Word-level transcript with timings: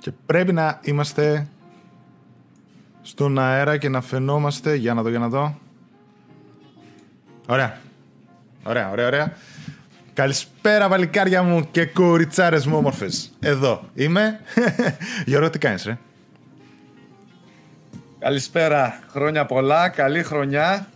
Και 0.00 0.12
πρέπει 0.26 0.52
να 0.52 0.80
είμαστε 0.82 1.46
στον 3.02 3.38
αέρα 3.38 3.76
και 3.76 3.88
να 3.88 4.00
φαινόμαστε. 4.00 4.74
Για 4.74 4.94
να 4.94 5.02
δω, 5.02 5.08
για 5.08 5.18
να 5.18 5.28
δω. 5.28 5.58
Ωραία. 7.46 7.78
Ωραία, 8.64 8.90
ωραία, 8.90 9.06
ωραία. 9.06 9.32
Καλησπέρα 10.12 10.88
βαλικάρια 10.88 11.42
μου 11.42 11.68
και 11.70 11.86
κοριτσάρες 11.86 12.66
μου 12.66 12.76
όμορφες. 12.76 13.32
Εδώ 13.40 13.88
είμαι. 13.94 14.40
Γιώργο, 15.26 15.50
τι 15.50 15.58
κάνεις 15.58 15.84
ρε; 15.84 15.98
Καλησπέρα. 18.18 19.00
Χρόνια 19.08 19.46
πολλά. 19.46 19.88
Καλή 19.88 20.22
χρονιά. 20.22 20.86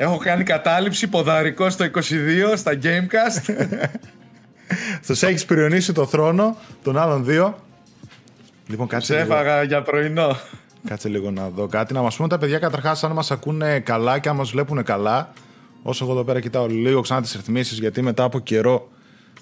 Έχω 0.00 0.16
κάνει 0.16 0.44
κατάληψη 0.44 1.08
ποδαρικό 1.08 1.70
στο 1.70 1.84
22 1.94 2.00
στα 2.56 2.78
Gamecast. 2.82 3.54
Στους 5.02 5.22
έχεις 5.22 5.44
πυριονίσει 5.44 5.92
το 5.92 6.06
θρόνο 6.06 6.56
των 6.82 6.98
άλλων 6.98 7.24
δύο. 7.24 7.58
Λοιπόν, 8.66 8.86
κάτσε 8.86 9.12
Σε 9.12 9.18
έφαγα 9.20 9.62
για 9.62 9.82
πρωινό. 9.82 10.36
Κάτσε 10.88 11.08
λίγο 11.08 11.30
να 11.30 11.48
δω 11.48 11.66
κάτι. 11.66 11.92
Να 11.92 12.02
μας 12.02 12.16
πούμε 12.16 12.28
τα 12.28 12.38
παιδιά 12.38 12.58
καταρχάς 12.58 13.04
αν 13.04 13.12
μας 13.12 13.30
ακούνε 13.30 13.80
καλά 13.80 14.18
και 14.18 14.28
αν 14.28 14.36
μας 14.36 14.50
βλέπουν 14.50 14.82
καλά. 14.82 15.32
Όσο 15.82 16.04
εγώ 16.04 16.12
εδώ 16.12 16.24
πέρα 16.24 16.40
κοιτάω 16.40 16.66
λίγο 16.66 17.00
ξανά 17.00 17.20
τις 17.20 17.32
ρυθμίσεις 17.32 17.78
γιατί 17.78 18.02
μετά 18.02 18.24
από 18.24 18.40
καιρό 18.40 18.88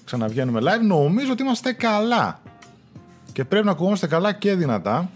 ξαναβγαίνουμε 0.05 0.59
live. 0.63 0.85
Νομίζω 0.85 1.31
ότι 1.31 1.43
είμαστε 1.43 1.73
καλά. 1.73 2.41
Και 3.33 3.45
πρέπει 3.45 3.65
να 3.65 3.71
ακουγόμαστε 3.71 4.07
καλά 4.07 4.33
και 4.33 4.55
δυνατά. 4.55 5.09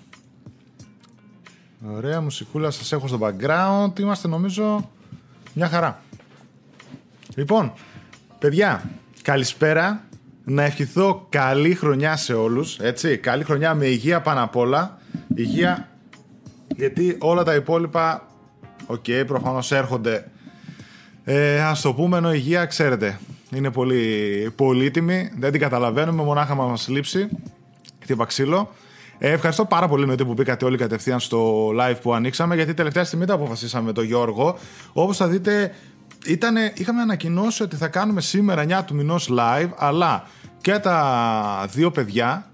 Ωραία 1.96 2.22
μουσικούλα 2.22 2.72
σας 2.72 2.92
έχω 2.92 3.08
στο 3.08 3.20
background. 3.22 4.00
Είμαστε 4.00 4.28
νομίζω 4.28 4.90
μια 5.54 5.68
χαρά. 5.68 6.02
Λοιπόν, 7.36 7.74
παιδιά, 8.40 8.84
καλησπέρα. 9.22 10.04
Να 10.44 10.64
ευχηθώ 10.64 11.28
καλή 11.30 11.76
χρονιά 11.76 12.16
σε 12.16 12.34
όλους, 12.34 12.80
έτσι. 12.80 13.18
Καλή 13.18 13.44
χρονιά 13.44 13.74
με 13.76 13.86
υγεία 13.86 14.22
πάνω 14.22 14.44
απ' 14.44 14.56
όλα. 14.56 15.00
Υγεία, 15.36 15.90
γιατί 16.76 17.18
όλα 17.20 17.44
τα 17.44 17.56
υπόλοιπα, 17.56 19.04
okay, 19.08 19.24
προφανώς 19.28 19.72
έρχονται. 19.72 20.28
Ε, 21.24 21.62
ας 21.62 21.82
το 21.82 21.94
πούμε, 21.94 22.18
ενώ 22.18 22.34
υγεία, 22.34 22.66
ξέρετε, 22.66 23.20
είναι 23.52 23.72
πολύ 23.72 24.54
πολύτιμη. 24.56 25.32
Δεν 25.38 25.52
την 25.52 25.62
καταλαβαίνουμε, 25.62 26.24
μονάχα 26.24 26.56
μας 26.56 26.88
λείψει. 26.88 27.28
Χτύπα 28.02 28.26
ξύλο. 28.26 28.72
Ε, 29.24 29.32
ευχαριστώ 29.32 29.66
πάρα 29.66 29.88
πολύ 29.88 30.02
εννοείται 30.02 30.24
που 30.24 30.34
μπήκατε 30.34 30.66
όλοι 30.66 30.78
κατευθείαν 30.78 31.20
στο 31.20 31.68
live 31.68 31.96
που 32.02 32.14
ανοίξαμε, 32.14 32.56
γιατί 32.56 32.74
τελευταία 32.74 33.04
στιγμή 33.04 33.26
το 33.26 33.34
αποφασίσαμε 33.34 33.86
με 33.86 33.94
τον 33.94 34.04
Γιώργο. 34.04 34.58
Όπως 34.94 35.18
θα 35.18 35.28
δείτε, 35.28 35.76
ήτανε, 36.26 36.74
είχαμε 36.76 37.02
ανακοινώσει 37.02 37.64
ότι 37.64 37.76
θα 37.76 37.88
κάνουμε 37.88 38.22
σήμερα 38.22 38.64
9 38.64 38.86
του 38.86 38.96
μηνός 38.96 39.30
live, 39.32 39.70
αλλά 39.76 40.24
και 40.62 40.80
τα 40.80 41.66
δύο 41.72 41.92
παιδιά, 41.92 42.46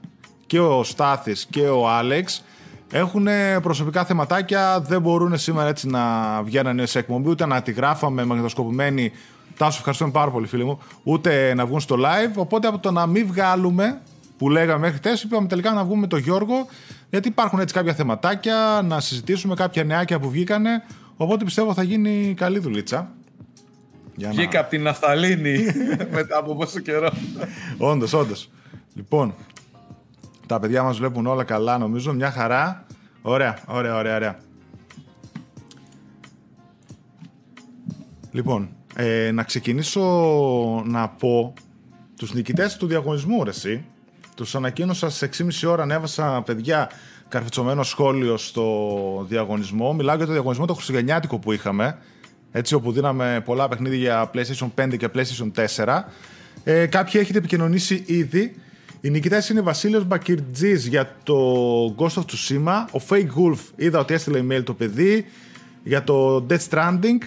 και 0.45 0.59
ο 0.59 0.83
Στάθης 0.83 1.47
και 1.49 1.61
ο 1.61 1.89
Άλεξ, 1.89 2.43
έχουν 2.91 3.27
προσωπικά 3.61 4.05
θεματάκια, 4.05 4.79
δεν 4.79 5.01
μπορούν 5.01 5.37
σήμερα 5.37 5.67
έτσι 5.67 5.87
να 5.87 6.01
βγαίνουν 6.43 6.87
σε 6.87 6.99
εκπομπή, 6.99 7.29
ούτε 7.29 7.45
να 7.45 7.61
τη 7.61 7.71
γράφαμε 7.71 8.25
μαγνητοσκοπημένοι. 8.25 9.11
Τάσο, 9.57 9.75
ευχαριστούμε 9.77 10.11
πάρα 10.11 10.31
πολύ, 10.31 10.47
φίλοι 10.47 10.63
μου. 10.63 10.79
Ούτε 11.03 11.53
να 11.53 11.65
βγουν 11.65 11.79
στο 11.79 11.95
live. 11.95 12.33
Οπότε 12.35 12.67
από 12.67 12.79
το 12.79 12.91
να 12.91 13.05
μην 13.05 13.27
βγάλουμε 13.27 14.01
που 14.37 14.49
λέγαμε 14.49 14.79
μέχρι 14.79 14.97
χθες, 14.97 15.23
είπαμε 15.23 15.47
τελικά 15.47 15.71
να 15.71 15.83
βγούμε 15.83 15.99
με 15.99 16.07
τον 16.07 16.19
Γιώργο, 16.19 16.67
γιατί 17.09 17.27
υπάρχουν 17.27 17.59
έτσι 17.59 17.73
κάποια 17.73 17.93
θεματάκια, 17.93 18.81
να 18.83 18.99
συζητήσουμε 18.99 19.55
κάποια 19.55 19.83
νεάκια 19.83 20.19
που 20.19 20.29
βγήκανε. 20.29 20.83
Οπότε 21.17 21.43
πιστεύω 21.43 21.73
θα 21.73 21.83
γίνει 21.83 22.33
καλή 22.37 22.59
δουλίτσα. 22.59 23.11
Για 24.15 24.29
Βγήκα 24.29 24.53
να... 24.53 24.59
από 24.59 24.69
την 24.69 24.81
Ναυταλίνη 24.81 25.65
μετά 26.17 26.37
από 26.37 26.55
πόσο 26.55 26.79
καιρό. 26.79 27.11
όντως, 27.77 28.13
όντως. 28.13 28.49
Λοιπόν, 28.93 29.35
τα 30.45 30.59
παιδιά 30.59 30.83
μας 30.83 30.97
βλέπουν 30.97 31.25
όλα 31.25 31.43
καλά 31.43 31.77
νομίζω, 31.77 32.13
μια 32.13 32.31
χαρά. 32.31 32.85
Ωραία, 33.21 33.59
ωραία, 33.67 33.95
ωραία, 33.95 34.15
ωραία. 34.15 34.39
Λοιπόν, 38.31 38.69
ε, 38.95 39.31
να 39.31 39.43
ξεκινήσω 39.43 40.01
να 40.85 41.09
πω 41.09 41.53
τους 42.17 42.33
νικητές 42.33 42.77
του 42.77 42.87
διαγωνισμού, 42.87 43.43
ρε, 43.43 43.49
εσύ. 43.49 43.85
Τους 44.37 44.55
ανακοίνωσα 44.55 45.09
στι 45.09 45.29
6.30 45.61 45.69
ώρα, 45.69 45.83
ανέβασα 45.83 46.41
παιδιά 46.45 46.89
καρφιτσωμένο 47.27 47.83
σχόλιο 47.83 48.37
στο 48.37 49.25
διαγωνισμό. 49.29 49.93
Μιλάω 49.93 50.15
για 50.15 50.25
το 50.25 50.31
διαγωνισμό 50.31 50.65
το 50.65 50.73
Χριστουγεννιάτικο 50.73 51.39
που 51.39 51.51
είχαμε. 51.51 51.97
Έτσι, 52.51 52.73
όπου 52.73 52.91
δίναμε 52.91 53.41
πολλά 53.45 53.67
παιχνίδια 53.67 53.97
για 53.97 54.31
PlayStation 54.33 54.83
5 54.83 54.97
και 54.97 55.09
PlayStation 55.15 55.65
4. 55.85 56.03
Ε, 56.63 56.85
κάποιοι 56.85 57.19
έχετε 57.23 57.37
επικοινωνήσει 57.37 58.03
ήδη. 58.05 58.55
Οι 59.01 59.09
νικητές 59.09 59.49
είναι 59.49 59.61
Βασίλειος 59.61 60.05
Μπακυρτζής 60.05 60.87
για 60.87 61.15
το 61.23 61.35
Ghost 61.97 62.13
of 62.13 62.23
Tsushima. 62.23 62.85
Ο 62.91 63.01
Fake 63.09 63.43
Wolf 63.43 63.59
είδα 63.75 63.99
ότι 63.99 64.13
έστειλε 64.13 64.43
email 64.49 64.63
το 64.63 64.73
παιδί 64.73 65.25
για 65.83 66.03
το 66.03 66.45
Death 66.49 66.67
Stranding. 66.69 67.17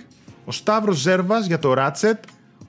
Ο 0.45 0.53
Σταύρος 0.53 0.97
Ζέρβας 0.97 1.47
για 1.47 1.59
το 1.59 1.75
Ratchet. 1.77 2.19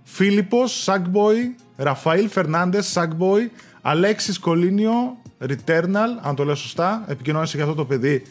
Φίλιππος, 0.03 0.87
Sackboy. 0.87 1.63
Ραφαήλ 1.75 2.29
Φερνάντες, 2.29 2.97
Sackboy. 2.97 3.49
Αλέξης 3.81 4.39
Κολίνιο, 4.39 5.17
Returnal, 5.39 6.19
αν 6.21 6.35
το 6.35 6.43
λέω 6.43 6.55
σωστά, 6.55 7.05
επικοινώνησε 7.07 7.55
για 7.55 7.65
αυτό 7.65 7.75
το 7.75 7.85
παιδί 7.85 8.23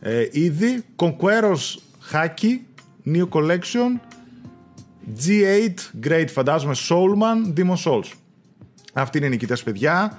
ε, 0.00 0.28
ήδη. 0.30 0.84
Conqueros 0.96 1.78
Haki, 2.12 2.58
New 3.06 3.28
Collection, 3.28 3.98
G8, 5.24 6.06
Great 6.08 6.26
φαντάζομαι, 6.28 6.74
Soulman, 6.88 7.58
Demon 7.58 7.76
Souls. 7.84 8.12
Αυτή 8.92 9.18
είναι 9.18 9.26
οι 9.26 9.30
νικητές 9.30 9.62
παιδιά. 9.62 10.18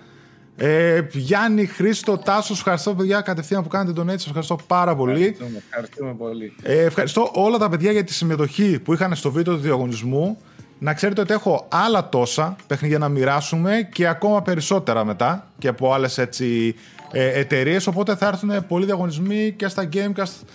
Ε, 0.55 1.01
Γιάννη, 1.11 1.65
Χρήστο, 1.65 2.17
Τάσος, 2.17 2.57
ευχαριστώ 2.57 2.95
παιδιά 2.95 3.21
κατευθείαν 3.21 3.63
που 3.63 3.69
κάνετε 3.69 3.93
τον 3.93 4.09
έτσι. 4.09 4.25
Ευχαριστώ 4.27 4.57
πάρα 4.67 4.95
πολύ. 4.95 5.21
Ευχαριστούμε, 5.21 5.57
ευχαριστούμε 5.67 6.13
πολύ. 6.13 6.53
Ε, 6.61 6.83
ευχαριστώ 6.83 7.31
όλα 7.33 7.57
τα 7.57 7.69
παιδιά 7.69 7.91
για 7.91 8.03
τη 8.03 8.13
συμμετοχή 8.13 8.79
που 8.79 8.93
είχαν 8.93 9.15
στο 9.15 9.31
βίντεο 9.31 9.55
του 9.55 9.61
διαγωνισμού. 9.61 10.37
Να 10.83 10.93
ξέρετε 10.93 11.21
ότι 11.21 11.33
έχω 11.33 11.65
άλλα 11.69 12.09
τόσα 12.09 12.55
παιχνίδια 12.67 12.97
να 12.97 13.09
μοιράσουμε 13.09 13.89
και 13.93 14.07
ακόμα 14.07 14.41
περισσότερα 14.41 15.05
μετά 15.05 15.47
και 15.57 15.67
από 15.67 15.93
άλλες 15.93 16.17
έτσι 16.17 16.75
ε, 17.11 17.39
εταιρείες. 17.39 17.87
Οπότε 17.87 18.15
θα 18.15 18.27
έρθουν 18.27 18.67
πολλοί 18.67 18.85
διαγωνισμοί 18.85 19.53
και 19.57 19.67
στα 19.67 19.89
Gamecast. 19.93 20.45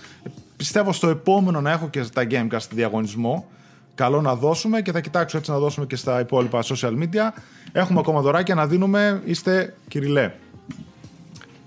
Πιστεύω 0.56 0.92
στο 0.92 1.08
επόμενο 1.08 1.60
να 1.60 1.70
έχω 1.70 1.88
και 1.88 2.02
στα 2.02 2.26
Gamecast 2.30 2.68
διαγωνισμό. 2.70 3.48
Καλό 3.94 4.20
να 4.20 4.34
δώσουμε 4.34 4.80
και 4.80 4.92
θα 4.92 5.00
κοιτάξω 5.00 5.38
έτσι 5.38 5.50
να 5.50 5.58
δώσουμε 5.58 5.86
και 5.86 5.96
στα 5.96 6.20
υπόλοιπα 6.20 6.62
social 6.62 6.92
media. 6.92 7.32
Έχουμε 7.72 7.98
ακόμα 7.98 8.20
δωράκια 8.20 8.54
να 8.54 8.66
δίνουμε. 8.66 9.22
Είστε 9.24 9.74
κυριλέ. 9.88 10.32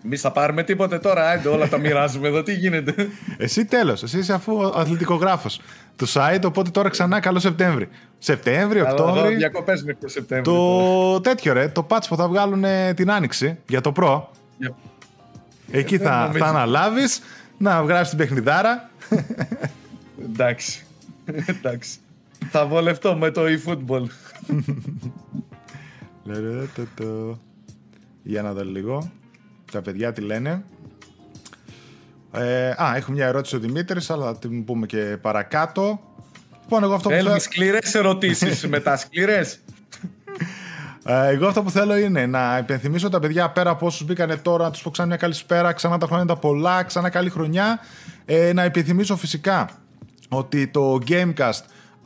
Εμείς 0.05 0.21
θα 0.21 0.31
πάρουμε 0.31 0.63
τίποτε 0.63 0.99
τώρα, 0.99 1.29
άντε 1.29 1.49
όλα 1.49 1.67
τα 1.67 1.77
μοιράζουμε 1.77 2.27
εδώ, 2.27 2.43
τι 2.43 2.53
γίνεται; 2.53 3.09
Εσύ 3.37 3.65
τέλος, 3.65 4.03
εσύ 4.03 4.17
είσαι 4.17 4.33
αφού 4.33 4.65
αθλητικογράφος 4.65 5.59
του 5.99 6.07
site, 6.11 6.41
οπότε 6.45 6.69
τώρα 6.69 6.89
ξανά 6.89 7.19
καλό 7.19 7.39
Σεπτέμβρη. 7.39 7.89
Σεπτέμβρη, 8.17 8.81
Οκτώβρη. 8.81 9.35
Διακοπές 9.35 9.83
μέχρι 9.83 9.99
το 10.01 10.07
Σεπτέμβρη. 10.07 10.53
Το 10.53 11.21
τέτοιο 11.21 11.53
ρε, 11.53 11.67
το 11.67 11.87
patch 11.89 12.03
που 12.07 12.15
θα 12.15 12.27
βγάλουν 12.27 12.63
την 12.95 13.11
άνοιξη 13.11 13.57
για 13.67 13.81
το 13.81 13.91
Pro. 13.95 14.21
Εκεί 15.71 15.97
θα, 15.97 16.31
θα 16.37 16.45
αναλάβεις 16.45 17.21
να 17.57 17.83
βγάλει 17.83 18.07
την 18.07 18.17
παιχνιδάρα. 18.17 18.89
Εντάξει. 20.23 20.85
Εντάξει. 21.45 21.99
Θα 22.49 22.65
βολευτώ 22.65 23.15
με 23.15 23.31
το 23.31 23.41
eFootball. 23.45 24.05
Για 28.23 28.41
να 28.41 28.53
δω 28.53 28.63
λίγο. 28.63 29.11
Τα 29.71 29.81
παιδιά 29.81 30.13
τι 30.13 30.21
λένε. 30.21 30.63
Ε, 32.31 32.69
α, 32.69 32.93
έχω 32.95 33.11
μια 33.11 33.25
ερώτηση 33.25 33.55
ο 33.55 33.59
Δημήτρης, 33.59 34.09
αλλά 34.09 34.25
θα 34.25 34.37
την 34.37 34.65
πούμε 34.65 34.85
και 34.85 35.17
παρακάτω. 35.21 35.99
Λοιπόν, 36.61 36.83
εγώ 36.83 36.93
αυτό 36.93 37.09
που 37.09 37.15
θέλω... 37.15 37.39
σκληρές 37.39 37.95
ερωτήσεις 37.95 38.67
μετά, 38.67 38.97
σκληρές. 38.97 39.59
Ε, 41.05 41.27
εγώ 41.27 41.47
αυτό 41.47 41.63
που 41.63 41.71
θέλω 41.71 41.97
είναι 41.97 42.25
να 42.25 42.57
υπενθυμίσω 42.57 43.09
τα 43.09 43.19
παιδιά 43.19 43.49
πέρα 43.49 43.69
από 43.69 43.85
όσους 43.85 44.05
μπήκανε 44.05 44.35
τώρα, 44.35 44.63
να 44.63 44.71
τους 44.71 44.81
πω 44.81 44.89
ξανά 44.89 45.07
μια 45.07 45.17
καλησπέρα, 45.17 45.73
ξανά 45.73 45.97
τα 45.97 46.05
χρόνια 46.05 46.25
τα 46.25 46.35
πολλά, 46.35 46.83
ξανά 46.83 47.09
καλή 47.09 47.29
χρονιά. 47.29 47.79
Ε, 48.25 48.53
να 48.53 48.65
υπενθυμίσω 48.65 49.15
φυσικά 49.15 49.69
ότι 50.29 50.67
το 50.67 50.97
Gamecast 51.07 51.61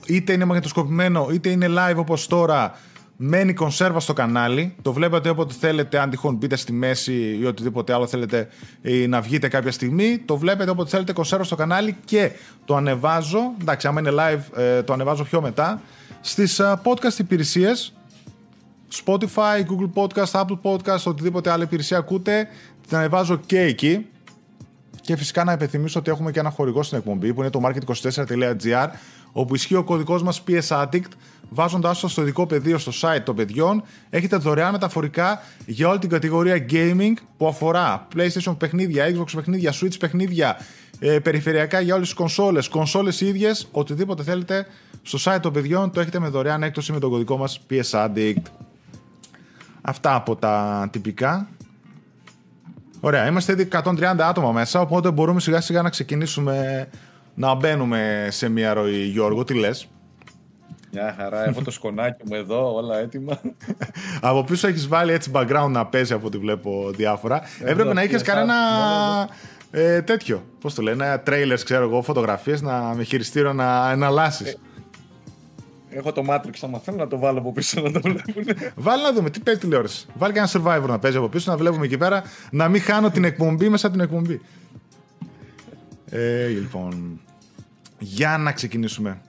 είτε 0.05 0.33
είναι 0.33 0.45
μαγνητοσκοπημένο 0.45 1.27
είτε 1.33 1.49
είναι 1.49 1.67
live 1.69 1.95
όπως 1.95 2.27
τώρα 2.27 2.75
μένει 3.17 3.53
κονσέρβα 3.53 3.99
στο 3.99 4.13
κανάλι. 4.13 4.75
Το 4.81 4.93
βλέπετε 4.93 5.29
όποτε 5.29 5.53
θέλετε, 5.59 5.99
αν 5.99 6.09
τυχόν 6.09 6.35
μπείτε 6.35 6.55
στη 6.55 6.71
μέση 6.71 7.37
ή 7.41 7.45
οτιδήποτε 7.45 7.93
άλλο 7.93 8.07
θέλετε 8.07 8.47
ή 8.81 9.07
να 9.07 9.21
βγείτε 9.21 9.47
κάποια 9.47 9.71
στιγμή. 9.71 10.17
Το 10.25 10.37
βλέπετε 10.37 10.69
όποτε 10.69 10.89
θέλετε 10.89 11.13
κονσέρβα 11.13 11.43
στο 11.43 11.55
κανάλι 11.55 11.97
και 12.05 12.31
το 12.65 12.75
ανεβάζω. 12.75 13.39
Εντάξει, 13.61 13.87
άμα 13.87 13.99
είναι 13.99 14.11
live, 14.13 14.59
ε, 14.59 14.83
το 14.83 14.93
ανεβάζω 14.93 15.23
πιο 15.23 15.41
μετά. 15.41 15.81
Στις 16.21 16.61
uh, 16.61 16.73
podcast 16.73 17.19
υπηρεσίες. 17.19 17.93
Spotify, 19.05 19.59
Google 19.59 19.89
Podcast, 19.93 20.31
Apple 20.41 20.59
Podcast, 20.61 21.03
οτιδήποτε 21.03 21.51
άλλη 21.51 21.63
υπηρεσία 21.63 21.97
ακούτε, 21.97 22.47
την 22.87 22.97
ανεβάζω 22.97 23.35
και 23.35 23.59
εκεί. 23.59 24.05
Και 25.01 25.15
φυσικά 25.15 25.43
να 25.43 25.51
υπενθυμίσω 25.51 25.99
ότι 25.99 26.11
έχουμε 26.11 26.31
και 26.31 26.39
ένα 26.39 26.49
χορηγό 26.49 26.83
στην 26.83 26.97
εκπομπή 26.97 27.33
που 27.33 27.41
είναι 27.41 27.49
το 27.49 27.61
market24.gr 27.63 28.87
όπου 29.31 29.55
ισχύει 29.55 29.75
ο 29.75 29.83
κωδικός 29.83 30.23
μας 30.23 30.43
PS 30.47 30.83
Addict 30.83 31.11
βάζοντάς 31.53 31.99
το 31.99 32.07
στο 32.07 32.21
ειδικό 32.21 32.45
πεδίο 32.45 32.77
στο 32.77 32.91
site 33.01 33.21
των 33.23 33.35
παιδιών 33.35 33.83
έχετε 34.09 34.35
δωρεάν 34.35 34.71
μεταφορικά 34.71 35.41
για 35.65 35.87
όλη 35.87 35.99
την 35.99 36.09
κατηγορία 36.09 36.65
gaming 36.69 37.13
που 37.37 37.47
αφορά 37.47 38.07
PlayStation 38.15 38.55
παιχνίδια, 38.57 39.05
Xbox 39.15 39.25
παιχνίδια, 39.35 39.73
Switch 39.81 39.99
παιχνίδια, 39.99 40.57
ε, 40.99 41.19
περιφερειακά 41.19 41.79
για 41.79 41.95
όλες 41.95 42.07
τις 42.07 42.15
κονσόλες, 42.15 42.67
κονσόλες 42.67 43.21
ίδιες, 43.21 43.67
οτιδήποτε 43.71 44.23
θέλετε 44.23 44.65
στο 45.01 45.19
site 45.23 45.39
των 45.41 45.53
παιδιών 45.53 45.91
το 45.91 45.99
έχετε 45.99 46.19
με 46.19 46.27
δωρεάν 46.27 46.63
έκπτωση 46.63 46.91
με 46.91 46.99
τον 46.99 47.09
κωδικό 47.09 47.37
μας 47.37 47.59
PS 47.69 48.05
Addict. 48.05 48.43
Αυτά 49.81 50.15
από 50.15 50.35
τα 50.35 50.87
τυπικά. 50.91 51.47
Ωραία, 52.99 53.27
είμαστε 53.27 53.51
ήδη 53.51 53.67
130 53.71 54.15
άτομα 54.19 54.51
μέσα, 54.51 54.81
οπότε 54.81 55.11
μπορούμε 55.11 55.39
σιγά 55.39 55.61
σιγά 55.61 55.81
να 55.81 55.89
ξεκινήσουμε 55.89 56.87
να 57.33 57.55
μπαίνουμε 57.55 58.27
σε 58.31 58.49
μια 58.49 58.73
ροή. 58.73 59.03
Γιώργο, 59.03 59.43
τι 59.43 59.53
λες; 59.53 59.87
Μια 60.93 61.15
χαρά, 61.17 61.43
έχω 61.47 61.61
το 61.61 61.71
σκονάκι 61.71 62.23
μου 62.27 62.35
εδώ, 62.35 62.73
όλα 62.73 62.97
έτοιμα. 62.97 63.39
από 64.21 64.43
πίσω 64.43 64.67
έχεις 64.67 64.87
βάλει 64.87 65.11
έτσι 65.11 65.31
background 65.33 65.69
να 65.69 65.85
παίζει 65.85 66.13
από 66.13 66.27
ό,τι 66.27 66.37
βλέπω 66.37 66.91
διάφορα. 66.95 67.41
Έπρεπε 67.63 67.93
να 67.93 68.03
είχες 68.03 68.21
κανένα 68.21 68.55
ε, 69.71 70.01
τέτοιο, 70.01 70.43
πώς 70.59 70.73
το 70.73 70.81
λένε, 70.81 71.23
trailers, 71.27 71.59
ξέρω 71.63 71.83
εγώ, 71.83 72.01
φωτογραφίες, 72.01 72.61
να, 72.61 72.93
με 72.95 73.03
χειριστήριο 73.03 73.53
να 73.53 73.91
εναλλάσσεις. 73.91 74.57
Έχω 75.89 76.11
το 76.11 76.25
Matrix, 76.29 76.53
άμα 76.61 76.79
θέλω 76.79 76.97
να 76.97 77.07
το 77.07 77.19
βάλω 77.19 77.39
από 77.39 77.51
πίσω 77.51 77.81
να 77.81 77.91
το 77.91 77.99
βλέπουν. 78.01 78.43
Βάλει 78.75 79.03
να 79.03 79.13
δούμε 79.13 79.29
τι 79.29 79.39
παίζει 79.39 79.59
τηλεόραση. 79.59 80.07
Βάλει 80.13 80.33
και 80.33 80.39
ένα 80.39 80.49
survivor 80.49 80.87
να 80.87 80.99
παίζει 80.99 81.17
από 81.17 81.29
πίσω, 81.29 81.51
να 81.51 81.57
βλέπουμε 81.57 81.85
εκεί 81.85 81.97
πέρα, 81.97 82.23
να 82.51 82.67
μην 82.67 82.81
χάνω 82.81 83.09
την 83.09 83.23
εκπομπή 83.23 83.69
μέσα 83.69 83.87
από 83.87 83.95
την 83.95 84.05
εκπομπή. 84.05 84.41
Ε, 86.09 86.47
λοιπόν. 86.47 87.19
Για 87.99 88.37
να 88.37 88.51
ξεκινήσουμε. 88.51 89.21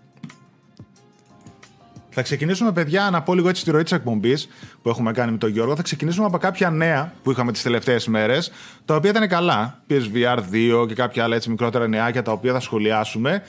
Θα 2.17 2.23
ξεκινήσουμε, 2.23 2.73
παιδιά, 2.73 3.11
να 3.11 3.23
πω 3.23 3.35
λίγο 3.35 3.49
έτσι 3.49 3.65
τη 3.65 3.71
ροή 3.71 3.83
της 3.83 3.93
εκπομπής 3.93 4.49
που 4.83 4.89
έχουμε 4.89 5.13
κάνει 5.13 5.33
με 5.33 5.39
τον 5.39 5.51
Γιώργο. 5.51 5.77
Θα 5.77 5.83
ξεκινήσουμε 5.83 6.27
από 6.27 6.39
κάποια 6.39 6.71
νέα 6.71 7.13
που 7.23 7.31
είχαμε 7.31 7.53
τις 7.53 7.63
τελευταίες 7.63 8.07
μέρες, 8.07 8.53
τα 8.85 8.95
οποία 8.95 9.11
ήταν 9.11 9.29
καλά. 9.29 9.79
PSVR 9.89 10.39
2 10.83 10.87
και 10.89 10.95
κάποια 10.95 11.25
άλλα 11.25 11.37
έτσι 11.37 11.51
μικρότερα 11.51 11.89
νεάκια 11.89 12.23
τα 12.23 12.33
οποία 12.33 12.53
θα 12.53 12.61
σχολιάσουμε. 12.61 13.43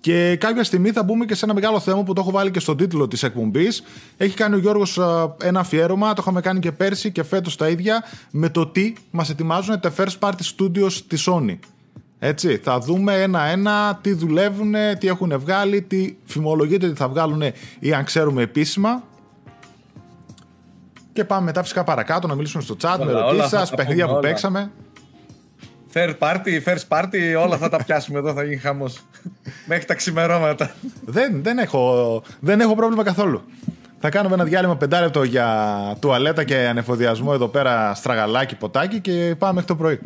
Και 0.00 0.36
κάποια 0.36 0.64
στιγμή 0.64 0.90
θα 0.90 1.02
μπούμε 1.02 1.24
και 1.24 1.34
σε 1.34 1.44
ένα 1.44 1.54
μεγάλο 1.54 1.80
θέμα 1.80 2.02
που 2.02 2.12
το 2.12 2.20
έχω 2.20 2.30
βάλει 2.30 2.50
και 2.50 2.60
στον 2.60 2.76
τίτλο 2.76 3.08
της 3.08 3.22
εκπομπής. 3.22 3.82
Έχει 4.16 4.36
κάνει 4.36 4.54
ο 4.54 4.58
Γιώργος 4.58 4.98
ένα 5.42 5.60
αφιέρωμα, 5.60 6.12
το 6.12 6.18
είχαμε 6.20 6.40
κάνει 6.40 6.60
και 6.60 6.72
πέρσι 6.72 7.12
και 7.12 7.22
φέτος 7.22 7.56
τα 7.56 7.68
ίδια, 7.68 8.04
με 8.30 8.48
το 8.48 8.66
τι 8.66 8.92
μας 9.10 9.30
ετοιμάζουν 9.30 9.80
τα 9.80 9.92
first 9.96 10.18
party 10.18 10.32
studios 10.56 10.92
της 11.08 11.28
Sony. 11.30 11.58
Έτσι, 12.26 12.56
θα 12.56 12.78
δούμε 12.78 13.22
ένα-ένα 13.22 13.98
τι 14.00 14.12
δουλεύουν, 14.12 14.74
τι 14.98 15.08
έχουν 15.08 15.38
βγάλει, 15.38 15.82
τι 15.82 16.16
φημολογείται 16.24 16.86
ότι 16.86 16.96
θα 16.96 17.08
βγάλουν 17.08 17.42
ή 17.78 17.92
αν 17.92 18.04
ξέρουμε 18.04 18.42
επίσημα. 18.42 19.02
Και 21.12 21.24
πάμε 21.24 21.44
μετά 21.44 21.62
φυσικά 21.62 21.84
παρακάτω 21.84 22.26
να 22.26 22.34
μιλήσουμε 22.34 22.62
στο 22.62 22.76
chat 22.82 22.96
με 23.04 23.10
ερωτήσεις 23.10 23.48
σας, 23.48 23.70
παιχνίδια 23.76 24.06
που 24.06 24.18
παίξαμε. 24.20 24.70
Third 25.92 26.14
party, 26.18 26.62
first 26.64 26.88
party, 26.88 27.44
όλα 27.44 27.56
θα 27.56 27.68
τα 27.68 27.84
πιάσουμε 27.84 28.18
εδώ, 28.18 28.32
θα 28.32 28.44
γίνει 28.44 28.56
χαμός. 28.56 29.00
Μέχρι 29.68 29.84
τα 29.84 29.94
ξημερώματα. 29.94 30.74
Δεν, 31.04 31.42
δεν, 31.42 31.58
έχω, 31.58 32.22
δεν 32.40 32.60
έχω 32.60 32.74
πρόβλημα 32.74 33.02
καθόλου. 33.02 33.42
Θα 34.00 34.08
κάνουμε 34.08 34.34
ένα 34.34 34.44
διάλειμμα 34.44 34.76
πεντάλεπτο 34.76 35.22
για 35.22 35.96
τουαλέτα 36.00 36.44
και 36.44 36.56
ανεφοδιασμό 36.56 37.30
εδώ 37.34 37.48
πέρα, 37.48 37.94
στραγαλάκι, 37.94 38.54
ποτάκι 38.54 39.00
και 39.00 39.34
πάμε 39.38 39.52
μέχρι 39.52 39.68
το 39.68 39.76
πρωί. 39.76 40.00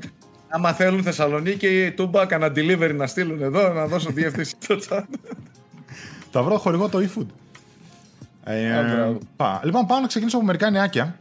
Άμα 0.49 0.73
θέλουν 0.73 1.03
Θεσσαλονίκη, 1.03 1.93
τούμπα, 1.97 2.27
κανένα 2.27 2.53
delivery 2.57 2.95
να 2.95 3.07
στείλουν 3.07 3.43
εδώ, 3.43 3.73
να 3.73 3.87
δώσω 3.87 4.11
διεύθυνση 4.11 4.55
στο 4.59 4.79
chat. 4.89 5.03
Θα 6.31 6.43
βρω 6.43 6.59
χορηγό 6.59 6.89
το 6.89 6.99
eFood. 6.99 7.27
Ε, 8.45 9.17
πά. 9.37 9.61
Λοιπόν, 9.65 9.87
πάω 9.87 10.01
να 10.01 10.07
ξεκινήσω 10.07 10.37
από 10.37 10.47
μερικά 10.47 10.71
νεάκια. 10.71 11.17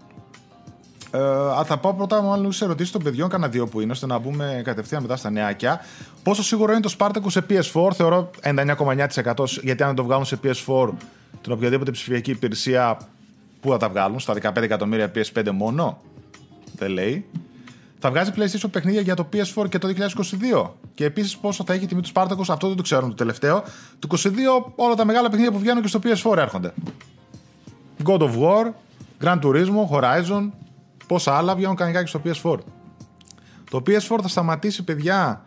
Ε, 1.11 1.19
θα 1.63 1.77
πάω 1.81 1.93
πρώτα 1.93 2.21
μάλλον 2.21 2.51
σε 2.51 2.63
ερωτήσει 2.63 2.91
των 2.91 3.03
παιδιών, 3.03 3.29
κανένα 3.29 3.51
δύο 3.51 3.67
που 3.67 3.81
είναι, 3.81 3.91
ώστε 3.91 4.05
να 4.05 4.17
μπούμε 4.17 4.61
κατευθείαν 4.63 5.01
μετά 5.01 5.15
στα 5.15 5.29
νεάκια. 5.29 5.81
Πόσο 6.23 6.43
σίγουρο 6.43 6.71
είναι 6.71 6.81
το 6.81 6.95
Spartacus 6.97 7.27
σε 7.27 7.45
PS4, 7.49 7.91
θεωρώ 7.93 8.29
99,9% 8.43 9.45
γιατί 9.61 9.83
αν 9.83 9.87
δεν 9.87 9.95
το 9.95 10.03
βγάλουν 10.03 10.25
σε 10.25 10.39
PS4, 10.43 10.89
την 11.41 11.51
οποιαδήποτε 11.51 11.91
ψηφιακή 11.91 12.31
υπηρεσία, 12.31 12.97
πού 13.59 13.69
θα 13.69 13.77
τα 13.77 13.89
βγάλουν, 13.89 14.19
στα 14.19 14.33
15 14.41 14.55
εκατομμύρια 14.61 15.11
PS5 15.15 15.51
μόνο. 15.51 16.01
Δεν 16.75 16.89
λέει. 16.89 17.25
Θα 17.99 18.09
βγάζει 18.09 18.31
PlayStation 18.35 18.71
παιχνίδια 18.71 19.01
για 19.01 19.15
το 19.15 19.29
PS4 19.33 19.69
και 19.69 19.77
το 19.77 19.87
2022. 19.87 20.69
Και 20.93 21.05
επίσης 21.05 21.37
πόσο 21.37 21.63
θα 21.67 21.73
έχει 21.73 21.83
η 21.83 21.87
τιμή 21.87 22.01
του 22.01 22.09
Spartacus, 22.13 22.45
αυτό 22.47 22.67
δεν 22.67 22.75
το 22.77 22.83
ξέρουμε 22.83 23.09
το 23.09 23.15
τελευταίο. 23.15 23.63
Το 23.99 24.07
2022 24.23 24.29
όλα 24.75 24.95
τα 24.95 25.05
μεγάλα 25.05 25.29
παιχνίδια 25.29 25.51
που 25.51 25.59
βγαίνουν 25.59 25.81
και 25.81 25.87
στο 25.87 25.99
PS4 26.03 26.37
έρχονται. 26.37 26.73
God 28.03 28.19
of 28.19 28.31
War, 28.39 28.71
Gran 29.23 29.39
Turismo, 29.39 29.89
Horizon, 29.91 30.49
πόσα 31.07 31.37
άλλα 31.37 31.55
βγαίνουν 31.55 31.75
κανονικά 31.75 32.03
και 32.03 32.07
στο 32.07 32.21
PS4. 32.25 32.57
Το 33.69 33.83
PS4 33.87 34.17
θα 34.21 34.27
σταματήσει, 34.27 34.83
παιδιά, 34.83 35.41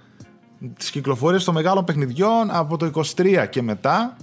τις 0.76 0.90
κυκλοφορίες 0.90 1.44
των 1.44 1.54
μεγάλων 1.54 1.84
παιχνιδιών 1.84 2.50
από 2.50 2.76
το 2.76 2.90
23 3.16 3.46
και 3.50 3.62
μετά. 3.62 4.16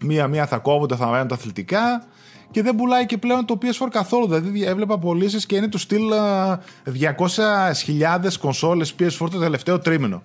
Μία-μία 0.00 0.46
θα 0.46 0.58
κόβονται, 0.58 0.96
θα 0.96 1.06
μένουν 1.06 1.28
τα 1.28 1.34
αθλητικά 1.34 2.04
και 2.54 2.62
δεν 2.62 2.74
πουλάει 2.74 3.06
και 3.06 3.18
πλέον 3.18 3.44
το 3.44 3.58
PS4 3.62 3.86
καθόλου. 3.90 4.26
Δηλαδή 4.26 4.64
έβλεπα 4.64 4.98
πωλήσεις 4.98 5.46
και 5.46 5.56
είναι 5.56 5.68
του 5.68 5.78
στυλ 5.78 6.02
200.000 6.84 8.32
κονσόλες 8.40 8.94
PS4 8.98 9.28
το 9.30 9.38
τελευταίο 9.38 9.78
τρίμηνο. 9.78 10.22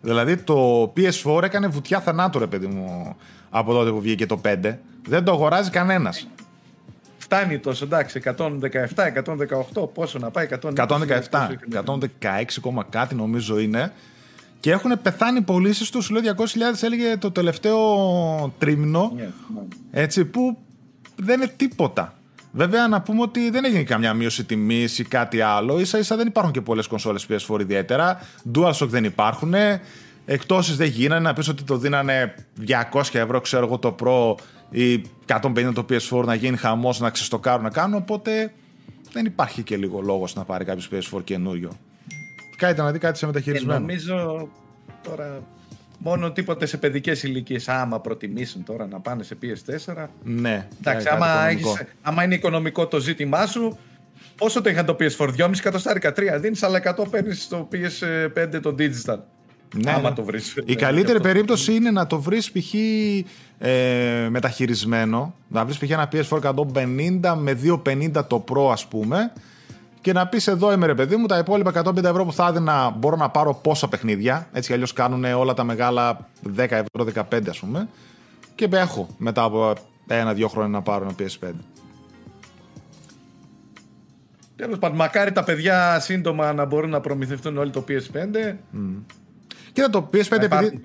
Δηλαδή 0.00 0.36
το 0.36 0.92
PS4 0.96 1.42
έκανε 1.42 1.66
βουτιά 1.66 2.00
θανάτου 2.00 2.38
ρε 2.38 2.46
παιδί 2.46 2.66
μου 2.66 3.16
από 3.50 3.72
τότε 3.72 3.90
που 3.90 4.00
βγήκε 4.00 4.26
το 4.26 4.40
5. 4.44 4.76
Δεν 5.06 5.24
το 5.24 5.32
αγοράζει 5.32 5.70
κανένας. 5.70 6.28
Φτάνει 7.18 7.58
τόσο, 7.58 7.84
εντάξει, 7.84 8.20
117, 8.24 9.06
118, 9.74 9.92
πόσο 9.94 10.18
να 10.18 10.30
πάει, 10.30 10.48
117. 10.62 10.72
117, 10.74 11.58
116, 12.18 12.84
κάτι 12.90 13.14
νομίζω 13.14 13.58
είναι. 13.58 13.92
Και 14.60 14.70
έχουν 14.70 15.02
πεθάνει 15.02 15.40
πωλήσεις 15.40 15.90
τους, 15.90 16.04
σου 16.04 16.12
λέω 16.12 16.34
200.000 16.36 16.82
έλεγε 16.82 17.16
το 17.16 17.30
τελευταίο 17.30 17.78
τρίμηνο. 18.58 19.12
Yeah, 19.16 19.20
yeah. 19.20 19.62
Έτσι, 19.90 20.24
που 20.24 20.58
δεν 21.22 21.40
είναι 21.40 21.52
τίποτα. 21.56 22.14
Βέβαια, 22.52 22.88
να 22.88 23.00
πούμε 23.00 23.22
ότι 23.22 23.50
δεν 23.50 23.64
έγινε 23.64 23.82
καμιά 23.82 24.14
μείωση 24.14 24.44
τιμής 24.44 24.98
ή 24.98 25.04
κάτι 25.04 25.40
άλλο. 25.40 25.84
σα 25.84 25.98
ίσα 25.98 26.16
δεν 26.16 26.26
υπάρχουν 26.26 26.52
και 26.52 26.60
πολλές 26.60 26.86
κονσόλες 26.86 27.26
PS4 27.28 27.60
ιδιαίτερα. 27.60 28.20
DualShock 28.54 28.88
δεν 28.88 29.04
υπάρχουν. 29.04 29.54
Εκτόσεις 30.24 30.76
δεν 30.76 30.88
γίνανε. 30.88 31.20
Να 31.20 31.32
πεις 31.32 31.48
ότι 31.48 31.62
το 31.62 31.76
δίνανε 31.76 32.34
200 32.92 33.02
ευρώ, 33.12 33.40
ξέρω 33.40 33.66
εγώ, 33.66 33.78
το 33.78 33.96
Pro 34.02 34.42
ή 34.70 35.02
150 35.26 35.72
το 35.74 35.84
PS4 35.90 36.24
να 36.24 36.34
γίνει 36.34 36.56
χαμός, 36.56 37.00
να 37.00 37.10
ξεστοκάρουν 37.10 37.62
να 37.62 37.70
κάνουν. 37.70 37.96
Οπότε 37.96 38.52
δεν 39.12 39.24
υπάρχει 39.24 39.62
και 39.62 39.76
λίγο 39.76 40.00
λόγος 40.00 40.34
να 40.34 40.44
πάρει 40.44 40.64
κάποιος 40.64 40.88
PS4 40.92 41.24
καινούριο. 41.24 41.70
Κάτι 42.56 42.80
να 42.80 42.92
δει 42.92 42.98
κάτι 42.98 43.18
σε 43.18 43.26
μεταχειρισμένο. 43.26 43.72
Και 43.72 43.80
νομίζω 43.80 44.48
τώρα 45.02 45.42
Μόνο 46.02 46.32
τίποτε 46.32 46.66
σε 46.66 46.76
παιδικές 46.76 47.22
ηλικίες. 47.22 47.68
Άμα 47.68 48.00
προτιμήσουν 48.00 48.64
τώρα 48.64 48.86
να 48.86 49.00
πάνε 49.00 49.22
σε 49.22 49.36
PS4. 49.42 50.06
Ναι. 50.22 50.68
Εντάξει, 50.78 51.08
άμα, 51.08 51.48
έχεις, 51.48 51.82
άμα 52.02 52.24
είναι 52.24 52.34
οικονομικό 52.34 52.86
το 52.86 53.00
ζήτημά 53.00 53.46
σου, 53.46 53.78
πόσο 54.36 54.60
το 54.60 54.70
είχαν 54.70 54.86
το 54.86 54.96
PS4, 55.00 55.28
2,5 55.36 55.50
εκατοστάρικα, 55.58 56.12
3 56.16 56.40
δίνεις, 56.40 56.62
αλλά 56.62 56.82
100 56.98 57.10
παίρνεις 57.10 57.42
στο 57.42 57.68
PS5 57.72 58.60
το 58.62 58.74
digital. 58.78 59.18
Ναι, 59.76 59.90
άμα 59.90 60.08
ναι. 60.08 60.14
το 60.14 60.24
βρεις. 60.24 60.62
Η 60.64 60.74
καλύτερη 60.74 61.20
περίπτωση 61.20 61.74
είναι 61.74 61.90
να 61.90 62.06
το 62.06 62.20
βρεις 62.20 62.50
π.χ. 62.50 62.74
Ε, 63.58 64.28
μεταχειρισμένο. 64.30 65.34
Να 65.48 65.64
βρεις 65.64 65.78
π.χ. 65.78 65.90
ένα 65.90 66.08
PS4 66.12 66.40
150 66.40 67.34
με 67.38 67.58
250 67.84 68.26
το 68.26 68.44
Pro, 68.48 68.70
ας 68.72 68.86
πούμε 68.86 69.32
και 70.00 70.12
να 70.12 70.26
πεις 70.26 70.46
εδώ 70.46 70.72
είμαι 70.72 70.86
ρε 70.86 70.94
παιδί 70.94 71.16
μου, 71.16 71.26
τα 71.26 71.38
υπόλοιπα 71.38 71.82
150 71.84 72.04
ευρώ 72.04 72.24
που 72.24 72.32
θα 72.32 72.46
έδινα 72.46 72.90
μπορώ 72.90 73.16
να 73.16 73.30
πάρω 73.30 73.54
πόσα 73.54 73.88
παιχνίδια. 73.88 74.48
Έτσι 74.52 74.68
κι 74.68 74.74
αλλιώς 74.74 74.92
κάνουν 74.92 75.24
όλα 75.24 75.54
τα 75.54 75.64
μεγάλα 75.64 76.28
10 76.56 76.58
ευρώ, 76.58 77.24
15 77.30 77.48
ας 77.48 77.58
πούμε. 77.58 77.88
Και 78.54 78.68
έχω 78.70 79.08
μετά 79.18 79.42
από 79.42 79.72
ένα-δύο 80.06 80.48
χρόνια 80.48 80.70
να 80.70 80.82
πάρω 80.82 81.04
ένα 81.04 81.14
PS5. 81.18 81.52
Τέλος 84.56 84.78
πάντων, 84.78 84.96
μακάρι 84.96 85.32
τα 85.32 85.44
παιδιά 85.44 86.00
σύντομα 86.00 86.52
να 86.52 86.64
μπορούν 86.64 86.90
να 86.90 87.00
προμηθευτούν 87.00 87.58
όλοι 87.58 87.70
το 87.70 87.84
PS5. 87.88 88.54
Mm. 88.74 89.02
Κοίτα 89.72 89.90
το 89.90 90.10
PS5 90.12 90.42
επειδή, 90.42 90.80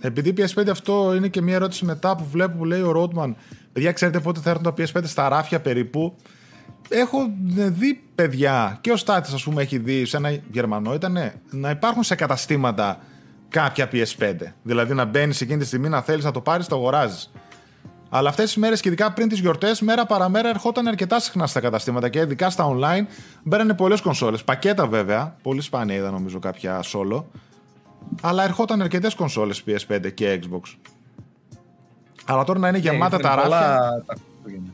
επειδή 0.00 0.34
PS5 0.36 0.68
αυτό 0.70 1.14
είναι 1.14 1.28
και 1.28 1.42
μια 1.42 1.54
ερώτηση 1.54 1.84
μετά 1.84 2.16
που 2.16 2.24
βλέπω 2.30 2.56
που 2.56 2.64
λέει 2.64 2.80
ο 2.80 2.92
Roadman. 2.96 3.34
Παιδιά, 3.72 3.92
ξέρετε 3.92 4.20
πότε 4.20 4.40
θα 4.40 4.50
έρθουν 4.50 4.74
τα 4.74 4.74
PS5 4.78 5.02
στα 5.04 5.28
ράφια 5.28 5.60
περίπου; 5.60 6.16
Έχω 6.88 7.30
δει 7.52 8.02
παιδιά 8.14 8.78
και 8.80 8.92
ο 8.92 8.96
Στάτη, 8.96 9.34
ας 9.34 9.42
πούμε, 9.42 9.62
έχει 9.62 9.78
δει 9.78 10.04
σε 10.04 10.16
ένα 10.16 10.38
Γερμανό 10.50 10.94
ήταν 10.94 11.32
να 11.50 11.70
υπάρχουν 11.70 12.02
σε 12.02 12.14
καταστήματα 12.14 12.98
κάποια 13.48 13.88
PS5. 13.92 14.34
Δηλαδή 14.62 14.94
να 14.94 15.04
μπαίνεις 15.04 15.40
εκείνη 15.40 15.58
τη 15.58 15.66
στιγμή 15.66 15.88
να 15.88 16.02
θέλεις 16.02 16.24
να 16.24 16.30
το 16.30 16.40
πάρεις, 16.40 16.66
το 16.66 16.76
αγοράζεις. 16.76 17.30
Αλλά 18.14 18.28
αυτές 18.28 18.44
τις 18.44 18.56
μέρες 18.56 18.80
και 18.80 18.88
ειδικά 18.88 19.12
πριν 19.12 19.28
τις 19.28 19.38
γιορτές, 19.38 19.80
μέρα 19.80 20.06
παραμέρα 20.06 20.48
ερχόταν 20.48 20.86
αρκετά 20.86 21.20
συχνά 21.20 21.46
στα 21.46 21.60
καταστήματα 21.60 22.08
και 22.08 22.18
ειδικά 22.18 22.50
στα 22.50 22.68
online 22.68 23.06
μπαίνανε 23.42 23.74
πολλές 23.74 24.00
κονσόλες. 24.00 24.44
Πακέτα 24.44 24.86
βέβαια. 24.86 25.36
Πολύ 25.42 25.60
σπάνια 25.60 25.96
είδα 25.96 26.10
νομίζω 26.10 26.38
κάποια 26.38 26.80
solo. 26.82 27.24
Αλλά 28.22 28.44
ερχόταν 28.44 28.82
αρκετές 28.82 29.14
κονσόλες 29.14 29.64
PS5 29.66 30.14
και 30.14 30.40
Xbox. 30.42 30.76
Αλλά 32.26 32.44
τώρα 32.44 32.58
να 32.58 32.68
είναι 32.68 32.78
Ναι, 32.78 32.90
γεμάτα 32.90 33.16
ήθελε 33.16 33.28
τα 33.28 33.34
ράφια. 33.34 33.50
Πολλά, 33.50 33.78
τα 34.06 34.14
Χριστούγεννα. 34.14 34.70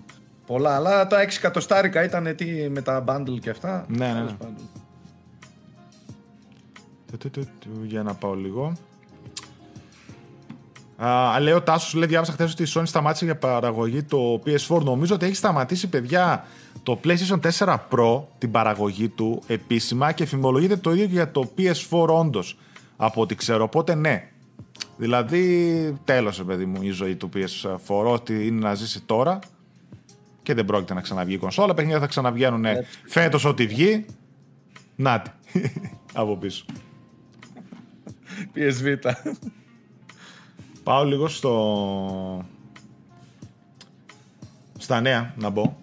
Πολλά, 0.49 0.75
αλλά 0.75 1.07
τα 1.07 1.25
6 1.25 1.28
εκατοστάρικα 1.37 2.05
ήταν 2.05 2.35
τι, 2.37 2.69
με 2.71 2.83
τα 2.83 3.05
bundle 3.07 3.38
και 3.40 3.50
αυτά. 3.50 3.85
Ναι, 3.88 3.97
ναι, 3.97 4.12
ναι. 4.12 4.14
Τέλος 4.14 4.35
πάντων. 4.38 4.55
Του, 7.11 7.17
του, 7.19 7.31
του, 7.31 7.49
του, 7.61 7.85
Για 7.85 8.02
να 8.02 8.14
πάω 8.14 8.35
λίγο. 8.35 8.73
Α, 10.97 11.40
λέει 11.40 11.52
ο 11.52 11.62
Τάσος, 11.62 11.95
λέει, 11.95 12.09
διάβασα 12.09 12.33
χθες 12.33 12.52
ότι 12.52 12.62
η 12.62 12.67
Sony 12.75 12.83
σταμάτησε 12.85 13.25
για 13.25 13.37
παραγωγή 13.37 14.02
το 14.02 14.43
PS4. 14.47 14.83
Νομίζω 14.83 15.14
ότι 15.14 15.26
έχει 15.26 15.35
σταματήσει, 15.35 15.88
παιδιά, 15.88 16.45
το 16.83 17.00
PlayStation 17.05 17.40
4 17.59 17.76
Pro, 17.90 18.23
την 18.38 18.50
παραγωγή 18.50 19.09
του 19.09 19.43
επίσημα 19.47 20.12
και 20.12 20.26
φημολογείται 20.26 20.76
το 20.76 20.93
ίδιο 20.93 21.07
και 21.07 21.12
για 21.12 21.31
το 21.31 21.50
PS4 21.59 22.07
όντως. 22.07 22.59
Από 22.97 23.21
ό,τι 23.21 23.35
ξέρω. 23.35 23.64
Οπότε 23.64 23.95
ναι. 23.95 24.28
Δηλαδή, 24.97 25.99
τέλος, 26.05 26.45
παιδί 26.45 26.67
μου, 26.67 26.83
η 26.83 26.90
ζωή 26.90 27.17
του 27.17 27.28
PS4. 27.35 28.05
Ό,τι 28.12 28.47
είναι 28.47 28.61
να 28.61 28.75
ζήσει 28.75 29.00
τώρα 29.00 29.38
και 30.49 30.55
δεν 30.55 30.64
πρόκειται 30.64 30.95
να 30.95 31.00
ξαναβγεί 31.00 31.35
η 31.35 31.38
κονσόλα. 31.38 31.75
Παιχνίδια 31.75 32.00
θα 32.00 32.07
ξαναβγαίνουν 32.07 32.64
φέτος 33.07 33.45
ό,τι 33.45 33.67
βγει. 33.67 34.05
Νάτι. 34.97 35.31
από 36.12 36.37
πίσω. 36.37 36.64
PS 38.55 38.85
Vita. 38.85 39.12
Πάω 40.83 41.05
λίγο 41.05 41.28
στο... 41.28 42.47
Στα 44.78 45.00
νέα, 45.00 45.35
να 45.37 45.50
μπω. 45.50 45.76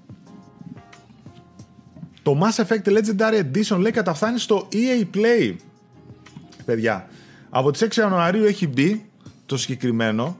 Το 2.24 2.39
Mass 2.41 2.63
Effect 2.65 2.88
Legendary 2.88 3.43
Edition 3.43 3.77
λέει 3.77 3.91
καταφθάνει 3.91 4.39
στο 4.39 4.67
EA 4.72 5.15
Play. 5.15 5.55
Παιδιά, 6.65 7.10
από 7.50 7.72
τις 7.72 7.88
6 7.89 7.95
Ιανουαρίου 7.95 8.43
έχει 8.43 8.67
μπει 8.67 9.05
το 9.45 9.57
συγκεκριμένο. 9.57 10.38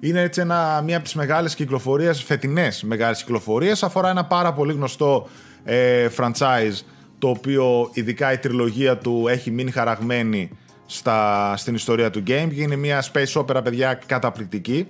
Είναι 0.00 0.20
έτσι 0.20 0.40
ένα, 0.40 0.82
μία 0.84 0.96
από 0.96 1.04
τις 1.04 1.14
μεγάλες 1.14 1.54
κυκλοφορίες, 1.54 2.22
φετινές 2.22 2.82
μεγάλες 2.82 3.18
κυκλοφορίες. 3.18 3.82
Αφορά 3.82 4.10
ένα 4.10 4.24
πάρα 4.24 4.52
πολύ 4.52 4.72
γνωστό 4.72 5.28
ε, 5.64 6.08
franchise, 6.16 6.80
το 7.18 7.28
οποίο 7.28 7.90
ειδικά 7.92 8.32
η 8.32 8.38
τριλογία 8.38 8.98
του 8.98 9.24
έχει 9.28 9.50
μείνει 9.50 9.70
χαραγμένη 9.70 10.50
στα, 10.86 11.54
στην 11.56 11.74
ιστορία 11.74 12.10
του 12.10 12.18
game 12.18 12.48
και 12.54 12.62
είναι 12.62 12.76
μια 12.76 13.04
space 13.12 13.42
opera, 13.42 13.60
παιδιά, 13.64 14.00
καταπληκτική. 14.06 14.86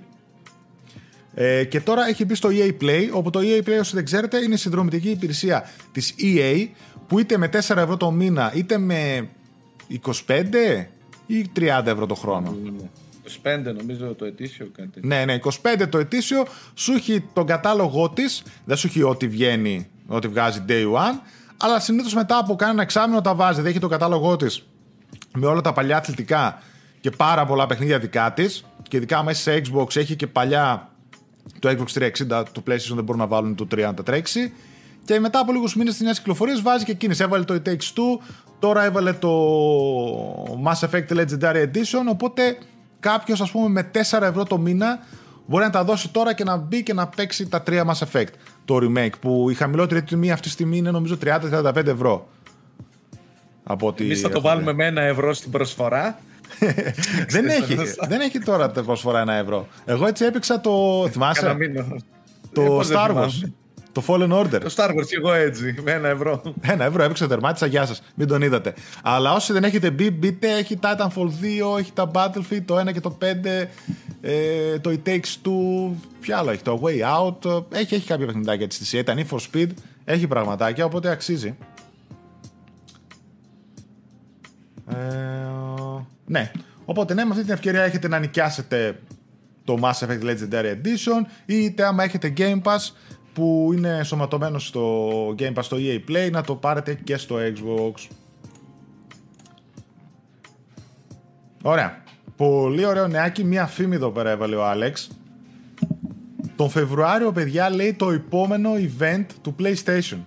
Ε, 1.33 1.63
και 1.63 1.81
τώρα 1.81 2.07
έχει 2.07 2.25
μπει 2.25 2.35
στο 2.35 2.49
EA 2.51 2.83
Play, 2.83 3.09
όπου 3.11 3.29
το 3.29 3.39
EA 3.43 3.67
Play, 3.67 3.79
όσοι 3.79 3.95
δεν 3.95 4.05
ξέρετε, 4.05 4.37
είναι 4.37 4.53
η 4.53 4.57
συνδρομητική 4.57 5.09
υπηρεσία 5.09 5.69
της 5.91 6.15
EA, 6.21 6.67
που 7.07 7.19
είτε 7.19 7.37
με 7.37 7.49
4 7.53 7.55
ευρώ 7.55 7.97
το 7.97 8.11
μήνα, 8.11 8.51
είτε 8.55 8.77
με 8.77 9.29
25 10.27 10.85
ή 11.25 11.51
30 11.55 11.85
ευρώ 11.85 12.05
το 12.05 12.15
χρόνο. 12.15 12.57
25 13.43 13.73
νομίζω 13.77 14.13
το 14.13 14.25
ετήσιο 14.25 14.69
κάτι. 14.75 14.89
τέτοιο. 14.89 15.09
Ναι, 15.09 15.25
ναι, 15.25 15.39
25 15.81 15.87
το 15.89 15.97
ετήσιο, 15.97 16.45
σου 16.73 16.93
έχει 16.93 17.23
τον 17.33 17.45
κατάλογό 17.45 18.09
της, 18.09 18.43
δεν 18.65 18.77
σου 18.77 18.87
έχει 18.87 19.03
ό,τι 19.03 19.27
βγαίνει, 19.27 19.89
ό,τι 20.07 20.27
βγάζει 20.27 20.63
day 20.67 20.83
one, 20.83 21.19
αλλά 21.57 21.79
συνήθως 21.79 22.13
μετά 22.13 22.37
από 22.37 22.55
κάνα 22.55 22.81
εξάμεινο 22.81 23.21
τα 23.21 23.35
βάζει. 23.35 23.61
Δεν 23.61 23.69
έχει 23.69 23.79
τον 23.79 23.89
κατάλογό 23.89 24.35
της 24.35 24.67
με 25.33 25.45
όλα 25.45 25.61
τα 25.61 25.73
παλιά 25.73 25.97
αθλητικά 25.97 26.61
και 26.99 27.09
πάρα 27.09 27.45
πολλά 27.45 27.65
παιχνίδια 27.65 27.99
δικά 27.99 28.33
της. 28.33 28.65
Και 28.89 28.97
ειδικά 28.97 29.23
μέσα 29.23 29.41
σε 29.41 29.61
Xbox 29.65 29.95
έχει 29.95 30.15
και 30.15 30.27
παλιά 30.27 30.91
το 31.59 31.69
Xbox 31.69 32.01
360, 32.01 32.43
το 32.51 32.63
PlayStation 32.67 32.93
δεν 32.93 33.03
μπορούν 33.03 33.21
να 33.21 33.27
βάλουν 33.27 33.55
το 33.55 33.67
3 33.71 33.77
να 33.77 33.93
τα 33.93 34.03
τρέξει. 34.03 34.53
Και 35.05 35.19
μετά 35.19 35.39
από 35.39 35.51
λίγους 35.51 35.75
μήνες 35.75 35.93
της 35.93 36.01
νέας 36.01 36.17
κυκλοφορίας 36.17 36.61
βάζει 36.61 36.85
και 36.85 36.91
εκείνης. 36.91 37.19
Έβαλε 37.19 37.43
το 37.43 37.53
It 37.53 37.69
Takes 37.69 37.73
Two, 37.73 38.23
τώρα 38.59 38.83
έβαλε 38.83 39.13
το 39.13 39.29
Mass 40.65 40.89
Effect 40.89 41.07
Legendary 41.09 41.63
Edition. 41.63 42.05
Οπότε 42.09 42.57
κάποιος, 42.99 43.41
ας 43.41 43.51
πούμε, 43.51 43.69
με 43.69 43.91
4 43.93 44.21
ευρώ 44.21 44.43
το 44.43 44.57
μήνα 44.57 44.99
μπορεί 45.45 45.63
να 45.63 45.69
τα 45.69 45.83
δώσει 45.83 46.09
τώρα 46.09 46.33
και 46.33 46.43
να 46.43 46.57
μπει 46.57 46.83
και 46.83 46.93
να 46.93 47.07
παίξει 47.07 47.47
τα 47.47 47.63
3 47.67 47.83
Mass 47.85 48.07
Effect. 48.11 48.33
Το 48.65 48.77
remake 48.81 49.19
που 49.19 49.49
η 49.49 49.53
χαμηλότερη 49.53 50.03
τιμή 50.03 50.31
αυτή 50.31 50.47
τη 50.47 50.53
στιγμή 50.53 50.77
είναι 50.77 50.91
νομίζω 50.91 51.17
30-35 51.25 51.85
ευρώ. 51.85 52.27
Από 53.63 53.87
ό,τι 53.87 54.03
Εμείς 54.03 54.21
θα 54.21 54.29
το 54.29 54.37
έχω 54.37 54.47
βάλουμε 54.47 54.73
με 54.73 54.85
ένα 54.85 55.01
ευρώ 55.01 55.33
στην 55.33 55.51
προσφορά. 55.51 56.19
δεν, 57.29 57.47
έχει, 57.47 57.77
δεν 58.07 58.19
έχει 58.21 58.39
τώρα 58.39 58.71
τα 58.71 58.83
προσφορά 58.83 59.19
ένα 59.19 59.33
ευρώ. 59.33 59.67
Εγώ 59.85 60.07
έτσι 60.07 60.25
έπαιξα 60.25 60.61
το. 60.61 61.07
Θυμάσαι. 61.11 61.41
Κάνα 61.41 61.53
μήνα. 61.53 61.85
το 62.53 62.61
Ε, 62.61 62.65
πώς 62.65 62.87
δεν 62.87 62.97
Star 62.99 63.15
Wars. 63.15 63.51
Θυμάμαι. 64.01 64.27
Το 64.27 64.35
Fallen 64.35 64.41
Order. 64.41 64.61
Το 64.61 64.73
Star 64.75 64.89
Wars 64.89 65.05
και 65.07 65.15
εγώ 65.15 65.33
έτσι, 65.33 65.75
με 65.83 65.91
ένα 65.91 66.07
ευρώ. 66.07 66.41
Ένα 66.61 66.85
ευρώ 66.85 67.03
έπαιξα, 67.03 67.27
τερμάτισα, 67.27 67.65
γεια 67.65 67.85
σας. 67.85 68.01
Μην 68.15 68.27
τον 68.27 68.41
είδατε. 68.41 68.73
Αλλά 69.03 69.33
όσοι 69.33 69.53
δεν 69.53 69.63
έχετε 69.63 69.91
μπει, 69.91 70.11
μπείτε. 70.11 70.57
Έχει 70.57 70.79
Titanfall 70.81 71.29
2, 71.75 71.79
έχει 71.79 71.91
τα 71.93 72.11
Battlefield, 72.13 72.63
το 72.65 72.79
1 72.79 72.91
και 72.93 72.99
το 72.99 73.17
5, 73.21 73.67
ε, 74.21 74.79
το 74.79 74.89
It 74.89 75.09
Takes 75.09 75.35
Two. 75.43 75.91
Ποιο 76.19 76.37
άλλο 76.37 76.51
έχει, 76.51 76.61
το 76.61 76.81
Way 76.83 77.17
Out. 77.17 77.63
Έχει, 77.71 77.95
έχει 77.95 78.07
κάποια 78.07 78.25
παιχνιδάκια 78.25 78.65
έτσι 78.65 78.77
στη 78.77 78.87
σειρά. 78.87 79.01
Ήταν 79.01 79.27
for 79.31 79.39
Speed. 79.51 79.69
Έχει 80.05 80.27
πραγματάκια, 80.27 80.85
οπότε 80.85 81.09
αξίζει. 81.09 81.57
Ε, 84.89 84.95
ναι. 86.25 86.51
Οπότε 86.85 87.13
ναι, 87.13 87.23
με 87.23 87.29
αυτή 87.31 87.43
την 87.43 87.53
ευκαιρία 87.53 87.83
έχετε 87.83 88.07
να 88.07 88.19
νοικιάσετε 88.19 88.99
το 89.67 89.79
Mass 89.81 90.07
Effect 90.07 90.23
Legendary 90.23 90.75
Edition 90.75 91.25
ή 91.45 91.55
είτε 91.55 91.85
άμα 91.85 92.03
έχετε 92.03 92.33
Game 92.37 92.61
Pass 92.61 92.91
που 93.37 93.69
είναι 93.73 94.03
σωματωμένο 94.03 94.59
στο 94.59 95.09
Game 95.39 95.53
Pass 95.53 95.63
στο 95.63 95.77
EA 95.79 96.09
Play 96.09 96.29
να 96.31 96.41
το 96.41 96.55
πάρετε 96.55 96.93
και 96.93 97.17
στο 97.17 97.35
Xbox. 97.35 98.07
Ωραία. 101.61 102.03
Πολύ 102.35 102.85
ωραίο 102.85 103.07
νεάκι. 103.07 103.43
Μία 103.43 103.65
φήμη 103.65 103.95
εδώ 103.95 104.09
πέρα 104.09 104.29
έβαλε 104.29 104.55
ο 104.55 104.65
Άλεξ. 104.65 105.09
Τον 106.55 106.69
Φεβρουάριο, 106.69 107.31
παιδιά, 107.31 107.69
λέει 107.69 107.93
το 107.93 108.11
επόμενο 108.11 108.71
event 108.73 109.25
του 109.41 109.55
PlayStation. 109.59 110.17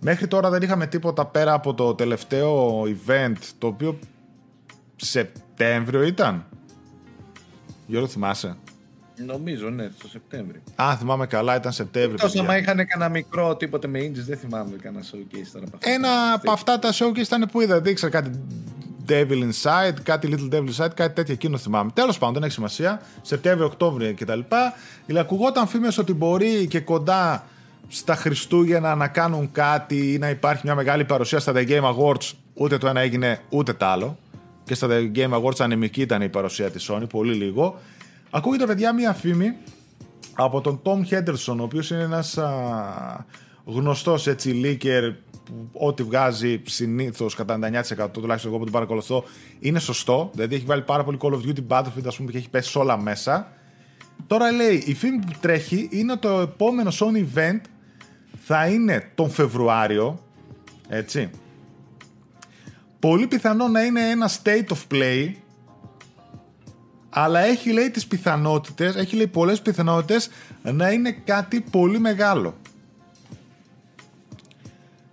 Μέχρι 0.00 0.26
τώρα 0.26 0.50
δεν 0.50 0.62
είχαμε 0.62 0.86
τίποτα 0.86 1.26
πέρα 1.26 1.52
από 1.52 1.74
το 1.74 1.94
τελευταίο 1.94 2.82
event, 2.82 3.36
το 3.58 3.66
οποίο 3.66 3.98
Σεπτέμβριο 4.96 6.02
ήταν. 6.02 6.46
Γιώργο, 7.86 8.08
θυμάσαι; 8.08 8.56
Νομίζω, 9.26 9.68
ναι, 9.68 9.88
το 10.02 10.08
Σεπτέμβριο. 10.08 10.60
Α, 10.74 10.96
θυμάμαι 10.96 11.26
καλά, 11.26 11.56
ήταν 11.56 11.72
Σεπτέμβριο. 11.72 12.16
Τόσο 12.16 12.26
παιδιά. 12.26 12.42
άμα 12.42 12.58
είχαν 12.58 12.86
κανένα 12.86 13.10
μικρό 13.10 13.56
τίποτε 13.56 13.88
με 13.88 13.98
indies, 13.98 14.24
δεν 14.26 14.38
θυμάμαι 14.38 14.76
κανένα 14.82 15.04
showcase 15.04 15.48
τώρα 15.52 15.66
από 15.66 15.76
αυτά. 15.76 15.90
Ένα 15.90 16.32
από 16.34 16.50
αυτά 16.50 16.78
τα 16.78 16.92
showcase 16.92 17.16
ήταν 17.18 17.48
που 17.52 17.60
είδα. 17.60 17.80
Δεν 17.80 17.92
ήξερα 17.92 18.10
κάτι 18.10 18.30
Devil 19.08 19.50
Inside, 19.50 19.94
κάτι 20.02 20.28
Little 20.32 20.54
Devil 20.54 20.68
Inside, 20.68 20.90
κάτι 20.94 21.14
τέτοιο 21.14 21.34
εκείνο 21.34 21.56
θυμάμαι. 21.58 21.90
Τέλος 21.94 22.18
πάντων, 22.18 22.34
δεν 22.34 22.42
έχει 22.42 22.52
σημασία. 22.52 23.00
Σεπτέμβριο, 23.22 23.66
Οκτώβριο 23.66 24.14
κτλ. 24.14 24.40
Δηλαδή, 25.06 25.26
ακουγόταν 25.26 25.66
φήμες 25.66 25.98
ότι 25.98 26.12
μπορεί 26.12 26.66
και 26.66 26.80
κοντά 26.80 27.44
στα 27.88 28.14
Χριστούγεννα 28.14 28.94
να 28.94 29.08
κάνουν 29.08 29.52
κάτι 29.52 30.12
ή 30.12 30.18
να 30.18 30.30
υπάρχει 30.30 30.62
μια 30.64 30.74
μεγάλη 30.74 31.04
παρουσία 31.04 31.38
στα 31.38 31.52
The 31.56 31.68
Game 31.68 31.94
Awards. 31.94 32.32
Ούτε 32.54 32.78
το 32.78 32.88
ένα 32.88 33.00
έγινε, 33.00 33.40
ούτε 33.48 33.72
το 33.72 33.86
άλλο. 33.86 34.18
Και 34.64 34.74
στα 34.74 34.88
The 34.90 35.18
Game 35.18 35.40
Awards 35.40 35.58
ανεμική 35.58 36.00
ήταν 36.00 36.22
η 36.22 36.28
παρουσία 36.28 36.70
της 36.70 36.90
Sony, 36.90 37.08
πολύ 37.08 37.34
λίγο. 37.34 37.80
Ακούγεται, 38.34 38.66
παιδιά, 38.66 38.92
μια 38.92 39.12
φήμη 39.12 39.56
από 40.34 40.60
τον 40.60 40.80
Tom 40.82 40.98
Henderson, 41.10 41.56
ο 41.58 41.62
οποίος 41.62 41.90
είναι 41.90 42.02
ένας 42.02 42.38
α, 42.38 43.26
γνωστός 43.64 44.26
έτσι 44.26 44.60
leaker 44.64 45.14
που 45.44 45.68
ό,τι 45.72 46.02
βγάζει 46.02 46.62
συνήθως 46.66 47.34
κατά 47.34 47.58
99% 47.58 48.12
τουλάχιστον 48.12 48.50
εγώ 48.50 48.58
που 48.58 48.64
τον 48.64 48.72
παρακολουθώ 48.72 49.24
είναι 49.60 49.78
σωστό. 49.78 50.30
Δηλαδή 50.34 50.54
έχει 50.54 50.64
βάλει 50.64 50.82
πάρα 50.82 51.04
πολύ 51.04 51.18
Call 51.20 51.32
of 51.32 51.40
Duty 51.46 51.66
Battlefield 51.68 52.06
ας 52.06 52.16
πούμε 52.16 52.30
και 52.30 52.38
έχει 52.38 52.50
πέσει 52.50 52.78
όλα 52.78 52.96
μέσα. 52.96 53.52
Τώρα 54.26 54.50
λέει 54.50 54.82
η 54.86 54.94
φήμη 54.94 55.18
που 55.18 55.32
τρέχει 55.40 55.88
είναι 55.92 56.16
το 56.16 56.28
επόμενο 56.28 56.90
Sony 56.90 57.38
event 57.38 57.60
θα 58.44 58.66
είναι 58.66 59.10
τον 59.14 59.30
Φεβρουάριο 59.30 60.24
έτσι. 60.88 61.30
Πολύ 62.98 63.26
πιθανό 63.26 63.68
να 63.68 63.82
είναι 63.82 64.10
ένα 64.10 64.30
state 64.42 64.66
of 64.68 64.94
play 64.94 65.32
αλλά 67.14 67.40
έχει 67.40 67.72
λέει 67.72 67.90
τις 67.90 68.06
πιθανότητες, 68.06 68.94
έχει 68.94 69.16
λέει 69.16 69.26
πολλές 69.26 69.62
πιθανότητες 69.62 70.30
να 70.62 70.90
είναι 70.90 71.10
κάτι 71.24 71.60
πολύ 71.60 71.98
μεγάλο. 71.98 72.54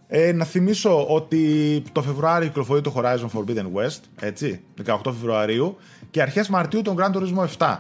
Ε, 0.07 0.31
να 0.31 0.45
θυμίσω 0.45 1.05
ότι 1.07 1.83
το 1.91 2.01
Φεβρουάριο 2.01 2.47
κυκλοφορεί 2.47 2.81
το 2.81 2.93
Horizon 2.95 3.29
Forbidden 3.33 3.65
West, 3.73 3.99
έτσι, 4.19 4.61
18 4.85 4.97
Φεβρουαρίου 5.03 5.77
και 6.11 6.21
αρχές 6.21 6.49
Μαρτίου 6.49 6.81
τον 6.81 6.95
Gran 6.99 7.15
Turismo 7.15 7.47
7. 7.57 7.77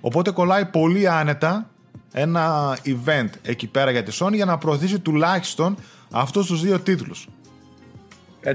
Οπότε 0.00 0.30
κολλάει 0.30 0.64
πολύ 0.64 1.08
άνετα 1.08 1.70
ένα 2.12 2.76
event 2.84 3.28
εκεί 3.42 3.66
πέρα 3.66 3.90
για 3.90 4.02
τη 4.02 4.16
Sony 4.20 4.34
για 4.34 4.44
να 4.44 4.58
προωθήσει 4.58 4.98
τουλάχιστον 4.98 5.76
αυτούς 6.10 6.46
τους 6.46 6.62
δύο 6.62 6.80
τίτλους. 6.80 7.28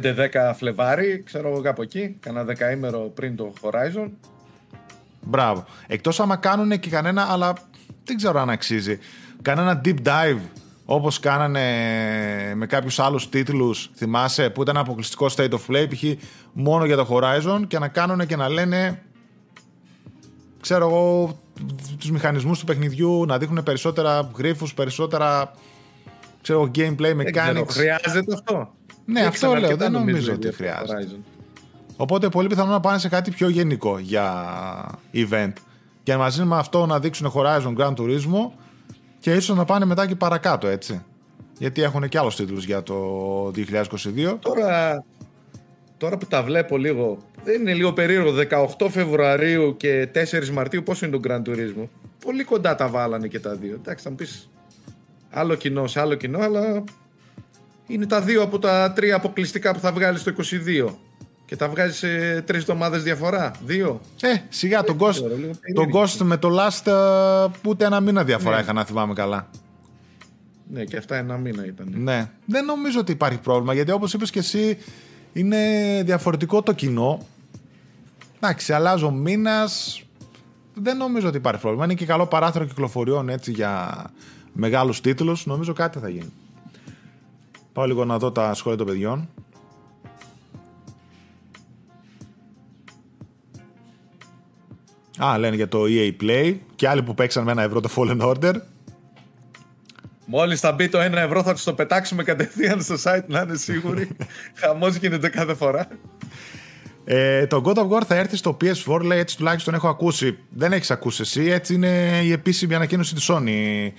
5-10 0.02 0.54
Φλεβάρι, 0.56 1.24
ξέρω 1.26 1.50
εγώ 1.50 1.62
κάπου 1.62 1.82
εκεί, 1.82 2.18
κάνα 2.20 2.44
δεκαήμερο 2.44 3.00
πριν 3.00 3.36
το 3.36 3.54
Horizon. 3.62 4.10
Μπράβο. 5.22 5.66
Εκτός 5.88 6.20
άμα 6.20 6.36
κάνουν 6.36 6.80
και 6.80 6.90
κανένα, 6.90 7.28
αλλά 7.32 7.54
δεν 8.04 8.18
ξέρω 8.18 8.40
αν 8.40 8.50
αξίζει, 8.50 9.00
κανένα 9.42 9.82
deep 9.86 9.98
dive 10.04 10.40
όπως 10.86 11.20
κάνανε 11.20 11.62
με 12.56 12.66
κάποιους 12.66 13.00
άλλους 13.00 13.30
τίτλους, 13.30 13.92
θυμάσαι, 13.96 14.50
που 14.50 14.62
ήταν 14.62 14.78
αποκλειστικό 14.78 15.30
state 15.36 15.50
of 15.50 15.60
play, 15.68 15.88
π.χ. 15.90 16.04
μόνο 16.54 16.86
για 16.86 16.96
το 16.96 17.08
Horizon 17.10 17.62
και 17.68 17.80
να 17.80 17.88
κάνουν 17.88 18.26
και 18.26 18.36
να 18.36 18.50
λένε 18.50 19.02
ξέρω 20.62 20.88
εγώ, 20.88 21.40
τους 22.00 22.12
μηχανισμούς 22.12 22.60
του 22.60 22.66
παιχνιδιού, 22.66 23.26
να 23.26 23.38
δείχνουν 23.38 23.64
περισσότερα 23.64 24.32
γρίφους, 24.38 24.74
περισσότερα 24.74 25.52
ξέρω, 26.42 26.72
gameplay 26.76 27.16
mechanics. 27.16 27.68
χρειάζεται 27.68 28.34
αυτό; 28.34 28.74
Ναι, 29.06 29.22
αυτό 29.22 29.56
λέω, 29.56 29.76
δεν 29.76 29.92
νομίζω 29.92 30.34
ότι 30.34 30.54
χρειάζεται. 30.54 31.08
Οπότε 31.98 32.30
πολύ 32.30 32.48
πιθανό 32.48 32.72
να 32.72 32.80
πάνε 32.80 32.98
σε 32.98 33.10
κάτι 33.10 33.32
πιο 33.32 33.50
γενικό 33.50 34.00
για 34.00 35.00
event. 35.14 35.54
Και 36.04 36.16
μαζί 36.16 36.44
με 36.44 36.58
αυτό 36.58 36.86
να 36.86 37.00
δείξουν 37.00 37.32
Horizon 37.36 37.76
Grand 37.78 37.94
Turismo 37.96 38.52
και 39.20 39.34
ίσως 39.34 39.58
να 39.58 39.66
πάνε 39.66 39.86
μετά 39.86 40.08
και 40.08 40.16
παρακάτω, 40.16 40.68
έτσι. 40.68 41.04
Γιατί 41.58 41.82
έχουν 41.82 42.10
και 42.10 42.18
άλλους 42.18 42.36
τίτλους 42.36 42.66
για 42.66 42.84
το 42.84 42.96
2022. 43.56 44.38
Τώρα, 44.40 45.04
τώρα 45.98 46.18
που 46.18 46.26
τα 46.26 46.44
βλέπω 46.44 46.78
λίγο, 46.78 47.18
δεν 47.44 47.62
είναι 47.62 47.74
λίγο 47.74 47.94
περίεργο. 47.94 48.34
18 48.78 48.90
Φεβρουαρίου 48.90 49.78
και 49.78 50.10
4 50.14 50.50
Μαρτίου, 50.50 50.84
πόσο 50.84 51.06
είναι 51.06 51.18
το 51.18 51.30
Grand 51.30 51.50
Turismo; 51.50 51.88
Πολύ 52.26 52.44
κοντά 52.44 52.76
τα 52.76 52.88
βάλανε 52.88 53.28
και 53.28 53.40
τα 53.40 53.56
δύο. 53.56 53.74
Εντάξει, 53.74 54.04
θα 54.04 54.10
μου 54.10 54.16
πεις 54.16 54.50
άλλο 55.30 55.56
κοινό 55.56 55.88
σε 55.88 56.00
άλλο 56.00 56.16
κοινό, 56.16 56.40
αλλά 56.40 56.84
είναι 57.88 58.06
τα 58.06 58.22
δύο 58.22 58.42
από 58.42 58.60
τα 58.60 58.94
τρία 58.94 59.16
αποκλειστικά 59.16 59.74
που 59.74 59.80
θα 59.80 59.92
βγάλεις 59.92 60.22
στο 60.22 60.32
22. 60.88 60.94
Και 61.46 61.56
τα 61.56 61.70
βγάζεις 61.70 61.98
σε 61.98 62.42
τρεις 62.42 62.62
εβδομάδες 62.62 63.04
διαφορά; 63.04 63.52
Δύο; 63.66 64.02
Ε, 64.22 64.28
σιγά 64.50 64.84
τον 64.84 64.98
Ghost, 65.00 65.22
τον 65.74 65.90
Ghost 65.94 66.18
με 66.24 66.38
το 66.38 66.50
Last 66.60 66.92
uh, 66.92 67.52
ούτε 67.66 67.86
ένα 67.86 68.00
μήνα 68.00 68.24
διαφορά 68.24 68.56
ναι. 68.56 68.62
είχα 68.62 68.74
να 68.74 68.86
θυμάμαι 68.86 69.14
καλά. 69.14 69.50
Ναι, 70.68 70.84
και 70.84 70.98
αυτά 70.98 71.16
ένα 71.16 71.38
μήνα 71.38 71.66
ήταν. 71.66 71.94
Ναι. 71.96 72.30
Δεν 72.46 72.66
νομίζω 72.66 73.00
ότι 73.00 73.12
υπάρχει 73.12 73.38
πρόβλημα 73.38 73.74
γιατί 73.74 73.92
όπως 73.92 74.14
είπες 74.14 74.30
και 74.30 74.40
εσύ, 74.40 74.78
είναι 75.34 75.58
διαφορετικό 76.06 76.62
το 76.62 76.74
κοινό. 76.74 77.26
Εντάξει, 78.36 78.74
αλλάζω 78.74 79.12
μήνας. 79.12 80.04
Δεν 80.74 80.98
νομίζω 80.98 81.28
ότι 81.28 81.38
υπάρχει 81.38 81.62
πρόβλημα. 81.62 81.86
Είναι 81.86 81.94
και 81.94 82.06
καλό 82.06 82.28
παράθυρο 82.28 82.66
κυκλοφοριών 82.66 83.30
έτσι 83.30 83.52
για 83.52 84.04
μεγάλους 84.54 85.02
τίτλους. 85.02 85.46
Νομίζω 85.46 85.74
κάτι 85.74 86.00
θα 86.00 86.10
γίνει. 86.10 86.32
Πάω 87.74 87.86
λίγο 87.86 88.06
να 88.06 88.18
δω 88.18 88.32
τα 88.32 88.54
σχόλια 88.54 88.78
των 88.78 88.88
παιδιών. 88.88 89.30
Α, 95.18 95.38
λένε 95.38 95.56
για 95.56 95.68
το 95.68 95.84
EA 95.88 96.12
Play 96.22 96.58
και 96.76 96.88
άλλοι 96.88 97.04
που 97.04 97.14
παίξαν 97.14 97.44
με 97.44 97.52
ένα 97.52 97.62
ευρώ 97.62 97.80
το 97.80 97.90
Fallen 97.96 98.22
Order. 98.22 98.54
Μόλις 100.26 100.60
θα 100.60 100.72
μπει 100.72 100.90
το 100.90 101.00
ένα 101.00 101.22
ευρώ 101.22 101.44
θα 101.44 101.54
τους 101.54 101.64
το 101.64 101.74
πετάξουμε 101.74 102.24
κατευθείαν 102.24 102.82
στο 102.82 102.96
site 103.04 103.26
να 103.28 103.42
είναι 103.42 103.56
σίγουροι. 103.56 104.10
Χαμός 104.60 104.96
γίνεται 104.96 105.30
κάθε 105.30 105.54
φορά. 105.54 105.88
Ε, 107.06 107.48
το 107.48 107.62
God 107.66 107.76
of 107.76 107.90
War 107.90 108.02
θα 108.08 108.16
έρθει 108.16 108.36
στο 108.36 108.58
PS4, 108.62 109.02
λέει 109.02 109.20
έτσι 109.20 109.38
τουλάχιστον 109.38 109.74
έχω 109.74 109.88
ακούσει. 109.88 110.38
Δεν 110.50 110.72
έχεις 110.74 110.92
ακούσει 110.92 111.22
εσύ, 111.22 111.44
έτσι 111.44 111.74
είναι 111.74 112.22
η 112.24 112.32
επίσημη 112.32 112.76
ανακοίνωση 112.76 113.14
της 113.14 113.30
Sony. 113.32 113.90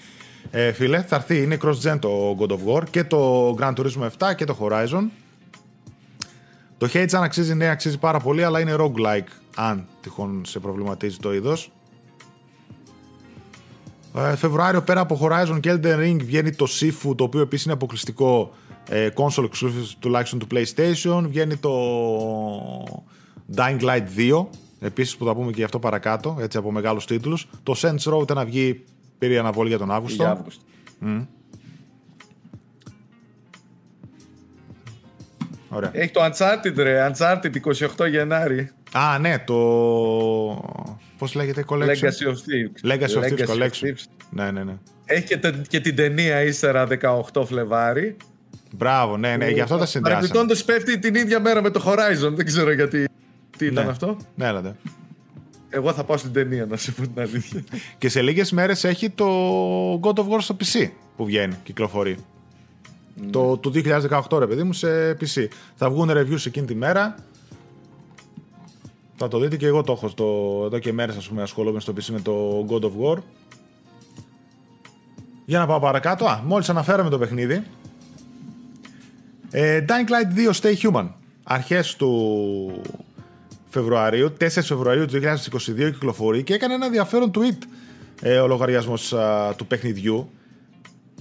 Ε, 0.51 0.73
φίλε, 0.73 1.03
θα 1.03 1.17
έρθει, 1.17 1.43
είναι 1.43 1.59
cross-gen 1.63 1.99
το 2.01 2.37
God 2.41 2.51
of 2.51 2.59
War 2.75 2.83
και 2.91 3.05
το 3.05 3.51
Gran 3.61 3.73
Turismo 3.75 4.09
7 4.19 4.35
και 4.37 4.45
το 4.45 4.57
Horizon. 4.61 5.09
Το 6.79 6.89
Hades 6.93 7.13
αν 7.13 7.23
αξίζει, 7.23 7.55
ναι, 7.55 7.69
αξίζει 7.69 7.99
πάρα 7.99 8.21
πολύ, 8.21 8.45
αλλά 8.45 8.61
είναι 8.61 8.77
roguelike, 8.79 9.33
αν 9.55 9.87
τυχόν 10.01 10.43
σε 10.45 10.59
προβληματίζει 10.59 11.17
το 11.17 11.35
είδος. 11.35 11.71
Ε, 14.17 14.37
Φεβρουάριο 14.37 14.83
πέρα 14.83 15.01
από 15.01 15.19
Horizon 15.23 15.61
και 15.61 15.73
Elden 15.73 15.99
Ring 15.99 16.17
βγαίνει 16.25 16.51
το 16.51 16.67
Sifu, 16.81 17.17
το 17.17 17.25
οποίο 17.25 17.41
επίσης 17.41 17.65
είναι 17.65 17.75
αποκλειστικό 17.75 18.53
ε, 18.89 19.09
console 19.15 19.45
exclusive 19.45 19.93
τουλάχιστον 19.99 20.39
του 20.39 20.47
PlayStation. 20.51 21.25
Βγαίνει 21.29 21.57
το 21.57 21.73
Dying 23.57 23.81
Light 23.81 24.07
2, 24.17 24.47
επίσης 24.81 25.17
που 25.17 25.25
θα 25.25 25.35
πούμε 25.35 25.53
και 25.53 25.65
αυτό 25.65 25.79
παρακάτω, 25.79 26.37
έτσι 26.41 26.59
από 26.59 26.73
μεγάλους 26.73 27.07
τίτλους. 27.07 27.49
Το 27.63 27.75
Saints 27.77 28.13
Row 28.13 28.35
να 28.35 28.45
βγει, 28.45 28.85
πήρε 29.27 29.39
αναβολή 29.39 29.69
για 29.69 29.79
τον 29.79 29.91
Αύγουστο. 29.91 30.23
Για 30.23 30.33
Αύγουστο. 30.33 30.63
Mm. 31.07 31.27
Ωραία. 35.69 35.91
Έχει 35.93 36.11
το 36.11 36.21
Uncharted 36.25 36.75
ρε, 36.77 37.13
Uncharted 37.13 37.51
28 37.97 38.11
Γενάρη. 38.11 38.71
Α, 38.93 39.19
ναι, 39.19 39.39
το... 39.39 39.55
Πώς 41.19 41.35
λέγεται 41.35 41.65
Collection; 41.69 41.87
Legacy 41.87 42.27
of 42.27 42.35
Thieves. 42.35 42.93
Legacy 42.93 43.23
of 43.23 43.23
Thieves 43.23 43.49
Collection. 43.49 43.95
Ναι, 44.31 44.51
ναι, 44.51 44.65
ναι. 44.65 44.77
Έχει 45.05 45.27
και, 45.27 45.53
και 45.69 45.81
την 45.81 45.97
ταινία 45.97 46.43
ύστερα 46.43 46.87
18 47.33 47.45
Φλεβάρι. 47.47 48.17
Μπράβο, 48.77 49.17
ναι, 49.17 49.37
ναι, 49.37 49.49
γι' 49.49 49.61
αυτό 49.61 49.77
τα 49.77 49.87
συνδυάσαμε. 49.87 50.29
Παρεμπιπτόντως 50.29 50.65
πέφτει 50.65 50.99
την 50.99 51.15
ίδια 51.15 51.41
μέρα 51.41 51.63
με 51.63 51.71
το 51.71 51.83
Horizon, 51.87 52.33
δεν 52.35 52.45
ξέρω 52.45 52.73
γιατί. 52.73 53.09
Τι 53.57 53.67
ήταν 53.67 53.85
ναι. 53.85 53.91
αυτό. 53.91 54.17
Ναι, 54.35 54.47
έλατε. 54.47 54.77
Εγώ 55.75 55.93
θα 55.93 56.05
πάω 56.05 56.17
στην 56.17 56.33
ταινία 56.33 56.67
να 56.67 56.77
σου 56.77 56.95
πω 56.95 57.03
την 57.03 57.21
αλήθεια. 57.21 57.65
και 57.99 58.09
σε 58.09 58.23
λίγες 58.23 58.53
μέρες 58.53 58.85
έχει 58.85 59.11
το 59.11 59.27
God 60.01 60.15
of 60.15 60.29
War 60.29 60.39
στο 60.39 60.57
PC 60.61 60.91
που 61.17 61.25
βγαίνει, 61.25 61.55
κυκλοφορεί. 61.63 62.17
Το, 63.31 63.57
το 63.57 63.73
2018 64.31 64.39
ρε 64.39 64.47
παιδί 64.47 64.63
μου 64.63 64.73
σε 64.73 65.11
PC. 65.21 65.47
Θα 65.75 65.91
βγουν 65.91 66.11
reviews 66.11 66.47
εκείνη 66.47 66.67
τη 66.67 66.75
μέρα. 66.75 67.15
Θα 69.17 69.29
το 69.29 69.39
δείτε 69.39 69.57
και 69.57 69.67
εγώ 69.67 69.83
το 69.83 69.93
έχω 69.93 70.09
στο, 70.09 70.63
εδώ 70.65 70.79
και 70.79 70.93
μέρες 70.93 71.17
ας 71.17 71.29
πούμε 71.29 71.43
ασχολούμαι 71.43 71.81
στο 71.81 71.93
PC 71.93 72.05
με 72.05 72.21
το 72.21 72.67
God 72.69 72.83
of 72.83 72.93
War. 73.01 73.19
Για 75.45 75.59
να 75.59 75.67
πάω 75.67 75.81
παρακάτω. 75.81 76.25
Α, 76.25 76.43
μόλις 76.45 76.69
αναφέραμε 76.69 77.11
το 77.11 77.19
παιχνίδι. 77.19 77.65
Ε, 79.51 79.85
Dying 79.89 80.11
Light 80.11 80.53
2 80.53 80.61
Stay 80.61 80.77
Human. 80.77 81.09
Αρχές 81.43 81.97
του 81.97 82.83
Φεβρουαρίου, 83.75 84.33
4 84.41 84.49
Φεβρουαρίου 84.49 85.07
του 85.07 85.21
2022 85.21 85.93
κυκλοφορεί 85.93 86.43
και 86.43 86.55
έκανε 86.55 86.75
ένα 86.75 86.87
ενδιαφέρον 86.87 87.31
tweet 87.35 87.59
ε, 88.23 88.39
ο 88.39 88.47
λογαριασμός 88.47 89.15
του 89.57 89.67
παιχνιδιού 89.67 90.31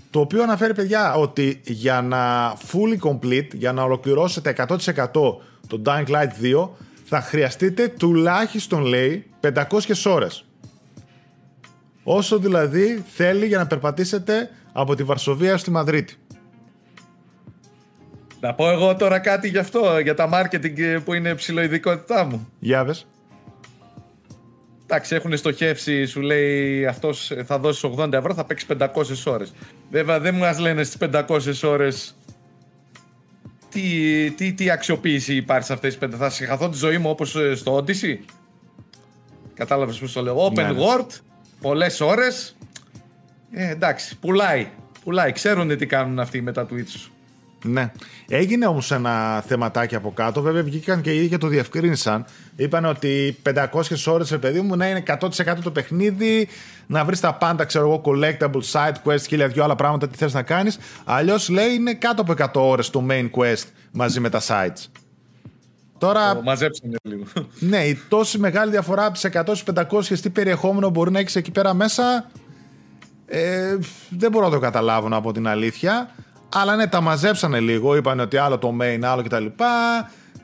το 0.10 0.20
οποίο 0.20 0.44
αναφέρει 0.44 0.74
παιδιά 0.74 1.14
ότι 1.14 1.62
για 1.64 2.02
να 2.02 2.54
fully 2.54 3.10
complete, 3.10 3.48
για 3.54 3.74
να 3.74 3.84
ολοκληρώσετε 3.84 4.56
100% 4.58 4.78
το 5.68 5.82
Dying 5.86 6.08
Light 6.08 6.56
2 6.56 6.70
θα 7.04 7.22
χρειαστείτε 7.22 7.88
τουλάχιστον 7.88 8.82
λέει 8.82 9.26
500 9.42 9.54
ώρες. 10.06 10.46
Όσο 12.04 12.38
δηλαδή 12.38 13.04
θέλει 13.08 13.46
για 13.46 13.58
να 13.58 13.68
περπατήσετε 13.68 14.50
από 14.72 14.96
τη 14.96 15.04
Βαρσοβία 15.04 15.58
στη 15.58 15.72
Μαδρίτη. 15.72 16.16
Να 18.44 18.54
πω 18.54 18.70
εγώ 18.70 18.96
τώρα 18.96 19.20
κάτι 19.20 19.48
γι' 19.48 19.58
αυτό, 19.58 20.00
για 20.00 20.14
τα 20.16 20.30
marketing 20.34 21.00
που 21.06 21.14
είναι 21.14 21.36
ψηλοειδικότητά 21.36 22.26
μου. 22.26 22.48
Για 22.60 22.86
πες. 22.86 23.08
Εντάξει, 24.84 25.16
έχουν 25.16 25.38
στοχεύσει, 25.38 26.06
σου 26.06 26.22
λέει 26.22 26.86
αυτός 26.86 27.32
θα 27.46 27.60
δώσει 27.60 27.94
80 27.98 28.14
ευρώ, 28.14 28.34
θα 28.34 28.46
παίξει 28.46 28.66
500 28.70 28.88
ώρες. 29.26 29.54
Βέβαια, 29.92 30.20
δεν 30.20 30.36
μας 30.36 30.60
λένε 30.60 30.84
στις 30.84 31.10
500 31.12 31.28
ώρες 31.64 32.16
τι, 33.70 33.82
τι, 34.32 34.54
τι 34.54 34.70
αξιοποίηση 34.70 35.36
υπάρχει 35.36 35.66
σε 35.66 35.74
αυτές 35.74 35.98
τις 35.98 36.10
5. 36.10 36.14
Θα 36.18 36.30
συγχαθώ 36.30 36.70
τη 36.70 36.78
ζωή 36.78 36.98
μου 36.98 37.10
όπως 37.10 37.36
ε, 37.36 37.56
στο 37.56 37.78
Odyssey. 37.78 38.18
Κατάλαβες 39.54 39.98
πώς 39.98 40.14
το 40.14 40.22
λέω. 40.22 40.46
Open 40.46 40.54
ναι, 40.54 40.64
ναι. 40.64 40.80
world, 40.80 41.20
πολλές 41.62 42.02
ώρες. 42.02 42.56
Ε, 43.52 43.70
εντάξει, 43.70 44.18
πουλάει. 44.20 44.68
Πουλάει. 45.04 45.32
Ξέρουν 45.32 45.78
τι 45.78 45.86
κάνουν 45.86 46.20
αυτοί 46.20 46.42
με 46.42 46.52
τα 46.52 46.68
tweets 46.72 46.88
σου. 46.88 47.13
Ναι. 47.64 47.92
Έγινε 48.28 48.66
όμως 48.66 48.92
ένα 48.92 49.42
θεματάκι 49.42 49.96
από 49.96 50.12
κάτω. 50.12 50.42
Βέβαια, 50.42 50.64
βγήκαν 50.64 51.02
και 51.02 51.12
οι 51.12 51.18
ίδιοι 51.18 51.30
και 51.30 51.38
το 51.38 51.48
διευκρίνησαν. 51.48 52.26
Είπαν 52.56 52.86
ότι 52.86 53.38
500 53.44 53.66
ώρες, 54.06 54.30
ρε 54.30 54.38
παιδί 54.38 54.62
μου, 54.62 54.76
να 54.76 54.88
είναι 54.88 55.04
100% 55.08 55.30
το 55.64 55.72
παιχνίδι, 55.72 56.48
να 56.88 57.06
βρεις 57.06 57.20
τα 57.20 57.34
πάντα, 57.34 57.66
ξέρω 57.66 57.86
εγώ, 57.86 58.02
collectible, 58.06 58.62
side 58.72 58.96
quest, 59.06 59.22
χίλια 59.28 59.48
δυο 59.48 59.64
άλλα 59.64 59.76
πράγματα, 59.76 60.08
τι 60.08 60.18
θες 60.18 60.34
να 60.34 60.42
κάνεις. 60.42 60.78
Αλλιώς 61.04 61.50
λέει 61.50 61.74
είναι 61.74 61.94
κάτω 61.94 62.22
από 62.22 62.32
100 62.32 62.62
ώρες 62.62 62.90
το 62.90 63.06
main 63.10 63.30
quest 63.38 63.66
μαζί 63.92 64.20
με 64.20 64.30
τα 64.30 64.42
sites. 64.48 64.88
Τώρα. 65.98 66.42
μαζέψανε 66.44 66.96
λίγο. 67.04 67.24
Ναι, 67.60 67.84
η 67.84 68.00
τόση 68.10 68.38
μεγάλη 68.38 68.72
διαφορά 68.72 69.06
από 69.06 69.14
τις 69.14 69.30
100-500 69.74 70.20
τι 70.22 70.30
περιεχόμενο 70.30 70.90
μπορεί 70.90 71.12
να 71.12 71.20
έχεις 71.20 71.36
εκεί 71.36 71.52
πέρα 71.52 71.74
μέσα. 71.74 72.30
Ε, 73.26 73.78
δεν 74.10 74.32
μπορώ 74.32 74.46
να 74.46 74.52
το 74.52 74.60
καταλάβω 74.60 75.08
από 75.12 75.32
την 75.32 75.48
αλήθεια. 75.48 76.10
Αλλά 76.54 76.76
ναι, 76.76 76.88
τα 76.88 77.02
μαζέψανε 77.02 77.60
λίγο. 77.60 77.96
Είπαν 77.96 78.20
ότι 78.20 78.38
άλλο 78.38 78.58
το 78.58 78.76
main, 78.82 79.00
άλλο 79.04 79.24
κτλ. 79.24 79.46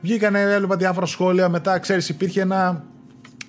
Βγήκανε, 0.01 0.41
έβλεπα 0.41 0.75
διάφορα 0.75 1.05
σχόλια. 1.05 1.49
Μετά, 1.49 1.79
ξέρεις, 1.79 2.09
υπήρχε 2.09 2.41
ένα. 2.41 2.83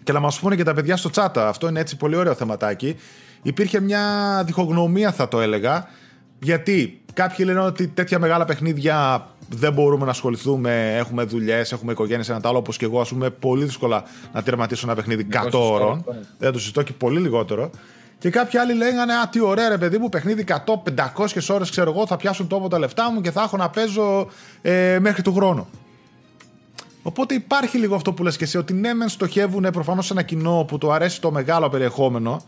Και 0.05 0.13
να 0.13 0.21
μας 0.21 0.41
πούνε 0.41 0.57
και 0.57 0.63
τα 0.63 0.75
παιδιά 0.75 0.97
στο 0.97 1.11
chat. 1.15 1.31
Αυτό 1.37 1.69
είναι 1.69 1.81
έτσι 1.81 1.97
πολύ 1.97 2.17
ωραίο 2.17 2.35
θεματάκι. 2.35 2.97
Υπήρχε 3.43 3.81
μια 3.81 4.03
διχογνωμία, 4.47 5.13
θα 5.13 5.29
το 5.29 5.41
έλεγα. 5.41 5.87
Γιατί 6.39 7.03
κάποιοι 7.13 7.45
λένε 7.49 7.61
ότι 7.61 7.89
τέτοια 7.89 8.19
μεγάλα 8.19 8.45
παιχνίδια 8.45 9.27
δεν 9.49 9.73
μπορούμε 9.73 10.05
να 10.05 10.11
ασχοληθούμε. 10.11 10.97
Έχουμε 10.97 11.23
δουλειές, 11.23 11.73
έχουμε 11.73 11.93
οικογένειες, 11.93 12.29
ένα 12.29 12.41
άλλο. 12.43 12.59
Όπως 12.59 12.77
και 12.77 12.85
εγώ, 12.85 13.01
ας 13.01 13.09
πούμε, 13.09 13.31
πολύ 13.31 13.65
δύσκολα 13.65 14.03
να 14.33 14.43
τερματίσω 14.43 14.87
ένα 14.87 14.95
παιχνίδι 14.95 15.27
100 15.33 15.51
ώρων. 15.53 16.05
Δεν 16.39 16.53
το 16.53 16.59
συζητώ 16.59 16.83
και 16.83 16.93
πολύ 16.93 17.21
λιγότερο. 17.21 17.71
Και 18.21 18.31
κάποιοι 18.31 18.59
άλλοι 18.59 18.75
λέγανε 18.75 19.13
Α, 19.13 19.29
τι 19.29 19.41
ωραία 19.41 19.69
ρε 19.69 19.79
παιδί 19.79 19.99
μου, 19.99 20.09
παιχνίδι 20.09 20.45
100-500 20.49 21.27
ώρες 21.49 21.71
ξέρω 21.71 21.91
εγώ, 21.91 22.07
θα 22.07 22.17
πιάσουν 22.17 22.47
τόπο 22.47 22.69
τα 22.69 22.79
λεφτά 22.79 23.13
μου 23.13 23.21
και 23.21 23.31
θα 23.31 23.43
έχω 23.43 23.57
να 23.57 23.71
παίζω 23.71 24.29
ε, 24.63 24.99
μέχρι 25.01 25.23
του 25.23 25.35
χρόνου. 25.35 25.69
Οπότε 27.03 27.35
υπάρχει 27.35 27.79
λίγο 27.79 27.95
αυτό 27.95 28.13
που 28.13 28.23
λες 28.23 28.37
και 28.37 28.45
εσύ, 28.45 28.59
ότι 28.59 28.73
ναι, 28.73 28.95
μεν 28.95 29.09
στοχεύουν 29.09 29.67
προφανώς 29.73 30.07
σε 30.07 30.13
ένα 30.13 30.23
κοινό 30.23 30.65
που 30.69 30.79
του 30.79 30.93
αρέσει 30.93 31.21
το 31.21 31.31
μεγάλο 31.31 31.69
περιεχόμενο, 31.69 32.43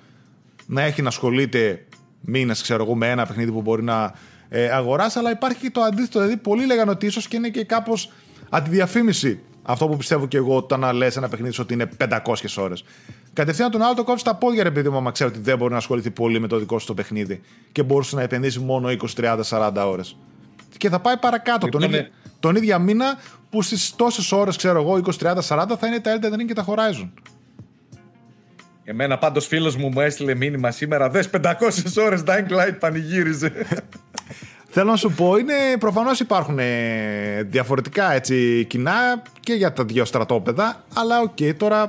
να 0.66 0.82
έχει 0.82 1.02
να 1.02 1.08
ασχολείται 1.08 1.86
μήνες, 2.20 2.62
ξέρω 2.62 2.84
εγώ, 2.84 2.94
με 2.94 3.10
ένα 3.10 3.26
παιχνίδι 3.26 3.50
που 3.50 3.62
μπορεί 3.62 3.82
να 3.82 4.14
ε, 4.48 4.68
αγοράσει, 4.68 5.18
αλλά 5.18 5.30
υπάρχει 5.30 5.58
και 5.58 5.70
το 5.70 5.80
αντίθετο. 5.80 6.18
Δηλαδή, 6.18 6.36
πολλοί 6.36 6.66
λέγανε 6.66 6.90
ότι 6.90 7.06
ίσως 7.06 7.28
και 7.28 7.36
είναι 7.36 7.48
και 7.48 7.64
κάπως 7.64 8.10
αντιδιαφήμιση 8.50 9.40
αυτό 9.62 9.88
που 9.88 9.96
πιστεύω 9.96 10.26
και 10.26 10.36
εγώ 10.36 10.56
όταν 10.56 10.92
λες 10.92 11.16
ένα 11.16 11.28
παιχνίδι 11.28 11.60
ότι 11.60 11.74
είναι 11.74 11.88
500 11.98 12.18
ώρες. 12.56 12.84
Κατευθείαν 13.32 13.70
τον 13.70 13.82
άλλο 13.82 13.94
το 13.94 14.04
κόψεις 14.04 14.20
στα 14.20 14.34
πόδια, 14.34 14.62
ρε 14.62 14.70
παιδί 14.70 14.88
μου, 14.88 14.96
άμα 14.96 15.10
ξέρει 15.10 15.30
ότι 15.30 15.38
δεν 15.38 15.58
μπορεί 15.58 15.72
να 15.72 15.78
ασχοληθεί 15.78 16.10
πολύ 16.10 16.38
με 16.40 16.46
το 16.46 16.58
δικό 16.58 16.78
σου 16.78 16.86
το 16.86 16.94
παιχνίδι 16.94 17.40
και 17.72 17.82
μπορούσε 17.82 18.16
να 18.16 18.22
επενδύσει 18.22 18.58
μόνο 18.58 18.88
20, 18.88 18.96
30, 19.16 19.40
40 19.48 19.72
ώρες. 19.86 20.16
Και 20.76 20.88
θα 20.88 21.00
πάει 21.00 21.16
παρακάτω. 21.16 21.68
τον, 21.68 21.82
ίδιο, 21.82 22.06
τον 22.40 22.56
ίδιο 22.56 22.78
μήνα 22.78 23.18
που 23.50 23.62
στις 23.62 23.96
τόσες 23.96 24.32
ώρες, 24.32 24.56
ξέρω 24.56 24.80
εγώ, 24.80 25.00
20, 25.04 25.10
30, 25.18 25.34
40 25.48 25.76
θα 25.78 25.86
είναι 25.86 26.00
τα 26.00 26.18
Elden 26.18 26.40
Ring 26.40 26.44
και 26.46 26.54
τα 26.54 26.64
Horizon. 26.68 27.08
Εμένα 28.84 29.18
πάντως 29.18 29.46
φίλος 29.46 29.76
μου 29.76 29.88
μου 29.88 30.00
έστειλε 30.00 30.34
μήνυμα 30.34 30.70
σήμερα. 30.70 31.10
Δες 31.10 31.30
500 31.30 31.52
ώρες 31.96 32.22
Dying 32.26 32.48
Light 32.48 32.76
πανηγύριζε. 32.78 33.52
Θέλω 34.74 34.90
να 34.90 34.96
σου 34.96 35.12
πω, 35.12 35.36
είναι, 35.36 35.54
προφανώς 35.78 36.20
υπάρχουν 36.20 36.58
ε, 36.58 37.42
διαφορετικά 37.42 38.12
έτσι, 38.12 38.64
κοινά 38.64 39.22
και 39.40 39.52
για 39.52 39.72
τα 39.72 39.84
δύο 39.84 40.04
στρατόπεδα, 40.04 40.84
αλλά 40.94 41.20
okay, 41.20 41.54
τώρα 41.56 41.86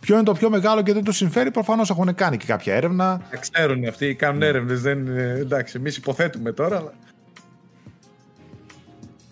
ποιο 0.00 0.14
είναι 0.14 0.24
το 0.24 0.32
πιο 0.32 0.50
μεγάλο 0.50 0.82
και 0.82 0.92
δεν 0.92 1.04
τους 1.04 1.16
συμφέρει, 1.16 1.50
προφανώς 1.50 1.90
έχουν 1.90 2.14
κάνει 2.14 2.36
και 2.36 2.46
κάποια 2.46 2.74
έρευνα. 2.74 3.20
Ξέρουν 3.40 3.84
αυτοί, 3.84 4.14
κάνουν 4.14 4.42
έρευνες. 4.42 4.80
Δεν... 4.80 5.18
Εντάξει, 5.18 5.76
εμείς 5.76 5.96
υποθέτουμε 5.96 6.52
τώρα. 6.52 6.76
Αλλά... 6.76 6.92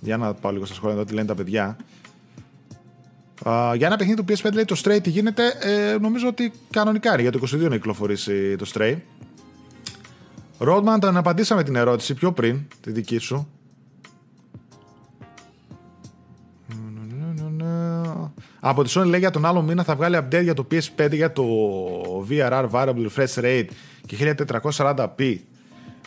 Για 0.01 0.16
να 0.16 0.35
πάω 0.35 0.53
λίγο 0.53 0.64
στα 0.64 0.75
σχόλια 0.75 0.96
εδώ 0.96 1.05
τι 1.05 1.14
λένε 1.14 1.27
τα 1.27 1.35
παιδιά. 1.35 1.77
Ε, 3.44 3.74
για 3.77 3.87
ένα 3.87 3.96
παιχνίδι 3.96 4.25
του 4.25 4.33
PS5 4.33 4.53
λέει 4.53 4.64
το 4.64 4.81
Stray 4.85 4.99
τι 5.03 5.11
γίνεται, 5.11 5.42
ε, 5.61 5.96
νομίζω 6.01 6.29
ότι 6.29 6.53
κανονικά 6.70 7.20
για 7.20 7.33
το 7.33 7.40
22 7.42 7.59
να 7.59 7.68
κυκλοφορήσει 7.68 8.57
το 8.57 8.70
Stray. 8.75 8.96
Ρότμαν, 10.59 10.99
να 11.12 11.19
απαντήσαμε 11.19 11.62
την 11.62 11.77
ερώτηση 11.77 12.14
πιο 12.14 12.33
πριν, 12.33 12.61
τη 12.81 12.92
δική 12.92 13.19
σου. 13.19 13.49
Από 18.61 18.85
τη 18.85 18.92
Sony 18.95 19.07
λέει 19.07 19.21
για 19.21 19.31
τον 19.31 19.45
άλλο 19.45 19.62
μήνα 19.62 19.83
θα 19.83 19.97
βγάλει 19.97 20.19
update 20.21 20.42
για 20.42 20.55
το 20.55 20.66
PS5 20.71 21.12
για 21.12 21.33
το 21.33 21.45
VRR 22.31 22.71
Variable 22.71 23.07
Refresh 23.14 23.42
Rate 23.42 23.66
και 24.07 24.35
1440p. 24.77 25.37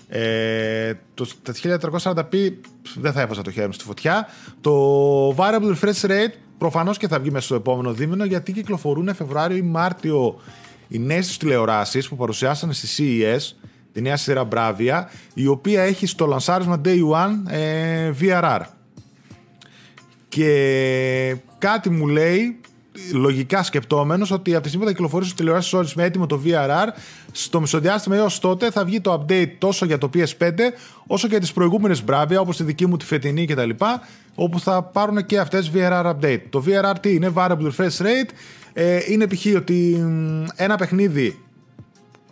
Ε, 0.07 0.93
το, 1.13 1.27
τα 1.41 1.53
1440p 2.01 2.51
δεν 2.99 3.13
θα 3.13 3.21
έβαζα 3.21 3.41
το 3.41 3.51
χέρι 3.51 3.67
μου 3.67 3.73
στη 3.73 3.83
φωτιά. 3.83 4.27
Το 4.61 5.35
Variable 5.35 5.75
Refresh 5.79 6.07
Rate 6.07 6.33
προφανώς 6.57 6.97
και 6.97 7.07
θα 7.07 7.19
βγει 7.19 7.31
μέσα 7.31 7.45
στο 7.45 7.55
επόμενο 7.55 7.93
δίμηνο 7.93 8.25
γιατί 8.25 8.51
κυκλοφορούν 8.51 9.15
Φεβρουάριο 9.15 9.57
ή 9.57 9.61
Μάρτιο 9.61 10.39
οι 10.87 10.99
νέες 10.99 11.37
τηλεοράσεις 11.37 12.07
που 12.07 12.15
παρουσιάσανε 12.15 12.73
στη 12.73 12.87
CES 12.97 13.58
τη 13.99 14.05
νέα 14.05 14.17
σειρά 14.17 14.47
Bravia, 14.51 15.03
η 15.33 15.47
οποία 15.47 15.81
έχει 15.81 16.05
στο 16.05 16.25
λανσάρισμα 16.25 16.81
Day 16.85 16.99
One 17.13 17.51
ε, 17.51 18.11
VRR. 18.21 18.59
Και 20.29 21.35
κάτι 21.57 21.89
μου 21.89 22.07
λέει, 22.07 22.59
λογικά 23.13 23.63
σκεπτόμενος, 23.63 24.31
ότι 24.31 24.53
από 24.53 24.61
τη 24.61 24.67
στιγμή 24.67 24.85
που 24.85 24.91
θα 24.91 24.97
κυκλοφορήσουν 24.97 25.35
τηλεοράσει 25.35 25.77
ώρε 25.77 25.87
με 25.95 26.03
έτοιμο 26.03 26.25
το 26.25 26.41
VRR, 26.45 26.87
στο 27.31 27.59
μισοδιάστημα 27.59 28.15
έως 28.15 28.39
τότε 28.39 28.71
θα 28.71 28.85
βγει 28.85 29.01
το 29.01 29.25
update 29.25 29.51
τόσο 29.57 29.85
για 29.85 29.97
το 29.97 30.09
PS5 30.13 30.51
όσο 31.07 31.25
και 31.25 31.31
για 31.31 31.39
τις 31.39 31.53
προηγούμενες 31.53 32.03
Bravia, 32.07 32.37
όπως 32.39 32.57
τη 32.57 32.63
δική 32.63 32.85
μου 32.85 32.97
τη 32.97 33.05
φετινή 33.05 33.45
κτλ. 33.45 33.69
Όπου 34.35 34.59
θα 34.59 34.83
πάρουν 34.83 35.25
και 35.25 35.39
αυτές 35.39 35.71
VRR 35.75 36.13
update. 36.13 36.41
Το 36.49 36.63
VRR 36.67 36.95
τι 37.01 37.13
είναι, 37.13 37.31
Variable 37.35 37.69
Refresh 37.77 37.97
Rate. 38.01 38.29
Ε, 38.73 38.99
είναι 39.07 39.27
π.χ. 39.27 39.45
ότι 39.55 40.05
ένα 40.55 40.75
παιχνίδι 40.75 41.39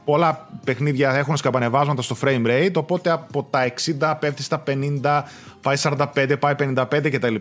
πολλά 0.08 0.48
παιχνίδια 0.64 1.16
έχουν 1.16 1.38
σκαμπανεβάσματα 1.38 2.02
στο 2.02 2.18
frame 2.24 2.46
rate, 2.46 2.74
οπότε 2.74 3.10
από 3.10 3.48
τα 3.50 3.74
60 4.00 4.16
πέφτει 4.20 4.44
στα 4.44 4.64
50, 4.68 5.24
πάει 5.62 5.76
45, 5.82 6.34
πάει 6.40 6.56
55 6.58 6.84
κτλ. 7.12 7.36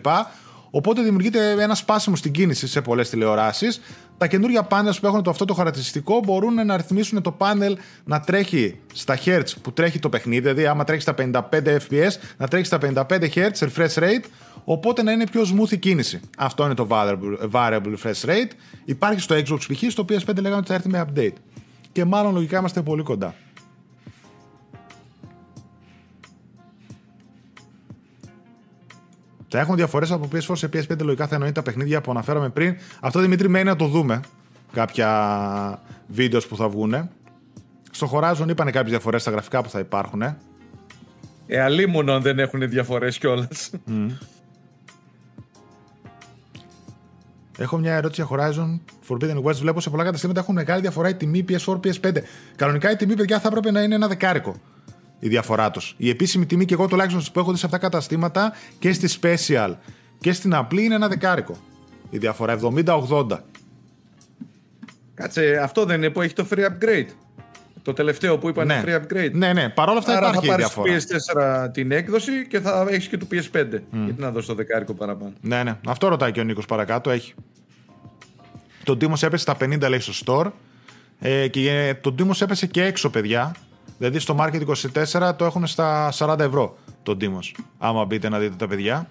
Οπότε 0.71 1.01
δημιουργείται 1.01 1.51
ένα 1.51 1.75
σπάσιμο 1.75 2.15
στην 2.15 2.31
κίνηση 2.31 2.67
σε 2.67 2.81
πολλές 2.81 3.09
τηλεοράσεις. 3.09 3.81
Τα 4.17 4.27
καινούργια 4.27 4.67
panels 4.69 4.97
που 5.01 5.07
έχουν 5.07 5.23
το 5.23 5.29
αυτό 5.29 5.45
το 5.45 5.53
χαρακτηριστικό 5.53 6.19
μπορούν 6.25 6.65
να 6.65 6.77
ρυθμίσουν 6.77 7.21
το 7.21 7.31
πάνελ 7.31 7.77
να 8.03 8.19
τρέχει 8.19 8.79
στα 8.93 9.17
hertz 9.25 9.51
που 9.61 9.71
τρέχει 9.73 9.99
το 9.99 10.09
παιχνίδι, 10.09 10.41
δηλαδή 10.41 10.65
άμα 10.65 10.83
τρέχει 10.83 11.01
στα 11.01 11.15
55 11.17 11.41
fps, 11.51 12.11
να 12.37 12.47
τρέχει 12.47 12.65
στα 12.65 12.77
55 12.81 13.03
hertz 13.35 13.57
refresh 13.59 13.93
rate, 13.93 14.25
οπότε 14.63 15.03
να 15.03 15.11
είναι 15.11 15.27
πιο 15.31 15.41
smooth 15.41 15.71
η 15.71 15.77
κίνηση. 15.77 16.19
Αυτό 16.37 16.65
είναι 16.65 16.73
το 16.73 16.87
variable, 16.91 17.51
variable 17.51 17.93
refresh 18.01 18.29
rate. 18.29 18.51
Υπάρχει 18.85 19.19
στο 19.19 19.35
Xbox 19.35 19.59
π.χ. 19.59 19.91
στο 19.91 20.05
PS5 20.09 20.35
λέγανε 20.35 20.55
ότι 20.55 20.67
θα 20.67 20.73
έρθει 20.73 20.89
με 20.89 21.05
update 21.07 21.33
και 21.97 22.05
μάλλον 22.05 22.33
λογικά 22.33 22.57
είμαστε 22.57 22.81
πολύ 22.81 23.03
κοντά. 23.03 23.35
Θα 29.47 29.59
έχουν 29.59 29.75
διαφορές 29.75 30.11
από 30.11 30.27
PS4 30.31 30.57
σε 30.57 30.69
PS5 30.73 30.99
λογικά 31.01 31.27
θα 31.27 31.35
εννοεί 31.35 31.51
τα 31.51 31.61
παιχνίδια 31.61 32.01
που 32.01 32.11
αναφέραμε 32.11 32.49
πριν. 32.49 32.75
Αυτό 32.99 33.19
Δημήτρη 33.19 33.49
μένει 33.49 33.65
να 33.65 33.75
το 33.75 33.87
δούμε. 33.87 34.19
Κάποια 34.73 35.81
βίντεος 36.07 36.47
που 36.47 36.55
θα 36.55 36.69
βγουν. 36.69 37.09
Στο 37.91 38.09
Horizon 38.13 38.45
είπανε 38.49 38.71
κάποιες 38.71 38.91
διαφορές 38.91 39.21
στα 39.21 39.31
γραφικά 39.31 39.63
που 39.63 39.69
θα 39.69 39.79
υπάρχουν. 39.79 40.21
Ε, 41.47 41.61
αλίμονο 41.61 42.19
δεν 42.19 42.39
έχουν 42.39 42.69
διαφορές 42.69 43.17
κιόλας. 43.17 43.71
Mm. 43.87 44.07
Έχω 47.57 47.77
μια 47.77 47.93
ερώτηση 47.93 48.25
για 48.27 48.37
Horizon 48.37 48.79
Forbidden 49.09 49.43
West. 49.43 49.55
Βλέπω 49.55 49.79
σε 49.79 49.89
πολλά 49.89 50.03
καταστήματα 50.03 50.39
έχουν 50.39 50.55
μεγάλη 50.55 50.81
διαφορά 50.81 51.09
η 51.09 51.15
τιμή 51.15 51.45
PS4, 51.49 51.79
PS5. 51.79 52.15
Κανονικά 52.55 52.91
η 52.91 52.95
τιμή, 52.95 53.15
παιδιά, 53.15 53.39
θα 53.39 53.47
έπρεπε 53.47 53.71
να 53.71 53.81
είναι 53.81 53.95
ένα 53.95 54.07
δεκάρικο 54.07 54.55
η 55.19 55.27
διαφορά 55.27 55.71
τους. 55.71 55.95
Η 55.97 56.09
επίσημη 56.09 56.45
τιμή, 56.45 56.65
και 56.65 56.73
εγώ 56.73 56.87
τουλάχιστον 56.87 57.23
που 57.33 57.39
έχω 57.39 57.51
δει 57.51 57.57
σε 57.57 57.65
αυτά 57.65 57.77
τα 57.77 57.83
καταστήματα 57.83 58.53
και 58.79 58.93
στη 58.93 59.19
Special 59.21 59.73
και 60.19 60.33
στην 60.33 60.53
απλή 60.53 60.83
είναι 60.83 60.95
ένα 60.95 61.07
δεκάρικο. 61.07 61.57
Η 62.09 62.17
διαφορά 62.17 62.59
70-80. 62.61 63.27
Κάτσε, 65.13 65.59
αυτό 65.63 65.85
δεν 65.85 65.97
είναι 65.97 66.09
που 66.09 66.21
έχει 66.21 66.33
το 66.33 66.47
free 66.49 66.65
upgrade. 66.65 67.07
Το 67.87 67.93
τελευταίο 67.93 68.37
που 68.37 68.49
είπαν 68.49 68.67
ναι. 68.67 68.83
free 68.85 68.95
upgrade. 68.95 69.31
Ναι, 69.31 69.53
ναι. 69.53 69.69
Παρ' 69.69 69.89
όλα 69.89 69.97
αυτά 69.97 70.17
Άρα 70.17 70.27
υπάρχει 70.27 70.47
θα 70.47 70.55
διαφορά. 70.55 70.97
PS4 71.65 71.73
την 71.73 71.91
έκδοση 71.91 72.47
και 72.47 72.59
θα 72.59 72.85
έχεις 72.89 73.07
και 73.07 73.17
το 73.17 73.27
PS5. 73.31 73.35
Mm. 73.35 73.79
Γιατί 73.91 74.21
να 74.21 74.31
δώσει 74.31 74.47
το 74.47 74.53
δεκάρικο 74.53 74.93
παραπάνω. 74.93 75.33
Ναι, 75.41 75.63
ναι. 75.63 75.77
Αυτό 75.87 76.07
ρωτάει 76.07 76.31
και 76.31 76.39
ο 76.39 76.43
Νίκος 76.43 76.65
παρακάτω. 76.65 77.09
Έχει. 77.09 77.33
Το 78.83 78.97
Demos 79.01 79.23
έπεσε 79.23 79.37
στα 79.37 79.57
50 79.59 79.89
λέει 79.89 79.99
στο 79.99 80.13
store. 80.25 80.51
Ε, 81.19 81.47
και 81.47 81.95
το 82.01 82.15
Demos 82.19 82.41
έπεσε 82.41 82.65
και 82.65 82.83
έξω, 82.83 83.09
παιδιά. 83.09 83.55
Δηλαδή 83.97 84.19
στο 84.19 84.35
Market 84.39 84.61
24 85.19 85.35
το 85.35 85.45
έχουν 85.45 85.67
στα 85.67 86.13
40 86.17 86.39
ευρώ 86.39 86.77
το 87.03 87.17
Demos. 87.21 87.61
Άμα 87.77 88.05
μπείτε 88.05 88.29
να 88.29 88.39
δείτε 88.39 88.55
τα 88.57 88.67
παιδιά. 88.67 89.09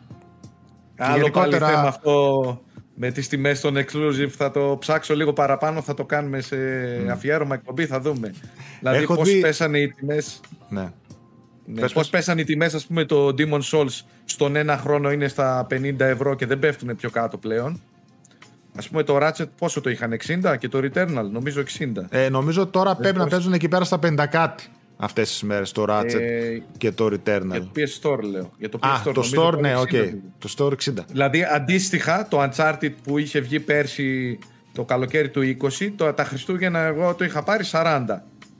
Άλλο 0.97 1.17
γενικότερα... 1.17 1.59
πάλι 1.59 1.75
θέμα 1.75 1.89
αυτό 1.89 2.61
με 2.99 3.11
τις 3.11 3.29
τιμές 3.29 3.61
των 3.61 3.77
exclusive 3.77 4.31
θα 4.37 4.51
το 4.51 4.77
ψάξω 4.81 5.15
λίγο 5.15 5.33
παραπάνω, 5.33 5.83
θα 5.83 5.95
το 5.95 6.05
κάνουμε 6.05 6.41
σε 6.41 6.57
mm. 6.57 7.09
αφιέρωμα 7.09 7.55
εκπομπή, 7.55 7.87
θα 7.87 8.01
δούμε. 8.01 8.35
Δηλαδή 8.79 9.03
Έχω 9.03 9.15
πώς 9.15 9.29
δει... 9.29 9.41
πέσανε 9.41 9.79
οι 9.79 9.89
τιμές... 9.89 10.41
Ναι. 10.69 10.91
Ναι, 11.69 11.81
πες, 11.81 11.93
πώς 11.93 12.09
πέσανε 12.09 12.41
οι 12.41 12.45
τιμές, 12.45 12.75
ας 12.75 12.87
πούμε, 12.87 13.05
το 13.05 13.35
Demon 13.39 13.61
Souls 13.61 14.01
στον 14.25 14.57
ένα 14.57 14.77
χρόνο 14.77 15.11
είναι 15.11 15.29
στα 15.29 15.67
50 15.71 15.95
ευρώ 15.99 16.35
και 16.35 16.47
δεν 16.47 16.59
πέφτουν 16.59 16.97
πιο 16.97 17.11
κάτω 17.11 17.37
πλέον. 17.37 17.81
Ας 18.75 18.89
πούμε 18.89 19.03
το 19.03 19.19
Ratchet 19.21 19.49
πόσο 19.59 19.81
το 19.81 19.91
είχαν, 19.91 20.17
60 20.45 20.57
και 20.59 20.69
το 20.69 20.79
Returnal, 20.79 21.29
νομίζω 21.31 21.63
60. 21.79 21.87
Ε, 22.09 22.29
νομίζω 22.29 22.67
τώρα 22.67 22.91
ε, 22.91 22.95
πρέπει 22.99 23.15
πώς... 23.15 23.25
να 23.25 23.31
παίζουν 23.31 23.53
εκεί 23.53 23.69
πέρα 23.69 23.85
στα 23.85 23.99
50 24.03 24.25
κάτι 24.31 24.65
αυτές 24.97 25.31
τις 25.31 25.43
μέρες 25.43 25.73
το 25.73 25.85
Ratchet 25.89 26.21
ε, 26.21 26.59
και 26.79 26.93
το 26.93 27.07
Returnal. 27.07 27.51
Για 27.51 27.61
το 27.61 27.71
PS 27.77 28.03
Store 28.03 28.23
λέω. 28.23 28.51
Για 28.59 28.69
το 28.69 28.79
PS 28.83 28.87
Α, 28.89 29.03
Store, 29.05 29.15
το 29.15 29.23
Store, 29.37 29.59
ναι, 29.61 29.77
okay. 29.77 30.15
Το 30.39 30.55
Store 30.57 30.91
60. 30.91 30.93
Δηλαδή 31.11 31.45
αντίστοιχα 31.55 32.29
το 32.29 32.43
Uncharted 32.43 32.93
που 33.03 33.19
είχε 33.19 33.41
βγει 33.41 33.61
πέρσι 33.61 34.39
το 34.73 34.85
καλοκαίρι 34.85 35.29
του 35.29 35.57
20, 35.61 35.91
το, 35.97 36.13
τα 36.13 36.25
Χριστούγεννα 36.25 36.79
εγώ 36.79 37.15
το 37.15 37.25
είχα 37.25 37.43
πάρει 37.43 37.65
40. 37.71 38.05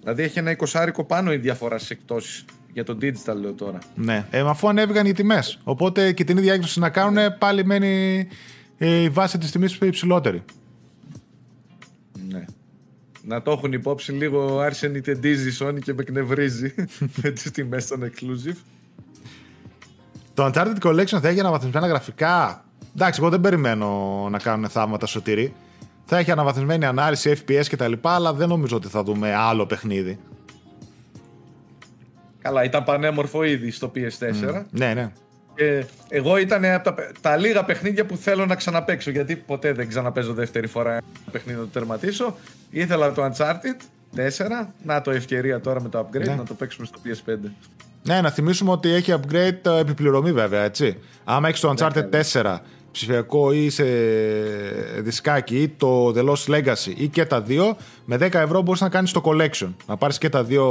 Δηλαδή 0.01 0.23
έχει 0.23 0.39
ένα 0.39 0.57
20 0.73 0.89
πάνω 1.07 1.33
η 1.33 1.37
διαφορά 1.37 1.79
στις 1.79 1.91
εκτόσει. 1.91 2.45
Για 2.73 2.85
το 2.85 2.99
digital 3.01 3.35
λέω 3.41 3.53
τώρα. 3.53 3.79
Ναι, 3.95 4.27
ε, 4.31 4.41
αφού 4.41 4.69
ανέβηκαν 4.69 5.07
οι 5.07 5.13
τιμές. 5.13 5.59
Οπότε 5.65 6.13
και 6.13 6.25
την 6.25 6.37
ίδια 6.37 6.53
έκδοση 6.53 6.81
να 6.81 6.91
κάνουν, 6.91 7.39
πάλι 7.39 7.65
μένει 7.65 8.27
ε, 8.79 9.03
η 9.03 9.09
βάση 9.09 9.39
της 9.39 9.51
τιμής 9.51 9.79
υψηλότερη. 9.81 10.43
Ναι. 13.27 13.35
Να 13.35 13.43
το 13.43 13.51
έχουν 13.51 13.73
υπόψη 13.73 14.13
λίγο 14.13 14.59
άρχισε 14.59 14.87
η 14.87 15.01
τεντίζει 15.01 15.49
η 15.49 15.57
Sony 15.61 15.79
και 15.83 15.95
με 15.95 16.03
εκνευρίζει 16.03 16.75
με 17.23 17.31
τις 17.31 17.51
τιμές 17.51 17.87
των 17.87 18.03
exclusive. 18.05 18.57
Το 20.35 20.51
Uncharted 20.53 20.79
Collection 20.83 21.19
θα 21.21 21.29
έχει 21.29 21.41
αναβαθμισμένα 21.41 21.87
γραφικά. 21.87 22.65
Εντάξει, 22.95 23.21
εγώ 23.21 23.31
δεν 23.31 23.41
περιμένω 23.41 23.89
να 24.31 24.39
κάνουν 24.39 24.69
θαύματα 24.69 25.07
σωτήρι. 25.07 25.55
Θα 26.05 26.19
έχει 26.19 26.31
αναβαθμισμένη 26.31 26.85
ανάλυση, 26.85 27.37
FPS 27.47 27.65
κτλ. 27.71 27.93
Αλλά 28.03 28.33
δεν 28.33 28.49
νομίζω 28.49 28.77
ότι 28.77 28.89
θα 28.89 29.03
δούμε 29.03 29.35
άλλο 29.35 29.67
παιχνίδι. 29.67 30.19
Καλά, 32.43 32.65
ήταν 32.65 32.85
πανέμορφο 32.85 33.45
ήδη 33.45 33.71
στο 33.71 33.93
PS4. 33.95 34.65
Ναι, 34.71 34.95
ναι. 34.95 35.13
Ε, 35.57 35.83
εγώ 36.09 36.39
ήταν 36.39 36.65
από 36.65 36.93
τα, 36.93 36.95
τα, 37.21 37.37
λίγα 37.37 37.65
παιχνίδια 37.65 38.07
που 38.07 38.17
θέλω 38.17 38.47
να 38.47 38.55
ξαναπέξω. 38.55 39.11
Γιατί 39.11 39.37
ποτέ 39.37 39.73
δεν 39.73 39.89
ξαναπέζω 39.89 40.33
δεύτερη 40.33 40.67
φορά 40.67 40.91
ένα 40.93 41.03
παιχνίδι 41.31 41.59
να 41.59 41.65
το 41.65 41.71
τερματίσω. 41.73 42.37
Ήθελα 42.71 43.13
το 43.13 43.25
Uncharted 43.25 43.81
4. 44.17 44.67
Να 44.83 45.01
το 45.01 45.11
ευκαιρία 45.11 45.61
τώρα 45.61 45.83
με 45.83 45.89
το 45.89 45.99
upgrade 45.99 46.27
Ναι. 46.27 46.35
να 46.35 46.45
το 46.45 46.55
παίξουμε 46.55 46.87
στο 46.87 46.99
PS5. 47.05 47.51
Ναι, 48.03 48.21
να 48.21 48.31
θυμίσουμε 48.31 48.71
ότι 48.71 48.89
έχει 48.89 49.15
upgrade 49.17 49.67
ε, 49.67 49.79
επιπληρωμή 49.79 50.33
βέβαια, 50.33 50.63
έτσι. 50.63 50.99
Άμα 51.25 51.49
έχεις 51.49 51.61
το 51.61 51.75
Uncharted 51.77 52.23
4 52.33 52.57
ψηφιακό 52.91 53.53
ή 53.53 53.71
σε 53.71 53.85
δισκάκι 54.99 55.63
ή 55.63 55.69
το 55.69 56.09
The 56.17 56.25
Lost 56.29 56.55
Legacy 56.55 56.93
ή 56.97 57.09
και 57.09 57.25
τα 57.25 57.41
δύο, 57.41 57.77
με 58.05 58.17
10 58.17 58.35
ευρώ 58.35 58.63
μπορείς 58.63 58.81
να 58.81 58.89
κάνεις 58.89 59.13
το 59.13 59.23
collection. 59.25 59.69
Να 59.87 59.97
πάρεις 59.97 60.19
και 60.19 60.29
τα 60.29 60.45
δύο 60.45 60.65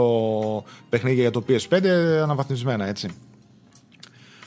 παιχνίδια 0.89 1.21
για 1.21 1.31
το 1.31 1.43
PS5 1.47 1.85
αναβαθμισμένα, 2.23 2.87
έτσι. 2.87 3.09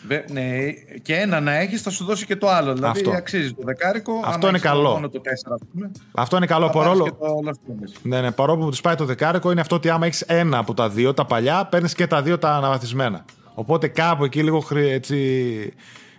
Βε- 0.09 0.31
Ναι, 0.31 0.71
και 1.03 1.15
ένα 1.15 1.41
να 1.41 1.55
έχεις 1.55 1.83
θα 1.83 1.91
σου 1.91 2.05
δώσει 2.05 2.27
και 2.27 2.37
το 2.37 2.49
άλλο. 2.49 2.75
Δηλαδή 2.75 2.99
Αυτό. 3.01 3.11
αξίζεις 3.17 3.55
το 3.55 3.63
δεκάρικο. 3.65 4.13
Αυτό 4.13 4.29
άμα 4.29 4.49
είναι 4.49 4.57
έχεις 4.57 4.63
καλό. 4.71 4.91
Μόνο 4.91 5.09
το 5.09 5.21
4, 5.21 5.53
ας 5.55 5.61
πούμε, 5.73 5.91
Αυτό 6.13 6.37
είναι 6.37 6.47
καλό. 6.47 6.67
θα 6.67 6.73
πάρεις 6.73 6.89
Παρόλο, 6.89 7.05
και 7.05 7.17
το 7.21 7.39
Last 7.47 7.71
of 7.71 7.85
Us. 7.85 8.01
ναι, 8.03 8.21
ναι, 8.21 8.31
παρόλο 8.31 8.65
που 8.65 8.71
τους 8.71 8.81
πάει 8.81 8.95
το 8.95 9.05
δεκάρικο, 9.05 9.51
είναι 9.51 9.61
αυτό 9.61 9.75
ότι 9.77 9.89
άμα 9.91 10.07
έχεις 10.07 10.21
ένα 10.21 10.59
από 10.59 10.75
τα 10.75 10.89
δύο, 10.89 11.15
τα 11.15 11.25
παλιά, 11.25 11.67
παίρνεις 11.67 11.95
και 11.95 12.07
τα 12.07 12.23
δύο 12.23 12.39
τα 12.39 12.55
αναβαθμισμένα. 12.57 13.25
Οπότε 13.55 13.89
κάπου 13.89 14.25
εκεί 14.25 14.43
λίγο 14.43 14.61
χρη- 14.61 14.91
έτσι 14.93 15.73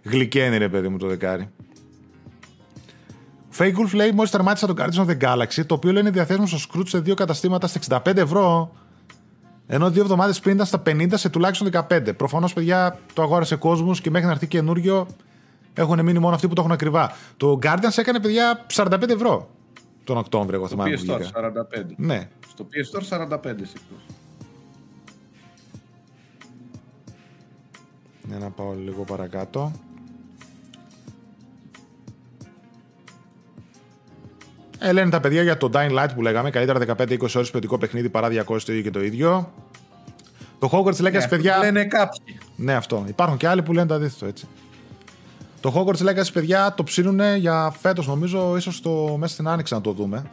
γλυκαίνει 0.03 0.57
ρε 0.57 0.69
παιδί 0.69 0.87
μου 0.87 0.97
το 0.97 1.07
δεκάρι. 1.07 1.49
Fake 3.57 3.73
Wolf 3.73 3.93
λέει 3.93 4.11
μόλις 4.11 4.31
τερμάτισα 4.31 4.67
το 4.67 4.73
Guardians 4.77 5.05
of 5.05 5.09
the 5.09 5.17
Galaxy, 5.23 5.65
το 5.65 5.73
οποίο 5.73 5.91
λέει 5.91 6.01
είναι 6.01 6.11
διαθέσιμο 6.11 6.47
στο 6.47 6.57
Scrooge 6.57 6.87
σε 6.87 6.99
δύο 6.99 7.13
καταστήματα 7.15 7.67
στα 7.67 8.01
65 8.05 8.17
ευρώ. 8.17 8.71
Ενώ 9.71 9.89
δύο 9.91 10.01
εβδομάδες 10.01 10.39
πριν 10.39 10.53
ήταν 10.55 10.65
στα 10.65 10.81
50 10.85 11.07
σε 11.13 11.29
τουλάχιστον 11.29 11.69
15. 11.89 12.13
Προφανώς, 12.17 12.53
παιδιά, 12.53 12.99
το 13.13 13.21
αγόρασε 13.21 13.55
κόσμος 13.55 14.01
και 14.01 14.09
μέχρι 14.09 14.27
να 14.27 14.33
έρθει 14.33 14.47
καινούριο 14.47 15.07
έχουν 15.73 16.03
μείνει 16.03 16.19
μόνο 16.19 16.35
αυτοί 16.35 16.47
που 16.47 16.53
το 16.53 16.61
έχουν 16.61 16.73
ακριβά. 16.73 17.11
Το 17.37 17.59
Guardians 17.63 17.97
έκανε, 17.97 18.19
παιδιά, 18.19 18.65
45 18.73 19.09
ευρώ 19.09 19.49
τον 20.03 20.17
Οκτώβριο, 20.17 20.55
εγώ 20.57 20.67
Στο 20.67 20.75
θυμάμαι. 20.75 20.95
που 20.95 21.03
PS 21.07 21.11
Store 21.13 21.19
βγήκα. 21.19 21.39
45. 21.71 21.93
Ναι. 21.97 22.29
Στο 22.49 22.67
PS 22.71 22.99
Store 22.99 23.17
45 23.17 23.37
σύγκρουση. 23.43 24.05
Ναι, 28.29 28.37
να 28.37 28.49
πάω 28.49 28.73
λίγο 28.85 29.03
παρακάτω. 29.03 29.71
Ε, 34.79 34.91
λένε 34.91 35.09
τα 35.09 35.19
παιδιά 35.19 35.41
για 35.41 35.57
το 35.57 35.69
Dying 35.73 35.91
Light 35.99 36.09
που 36.15 36.21
λέγαμε. 36.21 36.49
Καλύτερα 36.49 36.95
15-20 36.97 37.19
ώρες 37.35 37.51
ποιοτικό 37.51 37.77
παιχνίδι 37.77 38.09
παρά 38.09 38.27
200 38.27 38.61
το 38.65 38.71
ίδιο 38.71 38.81
και 38.81 38.91
το 38.91 39.03
ίδιο. 39.03 39.51
Το 40.59 40.69
Hogwarts 40.71 41.05
Legacy, 41.05 41.11
Ναι, 41.11 41.17
αυτό 41.17 41.35
παιδιά. 41.35 41.57
Λένε 41.57 41.85
κάποιοι. 41.85 42.37
Ναι, 42.55 42.73
αυτό. 42.73 43.05
Υπάρχουν 43.07 43.37
και 43.37 43.47
άλλοι 43.47 43.61
που 43.61 43.73
λένε 43.73 43.87
το 43.87 43.93
αντίθετο 43.93 44.25
έτσι. 44.25 44.47
Το 45.59 45.73
Hogwarts 45.75 46.07
Legacy, 46.09 46.29
παιδιά, 46.33 46.73
το 46.73 46.83
ψήνουνε 46.83 47.35
για 47.35 47.73
φέτος 47.79 48.07
νομίζω, 48.07 48.57
ίσως 48.57 48.81
το, 48.81 49.15
μέσα 49.17 49.33
στην 49.33 49.47
άνοιξη 49.47 49.73
να 49.73 49.81
το 49.81 49.91
δούμε. 49.91 50.23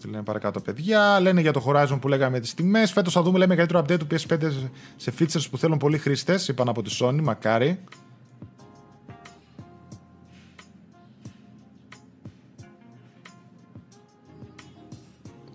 Τι 0.00 0.08
λένε 0.08 0.22
παρακάτω, 0.22 0.60
παιδιά. 0.60 1.20
Λένε 1.20 1.40
για 1.40 1.52
το 1.52 1.64
Horizon 1.66 1.98
που 2.00 2.08
λέγαμε 2.08 2.40
τις 2.40 2.54
τιμές. 2.54 2.92
Φέτος 2.92 3.12
θα 3.12 3.22
δούμε 3.22 3.38
λέμε, 3.38 3.54
μεγαλύτερο 3.54 3.80
update 3.80 3.98
του 3.98 4.06
PS5 4.10 4.50
σε 4.96 5.12
features 5.18 5.46
που 5.50 5.58
θέλουν 5.58 5.78
πολλοί 5.78 5.98
χρήστες. 5.98 6.48
Είπαν 6.48 6.68
από 6.68 6.82
τη 6.82 6.96
Sony, 7.00 7.20
μακάρι. 7.22 7.80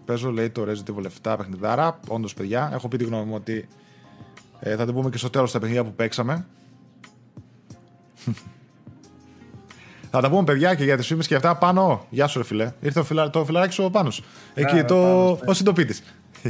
Παίζω, 0.06 0.32
λέει, 0.32 0.50
το 0.50 0.66
Resident 0.68 0.96
Evil 0.96 1.06
7 1.24 1.36
παιχνιδάρα. 1.38 2.00
Όντως, 2.08 2.34
παιδιά, 2.34 2.70
έχω 2.74 2.88
πει 2.88 2.98
τη 2.98 3.04
γνώμη 3.04 3.26
μου 3.26 3.36
ότι 3.36 3.68
ε, 4.60 4.76
θα 4.76 4.86
την 4.86 4.94
πούμε 4.94 5.10
και 5.10 5.18
στο 5.18 5.30
τέλος 5.30 5.50
στα 5.50 5.60
παιχνίδια 5.60 5.84
που 5.84 5.94
παίξαμε. 5.94 6.46
Θα 10.16 10.22
τα 10.22 10.30
πούμε, 10.30 10.44
παιδιά, 10.44 10.76
και 10.76 10.84
για 10.84 10.98
τις 10.98 11.08
φήμες 11.08 11.28
και 11.28 11.36
αυτά 11.36 11.56
πάνω. 11.56 12.06
Γεια 12.10 12.28
σου, 12.28 12.38
ρε 12.38 12.44
φιλέ. 12.44 12.74
Ήρθε 12.80 13.00
ο 13.00 13.04
φιλα... 13.04 13.30
το 13.30 13.46
φιλαράκι 13.46 13.74
σου 13.74 13.90
πάνω. 13.92 14.12
Εκεί 14.54 14.80
Α, 14.80 14.86
το. 14.86 14.96
Πάνος, 14.96 15.40
ναι. 15.42 15.50
Ο 15.50 15.54
συντοπίτης. 15.54 16.04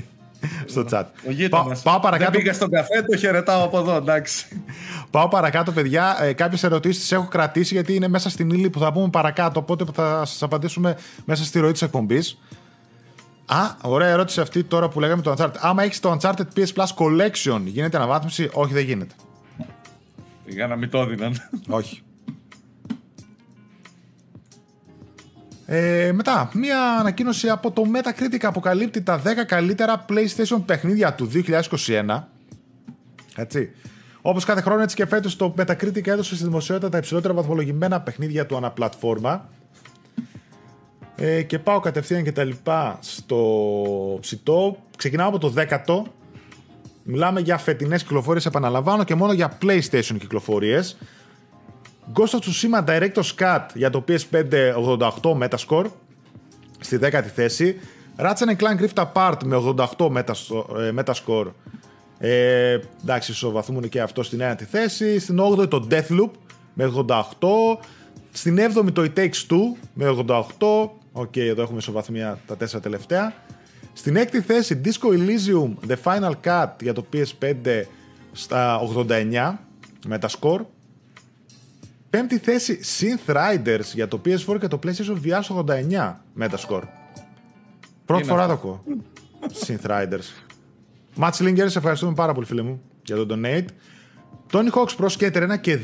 στο 0.72 0.86
chat. 0.92 1.04
Ο 1.28 1.32
γείτονας. 1.32 1.82
Πα- 1.82 1.92
πάω 1.92 2.00
παρακάτω. 2.00 2.32
Δεν 2.32 2.42
πήγα 2.42 2.54
στον 2.54 2.70
καφέ, 2.70 3.02
το 3.12 3.18
χαιρετάω 3.18 3.64
από 3.64 3.78
εδώ, 3.78 3.96
εντάξει. 3.96 4.62
Πάω 5.12 5.28
παρακάτω, 5.28 5.72
παιδιά. 5.72 6.18
Ε, 6.22 6.34
Κάποιες 6.34 6.64
ερωτήσεις 6.64 7.02
τις 7.02 7.12
έχω 7.12 7.28
κρατήσει 7.28 7.74
γιατί 7.74 7.96
είναι 7.96 8.08
μέσα 8.08 8.30
στην 8.30 8.50
ύλη 8.50 8.70
που 8.70 8.80
θα 8.80 8.92
πούμε 8.94 9.10
παρακάτω. 9.10 9.60
Οπότε 9.60 9.86
θα 9.94 10.26
σας 10.26 10.44
απαντήσουμε 10.44 10.98
μέσα 11.26 11.44
στη 11.44 11.60
ροή 11.60 11.72
της 11.72 11.82
εκπομπής. 11.82 12.40
Α, 13.46 13.58
ωραία 13.82 14.10
ερώτηση 14.10 14.42
αυτή 14.42 14.64
τώρα 14.64 14.88
που 14.90 15.00
λέγαμε 15.00 15.22
το 15.22 15.36
Uncharted. 15.38 15.56
Άμα 15.60 15.84
έχεις 15.84 16.00
το 16.00 16.18
Uncharted 16.20 16.46
PS 16.56 16.74
Plus 16.76 16.88
Collection, 16.98 17.62
γίνεται 17.66 17.98
αναβάθμιση; 17.98 18.50
Όχι, 18.54 18.74
δεν 18.74 18.84
γίνεται. 18.84 19.16
Για 20.46 20.68
να 20.68 20.76
μην 20.76 20.90
το 20.90 21.00
έδιναν. 21.00 21.50
Όχι. 21.68 22.02
Ε, 25.66 26.12
μετά, 26.14 26.50
μία 26.54 27.00
ανακοίνωση 27.00 27.50
από 27.50 27.72
το 27.72 27.84
Metacritic 27.94 28.40
αποκαλύπτει 28.42 29.02
τα 29.02 29.22
10 29.22 29.28
καλύτερα 29.48 30.06
PlayStation 30.10 30.62
παιχνίδια 30.66 31.14
του 31.14 31.32
2021. 31.34 32.24
Έτσι. 33.36 33.72
Όπως 34.22 34.46
κάθε 34.46 34.62
χρόνο, 34.62 34.82
έτσι 34.82 34.96
και 34.96 35.06
φέτος 35.06 35.36
το 35.36 35.54
Metacritic 35.58 36.08
έδωσε 36.08 36.36
στη 36.36 36.44
δημοσιότητα 36.44 36.90
τα 36.90 36.98
υψηλότερα 36.98 37.34
βαθμολογημένα 37.34 38.02
παιχνίδια 38.02 38.46
του 38.46 38.56
αναπλατφόρμα. 38.58 39.50
Ε, 41.16 41.42
και 41.42 41.60
πάω 41.60 41.80
κατευθείαν 41.80 42.24
και 42.24 42.32
τα 42.32 42.44
λοιπά 42.44 43.00
στο 43.02 44.18
ψητό. 44.22 44.78
Ξεκινάω 44.98 45.28
από 45.28 45.38
το 45.38 45.54
10ο. 45.58 46.02
Μιλάμε 47.04 47.40
για 47.40 47.58
φετινές 47.58 48.04
κυκλοφορίες, 48.04 48.46
επαναλαμβάνω, 48.46 49.04
και 49.04 49.16
μόνο 49.16 49.34
για 49.34 49.58
PlayStation 49.62 50.16
κυκλοφορίες. 50.20 50.98
Ghost 52.14 52.34
of 52.34 52.40
Tsushima 52.40 52.86
Director's 52.86 53.34
Cut 53.40 53.66
για 53.74 53.90
το 53.90 54.04
PS5 54.08 54.74
88 54.98 55.10
Metascore 55.22 55.86
στη 56.80 57.00
10η 57.02 57.22
θέση. 57.36 57.76
Ratchet 58.18 58.56
Clank 58.58 58.80
Rift 58.88 59.06
Apart 59.14 59.44
με 59.46 59.56
88 59.56 59.86
Metas- 59.98 60.80
ε, 60.80 60.92
Metascore. 60.98 61.48
Ε, 62.18 62.80
εντάξει, 63.04 63.32
ισοβαθμούν 63.32 63.90
και 63.90 64.02
αυτό 64.02 64.24
στην 64.24 64.40
9η 64.42 64.64
θέση. 64.64 65.20
Στην 65.20 65.40
8η 65.40 65.68
το 65.70 65.88
Deathloop 65.92 66.30
με 66.74 66.86
88. 66.86 67.78
Στην 68.32 68.58
7η 68.60 68.92
το 68.94 69.02
It 69.02 69.20
Takes 69.20 69.46
Two 69.50 69.78
με 69.94 70.08
88. 70.08 70.90
Οκ, 71.12 71.36
εδώ 71.36 71.62
έχουμε 71.62 71.78
ισοβαθμία 71.78 72.40
τα 72.48 72.56
4 72.56 72.82
τελευταία. 72.82 73.34
Στην 73.94 74.16
6η 74.18 74.40
θέση 74.40 74.82
Disco 74.86 75.08
Elysium 75.08 75.90
The 75.92 75.96
Final 76.04 76.32
Cut 76.44 76.70
για 76.82 76.94
το 76.94 77.06
PS5 77.14 77.84
στα 78.32 78.80
89 78.80 79.60
Metascore. 80.10 80.62
Πέμπτη 82.16 82.38
θέση 82.38 82.80
Synth 83.00 83.34
Riders 83.36 83.84
για 83.94 84.08
το 84.08 84.22
PS4 84.26 84.60
και 84.60 84.68
το 84.68 84.80
PlayStation 84.84 85.18
VR 85.26 85.40
στο 85.42 85.66
89 85.68 86.14
Metascore. 86.40 86.82
Πρώτη 88.06 88.24
Είναι 88.24 88.32
φορά 88.32 88.48
το 88.48 88.54
αυτό; 88.54 88.54
ακούω. 88.54 88.84
Synth 89.66 89.90
Riders. 89.90 90.44
Match 91.20 91.48
Linger, 91.48 91.66
σε 91.66 91.78
ευχαριστούμε 91.78 92.14
πάρα 92.14 92.34
πολύ 92.34 92.46
φίλε 92.46 92.62
μου 92.62 92.82
για 93.04 93.16
το 93.16 93.26
donate. 93.30 93.66
Tony 94.52 94.70
Hawk's 94.72 94.96
Pro 94.98 95.08
Skater 95.18 95.52
1 95.52 95.60
και 95.62 95.80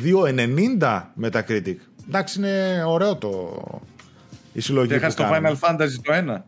2,90 0.80 1.02
Metacritic. 1.22 1.76
Εντάξει, 2.08 2.40
είναι 2.40 2.84
ωραίο 2.88 3.16
το... 3.16 3.62
η 4.54 4.62
συλλογή 4.62 4.88
που 4.88 4.94
Έχασε 4.94 5.16
το 5.18 5.24
κάνουμε. 5.24 5.58
Final 5.62 5.70
Fantasy 5.70 5.96
το 6.04 6.34
1. 6.34 6.42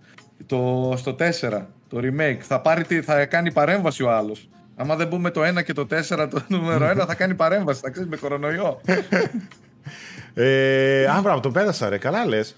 Το, 0.46 0.93
στο 0.98 1.15
4, 1.19 1.62
το 1.89 1.98
remake. 2.02 2.38
Θα, 2.39 2.62
πάρει, 2.62 2.84
τι- 2.84 3.02
θα 3.02 3.26
κάνει 3.26 3.52
παρέμβαση 3.52 4.04
ο 4.04 4.12
άλλος. 4.12 4.50
Άμα 4.76 4.96
δεν 4.96 5.08
πούμε 5.08 5.32
το 5.32 5.41
1 5.60 5.63
και 5.63 5.74
το 5.74 5.88
4, 5.89 6.28
το 6.30 6.41
νούμερο 6.48 6.89
1 6.91 7.06
θα 7.08 7.15
κάνει 7.15 7.34
παρέμβαση. 7.36 7.80
Θα 7.84 7.89
ξέρεις 7.89 8.10
με 8.10 8.17
κορονοϊό. 8.17 8.82
Ε, 10.34 11.06
α, 11.06 11.19
μπράβο, 11.22 11.39
το 11.39 11.52
πέρασα 11.52 11.89
ρε, 11.89 11.98
καλά 11.98 12.26
λες. 12.26 12.56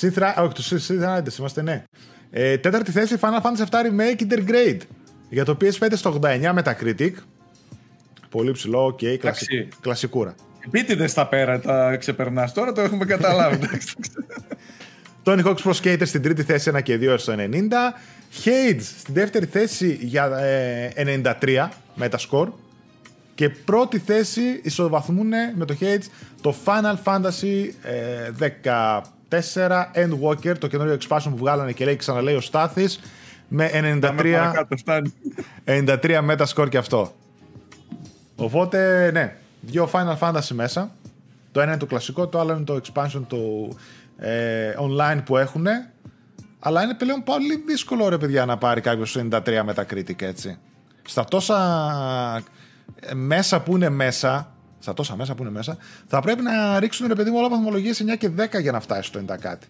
Synth 0.00 0.18
Ri- 0.18 0.34
όχι, 0.44 0.54
το 0.54 0.62
Synth 0.70 1.18
Riders 1.18 1.38
είμαστε, 1.38 1.62
ναι. 1.62 1.82
Ε, 2.30 2.56
τέταρτη 2.58 2.90
θέση 2.90 3.16
Final 3.20 3.40
Fantasy 3.42 3.64
7 3.70 3.76
Remake 3.86 4.22
Intergrade. 4.22 4.80
Για 5.28 5.44
το 5.44 5.56
PS5 5.60 5.92
στο 5.92 6.18
89 6.22 6.54
Metacritic. 6.58 7.12
Πολύ 8.30 8.52
ψηλό, 8.52 8.84
οκ, 8.84 8.98
κλασι... 8.98 9.18
Εντάξει. 9.20 9.68
κλασικούρα. 9.80 10.34
Επίτηδες 10.66 11.14
τα 11.14 11.26
πέρα 11.28 11.60
τα 11.60 11.96
ξεπερνάς. 11.96 12.52
Τώρα 12.52 12.72
το 12.72 12.80
έχουμε 12.80 13.04
καταλάβει. 13.04 13.54
εντάξει. 13.54 13.94
Tony 15.24 15.44
Hawk's 15.44 15.62
Pro 15.62 15.72
Skater 15.82 16.06
στην 16.06 16.22
τρίτη 16.22 16.42
θέση 16.42 16.70
1 16.74 16.82
και 16.82 16.98
2 17.00 17.14
στο 17.18 17.34
90. 17.36 17.38
Hades 18.44 18.80
στην 18.98 19.14
δεύτερη 19.14 19.46
θέση 19.46 19.98
για 20.00 20.38
ε, 20.38 20.92
93 21.40 21.68
Metascore. 22.00 22.48
Και 23.36 23.48
πρώτη 23.50 23.98
θέση 23.98 24.60
ισοβαθμούν 24.62 25.28
με 25.54 25.64
το 25.64 25.76
Hades 25.80 26.04
το 26.40 26.54
Final 26.64 26.94
Fantasy 27.04 27.68
ε, 27.82 28.52
14 29.30 29.84
Endwalker, 29.94 30.58
το 30.58 30.66
καινούριο 30.66 30.98
expansion 31.00 31.28
που 31.30 31.36
βγάλανε 31.36 31.72
και 31.72 31.84
λέει 31.84 31.96
ξαναλέει 31.96 32.34
ο 32.34 32.40
Στάθης 32.40 33.00
με 33.48 33.70
93, 34.02 34.52
93 35.64 36.30
Metascore 36.30 36.68
και 36.68 36.78
αυτό. 36.78 37.14
Οπότε, 38.36 39.10
ναι, 39.12 39.36
δύο 39.60 39.90
Final 39.92 40.18
Fantasy 40.18 40.54
μέσα. 40.54 40.90
Το 41.52 41.60
ένα 41.60 41.70
είναι 41.70 41.80
το 41.80 41.86
κλασικό, 41.86 42.26
το 42.26 42.40
άλλο 42.40 42.52
είναι 42.52 42.64
το 42.64 42.80
expansion 42.84 43.22
του 43.28 43.76
ε, 44.18 44.74
online 44.78 45.20
που 45.24 45.36
έχουν. 45.36 45.66
Αλλά 46.58 46.82
είναι 46.82 46.94
πλέον 46.94 47.22
πολύ 47.22 47.62
δύσκολο 47.66 48.08
ρε 48.08 48.18
παιδιά 48.18 48.44
να 48.44 48.56
πάρει 48.56 48.80
κάποιος 48.80 49.18
93 49.30 49.40
Metacritic 49.44 50.22
έτσι. 50.22 50.58
Στα 51.02 51.24
τόσα 51.24 51.56
ε, 52.36 52.55
μέσα 53.14 53.62
που 53.62 53.74
είναι 53.74 53.88
μέσα, 53.88 54.52
στα 54.78 54.92
τόσα 54.92 55.16
μέσα 55.16 55.34
που 55.34 55.42
είναι 55.42 55.52
μέσα, 55.52 55.76
θα 56.06 56.20
πρέπει 56.20 56.42
να 56.42 56.78
ρίξουν 56.78 57.06
ρε 57.06 57.14
παιδί 57.14 57.30
μου 57.30 57.38
όλα 57.38 57.48
βαθμολογίες 57.48 58.04
9 58.12 58.16
και 58.18 58.30
10 58.38 58.60
για 58.60 58.72
να 58.72 58.80
φτάσει 58.80 59.08
στο 59.08 59.20
90 59.20 59.36
κάτι. 59.40 59.66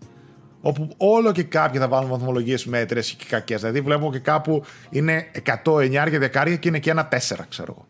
Όπου 0.60 0.88
όλο 0.96 1.32
και 1.32 1.42
κάποιοι 1.42 1.80
θα 1.80 1.88
βάλουν 1.88 2.10
βαθμολογίες 2.10 2.66
μέτρες 2.66 3.12
και 3.12 3.24
κακές. 3.28 3.60
Δηλαδή 3.60 3.80
βλέπω 3.80 4.12
και 4.12 4.18
κάπου 4.18 4.62
είναι 4.90 5.30
100, 5.64 5.72
9 5.72 6.10
και 6.10 6.30
10 6.34 6.58
και 6.58 6.68
είναι 6.68 6.78
και 6.78 6.90
ένα 6.90 7.08
4, 7.08 7.16
ξέρω 7.48 7.74
εγώ 7.76 7.86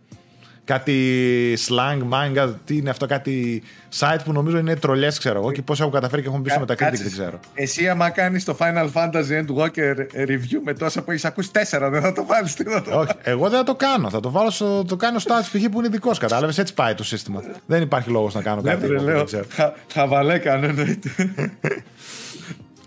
κάτι 0.67 1.59
slang, 1.69 2.03
manga, 2.11 2.55
τι 2.65 2.77
είναι 2.77 2.91
αυτό, 2.91 3.07
κάτι 3.07 3.63
site 3.99 4.19
που 4.25 4.33
νομίζω 4.33 4.59
είναι 4.59 4.77
τρολιές, 4.77 5.19
ξέρω 5.19 5.39
εγώ, 5.39 5.53
και 5.53 5.63
πώ 5.63 5.73
έχουν 5.73 5.91
καταφέρει 5.91 6.23
και 6.23 6.29
έχουν 6.29 6.41
μπει 6.41 6.51
στο 6.51 6.61
μετακρίτη, 6.61 7.03
δεν 7.03 7.13
ξέρω. 7.13 7.41
Εσύ, 7.55 7.89
άμα 7.89 8.11
κάνεις 8.11 8.45
το 8.45 8.57
Final 8.61 8.89
Fantasy 8.93 9.45
Endwalker 9.45 9.97
review 10.29 10.61
με 10.65 10.73
τόσα 10.73 11.03
που 11.03 11.11
έχεις 11.11 11.25
ακούσει 11.25 11.51
τέσσερα, 11.51 11.91
δεν 11.91 12.01
θα 12.03 12.13
το 12.13 12.27
βάλεις 12.27 12.55
τίποτα. 12.55 12.97
Όχι, 12.97 13.13
εγώ 13.23 13.49
δεν 13.49 13.59
θα 13.59 13.65
το 13.65 13.75
κάνω. 13.75 14.11
Θα 14.11 14.21
το 14.21 14.31
βάλω 14.31 14.51
στο 14.51 14.85
το 14.85 14.97
κάνω 14.97 15.19
στο 15.19 15.35
π.χ. 15.35 15.69
που 15.71 15.79
είναι 15.79 15.89
δικός, 15.89 16.19
κατάλαβες. 16.19 16.59
Έτσι 16.59 16.75
πάει 16.75 16.95
το 16.95 17.05
σύστημα. 17.05 17.43
δεν 17.67 17.83
υπάρχει 17.83 18.11
λόγος 18.11 18.35
να 18.35 18.43
κάνω 18.43 18.63
κάτι 18.63 18.81
τέτοιο. 18.81 19.03
Λέω, 19.03 19.25
χα, 19.49 19.73
χαβαλέ 19.93 20.39
κάνω, 20.39 20.67
εννοείται. 20.67 21.11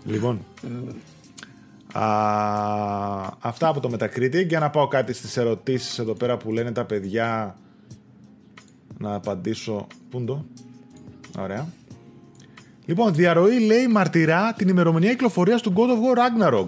λοιπόν. 0.04 0.44
Α, 1.92 2.04
αυτά 3.40 3.68
από 3.68 3.80
το 3.80 3.90
Metacritic 3.92 4.46
για 4.46 4.58
να 4.58 4.70
πάω 4.70 4.88
κάτι 4.88 5.12
στις 5.12 5.36
ερωτήσεις 5.36 5.98
εδώ 5.98 6.12
πέρα 6.12 6.36
που 6.36 6.52
λένε 6.52 6.72
τα 6.72 6.84
παιδιά 6.84 7.56
να 9.00 9.14
απαντήσω. 9.14 9.86
Πού 10.10 10.16
είναι 10.16 10.26
το; 10.26 10.44
Ωραία. 11.38 11.68
Λοιπόν, 12.84 13.14
διαρροή 13.14 13.58
λέει 13.60 13.86
μαρτυρά 13.88 14.52
την 14.52 14.68
ημερομηνία 14.68 15.10
κυκλοφορίας 15.10 15.62
του 15.62 15.72
God 15.76 15.88
of 15.88 15.96
War 15.96 16.18
Ragnarok. 16.18 16.66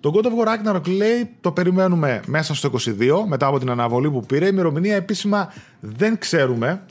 Το 0.00 0.12
God 0.14 0.24
of 0.24 0.30
War 0.30 0.46
Ragnarok 0.46 0.88
λέει 0.88 1.30
το 1.40 1.52
περιμένουμε 1.52 2.20
μέσα 2.26 2.54
στο 2.54 2.70
22 2.84 3.24
μετά 3.26 3.46
από 3.46 3.58
την 3.58 3.70
αναβολή 3.70 4.10
που 4.10 4.20
πήρε. 4.20 4.44
Η 4.44 4.48
ημερομηνία 4.52 4.94
επίσημα 4.94 5.52
δεν 5.80 6.18
ξέρουμε. 6.18 6.82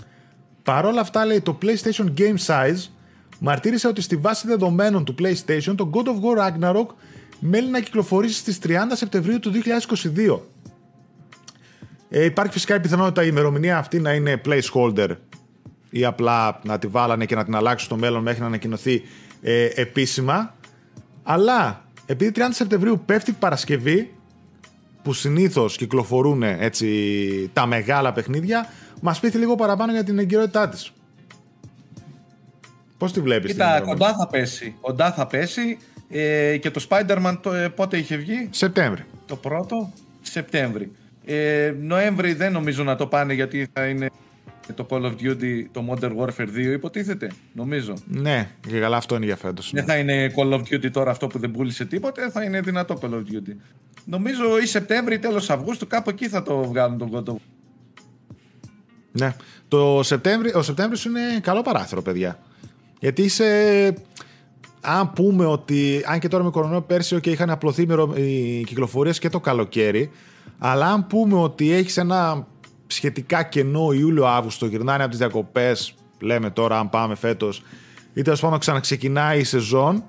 Παρ' 0.63 0.85
όλα 0.85 1.01
αυτά 1.01 1.25
λέει 1.25 1.41
το 1.41 1.57
PlayStation 1.61 2.13
Game 2.17 2.37
Size 2.45 2.89
μαρτύρησε 3.39 3.87
ότι 3.87 4.01
στη 4.01 4.15
βάση 4.15 4.47
δεδομένων 4.47 5.05
του 5.05 5.15
PlayStation 5.19 5.73
το 5.75 5.89
God 5.93 6.05
of 6.05 6.15
War 6.21 6.47
Ragnarok 6.47 6.87
μένει 7.39 7.67
να 7.67 7.79
κυκλοφορήσει 7.79 8.37
στις 8.37 8.59
30 8.63 8.71
Σεπτεμβρίου 8.93 9.39
του 9.39 9.51
2022. 10.15 10.39
Ε, 12.09 12.23
υπάρχει 12.23 12.53
φυσικά 12.53 12.75
η 12.75 12.79
πιθανότητα 12.79 13.23
η 13.23 13.27
ημερομηνία 13.29 13.77
αυτή 13.77 13.99
να 13.99 14.13
είναι 14.13 14.41
placeholder 14.45 15.09
ή 15.89 16.05
απλά 16.05 16.59
να 16.63 16.79
τη 16.79 16.87
βάλανε 16.87 17.25
και 17.25 17.35
να 17.35 17.43
την 17.43 17.55
αλλάξουν 17.55 17.85
στο 17.85 17.97
μέλλον 17.97 18.21
μέχρι 18.21 18.39
να 18.39 18.45
ανακοινωθεί 18.45 19.03
ε, 19.41 19.69
επίσημα. 19.75 20.55
Αλλά 21.23 21.83
επειδή 22.05 22.31
30 22.35 22.41
Σεπτεμβρίου 22.49 23.01
πέφτει 23.05 23.31
Παρασκευή, 23.31 24.13
που 25.03 25.13
συνήθως 25.13 25.77
κυκλοφορούν 25.77 26.43
έτσι 26.43 27.49
τα 27.53 27.65
μεγάλα 27.65 28.13
παιχνίδια, 28.13 28.67
μας 29.01 29.19
πείθει 29.19 29.37
λίγο 29.37 29.55
παραπάνω 29.55 29.91
για 29.91 30.03
την 30.03 30.19
εγκυρότητά 30.19 30.69
της. 30.69 30.91
Πώς 32.97 33.13
τη 33.13 33.21
βλέπεις, 33.21 33.51
Κοίτα, 33.51 33.81
κοντά 33.81 34.15
θα 34.15 34.27
πέσει. 34.27 34.75
Κοντά 34.81 35.11
θα 35.13 35.27
πέσει. 35.27 35.77
Ε, 36.09 36.57
και 36.57 36.71
το 36.71 36.85
Spider-Man 36.89 37.37
το, 37.41 37.53
ε, 37.53 37.69
πότε 37.69 37.97
είχε 37.97 38.15
βγει, 38.15 38.47
Σεπτέμβρη. 38.51 39.05
Το 39.25 39.35
πρώτο, 39.35 39.93
Σεπτέμβρη. 40.21 40.91
Ε, 41.25 41.73
Νοέμβρη 41.81 42.33
δεν 42.33 42.51
νομίζω 42.51 42.83
να 42.83 42.95
το 42.95 43.07
πάνε 43.07 43.33
γιατί 43.33 43.67
θα 43.73 43.85
είναι 43.85 44.09
το 44.73 44.85
Call 44.89 45.01
of 45.01 45.11
Duty, 45.11 45.65
το 45.71 45.85
Modern 45.89 46.15
Warfare 46.17 46.47
2 46.47 46.57
υποτίθεται, 46.57 47.31
νομίζω. 47.53 47.93
Ναι, 48.05 48.49
και 48.67 48.79
καλά 48.79 48.97
αυτό 48.97 49.15
είναι 49.15 49.25
για 49.25 49.35
φέτος. 49.35 49.71
Δεν 49.73 49.83
θα 49.85 49.97
είναι 49.97 50.33
Call 50.35 50.53
of 50.53 50.59
Duty 50.59 50.91
τώρα 50.91 51.11
αυτό 51.11 51.27
που 51.27 51.39
δεν 51.39 51.51
πούλησε 51.51 51.85
τίποτε, 51.85 52.29
θα 52.29 52.43
είναι 52.43 52.61
δυνατό 52.61 52.99
Call 53.01 53.09
of 53.09 53.17
Duty. 53.17 53.55
Νομίζω 54.05 54.59
ή 54.63 54.65
Σεπτέμβρη 54.65 55.15
ή 55.15 55.19
τέλος 55.19 55.49
Αυγούστου 55.49 55.87
κάπου 55.87 56.09
εκεί 56.09 56.27
θα 56.27 56.43
το 56.43 56.63
βγάλουν 56.63 56.97
τον 56.97 57.09
God 57.13 57.33
of 57.33 57.35
Ναι, 59.11 59.35
το 59.67 59.99
Σεπτέμβρη, 60.03 60.51
ο 60.55 60.61
Σεπτέμβρης 60.61 61.05
είναι 61.05 61.39
καλό 61.41 61.61
παράθυρο 61.61 62.01
παιδιά. 62.01 62.39
Γιατί 62.99 63.21
είσαι 63.21 63.93
αν 64.81 65.11
πούμε 65.11 65.45
ότι, 65.45 66.01
αν 66.05 66.19
και 66.19 66.27
τώρα 66.27 66.43
με 66.43 66.49
κορονοϊό 66.49 66.81
πέρσι 66.81 67.19
και 67.19 67.31
είχαν 67.31 67.49
απλωθεί 67.49 67.87
οι 68.15 68.63
κυκλοφορίες 68.63 69.19
και 69.19 69.29
το 69.29 69.39
καλοκαίρι, 69.39 70.11
αλλά 70.57 70.85
αν 70.85 71.07
πούμε 71.07 71.35
ότι 71.35 71.71
έχεις 71.71 71.97
ένα 71.97 72.47
σχετικά 72.87 73.43
κενό 73.43 73.91
Ιούλιο-Αύγουστο, 73.91 74.65
γυρνάνε 74.65 75.01
από 75.01 75.09
τις 75.09 75.19
διακοπές, 75.19 75.93
λέμε 76.19 76.49
τώρα 76.49 76.79
αν 76.79 76.89
πάμε 76.89 77.15
φέτος, 77.15 77.63
ή 78.13 78.21
τέλος 78.21 78.39
πάντων 78.39 78.59
ξαναξεκινάει 78.59 79.39
η 79.39 79.43
σεζόν, 79.43 80.03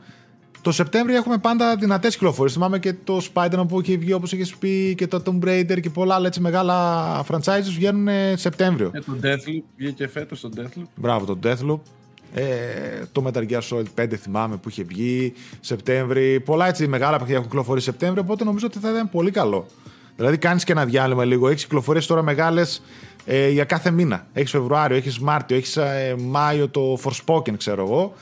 το 0.66 0.72
Σεπτέμβριο 0.72 1.16
έχουμε 1.16 1.38
πάντα 1.38 1.76
δυνατές 1.76 2.14
κυκλοφορίες. 2.14 2.54
Θυμάμαι 2.54 2.78
και 2.78 2.94
το 3.04 3.20
Spider-Man 3.34 3.64
που 3.68 3.80
έχει 3.80 3.96
βγει 3.96 4.12
όπως 4.12 4.32
έχει 4.32 4.58
πει 4.58 4.94
και 4.94 5.06
το 5.06 5.22
Tomb 5.26 5.44
Raider 5.44 5.80
και 5.80 5.90
πολλά 5.90 6.14
άλλα 6.14 6.26
έτσι 6.26 6.40
μεγάλα 6.40 7.24
franchises 7.26 7.72
βγαίνουν 7.74 8.08
Σεπτέμβριο. 8.34 8.90
Και 8.90 9.00
το 9.00 9.12
Deathloop 9.22 9.62
βγήκε 9.76 10.08
φέτος 10.08 10.40
το 10.40 10.50
Deathloop. 10.56 10.82
Μπράβο, 10.94 11.34
το 11.34 11.38
Deathloop. 11.42 11.80
Ε, 12.34 12.44
το 13.12 13.24
Metal 13.26 13.50
Gear 13.50 13.60
Solid 13.70 14.02
5 14.02 14.14
θυμάμαι 14.14 14.56
που 14.56 14.68
είχε 14.68 14.82
βγει 14.82 15.32
Σεπτέμβρη. 15.60 16.40
Πολλά 16.40 16.68
έτσι 16.68 16.88
μεγάλα 16.88 17.12
παιχνίδια 17.12 17.36
έχουν 17.36 17.48
κυκλοφορήσει 17.48 17.84
Σεπτέμβριο, 17.84 18.22
οπότε 18.22 18.44
νομίζω 18.44 18.66
ότι 18.66 18.78
θα 18.78 18.90
ήταν 18.90 19.10
πολύ 19.10 19.30
καλό. 19.30 19.66
Δηλαδή 20.16 20.38
κάνεις 20.38 20.64
και 20.64 20.72
ένα 20.72 20.84
διάλειμμα 20.84 21.24
λίγο. 21.24 21.48
Έχεις 21.48 21.62
κυκλοφορίες 21.62 22.06
τώρα 22.06 22.22
μεγάλες 22.22 22.82
ε, 23.24 23.48
για 23.48 23.64
κάθε 23.64 23.90
μήνα. 23.90 24.26
Έχεις 24.32 24.50
Φεβρουάριο, 24.50 24.96
έχεις 24.96 25.18
Μάρτιο, 25.18 25.56
έχεις 25.56 25.76
ε, 25.76 26.14
Μάιο 26.18 26.68
το 26.68 26.98
Forspoken, 27.04 27.56
ξέρω 27.56 27.82
εγώ. 27.82 28.12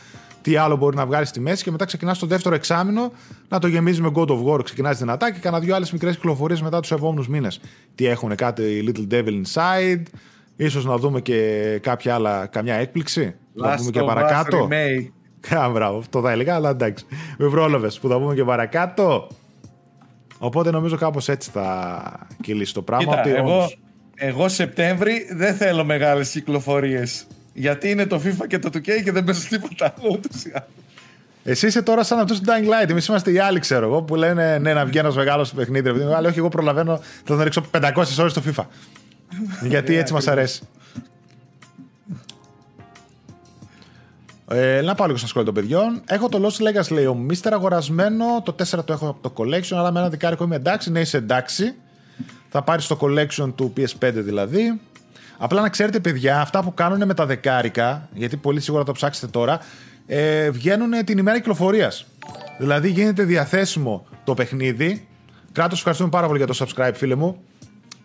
Τι 0.43 0.57
άλλο 0.57 0.77
μπορεί 0.77 0.97
να 0.97 1.07
βγάλεις 1.07 1.29
στη 1.29 1.41
μέση 1.41 1.63
και 1.63 1.71
μετά 1.71 1.85
ξεκινάς 1.85 2.19
το 2.19 2.27
δεύτερο 2.27 2.55
εξάμεινο 2.55 3.13
να 3.49 3.59
το 3.59 3.67
γεμίζεις 3.67 4.01
με 4.01 4.11
God 4.15 4.27
of 4.27 4.45
War. 4.45 4.65
Ξεκινάς 4.65 4.99
δυνατά 4.99 5.33
και 5.33 5.39
κάνα 5.39 5.61
δύο 5.61 5.75
άλλες 5.75 5.93
μικρές 5.93 6.15
κυκλοφορίες 6.15 6.63
μετά 6.63 6.81
τους 6.81 6.91
επόμενους 6.91 7.29
μήνες. 7.29 7.61
Τι 7.95 8.07
έχουν 8.07 8.35
κάτι 8.35 8.85
Little 8.89 9.15
Devil 9.15 9.43
Inside, 9.43 10.03
ίσως 10.57 10.85
να 10.85 10.97
δούμε 10.97 11.21
και 11.21 11.79
κάποια 11.83 12.15
άλλα, 12.15 12.47
καμιά 12.47 12.75
έκπληξη. 12.75 13.35
να 13.53 13.77
δούμε 13.77 13.91
και 13.91 14.03
παρακάτω. 14.03 14.69
Α, 15.59 15.71
μπράβο, 15.71 16.03
το 16.11 16.21
θα 16.21 16.31
έλεγα, 16.31 16.55
αλλά 16.55 16.71
εντάξει. 16.71 17.07
Με 17.39 17.49
πρόλαβες 17.49 17.99
που 17.99 18.09
θα 18.09 18.19
πούμε 18.19 18.35
και 18.35 18.45
παρακάτω. 18.45 19.29
Οπότε 20.45 20.71
νομίζω 20.71 20.97
κάπως 20.97 21.29
έτσι 21.29 21.51
θα 21.51 22.27
κυλήσει 22.43 22.75
το 22.75 22.83
πράγμα. 22.83 23.23
Κοίτα, 23.23 23.37
εγώ, 23.37 23.73
εγώ 24.15 24.49
Σεπτέμβρη 24.49 25.27
δεν 25.31 25.55
θέλω 25.55 25.85
μεγάλες 25.85 26.31
κυκλοφορίες. 26.31 27.27
Γιατί 27.53 27.91
είναι 27.91 28.07
το 28.07 28.21
FIFA 28.25 28.47
και 28.47 28.59
το 28.59 28.71
2K 28.75 29.03
και 29.05 29.13
δεν 29.13 29.25
παίζω 29.25 29.49
τίποτα 29.49 29.95
άλλο 29.99 30.11
ούτως 30.13 30.45
ή 30.45 30.53
Εσύ 31.45 31.67
είσαι 31.67 31.83
τώρα 31.83 32.03
σαν 32.03 32.19
αυτό 32.19 32.35
του 32.35 32.41
Dying 32.47 32.85
Light. 32.85 32.91
Εμείς 32.91 33.07
είμαστε 33.07 33.31
οι 33.33 33.39
άλλοι, 33.39 33.59
ξέρω 33.59 33.87
εγώ, 33.87 34.03
που 34.03 34.15
λένε 34.15 34.59
ναι, 34.59 34.75
να 34.75 34.85
βγει 34.85 34.99
ένας 34.99 35.17
μεγάλος 35.17 35.53
παιχνίδι. 35.53 35.89
Αλλά 35.89 36.29
όχι, 36.29 36.39
εγώ 36.39 36.49
προλαβαίνω, 36.49 36.97
θα 36.97 37.23
τον 37.25 37.43
ρίξω 37.43 37.65
500 37.71 37.93
ώρες 38.19 38.33
στο 38.33 38.43
FIFA. 38.47 38.65
Γιατί 39.73 39.97
έτσι 39.97 40.13
μας 40.13 40.29
αρέσει. 40.29 40.63
Ε, 44.49 44.81
να 44.81 44.95
πάω 44.95 45.07
λίγο 45.07 45.19
στα 45.19 45.27
σχόλια 45.27 45.53
των 45.53 45.63
παιδιών. 45.63 46.01
Έχω 46.07 46.29
το 46.29 46.41
Lost 46.43 46.63
Legacy, 46.63 46.91
λέει 46.91 47.07
ο 47.07 47.15
Μίστερ 47.15 47.53
αγορασμένο. 47.53 48.25
Το 48.45 48.55
4 48.59 48.85
το 48.85 48.93
έχω 48.93 49.09
από 49.09 49.31
το 49.31 49.33
collection, 49.37 49.77
αλλά 49.77 49.93
με 49.93 50.01
ένα 50.01 50.09
δεκάρικο 50.09 50.45
είμαι 50.45 50.57
εντάξει. 50.57 50.91
Ναι, 50.91 51.01
είσαι 51.01 51.17
εντάξει. 51.17 51.75
Θα 52.49 52.63
πάρεις 52.63 52.87
το 52.87 52.99
collection 53.01 53.53
του 53.55 53.73
PS5 53.77 54.11
δηλαδή. 54.13 54.81
Απλά 55.39 55.61
να 55.61 55.69
ξέρετε, 55.69 56.01
παιδιά, 56.01 56.41
αυτά 56.41 56.63
που 56.63 56.75
κάνουν 56.75 57.07
με 57.07 57.15
τα 57.15 57.27
δεκάρικα, 57.27 58.09
γιατί 58.15 58.37
πολύ 58.37 58.61
σίγουρα 58.61 58.85
το 58.85 58.93
ψάξετε 58.93 59.27
τώρα, 59.27 59.61
ε, 60.07 60.51
βγαίνουν 60.51 61.05
την 61.05 61.19
ημέρα 61.19 61.37
κυκλοφορίας. 61.37 62.07
Δηλαδή 62.59 62.91
γίνεται 62.91 63.23
διαθέσιμο 63.23 64.07
το 64.25 64.35
παιχνίδι. 64.35 65.09
Κράτος, 65.53 65.79
ευχαριστούμε 65.79 66.11
πάρα 66.11 66.27
πολύ 66.27 66.39
για 66.39 66.47
το 66.47 66.57
subscribe, 66.59 66.93
φίλε 66.95 67.15
μου. 67.15 67.43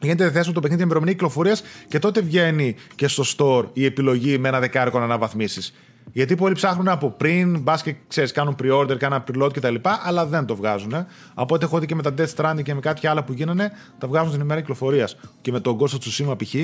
Γίνεται 0.02 0.24
διαθέσιμο 0.24 0.54
το 0.54 0.60
παιχνίδι 0.60 0.82
με 0.82 0.86
ημερομηνία 0.86 1.14
κυκλοφορίας 1.14 1.64
και 1.88 2.00
τότε 2.00 2.22
βγαίνει 2.22 2.76
και 2.96 3.08
στο 3.08 3.24
store 3.38 3.70
η 3.74 3.86
επιλογή 3.86 4.38
με 4.38 4.48
ένα 4.48 4.60
δεκάρικο 4.60 5.00
να 5.00 5.06
αναβαθμίσεις. 5.06 5.74
Γιατί 6.12 6.36
πολλοί 6.36 6.54
ψάχνουν 6.54 6.88
από 6.88 7.10
πριν, 7.10 7.60
μπας 7.60 7.84
και 7.84 7.96
ξέρεις, 8.08 8.32
κάνουν 8.32 8.56
pre-order, 8.64 8.98
κάνουν 8.98 9.24
preload 9.32 9.54
κτλ. 9.54 9.76
Αλλά 10.06 10.26
δεν 10.26 10.46
το 10.46 10.56
βγάζουν. 10.56 11.06
Από 11.34 11.56
ό,τι 11.56 11.66
έχω 11.66 11.80
δει 11.80 11.86
και 11.86 11.96
με 11.96 12.02
τα 12.02 12.14
Death 12.18 12.34
Stranding 12.36 12.64
και 12.64 12.74
με 12.74 12.80
κάποια 12.80 13.10
άλλα 13.10 13.24
που 13.24 13.34
γίνανε, 13.34 13.72
τα 13.98 14.08
βγάζουν 14.08 14.32
την 14.32 14.42
ημέρα 14.42 14.60
κυκλοφορίας. 14.60 15.18
Και 15.42 15.52
με 15.52 15.60
τον 15.60 15.78
Ghost 15.80 15.84
of 15.84 16.28
Tsushima 16.30 16.38
π.χ., 16.38 16.56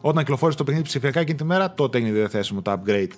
όταν 0.00 0.22
κυκλοφόρησε 0.22 0.58
το 0.58 0.64
παιχνίδι 0.64 0.86
ψηφιακά 0.86 1.20
εκείνη 1.20 1.38
τη 1.38 1.44
μέρα, 1.44 1.74
τότε 1.74 1.98
έγινε 1.98 2.12
διαθέσιμο 2.12 2.62
το 2.62 2.72
upgrade. 2.72 3.10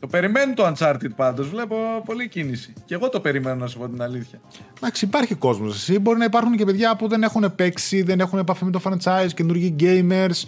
Το 0.00 0.08
περιμένω 0.08 0.54
το 0.54 0.72
Uncharted 0.72 1.10
πάντως, 1.16 1.48
βλέπω 1.48 1.76
πολλή 2.04 2.28
κίνηση. 2.28 2.72
Και 2.84 2.94
εγώ 2.94 3.08
το 3.08 3.20
περιμένω 3.20 3.56
να 3.56 3.66
σου 3.66 3.78
πω 3.78 3.88
την 3.88 4.02
αλήθεια. 4.02 4.40
Εντάξει, 4.76 5.04
υπάρχει 5.04 5.34
κόσμος. 5.34 5.74
Εσύ 5.74 5.98
μπορεί 5.98 6.18
να 6.18 6.24
υπάρχουν 6.24 6.56
και 6.56 6.64
παιδιά 6.64 6.96
που 6.96 7.08
δεν 7.08 7.22
έχουν 7.22 7.54
παίξει, 7.54 8.02
δεν 8.02 8.20
έχουν 8.20 8.38
επαφή 8.38 8.64
με 8.64 8.70
το 8.70 8.80
franchise, 8.84 9.28
καινούργιοι 9.34 9.76
gamers. 9.80 10.44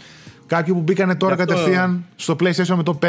Κάποιοι 0.47 0.74
που 0.74 0.80
μπήκανε 0.80 1.14
τώρα 1.14 1.36
κατευθείαν 1.36 2.05
στο 2.16 2.36
PlayStation 2.40 2.74
με 2.76 2.82
το 2.82 2.99
5. 3.03 3.07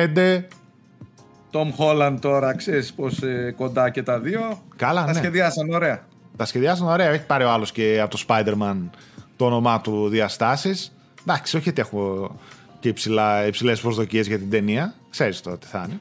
Tom 1.51 1.71
Holland 1.77 2.17
τώρα, 2.19 2.55
ξέρεις 2.55 2.93
πως 2.93 3.21
ε, 3.21 3.53
κοντά 3.57 3.89
και 3.89 4.03
τα 4.03 4.19
δύο. 4.19 4.41
Καλά, 4.75 5.05
τα 5.05 5.11
ναι. 5.11 5.17
σχεδιάσαν 5.17 5.69
ωραία. 5.69 6.05
Τα 6.38 6.45
σχεδιάσαν 6.45 6.88
ωραία. 6.88 7.09
Έχει 7.09 7.25
πάρει 7.25 7.43
ο 7.43 7.49
άλλος 7.49 7.71
και 7.71 7.99
από 8.01 8.17
το 8.17 8.23
Spider-Man 8.27 8.75
το 9.36 9.45
όνομά 9.45 9.81
του 9.81 10.07
διαστάσεις. 10.09 10.95
Εντάξει, 11.21 11.57
όχι 11.57 11.69
ότι 11.69 11.81
έχω 11.81 12.36
και 12.79 12.93
υψηλές 13.47 13.81
προσδοκίες 13.81 14.27
για 14.27 14.38
την 14.38 14.49
ταινία. 14.49 14.93
Ξέρεις 15.09 15.41
το 15.41 15.57
τι 15.57 15.67
θα 15.67 15.86
είναι. 15.88 15.99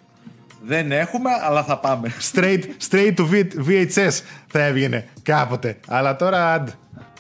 Δεν 0.67 0.93
έχουμε, 0.93 1.31
αλλά 1.43 1.65
θα 1.65 1.79
πάμε. 1.79 2.13
Straight, 2.33 2.63
straight 2.91 3.15
to 3.17 3.29
V- 3.31 3.69
VHS 3.69 4.21
θα 4.47 4.65
έβγαινε 4.65 5.09
κάποτε. 5.23 5.77
Αλλά 5.89 6.17
τώρα 6.17 6.53
αντ, 6.53 6.69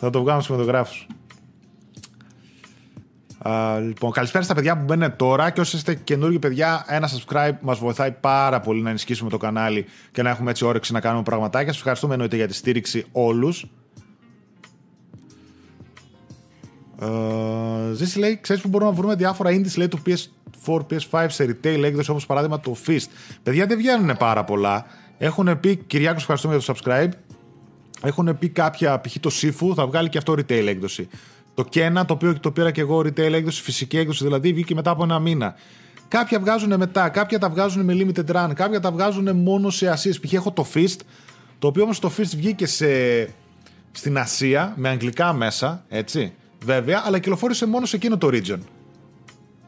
θα 0.00 0.10
το 0.10 0.20
βγάλουμε 0.20 0.42
στους 0.42 1.06
φωτογράφου. 3.44 3.86
λοιπόν, 3.86 4.10
καλησπέρα 4.10 4.44
στα 4.44 4.54
παιδιά 4.54 4.76
που 4.76 4.84
μπαίνουν 4.84 5.16
τώρα 5.16 5.50
και 5.50 5.60
όσοι 5.60 5.76
είστε 5.76 5.94
καινούργιοι 5.94 6.38
παιδιά, 6.38 6.84
ένα 6.88 7.08
subscribe 7.08 7.54
μας 7.60 7.78
βοηθάει 7.78 8.12
πάρα 8.12 8.60
πολύ 8.60 8.82
να 8.82 8.88
ενισχύσουμε 8.88 9.30
το 9.30 9.36
κανάλι 9.36 9.86
και 10.12 10.22
να 10.22 10.30
έχουμε 10.30 10.50
έτσι 10.50 10.64
όρεξη 10.64 10.92
να 10.92 11.00
κάνουμε 11.00 11.22
πραγματάκια. 11.22 11.68
Σας 11.68 11.76
ευχαριστούμε 11.76 12.12
εννοείται 12.12 12.36
για 12.36 12.46
τη 12.46 12.54
στήριξη 12.54 13.04
όλους. 13.12 13.66
Uh, 17.00 17.92
Ζήση 17.92 18.18
λέει, 18.18 18.38
ξέρεις 18.40 18.62
που 18.62 18.68
μπορούμε 18.68 18.90
να 18.90 18.96
βρούμε 18.96 19.14
διάφορα 19.14 19.50
indies 19.50 19.76
λέει, 19.76 19.88
του 19.88 20.02
PS4, 20.06 20.80
PS5 20.90 21.26
σε 21.28 21.44
retail 21.44 21.82
έκδοση 21.82 22.10
όπως 22.10 22.26
παράδειγμα 22.26 22.60
το 22.60 22.76
Fist. 22.86 23.06
Παιδιά 23.42 23.66
δεν 23.66 23.76
βγαίνουν 23.76 24.16
πάρα 24.16 24.44
πολλά. 24.44 24.86
Έχουν 25.18 25.60
πει, 25.60 25.76
Κυριάκος, 25.76 26.20
ευχαριστούμε 26.20 26.56
για 26.56 26.74
το 26.74 26.80
subscribe. 26.80 27.10
Έχουν 28.02 28.38
πει 28.38 28.48
κάποια, 28.48 29.00
π.χ. 29.00 29.18
το 29.20 29.30
Sifu 29.32 29.74
θα 29.74 29.86
βγάλει 29.86 30.08
και 30.08 30.18
αυτό 30.18 30.32
retail 30.32 30.66
έκδοση. 30.66 31.08
Το 31.54 31.64
Kena, 31.74 32.02
το 32.06 32.14
οποίο 32.14 32.40
το 32.40 32.50
πήρα 32.50 32.70
και 32.70 32.80
εγώ 32.80 32.98
retail 32.98 33.32
έκδοση, 33.32 33.62
φυσική 33.62 33.98
έκδοση 33.98 34.24
δηλαδή, 34.24 34.52
βγήκε 34.52 34.74
μετά 34.74 34.90
από 34.90 35.02
ένα 35.02 35.18
μήνα. 35.18 35.54
Κάποια 36.08 36.40
βγάζουν 36.40 36.76
μετά, 36.76 37.08
κάποια 37.08 37.38
τα 37.38 37.48
βγάζουν 37.48 37.84
με 37.84 37.94
limited 37.96 38.34
run, 38.36 38.50
κάποια 38.54 38.80
τα 38.80 38.90
βγάζουν 38.90 39.36
μόνο 39.36 39.70
σε 39.70 39.88
Ασίες. 39.88 40.20
Π.χ. 40.20 40.32
έχω 40.32 40.52
το 40.52 40.66
Fist, 40.74 40.96
το 41.58 41.66
οποίο 41.66 41.82
όμως 41.82 41.98
το 41.98 42.10
Fist 42.16 42.32
βγήκε 42.36 42.66
σε, 42.66 42.86
στην 43.92 44.18
Ασία 44.18 44.72
με 44.76 44.88
αγγλικά 44.88 45.32
μέσα, 45.32 45.84
έτσι 45.88 46.32
βέβαια, 46.64 47.02
αλλά 47.06 47.18
κυκλοφόρησε 47.18 47.66
μόνο 47.66 47.86
σε 47.86 47.96
εκείνο 47.96 48.18
το 48.18 48.28
region. 48.32 48.58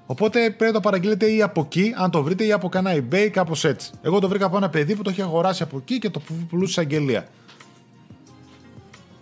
Οπότε 0.06 0.38
πρέπει 0.38 0.64
να 0.64 0.72
το 0.72 0.80
παραγγείλετε 0.80 1.30
ή 1.30 1.42
από 1.42 1.60
εκεί, 1.60 1.92
αν 1.96 2.10
το 2.10 2.22
βρείτε, 2.22 2.44
ή 2.44 2.52
από 2.52 2.68
κανένα 2.68 3.04
eBay, 3.10 3.28
κάπως 3.32 3.64
έτσι. 3.64 3.90
Εγώ 4.02 4.18
το 4.18 4.28
βρήκα 4.28 4.46
από 4.46 4.56
ένα 4.56 4.68
παιδί 4.70 4.96
που 4.96 5.02
το 5.02 5.10
είχε 5.10 5.22
αγοράσει 5.22 5.62
από 5.62 5.76
εκεί 5.76 5.98
και 5.98 6.10
το 6.10 6.22
πουλούσε 6.48 6.72
σε 6.72 6.80
αγγελία. 6.80 7.26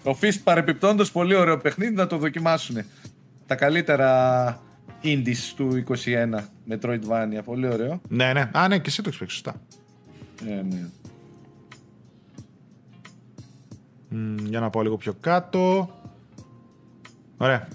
Το 0.04 0.18
Fist 0.20 0.38
παρεπιπτόντως 0.44 1.12
πολύ 1.12 1.34
ωραίο 1.34 1.58
παιχνίδι 1.58 1.94
να 1.94 2.06
το 2.06 2.16
δοκιμάσουν. 2.16 2.82
Τα 3.46 3.54
καλύτερα 3.54 4.60
indies 5.02 5.52
του 5.56 5.84
21 5.88 5.94
Metroidvania. 6.70 7.44
Πολύ 7.44 7.66
ωραίο. 7.66 8.00
Ναι, 8.08 8.32
ναι. 8.32 8.50
Α, 8.52 8.68
ναι, 8.68 8.78
και 8.78 8.88
εσύ 8.88 9.02
το 9.02 9.08
έχεις 9.08 9.20
παίξει, 9.20 9.34
σωστά. 9.34 9.60
Ε, 10.48 10.62
ναι. 10.62 10.88
Μ, 14.08 14.36
για 14.46 14.60
να 14.60 14.70
πάω 14.70 14.82
λίγο 14.82 14.96
πιο 14.96 15.14
κάτω. 15.20 15.90
Ωραία. 17.36 17.68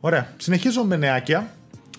Ωραία. 0.00 0.28
Συνεχίζω 0.36 0.84
με 0.84 0.96
νεάκια. 0.96 1.50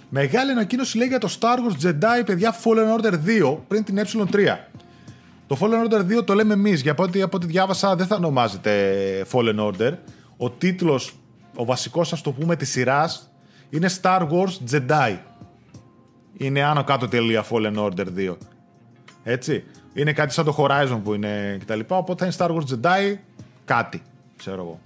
Μεγάλη 0.09 0.51
ανακοίνωση 0.51 0.97
λέει 0.97 1.07
για 1.07 1.19
το 1.19 1.37
Star 1.39 1.57
Wars 1.57 1.87
Jedi, 1.87 2.25
παιδιά, 2.25 2.55
Fallen 2.63 2.99
Order 2.99 3.13
2 3.25 3.57
πριν 3.67 3.83
την 3.83 3.99
ε3. 3.99 4.57
Το 5.47 5.57
Fallen 5.59 5.91
Order 5.91 6.19
2 6.19 6.25
το 6.25 6.33
λέμε 6.33 6.53
εμείς, 6.53 6.81
για 6.81 6.95
ό,τι, 6.97 7.21
από 7.21 7.37
ό,τι 7.37 7.45
διάβασα 7.45 7.95
δεν 7.95 8.07
θα 8.07 8.15
ονομάζεται 8.15 8.71
Fallen 9.31 9.59
Order. 9.59 9.91
Ο 10.37 10.49
τίτλος, 10.49 11.13
ο 11.55 11.65
βασικός, 11.65 12.13
ας 12.13 12.21
το 12.21 12.31
πούμε, 12.31 12.55
της 12.55 12.69
σειράς 12.69 13.31
είναι 13.69 13.89
Star 14.01 14.27
Wars 14.29 14.71
Jedi. 14.71 15.17
Είναι 16.37 16.63
άνω 16.63 16.83
κάτω 16.83 17.07
τελεία 17.07 17.45
Fallen 17.49 17.75
Order 17.75 18.05
2. 18.17 18.35
Έτσι. 19.23 19.63
Είναι 19.93 20.13
κάτι 20.13 20.33
σαν 20.33 20.45
το 20.45 20.55
Horizon 20.57 20.99
που 21.03 21.13
είναι 21.13 21.57
κτλ. 21.59 21.79
Οπότε 21.87 22.25
θα 22.25 22.25
είναι 22.25 22.35
Star 22.37 22.57
Wars 22.57 22.73
Jedi 22.73 23.17
κάτι, 23.65 24.01
ξέρω 24.37 24.61
εγώ. 24.61 24.79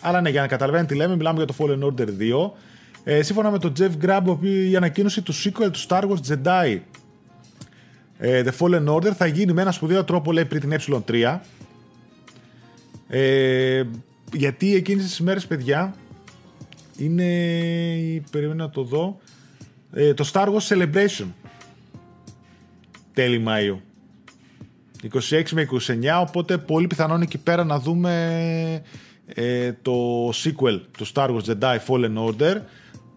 Αλλά 0.00 0.20
ναι, 0.20 0.30
για 0.30 0.40
να 0.40 0.46
καταλαβαίνετε 0.46 0.92
τι 0.92 0.98
λέμε, 0.98 1.16
μιλάμε 1.16 1.44
για 1.44 1.46
το 1.46 1.54
Fallen 1.58 1.84
Order 1.84 2.08
2. 2.08 2.50
Ε, 3.04 3.22
σύμφωνα 3.22 3.50
με 3.50 3.58
τον 3.58 3.72
Jeff 3.78 3.90
Grubb, 4.04 4.36
η 4.42 4.76
ανακοίνωση 4.76 5.22
του 5.22 5.34
sequel 5.34 5.70
του 5.72 5.80
Star 5.88 6.02
Wars 6.02 6.32
Jedi 6.32 6.66
ε, 6.66 6.78
The 8.22 8.50
Fallen 8.58 8.86
Order 8.86 9.10
θα 9.16 9.26
γίνει 9.26 9.52
με 9.52 9.62
ένα 9.62 9.72
σπουδαίο 9.72 10.04
τρόπο, 10.04 10.32
λέει, 10.32 10.44
πριν 10.44 10.60
την 10.60 11.02
ε3. 11.06 11.38
Ε, 13.08 13.82
γιατί 14.32 14.74
εκείνες 14.74 15.04
τις 15.04 15.20
μέρες, 15.20 15.46
παιδιά, 15.46 15.94
είναι... 16.96 17.24
Περιμένω 18.30 18.64
να 18.64 18.70
το 18.70 18.82
δω. 18.82 19.18
Ε, 19.92 20.14
το 20.14 20.30
Star 20.32 20.46
Wars 20.46 20.68
Celebration. 20.68 21.26
Τέλη 23.12 23.44
Μαΐου. 23.46 23.76
26 25.30 25.42
με 25.50 25.68
29, 25.70 26.26
οπότε 26.26 26.58
πολύ 26.58 26.86
πιθανόν 26.86 27.22
εκεί 27.22 27.38
πέρα 27.38 27.64
να 27.64 27.78
δούμε 27.78 28.82
ε, 29.26 29.72
το 29.82 30.28
sequel 30.28 30.80
του 30.98 31.06
Star 31.14 31.28
Wars 31.28 31.44
Jedi 31.44 31.78
Fallen 31.86 32.14
Order. 32.28 32.60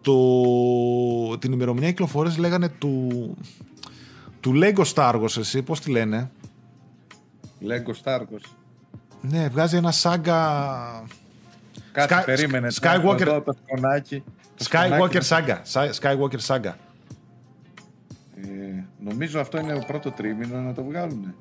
Το, 0.01 1.37
την 1.37 1.51
ημερομηνία 1.51 1.89
κυκλοφορίας 1.89 2.37
λέγανε 2.37 2.69
του, 2.69 3.37
του 4.45 4.53
Lego 4.55 4.83
Star 4.93 5.21
Wars 5.21 5.37
εσύ, 5.37 5.61
πώς 5.63 5.79
τη 5.79 5.91
λένε; 5.91 6.31
Lego 7.61 8.03
Star 8.03 8.19
Wars. 8.19 8.49
Ναι, 9.21 9.47
βγάζει 9.47 9.75
ένα 9.77 9.91
σάγκα... 9.91 11.03
Κάτι 11.91 12.13
Sky- 12.17 12.23
περίμενες. 12.25 12.79
Skywalker- 12.81 13.19
Εδώ 13.21 13.41
το 13.41 13.55
σκονάκι. 13.65 14.23
Το 14.57 14.65
Skywalker 14.69 15.21
σκονάκι. 15.23 15.27
Saga. 15.29 15.57
Sa- 15.73 15.91
Skywalker 16.01 16.39
Saga. 16.47 16.73
Ε, 18.35 18.83
νομίζω 18.99 19.39
αυτό 19.39 19.59
είναι 19.59 19.73
το 19.73 19.83
πρώτο 19.87 20.11
τρίμηνο 20.11 20.59
να 20.59 20.73
το 20.73 20.83
βγάλουν. 20.83 21.35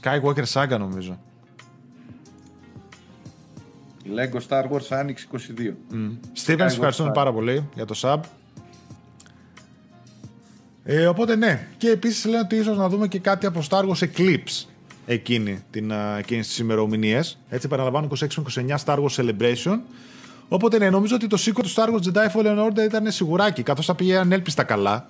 Skywalker 0.00 0.44
Saga 0.52 0.78
νομίζω. 0.78 1.18
Lego 4.04 4.40
Star 4.48 4.64
Wars 4.70 4.86
Άνοιξη 4.90 5.28
22. 5.32 5.36
Steven, 5.36 6.16
σε 6.34 6.52
ευχαριστούμε 6.52 7.10
Saga. 7.10 7.14
πάρα 7.14 7.32
πολύ 7.32 7.68
για 7.74 7.84
το 7.84 7.94
sub. 8.02 8.20
Ε, 10.84 11.06
οπότε 11.06 11.36
ναι. 11.36 11.66
Και 11.76 11.88
επίσης 11.88 12.24
λένε 12.24 12.38
ότι 12.38 12.56
ίσως 12.56 12.76
να 12.76 12.88
δούμε 12.88 13.08
και 13.08 13.18
κάτι 13.18 13.46
από 13.46 13.62
Star 13.68 13.82
Wars 13.82 14.08
Eclipse 14.08 14.64
εκείνη, 15.06 15.62
την, 15.70 15.92
α, 15.92 16.18
εκείνες 16.18 16.46
τις 16.46 16.58
ημερομηνίες. 16.58 17.38
Έτσι 17.48 17.68
παραλαμβάνω 17.68 18.08
26-29 18.08 18.76
Star 18.84 18.98
Wars 18.98 19.14
Celebration. 19.16 19.78
Οπότε 20.48 20.78
ναι, 20.78 20.90
νομίζω 20.90 21.14
ότι 21.14 21.26
το 21.26 21.36
sequel 21.40 21.62
του 21.62 21.72
Star 21.72 21.86
Wars 21.86 22.12
Jedi 22.12 22.32
Fallen 22.34 22.66
Order 22.66 22.84
ήταν 22.84 23.10
σιγουράκι, 23.10 23.62
καθώς 23.62 23.86
θα 23.86 23.94
πήγε 23.94 24.16
ανέλπιστα 24.16 24.62
καλά. 24.64 25.08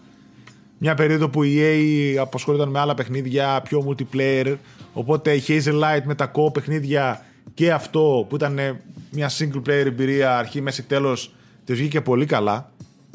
Μια 0.79 0.95
περίοδο 0.95 1.29
που 1.29 1.43
η 1.43 1.57
EA 1.59 2.17
απασχολούνταν 2.21 2.69
με 2.69 2.79
άλλα 2.79 2.95
παιχνίδια, 2.95 3.61
πιο 3.61 3.87
multiplayer. 3.89 4.57
Οπότε 4.93 5.35
η 5.35 5.43
Hazel 5.49 5.81
Light 5.81 6.03
με 6.05 6.15
τα 6.15 6.31
co 6.35 6.53
παιχνίδια 6.53 7.25
και 7.55 7.73
αυτό 7.73 8.27
που 8.29 8.37
ήταν 8.37 8.59
ε, 8.59 8.81
μια 9.11 9.31
single 9.39 9.63
player 9.69 9.87
εμπειρία 9.87 10.39
αρχή, 10.39 10.61
μέση, 10.61 10.83
τέλος, 10.83 11.35
της 11.65 11.79
βγήκε 11.79 12.01
πολύ 12.01 12.27
καλά 12.27 12.70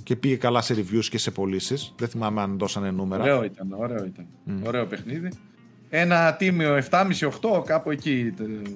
και 0.05 0.15
πήγε 0.15 0.35
καλά 0.35 0.61
σε 0.61 0.73
reviews 0.77 1.05
και 1.09 1.17
σε 1.17 1.31
πωλήσεις. 1.31 1.93
Δεν 1.97 2.07
θυμάμαι 2.07 2.41
αν 2.41 2.57
δώσανε 2.57 2.91
νούμερα. 2.91 3.23
Ωραίο 3.23 3.43
ήταν, 3.43 3.73
ωραίο 3.77 4.05
ήταν. 4.05 4.27
Ωραίο 4.65 4.85
παιχνίδι. 4.85 5.31
Ένα 5.89 6.33
τίμιο 6.33 6.83
7,5-8 6.89 7.63
κάπου 7.65 7.91
εκεί. 7.91 8.33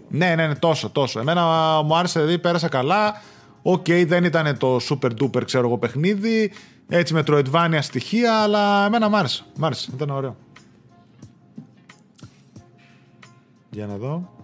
Ναι, 0.10 0.36
ναι, 0.36 0.48
ναι, 0.48 0.56
τόσο, 0.56 0.90
τόσο. 0.90 1.20
Εμένα 1.20 1.42
μου 1.82 1.96
άρεσε, 1.96 2.20
δηλαδή 2.20 2.40
πέρασα 2.40 2.68
καλά. 2.68 3.22
Οκ, 3.62 3.86
δεν 4.06 4.24
ήταν 4.24 4.58
το 4.58 4.78
super 4.90 5.12
duper, 5.22 5.46
ξέρω 5.46 5.68
εγώ, 5.68 5.78
παιχνίδι. 5.78 6.52
Έτσι 6.90 7.14
με 7.14 7.24
τροετβάνια 7.24 7.82
στοιχεία, 7.82 8.42
αλλά 8.42 8.86
εμένα 8.86 9.10
μ' 9.10 9.16
άρεσε. 9.16 9.44
Μ' 9.58 9.66
άρεσε, 9.66 9.92
ήταν 9.94 10.10
ωραίο. 10.10 10.36
Για 13.70 13.86
να 13.86 13.98
δω. 13.98 14.38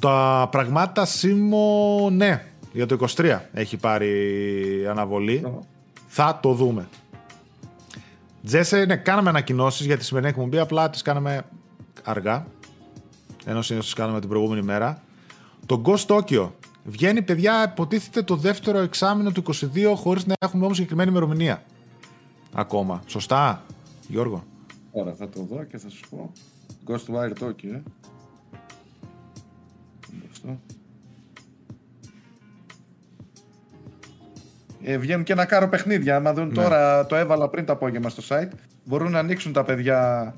Τα 0.00 0.48
πραγμάτα 0.50 1.04
Σίμω, 1.04 2.08
ναι, 2.12 2.47
για 2.72 2.86
το 2.86 3.06
23 3.16 3.40
έχει 3.52 3.76
πάρει 3.76 4.86
αναβολή. 4.88 5.62
Θα 6.06 6.38
το 6.42 6.52
δούμε. 6.52 6.88
Τζέσε, 8.44 8.84
ναι, 8.84 8.96
κάναμε 8.96 9.28
ανακοινώσεις 9.28 9.86
για 9.86 9.98
τη 9.98 10.04
σημερινή 10.04 10.30
εκπομπή, 10.30 10.58
απλά 10.58 10.90
τις 10.90 11.02
κάναμε 11.02 11.42
αργά. 12.04 12.46
Ενώ 13.44 13.62
συνήθως 13.62 13.86
τις 13.86 13.94
κάναμε 13.94 14.20
την 14.20 14.28
προηγούμενη 14.28 14.62
μέρα. 14.62 15.02
Το 15.66 15.82
Ghost 15.84 16.06
Tokyo 16.06 16.50
βγαίνει, 16.84 17.22
παιδιά, 17.22 17.70
υποτίθεται 17.72 18.22
το 18.22 18.36
δεύτερο 18.36 18.78
εξάμεινο 18.78 19.32
του 19.32 19.42
22, 19.42 19.94
χωρίς 19.94 20.26
να 20.26 20.34
έχουμε 20.38 20.64
όμως 20.64 20.76
συγκεκριμένη 20.76 21.10
ημερομηνία. 21.10 21.62
Ακόμα. 22.52 23.02
Σωστά, 23.06 23.64
Γιώργο; 24.08 24.44
Τώρα 24.92 25.14
θα 25.14 25.28
το 25.28 25.42
δω 25.42 25.64
και 25.64 25.78
θα 25.78 25.88
σου 25.88 26.00
πω. 26.10 26.32
Ghostwire 26.86 27.44
Tokyo, 27.44 27.80
ε. 30.44 30.52
Ε, 34.82 34.98
βγαίνουν 34.98 35.24
και 35.24 35.32
ένα 35.32 35.44
κάρο 35.44 35.68
παιχνίδια. 35.68 36.16
Άμα 36.16 36.32
δουν 36.32 36.54
τώρα, 36.54 37.06
το 37.06 37.16
έβαλα 37.16 37.48
πριν 37.48 37.64
το 37.64 37.72
απόγευμα 37.72 38.08
στο 38.08 38.22
site. 38.28 38.52
Μπορούν 38.84 39.10
να 39.10 39.18
ανοίξουν 39.18 39.52
τα 39.52 39.64
παιδιά 39.64 40.34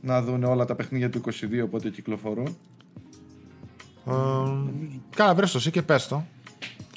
να 0.00 0.22
δουν 0.22 0.44
όλα 0.44 0.64
τα 0.64 0.74
παιχνίδια 0.74 1.10
του 1.10 1.20
22 1.26 1.30
πότε 1.70 1.88
κυκλοφορούν. 1.88 2.56
Ε, 4.06 4.12
Καλά, 5.16 5.34
βρες 5.34 5.50
το 5.50 5.58
εσύ 5.58 5.70
και 5.70 5.82
πες 5.82 6.06
το. 6.06 6.24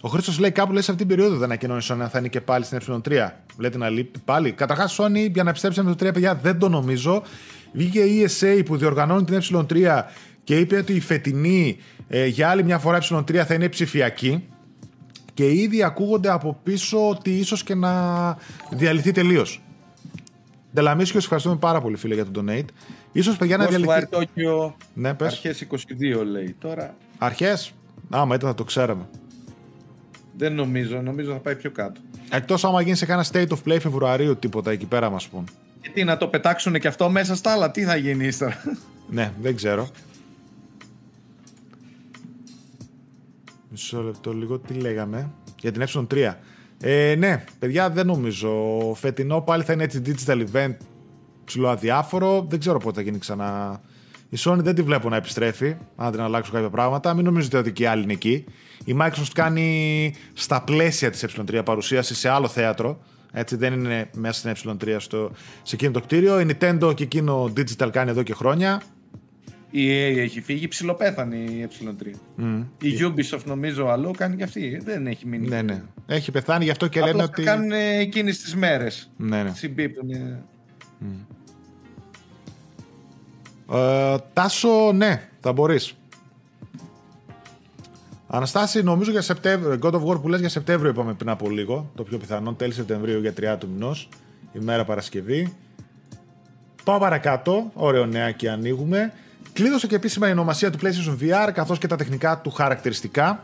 Ο 0.01 0.09
Χρήστος 0.09 0.39
λέει 0.39 0.51
κάπου 0.51 0.71
λέει 0.71 0.81
σε 0.81 0.91
αυτή 0.91 1.05
την 1.05 1.15
περίοδο 1.15 1.35
δεν 1.35 1.43
ανακοινώνεις 1.43 1.91
Sony 1.91 1.97
αν 1.99 2.09
θα 2.09 2.19
είναι 2.19 2.27
και 2.27 2.41
πάλι 2.41 2.65
στην 2.65 2.79
ε3. 2.81 3.29
Λέτε 3.57 3.77
να 3.77 3.89
λείπει 3.89 4.19
πάλι. 4.19 4.51
Καταρχάς, 4.51 4.99
Sony 4.99 5.31
για 5.31 5.43
να 5.43 5.49
επιστρέψει 5.49 5.81
με 5.81 5.95
το 5.95 6.07
3, 6.07 6.13
παιδιά, 6.13 6.35
δεν 6.35 6.59
το 6.59 6.69
νομίζω. 6.69 7.23
Βγήκε 7.73 7.99
η 7.99 8.27
ESA 8.27 8.61
που 8.65 8.77
διοργανώνει 8.77 9.23
την 9.23 9.39
ε3 9.41 10.03
και 10.43 10.59
είπε 10.59 10.77
ότι 10.77 10.93
η 10.93 10.99
φετινή 10.99 11.77
ε, 12.07 12.25
για 12.25 12.49
άλλη 12.49 12.63
μια 12.63 12.79
φορά 12.79 12.99
ε3 13.01 13.35
θα 13.35 13.53
είναι 13.53 13.69
ψηφιακή. 13.69 14.47
Και 15.41 15.53
ήδη 15.53 15.83
ακούγονται 15.83 16.29
από 16.29 16.59
πίσω 16.63 17.09
ότι 17.09 17.37
ίσως 17.37 17.63
και 17.63 17.75
να 17.75 18.37
διαλυθεί 18.69 19.11
τελείως. 19.11 19.61
Ντελαμίσιο, 20.73 21.17
ευχαριστούμε 21.19 21.55
πάρα 21.55 21.81
πολύ, 21.81 21.97
φίλε, 21.97 22.13
για 22.13 22.25
τον 22.25 22.45
donate. 22.49 22.65
Ίσως, 23.11 23.37
παιδιά, 23.37 23.57
να 23.57 23.65
διαλυθεί. 23.65 24.07
Τόκιο, 24.07 24.75
ναι, 24.93 25.13
πες. 25.13 25.27
Αρχές 25.27 25.67
22, 25.71 26.25
λέει. 26.25 26.55
Τώρα... 26.59 26.95
Αρχές; 27.17 27.73
Άμα 28.09 28.35
ήταν, 28.35 28.49
θα 28.49 28.55
το 28.55 28.63
ξέραμε. 28.63 29.09
Δεν 30.37 30.53
νομίζω, 30.53 31.01
νομίζω 31.01 31.31
θα 31.31 31.39
πάει 31.39 31.55
πιο 31.55 31.71
κάτω. 31.71 32.01
Εκτός 32.31 32.63
άμα 32.63 32.81
γίνει 32.81 32.95
σε 32.95 33.05
κάνα 33.05 33.25
state 33.31 33.47
of 33.47 33.57
play 33.65 33.77
Φεβρουαρίου, 33.79 34.37
τίποτα 34.37 34.71
εκεί 34.71 34.85
πέρα, 34.85 35.09
μας 35.09 35.27
πούν. 35.27 35.43
Και 35.81 35.89
τι, 35.93 36.03
να 36.03 36.17
το 36.17 36.27
πετάξουν 36.27 36.79
και 36.79 36.87
αυτό 36.87 37.09
μέσα 37.09 37.35
στα 37.35 37.51
άλλα, 37.51 37.71
τι 37.71 37.83
θα 37.83 37.95
γίνει 37.95 38.25
ύστερα; 38.25 38.63
ναι, 39.09 39.31
δεν 39.41 39.55
ξέρω. 39.55 39.89
Μισό 43.71 44.01
λεπτό 44.01 44.33
λίγο, 44.33 44.59
τι 44.59 44.73
λέγαμε. 44.73 45.31
Για 45.59 45.71
την 45.71 45.83
ε3. 45.87 46.33
Ε, 46.81 47.15
ναι, 47.17 47.43
παιδιά, 47.59 47.89
δεν 47.89 48.05
νομίζω. 48.05 48.51
Φετινό 48.95 49.41
πάλι 49.41 49.63
θα 49.63 49.73
είναι 49.73 49.83
έτσι 49.83 50.01
digital 50.05 50.45
event 50.51 50.75
ψηλό 51.45 51.67
αδιάφορο. 51.69 52.45
Δεν 52.49 52.59
ξέρω 52.59 52.77
πότε 52.77 52.95
θα 52.95 53.01
γίνει 53.01 53.17
ξανά. 53.17 53.81
Η 54.29 54.37
Sony 54.39 54.57
δεν 54.57 54.75
τη 54.75 54.81
βλέπω 54.81 55.09
να 55.09 55.15
επιστρέφει, 55.15 55.75
αν 55.95 56.11
δεν 56.11 56.21
αλλάξουν 56.21 56.53
κάποια 56.53 56.69
πράγματα. 56.69 57.13
Μην 57.13 57.25
νομίζετε 57.25 57.57
ότι 57.57 57.71
και 57.71 57.83
οι 57.83 57.85
άλλοι 57.85 58.03
είναι 58.03 58.13
εκεί. 58.13 58.45
Η 58.85 58.95
Microsoft 59.01 59.31
κάνει 59.33 60.13
στα 60.33 60.61
πλαίσια 60.61 61.09
της 61.09 61.25
ε3 61.25 61.61
παρουσίαση 61.65 62.15
σε 62.15 62.29
άλλο 62.29 62.47
θέατρο. 62.47 62.99
Έτσι 63.31 63.55
δεν 63.55 63.73
είναι 63.73 64.09
μέσα 64.15 64.55
στην 64.55 64.77
ε3 64.79 64.95
στο, 64.99 65.31
σε 65.63 65.75
εκείνο 65.75 65.91
το 65.91 66.01
κτίριο. 66.01 66.39
Η 66.39 66.45
Nintendo 66.49 66.91
και 66.95 67.03
εκείνο 67.03 67.53
digital 67.57 67.89
κάνει 67.91 68.09
εδώ 68.09 68.23
και 68.23 68.33
χρόνια. 68.33 68.81
Η 69.71 69.87
EA 69.87 70.17
έχει 70.17 70.41
φύγει, 70.41 70.67
ψιλοπέθανε 70.67 71.35
η 71.35 71.67
ε3. 71.79 72.05
Mm. 72.41 72.63
Η 72.81 72.91
Ubisoft 73.01 73.43
νομίζω 73.45 73.87
αλλού 73.87 74.11
κάνει 74.11 74.35
και 74.35 74.43
αυτή. 74.43 74.81
Δεν 74.83 75.07
έχει 75.07 75.27
μείνει. 75.27 75.47
Ναι, 75.47 75.61
ναι. 75.61 75.81
Έχει 76.07 76.31
πεθάνει 76.31 76.63
γι' 76.63 76.71
αυτό 76.71 76.87
και 76.87 76.99
Απλώς 76.99 77.15
λένε 77.15 77.27
ότι. 77.31 77.43
κάνουν 77.43 77.71
εκείνες 77.71 78.39
τις 78.39 78.55
μέρες. 78.55 79.11
Ναι, 79.17 79.43
ναι. 79.43 79.51
Συμπίπτουν. 79.53 80.09
Mm. 81.01 81.35
Ε, 83.75 84.15
τάσο, 84.33 84.91
ναι, 84.91 85.29
θα 85.39 85.53
μπορείς. 85.53 85.95
Αναστάση, 88.27 88.83
νομίζω 88.83 89.11
για 89.11 89.21
Σεπτέμβριο. 89.21 89.79
God 89.81 89.91
of 89.93 90.03
War 90.05 90.21
που 90.21 90.29
λες 90.29 90.39
για 90.39 90.49
Σεπτέμβριο 90.49 90.91
είπαμε 90.91 91.13
πριν 91.13 91.29
από 91.29 91.49
λίγο. 91.49 91.91
Το 91.95 92.03
πιο 92.03 92.17
πιθανό, 92.17 92.53
τέλη 92.53 92.73
Σεπτεμβρίου 92.73 93.19
για 93.19 93.33
30 93.33 93.55
του 93.59 93.69
μηνός. 93.73 94.09
Ημέρα 94.53 94.85
Παρασκευή. 94.85 95.53
Πάω 96.83 96.99
παρακάτω. 96.99 97.71
Ωραίο 97.73 98.05
νεάκι 98.05 98.47
ανοίγουμε. 98.47 99.13
Κλείδωσε 99.53 99.87
και 99.87 99.95
επίσημα 99.95 100.27
η 100.27 100.31
ονομασία 100.31 100.69
του 100.69 100.77
PlayStation 100.81 101.23
VR 101.23 101.51
καθώς 101.53 101.77
και 101.77 101.87
τα 101.87 101.95
τεχνικά 101.95 102.39
του 102.39 102.51
χαρακτηριστικά. 102.51 103.41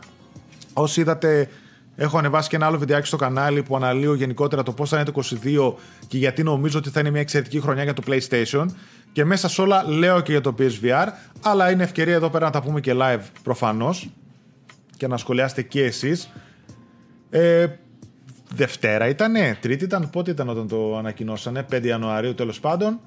Όσοι 0.72 1.00
είδατε, 1.00 1.48
έχω 1.96 2.18
ανεβάσει 2.18 2.48
και 2.48 2.56
ένα 2.56 2.66
άλλο 2.66 2.78
βιντεάκι 2.78 3.06
στο 3.06 3.16
κανάλι 3.16 3.62
που 3.62 3.76
αναλύω 3.76 4.14
γενικότερα 4.14 4.62
το 4.62 4.72
πώς 4.72 4.88
θα 4.88 4.96
είναι 4.96 5.04
το 5.04 5.22
22 5.44 5.74
και 6.08 6.18
γιατί 6.18 6.42
νομίζω 6.42 6.78
ότι 6.78 6.90
θα 6.90 7.00
είναι 7.00 7.10
μια 7.10 7.20
εξαιρετική 7.20 7.60
χρονιά 7.60 7.82
για 7.82 7.94
το 7.94 8.02
PlayStation. 8.06 8.66
Και 9.12 9.24
μέσα 9.24 9.48
σε 9.48 9.60
όλα 9.60 9.84
λέω 9.88 10.20
και 10.20 10.32
για 10.32 10.40
το 10.40 10.54
PSVR, 10.58 11.06
αλλά 11.42 11.70
είναι 11.70 11.82
ευκαιρία 11.82 12.14
εδώ 12.14 12.30
πέρα 12.30 12.44
να 12.44 12.50
τα 12.50 12.62
πούμε 12.62 12.80
και 12.80 12.94
live 12.96 13.20
προφανώς 13.42 14.08
και 14.96 15.06
να 15.06 15.16
σχολιάσετε 15.16 15.62
και 15.62 15.84
εσείς. 15.84 16.30
Ε, 17.30 17.66
Δευτέρα 18.54 19.08
ήταν, 19.08 19.34
Τρίτη 19.60 19.84
ήταν, 19.84 20.10
πότε 20.10 20.30
ήταν 20.30 20.48
όταν 20.48 20.68
το 20.68 20.96
ανακοινώσανε, 20.96 21.66
5 21.72 21.84
Ιανουαρίου 21.84 22.34
τέλος 22.34 22.60
πάντων. 22.60 23.00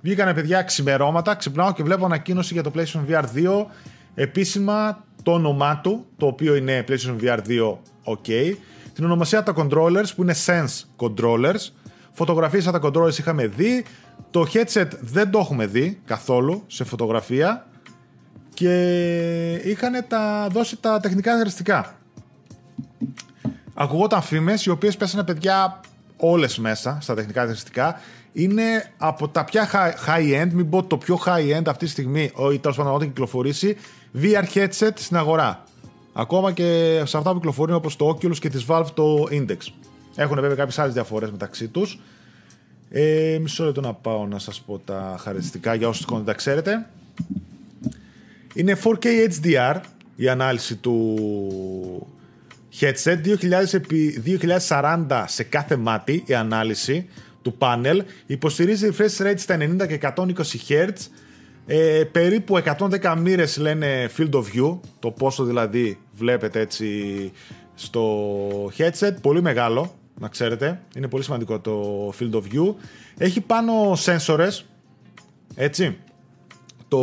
Βγήκανε 0.00 0.34
παιδιά 0.34 0.62
ξημερώματα, 0.62 1.34
ξυπνάω 1.34 1.72
και 1.72 1.82
βλέπω 1.82 2.04
ανακοίνωση 2.04 2.52
για 2.52 2.62
το 2.62 2.72
PlayStation 2.74 3.10
VR 3.10 3.22
2. 3.22 3.66
Επίσημα 4.14 5.04
το 5.22 5.32
όνομά 5.32 5.80
του, 5.80 6.06
το 6.16 6.26
οποίο 6.26 6.54
είναι 6.54 6.84
PlayStation 6.88 7.16
VR 7.22 7.38
2 7.48 7.78
OK. 8.04 8.54
Την 8.94 9.04
ονομασία 9.04 9.42
τα 9.42 9.54
controllers 9.56 10.06
που 10.16 10.22
είναι 10.22 10.34
Sense 10.46 10.84
Controllers. 10.96 11.70
Φωτογραφίες 12.12 12.66
από 12.66 12.78
τα 12.78 12.88
controllers 12.88 13.18
είχαμε 13.18 13.46
δει. 13.46 13.84
Το 14.30 14.46
headset 14.52 14.88
δεν 15.00 15.30
το 15.30 15.38
έχουμε 15.38 15.66
δει 15.66 16.00
καθόλου 16.04 16.64
σε 16.66 16.84
φωτογραφία. 16.84 17.66
Και 18.54 19.52
είχαν 19.52 20.04
τα, 20.08 20.48
δώσει 20.50 20.76
τα 20.76 21.00
τεχνικά 21.00 21.30
χαρακτηριστικά. 21.30 21.98
Ακουγόταν 23.74 24.22
φήμες 24.22 24.64
οι 24.64 24.70
οποίες 24.70 24.96
πέσανε 24.96 25.24
παιδιά 25.24 25.80
όλες 26.16 26.58
μέσα 26.58 26.98
στα 27.00 27.14
τεχνικά 27.14 27.40
χαρακτηριστικά 27.40 28.00
είναι 28.38 28.90
από 28.96 29.28
τα 29.28 29.44
πια 29.44 29.68
high-end, 30.06 30.48
μην 30.52 30.70
πω 30.70 30.82
το 30.82 30.98
πιο 30.98 31.18
high-end 31.26 31.62
αυτή 31.66 31.84
τη 31.84 31.90
στιγμή, 31.90 32.30
ή 32.52 32.58
τέλος 32.58 32.76
πάντων 32.76 32.94
όταν 32.94 33.08
κυκλοφορήσει, 33.08 33.76
VR 34.22 34.44
headset 34.54 34.90
στην 34.94 35.16
αγορά. 35.16 35.64
Ακόμα 36.12 36.52
και 36.52 37.02
σε 37.04 37.16
αυτά 37.16 37.30
που 37.30 37.36
κυκλοφορούν 37.36 37.74
όπως 37.74 37.96
το 37.96 38.08
Oculus 38.08 38.38
και 38.38 38.48
τη 38.48 38.64
Valve 38.68 38.86
το 38.94 39.26
Index. 39.30 39.56
Έχουν 40.16 40.40
βέβαια 40.40 40.56
κάποιες 40.56 40.78
άλλες 40.78 40.94
διαφορές 40.94 41.30
μεταξύ 41.30 41.68
τους. 41.68 42.00
Ε, 42.90 43.38
μισό 43.40 43.64
λεπτό 43.64 43.80
να 43.80 43.94
πάω 43.94 44.26
να 44.26 44.38
σας 44.38 44.60
πω 44.60 44.78
τα 44.78 45.16
χαρακτηριστικά 45.18 45.74
για 45.74 45.88
όσους 45.88 46.06
δεν 46.10 46.24
τα 46.24 46.32
ξέρετε. 46.32 46.86
Είναι 48.54 48.78
4K 48.84 49.06
HDR 49.06 49.80
η 50.16 50.28
ανάλυση 50.28 50.76
του 50.76 52.06
headset 52.80 53.18
2000 53.40 53.80
2040 54.68 55.24
σε 55.26 55.42
κάθε 55.42 55.76
μάτι 55.76 56.22
η 56.26 56.34
ανάλυση 56.34 57.08
του 57.42 57.52
πάνελ. 57.52 58.04
Υποστηρίζει 58.26 58.90
refresh 58.92 59.26
rate 59.26 59.38
στα 59.38 59.56
90 59.56 59.86
και 59.88 59.98
120 60.16 60.32
Hz. 60.68 60.88
Ε, 61.70 62.04
περίπου 62.12 62.62
110 63.02 63.16
μοίρες 63.18 63.56
λένε 63.56 64.10
field 64.16 64.30
of 64.30 64.42
view, 64.42 64.78
το 64.98 65.10
πόσο 65.10 65.44
δηλαδή 65.44 65.98
βλέπετε 66.12 66.60
έτσι 66.60 67.32
στο 67.74 68.70
headset, 68.78 69.14
πολύ 69.22 69.42
μεγάλο, 69.42 69.94
να 70.20 70.28
ξέρετε, 70.28 70.80
είναι 70.96 71.08
πολύ 71.08 71.22
σημαντικό 71.22 71.60
το 71.60 72.08
field 72.18 72.34
of 72.34 72.42
view. 72.42 72.74
Έχει 73.18 73.40
πάνω 73.40 73.92
sensors, 73.92 74.60
έτσι, 75.54 75.96
το 76.88 77.00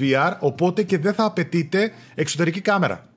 VR, 0.00 0.36
οπότε 0.40 0.82
και 0.82 0.98
δεν 0.98 1.14
θα 1.14 1.24
απαιτείται 1.24 1.92
εξωτερική 2.14 2.60
κάμερα. 2.60 3.08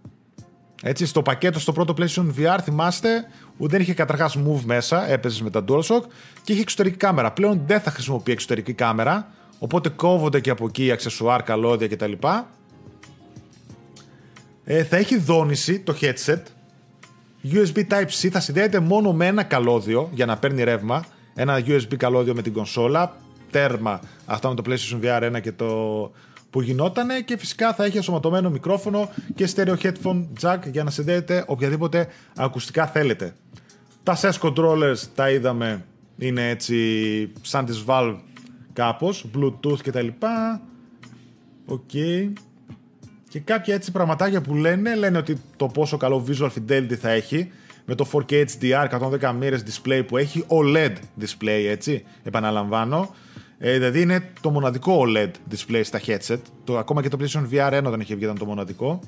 Έτσι, 0.84 1.06
στο 1.06 1.22
πακέτο 1.22 1.60
στο 1.60 1.72
πρώτο 1.72 1.94
PlayStation 1.98 2.28
VR, 2.38 2.58
θυμάστε, 2.64 3.26
δεν 3.68 3.82
είχε 3.82 3.94
καταρχάς 3.94 4.38
move 4.38 4.62
μέσα, 4.66 5.10
έπαιζες 5.10 5.42
με 5.42 5.50
τα 5.50 5.64
DualShock 5.68 6.02
και 6.44 6.52
είχε 6.54 6.62
εξωτερική 6.62 6.98
κάμερα. 6.98 7.32
Πλέον 7.32 7.62
δεν 7.66 7.80
θα 7.80 7.92
χρησιμοποιεί 7.92 8.32
εξωτερική 8.32 8.74
κάμερα, 8.74 9.32
οπότε 9.60 9.90
κόβονται 9.90 10.40
και 10.40 10.50
από 10.50 10.66
εκεί 10.66 10.92
αξεσουάρ, 10.92 11.44
καλώδια 11.44 11.88
κτλ. 11.88 12.12
Ε, 14.64 14.84
θα 14.84 14.98
έχει 14.98 15.18
δόνηση 15.18 15.80
το 15.80 15.96
headset. 16.02 16.42
USB 17.52 17.78
Type-C 17.90 18.30
θα 18.32 18.40
συνδέεται 18.40 18.80
μόνο 18.80 19.14
με 19.14 19.26
ένα 19.28 19.44
καλώδιο 19.44 20.10
για 20.14 20.26
να 20.26 20.38
παίρνει 20.38 20.64
ρεύμα. 20.64 21.06
Ένα 21.34 21.60
USB 21.66 21.96
καλώδιο 21.98 22.36
με 22.36 22.42
την 22.42 22.54
κονσόλα. 22.54 23.16
Τέρμα 23.52 24.00
αυτά 24.26 24.50
με 24.50 24.56
το 24.56 24.64
PlayStation 24.66 25.04
VR 25.04 25.36
1 25.36 25.42
και 25.42 25.52
το 25.52 26.12
που 26.50 26.62
γινότανε 26.62 27.22
και 27.22 27.38
φυσικά 27.38 27.74
θα 27.74 27.86
έχει 27.86 27.98
ενσωματωμένο 27.98 28.50
μικρόφωνο 28.50 29.10
και 29.36 29.50
stereo 29.56 29.76
headphone 29.82 30.26
jack 30.42 30.58
για 30.72 30.84
να 30.84 30.90
συνδέετε 30.90 31.44
οποιαδήποτε 31.48 32.08
ακουστικά 32.36 32.88
θέλετε. 32.88 33.34
Τα 34.04 34.18
Sense 34.22 34.40
controllers 34.42 34.98
τα 35.16 35.32
είδαμε 35.32 35.86
είναι 36.18 36.50
έτσι 36.50 37.32
σαν 37.42 37.66
τις 37.66 37.84
Valve 37.88 38.18
κάπως, 38.74 39.26
Bluetooth 39.36 39.80
κτλ. 39.84 40.08
OK. 41.66 41.80
Okay. 41.94 42.34
Και 43.30 43.40
κάποια 43.40 43.74
έτσι 43.74 43.92
πραγματάκια 43.92 44.42
που 44.42 44.56
λένε, 44.56 44.96
λένε 44.96 45.18
ότι 45.18 45.42
το 45.58 45.68
πόσο 45.68 45.98
καλό 45.98 46.26
visual 46.28 46.50
fidelity 46.50 46.94
θα 46.94 47.10
έχει 47.10 47.52
με 47.86 47.96
το 47.96 48.10
4K 48.12 48.46
HDR 48.46 49.10
110 49.22 49.34
μοίρες 49.40 49.64
display 49.64 50.04
που 50.08 50.18
έχει, 50.18 50.46
OLED 50.48 50.94
display 51.22 51.66
έτσι, 51.68 52.04
επαναλαμβάνω. 52.24 53.16
Ε, 53.62 53.74
δηλαδή 53.74 54.02
είναι 54.02 54.32
το 54.42 54.50
μοναδικό 54.50 55.06
OLED 55.06 55.32
display 55.52 55.82
στα 55.84 56.00
headset. 56.06 56.40
Το, 56.64 56.78
ακόμα 56.78 57.02
και 57.02 57.10
το 57.10 57.18
PlayStation 57.22 57.44
VR 57.52 57.80
1 57.80 57.84
δεν 57.84 58.00
είχε 58.00 58.16
βγει, 58.16 58.24
ήταν 58.24 58.38
το 58.38 58.46
μοναδικό. 58.46 59.00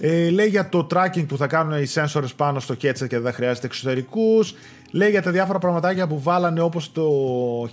Ε, 0.00 0.30
λέει 0.30 0.48
για 0.48 0.68
το 0.68 0.86
tracking 0.94 1.26
που 1.28 1.36
θα 1.36 1.46
κάνουν 1.46 1.82
οι 1.82 1.86
sensors 1.94 2.36
πάνω 2.36 2.60
στο 2.60 2.74
headset 2.82 3.06
και 3.08 3.18
δεν 3.18 3.32
χρειάζεται 3.32 3.66
εξωτερικούς. 3.66 4.54
Λέει 4.90 5.10
για 5.10 5.22
τα 5.22 5.30
διάφορα 5.30 5.58
πραγματάκια 5.58 6.06
που 6.06 6.20
βάλανε 6.20 6.60
όπως 6.60 6.92
το 6.92 7.10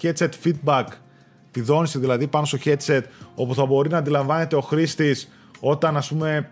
headset 0.02 0.30
feedback, 0.44 0.86
τη 1.52 1.62
δόνηση 1.62 2.00
δηλαδή 2.00 2.28
πάνω 2.28 2.46
στο 2.46 2.58
headset, 2.66 3.02
όπου 3.36 3.56
θα 3.56 3.66
μπορεί 3.66 3.90
να 3.90 3.98
αντιλαμβάνεται 3.98 4.56
ο 4.56 4.62
χρήστης 4.62 5.30
όταν 5.60 5.98
ας 5.98 6.08
πούμε 6.08 6.50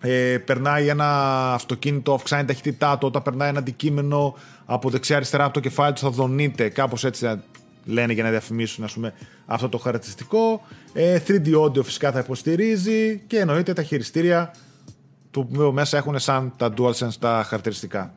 ε, 0.00 0.38
περνάει 0.38 0.88
ένα 0.88 1.08
αυτοκίνητο, 1.52 2.14
αυξάνει 2.14 2.44
ταχύτητά 2.44 2.98
του, 2.98 3.06
όταν 3.06 3.22
περνάει 3.22 3.48
ένα 3.48 3.58
αντικείμενο 3.58 4.34
από 4.66 4.90
δεξιά-αριστερά 4.90 5.44
από 5.44 5.54
το 5.54 5.60
κεφάλι 5.60 5.92
τους 5.92 6.02
θα 6.02 6.10
δονείται, 6.10 6.68
κάπως 6.68 7.04
έτσι 7.04 7.40
λένε 7.84 8.12
για 8.12 8.22
να 8.22 8.30
διαφημίσουν 8.30 8.84
ας 8.84 8.92
πούμε, 8.92 9.12
αυτό 9.46 9.68
το 9.68 9.78
χαρακτηριστικό. 9.78 10.62
Ε, 10.92 11.20
3D 11.26 11.54
audio 11.62 11.84
φυσικά 11.84 12.12
θα 12.12 12.18
υποστηρίζει 12.18 13.22
και 13.26 13.38
εννοείται 13.38 13.72
τα 13.72 13.82
χειριστήρια 13.82 14.54
που 15.30 15.48
μέσα 15.72 15.96
έχουν 15.96 16.18
σαν 16.18 16.52
τα 16.56 16.74
DualSense 16.78 17.14
τα 17.18 17.42
χαρακτηριστικά. 17.46 18.14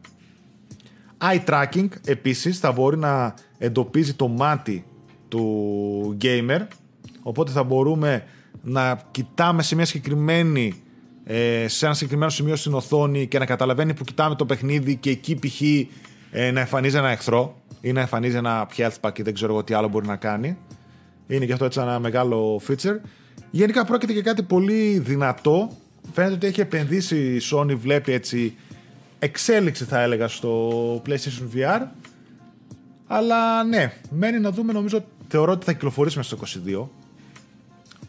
Eye 1.17 1.45
tracking 1.45 1.87
επίσης 2.05 2.59
θα 2.59 2.71
μπορεί 2.71 2.97
να 2.97 3.33
εντοπίζει 3.57 4.13
το 4.13 4.27
μάτι 4.27 4.85
του 5.27 6.17
gamer 6.21 6.67
οπότε 7.21 7.51
θα 7.51 7.63
μπορούμε 7.63 8.23
να 8.61 9.01
κοιτάμε 9.11 9.63
σε 9.63 9.75
μια 9.75 9.85
συγκεκριμένη 9.85 10.83
ε, 11.23 11.67
σε 11.67 11.85
ένα 11.85 11.93
συγκεκριμένο 11.93 12.31
σημείο 12.31 12.55
στην 12.55 12.73
οθόνη 12.73 13.27
και 13.27 13.39
να 13.39 13.45
καταλαβαίνει 13.45 13.93
που 13.93 14.03
κοιτάμε 14.03 14.35
το 14.35 14.45
παιχνίδι 14.45 14.95
και 14.95 15.09
εκεί 15.09 15.35
π.χ. 15.35 15.61
Ε, 16.32 16.51
να 16.51 16.59
εμφανίζει 16.59 16.97
ένα 16.97 17.09
εχθρό 17.09 17.61
ή 17.82 17.91
να 17.91 17.99
εμφανίζει 17.99 18.36
ένα 18.36 18.67
health 18.75 18.95
pack 19.01 19.19
ή 19.19 19.21
δεν 19.21 19.34
ξέρω 19.34 19.53
εγώ 19.53 19.63
τι 19.63 19.73
άλλο 19.73 19.88
μπορεί 19.88 20.07
να 20.07 20.15
κάνει. 20.15 20.57
Είναι 21.27 21.45
και 21.45 21.53
αυτό 21.53 21.65
έτσι 21.65 21.80
ένα 21.80 21.99
μεγάλο 21.99 22.61
feature. 22.67 22.99
Γενικά 23.51 23.86
πρόκειται 23.86 24.13
για 24.13 24.21
κάτι 24.21 24.43
πολύ 24.43 24.99
δυνατό. 24.99 25.71
Φαίνεται 26.13 26.34
ότι 26.34 26.47
έχει 26.47 26.61
επενδύσει 26.61 27.36
η 27.36 27.41
Sony, 27.51 27.75
βλέπει 27.75 28.11
έτσι 28.11 28.55
εξέλιξη 29.19 29.86
θα 29.86 30.01
έλεγα 30.01 30.27
στο 30.27 31.01
PlayStation 31.05 31.55
VR. 31.55 31.82
Αλλά 33.07 33.63
ναι, 33.63 33.93
μένει 34.09 34.39
να 34.39 34.51
δούμε 34.51 34.73
νομίζω, 34.73 35.05
θεωρώ 35.27 35.51
ότι 35.51 35.65
θα 35.65 35.73
κυκλοφορήσει 35.73 36.17
μέσα 36.17 36.36
στο 36.36 36.61
22. 36.65 36.88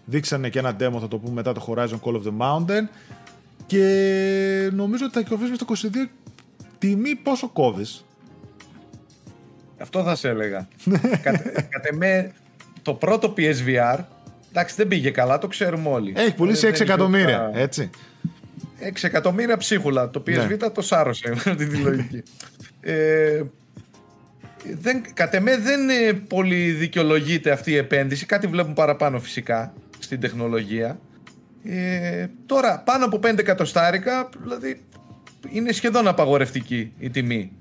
Δείξανε 0.05 0.49
και 0.49 0.59
ένα 0.59 0.77
demo 0.81 0.99
θα 1.01 1.09
το 1.09 1.19
πούμε 1.19 1.33
μετά 1.33 1.53
το 1.53 1.67
Horizon 1.69 1.99
Call 2.03 2.15
of 2.15 2.23
the 2.23 2.39
Mountain 2.39 2.89
και 3.67 4.71
νομίζω 4.73 5.05
ότι 5.05 5.15
θα 5.15 5.23
κυκλοφορήσει 5.23 5.65
μέσα 5.69 5.89
στο 5.89 5.89
22 6.05 6.09
τιμή 6.79 7.15
πόσο 7.15 7.49
κόβεις; 7.49 8.05
Αυτό 9.81 10.03
θα 10.03 10.15
σε 10.15 10.29
έλεγα. 10.29 10.69
κατ' 11.71 11.87
εμέ, 11.93 12.33
το 12.83 12.95
πρώτο 12.95 13.35
PSVR, 13.37 13.99
εντάξει 14.51 14.75
δεν 14.77 14.89
πήγε 14.89 15.11
καλά, 15.11 15.39
το 15.39 15.47
ξέρουμε 15.47 15.89
όλοι. 15.89 16.13
Έχει 16.17 16.35
πουλήσει 16.35 16.71
6 16.73 16.81
εκατομμύρια, 16.81 17.51
έτσι. 17.55 17.91
6 18.81 18.93
εκατομμύρια 19.03 19.57
ψίχουλα. 19.57 20.11
Το 20.11 20.23
PSV 20.27 20.49
ναι. 20.49 20.57
το 20.57 20.83
σάρωσε 20.83 21.29
με 21.29 21.35
αυτή 21.51 21.67
τη 21.67 21.77
λογική. 21.77 22.23
ε, 22.81 23.43
δεν, 24.81 25.03
κατ' 25.15 25.35
εμέ 25.35 25.57
δεν 25.57 25.81
πολύ 26.27 26.71
δικαιολογείται 26.71 27.51
αυτή 27.51 27.71
η 27.71 27.77
επένδυση. 27.77 28.27
Κάτι 28.27 28.47
βλέπουν 28.47 28.73
παραπάνω 28.73 29.21
φυσικά 29.21 29.73
στην 29.99 30.21
τεχνολογία. 30.21 30.99
Ε, 31.65 32.27
τώρα 32.47 32.83
πάνω 32.85 33.05
από 33.05 33.21
5 33.23 33.39
εκατοστάρικα, 33.39 34.29
δηλαδή 34.43 34.81
είναι 35.49 35.73
σχεδόν 35.73 36.09
απαγορευτική 36.09 36.93
η 36.99 37.11
τιμή. 37.11 37.53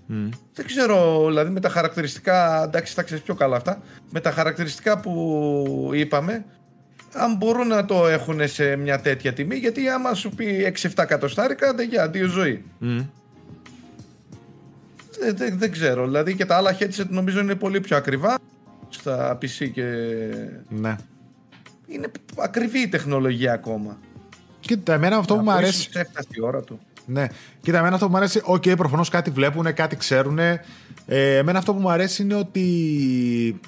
Δεν 0.53 0.65
ξέρω, 0.65 1.25
δηλαδή 1.27 1.51
με 1.51 1.59
τα 1.59 1.69
χαρακτηριστικά, 1.69 2.63
εντάξει 2.63 2.93
θα 2.93 3.03
ξέρεις 3.03 3.23
πιο 3.23 3.35
καλά 3.35 3.55
αυτά, 3.55 3.81
με 4.09 4.19
τα 4.19 4.31
χαρακτηριστικά 4.31 4.99
που 4.99 5.91
είπαμε, 5.93 6.45
αν 7.13 7.35
μπορούν 7.35 7.67
να 7.67 7.85
το 7.85 8.07
έχουν 8.07 8.47
σε 8.47 8.75
μια 8.75 8.99
τέτοια 8.99 9.33
τιμή, 9.33 9.55
γιατί 9.55 9.89
άμα 9.89 10.13
σου 10.13 10.29
πει 10.29 10.73
6-7 10.81 10.89
εκατοστάρικα, 10.95 11.73
δεν 11.73 11.89
για 11.89 12.03
αντίο 12.03 12.27
ζωή. 12.27 12.63
Δεν, 15.35 15.57
δεν, 15.57 15.71
ξέρω, 15.71 16.05
δηλαδή 16.05 16.35
και 16.35 16.45
τα 16.45 16.55
άλλα 16.55 16.77
headset 16.79 17.07
νομίζω 17.07 17.39
είναι 17.39 17.55
πολύ 17.55 17.79
πιο 17.79 17.97
ακριβά 17.97 18.37
στα 18.89 19.37
PC 19.41 19.71
και... 19.73 19.83
Ναι. 20.69 20.95
Είναι 21.87 22.11
ακριβή 22.37 22.79
η 22.79 22.87
τεχνολογία 22.87 23.53
ακόμα. 23.53 23.97
Κοίτα, 24.59 24.93
εμένα 24.93 25.17
αυτό 25.17 25.35
που 25.35 25.43
μου 25.43 25.51
αρέσει. 25.51 25.89
Έφτασε 25.93 26.27
η 26.31 26.41
ώρα 26.41 26.61
του. 26.61 26.79
Ναι. 27.09 27.27
Κοίτα, 27.61 27.77
εμένα 27.77 27.93
αυτό 27.93 28.05
που 28.05 28.11
μου 28.11 28.17
αρέσει, 28.17 28.41
OK, 28.43 28.63
okay, 28.65 28.77
προφανώς 28.77 29.09
κάτι 29.09 29.29
βλέπουν, 29.29 29.73
κάτι 29.73 29.95
ξέρουν. 29.95 30.39
Ε, 30.39 30.61
εμένα 31.07 31.57
αυτό 31.57 31.73
που 31.73 31.79
μου 31.79 31.89
αρέσει 31.89 32.21
είναι 32.21 32.35
ότι. 32.35 33.59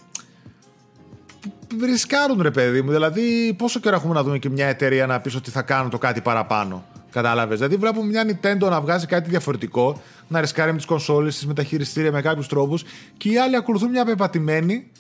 Ρισκάρουν 1.82 2.42
ρε 2.42 2.52
παιδί 2.52 2.82
μου. 2.82 2.92
Δηλαδή, 2.92 3.56
πόσο 3.58 3.80
καιρό 3.80 3.96
έχουμε 3.96 4.14
να 4.14 4.24
δούμε 4.24 4.38
και 4.38 4.50
μια 4.50 4.68
εταιρεία 4.68 5.06
να 5.06 5.20
πεις 5.20 5.36
ότι 5.36 5.52
θα 5.52 5.62
κάνουν 5.62 5.90
το 5.90 5.98
κάτι 5.98 6.22
παραπάνω. 6.22 6.86
Κατάλαβες. 7.12 7.58
Δηλαδή, 7.58 7.76
βλέπουμε 7.76 8.08
μια 8.08 8.24
Nintendo 8.28 8.70
να 8.70 8.82
βγάζει 8.82 9.06
κάτι 9.06 9.30
διαφορετικό, 9.30 10.02
να 10.28 10.40
ρισκάρει 10.40 10.72
με 10.72 10.78
τις 10.78 10.86
κονσόλες 10.86 11.36
της, 11.36 11.48
με 11.48 11.54
τα 11.54 11.64
χειριστήρια, 11.64 12.12
με 12.12 12.22
κάποιους 12.22 12.48
τρόπους 12.48 12.84
και 13.18 13.30
οι 13.30 13.38
άλλοι 13.38 13.56
ακολουθούν 13.56 13.90
μια 13.90 14.06
πεπατημένη 14.06 14.92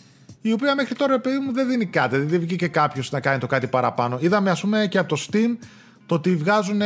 η 0.42 0.52
οποία 0.52 0.76
μέχρι 0.76 0.96
τώρα, 0.96 1.20
παιδί 1.20 1.39
μου, 1.39 1.54
δεν 1.54 1.68
δίνει 1.68 1.86
κάτι. 1.86 2.18
Δεν 2.18 2.39
βγήκε 2.39 2.68
κάποιος 2.68 3.12
να 3.12 3.20
κάνει 3.20 3.39
το 3.39 3.48
κάτι 3.48 3.68
παραπάνω. 3.68 4.18
Είδαμε, 4.22 4.50
ας 4.50 4.62
πούμε, 4.62 4.88
και 4.89 4.98
από 4.98 5.16
το 5.16 5.26
Steam 5.28 5.58
το 6.12 6.18
ότι 6.18 6.36
βγάζουν 6.36 6.82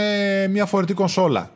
μια 0.49 0.65
φορητή 0.65 0.93
κονσόλα. 0.93 1.49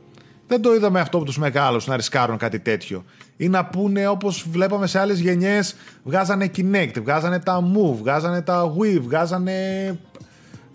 Δεν 0.48 0.62
το 0.62 0.74
είδαμε 0.74 1.00
αυτό 1.00 1.18
από 1.18 1.26
τους 1.26 1.38
μεγάλους 1.38 1.88
να 1.88 1.96
ρισκάρουν 1.96 2.38
κάτι 2.38 2.60
τέτοιο. 2.60 3.04
Ή 3.38 3.50
να 3.50 3.66
πούνε 3.66 4.08
όπως 4.08 4.46
βλέπαμε 4.52 4.88
σε 4.88 5.00
άλλες 5.00 5.20
γενιές, 5.20 5.76
βγάζανε 6.04 6.52
Kinect, 6.58 6.92
βγάζανε 6.96 7.40
τα 7.40 7.64
Move, 7.74 7.96
βγάζανε 7.98 8.42
τα 8.42 8.74
Wii, 8.78 9.00
βγάζανε 9.02 9.54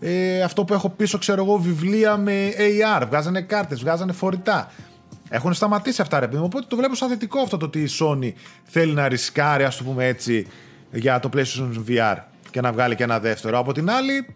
ε, 0.01 0.43
αυτό 0.43 0.65
που 0.65 0.75
έχω 0.75 0.89
πίσω, 0.89 1.19
ξέρω 1.19 1.45
εγώ, 1.45 1.57
βιβλία 1.57 2.17
με 2.17 2.53
AR, 2.57 3.03
βγάζανε 3.09 3.41
κάρτες, 3.41 3.81
βγάζανε 3.81 4.13
φορητά. 4.13 4.73
Έχουν 5.29 5.53
σταματήσει 5.53 6.03
αυτά, 6.03 6.21
ρε 6.21 6.29
παιδί 6.29 6.43
Οπότε 6.43 6.67
το 6.69 6.77
βλέπω 6.77 6.95
σαν 6.95 7.09
θετικό 7.09 7.41
αυτό 7.41 7.57
το 7.57 7.67
ότι 7.67 7.81
η 7.81 7.89
Sony 8.01 8.33
θέλει 8.65 8.93
να 8.93 9.09
ρισκάρει, 9.09 9.65
ας 9.65 9.77
το 9.77 9.85
πούμε 9.85 10.07
έτσι, 10.07 10.47
για 10.93 11.21
το 11.21 11.31
PlayStation 11.35 11.89
VR 11.89 12.17
και 12.51 12.61
να 12.61 12.73
βγάλει 12.73 12.95
και 12.95 13.03
ένα 13.03 13.21
δεύτερο. 13.21 13.59
Από 13.59 13.73
την 13.73 13.91
άλλη, 13.91 14.27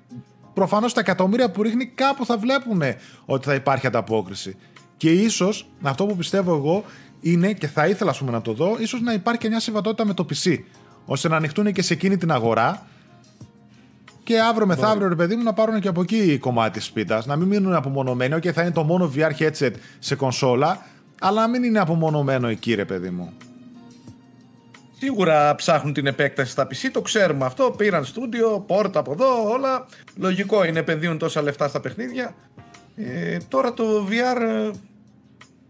προφανώς 0.58 0.92
τα 0.92 1.00
εκατομμύρια 1.00 1.50
που 1.50 1.62
ρίχνει 1.62 1.86
κάπου 1.86 2.26
θα 2.26 2.38
βλέπουν 2.38 2.82
ότι 3.24 3.46
θα 3.46 3.54
υπάρχει 3.54 3.86
ανταπόκριση. 3.86 4.56
Και 4.96 5.10
ίσως 5.12 5.70
αυτό 5.82 6.06
που 6.06 6.16
πιστεύω 6.16 6.54
εγώ 6.54 6.84
είναι 7.20 7.52
και 7.52 7.66
θα 7.66 7.86
ήθελα 7.86 8.14
πούμε, 8.18 8.30
να 8.30 8.42
το 8.42 8.52
δω, 8.52 8.76
ίσως 8.78 9.00
να 9.00 9.12
υπάρχει 9.12 9.40
και 9.40 9.48
μια 9.48 9.60
συμβατότητα 9.60 10.06
με 10.06 10.14
το 10.14 10.26
PC. 10.30 10.56
ώστε 11.04 11.28
να 11.28 11.36
ανοιχτούν 11.36 11.72
και 11.72 11.82
σε 11.82 11.92
εκείνη 11.92 12.16
την 12.16 12.32
αγορά 12.32 12.86
και 14.22 14.40
αύριο 14.40 14.66
μεθαύριο, 14.66 15.08
ρε 15.08 15.14
παιδί 15.14 15.36
μου, 15.36 15.42
να 15.42 15.52
πάρουν 15.52 15.80
και 15.80 15.88
από 15.88 16.00
εκεί 16.00 16.38
κομμάτι 16.38 16.78
της 16.78 16.90
πίτα. 16.90 17.22
Να 17.26 17.36
μην 17.36 17.48
μείνουν 17.48 17.74
απομονωμένοι. 17.74 18.34
OK, 18.36 18.48
θα 18.48 18.62
είναι 18.62 18.70
το 18.70 18.82
μόνο 18.82 19.12
VR 19.16 19.42
headset 19.42 19.72
σε 19.98 20.14
κονσόλα, 20.14 20.86
αλλά 21.20 21.40
να 21.40 21.48
μην 21.48 21.62
είναι 21.62 21.78
απομονωμένο 21.78 22.48
εκεί, 22.48 22.74
ρε 22.74 22.84
παιδί 22.84 23.10
μου. 23.10 23.32
Σίγουρα 25.00 25.54
ψάχνουν 25.54 25.92
την 25.92 26.06
επέκταση 26.06 26.50
στα 26.50 26.66
PC, 26.66 26.88
το 26.92 27.00
ξέρουμε 27.00 27.44
αυτό. 27.44 27.74
Πήραν 27.76 28.04
στούντιο, 28.04 28.64
πόρτα 28.66 28.98
από 28.98 29.12
εδώ, 29.12 29.50
όλα. 29.50 29.86
Λογικό 30.16 30.64
είναι, 30.64 30.78
επενδύουν 30.78 31.18
τόσα 31.18 31.42
λεφτά 31.42 31.68
στα 31.68 31.80
παιχνίδια. 31.80 32.34
Ε, 32.96 33.36
τώρα 33.48 33.74
το 33.74 34.08
VR. 34.10 34.40
Ε, 34.40 34.70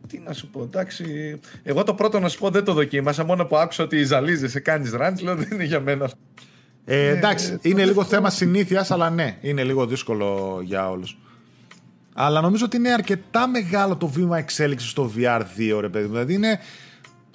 τι 0.09 0.19
να 0.19 0.33
σου 0.33 0.49
πω, 0.49 0.63
εντάξει. 0.63 1.39
Εγώ 1.63 1.85
το 1.85 1.95
πρώτο 1.95 2.21
να 2.21 2.29
σου 2.29 2.39
πω 2.39 2.51
δεν 2.51 2.65
το 2.65 2.73
δοκίμασα. 2.73 3.25
Μόνο 3.25 3.45
που 3.45 3.57
άκουσα 3.57 3.85
ότι 3.85 4.05
ζαλίζεσαι, 4.05 4.61
κάνεις 4.61 4.93
ραντς, 4.93 5.23
λέω 5.23 5.37
δεν 5.37 5.49
είναι 5.53 5.65
για 5.65 5.81
μένα. 5.81 6.11
Ε, 6.85 7.09
εντάξει, 7.09 7.53
ε, 7.53 7.69
είναι 7.69 7.85
λίγο 7.85 8.05
θέμα 8.05 8.31
συνήθειας, 8.31 8.91
αλλά 8.91 9.11
ναι, 9.11 9.37
είναι 9.41 9.65
λίγο 9.65 9.87
δύσκολο 9.87 10.61
για 10.65 10.91
όλους. 10.91 11.19
Αλλά 12.15 12.41
νομίζω 12.41 12.65
ότι 12.65 12.77
είναι 12.77 12.93
αρκετά 12.93 13.49
μεγάλο 13.49 13.97
το 13.97 14.07
βήμα 14.07 14.39
εξέλιξης 14.39 14.91
στο 14.91 15.11
VR 15.17 15.41
2, 15.41 15.81
ρε 15.81 15.89
παιδί 15.89 16.05
μου. 16.07 16.13
Δηλαδή 16.13 16.35
είναι 16.35 16.59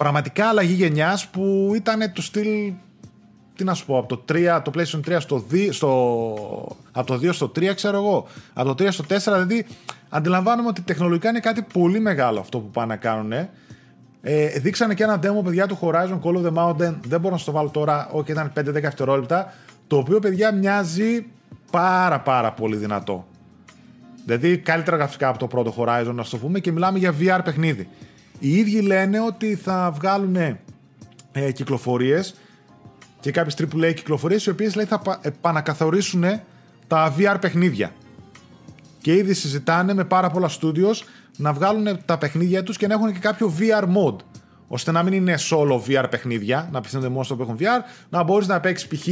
πραγματικά 0.04 0.48
αλλαγή 0.48 0.72
γενιάς 0.72 1.26
που 1.26 1.72
ήταν 1.74 2.12
το 2.12 2.22
στυλ. 2.22 2.72
Τι 3.56 3.64
να 3.64 3.74
σου 3.74 3.86
πω, 3.86 3.98
από 3.98 4.16
το, 4.16 4.34
3, 4.34 4.60
το 4.64 4.72
PlayStation 4.74 5.14
3 5.14 5.16
στο 5.20 5.44
2, 5.50 5.68
στο, 5.70 6.76
από 6.92 7.06
το 7.06 7.14
2 7.14 7.32
στο 7.32 7.46
3, 7.46 7.74
ξέρω 7.74 7.96
εγώ. 7.96 8.26
Από 8.52 8.74
το 8.74 8.84
3 8.84 8.88
στο 8.90 9.04
4, 9.08 9.16
δηλαδή 9.18 9.66
αντιλαμβάνομαι 10.08 10.68
ότι 10.68 10.82
τεχνολογικά 10.82 11.28
είναι 11.28 11.40
κάτι 11.40 11.66
πολύ 11.72 12.00
μεγάλο 12.00 12.40
αυτό 12.40 12.58
που 12.58 12.70
πάνε 12.70 12.86
να 12.86 12.96
κάνουν. 12.96 13.32
Ε, 13.32 14.46
δείξανε 14.46 14.94
και 14.94 15.02
ένα 15.02 15.18
demo, 15.22 15.44
παιδιά, 15.44 15.66
του 15.66 15.78
Horizon 15.80 16.20
Call 16.22 16.36
of 16.36 16.46
the 16.46 16.54
Mountain. 16.54 16.94
Δεν 17.06 17.20
μπορώ 17.20 17.34
να 17.34 17.40
στο 17.40 17.52
βάλω 17.52 17.68
τώρα, 17.68 18.08
όχι, 18.12 18.30
ήταν 18.30 18.52
5-10 18.56 18.62
δευτερόλεπτα. 18.64 19.52
Το 19.86 19.96
οποίο, 19.96 20.18
παιδιά, 20.18 20.52
μοιάζει 20.52 21.26
πάρα 21.70 22.20
πάρα 22.20 22.52
πολύ 22.52 22.76
δυνατό. 22.76 23.26
Δηλαδή, 24.24 24.58
καλύτερα 24.58 24.96
γραφικά 24.96 25.28
από 25.28 25.38
το 25.38 25.46
πρώτο 25.46 25.74
Horizon, 25.78 26.12
να 26.14 26.24
το 26.24 26.36
πούμε, 26.36 26.58
και 26.58 26.72
μιλάμε 26.72 26.98
για 26.98 27.14
VR 27.20 27.40
παιχνίδι. 27.44 27.88
Οι 28.38 28.56
ίδιοι 28.56 28.80
λένε 28.80 29.20
ότι 29.20 29.54
θα 29.54 29.90
βγάλουν 29.90 30.36
ε, 31.32 31.52
κυκλοφορίες 31.52 32.34
και 33.20 33.30
κάποιες 33.30 33.56
AAA 33.60 33.94
κυκλοφορίες, 33.94 34.46
οι 34.46 34.50
οποίες 34.50 34.72
θα 34.72 35.18
επανακαθορίσουν 35.20 36.24
τα 36.86 37.14
VR 37.18 37.36
παιχνίδια. 37.40 37.92
Και 39.00 39.14
ήδη 39.14 39.34
συζητάνε 39.34 39.94
με 39.94 40.04
πάρα 40.04 40.30
πολλά 40.30 40.50
studios 40.60 40.94
να 41.36 41.52
βγάλουν 41.52 42.04
τα 42.04 42.18
παιχνίδια 42.18 42.62
τους 42.62 42.76
και 42.76 42.86
να 42.86 42.94
έχουν 42.94 43.12
και 43.12 43.18
κάποιο 43.18 43.52
VR 43.58 43.82
mode. 43.82 44.16
ώστε 44.68 44.90
να 44.90 45.02
μην 45.02 45.12
είναι 45.12 45.34
solo 45.50 45.80
VR 45.86 46.06
παιχνίδια, 46.10 46.68
να 46.72 46.78
απευθύνονται 46.78 47.08
μόνο 47.08 47.22
στο 47.24 47.36
που 47.36 47.42
έχουν 47.42 47.56
VR, 47.60 47.80
να 48.08 48.22
μπορείς 48.22 48.46
να 48.46 48.60
παίξεις 48.60 48.88
π.χ. 48.88 49.08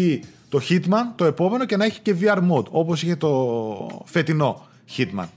το 0.49 0.61
Hitman, 0.68 1.12
το 1.14 1.25
επόμενο 1.25 1.64
και 1.64 1.77
να 1.77 1.85
έχει 1.85 2.01
και 2.01 2.16
VR 2.20 2.39
mode, 2.39 2.66
όπως 2.70 3.03
είχε 3.03 3.16
το 3.16 4.03
φετινό 4.05 4.66
Hitman. 4.97 5.29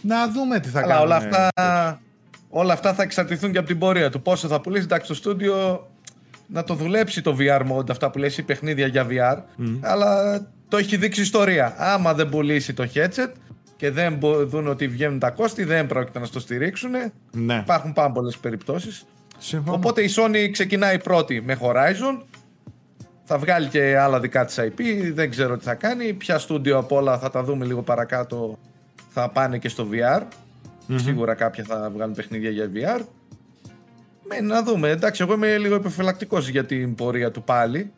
Να 0.00 0.28
δούμε 0.28 0.60
τι 0.60 0.68
θα 0.68 0.80
κάνουμε. 0.80 1.00
Όλα 1.00 1.16
αυτά 1.16 1.48
όλα 2.48 2.72
αυτά 2.72 2.94
θα 2.94 3.02
εξαρτηθούν 3.02 3.52
και 3.52 3.58
από 3.58 3.66
την 3.66 3.78
πορεία 3.78 4.10
του. 4.10 4.22
Πόσο 4.22 4.48
θα 4.48 4.60
πουλήσει, 4.60 4.84
εντάξει, 4.84 5.08
το 5.08 5.14
στούντιο 5.14 5.86
να 6.46 6.64
το 6.64 6.74
δουλέψει 6.74 7.22
το 7.22 7.36
VR 7.40 7.62
mode, 7.72 7.90
αυτά 7.90 8.10
που 8.10 8.18
λες, 8.18 8.38
η 8.38 8.42
παιχνίδια 8.42 8.86
για 8.86 9.06
VR, 9.10 9.42
αλλά 9.80 10.40
το 10.68 10.76
έχει 10.76 10.96
δείξει 10.96 11.20
ιστορία. 11.20 11.74
Άμα 11.78 12.14
δεν 12.14 12.28
πουλήσει 12.28 12.74
το 12.74 12.88
headset 12.94 13.32
και 13.76 13.90
δεν 13.90 14.18
δουν 14.20 14.68
ότι 14.68 14.88
βγαίνουν 14.88 15.18
τα 15.18 15.30
κόστη, 15.30 15.64
δεν 15.64 15.86
πρόκειται 15.86 16.18
να 16.18 16.24
στο 16.24 16.40
στηρίξουν. 16.40 16.90
Ναι. 17.30 17.54
Υπάρχουν 17.54 17.92
πάρα 17.92 18.10
πολλές 18.10 18.36
περιπτώσεις. 18.38 19.04
Οπότε 19.64 20.02
η 20.02 20.10
Sony 20.16 20.48
ξεκινάει 20.52 20.98
πρώτη 20.98 21.42
με 21.44 21.58
Horizon. 21.60 22.22
Θα 23.24 23.38
βγάλει 23.38 23.68
και 23.68 23.98
άλλα 23.98 24.20
δικά 24.20 24.44
της 24.44 24.58
IP. 24.60 24.82
Δεν 25.12 25.30
ξέρω 25.30 25.56
τι 25.56 25.64
θα 25.64 25.74
κάνει. 25.74 26.12
Ποια 26.12 26.38
στούντιο 26.38 26.78
από 26.78 26.96
όλα 26.96 27.18
θα 27.18 27.30
τα 27.30 27.42
δούμε 27.42 27.64
λίγο 27.64 27.82
παρακάτω 27.82 28.58
θα 29.08 29.28
πάνε 29.28 29.58
και 29.58 29.68
στο 29.68 29.88
VR. 29.92 30.22
Σίγουρα 30.94 31.34
κάποια 31.34 31.64
θα 31.64 31.90
βγάλουν 31.94 32.14
παιχνίδια 32.14 32.50
για 32.50 32.70
VR. 32.74 33.04
Με, 34.28 34.40
να 34.40 34.62
δούμε. 34.62 34.88
Εντάξει, 34.88 35.22
εγώ 35.22 35.34
είμαι 35.34 35.58
λίγο 35.58 35.74
επιφυλακτικός 35.74 36.48
για 36.48 36.64
την 36.64 36.94
πορεία 36.94 37.30
του 37.30 37.42
πάλι. 37.42 37.92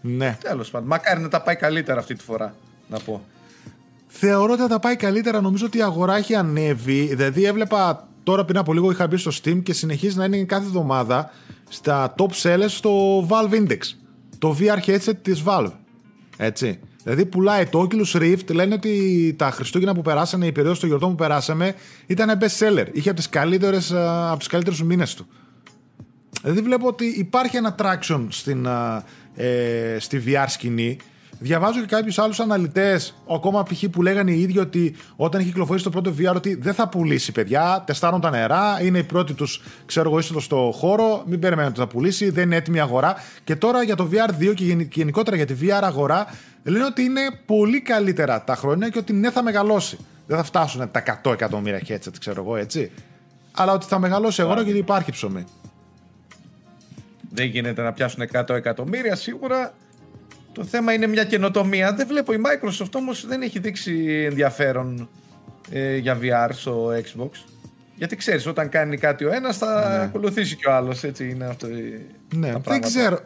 Ναι. 0.00 0.38
Τέλος 0.40 0.70
πάντων. 0.70 0.88
Μακάρι 0.88 1.20
να 1.20 1.28
τα 1.28 1.42
πάει 1.42 1.56
καλύτερα 1.56 2.00
αυτή 2.00 2.14
τη 2.14 2.24
φορά. 2.24 2.54
Να 2.88 2.98
πω. 2.98 3.24
Θεωρώ 4.06 4.52
ότι 4.52 4.60
θα 4.60 4.68
τα 4.68 4.78
πάει 4.78 4.96
καλύτερα. 4.96 5.40
Νομίζω 5.40 5.66
ότι 5.66 5.78
η 5.78 5.82
αγορά 5.82 6.16
έχει 6.16 6.34
ανέβει. 6.34 7.06
Δηλαδή, 7.06 7.44
έβλεπα 7.44 8.08
τώρα 8.22 8.44
πριν 8.44 8.58
από 8.58 8.72
λίγο 8.72 8.90
είχα 8.90 9.06
μπει 9.06 9.16
στο 9.16 9.30
Steam 9.42 9.62
και 9.62 9.72
συνεχίζει 9.72 10.16
να 10.16 10.24
είναι 10.24 10.44
κάθε 10.44 10.64
εβδομάδα 10.64 11.30
στα 11.68 12.14
top 12.18 12.30
sellers 12.42 12.68
στο 12.68 13.20
Valve 13.28 13.52
Index. 13.52 13.78
Το 14.38 14.56
VR 14.60 14.88
headset 14.88 15.16
της 15.22 15.42
Valve. 15.46 15.72
Έτσι. 16.36 16.80
Δηλαδή 17.04 17.26
πουλάει 17.26 17.66
το 17.66 17.86
Oculus 17.90 18.20
Rift, 18.20 18.52
λένε 18.52 18.74
ότι 18.74 19.34
τα 19.38 19.50
Χριστούγεννα 19.50 19.94
που 19.94 20.02
περάσανε, 20.02 20.46
η 20.46 20.52
περίοδος 20.52 20.78
των 20.78 20.88
γιορτών 20.88 21.10
που 21.10 21.14
περάσαμε, 21.14 21.74
ήταν 22.06 22.38
best 22.40 22.58
seller. 22.58 22.86
Είχε 22.92 23.08
από, 23.08 23.18
τις 23.18 23.28
καλύτερες, 23.28 23.92
από 24.30 24.38
τους 24.38 24.46
καλύτερους 24.48 24.82
μήνες 24.82 25.14
του. 25.14 25.26
Δηλαδή 26.42 26.60
βλέπω 26.60 26.86
ότι 26.86 27.04
υπάρχει 27.04 27.56
ένα 27.56 27.74
traction 27.78 28.26
στην, 28.28 28.66
ε, 29.34 29.96
στη 29.98 30.22
VR 30.26 30.44
σκηνή 30.48 30.96
Διαβάζω 31.38 31.80
και 31.80 31.86
κάποιους 31.86 32.18
άλλους 32.18 32.40
αναλυτές, 32.40 33.14
ακόμα 33.30 33.62
π.χ. 33.62 33.84
που 33.90 34.02
λέγανε 34.02 34.30
οι 34.30 34.40
ίδιοι 34.40 34.58
ότι 34.58 34.96
όταν 35.16 35.40
έχει 35.40 35.48
κυκλοφορήσει 35.48 35.84
το 35.84 35.90
πρώτο 35.90 36.14
VR 36.18 36.34
ότι 36.34 36.54
δεν 36.54 36.74
θα 36.74 36.88
πουλήσει 36.88 37.32
παιδιά, 37.32 37.82
τεστάρουν 37.86 38.20
τα 38.20 38.30
νερά, 38.30 38.78
είναι 38.82 38.98
οι 38.98 39.02
πρώτοι 39.02 39.32
τους, 39.32 39.62
ξέρω 39.86 40.08
εγώ, 40.08 40.18
είσοδος 40.18 40.44
στο 40.44 40.72
χώρο, 40.74 41.22
μην 41.26 41.40
περιμένουν 41.40 41.70
ότι 41.70 41.80
θα 41.80 41.86
πουλήσει, 41.86 42.30
δεν 42.30 42.44
είναι 42.44 42.56
έτοιμη 42.56 42.80
αγορά. 42.80 43.14
Και 43.44 43.56
τώρα 43.56 43.82
για 43.82 43.96
το 43.96 44.08
VR2 44.12 44.54
και 44.54 44.86
γενικότερα 44.92 45.36
για 45.36 45.46
τη 45.46 45.54
VR 45.60 45.80
αγορά, 45.82 46.26
λένε 46.64 46.84
ότι 46.84 47.02
είναι 47.02 47.20
πολύ 47.46 47.80
καλύτερα 47.80 48.44
τα 48.44 48.54
χρόνια 48.56 48.88
και 48.88 48.98
ότι 48.98 49.12
ναι 49.12 49.30
θα 49.30 49.42
μεγαλώσει. 49.42 49.98
Δεν 50.26 50.36
θα 50.36 50.42
φτάσουν 50.42 50.90
τα 50.90 51.02
100 51.24 51.32
εκατομμύρια 51.32 51.80
headset, 51.88 52.12
ξέρω 52.18 52.42
εγώ 52.42 52.56
έτσι. 52.56 52.90
Αλλά 53.52 53.72
ότι 53.72 53.86
θα 53.86 53.98
μεγαλώσει 53.98 54.40
η 54.40 54.44
αγορά 54.44 54.62
γιατί 54.62 54.78
υπάρχει 54.78 55.10
ψωμί. 55.10 55.44
Δεν 57.30 57.46
γίνεται 57.46 57.82
να 57.82 57.92
πιάσουν 57.92 58.28
100 58.32 58.48
εκατομμύρια 58.48 59.16
σίγουρα. 59.16 59.74
Το 60.54 60.64
θέμα 60.64 60.92
είναι 60.92 61.06
μια 61.06 61.24
καινοτομία. 61.24 61.94
Δεν 61.94 62.06
βλέπω. 62.06 62.32
Η 62.32 62.36
Microsoft 62.44 62.92
όμως 62.94 63.26
δεν 63.26 63.42
έχει 63.42 63.58
δείξει 63.58 64.24
ενδιαφέρον 64.30 65.08
ε, 65.70 65.96
για 65.96 66.18
VR 66.22 66.48
στο 66.52 66.88
Xbox. 66.88 67.30
Γιατί 67.94 68.16
ξέρεις, 68.16 68.46
όταν 68.46 68.68
κάνει 68.68 68.96
κάτι 68.96 69.24
ο 69.24 69.32
ένας 69.32 69.56
θα 69.56 69.96
ναι. 69.96 70.02
ακολουθήσει 70.04 70.56
και 70.56 70.68
ο 70.68 70.72
άλλος. 70.72 71.04
Έτσι 71.04 71.30
είναι 71.30 71.44
αυτό. 71.44 71.66
Ναι, 72.34 72.52
δεν 72.64 72.80
ξέρω. 72.80 73.18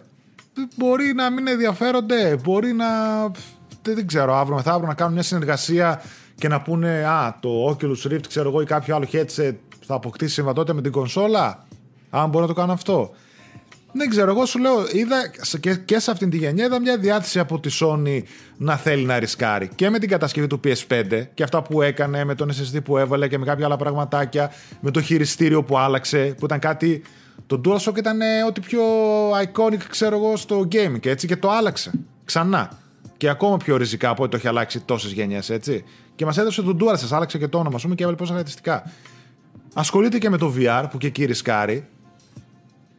Μπορεί 0.76 1.12
να 1.14 1.30
μην 1.30 1.48
ενδιαφέρονται. 1.48 2.36
Μπορεί 2.42 2.72
να. 2.72 2.86
Δεν 3.82 4.06
ξέρω, 4.06 4.34
αύριο 4.34 4.56
μεθαύριο 4.56 4.86
να 4.86 4.94
κάνουν 4.94 5.12
μια 5.12 5.22
συνεργασία 5.22 6.02
και 6.34 6.48
να 6.48 6.62
πούνε 6.62 7.04
Α, 7.04 7.38
το 7.40 7.68
Oculus 7.70 8.12
Rift, 8.12 8.26
ξέρω 8.28 8.48
εγώ, 8.48 8.60
ή 8.60 8.64
κάποιο 8.64 8.94
άλλο 8.94 9.06
headset 9.12 9.54
θα 9.86 9.94
αποκτήσει 9.94 10.32
συμβατότητα 10.32 10.74
με 10.74 10.82
την 10.82 10.92
κονσόλα. 10.92 11.66
Αν 12.10 12.28
μπορεί 12.28 12.42
να 12.42 12.54
το 12.54 12.60
κάνω 12.60 12.72
αυτό. 12.72 13.14
Δεν 13.92 14.08
ξέρω, 14.10 14.30
εγώ 14.30 14.46
σου 14.46 14.58
λέω, 14.58 14.86
είδα 14.92 15.30
και, 15.60 15.74
και 15.74 15.98
σε 15.98 16.10
αυτήν 16.10 16.30
τη 16.30 16.36
γενιά 16.36 16.64
είδα 16.64 16.80
μια 16.80 16.98
διάθεση 16.98 17.38
από 17.38 17.60
τη 17.60 17.78
Sony 17.80 18.22
να 18.56 18.76
θέλει 18.76 19.04
να 19.04 19.18
ρισκάρει 19.18 19.68
και 19.74 19.90
με 19.90 19.98
την 19.98 20.08
κατασκευή 20.08 20.46
του 20.46 20.60
PS5 20.64 21.24
και 21.34 21.42
αυτά 21.42 21.62
που 21.62 21.82
έκανε 21.82 22.24
με 22.24 22.34
τον 22.34 22.50
SSD 22.50 22.84
που 22.84 22.98
έβαλε 22.98 23.28
και 23.28 23.38
με 23.38 23.44
κάποια 23.44 23.64
άλλα 23.64 23.76
πραγματάκια, 23.76 24.52
με 24.80 24.90
το 24.90 25.00
χειριστήριο 25.00 25.62
που 25.62 25.78
άλλαξε, 25.78 26.34
που 26.38 26.44
ήταν 26.44 26.58
κάτι. 26.58 27.02
Το 27.46 27.60
DualShock 27.64 27.96
ήταν 27.96 28.20
ό,τι 28.46 28.60
πιο 28.60 28.82
iconic, 29.30 29.82
ξέρω 29.88 30.16
εγώ, 30.16 30.36
στο 30.36 30.68
gaming 30.72 31.06
έτσι 31.06 31.26
και 31.26 31.36
το 31.36 31.50
άλλαξε 31.50 31.90
ξανά. 32.24 32.78
Και 33.16 33.28
ακόμα 33.28 33.56
πιο 33.56 33.76
ριζικά 33.76 34.08
από 34.08 34.22
ό,τι 34.22 34.30
το 34.30 34.36
έχει 34.36 34.48
αλλάξει 34.48 34.80
τόσες 34.80 35.12
γενιές, 35.12 35.50
έτσι. 35.50 35.84
Και 36.14 36.24
μας 36.24 36.38
έδωσε 36.38 36.62
τον 36.62 36.78
DualSense, 36.80 37.08
άλλαξε 37.10 37.38
και 37.38 37.48
το 37.48 37.58
όνομα, 37.58 37.78
πούμε, 37.82 37.94
και 37.94 38.02
έβαλε 38.02 38.18
πόσα 38.18 38.30
χαρακτηριστικά. 38.30 38.92
Ασχολείται 39.74 40.18
και 40.18 40.30
με 40.30 40.36
το 40.36 40.54
VR 40.58 40.84
που 40.90 40.98
και 40.98 41.06
εκεί 41.06 41.24
ρισκάρει. 41.24 41.88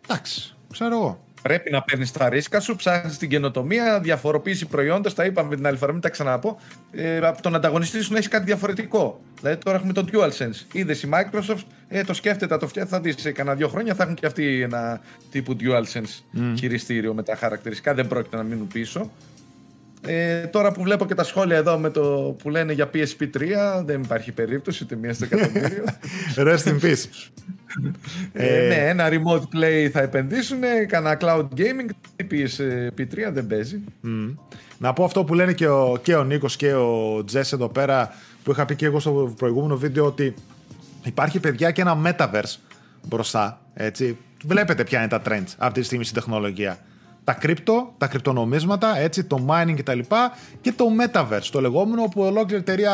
Εντάξει. 0.07 0.53
Ξέρω 0.71 0.95
εγώ. 0.95 1.23
Πρέπει 1.41 1.71
να 1.71 1.81
παίρνεις 1.81 2.11
τα 2.11 2.29
ρίσκα 2.29 2.59
σου, 2.59 2.75
ψάχνεις 2.75 3.17
την 3.17 3.29
καινοτομία, 3.29 3.99
διαφοροποίηση 3.99 4.65
προϊόντα. 4.65 5.13
Τα 5.13 5.25
είπαμε 5.25 5.55
την 5.55 5.67
άλλη 5.67 5.77
φορά, 5.77 5.91
μην 5.91 6.01
τα 6.01 6.09
ξαναπώ. 6.09 6.59
Ε, 6.91 7.17
από 7.17 7.41
τον 7.41 7.55
ανταγωνιστή 7.55 8.01
σου 8.01 8.11
να 8.11 8.17
έχει 8.17 8.27
κάτι 8.27 8.45
διαφορετικό. 8.45 9.21
Δηλαδή 9.39 9.63
τώρα 9.63 9.77
έχουμε 9.77 9.93
το 9.93 10.05
DualSense. 10.11 10.65
Είδες 10.71 11.03
η 11.03 11.09
Microsoft, 11.13 11.63
ε, 11.87 12.03
το 12.03 12.13
σκέφτεται, 12.13 12.57
το 12.57 12.67
φτιάχνει. 12.67 12.91
Θα 12.91 12.99
δεις 12.99 13.15
σε 13.17 13.31
κανένα 13.31 13.55
δύο 13.55 13.67
χρόνια 13.67 13.95
θα 13.95 14.03
έχουν 14.03 14.15
και 14.15 14.25
αυτοί 14.25 14.61
ένα 14.61 15.01
τύπου 15.31 15.55
DualSense 15.59 16.37
mm. 16.37 16.53
χειριστήριο 16.57 17.13
με 17.13 17.23
τα 17.23 17.35
χαρακτηριστικά. 17.35 17.93
Δεν 17.93 18.07
πρόκειται 18.07 18.35
να 18.35 18.43
μείνουν 18.43 18.67
πίσω. 18.67 19.11
Ε, 20.07 20.39
τώρα 20.39 20.71
που 20.71 20.83
βλέπω 20.83 21.05
και 21.05 21.15
τα 21.15 21.23
σχόλια 21.23 21.57
εδώ 21.57 21.77
με 21.77 21.89
το 21.89 22.35
που 22.43 22.49
λένε 22.49 22.73
για 22.73 22.89
PSP 22.93 23.29
3, 23.37 23.83
δεν 23.85 24.01
υπάρχει 24.01 24.31
περίπτωση 24.31 24.83
ούτε 24.83 24.95
μία 24.95 25.13
στο 25.13 25.25
εκατομμύριο. 25.31 25.83
Rest 26.47 26.63
in 26.63 26.79
peace. 26.81 27.29
Ε, 28.33 28.67
ναι, 28.67 28.75
ένα 28.75 29.09
remote 29.09 29.55
play 29.55 29.89
θα 29.91 30.01
επενδύσουν, 30.01 30.59
κανένα 30.87 31.17
cloud 31.21 31.47
gaming, 31.57 31.89
PSP 32.31 33.01
3 33.01 33.05
δεν 33.31 33.47
παίζει. 33.47 33.81
Mm. 34.03 34.35
Να 34.77 34.93
πω 34.93 35.03
αυτό 35.03 35.23
που 35.23 35.33
λένε 35.33 35.53
και 35.53 35.67
ο, 35.67 35.99
και 36.01 36.15
ο 36.15 36.23
Νίκος 36.23 36.55
και 36.55 36.73
ο 36.73 37.23
Τζες 37.25 37.51
εδώ 37.51 37.69
πέρα, 37.69 38.13
που 38.43 38.51
είχα 38.51 38.65
πει 38.65 38.75
και 38.75 38.85
εγώ 38.85 38.99
στο 38.99 39.33
προηγούμενο 39.37 39.77
βίντεο, 39.77 40.05
ότι 40.05 40.33
υπάρχει 41.03 41.39
παιδιά 41.39 41.71
και 41.71 41.81
ένα 41.81 41.97
metaverse 42.05 42.55
μπροστά, 43.07 43.61
έτσι. 43.73 44.17
Βλέπετε 44.45 44.83
ποια 44.83 44.99
είναι 44.99 45.07
τα 45.07 45.21
trends 45.25 45.53
αυτή 45.57 45.79
τη 45.79 45.85
στιγμή 45.85 46.03
στην 46.03 46.15
τεχνολογία 46.15 46.79
τα 47.29 47.35
κρυπτο, 47.35 47.93
τα 47.97 48.07
κρυπτονομίσματα, 48.07 48.97
έτσι, 48.97 49.23
το 49.23 49.45
mining 49.49 49.73
κτλ. 49.77 49.99
Και, 49.99 50.05
και 50.61 50.71
το 50.71 50.85
metaverse, 50.99 51.47
το 51.51 51.61
λεγόμενο 51.61 52.03
που 52.03 52.21
ολόκληρη 52.21 52.61
εταιρεία 52.61 52.93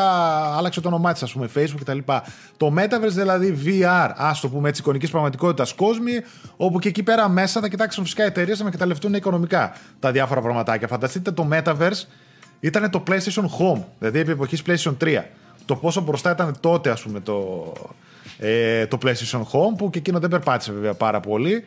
άλλαξε 0.56 0.80
το 0.80 0.88
όνομά 0.88 1.12
της, 1.12 1.22
ας 1.22 1.32
πούμε, 1.32 1.48
Facebook 1.54 1.80
κτλ. 1.80 1.98
Το 2.56 2.74
metaverse 2.78 3.08
δηλαδή 3.08 3.58
VR, 3.64 4.10
ας 4.16 4.40
το 4.40 4.48
πούμε 4.48 4.68
έτσι, 4.68 4.80
εικονικής 4.80 5.10
πραγματικότητας 5.10 5.74
κόσμη, 5.74 6.12
όπου 6.56 6.78
και 6.78 6.88
εκεί 6.88 7.02
πέρα 7.02 7.28
μέσα 7.28 7.60
θα 7.60 7.68
κοιτάξουν 7.68 8.04
φυσικά 8.04 8.24
εταιρείες 8.24 8.58
να 8.60 8.66
εκμεταλλευτούν 8.66 9.14
οικονομικά 9.14 9.72
τα 9.98 10.10
διάφορα 10.12 10.40
πραγματάκια. 10.40 10.88
Φανταστείτε 10.88 11.30
το 11.30 11.48
metaverse 11.52 12.04
ήταν 12.60 12.90
το 12.90 13.02
PlayStation 13.06 13.44
Home, 13.44 13.82
δηλαδή 13.98 14.18
επί 14.18 14.30
εποχής 14.30 14.62
PlayStation 14.66 14.96
3. 15.00 15.22
Το 15.64 15.76
πόσο 15.76 16.00
μπροστά 16.00 16.30
ήταν 16.30 16.56
τότε, 16.60 16.90
ας 16.90 17.02
πούμε, 17.02 17.20
το, 17.20 17.72
ε, 18.38 18.86
το 18.86 18.98
PlayStation 19.02 19.40
Home, 19.40 19.76
που 19.76 19.90
και 19.90 19.98
εκείνο 19.98 20.18
δεν 20.18 20.30
περπάτησε 20.30 20.72
βέβαια 20.72 20.94
πάρα 20.94 21.20
πολύ. 21.20 21.64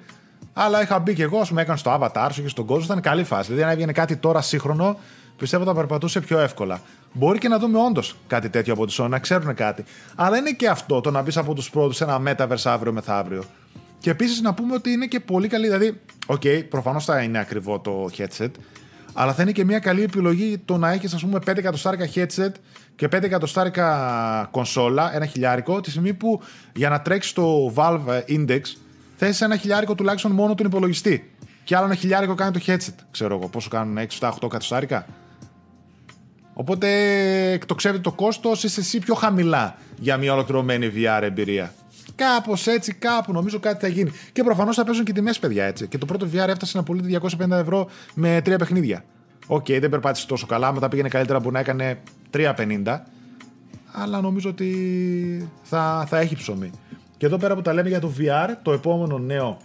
Αλλά 0.62 0.82
είχα 0.82 1.00
μπει 1.00 1.14
και 1.14 1.24
εγώ, 1.24 1.40
ας 1.40 1.50
πούμε, 1.50 1.62
έκανε 1.62 1.78
στο 1.78 2.00
avatar 2.00 2.30
σου 2.32 2.42
και 2.42 2.48
στον 2.48 2.66
κόσμο. 2.66 2.84
Ήταν 2.84 3.02
καλή 3.02 3.24
φάση. 3.24 3.46
Δηλαδή, 3.46 3.64
αν 3.64 3.70
έβγαινε 3.70 3.92
κάτι 3.92 4.16
τώρα 4.16 4.42
σύγχρονο, 4.42 5.00
πιστεύω 5.38 5.64
θα 5.64 5.74
περπατούσε 5.74 6.22
πιο 6.22 6.40
εύκολα. 6.40 6.82
Μπορεί 7.14 7.40
και 7.40 7.48
να 7.48 7.60
δούμε 7.60 7.80
όντως 7.80 8.16
κάτι 8.28 8.50
τέτοιο 8.50 8.74
από 8.74 8.86
τη 8.86 8.96
Sony, 8.98 9.10
να 9.10 9.20
ξέρουν 9.20 9.54
κάτι. 9.54 9.84
Αλλά 10.16 10.38
είναι 10.38 10.52
και 10.52 10.68
αυτό 10.68 11.02
το 11.02 11.12
να 11.12 11.22
μπεις 11.22 11.38
από 11.38 11.54
τους 11.54 11.70
πρώτους 11.70 11.96
σε 11.96 12.04
ένα 12.04 12.22
metaverse 12.26 12.64
αύριο 12.64 12.92
μεθαύριο. 12.92 13.44
Και 14.00 14.10
επίσης 14.10 14.42
να 14.42 14.54
πούμε 14.54 14.74
ότι 14.74 14.92
είναι 14.92 15.06
και 15.06 15.20
πολύ 15.20 15.48
καλή. 15.48 15.66
Δηλαδή, 15.66 16.02
OK, 16.26 16.42
okay, 16.44 16.64
προφανώς 16.70 17.06
θα 17.06 17.22
είναι 17.22 17.40
ακριβό 17.40 17.80
το 17.80 18.10
headset, 18.18 18.52
αλλά 19.14 19.34
θα 19.34 19.42
είναι 19.42 19.52
και 19.52 19.66
μια 19.66 19.80
καλή 19.80 20.04
επιλογή 20.04 20.58
το 20.66 20.78
να 20.78 20.92
έχεις, 20.92 21.14
ας 21.14 21.22
πούμε, 21.22 21.40
5 21.40 21.58
εκατοστάρικα 21.58 22.10
headset 22.16 22.52
και 22.96 23.08
5 23.08 23.24
εκατοστάρικα 23.24 24.48
κονσόλα, 24.52 25.16
ένα 25.16 25.26
χιλιάρικο, 25.26 25.82
τη 25.82 25.90
στιγμή 25.90 26.14
που 26.14 26.42
για 26.74 26.90
να 26.90 27.02
τρέξεις 27.02 27.34
το 27.34 27.74
Valve 27.76 28.22
Index 28.28 28.62
θες 29.20 29.42
ένα 29.42 29.58
χιλιάρικο 29.58 29.96
τουλάχιστον 29.96 30.32
μόνο 30.32 30.56
τον 30.56 30.66
υπολογιστή. 30.66 31.32
Και 31.64 31.76
άλλο 31.76 31.86
ένα 31.86 31.96
χιλιάρικο 31.96 32.36
κάνει 32.36 32.52
το 32.52 32.60
headset. 32.66 32.94
Ξέρω 33.12 33.36
εγώ 33.36 33.48
πόσο 33.48 33.70
κάνουν, 33.70 33.98
6, 33.98 34.02
7, 34.20 34.30
8 34.42 34.48
κατοστάρικα. 34.50 35.06
Οπότε 36.54 36.88
εκτοξεύεται 37.52 38.02
το 38.02 38.12
κόστος, 38.12 38.64
είσαι 38.64 38.80
εσύ 38.80 39.00
πιο 39.00 39.14
χαμηλά 39.14 39.76
για 40.00 40.18
μια 40.18 40.34
ολοκληρωμένη 40.34 40.92
VR 40.96 41.22
εμπειρία. 41.22 41.74
Κάπως 42.16 42.68
έτσι, 42.68 42.94
κάπου 42.94 43.34
νομίζω 43.34 43.60
κάτι 43.60 43.80
θα 43.80 43.88
γίνει. 43.88 44.12
Και 44.32 44.44
προφανώς 44.44 44.76
θα 44.76 44.84
παίζουν 44.84 45.06
και 45.06 45.14
τιμές, 45.14 45.40
παιδιά 45.40 45.66
έτσι. 45.66 45.88
Και 45.88 45.98
το 45.98 46.06
πρώτο 46.06 46.28
VR 46.34 46.48
έφτασε 46.48 46.78
να 46.78 46.84
πουλείται 46.84 47.20
250 47.40 47.50
ευρώ 47.50 47.90
με 48.14 48.42
τρία 48.44 48.58
παιχνίδια. 48.58 49.04
OK, 49.48 49.66
okay, 49.66 49.78
δεν 49.80 49.90
περπάτησε 49.90 50.28
τόσο 50.28 50.46
καλά. 50.46 50.74
Μετά 50.74 50.90
πήγαινε 50.90 51.10
καλύτερα 51.10 51.42
που 51.42 51.52
να 51.52 51.60
έκανε 51.60 52.00
350. 52.34 53.00
Αλλά 53.92 54.22
νομίζω 54.22 54.50
ότι 54.50 55.50
θα, 55.64 56.06
θα 56.08 56.18
έχει 56.18 56.36
ψωμί. 56.36 56.72
Και 57.20 57.26
εδώ 57.26 57.38
πέρα 57.38 57.56
που 57.56 57.62
τα 57.62 57.74
λέμε 57.74 57.90
για 57.90 58.00
το 58.00 58.14
VR, 58.20 58.50
το 58.62 58.72
επόμενο 58.72 59.18
νέο 59.18 59.58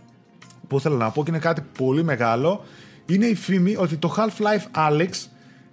που 0.68 0.76
ήθελα 0.76 0.96
να 0.96 1.11
πω 1.11 1.24
και 1.24 1.30
είναι 1.30 1.38
κάτι 1.38 1.62
πολύ 1.78 2.05
μεγάλο, 2.05 2.64
είναι 3.07 3.26
η 3.26 3.34
φήμη 3.34 3.76
ότι 3.76 3.96
το 3.96 4.14
Half-Life 4.16 4.90
Alex 4.90 5.09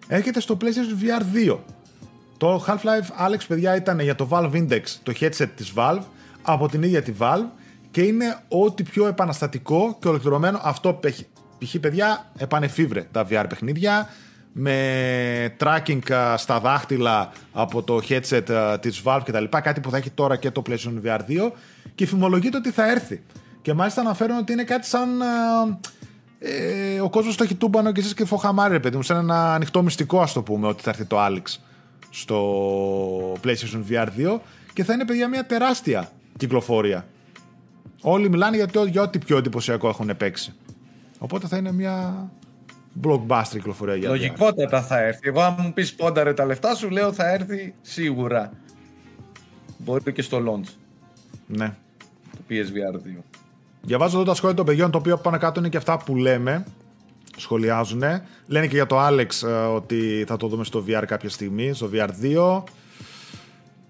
έρχεται 0.07 0.39
στο 0.39 0.57
PlayStation 0.61 1.03
VR 1.03 1.49
2. 1.51 1.57
Το 2.37 2.65
Half-Life 2.67 3.27
Alex, 3.27 3.39
παιδιά, 3.47 3.75
ήταν 3.75 3.99
για 3.99 4.15
το 4.15 4.27
Valve 4.31 4.51
Index, 4.51 4.81
το 5.03 5.13
headset 5.19 5.49
της 5.55 5.73
Valve, 5.75 6.03
από 6.41 6.67
την 6.67 6.83
ίδια 6.83 7.01
τη 7.01 7.13
Valve 7.19 7.45
και 7.91 8.01
είναι 8.01 8.39
ό,τι 8.47 8.83
πιο 8.83 9.07
επαναστατικό 9.07 9.97
και 9.99 10.07
ολοκληρωμένο 10.07 10.59
αυτό 10.63 10.93
που 10.93 11.07
έχει. 11.07 11.25
Π.χ. 11.57 11.75
παιδιά, 11.79 12.31
επανεφίβρε 12.37 13.07
τα 13.11 13.27
VR 13.29 13.45
παιχνίδια, 13.49 14.09
με 14.53 15.55
tracking 15.59 15.99
στα 16.37 16.59
δάχτυλα 16.59 17.31
από 17.53 17.83
το 17.83 18.01
headset 18.09 18.77
της 18.79 19.01
Valve 19.05 19.21
κτλ. 19.25 19.43
Κάτι 19.49 19.79
που 19.79 19.89
θα 19.89 19.97
έχει 19.97 20.09
τώρα 20.09 20.35
και 20.35 20.51
το 20.51 20.61
PlayStation 20.69 21.05
VR 21.05 21.19
2 21.29 21.51
και 21.95 22.05
φημολογείται 22.05 22.57
ότι 22.57 22.71
θα 22.71 22.91
έρθει. 22.91 23.21
Και 23.61 23.73
μάλιστα 23.73 24.01
αναφέρουν 24.01 24.37
ότι 24.37 24.51
είναι 24.53 24.63
κάτι 24.63 24.87
σαν. 24.87 25.09
Ε, 26.39 26.99
ο 26.99 27.09
κόσμος 27.09 27.35
το 27.35 27.43
έχει 27.43 27.55
τούμπανο 27.55 27.91
και 27.91 27.99
εσείς 27.99 28.13
και 28.13 28.25
φοχαμάρι, 28.25 28.73
ρε 28.73 28.79
παιδί 28.79 28.95
μου, 28.95 29.01
σαν 29.01 29.17
ένα 29.17 29.53
ανοιχτό 29.53 29.83
μυστικό, 29.83 30.21
ας 30.21 30.33
το 30.33 30.41
πούμε, 30.41 30.67
ότι 30.67 30.83
θα 30.83 30.89
έρθει 30.89 31.05
το 31.05 31.17
Alex. 31.19 31.41
στο 32.09 33.33
PlayStation 33.43 33.83
VR 33.89 34.07
2 34.17 34.39
και 34.73 34.83
θα 34.83 34.93
είναι 34.93 35.05
παιδιά 35.05 35.27
μια 35.27 35.45
τεράστια 35.45 36.09
κυκλοφορία. 36.37 37.05
Όλοι 38.01 38.29
μιλάνε 38.29 38.55
για, 38.55 38.67
το, 38.67 38.85
για 38.85 39.01
ό,τι 39.01 39.19
πιο 39.19 39.37
εντυπωσιακό 39.37 39.87
έχουν 39.87 40.17
παίξει. 40.17 40.53
Οπότε 41.19 41.47
θα 41.47 41.57
είναι 41.57 41.71
μια 41.71 42.27
blockbuster 43.03 43.43
κυκλοφορία 43.51 43.95
για 43.95 44.09
Λογικότατα 44.09 44.81
θα 44.81 44.99
έρθει. 44.99 45.27
Εγώ 45.27 45.41
αν 45.41 45.55
μου 45.59 45.73
πεις 45.73 45.93
πόνταρε 45.95 46.33
τα 46.33 46.45
λεφτά 46.45 46.75
σου 46.75 46.89
λέω 46.89 47.13
θα 47.13 47.31
έρθει 47.31 47.73
σίγουρα. 47.81 48.51
Μπορεί 49.77 50.13
και 50.13 50.21
στο 50.21 50.43
launch. 50.47 50.80
Ναι. 51.57 51.75
Το 52.31 52.37
PSVR 52.49 52.95
2. 52.95 52.99
Διαβάζω 53.81 54.15
εδώ 54.17 54.25
τα 54.25 54.35
σχόλια 54.35 54.55
των 54.55 54.65
παιδιών, 54.65 54.91
το 54.91 54.97
οποίο 54.97 55.17
πάνω 55.17 55.37
κάτω 55.37 55.59
είναι 55.59 55.69
και 55.69 55.77
αυτά 55.77 55.97
που 55.97 56.15
λέμε. 56.15 56.65
Σχολιάζουν. 57.37 58.03
Λένε 58.47 58.67
και 58.67 58.75
για 58.75 58.85
το 58.85 59.07
Alex 59.07 59.47
ε, 59.47 59.51
ότι 59.51 60.23
θα 60.27 60.37
το 60.37 60.47
δούμε 60.47 60.63
στο 60.63 60.83
VR 60.87 61.03
κάποια 61.07 61.29
στιγμή, 61.29 61.73
στο 61.73 61.89
VR 61.93 62.09
2. 62.21 62.63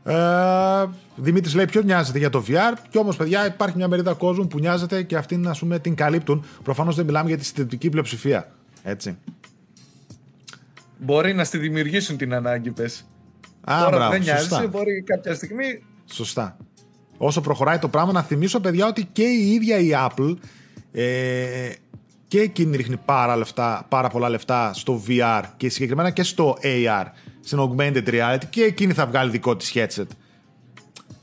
Ε, 0.03 0.85
Δημήτρης 1.15 1.53
λέει: 1.55 1.65
Ποιος 1.65 1.83
νοιάζεται 1.83 2.17
για 2.17 2.29
το 2.29 2.43
VR. 2.47 2.77
Και 2.89 2.97
όμως, 2.97 3.15
παιδιά, 3.15 3.45
υπάρχει 3.45 3.75
μια 3.77 3.87
μερίδα 3.87 4.13
κόσμου 4.13 4.47
που 4.47 4.59
νοιάζεται 4.59 5.03
και 5.03 5.15
αυτοί 5.15 5.37
να 5.37 5.55
πούμε, 5.59 5.79
την 5.79 5.95
καλύπτουν. 5.95 6.45
Προφανώς 6.63 6.95
δεν 6.95 7.05
μιλάμε 7.05 7.29
για 7.29 7.37
τη 7.37 7.45
συντηρητική 7.45 7.89
πλειοψηφία. 7.89 8.51
Έτσι. 8.83 9.17
Μπορεί 10.97 11.33
να 11.33 11.43
στη 11.43 11.57
δημιουργήσουν 11.57 12.17
την 12.17 12.33
ανάγκη, 12.33 12.71
πες. 12.71 13.05
Α, 13.61 13.77
Τώρα 13.79 13.89
μπράβο, 13.97 14.11
δεν 14.11 14.21
νοιάζει, 14.21 14.47
σωστά. 14.47 14.67
μπορεί 14.67 15.01
κάποια 15.01 15.35
στιγμή. 15.35 15.83
Σωστά. 16.05 16.57
Όσο 17.23 17.41
προχωράει 17.41 17.79
το 17.79 17.87
πράγμα, 17.87 18.11
να 18.11 18.21
θυμίσω, 18.21 18.59
παιδιά, 18.59 18.87
ότι 18.87 19.05
και 19.11 19.23
η 19.23 19.51
ίδια 19.51 19.77
η 19.77 19.89
Apple 19.93 20.35
ε, 20.91 21.03
και 22.27 22.39
εκείνη 22.39 22.77
ρίχνει 22.77 22.97
πάρα, 23.05 23.35
λεφτά, 23.35 23.85
πάρα 23.89 24.07
πολλά 24.07 24.29
λεφτά 24.29 24.73
στο 24.73 25.01
VR 25.07 25.41
και 25.57 25.69
συγκεκριμένα 25.69 26.09
και 26.09 26.23
στο 26.23 26.57
AR, 26.61 27.05
στην 27.43 27.59
Augmented 27.59 28.07
Reality 28.07 28.45
και 28.49 28.63
εκείνη 28.63 28.93
θα 28.93 29.05
βγάλει 29.05 29.31
δικό 29.31 29.55
της 29.55 29.71
headset. 29.75 30.07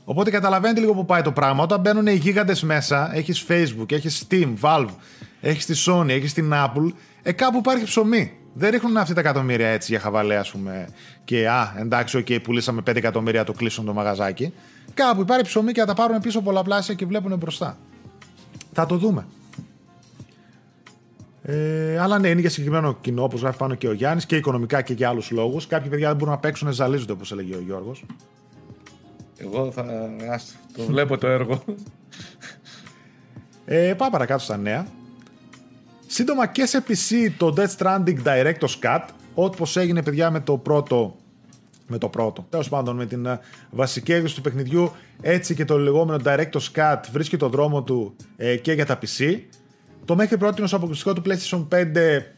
Οπότε 0.03 0.29
καταλαβαίνετε 0.29 0.79
λίγο 0.79 0.93
που 0.93 1.05
πάει 1.05 1.21
το 1.21 1.31
πράγμα. 1.31 1.63
Όταν 1.63 1.79
μπαίνουν 1.79 2.07
οι 2.07 2.13
γίγαντες 2.15 2.63
μέσα, 2.63 3.15
έχεις 3.15 3.45
Facebook, 3.47 3.91
έχεις 3.91 4.27
Steam, 4.29 4.53
Valve, 4.61 4.95
έχεις 5.41 5.65
τη 5.65 5.83
Sony, 5.87 6.09
έχεις 6.09 6.33
την 6.33 6.51
Apple, 6.53 6.91
ε, 7.21 7.31
κάπου 7.31 7.57
υπάρχει 7.57 7.83
ψωμί. 7.83 8.31
Δεν 8.53 8.71
ρίχνουν 8.71 8.97
αυτή 8.97 9.13
τα 9.13 9.19
εκατομμύρια 9.19 9.67
έτσι 9.67 9.91
για 9.91 9.99
χαβαλέ, 9.99 10.37
ας 10.37 10.51
πούμε. 10.51 10.87
Και 11.23 11.49
α, 11.49 11.73
εντάξει, 11.77 12.17
οκ, 12.17 12.27
πουλήσαμε 12.43 12.81
5 12.81 12.95
εκατομμύρια 12.95 13.43
το 13.43 13.53
κλείσουν 13.53 13.85
το 13.85 13.93
μαγαζάκι. 13.93 14.53
Κάπου 14.93 15.21
υπάρχει 15.21 15.43
ψωμί 15.43 15.71
και 15.71 15.79
θα 15.79 15.85
τα 15.85 15.93
πάρουν 15.93 16.19
πίσω 16.19 16.41
πολλαπλάσια 16.41 16.93
και 16.93 17.05
βλέπουν 17.05 17.37
μπροστά. 17.37 17.77
Θα 18.73 18.85
το 18.85 18.97
δούμε. 18.97 19.25
Ε, 21.41 21.99
αλλά 21.99 22.19
ναι, 22.19 22.27
είναι 22.27 22.39
για 22.39 22.49
συγκεκριμένο 22.49 22.97
κοινό, 23.01 23.23
όπως 23.23 23.41
γράφει 23.41 23.57
πάνω 23.57 23.75
και 23.75 23.87
ο 23.87 23.93
Γιάννης, 23.93 24.25
και 24.25 24.35
οικονομικά 24.35 24.81
και 24.81 24.93
για 24.93 25.09
άλλους 25.09 25.31
λόγους. 25.31 25.67
Κάποιοι 25.67 25.89
παιδιά 25.89 26.07
δεν 26.07 26.17
μπορούν 26.17 26.33
να 26.33 26.39
παίξουν, 26.39 26.71
ζαλίζονται, 26.71 27.11
όπως 27.11 27.31
έλεγε 27.31 27.55
ο 27.55 27.61
Γιώργος. 27.65 28.03
Εγώ 29.37 29.71
θα. 29.71 29.85
Άστο, 30.31 30.53
το 30.75 30.83
βλέπω 30.83 31.17
το 31.17 31.27
έργο. 31.27 31.63
Ε, 33.65 33.93
πάμε 33.97 34.11
παρακάτω 34.11 34.43
στα 34.43 34.57
νέα. 34.57 34.87
Σύντομα 36.11 36.47
και 36.47 36.65
σε 36.65 36.83
PC 36.87 37.31
το 37.37 37.53
Death 37.57 37.75
Stranding 37.77 38.23
Director's 38.23 38.79
Cut, 38.83 39.05
όπως 39.33 39.77
έγινε 39.77 40.03
παιδιά 40.03 40.31
με 40.31 40.39
το 40.39 40.57
πρώτο 40.57 41.15
με 41.87 41.97
το 41.97 42.09
πρώτο. 42.09 42.45
Τέλος 42.49 42.69
πάντων, 42.69 42.95
με 42.95 43.05
την 43.05 43.25
ε, 43.25 43.39
βασική 43.69 44.13
έκδοση 44.13 44.35
του 44.35 44.41
παιχνιδιού, 44.41 44.91
έτσι 45.21 45.55
και 45.55 45.65
το 45.65 45.77
λεγόμενο 45.77 46.21
Director's 46.25 46.71
Cut 46.75 46.99
βρίσκει 47.11 47.37
το 47.37 47.49
δρόμο 47.49 47.83
του 47.83 48.15
ε, 48.37 48.55
και 48.55 48.71
για 48.71 48.85
τα 48.85 48.99
PC. 48.99 49.39
Το 50.05 50.15
μέχρι 50.15 50.37
πρώτη 50.37 50.61
ως 50.61 50.73
αποκλειστικό 50.73 51.13
του 51.13 51.21
PlayStation 51.25 51.67
5 51.71 51.85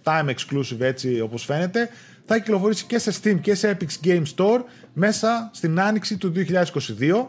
time 0.03 0.29
exclusive 0.29 0.79
έτσι 0.79 1.19
όπως 1.19 1.45
φαίνεται 1.45 1.89
θα 2.25 2.37
κυκλοφορήσει 2.37 2.85
και 2.85 2.99
σε 2.99 3.13
Steam 3.21 3.39
και 3.41 3.55
σε 3.55 3.77
Epic 3.79 4.07
Game 4.07 4.23
Store 4.35 4.59
μέσα 4.93 5.49
στην 5.53 5.79
άνοιξη 5.79 6.17
του 6.17 6.33
2022. 6.35 7.25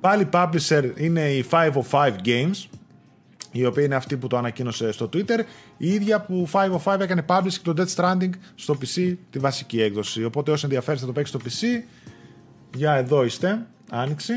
Πάλι 0.00 0.28
publisher 0.32 0.90
είναι 0.96 1.30
η 1.30 1.44
505 1.50 1.72
Games 2.24 2.64
η 3.58 3.66
οποία 3.66 3.84
είναι 3.84 3.94
αυτή 3.94 4.16
που 4.16 4.26
το 4.26 4.36
ανακοίνωσε 4.36 4.92
στο 4.92 5.08
Twitter, 5.12 5.38
η 5.76 5.88
ίδια 5.92 6.20
που 6.20 6.48
505 6.52 7.00
έκανε 7.00 7.24
publish 7.28 7.52
το 7.62 7.74
Death 7.76 7.94
Stranding 7.94 8.30
στο 8.54 8.78
PC 8.80 9.14
τη 9.30 9.38
βασική 9.38 9.82
έκδοση. 9.82 10.24
Οπότε 10.24 10.50
όσοι 10.50 10.64
ενδιαφέρεστε 10.64 11.06
το 11.06 11.12
παίξει 11.12 11.32
στο 11.32 11.40
PC, 11.44 11.84
για 12.74 12.92
εδώ 12.92 13.24
είστε, 13.24 13.66
άνοιξη. 13.90 14.34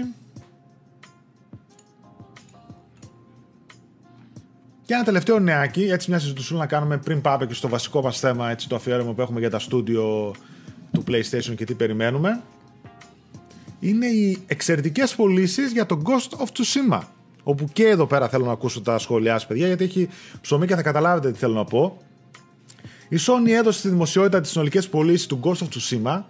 Και 4.85 4.93
ένα 4.95 5.03
τελευταίο 5.03 5.39
νεάκι, 5.39 5.83
έτσι 5.83 6.09
μια 6.09 6.19
συζητησούλα 6.19 6.59
να 6.59 6.65
κάνουμε 6.65 6.97
πριν 6.97 7.21
πάμε 7.21 7.45
και 7.45 7.53
στο 7.53 7.69
βασικό 7.69 8.01
μας 8.01 8.19
θέμα, 8.19 8.49
έτσι 8.49 8.69
το 8.69 8.75
αφιέρωμα 8.75 9.13
που 9.13 9.21
έχουμε 9.21 9.39
για 9.39 9.49
τα 9.49 9.59
στούντιο 9.59 10.33
του 10.91 11.03
PlayStation 11.07 11.55
και 11.55 11.65
τι 11.65 11.73
περιμένουμε. 11.73 12.41
Είναι 13.79 14.05
οι 14.05 14.43
εξαιρετικές 14.47 15.15
πωλήσεις 15.15 15.71
για 15.71 15.85
το 15.85 16.01
Ghost 16.05 16.37
of 16.37 16.45
Tsushima. 16.45 17.01
Όπου 17.43 17.69
και 17.73 17.87
εδώ 17.87 18.05
πέρα 18.05 18.29
θέλω 18.29 18.45
να 18.45 18.51
ακούσω 18.51 18.81
τα 18.81 18.97
σχόλιά 18.97 19.31
σας, 19.31 19.47
παιδιά, 19.47 19.67
γιατί 19.67 19.83
έχει 19.83 20.09
ψωμί 20.41 20.67
και 20.67 20.75
θα 20.75 20.81
καταλάβετε 20.81 21.31
τι 21.31 21.37
θέλω 21.37 21.53
να 21.53 21.63
πω. 21.63 21.97
Η 23.09 23.17
Sony 23.19 23.49
έδωσε 23.49 23.79
στη 23.79 23.89
δημοσιότητα 23.89 24.41
τις 24.41 24.51
συνολικές 24.51 24.89
πωλήσει 24.89 25.27
του 25.27 25.39
Ghost 25.43 25.57
of 25.57 25.67
Tsushima 25.67 26.21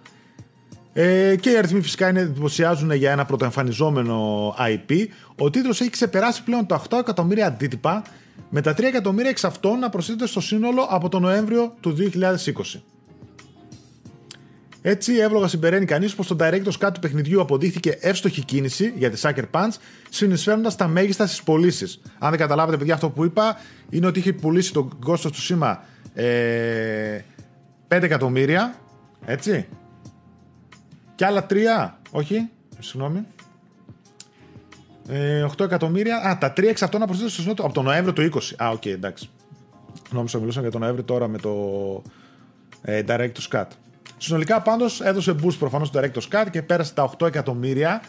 ε, 0.92 1.36
και 1.36 1.50
οι 1.50 1.56
αριθμοί 1.56 1.80
φυσικά 1.80 2.08
είναι, 2.08 2.20
εντυπωσιάζουν 2.20 2.92
για 2.92 3.12
ένα 3.12 3.24
πρωτοεμφανιζόμενο 3.24 4.48
IP. 4.58 5.06
Ο 5.36 5.50
τίτλος 5.50 5.80
έχει 5.80 5.90
ξεπεράσει 5.90 6.42
πλέον 6.42 6.66
τα 6.66 6.82
8 6.90 6.98
εκατομμύρια 6.98 7.46
αντίτυπα, 7.46 8.02
με 8.48 8.60
τα 8.60 8.72
3 8.72 8.82
εκατομμύρια 8.82 9.30
εξ 9.30 9.44
αυτών 9.44 9.78
να 9.78 9.88
προσθέτονται 9.88 10.26
στο 10.26 10.40
σύνολο 10.40 10.86
από 10.90 11.08
τον 11.08 11.22
Νοέμβριο 11.22 11.74
του 11.80 11.96
2020. 12.12 12.80
Έτσι, 14.82 15.14
εύλογα 15.14 15.48
συμπεραίνει 15.48 15.84
κανείς 15.84 16.14
πως 16.14 16.26
το 16.26 16.36
Director's 16.40 16.78
Cut 16.86 16.90
του 16.94 17.00
παιχνιδιού 17.00 17.40
αποδείχθηκε 17.40 17.98
εύστοχη 18.00 18.44
κίνηση 18.44 18.92
για 18.96 19.10
τη 19.10 19.20
Sucker 19.24 19.44
Punch, 19.50 19.72
συνεισφέροντας 20.10 20.76
τα 20.76 20.88
μέγιστα 20.88 21.26
στις 21.26 21.42
πωλήσεις. 21.42 22.00
Αν 22.18 22.30
δεν 22.30 22.38
καταλάβετε, 22.38 22.76
παιδιά, 22.76 22.94
αυτό 22.94 23.10
που 23.10 23.24
είπα 23.24 23.56
είναι 23.90 24.06
ότι 24.06 24.18
είχε 24.18 24.32
πουλήσει 24.32 24.72
το 24.72 24.88
Ghost 25.06 25.22
of 25.22 25.30
Tsushima 25.30 25.76
ε, 26.14 27.20
5 27.88 28.02
εκατομμύρια, 28.02 28.74
έτσι. 29.24 29.68
Και 31.14 31.24
άλλα 31.24 31.46
3, 31.50 31.54
όχι, 32.10 32.48
συγγνώμη. 32.78 33.26
Ε, 35.08 35.46
8 35.56 35.64
εκατομμύρια. 35.64 36.16
Α, 36.16 36.38
τα 36.38 36.52
3 36.52 36.64
εξ 36.64 36.82
αυτών 36.82 37.00
να 37.00 37.06
προσθέσω 37.06 37.30
στο 37.30 37.40
σύνολο 37.40 37.58
από 37.62 37.74
τον 37.74 37.84
Νοέμβριο 37.84 38.12
του 38.12 38.38
20. 38.38 38.64
Α, 38.64 38.70
OK, 38.70 38.80
okay, 38.82 38.86
εντάξει. 38.86 39.30
Νόμιζα 40.10 40.38
μιλούσαμε 40.38 40.62
για 40.62 40.72
τον 40.72 40.80
Νοέμβριο 40.80 41.04
τώρα 41.04 41.28
με 41.28 41.38
το 41.38 41.52
ε, 42.82 43.02
Director's 43.08 43.48
Cut. 43.52 43.66
Συνολικά 44.22 44.60
πάντως 44.60 45.00
έδωσε 45.00 45.34
boost 45.42 45.58
προφανώς 45.58 45.88
στο 45.88 46.00
Director's 46.00 46.28
Cut 46.34 46.46
και 46.50 46.62
πέρασε 46.62 46.94
τα 46.94 47.10
8 47.18 47.26
εκατομμύρια. 47.26 48.02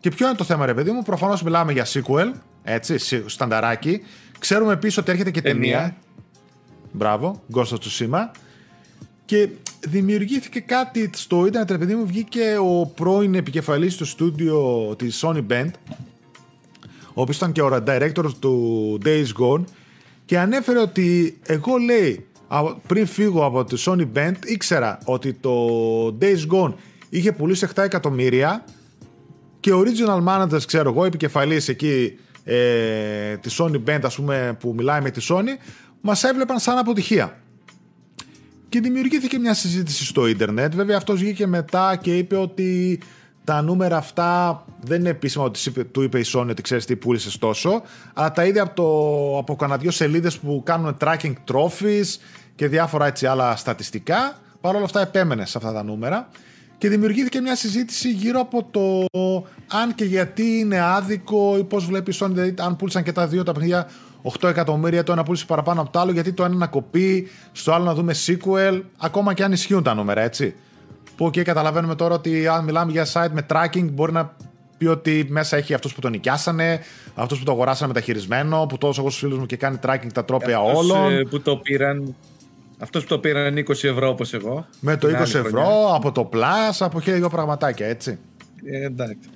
Και 0.00 0.10
ποιο 0.10 0.26
είναι 0.26 0.36
το 0.36 0.44
θέμα, 0.44 0.66
ρε 0.66 0.74
παιδί 0.74 0.90
μου, 0.90 1.02
προφανώς 1.02 1.42
μιλάμε 1.42 1.72
για 1.72 1.86
sequel, 1.86 2.32
έτσι, 2.62 2.98
στανταράκι. 3.28 4.00
Ξέρουμε 4.38 4.72
επίση 4.72 5.00
ότι 5.00 5.10
έρχεται 5.10 5.30
και 5.30 5.42
ταινία. 5.42 5.76
Ταινία. 5.78 5.96
Μπράβο, 6.92 7.42
Ghost 7.54 7.62
of 7.64 7.76
Tsushima. 7.76 8.28
Και 9.24 9.48
δημιουργήθηκε 9.86 10.60
κάτι 10.60 11.10
στο 11.14 11.46
ίντερνετ, 11.46 11.70
ρε 11.70 11.78
παιδί 11.78 11.94
μου, 11.94 12.06
βγήκε 12.06 12.56
ο 12.60 12.86
πρώην 12.86 13.34
επικεφαλής 13.34 13.96
του 13.96 14.04
στούντιο 14.04 14.94
της 14.98 15.24
Sony 15.24 15.46
Band, 15.50 15.70
ο 17.14 17.20
οποίος 17.20 17.36
ήταν 17.36 17.52
και 17.52 17.62
ο 17.62 17.82
director 17.86 18.30
του 18.40 18.98
Days 19.04 19.26
Gone, 19.40 19.64
και 20.24 20.38
ανέφερε 20.38 20.78
ότι 20.78 21.38
εγώ 21.46 21.76
λέει 21.76 22.12
α- 22.12 22.27
πριν 22.86 23.06
φύγω 23.06 23.44
από 23.44 23.64
τη 23.64 23.82
Sony 23.86 24.06
Band 24.14 24.34
ήξερα 24.44 24.98
ότι 25.04 25.32
το 25.32 25.58
Days 26.20 26.46
Gone 26.52 26.72
είχε 27.08 27.32
πουλήσει 27.32 27.66
7 27.74 27.82
εκατομμύρια 27.82 28.64
και 29.60 29.72
ο 29.72 29.82
original 29.84 30.24
managers, 30.28 30.62
ξέρω 30.66 30.90
εγώ, 30.90 31.04
επικεφαλής 31.04 31.68
εκεί 31.68 32.18
ε, 32.44 33.36
της 33.36 33.60
Sony 33.60 33.80
Band, 33.86 34.00
ας 34.02 34.14
πούμε, 34.14 34.56
που 34.60 34.74
μιλάει 34.76 35.00
με 35.00 35.10
τη 35.10 35.26
Sony, 35.28 35.62
μας 36.00 36.24
έβλεπαν 36.24 36.58
σαν 36.58 36.78
αποτυχία. 36.78 37.38
Και 38.68 38.80
δημιουργήθηκε 38.80 39.38
μια 39.38 39.54
συζήτηση 39.54 40.04
στο 40.04 40.26
ίντερνετ. 40.26 40.74
Βέβαια, 40.74 40.96
αυτός 40.96 41.20
βγήκε 41.20 41.46
μετά 41.46 41.96
και 41.96 42.16
είπε 42.16 42.36
ότι 42.36 43.00
τα 43.48 43.62
νούμερα 43.62 43.96
αυτά 43.96 44.64
δεν 44.80 45.00
είναι 45.00 45.08
επίσημα 45.08 45.44
ότι 45.44 45.60
είπε- 45.68 45.84
του 45.84 46.02
είπε 46.02 46.18
η 46.18 46.24
Sony 46.34 46.46
ότι 46.50 46.62
ξέρεις 46.62 46.84
τι 46.84 46.96
πούλησες 46.96 47.38
τόσο, 47.38 47.82
αλλά 48.14 48.32
τα 48.32 48.44
είδε 48.44 48.60
από, 48.60 48.74
το, 48.74 49.38
από 49.38 49.56
κανένα 49.56 49.78
δυο 49.78 49.90
σελίδες 49.90 50.38
που 50.38 50.62
κάνουν 50.64 50.96
tracking 51.00 51.32
trophies 51.52 52.20
και 52.54 52.68
διάφορα 52.68 53.06
έτσι 53.06 53.26
άλλα 53.26 53.56
στατιστικά. 53.56 54.38
Παρ' 54.60 54.74
όλα 54.74 54.84
αυτά, 54.84 55.00
επέμενε 55.00 55.46
σε 55.46 55.58
αυτά 55.58 55.72
τα 55.72 55.82
νούμερα. 55.82 56.28
Και 56.78 56.88
δημιουργήθηκε 56.88 57.40
μια 57.40 57.56
συζήτηση 57.56 58.10
γύρω 58.10 58.40
από 58.40 58.68
το 58.70 59.06
αν 59.68 59.94
και 59.94 60.04
γιατί 60.04 60.58
είναι 60.58 60.80
άδικο 60.80 61.56
ή 61.58 61.64
πώς 61.64 61.86
βλέπει 61.86 62.10
η 62.10 62.16
Sony. 62.20 62.30
Δηλαδή, 62.30 62.54
αν 62.58 62.76
πούλησαν 62.76 63.02
και 63.02 63.12
τα 63.12 63.26
δύο 63.26 63.42
τα 63.42 63.52
παιχνίδια 63.52 63.88
8 64.40 64.48
εκατομμύρια, 64.48 65.02
το 65.02 65.12
ένα 65.12 65.22
πούλησε 65.22 65.44
παραπάνω 65.44 65.80
από 65.80 65.90
το 65.90 65.98
άλλο, 65.98 66.12
γιατί 66.12 66.32
το 66.32 66.44
ένα 66.44 66.54
να 66.54 66.66
κοπεί, 66.66 67.28
στο 67.52 67.72
άλλο 67.72 67.84
να 67.84 67.94
δούμε 67.94 68.14
sequel, 68.26 68.82
ακόμα 68.98 69.34
και 69.34 69.44
αν 69.44 69.52
ισχύουν 69.52 69.82
τα 69.82 69.94
νούμερα, 69.94 70.20
έτσι. 70.20 70.54
Που 71.18 71.30
και 71.30 71.42
καταλαβαίνουμε 71.42 71.94
τώρα 71.94 72.14
ότι 72.14 72.46
αν 72.48 72.64
μιλάμε 72.64 72.92
για 72.92 73.06
site 73.12 73.30
με 73.32 73.46
tracking, 73.50 73.90
μπορεί 73.92 74.12
να 74.12 74.34
πει 74.78 74.86
ότι 74.86 75.26
μέσα 75.28 75.56
έχει 75.56 75.74
αυτούς 75.74 75.94
που 75.94 76.00
τον 76.00 76.10
νοικιάσανε, 76.10 76.80
αυτούς 77.14 77.38
που 77.38 77.44
το 77.44 77.52
αγοράσανε 77.52 77.92
μεταχειρισμένο, 77.92 78.66
που 78.68 78.78
τόσο 78.78 79.00
εγώ 79.00 79.10
στους 79.10 79.22
φίλους 79.22 79.38
μου 79.38 79.46
και 79.46 79.56
κάνει 79.56 79.78
tracking 79.86 80.12
τα 80.14 80.24
τρόπια 80.24 80.58
Αυτούς, 80.58 80.90
όλων. 80.90 81.12
ε, 81.12 81.22
που 81.30 81.40
το 81.40 81.56
πήραν. 81.56 82.14
Αυτός 82.78 83.02
που 83.02 83.08
το 83.08 83.18
πήραν 83.18 83.56
20 83.56 83.88
ευρώ 83.88 84.08
όπως 84.08 84.34
εγώ. 84.34 84.66
Με 84.80 84.96
το 84.96 85.06
την 85.06 85.16
20 85.16 85.20
άλλη 85.20 85.30
ευρώ, 85.30 85.60
χρονιά. 85.62 85.94
από 85.94 86.12
το 86.12 86.28
Plus, 86.32 86.76
από 86.78 87.00
χίλια 87.00 87.18
δυο 87.18 87.28
πραγματάκια, 87.28 87.86
έτσι. 87.86 88.18
Ε, 88.64 88.84
εντάξει. 88.84 89.28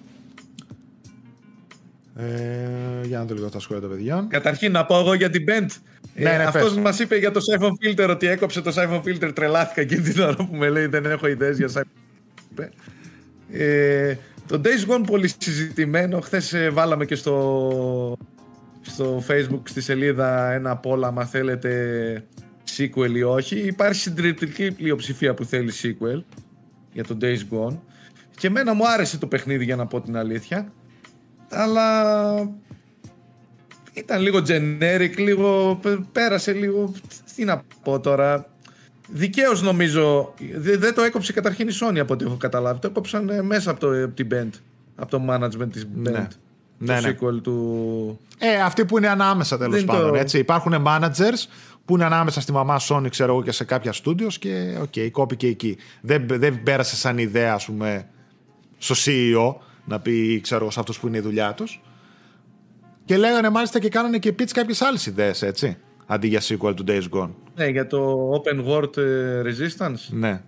Ε, 2.16 3.06
για 3.06 3.18
να 3.18 3.24
δω 3.24 3.34
λίγο 3.34 3.48
τα 3.48 3.60
σχόλια 3.60 3.82
των 3.82 3.90
παιδιών. 3.90 4.28
Καταρχήν 4.28 4.72
να 4.72 4.84
πω 4.84 4.98
εγώ 4.98 5.14
για 5.14 5.30
την 5.30 5.44
Band. 5.48 5.66
Ναι, 6.14 6.30
ναι, 6.30 6.44
αυτός 6.44 6.74
πες. 6.74 6.82
μας 6.82 6.98
είπε 6.98 7.16
για 7.16 7.30
το 7.30 7.40
Siphon 7.50 7.70
Filter 7.70 8.08
ότι 8.10 8.26
έκοψε 8.26 8.60
το 8.60 8.72
Siphon 8.76 9.02
Filter. 9.02 9.34
Τρελάθηκα 9.34 9.80
εκείνη 9.80 10.00
την 10.00 10.22
ώρα 10.22 10.34
που 10.34 10.56
με 10.56 10.68
λέει 10.68 10.86
δεν 10.86 11.04
έχω 11.04 11.26
ιδέες 11.26 11.56
για 11.56 11.68
Siphon 11.68 12.60
Filter. 12.60 12.68
Ε, 13.52 14.14
το 14.46 14.60
Days 14.64 14.92
Gone 14.92 15.02
πολύ 15.06 15.30
συζητημένο. 15.38 16.20
Χθες 16.20 16.52
ε, 16.52 16.70
βάλαμε 16.70 17.04
και 17.04 17.14
στο, 17.14 18.16
στο 18.80 19.22
Facebook 19.28 19.62
στη 19.64 19.80
σελίδα 19.80 20.52
ένα 20.52 20.80
poll 20.84 21.02
άμα 21.02 21.24
θέλετε 21.24 22.24
sequel 22.76 23.10
ή 23.14 23.22
όχι. 23.22 23.56
Υπάρχει 23.56 24.00
συντριπτική 24.00 24.72
πλειοψηφία 24.72 25.34
που 25.34 25.44
θέλει 25.44 25.72
sequel 25.82 26.22
για 26.92 27.04
το 27.04 27.16
Days 27.20 27.40
Gone. 27.50 27.78
Και 28.36 28.46
εμένα 28.46 28.74
μου 28.74 28.88
άρεσε 28.88 29.18
το 29.18 29.26
παιχνίδι 29.26 29.64
για 29.64 29.76
να 29.76 29.86
πω 29.86 30.00
την 30.00 30.16
αλήθεια. 30.16 30.72
Αλλά 31.52 32.32
ήταν 33.92 34.20
λίγο 34.22 34.38
generic, 34.46 35.16
λίγο 35.16 35.78
πε- 35.82 35.98
πέρασε 36.12 36.52
λίγο, 36.52 36.92
τι 37.36 37.44
να 37.44 37.62
πω 37.82 38.00
τώρα. 38.00 38.46
Δικαίως 39.08 39.62
νομίζω, 39.62 40.34
δε- 40.56 40.76
δεν 40.76 40.94
το 40.94 41.02
έκοψε 41.02 41.32
καταρχήν 41.32 41.68
η 41.68 41.72
Sony 41.80 41.98
από 41.98 42.12
ό,τι 42.12 42.24
έχω 42.24 42.36
καταλάβει. 42.36 42.78
Το 42.80 42.86
έκοψαν 42.86 43.28
ε, 43.28 43.42
μέσα 43.42 43.70
από, 43.70 43.80
το, 43.80 44.04
από 44.04 44.14
την 44.14 44.28
Bend, 44.32 44.50
από 44.96 45.10
το 45.10 45.22
management 45.30 45.72
της 45.72 45.84
Band. 45.84 46.10
Ναι. 46.10 46.10
Το 46.12 46.92
Ναι, 46.92 47.00
ναι. 47.00 47.10
sequel 47.20 47.42
του... 47.42 48.18
Ε, 48.38 48.60
αυτοί 48.62 48.84
που 48.84 48.96
είναι 48.98 49.08
ανάμεσα 49.08 49.58
τέλος 49.58 49.74
Δεν 49.74 49.84
πάντων. 49.84 50.10
το- 50.10 50.14
Έτσι. 50.18 50.38
Υπάρχουν 50.38 50.74
managers 50.86 51.46
που 51.84 51.94
είναι 51.94 52.04
ανάμεσα 52.04 52.40
στη 52.40 52.52
μαμά 52.52 52.80
Sony, 52.88 53.06
ξέρω 53.10 53.32
εγώ, 53.32 53.42
και 53.42 53.52
σε 53.52 53.64
κάποια 53.64 53.92
studios 54.04 54.32
και 54.38 54.76
OK, 54.82 54.92
okay, 54.94 55.08
κόπηκε 55.10 55.46
εκεί. 55.46 55.76
Δεν, 56.00 56.26
δεν 56.28 56.62
πέρασε 56.62 56.96
σαν 56.96 57.18
ιδέα, 57.18 57.54
ας 57.54 57.64
πούμε, 57.64 58.06
στο 58.78 58.94
CEO 59.04 59.54
να 59.84 60.00
πει, 60.00 60.40
ξέρω 60.40 60.60
εγώ, 60.62 60.70
σε 60.70 60.80
αυτούς 60.80 60.98
που 60.98 61.06
είναι 61.06 61.16
η 61.16 61.20
δουλειά 61.20 61.52
τους. 61.54 61.80
Και 63.04 63.16
λέγανε 63.16 63.50
μάλιστα 63.50 63.78
και 63.78 63.88
κάνανε 63.88 64.18
και 64.18 64.34
pitch 64.38 64.50
κάποιες 64.50 64.82
άλλες 64.82 65.06
ιδέες, 65.06 65.42
έτσι. 65.42 65.76
Αντί 66.06 66.28
για 66.28 66.40
sequel 66.40 66.74
του 66.76 66.84
Days 66.88 67.08
Gone. 67.10 67.30
Ναι, 67.54 67.66
για 67.66 67.86
το 67.86 68.30
Open 68.32 68.66
World 68.66 68.96
ε, 68.96 69.42
Resistance. 69.42 70.08
Ναι. 70.10 70.40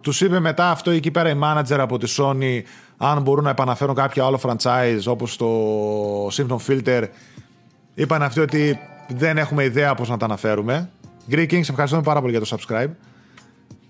Τους 0.00 0.20
είπε 0.20 0.38
μετά 0.38 0.70
αυτό 0.70 0.90
εκεί 0.90 1.10
πέρα 1.10 1.30
η 1.30 1.38
manager 1.42 1.78
από 1.78 1.98
τη 1.98 2.14
Sony 2.18 2.62
αν 2.96 3.22
μπορούν 3.22 3.44
να 3.44 3.50
επαναφέρουν 3.50 3.94
κάποιο 3.94 4.24
άλλο 4.24 4.40
franchise 4.42 5.00
όπως 5.06 5.36
το 5.36 6.26
Symptom 6.26 6.56
Filter. 6.66 7.02
Είπαν 7.94 8.22
αυτοί 8.22 8.40
ότι 8.40 8.78
δεν 9.08 9.38
έχουμε 9.38 9.64
ιδέα 9.64 9.94
πώς 9.94 10.08
να 10.08 10.16
τα 10.16 10.24
αναφέρουμε. 10.24 10.90
Greek 11.30 11.50
Kings, 11.50 11.68
ευχαριστούμε 11.68 12.02
πάρα 12.02 12.20
πολύ 12.20 12.36
για 12.36 12.40
το 12.40 12.56
subscribe. 12.56 12.90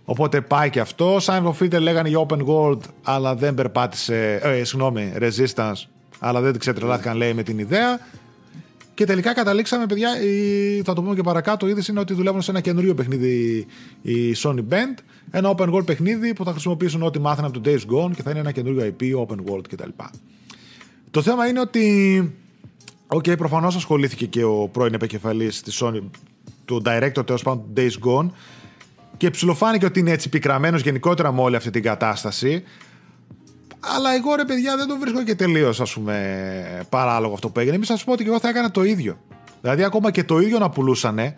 Οπότε 0.05 0.41
πάει 0.41 0.71
και 0.71 0.81
αυτό. 0.81 1.17
Symptom 1.17 1.53
Filter 1.61 1.81
λέγανε 1.81 2.09
για 2.09 2.27
Open 2.29 2.45
World, 2.47 2.81
αλλά 3.03 3.35
δεν 3.35 3.55
περπάτησε. 3.55 4.41
Ε, 4.43 4.65
συγγνώμη, 4.65 5.13
Resistance, 5.19 5.83
αλλά 6.19 6.41
δεν 6.41 6.59
ξετρελάθηκαν 6.59 7.17
λέει 7.17 7.35
με 7.35 7.43
την 7.43 7.59
ιδέα. 7.59 8.01
Και 8.95 9.05
τελικά 9.05 9.35
καταλήξαμε, 9.35 9.87
παιδιά, 9.87 10.23
η, 10.23 10.83
θα 10.85 10.93
το 10.93 11.03
πούμε 11.03 11.15
και 11.15 11.23
παρακάτω, 11.23 11.67
η 11.67 11.71
είδηση 11.71 11.91
είναι 11.91 12.01
ότι 12.01 12.15
δουλεύουν 12.15 12.43
σε 12.43 12.51
ένα 12.51 12.61
καινούριο 12.61 12.95
παιχνίδι 12.95 13.67
η 14.03 14.35
Sony 14.37 14.65
Bend. 14.70 14.99
Ένα 15.31 15.55
open 15.57 15.75
world 15.75 15.87
παιχνίδι 15.87 16.35
που 16.35 16.45
θα 16.45 16.51
χρησιμοποιήσουν 16.51 17.03
ό,τι 17.03 17.19
μάθανε 17.19 17.47
από 17.47 17.61
το 17.61 17.71
Days 17.71 17.95
Gone 17.95 18.11
και 18.17 18.23
θα 18.23 18.31
είναι 18.31 18.39
ένα 18.39 18.53
καινούριο 18.53 18.95
IP, 18.99 19.27
open 19.27 19.53
world 19.53 19.69
κτλ. 19.69 19.89
Το 21.11 21.23
θέμα 21.23 21.47
είναι 21.47 21.61
ότι. 21.61 22.35
OK, 23.07 23.25
okay, 23.27 23.39
προφανώς 23.39 23.77
ασχολήθηκε 23.77 24.27
και 24.27 24.45
ο 24.45 24.69
πρώην 24.73 24.95
επικεφαλής 24.95 25.63
της 25.63 25.83
Sony, 25.83 26.01
του 26.65 26.83
director 26.85 27.27
τέλος 27.27 27.43
πάντων 27.43 27.65
του 27.75 27.83
Days 27.83 28.09
Gone, 28.09 28.31
και 29.25 29.31
ψιλοφάνηκε 29.31 29.87
ότι 29.87 30.01
είναι 30.01 30.11
έτσι 30.11 30.29
πικραμένος 30.29 30.83
γενικότερα 30.83 31.33
με 31.33 31.41
όλη 31.41 31.57
αυτή 31.57 31.70
την 31.70 31.83
κατάσταση. 31.83 32.62
Αλλά 33.81 34.14
εγώ 34.14 34.35
ρε 34.35 34.45
παιδιά 34.45 34.77
δεν 34.77 34.87
το 34.87 34.99
βρίσκω 34.99 35.22
και 35.22 35.35
τελείως 35.35 35.81
ας 35.81 35.93
πούμε 35.93 36.87
παράλογο 36.89 37.35
αυτό 37.35 37.49
που 37.49 37.61
έγινε. 37.61 37.77
Μην 37.77 37.87
σας 37.87 37.97
πω 38.05 38.12
ότι 38.12 38.22
και 38.22 38.29
εγώ 38.29 38.39
θα 38.39 38.49
έκανα 38.49 38.70
το 38.70 38.85
ίδιο. 38.85 39.18
Δηλαδή 39.61 39.83
ακόμα 39.85 40.11
και 40.11 40.25
το 40.25 40.41
ίδιο 40.41 40.59
να 40.59 40.70
πουλούσανε 40.70 41.37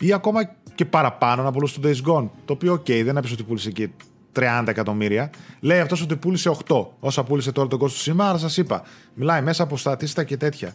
ή 0.00 0.12
ακόμα 0.12 0.40
και 0.74 0.84
παραπάνω 0.84 1.42
να 1.42 1.52
πουλούσε 1.52 1.80
το 1.80 1.88
Days 1.88 2.10
Gone. 2.10 2.28
Το 2.44 2.52
οποίο, 2.52 2.72
οκ, 2.72 2.86
δεν 2.86 3.16
έπεισε 3.16 3.34
ότι 3.34 3.42
πούλησε 3.42 3.68
εκεί 3.68 3.92
30 4.38 4.64
εκατομμύρια. 4.66 5.30
Λέει 5.60 5.80
αυτός 5.80 6.02
ότι 6.02 6.16
πούλησε 6.16 6.50
8. 6.66 6.86
Όσα 7.00 7.22
πούλησε 7.22 7.52
τώρα 7.52 7.68
τον 7.68 7.78
κόσμο 7.78 7.96
του 7.96 8.02
σήμερα, 8.02 8.38
σας 8.38 8.56
είπα. 8.56 8.82
Μιλάει 9.14 9.42
μέσα 9.42 9.62
από 9.62 9.76
Statista 9.76 10.24
και 10.24 10.36
τέτοια. 10.36 10.74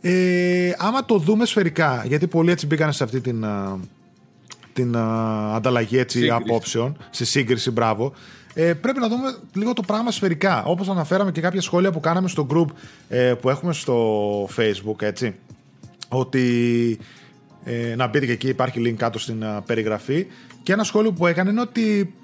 Ε, 0.00 0.72
άμα 0.78 1.04
το 1.04 1.18
δούμε 1.18 1.44
σφαιρικά, 1.44 2.04
γιατί 2.06 2.26
πολλοί 2.26 2.50
έτσι 2.50 2.66
μπήκαν 2.66 2.92
σε 2.92 3.04
αυτή 3.04 3.20
την, 3.20 3.44
α, 3.44 3.78
την 4.72 4.96
α, 4.96 5.54
ανταλλαγή 5.54 5.98
έτσι, 5.98 6.18
Σύγκριση. 6.18 6.42
απόψεων, 6.42 6.96
στη 7.10 7.24
σύγκριση, 7.24 7.70
μπράβο. 7.70 8.12
Ε, 8.54 8.74
πρέπει 8.74 8.98
να 8.98 9.08
δούμε 9.08 9.36
λίγο 9.52 9.72
το 9.72 9.82
πράγμα 9.82 10.10
σφαιρικά. 10.10 10.64
Όπως 10.64 10.88
αναφέραμε 10.88 11.32
και 11.32 11.40
κάποια 11.40 11.60
σχόλια 11.60 11.92
που 11.92 12.00
κάναμε 12.00 12.28
στο 12.28 12.46
group 12.50 12.66
ε, 13.08 13.34
που 13.40 13.50
έχουμε 13.50 13.72
στο 13.72 14.44
facebook, 14.56 15.02
έτσι. 15.02 15.34
Ότι 16.08 16.98
ε, 17.64 17.94
να 17.96 18.06
μπείτε 18.06 18.26
και 18.26 18.32
εκεί, 18.32 18.48
υπάρχει 18.48 18.82
link 18.86 18.94
κάτω 18.96 19.18
στην 19.18 19.44
α, 19.44 19.62
περιγραφή. 19.66 20.26
Και 20.62 20.72
ένα 20.72 20.84
σχόλιο 20.84 21.12
που 21.12 21.26
έκανε 21.26 21.50
είναι 21.50 21.60
ότι 21.60 22.14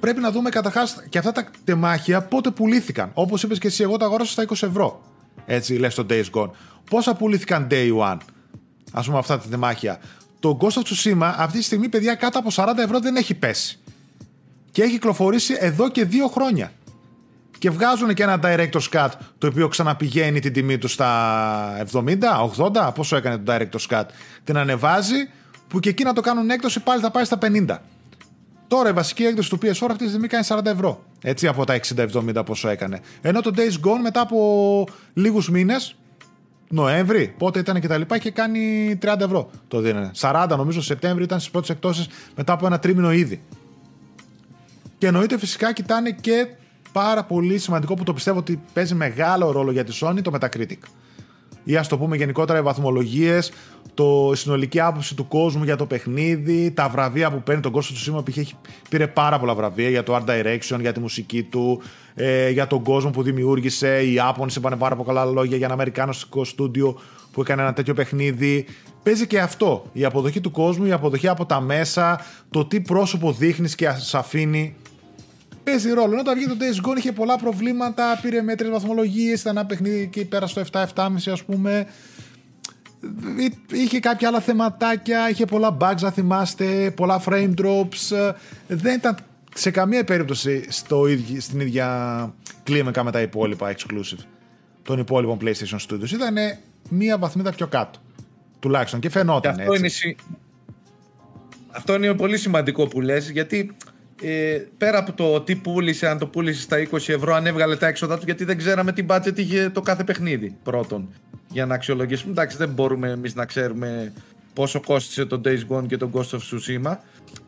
πρέπει 0.00 0.20
να 0.20 0.30
δούμε 0.30 0.50
καταρχάς 0.50 1.04
και 1.08 1.18
αυτά 1.18 1.32
τα 1.32 1.50
τεμάχια 1.64 2.22
πότε 2.22 2.50
πουλήθηκαν. 2.50 3.10
Όπως 3.14 3.42
είπες 3.42 3.58
και 3.58 3.66
εσύ, 3.66 3.82
εγώ 3.82 3.96
τα 3.96 4.04
αγόρασα 4.04 4.30
στα 4.30 4.44
20 4.48 4.68
ευρώ. 4.68 5.02
Έτσι 5.46 5.74
λες 5.74 5.94
το 5.94 6.06
Days 6.10 6.24
Gone. 6.32 6.50
Πόσα 6.90 7.14
πουλήθηκαν 7.14 7.66
day 7.70 7.96
one, 7.98 8.16
ας 8.92 9.06
πούμε, 9.06 9.18
αυτά 9.18 9.38
τα 9.38 9.48
τεμάχια. 9.48 10.00
Το 10.40 10.58
Ghost 10.60 10.66
of 10.66 10.82
Tsushima 10.82 11.32
αυτή 11.36 11.58
τη 11.58 11.64
στιγμή, 11.64 11.88
παιδιά, 11.88 12.14
κάτω 12.14 12.38
από 12.38 12.48
40 12.52 12.78
ευρώ 12.78 13.00
δεν 13.00 13.16
έχει 13.16 13.34
πέσει. 13.34 13.78
Και 14.70 14.82
έχει 14.82 14.92
κυκλοφορήσει 14.92 15.56
εδώ 15.58 15.90
και 15.90 16.04
δύο 16.04 16.28
χρόνια. 16.28 16.72
Και 17.58 17.70
βγάζουν 17.70 18.14
και 18.14 18.22
ένα 18.22 18.40
Director's 18.42 18.88
Cut 18.92 19.08
το 19.38 19.46
οποίο 19.46 19.68
ξαναπηγαίνει 19.68 20.40
την 20.40 20.52
τιμή 20.52 20.78
του 20.78 20.88
στα 20.88 21.86
70, 21.92 22.16
80, 22.56 22.90
πόσο 22.94 23.16
έκανε 23.16 23.38
το 23.38 23.54
Director's 23.54 23.96
Cut. 23.96 24.04
Την 24.44 24.56
ανεβάζει 24.56 25.30
που 25.68 25.80
και 25.80 25.88
εκεί 25.88 26.04
να 26.04 26.12
το 26.12 26.20
κάνουν 26.20 26.50
έκδοση 26.50 26.80
πάλι 26.80 27.00
θα 27.00 27.10
πάει 27.10 27.24
στα 27.24 27.38
50. 27.42 27.76
Τώρα 28.68 28.88
η 28.88 28.92
βασική 28.92 29.24
έκδοση 29.24 29.50
του 29.50 29.58
PS4 29.62 29.86
αυτή 29.90 30.04
τη 30.04 30.08
στιγμή 30.08 30.26
κάνει 30.26 30.44
40 30.48 30.64
ευρώ. 30.64 31.04
Έτσι 31.22 31.46
από 31.46 31.64
τα 31.64 31.80
60-70 31.96 32.42
πόσο 32.46 32.68
έκανε. 32.68 33.00
Ενώ 33.20 33.40
το 33.40 33.52
Days 33.56 33.86
Gone 33.86 34.00
μετά 34.02 34.20
από 34.20 34.88
λίγους 35.14 35.50
μήνες, 35.50 35.96
Νοέμβρη, 36.68 37.34
πότε 37.38 37.58
ήταν 37.58 37.80
και 37.80 37.88
τα 37.88 37.98
λοιπά, 37.98 38.16
είχε 38.16 38.30
κάνει 38.30 38.98
30 39.02 39.20
ευρώ. 39.20 39.50
Το 39.68 39.80
δίνανε. 39.80 40.10
40 40.16 40.46
νομίζω 40.56 40.82
Σεπτέμβρη 40.82 41.24
ήταν 41.24 41.38
στις 41.38 41.50
πρώτες 41.50 41.70
εκτόσεις 41.70 42.08
μετά 42.36 42.52
από 42.52 42.66
ένα 42.66 42.78
τρίμηνο 42.78 43.12
ήδη. 43.12 43.42
Και 44.98 45.06
εννοείται 45.06 45.38
φυσικά 45.38 45.72
κοιτάνε 45.72 46.10
και 46.10 46.46
πάρα 46.92 47.24
πολύ 47.24 47.58
σημαντικό 47.58 47.94
που 47.94 48.04
το 48.04 48.14
πιστεύω 48.14 48.38
ότι 48.38 48.62
παίζει 48.72 48.94
μεγάλο 48.94 49.50
ρόλο 49.50 49.70
για 49.70 49.84
τη 49.84 49.98
Sony 50.00 50.22
το 50.22 50.32
Metacritic. 50.40 50.78
Ή 51.64 51.76
ας 51.76 51.88
το 51.88 51.98
πούμε 51.98 52.16
γενικότερα 52.16 52.58
οι 52.58 52.62
βαθμολογίες, 52.62 53.52
το 53.94 54.30
η 54.32 54.36
συνολική 54.36 54.80
άποψη 54.80 55.14
του 55.14 55.28
κόσμου 55.28 55.64
για 55.64 55.76
το 55.76 55.86
παιχνίδι, 55.86 56.70
τα 56.70 56.88
βραβεία 56.88 57.30
που 57.30 57.42
παίρνει 57.42 57.62
τον 57.62 57.72
κόσμο 57.72 57.96
του 57.96 58.02
Σίμα 58.02 58.22
που 58.22 58.30
είχε, 58.30 58.46
πήρε 58.88 59.06
πάρα 59.06 59.38
πολλά 59.38 59.54
βραβεία 59.54 59.88
για 59.88 60.02
το 60.02 60.16
art 60.16 60.24
direction, 60.30 60.80
για 60.80 60.92
τη 60.92 61.00
μουσική 61.00 61.42
του, 61.42 61.82
ε, 62.18 62.50
για 62.50 62.66
τον 62.66 62.82
κόσμο 62.82 63.10
που 63.10 63.22
δημιούργησε. 63.22 64.02
Οι 64.02 64.12
Ιάπωνες 64.12 64.56
είπαν 64.56 64.78
πάρα 64.78 64.96
πολλά 64.96 65.24
λόγια 65.24 65.56
για 65.56 65.64
ένα 65.64 65.74
αμερικάνικο 65.74 66.44
στούντιο 66.44 67.00
που 67.32 67.40
έκανε 67.40 67.62
ένα 67.62 67.72
τέτοιο 67.72 67.94
παιχνίδι. 67.94 68.66
Παίζει 69.02 69.26
και 69.26 69.40
αυτό. 69.40 69.84
Η 69.92 70.04
αποδοχή 70.04 70.40
του 70.40 70.50
κόσμου, 70.50 70.84
η 70.84 70.92
αποδοχή 70.92 71.28
από 71.28 71.46
τα 71.46 71.60
μέσα, 71.60 72.20
το 72.50 72.64
τι 72.64 72.80
πρόσωπο 72.80 73.32
δείχνεις 73.32 73.74
και 73.74 73.90
σε 73.90 74.18
αφήνει 74.18 74.76
παίζει 75.66 75.92
ρόλο. 75.92 76.12
Ενώ 76.12 76.20
όταν 76.20 76.34
βγήκε 76.34 76.50
το 76.50 76.56
Days 76.60 76.88
Gone 76.88 76.96
είχε 76.98 77.12
πολλά 77.12 77.36
προβλήματα, 77.36 78.18
πήρε 78.22 78.42
μέτρες 78.42 78.70
βαθμολογίες, 78.70 79.40
ήταν 79.40 79.56
ένα 79.56 79.66
παιχνίδι 79.66 80.06
και 80.06 80.24
πέρα 80.24 80.46
στο 80.46 80.62
7-7,5 80.72 80.84
ας 81.32 81.44
πούμε. 81.44 81.86
Είχε 83.72 84.00
κάποια 84.00 84.28
άλλα 84.28 84.40
θεματάκια, 84.40 85.30
είχε 85.30 85.44
πολλά 85.44 85.76
bugs, 85.80 86.00
να 86.00 86.10
θυμάστε, 86.10 86.92
πολλά 86.96 87.22
frame 87.26 87.54
drops. 87.58 88.32
Δεν 88.66 88.94
ήταν 88.94 89.16
σε 89.56 89.70
καμία 89.70 90.04
περίπτωση 90.04 90.64
στο 90.68 91.06
ίδιο, 91.06 91.40
στην 91.40 91.60
ίδια 91.60 92.34
κλίμακα 92.62 93.04
με 93.04 93.10
τα 93.10 93.20
υπόλοιπα 93.20 93.74
exclusive 93.76 94.24
των 94.82 94.98
υπόλοιπων 94.98 95.38
PlayStation 95.40 95.78
Studios. 95.88 96.10
Ήταν 96.10 96.34
μία 96.90 97.18
βαθμίδα 97.18 97.52
πιο 97.52 97.66
κάτω. 97.66 97.98
Τουλάχιστον 98.58 99.00
και 99.00 99.08
Και 99.08 99.12
φαινόταν 99.12 99.50
αυτό, 99.52 99.62
έτσι. 99.62 99.78
είναι, 99.78 99.88
συ- 99.88 100.18
αυτό 101.70 101.94
είναι 101.94 102.14
πολύ 102.14 102.36
σημαντικό 102.38 102.86
που 102.86 103.00
λες 103.00 103.30
γιατί 103.30 103.76
ε, 104.22 104.58
πέρα 104.78 104.98
από 104.98 105.12
το 105.12 105.40
τι 105.40 105.56
πούλησε, 105.56 106.08
αν 106.08 106.18
το 106.18 106.26
πούλησε 106.26 106.60
στα 106.60 106.76
20 106.90 106.92
ευρώ, 107.08 107.34
αν 107.34 107.46
έβγαλε 107.46 107.76
τα 107.76 107.86
έξοδα 107.86 108.16
του, 108.18 108.22
γιατί 108.24 108.44
δεν 108.44 108.56
ξέραμε 108.58 108.92
τι 108.92 109.04
budget 109.08 109.38
είχε 109.38 109.70
το 109.70 109.80
κάθε 109.80 110.04
παιχνίδι 110.04 110.56
πρώτον. 110.62 111.08
Για 111.48 111.66
να 111.66 111.74
αξιολογήσουμε. 111.74 112.30
Εντάξει, 112.32 112.56
δεν 112.56 112.68
μπορούμε 112.68 113.10
εμείς 113.10 113.34
να 113.34 113.44
ξέρουμε 113.44 114.12
πόσο 114.52 114.80
κόστησε 114.80 115.24
το 115.24 115.40
Days 115.44 115.60
Gone 115.68 115.86
και 115.86 115.96
το 115.96 116.10
Ghost 116.12 116.30
of 116.30 116.38
Tsushima. 116.38 116.96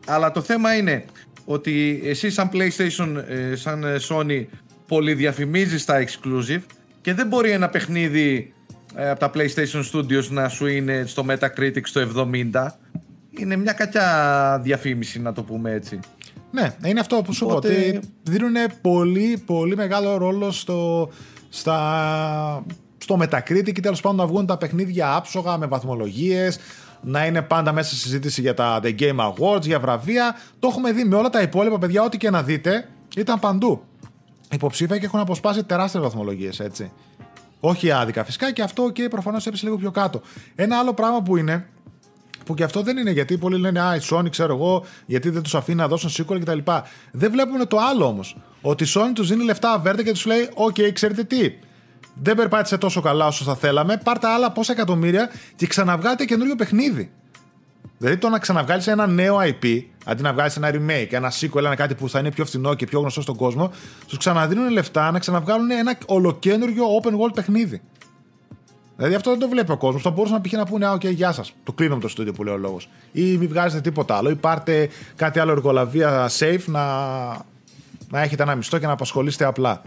Αλλά 0.05 0.31
το 0.31 0.41
θέμα 0.41 0.75
είναι 0.75 1.05
ότι 1.51 2.01
εσύ 2.03 2.29
σαν 2.29 2.49
PlayStation, 2.53 3.23
ε, 3.27 3.55
σαν 3.55 3.83
ε, 3.83 3.95
Sony, 4.09 4.45
πολυδιαφημίζεις 4.87 5.85
τα 5.85 6.03
exclusive 6.03 6.61
και 7.01 7.13
δεν 7.13 7.27
μπορεί 7.27 7.51
ένα 7.51 7.69
παιχνίδι 7.69 8.53
ε, 8.95 9.09
από 9.09 9.19
τα 9.19 9.31
PlayStation 9.33 9.83
Studios 9.91 10.27
να 10.29 10.49
σου 10.49 10.65
είναι 10.65 11.03
στο 11.07 11.25
Metacritic 11.29 11.81
στο 11.83 12.01
70. 12.15 12.67
είναι 13.29 13.55
μια 13.55 13.73
κακιά 13.73 14.59
διαφήμιση 14.63 15.21
να 15.21 15.33
το 15.33 15.43
πούμε 15.43 15.71
έτσι. 15.71 15.99
Ναι, 16.51 16.75
είναι 16.85 16.99
αυτό 16.99 17.21
που 17.21 17.33
σου 17.33 17.45
είπα, 17.45 17.53
Οπότε- 17.53 17.73
ότι 17.73 17.99
δίνουν 18.23 18.55
πολύ, 18.81 19.43
πολύ 19.45 19.75
μεγάλο 19.75 20.17
ρόλο 20.17 20.51
στο, 20.51 21.09
στα, 21.49 22.65
στο 22.97 23.17
Metacritic 23.21 23.71
και 23.73 23.81
τέλος 23.81 24.01
πάντων 24.01 24.17
να 24.17 24.27
βγουν 24.27 24.45
τα 24.45 24.57
παιχνίδια 24.57 25.15
άψογα 25.15 25.57
με 25.57 25.65
βαθμολογίες, 25.65 26.59
να 27.01 27.25
είναι 27.25 27.41
πάντα 27.41 27.71
μέσα 27.71 27.89
στη 27.89 27.97
συζήτηση 27.97 28.41
για 28.41 28.53
τα 28.53 28.79
The 28.83 28.99
Game 28.99 29.17
Awards, 29.17 29.61
για 29.61 29.79
βραβεία. 29.79 30.35
Το 30.59 30.67
έχουμε 30.67 30.91
δει 30.91 31.03
με 31.03 31.15
όλα 31.15 31.29
τα 31.29 31.41
υπόλοιπα 31.41 31.77
παιδιά, 31.77 32.03
ό,τι 32.03 32.17
και 32.17 32.29
να 32.29 32.43
δείτε, 32.43 32.89
ήταν 33.15 33.39
παντού. 33.39 33.83
Υποψήφια 34.51 34.97
και 34.97 35.05
έχουν 35.05 35.19
αποσπάσει 35.19 35.63
τεράστιες 35.63 36.03
βαθμολογίες, 36.03 36.59
έτσι. 36.59 36.91
Όχι 37.59 37.91
άδικα 37.91 38.23
φυσικά 38.23 38.51
και 38.51 38.61
αυτό 38.61 38.89
και 38.89 39.07
προφανώς 39.07 39.47
έπεσε 39.47 39.65
λίγο 39.65 39.77
πιο 39.77 39.91
κάτω. 39.91 40.21
Ένα 40.55 40.77
άλλο 40.79 40.93
πράγμα 40.93 41.21
που 41.21 41.37
είναι, 41.37 41.67
που 42.45 42.53
και 42.53 42.63
αυτό 42.63 42.81
δεν 42.81 42.97
είναι 42.97 43.11
γιατί 43.11 43.37
πολλοί 43.37 43.57
λένε 43.57 43.81
Α, 43.81 43.95
η 43.95 43.99
Sony 44.09 44.29
ξέρω 44.29 44.55
εγώ, 44.55 44.85
γιατί 45.05 45.29
δεν 45.29 45.41
τους 45.41 45.55
αφήνει 45.55 45.77
να 45.77 45.87
δώσουν 45.87 46.09
sequel 46.09 46.39
κτλ. 46.39 46.57
Δεν 47.11 47.31
βλέπουν 47.31 47.67
το 47.67 47.77
άλλο 47.77 48.05
όμως. 48.05 48.37
Ότι 48.61 48.83
η 48.83 48.87
Sony 48.95 49.11
τους 49.13 49.27
δίνει 49.27 49.43
λεφτά 49.43 49.71
αβέρτα 49.71 50.03
και 50.03 50.11
τους 50.11 50.25
λέει: 50.25 50.49
Οκ, 50.53 50.75
ξέρετε 50.93 51.23
τι. 51.23 51.53
Δεν 52.13 52.35
περπάτησε 52.35 52.77
τόσο 52.77 53.01
καλά 53.01 53.27
όσο 53.27 53.43
θα 53.43 53.55
θέλαμε. 53.55 53.97
Πάρτε 54.03 54.27
άλλα 54.27 54.51
τόσα 54.51 54.71
εκατομμύρια 54.71 55.29
και 55.55 55.67
ξαναβγάλετε 55.67 56.25
καινούριο 56.25 56.55
παιχνίδι. 56.55 57.11
Δηλαδή 57.97 58.17
το 58.17 58.29
να 58.29 58.39
ξαναβγάλεις 58.39 58.87
ένα 58.87 59.07
νέο 59.07 59.37
IP, 59.41 59.83
αντί 60.05 60.21
να 60.21 60.33
βγάλεις 60.33 60.55
ένα 60.55 60.69
remake, 60.73 61.11
ένα 61.11 61.31
sequel, 61.31 61.63
ένα 61.63 61.75
κάτι 61.75 61.95
που 61.95 62.09
θα 62.09 62.19
είναι 62.19 62.31
πιο 62.31 62.45
φθηνό 62.45 62.73
και 62.73 62.85
πιο 62.85 62.99
γνωστό 62.99 63.21
στον 63.21 63.35
κόσμο, 63.35 63.71
τους 64.07 64.17
ξαναδίνουν 64.17 64.69
λεφτά 64.69 65.11
να 65.11 65.19
ξαναβγάλουν 65.19 65.71
ένα 65.71 65.97
ολοκένουργιο 66.05 66.85
open 67.01 67.11
world 67.11 67.33
παιχνίδι. 67.33 67.81
Δηλαδή 68.95 69.15
αυτό 69.15 69.29
δεν 69.29 69.39
το 69.39 69.49
βλέπει 69.49 69.71
ο 69.71 69.77
κόσμος. 69.77 70.01
Θα 70.01 70.09
μπορούσαν 70.09 70.35
να 70.35 70.41
πηγαίνει 70.41 70.63
να 70.63 70.69
πούνε: 70.69 70.85
Α, 70.85 70.91
οκ, 70.91 71.05
γεια 71.05 71.31
σας. 71.31 71.53
Το 71.63 71.71
κλείνω 71.71 71.95
με 71.95 72.01
το 72.01 72.07
στούντιο 72.07 72.33
που 72.33 72.43
λέει 72.43 72.53
ο 72.53 72.57
λόγος. 72.57 72.89
Ή 73.11 73.37
μην 73.37 73.47
βγάζετε 73.47 73.81
τίποτα 73.81 74.15
άλλο. 74.15 74.29
Ή 74.29 74.35
πάρτε 74.35 74.89
κάτι 75.15 75.39
άλλο 75.39 75.51
εργολαβία 75.51 76.29
safe 76.39 76.63
να, 76.65 76.83
να 78.09 78.21
έχετε 78.21 78.43
ένα 78.43 78.55
μισθό 78.55 78.77
και 78.77 78.85
να 78.85 78.91
απασχολείστε 78.91 79.45
απλά. 79.45 79.81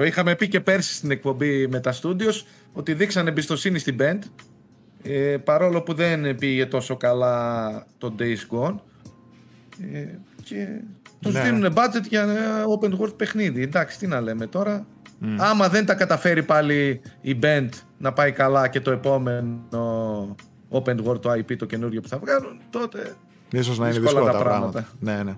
Το 0.00 0.06
είχαμε 0.06 0.34
πει 0.34 0.48
και 0.48 0.60
πέρσι 0.60 0.94
στην 0.94 1.10
εκπομπή 1.10 1.66
με 1.68 1.80
τα 1.80 1.94
studios 2.02 2.42
ότι 2.72 2.94
δείξαν 2.94 3.26
εμπιστοσύνη 3.26 3.78
στην 3.78 3.96
Bend, 4.00 5.36
παρόλο 5.44 5.82
που 5.82 5.94
δεν 5.94 6.34
πήγε 6.34 6.66
τόσο 6.66 6.96
καλά 6.96 7.86
το 7.98 8.14
Days 8.18 8.56
Gone 8.56 8.74
ε, 9.92 10.06
και 10.42 10.66
τους 11.20 11.34
Ναι. 11.34 11.42
δίνουν 11.42 11.72
budget 11.74 12.02
για 12.08 12.22
ένα 12.22 12.64
open 12.80 12.98
world 12.98 13.16
παιχνίδι. 13.16 13.62
Εντάξει, 13.62 13.98
τι 13.98 14.06
να 14.06 14.20
λέμε 14.20 14.46
τώρα. 14.46 14.86
Άμα 15.36 15.68
δεν 15.68 15.86
τα 15.86 15.94
καταφέρει 15.94 16.42
πάλι 16.42 17.00
η 17.20 17.38
band 17.42 17.68
να 17.98 18.12
πάει 18.12 18.32
καλά 18.32 18.68
και 18.68 18.80
το 18.80 18.90
επόμενο 18.90 20.36
open 20.70 20.96
world 21.04 21.20
το 21.22 21.30
IP 21.32 21.56
το 21.56 21.66
καινούριο 21.66 22.00
που 22.00 22.08
θα 22.08 22.18
βγάλουν, 22.18 22.60
τότε 22.70 23.14
Ίσως 23.52 23.78
να 23.78 23.88
είναι 23.88 23.98
Δύσκολα 23.98 24.20
δύσκολα 24.20 24.32
τα 24.32 24.38
τα 24.38 24.44
πράγματα. 24.44 24.70
πράγματα. 25.00 25.16
Ναι, 25.22 25.30
ναι. 25.30 25.36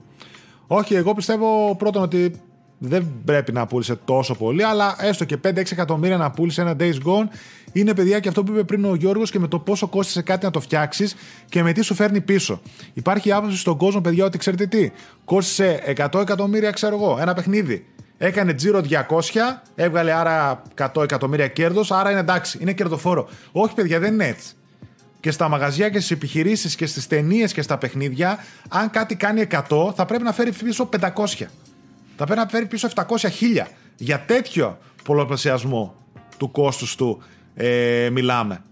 Όχι, 0.67 0.95
εγώ 0.95 1.15
πιστεύω 1.15 1.77
πρώτον 1.77 2.03
ότι 2.03 2.41
δεν 2.85 3.13
πρέπει 3.25 3.53
να 3.53 3.67
πούλησε 3.67 3.97
τόσο 4.05 4.35
πολύ, 4.35 4.65
αλλά 4.65 4.97
έστω 4.99 5.25
και 5.25 5.39
5-6 5.45 5.73
εκατομμύρια 5.73 6.17
να 6.17 6.31
πούλησε 6.31 6.61
ένα 6.61 6.77
Days 6.79 6.99
Gone 7.05 7.29
είναι 7.73 7.95
παιδιά 7.95 8.21
και 8.21 8.29
αυτό 8.29 8.45
που 8.45 8.53
είπε 8.53 8.63
πριν 8.63 8.85
ο 8.85 8.95
Γιώργος 8.95 9.31
και 9.31 9.39
με 9.39 9.49
το 9.49 9.59
πόσο 9.59 9.87
κόστησε 9.87 10.23
κάτι 10.23 10.45
να 10.45 10.51
το 10.51 10.61
φτιάξεις 10.61 11.15
και 11.49 11.63
με 11.63 11.73
τι 11.73 11.83
σου 11.83 11.95
φέρνει 11.95 12.21
πίσω. 12.21 12.61
Υπάρχει 12.93 13.33
άποψη 13.33 13.57
στον 13.57 13.77
κόσμο, 13.77 14.01
παιδιά, 14.01 14.25
ότι 14.25 14.39
ξέρετε 14.39 14.67
τι, 14.67 14.91
κόστησε 15.25 15.95
100 15.97 16.21
εκατομμύρια, 16.21 16.71
ξέρω 16.71 16.95
εγώ, 16.95 17.19
ένα 17.21 17.35
παιχνίδι. 17.35 17.87
Έκανε 18.19 18.55
τζίρο 18.55 18.83
200, 18.91 18.99
έβγαλε 19.75 20.13
άρα 20.13 20.63
100 20.95 21.03
εκατομμύρια 21.03 21.49
κέρδος, 21.49 21.91
άρα 21.91 22.11
είναι 22.11 22.21
εντάξει, 22.21 22.59
είναι 22.61 22.73
κερδοφόρο. 22.73 23.29
Όχι, 23.53 23.75
παιδιά, 23.75 23.99
δεν 23.99 24.13
είναι 24.13 24.27
έτσι 24.27 24.55
και 25.21 25.31
στα 25.31 25.49
μαγαζιά 25.49 25.89
και 25.89 25.99
στις 25.99 26.11
επιχειρήσεις 26.11 26.77
και 26.77 26.87
στις 26.87 27.07
ταινίες 27.07 27.53
και 27.53 27.63
στα 27.63 27.79
παιχνίδια, 27.79 28.39
αν 28.69 28.91
κάτι 28.91 29.15
κάνει 29.15 29.47
100, 29.51 29.93
θα 29.95 30.05
πρέπει 30.05 30.23
να 30.23 30.33
φέρει 30.33 30.53
πίσω 30.53 30.89
500. 31.01 31.47
Θα 32.25 32.29
πρέπει 32.29 32.47
να 32.47 32.53
φέρει 32.53 32.67
πίσω 32.67 32.89
700 32.95 33.31
χίλια. 33.31 33.69
Για 33.97 34.21
τέτοιο 34.21 34.79
πολλαπλασιασμό 35.05 35.95
του 36.37 36.51
κόστους 36.51 36.97
του 36.97 37.23
ε, 37.55 38.09
μιλάμε. 38.13 38.63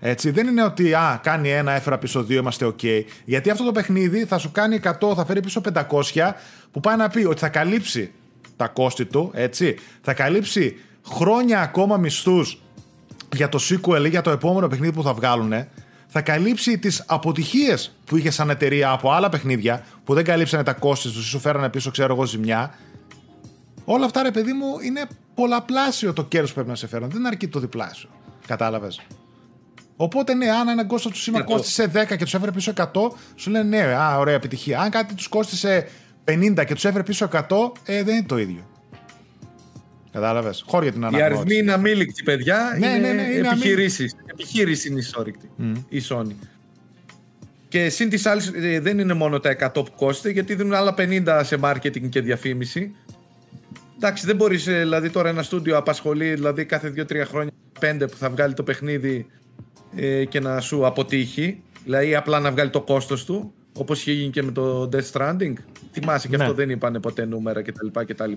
Έτσι, 0.00 0.30
δεν 0.30 0.46
είναι 0.46 0.62
ότι 0.62 0.94
α, 0.94 1.20
κάνει 1.22 1.50
ένα, 1.50 1.72
έφερα 1.72 1.98
πίσω 1.98 2.22
δύο, 2.22 2.38
είμαστε 2.38 2.66
OK. 2.66 3.02
Γιατί 3.24 3.50
αυτό 3.50 3.64
το 3.64 3.72
παιχνίδι 3.72 4.24
θα 4.24 4.38
σου 4.38 4.50
κάνει 4.52 4.80
100, 5.00 5.14
θα 5.14 5.24
φέρει 5.24 5.40
πίσω 5.40 5.60
500, 5.90 6.32
που 6.70 6.80
πάει 6.80 6.96
να 6.96 7.08
πει 7.08 7.24
ότι 7.24 7.38
θα 7.40 7.48
καλύψει 7.48 8.12
τα 8.56 8.68
κόστη 8.68 9.04
του, 9.04 9.30
έτσι. 9.34 9.76
Θα 10.02 10.14
καλύψει 10.14 10.76
χρόνια 11.06 11.60
ακόμα 11.60 11.96
μισθούς 11.96 12.62
για 13.34 13.48
το 13.48 13.58
sequel 13.70 14.04
ή 14.04 14.08
για 14.08 14.20
το 14.20 14.30
επόμενο 14.30 14.68
παιχνίδι 14.68 14.92
που 14.92 15.02
θα 15.02 15.14
βγάλουν. 15.14 15.52
Θα 16.16 16.22
καλύψει 16.22 16.78
τις 16.78 17.04
αποτυχίες 17.06 17.94
που 18.04 18.16
είχε 18.16 18.30
σαν 18.30 18.50
εταιρεία 18.50 18.90
από 18.90 19.10
άλλα 19.12 19.28
παιχνίδια 19.28 19.84
που 20.04 20.14
δεν 20.14 20.24
καλύψανε 20.24 20.62
τα 20.62 20.72
κόστη 20.72 21.08
τους 21.08 21.26
ή 21.26 21.28
σου 21.28 21.38
φέρανε 21.38 21.68
πίσω, 21.68 21.90
ξέρω 21.90 22.14
εγώ, 22.14 22.24
ζημιά. 22.24 22.74
Όλα 23.84 24.04
αυτά, 24.04 24.22
ρε 24.22 24.30
παιδί 24.30 24.52
μου, 24.52 24.66
είναι 24.84 25.06
πολλαπλάσιο 25.34 26.12
το 26.12 26.24
κέρδος 26.24 26.48
που 26.48 26.54
πρέπει 26.54 26.70
να 26.70 26.74
σε 26.76 26.86
φέρουν. 26.86 27.10
Δεν 27.10 27.26
αρκεί 27.26 27.48
το 27.48 27.60
διπλάσιο. 27.60 28.08
Κατάλαβες. 28.46 29.00
Οπότε, 29.96 30.34
ναι, 30.34 30.50
αν 30.50 30.68
ένα 30.68 30.84
κόστος 30.84 31.12
του 31.12 31.18
σήμα 31.18 31.38
Ναι, 31.38 31.44
το- 31.44 31.52
κόστησε 31.52 31.86
10 31.86 32.16
και 32.16 32.24
τους 32.24 32.34
έφερε 32.34 32.50
πίσω 32.52 32.70
100, 32.70 33.12
σου 33.34 33.50
λένε 33.50 33.76
ναι, 33.76 33.82
α, 33.94 34.18
ωραία 34.18 34.34
επιτυχία. 34.34 34.80
Αν 34.80 34.90
κάτι 34.90 35.14
τους 35.14 35.28
κόστησε 35.28 35.88
50 36.24 36.64
και 36.64 36.74
τους 36.74 36.84
έφερε 36.84 37.02
πίσω 37.02 37.24
100, 37.24 37.72
ε, 37.84 38.02
δεν 38.02 38.14
είναι 38.16 38.26
το 38.26 38.38
ίδιο. 38.38 38.66
Κατάλαβες. 40.12 40.64
Χώρια 40.66 40.92
την 40.92 41.02
Οι 41.02 41.04
αναγνώριση. 41.04 41.38
αριθμοί 41.40 41.56
είναι 41.58 41.72
αμήλικτοι, 41.72 42.22
παιδιά. 42.22 42.76
Ναι, 42.78 42.86
είναι 42.86 42.98
ναι, 42.98 43.12
ναι, 43.12 43.22
είναι 43.22 43.48
επιχειρήσεις. 43.48 44.16
Επιχείρηση 44.34 44.88
είναι 44.88 44.98
ισόρρηκτη. 44.98 45.50
Η 45.88 46.00
Sony. 46.08 46.34
Και 47.68 47.88
συν 47.88 48.08
της 48.08 48.26
άλλης, 48.26 48.50
δεν 48.80 48.98
είναι 48.98 49.14
μόνο 49.14 49.40
τα 49.40 49.50
100 49.50 49.72
που 49.72 49.92
κόστησε, 49.96 50.30
γιατί 50.30 50.54
δίνουν 50.54 50.74
άλλα 50.74 50.94
50 50.98 51.40
σε 51.44 51.58
marketing 51.62 52.08
και 52.08 52.20
διαφήμιση. 52.20 52.94
Εντάξει, 53.96 54.26
δεν 54.26 54.36
μπορείς 54.36 54.64
δηλαδή 54.64 55.10
τώρα 55.10 55.28
ένα 55.28 55.42
στούντιο 55.42 55.76
απασχολεί 55.76 56.34
δηλαδή 56.34 56.64
κάθε 56.64 56.92
2-3 56.96 57.22
χρόνια 57.26 57.50
5 57.80 57.96
που 58.10 58.16
θα 58.16 58.30
βγάλει 58.30 58.54
το 58.54 58.62
παιχνίδι 58.62 59.26
ε, 59.96 60.24
και 60.24 60.40
να 60.40 60.60
σου 60.60 60.86
αποτύχει. 60.86 61.62
Δηλαδή 61.84 62.14
απλά 62.14 62.40
να 62.40 62.50
βγάλει 62.50 62.70
το 62.70 62.80
κόστος 62.80 63.24
του, 63.24 63.52
όπως 63.72 64.00
είχε 64.00 64.12
γίνει 64.12 64.30
και 64.30 64.42
με 64.42 64.52
το 64.52 64.88
Death 64.92 65.10
Stranding. 65.12 65.52
Θυμάσαι 65.92 66.28
και 66.28 66.36
Ναι. 66.36 66.42
αυτό 66.42 66.54
δεν 66.54 66.70
είπανε 66.70 67.00
ποτέ 67.00 67.24
νούμερα 67.24 67.62
κτλ. 67.62 67.86
κτλ. 68.06 68.32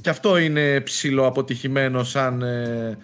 Και 0.00 0.10
αυτό 0.10 0.38
είναι 0.38 0.80
ψηλό 0.80 1.26
αποτυχημένο 1.26 2.04
σαν, 2.04 2.42
ε, 2.42 2.98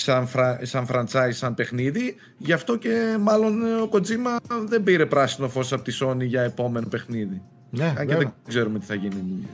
σαν, 0.00 0.26
φρα, 0.26 0.60
σαν 0.62 0.86
franchise, 0.92 1.32
σαν 1.32 1.54
παιχνίδι. 1.54 2.16
Γι' 2.38 2.52
αυτό 2.52 2.76
και 2.76 3.16
μάλλον 3.20 3.66
ε, 3.66 3.74
ο 3.74 3.88
Kojima 3.92 4.36
δεν 4.68 4.82
πήρε 4.82 5.06
πράσινο 5.06 5.48
φως 5.48 5.72
από 5.72 5.82
τη 5.82 5.98
Sony 6.02 6.20
για 6.20 6.42
επόμενο 6.42 6.86
παιχνίδι. 6.86 7.42
Ναι, 7.70 7.84
Αν 7.84 7.94
και 7.94 8.04
βέβαια. 8.04 8.16
δεν 8.18 8.32
ξέρουμε 8.48 8.78
τι 8.78 8.86
θα 8.86 8.94
γίνει. 8.94 9.48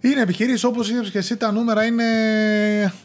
Είναι 0.00 0.20
επιχειρήσεις 0.20 0.64
όπως 0.64 0.90
είπε 0.90 1.08
και 1.08 1.18
εσύ, 1.18 1.36
τα 1.36 1.52
νούμερα 1.52 1.84
είναι 1.84 2.04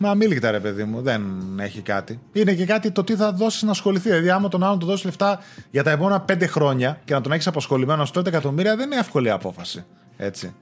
αμήλικτα, 0.02 0.52
ρε 0.52 0.60
παιδί 0.60 0.84
μου. 0.84 1.02
Δεν 1.02 1.22
έχει 1.60 1.82
κάτι. 1.82 2.20
Είναι 2.34 2.54
και 2.54 2.66
κάτι 2.66 2.92
το 2.92 3.04
τι 3.04 3.16
θα 3.16 3.32
δώσεις 3.32 3.64
να 3.64 3.72
ασχοληθεί. 3.72 4.10
Δηλαδή, 4.10 4.30
άμα 4.30 4.48
τον 4.48 4.64
άλλον 4.64 4.80
του 4.80 4.86
δώσει 4.86 5.06
λεφτά 5.06 5.40
για 5.72 5.84
τα 5.84 5.92
επόμενα 5.92 6.22
πέντε 6.22 6.48
χρόνια 6.48 7.00
και 7.06 7.14
να 7.14 7.22
τον 7.22 7.32
έχεις 7.32 7.48
απασχολημένος 7.48 8.08
στο 8.08 8.20
5 8.20 8.26
εκατομμύρια, 8.26 8.76
δεν 8.76 8.86
είναι 8.86 9.00
εύκολη 9.00 9.30
απόφαση. 9.30 9.86
Έτσι. 10.18 10.54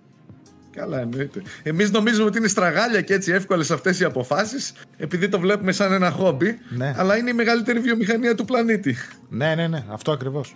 Καλά, 0.75 0.99
εννοείται. 0.99 1.41
Εμείς 1.63 1.91
νομίζουμε 1.91 2.25
ότι 2.25 2.37
είναι 2.37 2.47
στραγάλια 2.47 3.01
και 3.01 3.13
έτσι 3.13 3.31
εύκολες 3.31 3.71
αυτές 3.71 3.99
οι 3.99 4.03
αποφάσεις, 4.03 4.73
επειδή 4.97 5.29
το 5.29 5.39
βλέπουμε 5.39 5.71
σαν 5.71 5.91
ένα 5.91 6.11
χόμπι. 6.11 6.59
Ναι. 6.69 6.93
Αλλά 6.97 7.17
είναι 7.17 7.29
η 7.29 7.33
μεγαλύτερη 7.33 7.79
βιομηχανία 7.79 8.35
του 8.35 8.45
πλανήτη. 8.45 8.95
Ναι, 9.29 9.55
ναι, 9.55 9.67
ναι, 9.67 9.83
αυτό 9.89 10.11
ακριβώς. 10.11 10.55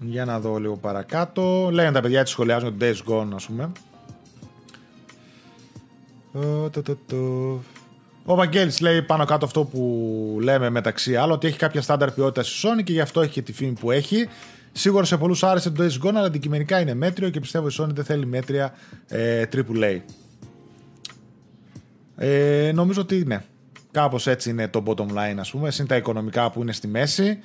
Για 0.00 0.24
να 0.24 0.40
δω 0.40 0.58
λίγο 0.58 0.76
παρακάτω. 0.76 1.68
Λένε 1.72 1.92
τα 1.92 2.00
παιδιά 2.00 2.22
τι 2.22 2.30
σχολιάζουν 2.30 2.78
το 2.78 2.86
Days 2.86 3.12
Gone, 3.12 3.28
ας 3.34 3.46
πούμε. 3.46 3.72
Ε, 6.34 6.68
το, 6.70 6.82
το, 6.82 6.98
το. 7.06 7.16
Ο 8.24 8.34
Βαγγέλης 8.34 8.80
λέει 8.80 9.02
πάνω 9.02 9.24
κάτω 9.24 9.44
αυτό 9.44 9.64
που 9.64 10.38
λέμε 10.40 10.70
μεταξύ 10.70 11.16
άλλων 11.16 11.34
ότι 11.34 11.46
έχει 11.46 11.58
κάποια 11.58 11.82
στάνταρ 11.82 12.10
ποιότητας 12.10 12.58
στη 12.58 12.68
Sony 12.68 12.82
και 12.84 12.92
γι' 12.92 13.00
αυτό 13.00 13.20
έχει 13.20 13.32
και 13.32 13.42
τη 13.42 13.52
φήμη 13.52 13.72
που 13.72 13.90
έχει. 13.90 14.28
Σίγουρα 14.78 15.04
σε 15.04 15.16
πολλούς 15.16 15.42
άρεσε 15.42 15.70
το 15.70 15.84
Days 15.84 16.06
Gone, 16.06 16.14
αλλά 16.14 16.26
αντικειμενικά 16.26 16.80
είναι 16.80 16.94
μέτριο 16.94 17.30
και 17.30 17.40
πιστεύω 17.40 17.68
η 17.68 17.74
Sony 17.78 17.88
δεν 17.92 18.04
θέλει 18.04 18.26
μέτρια 18.26 18.74
ε, 19.08 19.44
AAA. 19.52 20.00
Ε, 22.16 22.70
νομίζω 22.74 23.00
ότι 23.00 23.24
ναι. 23.26 23.44
Κάπως 23.90 24.26
έτσι 24.26 24.50
είναι 24.50 24.68
το 24.68 24.82
bottom 24.86 25.06
line, 25.06 25.36
ας 25.38 25.50
πούμε. 25.50 25.70
Συν 25.70 25.86
τα 25.86 25.96
οικονομικά 25.96 26.50
που 26.50 26.60
είναι 26.60 26.72
στη 26.72 26.86
μέση. 26.86 27.38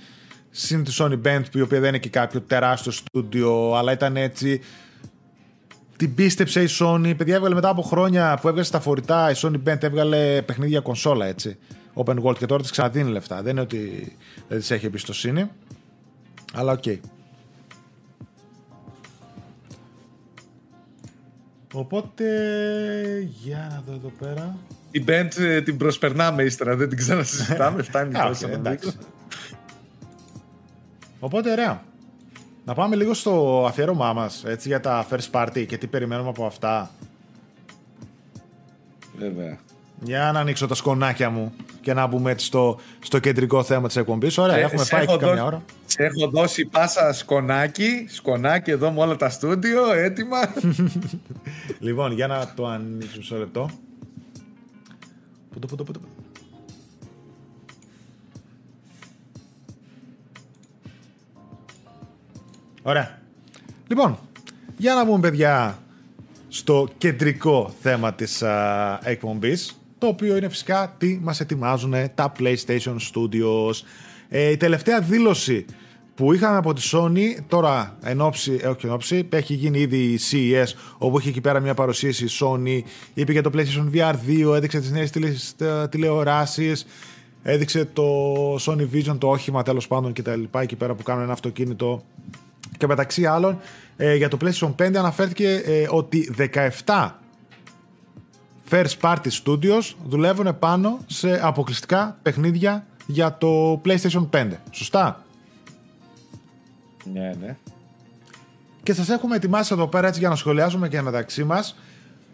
Συν 0.49 0.83
τη 0.83 0.95
Sony 0.97 1.21
Bend, 1.25 1.41
που 1.51 1.57
η 1.57 1.61
οποία 1.61 1.79
δεν 1.79 1.89
είναι 1.89 1.97
και 1.97 2.09
κάποιο 2.09 2.41
τεράστιο 2.41 2.91
στούντιο, 2.91 3.73
αλλά 3.73 3.91
ήταν 3.91 4.17
έτσι. 4.17 4.61
Την 5.97 6.15
πίστεψε 6.15 6.61
η 6.61 6.67
Sony. 6.79 7.13
Παιδιά 7.17 7.35
έβγαλε 7.35 7.55
μετά 7.55 7.69
από 7.69 7.81
χρόνια 7.81 8.37
που 8.41 8.47
έβγαλε 8.47 8.65
στα 8.65 8.79
φορητά, 8.79 9.31
η 9.31 9.33
Sony 9.37 9.61
Bend 9.67 9.83
έβγαλε 9.83 10.41
παιχνίδια 10.41 10.79
κονσόλα, 10.79 11.25
έτσι. 11.25 11.57
Open 11.93 12.23
World 12.23 12.37
και 12.37 12.45
τώρα 12.45 12.63
τη 12.63 12.71
ξαναδίνει 12.71 13.11
λεφτά. 13.11 13.41
Δεν 13.41 13.51
είναι 13.51 13.61
ότι 13.61 14.11
δεν 14.47 14.59
τη 14.59 14.73
έχει 14.73 14.85
εμπιστοσύνη. 14.85 15.49
Αλλά 16.53 16.71
οκ. 16.71 16.83
Οπότε, 21.73 22.25
για 23.43 23.67
να 23.71 23.83
δω 23.87 23.93
εδώ 23.93 24.11
πέρα. 24.19 24.57
την 24.91 25.05
band 25.07 25.37
ε, 25.37 25.61
την 25.61 25.77
προσπερνάμε 25.77 26.43
ύστερα, 26.43 26.75
δεν 26.75 26.89
την 26.89 26.97
ξανασυζητάμε, 26.97 27.81
φτάνει 27.89 28.17
Α, 28.17 28.27
τόσο 28.27 28.45
οκ, 28.45 28.51
να 28.51 28.57
εντάξει. 28.57 28.89
δείξω. 28.89 29.07
Οπότε 31.19 31.51
ωραία. 31.51 31.83
Να 32.65 32.73
πάμε 32.73 32.95
λίγο 32.95 33.13
στο 33.13 33.65
αφιέρωμά 33.67 34.13
μας, 34.13 34.43
έτσι, 34.45 34.67
για 34.67 34.79
τα 34.79 35.07
first 35.09 35.31
party 35.31 35.65
και 35.67 35.77
τι 35.77 35.87
περιμένουμε 35.87 36.29
από 36.29 36.45
αυτά. 36.45 36.91
Βέβαια. 39.17 39.59
Για 40.03 40.31
να 40.33 40.39
ανοίξω 40.39 40.67
τα 40.67 40.75
σκονάκια 40.75 41.29
μου 41.29 41.53
και 41.81 41.93
να 41.93 42.07
μπούμε 42.07 42.31
έτσι 42.31 42.45
στο, 42.45 42.79
στο 42.99 43.19
κεντρικό 43.19 43.63
θέμα 43.63 43.87
της 43.87 43.95
εκπομπής. 43.95 44.37
Ωραία, 44.37 44.55
Ε, 44.55 44.61
έχουμε 44.61 44.83
σε 44.83 44.91
πάει 44.95 45.05
και 45.05 45.11
έχω 45.11 45.19
καμιά 45.19 45.35
δώσει- 45.35 45.47
ώρα. 45.47 45.63
Σε 45.85 46.03
έχω 46.03 46.29
δώσει 46.29 46.65
πάσα 46.65 47.13
σκονάκι, 47.13 48.05
σκονάκι 48.09 48.71
εδώ 48.71 48.91
με 48.91 48.99
όλα 48.99 49.15
τα 49.15 49.29
στούντιο, 49.29 49.91
έτοιμα. 49.93 50.37
Λοιπόν, 51.79 52.11
για 52.11 52.27
να 52.27 52.53
το 52.55 52.65
ανοίξω 52.67 53.17
μισό 53.17 53.37
λεπτό. 53.37 53.69
Πού 55.53 55.59
το, 55.59 55.67
πού 55.67 55.75
το, 55.75 55.83
πού 55.83 55.91
το. 55.91 55.99
Ωραία. 62.81 63.19
Λοιπόν, 63.87 64.19
για 64.77 64.93
να 64.93 65.05
μπούμε 65.05 65.19
παιδιά 65.19 65.77
στο 66.47 66.87
κεντρικό 66.97 67.73
θέμα 67.81 68.13
της 68.13 68.43
α, 68.43 68.99
εκπομπής, 69.03 69.80
το 70.01 70.07
οποίο 70.07 70.37
είναι 70.37 70.49
φυσικά 70.49 70.95
τι 70.97 71.19
μας 71.21 71.39
ετοιμάζουν 71.39 71.93
τα 72.15 72.31
PlayStation 72.39 72.95
Studios. 73.13 73.73
Ε, 74.29 74.49
η 74.49 74.57
τελευταία 74.57 75.01
δήλωση 75.01 75.65
που 76.15 76.33
είχαμε 76.33 76.57
από 76.57 76.73
τη 76.73 76.89
Sony, 76.91 77.43
τώρα 77.47 77.97
εν 78.03 78.21
ώψη, 78.21 78.59
ε, 78.61 78.67
όχι 78.67 78.85
εν 78.85 78.91
ώψη, 78.91 79.27
έχει 79.31 79.53
γίνει 79.53 79.79
ήδη 79.79 79.97
η 79.97 80.19
CES, 80.31 80.67
όπου 80.97 81.19
είχε 81.19 81.29
εκεί 81.29 81.41
πέρα 81.41 81.59
μια 81.59 81.73
παρουσίαση 81.73 82.25
η 82.25 82.29
Sony, 82.39 82.81
είπε 83.13 83.31
για 83.31 83.41
το 83.43 83.51
PlayStation 83.53 83.95
VR 83.95 84.13
2, 84.27 84.55
έδειξε 84.55 84.79
τις 84.79 84.91
νέες 84.91 85.11
τηλε- 85.11 85.35
τε- 85.57 85.89
τηλεοράσεις, 85.89 86.85
έδειξε 87.43 87.85
το 87.93 88.03
Sony 88.55 88.87
Vision, 88.93 89.15
το 89.17 89.29
όχημα 89.29 89.63
τέλος 89.63 89.87
πάντων 89.87 90.13
και 90.13 90.21
τα 90.21 90.35
λοιπά, 90.35 90.61
εκεί 90.61 90.75
πέρα 90.75 90.93
που 90.93 91.03
κάνουν 91.03 91.23
ένα 91.23 91.33
αυτοκίνητο 91.33 92.03
και 92.77 92.87
μεταξύ 92.87 93.25
άλλων, 93.25 93.59
ε, 93.97 94.15
για 94.15 94.27
το 94.27 94.37
PlayStation 94.41 94.73
5 94.75 94.97
αναφέρθηκε 94.97 95.61
ε, 95.65 95.87
ότι 95.89 96.33
17 96.85 97.20
first 98.71 98.99
party 99.01 99.29
studios 99.43 99.93
δουλεύουν 100.07 100.59
πάνω 100.59 100.99
σε 101.05 101.39
αποκλειστικά 101.45 102.17
παιχνίδια 102.21 102.85
για 103.05 103.37
το 103.37 103.81
PlayStation 103.85 104.29
5. 104.31 104.47
Σωστά; 104.71 105.23
ναι, 107.13 107.35
ναι. 107.41 107.55
Και 108.83 108.93
σας 108.93 109.09
έχουμε 109.09 109.35
ετοιμάσει 109.35 109.73
εδώ 109.73 109.87
πέρα 109.87 110.07
έτσι 110.07 110.19
για 110.19 110.29
να 110.29 110.35
σχολιάζουμε 110.35 110.87
και 110.89 111.01
μεταξύ 111.01 111.43
μας 111.43 111.75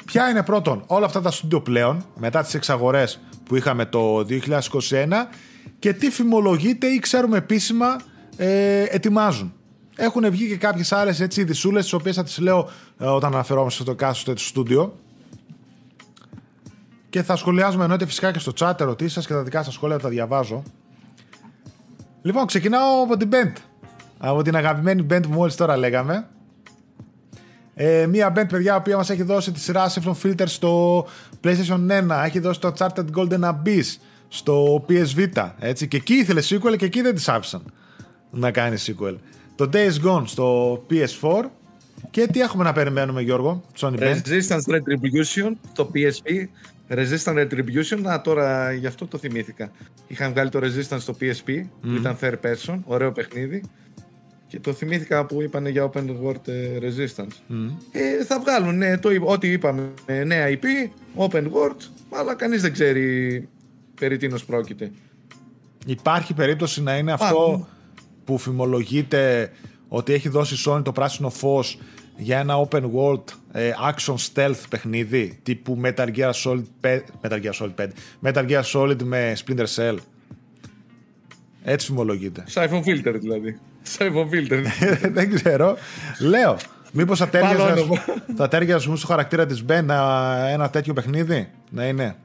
ποια 0.06 0.30
είναι 0.30 0.44
πρώτον 0.44 0.84
όλα 0.88 1.06
αυτά 1.06 1.22
τα 1.22 1.32
studio 1.32 1.64
πλέον 1.64 2.06
μετά 2.16 2.44
τις 2.44 2.54
εξαγορές 2.54 3.20
που 3.44 3.56
είχαμε 3.56 3.86
το 3.86 4.26
2021 4.30 4.60
και 5.80 5.94
τι 5.94 6.10
φημολογείται 6.10 6.88
ή 6.88 7.00
ξέρουμε 7.00 7.38
επίσημα 7.38 7.98
ε, 8.38 8.84
ετοιμάζουν. 8.84 9.54
Έχουν 9.96 10.32
βγει 10.32 10.48
και 10.48 10.58
κάποιες 10.58 10.92
άλλες 10.92 11.20
έτσι 11.20 11.42
ειδισούλες 11.42 11.84
τις 11.84 11.94
οποίες 11.94 12.16
θα 12.16 12.24
τις 12.24 12.38
λέω 12.38 12.70
ε, 13.00 13.06
όταν 13.06 13.34
αναφερόμαστε 13.34 13.84
στο 13.84 13.96
κάστο 13.96 14.34
του 14.34 14.42
στούντιο 14.42 14.96
και 17.10 17.24
θα 17.24 17.36
σχολιάζουμε 17.36 17.84
εννοείται 17.84 18.06
φυσικά 18.06 18.32
και 18.32 18.40
στο 18.40 18.52
chat 18.60 18.74
ερωτήσεις 18.80 19.14
σας 19.14 19.28
και 19.28 19.34
τα 19.34 19.44
δικά 19.44 19.64
σας 19.64 19.74
σχόλια 19.74 20.00
τα 20.00 20.10
διαβάζω. 20.10 20.64
Λοιπόν, 22.22 22.46
ξεκινάω 22.46 23.04
από 23.04 23.18
την 23.18 23.30
band. 23.32 23.54
Από 24.18 24.42
την 24.42 24.56
αγαπημένη 24.56 25.06
band 25.10 25.22
που 25.22 25.30
μόλις 25.30 25.56
τώρα 25.56 25.78
λέγαμε. 25.78 26.28
Ε, 27.74 28.06
μία 28.08 28.34
band, 28.36 28.48
παιδιά, 28.48 28.74
η 28.74 28.78
οποία 28.78 28.96
μας 28.96 29.10
έχει 29.10 29.24
δώσει 29.24 29.52
τη 29.52 29.60
σειρά 29.60 29.92
Saffron 29.92 30.14
Filter 30.24 30.44
στο 30.46 31.06
PlayStation 31.44 32.10
1. 32.10 32.24
Έχει 32.26 32.40
δώσει 32.40 32.60
το 32.60 32.74
Uncharted 32.78 33.06
Golden 33.16 33.40
Abyss 33.40 33.96
στο 34.28 34.86
PS 34.90 35.16
Vita. 35.18 35.52
Έτσι. 35.60 35.88
Και 35.88 35.98
εκεί 35.98 36.14
ήθελε 36.14 36.42
sequel 36.50 36.78
και 36.78 36.86
εκεί 36.86 37.02
δεν 37.02 37.16
της 37.16 37.30
άφησαν 37.30 37.62
να 38.32 38.52
κάνει 38.52 38.78
sequel. 38.80 39.16
Το 39.56 39.70
Days 39.74 40.06
Gone 40.06 40.24
στο 40.26 40.78
PS4. 40.90 41.46
Και 42.10 42.28
τι 42.28 42.40
έχουμε 42.40 42.64
να 42.64 42.74
περιμένουμε, 42.74 43.22
Γιώργο, 43.22 43.64
Sony 43.80 44.00
Band. 44.00 44.16
Resistance 44.16 44.76
Retribution, 44.76 45.52
το 45.74 45.92
PSP. 45.94 46.48
Resistance 46.90 47.48
Retribution, 47.48 48.02
α, 48.06 48.22
τώρα 48.22 48.72
γι' 48.74 48.88
αυτό 48.88 49.08
το 49.08 49.18
θυμήθηκα. 49.18 49.72
Είχαν 50.08 50.32
βγάλει 50.32 50.50
το 50.50 50.60
Resistance 50.64 51.00
στο 51.00 51.16
PSP, 51.22 51.62
που 51.82 51.90
ήταν 51.96 52.18
third 52.22 52.36
person, 52.42 52.80
ωραίο 52.86 53.12
παιχνίδι. 53.12 53.64
Και 54.48 54.60
το 54.60 54.74
θυμήθηκα 54.74 55.26
που 55.26 55.42
είπαν 55.42 55.66
για 55.68 55.90
Open 55.92 56.06
World 56.24 56.48
ε, 56.48 56.78
Resistance. 56.82 57.56
Ε, 57.92 58.24
θα 58.26 58.40
βγάλουν 58.40 58.78
ναι, 58.78 58.98
το, 58.98 59.12
είπα- 59.12 59.26
ό,τι 59.26 59.52
είπαμε, 59.52 59.90
ε, 60.06 60.24
νέα 60.24 60.48
IP, 60.50 60.66
Open 61.28 61.44
World, 61.44 61.78
αλλά 62.10 62.36
κανείς 62.36 62.62
δεν 62.62 62.72
ξέρει 62.74 63.48
περί 64.00 64.18
τίνος 64.18 64.46
πρόκειται. 64.46 64.92
Υπάρχει 65.86 66.34
περίπτωση 66.34 66.84
να 66.84 66.98
είναι 66.98 67.12
αυτό 67.12 67.36
Πάνω. 67.52 67.68
που 68.26 68.38
φημολογείται 68.38 69.52
ότι 69.88 70.14
έχει 70.14 70.30
δώσει 70.30 70.54
η 70.54 70.58
Sony 70.66 70.84
το 70.84 70.92
πράσινο 70.92 71.30
φως 71.30 71.80
για 72.18 72.40
ένα 72.40 72.68
open 72.68 72.82
world 72.96 73.24
ε, 73.52 73.72
action 73.92 74.16
stealth 74.34 74.62
παιχνίδι 74.70 75.40
τύπου 75.44 75.82
Metal 75.84 76.08
Gear 76.16 76.32
Solid 76.44 76.64
5, 76.82 77.00
Metal 77.22 77.42
Gear 77.44 77.52
Solid 77.60 77.74
5, 77.78 77.88
Metal 78.24 78.50
Gear 78.50 78.64
Solid 78.74 79.04
με 79.04 79.36
Splinter 79.46 79.66
Cell. 79.76 79.96
Έτσι 81.64 81.86
φημολογείται. 81.88 82.44
Siphon 82.54 82.84
Filter 82.84 83.16
δηλαδή. 83.20 83.60
Siphon 83.98 84.30
Filter. 84.34 84.64
Δεν 85.18 85.34
ξέρω. 85.34 85.78
Λέω. 86.20 86.58
Μήπως 86.92 87.20
θα 87.20 87.28
τέριαζε, 87.28 87.56
Πάλι 87.58 87.72
ας- 87.72 87.80
όνομα. 87.80 88.02
θα 88.36 88.48
τέριαζε 88.48 88.76
ας 88.76 88.86
πούμε, 88.86 88.98
στο 88.98 89.08
χαρακτήρα 89.08 89.46
της 89.46 89.66
Ben 89.70 89.84
να- 89.84 90.48
ένα 90.50 90.70
τέτοιο 90.70 90.94
παιχνίδι; 90.94 91.50
Να 91.70 91.88
είναι. 91.88 92.16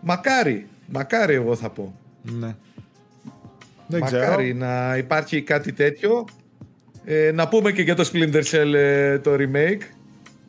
μακάρι, 0.00 0.66
μακάρι 0.86 1.34
εγώ 1.34 1.56
θα 1.56 1.70
πω. 1.70 1.94
Ναι. 2.22 2.54
Δεν 3.86 4.00
Μακάρι 4.00 4.52
ξέρω. 4.52 4.58
να 4.66 4.96
υπάρχει 4.96 5.42
κάτι 5.42 5.72
τέτοιο. 5.72 6.24
Ε, 7.04 7.30
να 7.34 7.48
πούμε 7.48 7.72
και 7.72 7.82
για 7.82 7.94
το 7.94 8.10
Splinter 8.12 8.42
Cell 8.50 8.72
ε, 8.74 9.18
το 9.18 9.30
remake. 9.34 9.82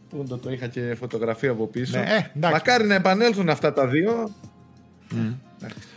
Που 0.09 0.25
το, 0.29 0.37
το 0.37 0.51
είχα 0.51 0.67
και 0.67 0.95
φωτογραφία 0.99 1.51
από 1.51 1.67
πίσω. 1.67 1.97
Ναι, 1.97 2.03
ε, 2.03 2.31
εντάξει. 2.35 2.55
Μακάρι 2.55 2.85
να 2.87 2.95
επανέλθουν 2.95 3.49
αυτά 3.49 3.73
τα 3.73 3.87
δύο. 3.87 4.31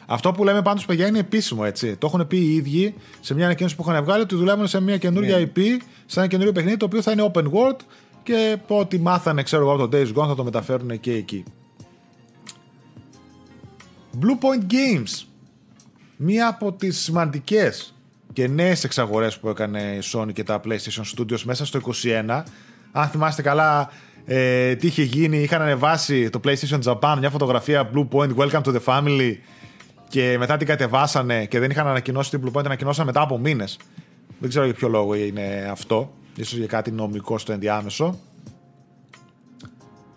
Αυτό 0.06 0.32
που 0.32 0.44
λέμε 0.44 0.62
πάντως 0.62 0.86
παιδιά 0.86 1.06
είναι 1.06 1.18
επίσημο 1.18 1.62
έτσι. 1.64 1.96
Το 1.96 2.06
έχουν 2.06 2.26
πει 2.26 2.36
οι 2.36 2.54
ίδιοι 2.54 2.94
σε 3.20 3.34
μια 3.34 3.44
ανακοίνωση 3.44 3.76
που 3.76 3.84
είχαν 3.88 4.04
βγάλει 4.04 4.22
ότι 4.22 4.34
δουλεύουν 4.34 4.66
σε 4.66 4.80
μια 4.80 4.96
καινούργια 4.96 5.38
Ναι. 5.38 5.44
IP, 5.54 5.60
σε 6.06 6.18
ένα 6.20 6.28
καινούριο 6.28 6.52
παιχνίδι 6.52 6.76
το 6.76 6.84
οποίο 6.84 7.02
θα 7.02 7.12
είναι 7.12 7.30
open 7.34 7.44
world 7.44 7.78
και 8.22 8.56
πω 8.66 8.78
ότι 8.78 8.98
μάθανε 8.98 9.42
ξέρω 9.42 9.62
εγώ 9.62 9.72
από 9.72 9.88
το 9.88 9.98
Days 9.98 10.22
Gone 10.22 10.26
θα 10.28 10.34
το 10.34 10.44
μεταφέρουν 10.44 11.00
και 11.00 11.12
εκεί. 11.12 11.44
Blue 14.20 14.44
Point 14.44 14.72
Games. 14.72 15.26
Μία 16.16 16.48
από 16.48 16.72
τις 16.72 16.98
σημαντικές 16.98 17.94
και 18.38 18.48
νέες 18.48 18.84
εξαγορές 18.84 19.38
που 19.38 19.48
έκανε 19.48 19.80
η 19.80 20.02
Sony 20.12 20.32
και 20.32 20.42
τα 20.42 20.60
PlayStation 20.64 21.02
Studios 21.16 21.40
μέσα 21.40 21.66
στο 21.66 21.80
21. 22.28 22.42
Αν 22.92 23.08
θυμάστε 23.08 23.42
καλά 23.42 23.90
ε, 24.26 24.74
τι 24.74 24.86
είχε 24.86 25.02
γίνει, 25.02 25.38
είχαν 25.38 25.62
ανεβάσει 25.62 26.30
το 26.30 26.40
PlayStation 26.44 26.82
Japan 26.82 27.16
μια 27.18 27.30
φωτογραφία 27.30 27.90
Blue 27.94 28.08
Point 28.10 28.34
Welcome 28.36 28.62
to 28.62 28.74
the 28.74 28.80
Family 28.84 29.36
και 30.08 30.36
μετά 30.38 30.56
την 30.56 30.66
κατεβάσανε 30.66 31.46
και 31.46 31.58
δεν 31.58 31.70
είχαν 31.70 31.86
ανακοινώσει 31.86 32.30
την 32.30 32.40
Blue 32.42 32.48
Point, 32.48 32.52
την 32.52 32.66
ανακοινώσαν 32.66 33.06
μετά 33.06 33.20
από 33.20 33.38
μήνες. 33.38 33.78
Δεν 34.38 34.48
ξέρω 34.48 34.64
για 34.64 34.74
ποιο 34.74 34.88
λόγο 34.88 35.14
είναι 35.14 35.68
αυτό. 35.70 36.12
Ίσως 36.36 36.58
για 36.58 36.66
κάτι 36.66 36.90
νομικό 36.90 37.38
στο 37.38 37.52
ενδιάμεσο. 37.52 38.18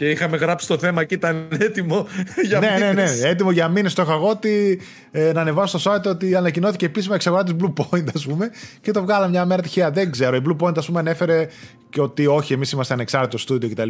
Και 0.01 0.09
είχαμε 0.09 0.37
γράψει 0.37 0.67
το 0.67 0.77
θέμα 0.77 1.03
και 1.03 1.13
ήταν 1.13 1.47
έτοιμο 1.59 2.07
για 2.43 2.59
ναι, 2.59 2.69
ναι, 2.69 2.77
ναι. 2.77 2.87
μήνες. 2.87 3.23
Έτοιμο 3.23 3.51
για 3.51 3.67
μήνες 3.67 3.93
το 3.93 4.01
είχα 4.01 4.13
εγώ 4.13 4.29
ότι, 4.29 4.81
ε, 5.11 5.31
να 5.31 5.41
ανεβάσω 5.41 5.79
στο 5.79 5.91
site 5.91 6.05
ότι 6.05 6.35
ανακοινώθηκε 6.35 6.85
επίσημα 6.85 7.15
εξαγορά 7.15 7.43
της 7.43 7.55
Blue 7.59 7.73
Point, 7.73 8.05
ας 8.15 8.25
πούμε, 8.25 8.51
και 8.81 8.91
το 8.91 9.01
βγάλαμε 9.01 9.29
μια 9.29 9.45
μέρα 9.45 9.61
τυχαία. 9.61 9.91
Δεν 9.91 10.11
ξέρω. 10.11 10.35
Η 10.35 10.41
Blue 10.47 10.55
Point, 10.65 10.77
ας 10.77 10.85
πούμε, 10.85 10.99
ανέφερε 10.99 11.47
και 11.89 12.01
ότι 12.01 12.27
όχι, 12.27 12.53
εμείς 12.53 12.71
είμαστε 12.71 12.93
ανεξάρτητο 12.93 13.37
στούντιο 13.37 13.69
κτλ. 13.69 13.89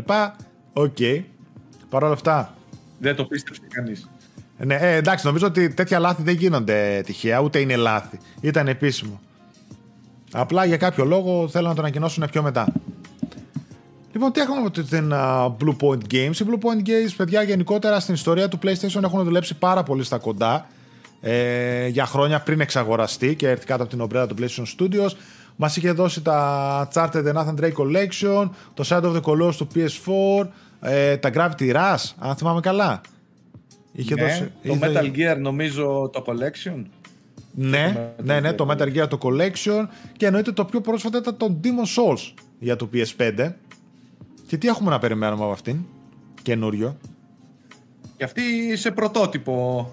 Οκ. 0.73 0.97
Παρ' 1.89 2.03
όλα 2.03 2.13
αυτά. 2.13 2.55
Δεν 2.99 3.15
το 3.15 3.25
πίστεψε 3.25 3.61
κανείς. 3.69 4.09
Ναι, 4.57 4.75
ε, 4.75 4.95
εντάξει, 4.95 5.25
νομίζω 5.25 5.47
ότι 5.47 5.69
τέτοια 5.69 5.99
λάθη 5.99 6.23
δεν 6.23 6.35
γίνονται 6.35 7.01
τυχαία, 7.05 7.39
ούτε 7.39 7.59
είναι 7.59 7.75
λάθη. 7.75 8.19
Ήταν 8.41 8.67
επίσημο. 8.67 9.21
Απλά 10.31 10.65
για 10.65 10.77
κάποιο 10.77 11.05
λόγο 11.05 11.47
θέλω 11.47 11.67
να 11.67 11.73
το 11.75 11.81
ανακοινώσουν 11.81 12.27
πιο 12.31 12.41
μετά. 12.41 12.73
Λοιπόν, 14.13 14.31
τι 14.31 14.41
έχουμε 14.41 14.57
από 14.59 14.71
την 14.71 15.11
uh, 15.13 15.45
Blue 15.45 15.75
Point 15.81 16.13
Games; 16.13 16.35
Οι 16.39 16.45
Blue 16.49 16.59
Point 16.65 16.87
Games, 16.87 17.13
παιδιά, 17.17 17.41
γενικότερα 17.43 17.99
στην 17.99 18.13
ιστορία 18.13 18.47
του 18.47 18.59
PlayStation 18.63 19.03
έχουν 19.03 19.23
δουλέψει 19.23 19.57
πάρα 19.57 19.83
πολύ 19.83 20.03
στα 20.03 20.17
κοντά 20.17 20.67
ε, 21.21 21.87
για 21.87 22.05
χρόνια 22.05 22.39
πριν 22.41 22.59
εξαγοραστεί 22.59 23.35
και 23.35 23.49
έρθει 23.49 23.65
κάτω 23.65 23.81
από 23.81 23.91
την 23.91 24.01
ομπρέλα 24.01 24.27
του 24.27 24.35
PlayStation 24.39 24.63
Studios. 24.79 25.09
Μας 25.55 25.77
είχε 25.77 25.91
δώσει 25.91 26.21
τα 26.21 26.89
Charted 26.93 27.25
The 27.27 27.33
Nathan 27.33 27.55
Drake 27.61 27.73
Collection, 27.73 28.49
το 28.73 28.83
Shadow 28.87 29.03
of 29.03 29.13
the 29.15 29.21
Colossus 29.21 29.55
του 29.55 29.67
PS4, 29.75 30.47
ε, 30.81 31.17
τα 31.17 31.29
Gravity 31.33 31.73
Rush, 31.75 32.03
αν 32.19 32.35
θυμάμαι 32.35 32.59
καλά. 32.59 33.01
Είχε 33.91 34.15
Ναι, 34.15 34.21
δώσει, 34.21 34.51
το 34.63 34.73
είχε- 34.73 34.79
Metal 34.81 35.15
Gear 35.35 35.37
νομίζω 35.39 36.09
το 36.13 36.23
Collection. 36.27 36.83
ναι, 37.51 38.11
Το 38.17 38.23
ναι, 38.23 38.39
ναι, 38.39 38.49
Metal 38.49 38.55
το 38.55 38.67
Gear 38.69 38.77
Metal 38.81 38.95
Gear 39.03 39.07
το 39.07 39.17
Collection 39.21 39.87
και 40.17 40.25
εννοείται 40.25 40.51
το 40.51 40.65
πιο 40.65 40.81
πρόσφατα 40.81 41.17
ήταν 41.17 41.37
το 41.37 41.59
Demon 41.63 42.01
Souls 42.01 42.33
για 42.59 42.75
το 42.75 42.89
PS5. 42.93 43.51
Και 44.51 44.57
τι 44.57 44.67
έχουμε 44.67 44.89
να 44.89 44.99
περιμένουμε 44.99 45.43
από 45.43 45.51
αυτήν; 45.51 45.85
καινούριο. 46.41 46.97
Και 48.17 48.23
αυτή 48.23 48.41
σε 48.77 48.91
πρωτότυπο 48.91 49.87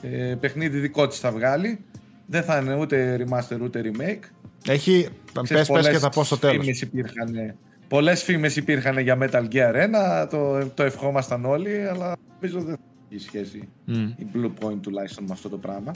ε, 0.00 0.34
παιχνίδι 0.40 0.78
δικό 0.78 1.06
της 1.06 1.18
θα 1.18 1.32
βγάλει. 1.32 1.84
Δεν 2.26 2.42
θα 2.42 2.58
είναι 2.58 2.76
ούτε 2.76 3.26
remaster 3.26 3.60
ούτε 3.62 3.82
remake. 3.84 4.24
Έχει, 4.66 5.08
πες, 5.48 5.68
πες 5.68 5.88
και 5.88 5.98
θα 5.98 6.08
πω 6.08 6.24
στο 6.24 6.38
τέλος. 6.38 6.80
Υπήρχαν, 6.80 7.54
πολλές 7.88 8.22
φήμες 8.22 8.56
υπήρχαν 8.56 8.98
για 8.98 9.18
Metal 9.20 9.48
Gear 9.52 9.74
1, 10.22 10.28
το, 10.30 10.66
το 10.66 10.82
ευχόμασταν 10.82 11.44
όλοι, 11.44 11.86
αλλά 11.86 12.16
νομίζω 12.34 12.60
δεν 12.60 12.76
έχει 13.10 13.22
σχέση 13.22 13.68
mm. 13.88 14.12
η 14.16 14.26
Blue 14.34 14.64
Point 14.64 14.78
τουλάχιστον 14.80 15.24
με 15.24 15.32
αυτό 15.32 15.48
το 15.48 15.56
πράγμα. 15.56 15.92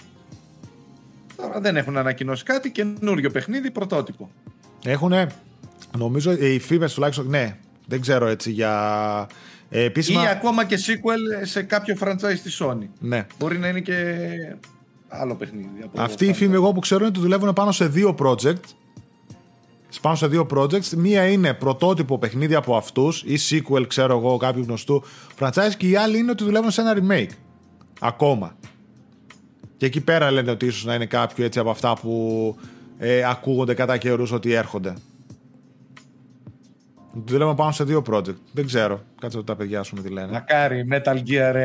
Τώρα 1.36 1.60
δεν 1.60 1.76
έχουν 1.76 1.96
ανακοινώσει 1.96 2.44
κάτι, 2.44 2.70
καινούριο 2.70 3.30
παιχνίδι, 3.30 3.70
πρωτότυπο. 3.70 4.30
Έχουνε, 4.84 5.26
νομίζω 5.98 6.32
οι 6.32 6.58
φήμες 6.58 6.94
τουλάχιστον, 6.94 7.28
ναι, 7.28 7.56
δεν 7.86 8.00
ξέρω 8.00 8.26
έτσι 8.26 8.50
για 8.50 9.26
ε, 9.68 9.82
επίσημα... 9.82 10.22
Ή 10.22 10.26
ακόμα 10.26 10.64
και 10.64 10.78
sequel 10.86 11.46
σε 11.46 11.62
κάποιο 11.62 11.96
franchise 12.00 12.38
της 12.42 12.62
Sony. 12.62 12.88
Ναι. 12.98 13.26
Μπορεί 13.38 13.58
να 13.58 13.68
είναι 13.68 13.80
και 13.80 13.94
άλλο 15.08 15.34
παιχνίδι. 15.34 15.68
Από 15.84 16.02
Αυτή 16.02 16.26
η 16.26 16.32
φήμη 16.32 16.54
εγώ 16.54 16.72
που 16.72 16.80
ξέρω 16.80 17.00
είναι 17.00 17.08
ότι 17.08 17.20
δουλεύουν 17.20 17.52
πάνω 17.52 17.72
σε 17.72 17.86
δύο 17.86 18.14
project. 18.18 18.60
Πάνω 20.00 20.16
σε 20.16 20.26
δύο 20.26 20.46
projects. 20.54 20.88
Μία 20.96 21.28
είναι 21.28 21.54
πρωτότυπο 21.54 22.18
παιχνίδι 22.18 22.54
από 22.54 22.76
αυτούς 22.76 23.22
ή 23.26 23.38
sequel, 23.50 23.86
ξέρω 23.88 24.18
εγώ, 24.18 24.36
κάποιου 24.36 24.62
γνωστού 24.62 25.02
franchise. 25.38 25.72
Και 25.76 25.88
η 25.88 25.96
άλλη 25.96 26.18
είναι 26.18 26.30
ότι 26.30 26.44
δουλεύουν 26.44 26.70
σε 26.70 26.80
ένα 26.80 26.96
remake. 26.96 27.30
Ακόμα. 28.00 28.56
Και 29.76 29.86
εκεί 29.86 30.00
πέρα 30.00 30.30
λένε 30.30 30.50
ότι 30.50 30.66
ίσως 30.66 30.84
να 30.84 30.94
είναι 30.94 31.06
κάποιο 31.06 31.44
έτσι 31.44 31.58
από 31.58 31.70
αυτά 31.70 31.96
που 32.02 32.56
ε, 32.98 33.24
ακούγονται 33.24 33.74
κατά 33.74 33.96
καιρούς 33.96 34.32
ότι 34.32 34.52
έρχονται. 34.52 34.94
Δουλεύουμε 37.24 37.56
πάνω 37.56 37.72
σε 37.72 37.84
δύο 37.84 38.02
project. 38.10 38.36
Δεν 38.52 38.66
ξέρω. 38.66 39.00
Κάτσε 39.20 39.42
τα 39.42 39.56
παιδιά 39.56 39.82
σου 39.82 39.96
με 39.96 40.02
τι 40.02 40.08
λένε. 40.08 40.32
Μακάρι, 40.32 40.88
Metal 40.90 41.22
Gear 41.26 41.54
1. 41.54 41.56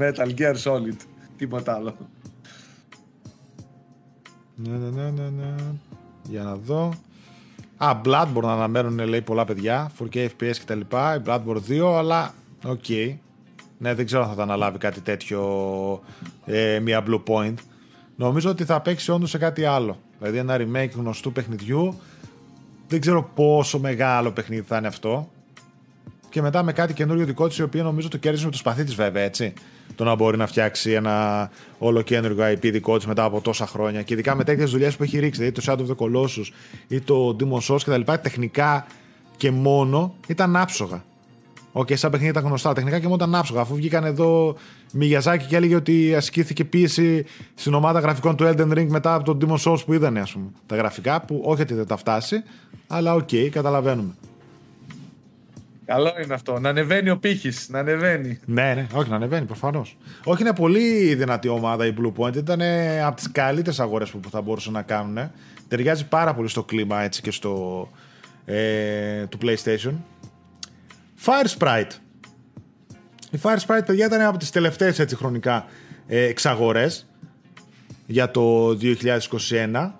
Metal 0.00 0.34
Gear 0.38 0.54
Solid. 0.64 0.96
Τίποτα 1.36 1.74
άλλο. 1.74 1.96
Ναι, 4.54 4.76
ναι, 4.76 5.02
ναι, 5.02 5.10
ναι, 5.10 5.28
ναι. 5.28 5.54
Για 6.28 6.42
να 6.42 6.54
δω. 6.56 6.94
Α, 7.76 8.00
Bloodborne 8.04 8.42
να 8.42 8.52
αναμένουν, 8.52 8.98
λέει 9.08 9.20
πολλά 9.20 9.44
παιδιά. 9.44 9.90
4K 9.98 10.28
FPS 10.38 10.54
κτλ. 10.64 10.80
Bloodborne 10.90 11.60
2, 11.68 11.94
αλλά 11.96 12.34
ok. 12.64 12.84
Okay. 12.88 13.16
Ναι, 13.78 13.94
δεν 13.94 14.06
ξέρω 14.06 14.22
αν 14.22 14.28
θα 14.28 14.34
τα 14.34 14.42
αναλάβει 14.42 14.78
κάτι 14.78 15.00
τέτοιο 15.00 15.40
ε, 16.44 16.78
μια 16.82 17.04
Blue 17.06 17.22
Point. 17.26 17.54
Νομίζω 18.16 18.50
ότι 18.50 18.64
θα 18.64 18.80
παίξει 18.80 19.10
όντως 19.10 19.30
σε 19.30 19.38
κάτι 19.38 19.64
άλλο. 19.64 19.98
Δηλαδή 20.18 20.38
ένα 20.38 20.56
remake 20.58 20.90
γνωστού 20.94 21.32
παιχνιδιού 21.32 22.00
δεν 22.88 23.00
ξέρω 23.00 23.30
πόσο 23.34 23.78
μεγάλο 23.78 24.30
παιχνίδι 24.30 24.64
θα 24.66 24.76
είναι 24.76 24.86
αυτό. 24.86 25.28
Και 26.28 26.42
μετά 26.42 26.62
με 26.62 26.72
κάτι 26.72 26.92
καινούριο 26.92 27.24
δικό 27.24 27.48
της, 27.48 27.58
η 27.58 27.62
οποία 27.62 27.82
νομίζω 27.82 28.08
το 28.08 28.16
κέρδισε 28.16 28.44
με 28.44 28.50
το 28.50 28.56
σπαθί 28.56 28.84
της, 28.84 28.94
βέβαια, 28.94 29.22
έτσι. 29.22 29.52
Το 29.94 30.04
να 30.04 30.14
μπορεί 30.14 30.36
να 30.36 30.46
φτιάξει 30.46 30.90
ένα 30.90 31.50
όλο 31.78 32.02
καινούργιο 32.02 32.44
IP 32.44 32.70
δικό 32.72 32.96
της 32.96 33.06
μετά 33.06 33.24
από 33.24 33.40
τόσα 33.40 33.66
χρόνια. 33.66 34.02
Και 34.02 34.12
ειδικά 34.12 34.34
με 34.34 34.44
τέτοιες 34.44 34.70
δουλειές 34.70 34.96
που 34.96 35.02
έχει 35.02 35.18
ρίξει, 35.18 35.40
δηλαδή 35.40 35.60
το 35.60 35.62
Shadow 35.66 35.86
of 35.86 35.96
the 35.96 36.06
Colossus 36.06 36.46
ή 36.88 37.00
το 37.00 37.36
Demon 37.40 37.74
Souls 37.74 37.80
κτλ. 37.84 38.12
Τεχνικά 38.22 38.86
και 39.36 39.50
μόνο 39.50 40.14
ήταν 40.26 40.56
άψογα. 40.56 41.04
OK, 41.76 41.86
okay, 41.86 41.96
σαν 41.96 42.10
παιχνίδι 42.10 42.30
ήταν 42.32 42.44
γνωστά. 42.44 42.72
Τεχνικά 42.72 42.98
και 42.98 43.04
μόνο 43.04 43.14
ήταν 43.14 43.34
άψογα. 43.34 43.60
Αφού 43.60 43.74
βγήκαν 43.74 44.04
εδώ 44.04 44.56
Μιγιαζάκη 44.92 45.46
και 45.46 45.56
έλεγε 45.56 45.74
ότι 45.74 46.14
ασκήθηκε 46.14 46.64
πίεση 46.64 47.24
στην 47.54 47.74
ομάδα 47.74 48.00
γραφικών 48.00 48.36
του 48.36 48.44
Elden 48.44 48.72
Ring 48.72 48.86
μετά 48.88 49.14
από 49.14 49.24
τον 49.24 49.38
Demon 49.40 49.70
Souls 49.70 49.84
που 49.84 49.92
είδανε, 49.92 50.20
ας 50.20 50.32
πούμε. 50.32 50.46
Τα 50.66 50.76
γραφικά 50.76 51.20
που 51.20 51.42
όχι 51.44 51.62
ότι 51.62 51.74
δεν 51.74 51.86
τα 51.86 51.96
φτάσει, 51.96 52.42
αλλά 52.86 53.14
ok, 53.14 53.28
okay, 53.32 53.48
καταλαβαίνουμε. 53.50 54.14
Καλό 55.84 56.12
είναι 56.24 56.34
αυτό. 56.34 56.58
Να 56.58 56.68
ανεβαίνει 56.68 57.10
ο 57.10 57.18
πήχης. 57.18 57.68
Να 57.70 57.78
ανεβαίνει. 57.78 58.38
Ναι, 58.44 58.74
ναι, 58.74 58.86
όχι, 58.92 59.10
να 59.10 59.16
ανεβαίνει 59.16 59.46
προφανώς. 59.46 59.96
Όχι, 60.24 60.42
είναι 60.42 60.54
πολύ 60.54 61.14
δυνατή 61.14 61.48
ομάδα 61.48 61.86
η 61.86 61.94
Blue 61.98 62.12
Point. 62.16 62.36
Ήταν 62.36 62.60
από 63.04 63.16
τις 63.16 63.32
καλύτερες 63.32 63.80
αγορές 63.80 64.10
που 64.10 64.30
θα 64.30 64.40
μπορούσαν 64.40 64.72
να 64.72 64.82
κάνουν. 64.82 65.30
Ταιριάζει 65.68 66.08
πάρα 66.08 66.34
πολύ 66.34 66.48
στο 66.48 66.64
κλίμα 66.64 67.02
έτσι 67.02 67.22
και 67.22 67.30
στο. 67.30 67.88
Ε, 68.46 69.26
του 69.26 69.38
PlayStation. 69.42 69.92
Fire 71.24 71.58
Sprite. 71.58 71.90
Η 73.30 73.38
Fire 73.42 73.58
Sprite, 73.66 73.82
παιδιά, 73.86 74.06
ήταν 74.06 74.20
από 74.20 74.38
τις 74.38 74.50
τελευταίες 74.50 74.98
έτσι 74.98 75.16
χρονικά 75.16 75.66
ε, 76.06 76.24
εξαγορές 76.24 77.06
για 78.06 78.30
το 78.30 78.68
2021 78.68 79.90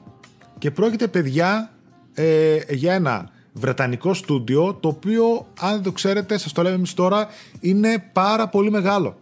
και 0.58 0.70
πρόκειται, 0.70 1.08
παιδιά, 1.08 1.70
ε, 2.14 2.58
για 2.68 2.94
ένα 2.94 3.28
βρετανικό 3.52 4.14
στούντιο 4.14 4.74
το 4.74 4.88
οποίο, 4.88 5.46
αν 5.60 5.72
δεν 5.72 5.82
το 5.82 5.92
ξέρετε, 5.92 6.38
σας 6.38 6.52
το 6.52 6.62
λέμε 6.62 6.74
εμείς 6.74 6.94
τώρα, 6.94 7.28
είναι 7.60 8.10
πάρα 8.12 8.48
πολύ 8.48 8.70
μεγάλο. 8.70 9.16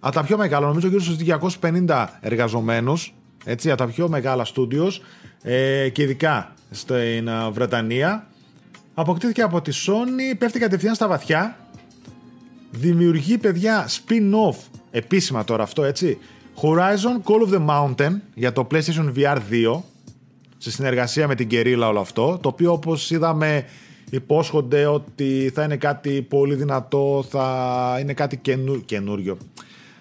Από 0.00 0.14
τα 0.14 0.22
πιο 0.22 0.36
μεγάλα, 0.36 0.66
νομίζω 0.66 0.88
γύρω 0.88 1.00
στους 1.00 1.16
250 1.16 2.06
εργαζομένους, 2.20 3.14
έτσι, 3.44 3.70
από 3.70 3.78
τα 3.78 3.86
πιο 3.86 4.08
μεγάλα 4.08 4.44
στούντιος 4.44 5.02
ε, 5.42 5.88
και 5.88 6.02
ειδικά 6.02 6.54
στην 6.70 7.28
ε, 7.28 7.50
Βρετανία 7.50 8.29
αποκτήθηκε 8.94 9.42
από 9.42 9.62
τη 9.62 9.72
Sony, 9.86 10.36
πέφτει 10.38 10.58
κατευθείαν 10.58 10.94
στα 10.94 11.08
βαθιά. 11.08 11.56
Δημιουργεί 12.70 13.38
παιδιά 13.38 13.88
spin-off, 13.88 14.56
επίσημα 14.90 15.44
τώρα 15.44 15.62
αυτό 15.62 15.84
έτσι. 15.84 16.18
Horizon 16.62 17.22
Call 17.24 17.48
of 17.48 17.54
the 17.54 17.66
Mountain 17.66 18.16
για 18.34 18.52
το 18.52 18.66
PlayStation 18.70 19.12
VR 19.16 19.38
2 19.50 19.80
σε 20.58 20.70
συνεργασία 20.70 21.26
με 21.26 21.34
την 21.34 21.48
Guerrilla 21.50 21.84
όλο 21.88 22.00
αυτό 22.00 22.38
το 22.42 22.48
οποίο 22.48 22.72
όπως 22.72 23.10
είδαμε 23.10 23.64
υπόσχονται 24.10 24.86
ότι 24.86 25.50
θα 25.54 25.62
είναι 25.62 25.76
κάτι 25.76 26.22
πολύ 26.22 26.54
δυνατό 26.54 27.24
θα 27.30 27.96
είναι 28.00 28.12
κάτι 28.12 28.36
καινού, 28.36 28.84
καινούριο 28.84 29.38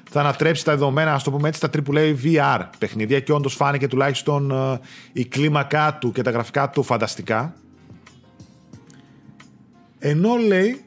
θα 0.09 0.19
ανατρέψει 0.19 0.65
τα 0.65 0.71
δεδομένα, 0.71 1.13
ας 1.13 1.23
το 1.23 1.31
πούμε 1.31 1.47
έτσι, 1.47 1.59
στα 1.59 1.69
AAA 1.91 2.15
VR 2.23 2.59
παιχνίδια 2.77 3.19
και 3.19 3.31
όντως 3.33 3.53
φάνηκε 3.53 3.87
τουλάχιστον 3.87 4.51
ε, 4.51 4.79
η 5.11 5.25
κλίμακά 5.25 5.97
του 6.01 6.11
και 6.11 6.21
τα 6.21 6.31
γραφικά 6.31 6.69
του 6.69 6.83
φανταστικά. 6.83 7.53
Ενώ 9.99 10.35
λέει 10.35 10.83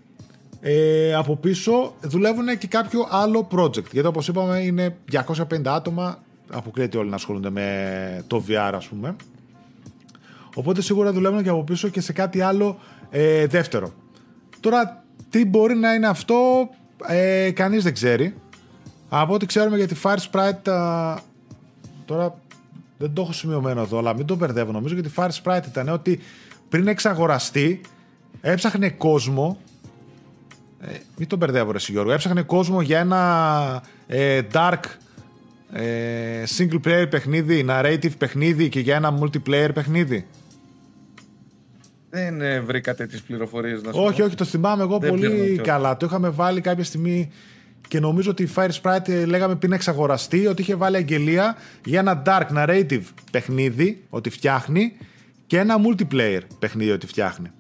ε, 0.60 1.14
από 1.14 1.36
πίσω 1.36 1.94
δουλεύουν 2.00 2.58
και 2.58 2.66
κάποιο 2.66 3.06
άλλο 3.10 3.48
project. 3.56 3.90
Γιατί 3.92 4.08
όπως 4.08 4.28
είπαμε 4.28 4.58
είναι 4.58 4.96
250 5.12 5.66
άτομα, 5.66 6.18
αποκλείεται 6.50 6.98
όλοι 6.98 7.08
να 7.08 7.14
ασχολούνται 7.14 7.50
με 7.50 8.24
το 8.26 8.44
VR 8.48 8.72
ας 8.74 8.86
πούμε. 8.86 9.16
Οπότε 10.54 10.82
σίγουρα 10.82 11.12
δουλεύουν 11.12 11.42
και 11.42 11.48
από 11.48 11.64
πίσω 11.64 11.88
και 11.88 12.00
σε 12.00 12.12
κάτι 12.12 12.40
άλλο 12.40 12.78
ε, 13.10 13.46
δεύτερο. 13.46 13.92
Τώρα 14.60 15.04
τι 15.30 15.44
μπορεί 15.44 15.74
να 15.74 15.94
είναι 15.94 16.06
αυτό 16.06 16.68
ε, 17.06 17.50
κανείς 17.50 17.82
δεν 17.82 17.92
ξέρει. 17.92 18.34
Από 19.08 19.34
ό,τι 19.34 19.46
ξέρουμε 19.46 19.76
για 19.76 19.86
τη 19.86 19.96
Fire 20.02 20.16
Sprite 20.30 21.16
τώρα 22.04 22.38
δεν 22.98 23.12
το 23.12 23.22
έχω 23.22 23.32
σημειωμένο 23.32 23.80
εδώ 23.80 23.98
αλλά 23.98 24.14
μην 24.14 24.26
το 24.26 24.36
μπερδεύω 24.36 24.72
νομίζω 24.72 24.94
γιατί 24.94 25.10
Fire 25.16 25.30
Sprite 25.42 25.66
ήταν 25.68 25.88
ότι 25.88 26.20
πριν 26.68 26.88
εξαγοραστεί 26.88 27.80
έψαχνε 28.40 28.90
κόσμο. 28.90 29.58
Ε, 30.80 30.96
μην 31.16 31.28
τον 31.28 31.38
μπερδεύω, 31.38 31.72
ρε 31.72 31.78
Γιώργο. 31.88 32.12
Έψαχνε 32.12 32.42
κόσμο 32.42 32.80
για 32.82 32.98
ένα 32.98 33.82
ε, 34.06 34.40
dark 34.52 34.80
ε, 35.72 36.42
single 36.58 36.80
player 36.84 37.06
παιχνίδι, 37.10 37.66
narrative 37.68 38.18
παιχνίδι 38.18 38.68
και 38.68 38.80
για 38.80 38.96
ένα 38.96 39.18
multiplayer 39.20 39.70
παιχνίδι. 39.74 40.26
Δεν 42.10 42.40
ε, 42.40 42.60
βρήκατε 42.60 43.06
τις 43.06 43.22
πληροφορίες 43.22 43.82
να 43.82 43.92
σου 43.92 44.00
Όχι, 44.02 44.22
όχι, 44.22 44.34
το 44.34 44.44
θυμάμαι 44.44 44.82
εγώ 44.82 44.98
πολύ 44.98 45.60
καλά. 45.62 45.96
Το 45.96 46.06
είχαμε 46.06 46.28
βάλει 46.28 46.60
κάποια 46.60 46.84
στιγμή 46.84 47.30
και 47.88 48.00
νομίζω 48.00 48.30
ότι 48.30 48.42
η 48.42 48.48
Fire 48.54 48.70
Sprite 48.82 49.08
ε, 49.08 49.24
λέγαμε 49.24 49.54
πριν 49.54 49.72
εξαγοραστεί 49.72 50.46
ότι 50.46 50.62
είχε 50.62 50.74
βάλει 50.74 50.96
αγγελία 50.96 51.56
για 51.84 51.98
ένα 51.98 52.22
dark 52.26 52.46
narrative 52.56 53.02
παιχνίδι 53.30 54.02
ότι 54.08 54.30
φτιάχνει 54.30 54.96
και 55.46 55.58
ένα 55.58 55.76
multiplayer 55.86 56.40
παιχνίδι 56.58 56.90
ότι 56.90 57.06
φτιάχνει. 57.06 57.50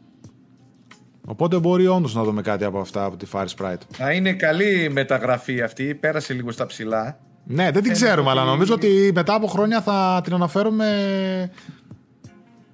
Οπότε 1.26 1.58
μπορεί 1.58 1.86
όντως 1.86 2.14
να 2.14 2.22
δούμε 2.22 2.42
κάτι 2.42 2.64
από 2.64 2.80
αυτά 2.80 3.04
από 3.04 3.16
τη 3.16 3.26
Fire 3.32 3.46
Sprite. 3.58 3.80
Θα 3.90 4.12
είναι 4.12 4.32
καλή 4.32 4.88
μεταγραφή 4.90 5.62
αυτή, 5.62 5.94
πέρασε 5.94 6.32
λίγο 6.32 6.50
στα 6.50 6.66
ψηλά. 6.66 7.18
Ναι, 7.44 7.70
δεν 7.70 7.82
την 7.82 7.92
ξέρουμε, 7.92 8.30
αλλά 8.30 8.44
νομίζω 8.44 8.74
ότι 8.74 9.10
μετά 9.14 9.34
από 9.34 9.46
χρόνια 9.46 9.80
θα 9.80 10.20
την 10.24 10.34
αναφέρουμε 10.34 11.50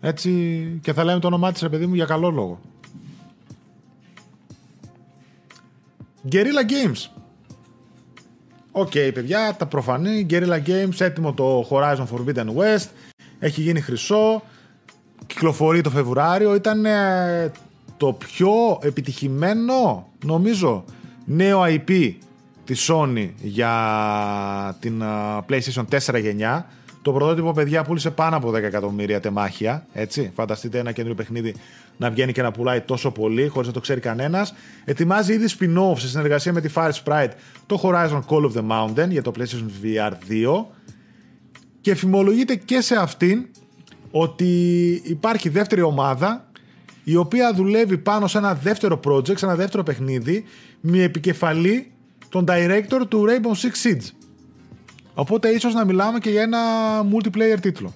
έτσι 0.01 0.31
και 0.83 0.93
θα 0.93 1.05
λέμε 1.05 1.21
το 1.21 1.27
όνομά 1.27 1.53
της, 1.53 1.69
παιδί 1.69 1.87
μου, 1.87 1.95
για 1.95 2.05
καλό 2.05 2.31
λόγο. 2.31 2.61
Guerrilla 6.33 6.71
Games. 6.71 7.11
OK, 8.71 8.91
okay, 8.95 9.11
παιδιά, 9.15 9.55
τα 9.59 9.67
προφανή. 9.67 10.27
Guerrilla 10.31 10.63
Games, 10.67 10.99
έτοιμο 10.99 11.33
το 11.33 11.69
Horizon 11.71 12.07
Forbidden 12.13 12.47
West. 12.47 12.89
Έχει 13.39 13.61
γίνει 13.61 13.81
χρυσό. 13.81 14.43
Κυκλοφορεί 15.27 15.81
το 15.81 15.91
Φεβρουάριο. 15.91 16.55
Ήταν 16.55 16.87
το 17.99 18.13
πιο 18.13 18.79
επιτυχημένο, 18.83 20.09
νομίζω, 20.25 20.85
νέο 21.25 21.63
IP 21.65 22.15
τη 22.65 22.75
Sony 22.89 23.31
για 23.41 24.77
την 24.81 25.03
PlayStation 25.49 25.85
4 25.91 26.21
γενιά, 26.21 26.67
το 27.03 27.09
Το 27.09 27.15
πρωτότυπο, 27.15 27.53
παιδιά, 27.53 27.85
πούλησε 27.85 28.11
πάνω 28.11 28.37
από 28.37 28.51
10 28.51 28.55
εκατομμύρια 28.55 29.21
τεμάχια. 29.21 29.87
Έτσι. 29.93 30.31
Φανταστείτε 30.35 30.79
ένα 30.79 30.93
καινούριο 30.93 31.17
παιχνίδι 31.17 31.55
να 31.97 32.11
βγαίνει 32.11 32.33
και 32.33 32.43
να 32.43 32.51
πουλάει 32.51 32.81
τόσο 32.81 33.11
πολύ, 33.11 33.47
χωρίς 33.47 33.67
να 33.67 33.75
το 33.75 33.81
ξέρει 33.81 34.01
κανένας. 34.01 34.55
Ετοιμάζει 34.85 35.33
ήδη 35.33 35.47
spin-off 35.59 35.99
σε 35.99 36.09
συνεργασία 36.09 36.53
με 36.53 36.61
τη 36.61 36.71
Fire 36.75 36.91
Sprite 37.05 37.31
το 37.67 37.81
Horizon 37.83 38.21
Call 38.29 38.51
of 38.51 38.53
the 38.53 38.69
Mountain 38.71 39.09
για 39.09 39.23
το 39.23 39.33
PlayStation 39.39 39.85
VR 39.85 40.11
2. 40.11 40.65
Και 41.81 41.95
φημολογείται 41.95 42.55
και 42.55 42.81
σε 42.81 42.95
αυτήν 42.95 43.47
ότι 44.11 44.53
υπάρχει 45.05 45.49
δεύτερη 45.49 45.83
ομάδα 45.83 46.48
η 47.11 47.17
οποία 47.17 47.53
δουλεύει 47.53 47.99
πάνω 47.99 48.27
σε 48.27 48.39
ένα 48.39 48.55
δεύτερο 48.55 49.01
project, 49.05 49.39
σε 49.39 49.45
ένα 49.45 49.55
δεύτερο 49.55 49.83
παιχνίδι 49.83 50.45
με 50.81 51.03
επικεφαλή 51.03 51.93
τον 52.29 52.45
director 52.49 53.01
του 53.09 53.25
Rainbow 53.29 53.67
Six 53.67 53.87
Siege. 53.87 54.11
Οπότε 55.15 55.49
ίσως 55.49 55.75
να 55.75 55.85
μιλάμε 55.85 56.19
και 56.19 56.31
για 56.31 56.43
ένα 56.43 56.59
multiplayer 57.13 57.61
τίτλο. 57.61 57.95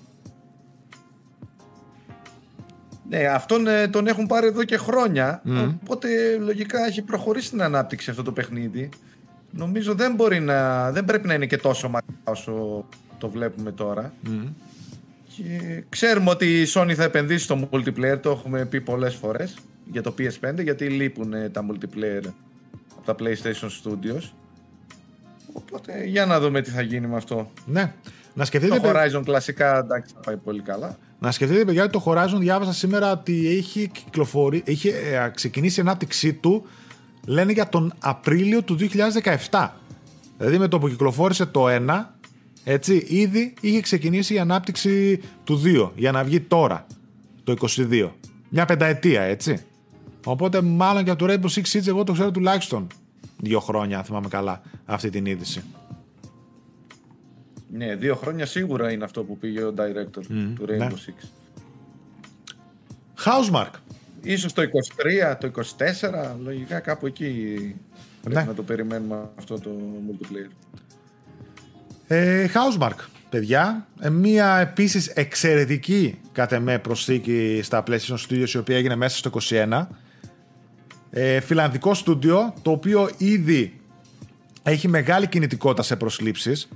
Ναι, 3.09 3.27
αυτόν 3.27 3.67
ε, 3.67 3.89
τον 3.89 4.07
έχουν 4.07 4.27
πάρει 4.27 4.47
εδώ 4.47 4.65
και 4.65 4.77
χρόνια. 4.77 5.43
Οπότε 5.83 6.09
λογικά 6.41 6.87
έχει 6.87 7.03
προχωρήσει 7.03 7.51
την 7.51 7.63
ανάπτυξη 7.63 8.11
αυτό 8.11 8.23
το 8.23 8.33
παιχνίδι. 8.33 8.89
Νομίζω 9.51 9.95
δεν 9.95 10.15
μπορεί 10.15 10.41
να. 10.41 10.91
δεν 10.91 11.05
πρέπει 11.05 11.27
να 11.27 11.35
είναι 11.35 11.47
και 11.47 11.57
τόσο 11.57 11.89
μακριά 11.89 12.17
όσο 12.25 12.85
το 13.19 13.29
βλέπουμε 13.29 13.73
τώρα. 13.73 14.13
Και 15.37 15.83
ξέρουμε 15.89 16.31
ότι 16.31 16.61
η 16.61 16.67
Sony 16.75 16.93
θα 16.93 17.05
επενδύσει 17.05 17.45
στο 17.45 17.69
multiplayer, 17.71 18.19
το 18.21 18.31
έχουμε 18.31 18.65
πει 18.65 18.81
πολλές 18.81 19.15
φορές 19.15 19.55
για 19.85 20.03
το 20.03 20.15
PS5, 20.19 20.63
γιατί 20.63 20.89
λείπουν 20.89 21.33
τα 21.53 21.67
multiplayer 21.71 22.23
από 22.97 23.05
τα 23.05 23.15
PlayStation 23.19 23.69
Studios. 23.83 24.31
Οπότε 25.53 26.05
για 26.05 26.27
να 26.27 26.41
δούμε 26.41 26.61
τι 26.61 26.71
θα 26.71 26.83
γίνει 26.83 27.07
με 27.07 27.17
αυτό. 27.17 27.51
Ναι. 27.67 27.93
Να 28.35 28.45
σκεφτείτε, 28.45 28.81
το 28.81 28.91
Horizon 28.91 29.23
κλασικά 29.25 29.79
εντάξει 29.79 30.15
θα 30.15 30.21
πάει 30.21 30.37
πολύ 30.37 30.61
καλά. 30.61 30.97
Να 31.19 31.31
σκεφτείτε 31.31 31.65
παιδιά 31.65 31.83
ότι 31.83 31.93
το 31.93 32.03
Horizon 32.07 32.39
διάβασα 32.39 32.73
σήμερα 32.73 33.13
ότι 33.13 33.57
έχει, 33.57 33.89
κυκλοφορεί, 33.89 34.63
έχει 34.67 34.89
ε, 34.89 35.31
ξεκινήσει 35.35 35.81
η 35.81 35.83
ανάπτυξή 35.83 36.33
του 36.33 36.67
λένε 37.27 37.53
για 37.53 37.69
τον 37.69 37.93
Απρίλιο 37.99 38.63
του 38.63 38.77
2017. 39.51 39.69
Δηλαδή 40.39 40.59
με 40.59 40.69
το 40.69 40.79
που 40.79 40.89
κυκλοφόρησε 40.89 41.47
το 41.47 41.67
1 41.69 42.05
έτσι, 42.65 43.07
ήδη 43.09 43.55
είχε 43.61 43.81
ξεκινήσει 43.81 44.35
η 44.35 44.39
ανάπτυξη 44.39 45.21
του 45.45 45.63
2 45.65 45.91
για 45.97 46.13
να 46.13 46.25
βγει 46.25 46.41
τώρα, 46.41 46.87
το 47.45 47.55
22. 47.77 48.11
Μια 48.49 48.65
πενταετία, 48.65 49.23
έτσι. 49.23 49.65
Οπότε 50.25 50.61
μάλλον 50.61 51.05
και 51.05 51.11
από 51.11 51.27
το 51.27 51.33
Rainbow 51.33 51.61
Six 51.61 51.63
Siege 51.63 51.87
εγώ 51.87 52.05
το 52.05 52.13
ξέρω 52.13 52.31
τουλάχιστον 52.31 52.87
δύο 53.39 53.61
χρόνια, 53.61 53.99
αν 53.99 54.05
θυμάμαι 54.05 54.29
καλά, 54.29 54.63
αυτή 54.85 55.11
την 55.11 55.27
είδηση. 55.27 55.63
Ναι, 57.73 57.97
δύο 57.97 58.15
χρόνια 58.15 58.47
σίγουρα 58.47 58.93
είναι 58.93 59.05
αυτό 59.05 59.23
που 59.23 59.39
πήγε 59.39 59.63
ο 59.63 59.75
director 59.77 60.25
του 60.55 60.65
Rainbow 60.69 60.79
ναι. 60.79 60.89
Six. 61.07 61.27
Housemark. 63.25 63.71
Ίσως 64.23 64.53
το 64.53 64.63
23, 65.33 65.37
το 65.41 65.51
24, 65.79 66.37
λογικά 66.43 66.81
κάπου 66.81 67.07
εκεί 67.07 67.57
πρέπει 68.23 68.37
ναι. 68.37 68.45
να 68.45 68.55
το 68.55 68.63
περιμένουμε 68.63 69.29
αυτό 69.39 69.61
το 69.61 69.71
multiplayer. 70.11 70.51
Ε, 72.15 72.51
Housemark, 72.55 72.97
παιδιά. 73.29 73.87
Ε, 74.01 74.09
μία 74.09 74.59
επίσης 74.59 75.07
εξαιρετική 75.07 76.21
κατ' 76.33 76.53
εμέ 76.53 76.79
προσθήκη 76.79 77.61
στα 77.63 77.83
PlayStation 77.87 78.17
Studios 78.29 78.49
η 78.49 78.59
οποία 78.59 78.77
έγινε 78.77 78.97
μέσα 78.97 79.17
στο 79.17 79.31
21. 79.49 79.87
Ε, 81.11 81.41
φιλανδικό 81.41 81.95
στούντιο 81.95 82.55
το 82.63 82.71
οποίο 82.71 83.11
ήδη 83.17 83.81
έχει 84.63 84.89
μεγάλη 84.89 85.27
κινητικότητα 85.27 85.83
σε 85.83 85.97
προσλήψεις. 85.97 86.69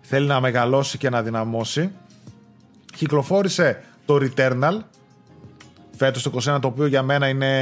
Θέλει 0.00 0.26
να 0.26 0.40
μεγαλώσει 0.40 0.98
και 0.98 1.10
να 1.10 1.22
δυναμώσει. 1.22 1.90
Κυκλοφόρησε 2.96 3.80
το 4.04 4.18
Returnal 4.20 4.78
φέτος 5.96 6.22
το 6.22 6.30
21 6.44 6.58
το 6.60 6.66
οποίο 6.66 6.86
για 6.86 7.02
μένα 7.02 7.28
είναι 7.28 7.52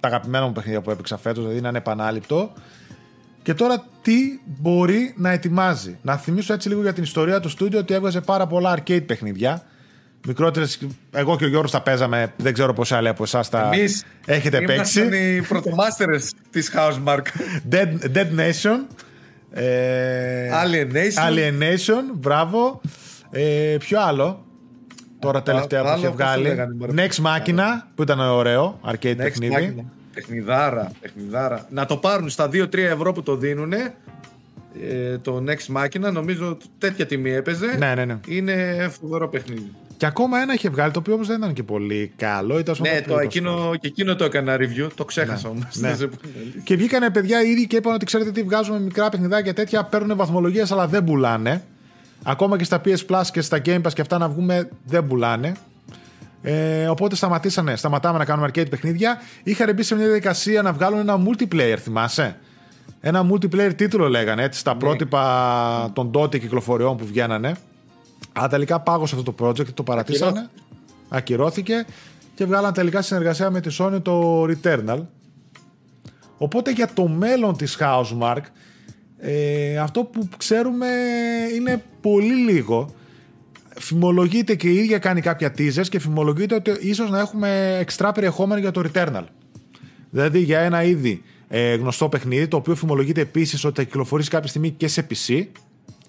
τα 0.00 0.08
αγαπημένα 0.08 0.46
μου 0.46 0.52
παιχνίδια 0.52 0.80
που 0.80 0.90
έπαιξα 0.90 1.16
φέτος, 1.16 1.38
δηλαδή 1.38 1.58
είναι 1.58 1.68
ανεπανάληπτο. 1.68 2.52
Και 3.44 3.54
τώρα 3.54 3.86
τι 4.02 4.14
μπορεί 4.44 5.14
να 5.16 5.30
ετοιμάζει. 5.30 5.98
Να 6.02 6.16
θυμίσω 6.16 6.52
έτσι 6.52 6.68
λίγο 6.68 6.82
για 6.82 6.92
την 6.92 7.02
ιστορία 7.02 7.40
του 7.40 7.48
στούντιο 7.48 7.78
ότι 7.78 7.94
έβγαζε 7.94 8.20
πάρα 8.20 8.46
πολλά 8.46 8.78
arcade 8.78 9.06
παιχνίδια. 9.06 9.62
Μικρότερες, 10.26 10.78
εγώ 11.12 11.36
και 11.36 11.44
ο 11.44 11.48
Γιώργος 11.48 11.70
τα 11.70 11.82
παίζαμε. 11.82 12.32
Δεν 12.36 12.52
ξέρω 12.52 12.72
πόσοι 12.72 12.94
άλλοι 12.94 13.08
από 13.08 13.22
εσάς 13.22 13.48
τα 13.48 13.70
Εμείς 13.72 14.04
έχετε 14.26 14.60
παίξει. 14.60 15.00
Είμαστε 15.00 15.16
οι 15.18 15.42
πρωτομάστερες 15.42 16.32
της 16.50 16.72
Housemark. 16.76 17.22
Dead, 17.70 17.88
Dead 18.14 18.28
Nation. 18.38 18.78
Ε, 19.50 20.50
Alienation. 20.50 21.30
Alienation, 21.30 22.02
μπράβο. 22.14 22.80
Ε, 23.30 23.76
ποιο 23.78 24.00
άλλο. 24.00 24.44
Τώρα 25.18 25.42
τελευταία 25.42 25.82
που 25.82 25.98
είχε 25.98 26.08
βγάλει. 26.08 26.56
Next 26.94 27.24
Machina, 27.24 27.66
που 27.94 28.02
ήταν 28.02 28.20
ωραίο, 28.20 28.80
arcade 28.84 29.16
παιχνίδι. 29.16 29.86
Παιχνιδάρα, 30.14 30.90
παιχνιδάρα. 31.00 31.66
Να 31.70 31.86
το 31.86 31.96
πάρουν 31.96 32.28
στα 32.28 32.48
2-3 32.52 32.76
ευρώ 32.76 33.12
που 33.12 33.22
το 33.22 33.36
δίνουν. 33.36 33.72
Ε, 33.72 35.18
το 35.18 35.44
Next 35.46 35.76
Machina, 35.76 36.12
νομίζω 36.12 36.56
τέτοια 36.78 37.06
τιμή 37.06 37.30
έπαιζε. 37.30 37.76
Ναι, 37.78 37.94
ναι, 37.94 38.04
ναι. 38.04 38.18
Είναι 38.26 38.88
φοβερό 39.00 39.28
παιχνίδι. 39.28 39.70
Και 39.96 40.06
ακόμα 40.06 40.38
ένα 40.40 40.54
είχε 40.54 40.68
βγάλει, 40.68 40.92
το 40.92 40.98
οποίο 40.98 41.14
όμως 41.14 41.26
δεν 41.26 41.36
ήταν 41.36 41.52
και 41.52 41.62
πολύ 41.62 42.12
καλό. 42.16 42.58
Ήταν 42.58 42.74
ναι, 42.80 43.02
το 43.06 43.18
εκείνο, 43.18 43.74
και 43.80 43.86
εκείνο 43.86 44.16
το 44.16 44.24
έκανα 44.24 44.56
review, 44.56 44.88
το 44.94 45.04
ξέχασα 45.04 45.48
ναι, 45.48 45.54
όμως. 45.54 45.76
Ναι. 45.76 45.96
και 46.64 46.76
βγήκανε 46.76 47.10
παιδιά 47.10 47.42
ήδη 47.42 47.66
και 47.66 47.76
είπαν 47.76 47.94
ότι 47.94 48.04
ξέρετε 48.04 48.30
τι 48.30 48.42
βγάζουμε 48.42 48.80
μικρά 48.80 49.08
παιχνιδάκια 49.08 49.54
τέτοια, 49.54 49.84
παίρνουν 49.84 50.16
βαθμολογίες 50.16 50.72
αλλά 50.72 50.86
δεν 50.86 51.04
πουλάνε. 51.04 51.62
Ακόμα 52.22 52.56
και 52.58 52.64
στα 52.64 52.80
PS 52.84 53.06
Plus 53.08 53.22
και 53.32 53.40
στα 53.40 53.60
Game 53.64 53.82
Pass 53.82 53.92
και 53.92 54.00
αυτά 54.00 54.18
να 54.18 54.28
βγούμε 54.28 54.68
δεν 54.84 55.06
πουλάνε. 55.06 55.52
Ε, 56.46 56.88
οπότε 56.88 57.16
σταματήσανε, 57.16 57.76
σταματάμε 57.76 58.18
να 58.18 58.24
κάνουμε 58.24 58.48
arcade 58.48 58.70
παιχνίδια. 58.70 59.20
Είχαν 59.42 59.74
μπει 59.74 59.82
σε 59.82 59.94
μια 59.94 60.04
διαδικασία 60.04 60.62
να 60.62 60.72
βγάλουν 60.72 60.98
ένα 60.98 61.20
multiplayer, 61.26 61.76
θυμάσαι; 61.78 62.36
Ένα 63.00 63.26
multiplayer 63.32 63.74
τίτλο 63.76 64.08
λέγανε 64.08 64.42
έτσι, 64.42 64.58
στα 64.58 64.72
ναι. 64.72 64.78
πρότυπα 64.78 65.90
των 65.92 66.10
τότε 66.10 66.38
κυκλοφοριών 66.38 66.96
που 66.96 67.06
βγαίνανε. 67.06 67.54
Αλλά 68.32 68.48
τελικά 68.48 68.80
πάγωσε 68.80 69.16
αυτό 69.16 69.32
το 69.32 69.46
project, 69.46 69.66
το 69.74 69.82
παρατήσανε. 69.82 70.48
Ακυρώθηκε 71.08 71.86
και 72.34 72.44
βγάλαν 72.44 72.72
τελικά 72.72 73.02
συνεργασία 73.02 73.50
με 73.50 73.60
τη 73.60 73.76
Sony 73.78 74.02
το 74.02 74.42
Returnal. 74.42 74.98
Οπότε 76.38 76.70
για 76.70 76.88
το 76.94 77.08
μέλλον 77.08 77.56
της 77.56 77.78
Housemark 77.80 78.42
ε, 79.18 79.78
αυτό 79.78 80.04
που 80.04 80.28
ξέρουμε 80.36 80.86
είναι 81.56 81.84
πολύ 82.00 82.34
λίγο 82.34 82.94
φημολογείται 83.74 84.54
και 84.54 84.68
η 84.68 84.74
ίδια 84.74 84.98
κάνει 84.98 85.20
κάποια 85.20 85.54
teasers 85.58 85.88
και 85.88 85.98
φημολογείται 85.98 86.54
ότι 86.54 86.70
ίσως 86.80 87.10
να 87.10 87.18
έχουμε 87.18 87.76
εξτρά 87.80 88.12
περιεχόμενο 88.12 88.60
για 88.60 88.70
το 88.70 88.82
Returnal. 88.92 89.24
Δηλαδή 90.10 90.38
για 90.38 90.60
ένα 90.60 90.82
ήδη 90.82 91.22
ε, 91.48 91.74
γνωστό 91.74 92.08
παιχνίδι, 92.08 92.48
το 92.48 92.56
οποίο 92.56 92.74
φημολογείται 92.74 93.20
επίσης 93.20 93.64
ότι 93.64 93.76
θα 93.76 93.82
κυκλοφορήσει 93.82 94.30
κάποια 94.30 94.48
στιγμή 94.48 94.70
και 94.70 94.88
σε 94.88 95.06
PC. 95.10 95.46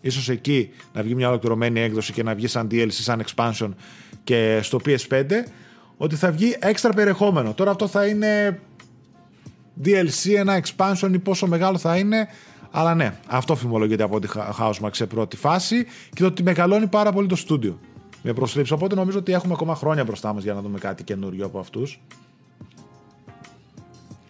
Ίσως 0.02 0.30
εκεί 0.30 0.70
να 0.94 1.02
βγει 1.04 1.16
μια 1.16 1.30
ολοκληρωμένη 1.30 1.80
έκδοση 1.80 2.14
και 2.14 2.24
να 2.24 2.36
βγει 2.36 2.48
σαν 2.48 2.68
DLC, 2.72 2.88
σαν 2.90 3.24
expansion 3.26 3.70
και 4.24 4.60
στο 4.62 4.80
PS5. 4.86 5.24
Ότι 5.98 6.16
θα 6.16 6.32
βγει 6.32 6.56
έξτρα 6.60 6.94
περιεχόμενο. 6.94 7.54
Τώρα 7.54 7.72
αυτό 7.72 7.88
θα 7.88 8.06
είναι 8.06 8.60
DLC, 9.84 10.36
ένα 10.38 10.62
expansion 10.64 11.10
ή 11.14 11.20
πόσο 11.20 11.48
μεγάλο 11.48 11.78
θα 11.78 11.98
είναι 11.98 12.28
αλλά 12.78 12.96
ναι, 12.96 13.14
αυτό 13.28 13.56
φημολογείται 13.56 14.04
από 14.04 14.20
τη 14.20 14.28
Housemark 14.60 14.90
σε 14.92 15.06
πρώτη 15.06 15.38
φάση 15.38 15.86
και 16.14 16.22
το 16.22 16.26
ότι 16.26 16.44
μεγαλώνει 16.44 16.88
πάρα 16.88 17.12
πολύ 17.12 17.28
το 17.28 17.36
στούντιο 17.36 17.80
με 18.22 18.34
προσλήψει. 18.34 18.74
Οπότε 18.74 18.96
νομίζω 18.96 19.18
ότι 19.20 19.34
έχουμε 19.34 19.54
ακόμα 19.54 19.76
χρόνια 19.76 20.04
μπροστά 20.04 20.34
μας 20.34 20.44
για 20.44 20.54
να 20.54 20.62
δούμε 20.62 20.80
κάτι 20.80 21.04
καινούριο 21.04 21.46
από 21.46 21.60
αυτούς. 21.60 22.02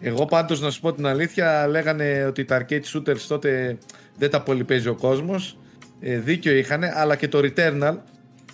Εγώ 0.00 0.24
πάντως 0.24 0.60
να 0.60 0.70
σου 0.70 0.80
πω 0.80 0.92
την 0.92 1.06
αλήθεια, 1.06 1.66
λέγανε 1.66 2.24
ότι 2.28 2.44
τα 2.44 2.66
arcade 2.66 2.82
shooters 2.92 3.20
τότε 3.28 3.78
δεν 4.18 4.30
τα 4.30 4.42
πολύ 4.42 4.64
παίζει 4.64 4.88
ο 4.88 4.94
κόσμος. 4.94 5.58
Ε, 6.00 6.18
δίκιο 6.18 6.52
είχαν, 6.52 6.84
αλλά 6.84 7.16
και 7.16 7.28
το 7.28 7.38
Returnal 7.38 7.96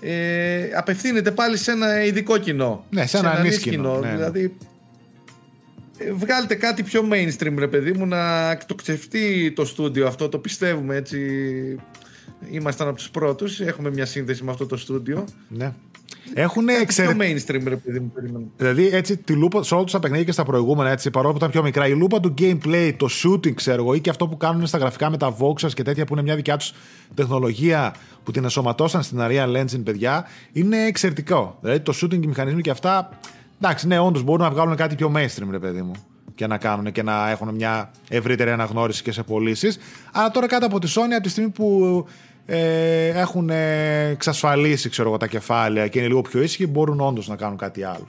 ε, 0.00 0.70
απευθύνεται 0.74 1.30
πάλι 1.30 1.56
σε 1.56 1.70
ένα 1.70 2.04
ειδικό 2.04 2.38
κοινό. 2.38 2.84
Ναι, 2.90 3.06
σε, 3.06 3.18
ένα, 3.18 3.38
ένα 3.38 3.56
κοινό. 3.56 3.98
Ναι, 3.98 4.08
ναι. 4.08 4.14
Δηλαδή 4.16 4.44
ε, 4.44 4.50
βγάλτε 6.14 6.54
κάτι 6.54 6.82
πιο 6.82 7.08
mainstream 7.12 7.54
ρε 7.58 7.68
παιδί 7.68 7.92
μου 7.92 8.06
να 8.06 8.50
εκτοξευτεί 8.50 9.52
το 9.52 9.64
στούντιο 9.64 10.06
αυτό 10.06 10.28
το 10.28 10.38
πιστεύουμε 10.38 10.96
έτσι 10.96 11.18
ήμασταν 12.50 12.88
από 12.88 12.96
τους 12.96 13.10
πρώτους 13.10 13.60
έχουμε 13.60 13.90
μια 13.90 14.06
σύνδεση 14.06 14.44
με 14.44 14.50
αυτό 14.50 14.66
το 14.66 14.76
στούντιο 14.76 15.24
ναι 15.48 15.72
έχουν 16.34 16.68
εξαιρετικά. 16.68 17.24
Πιο 17.24 17.34
mainstream, 17.34 17.68
ρε 17.68 17.76
παιδί 17.76 18.00
μου, 18.00 18.10
περίμενα. 18.14 18.44
Δηλαδή, 18.56 18.88
έτσι, 18.92 19.16
τη 19.16 19.32
λούπα, 19.32 19.62
σε 19.62 19.74
όλα 19.74 19.84
τα 19.84 19.98
παιχνίδια 19.98 20.24
και 20.24 20.32
στα 20.32 20.44
προηγούμενα, 20.44 20.90
έτσι, 20.90 21.10
παρόλο 21.10 21.32
που 21.32 21.38
ήταν 21.38 21.50
πιο 21.50 21.62
μικρά, 21.62 21.86
η 21.86 21.94
λούπα 21.94 22.20
του 22.20 22.34
gameplay, 22.38 22.92
το 22.96 23.08
shooting, 23.22 23.54
ξέρω 23.54 23.82
εγώ, 23.82 23.94
ή 23.94 24.00
και 24.00 24.10
αυτό 24.10 24.28
που 24.28 24.36
κάνουν 24.36 24.66
στα 24.66 24.78
γραφικά 24.78 25.10
με 25.10 25.16
τα 25.16 25.36
Voxers 25.38 25.72
και 25.74 25.82
τέτοια 25.82 26.04
που 26.04 26.12
είναι 26.12 26.22
μια 26.22 26.36
δικιά 26.36 26.56
τους 26.56 26.74
τεχνολογία 27.14 27.94
που 28.22 28.30
την 28.30 28.44
εσωματώσαν 28.44 29.02
στην 29.02 29.18
Unreal 29.20 29.56
Engine, 29.56 29.82
παιδιά, 29.84 30.26
είναι 30.52 30.84
εξαιρετικό. 30.84 31.58
Δηλαδή, 31.60 31.80
το 31.80 31.92
shooting 32.02 32.08
και 32.08 32.16
οι 32.16 32.26
μηχανισμοί 32.26 32.60
και 32.60 32.70
αυτά 32.70 33.18
Εντάξει, 33.64 33.86
ναι, 33.86 33.98
όντως 33.98 34.22
μπορούν 34.22 34.44
να 34.44 34.50
βγάλουν 34.50 34.76
κάτι 34.76 34.94
πιο 34.94 35.12
mainstream, 35.16 35.48
ρε 35.50 35.58
παιδί 35.58 35.82
μου. 35.82 35.92
Και 36.34 36.46
να 36.46 36.58
κάνουν 36.58 36.92
και 36.92 37.02
να 37.02 37.30
έχουν 37.30 37.54
μια 37.54 37.90
ευρύτερη 38.08 38.50
αναγνώριση 38.50 39.02
και 39.02 39.12
σε 39.12 39.22
πωλήσεις. 39.22 39.78
Αλλά 40.12 40.30
τώρα 40.30 40.46
κάτω 40.46 40.66
από 40.66 40.78
τη 40.78 40.92
Sony, 40.96 41.12
από 41.12 41.22
τη 41.22 41.28
στιγμή 41.28 41.50
που 41.50 42.06
ε, 42.46 43.06
έχουν 43.06 43.50
ε, 43.50 44.08
εξασφαλίσει 44.08 44.88
ξέρω 44.88 45.08
εγώ, 45.08 45.16
τα 45.16 45.26
κεφάλαια 45.26 45.88
και 45.88 45.98
είναι 45.98 46.08
λίγο 46.08 46.20
πιο 46.22 46.42
ήσυχοι, 46.42 46.66
μπορούν 46.66 47.00
όντως 47.00 47.28
να 47.28 47.36
κάνουν 47.36 47.56
κάτι 47.56 47.82
άλλο. 47.84 48.08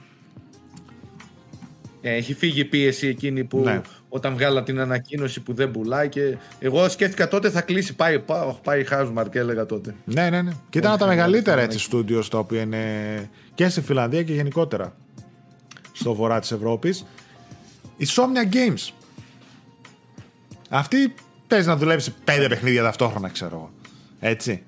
Ε, 2.00 2.14
έχει 2.14 2.34
φύγει 2.34 2.60
η 2.60 2.64
πίεση 2.64 3.06
εκείνη 3.06 3.44
που 3.44 3.58
Ναι. 3.58 3.80
όταν 4.08 4.34
βγάλα 4.34 4.62
την 4.62 4.80
ανακοίνωση 4.80 5.40
που 5.40 5.52
δεν 5.54 5.70
πουλάει 5.70 6.08
και 6.08 6.36
εγώ 6.58 6.88
σκέφτηκα 6.88 7.28
τότε 7.28 7.50
θα 7.50 7.60
κλείσει. 7.60 7.94
Πάει, 7.94 8.18
πάει, 8.18 8.40
πάει 8.62 8.84
Χάσμαρ 8.84 9.28
και 9.28 9.38
έλεγα 9.38 9.66
τότε. 9.66 9.94
Ναι, 10.04 10.30
ναι, 10.30 10.42
ναι. 10.42 10.50
Και 10.70 10.78
ήταν 10.78 10.90
Όχι, 10.92 10.94
από 10.94 10.98
τα 10.98 11.06
ναι, 11.06 11.14
μεγαλύτερα 11.16 11.56
ναι, 11.56 11.62
έτσι 11.62 11.78
στούντιο 11.78 12.24
τα 12.28 12.38
οποία 12.38 12.60
είναι 12.60 12.84
και 13.54 13.68
στη 13.68 13.80
Φιλανδία 13.80 14.22
και 14.22 14.32
γενικότερα 14.32 14.94
στο 15.94 16.14
βορρά 16.14 16.40
της 16.40 16.52
Ευρώπης. 16.52 17.04
Η 17.96 18.06
Somnia 18.08 18.54
Games. 18.54 18.92
Αυτή 20.68 21.14
παίζει 21.46 21.68
να 21.68 21.76
δουλεύει 21.76 22.00
σε 22.00 22.14
πέντε 22.24 22.48
παιχνίδια 22.48 22.82
ταυτόχρονα, 22.82 23.28
ξέρω 23.28 23.56
εγώ. 23.56 23.70
Έτσι. 24.20 24.62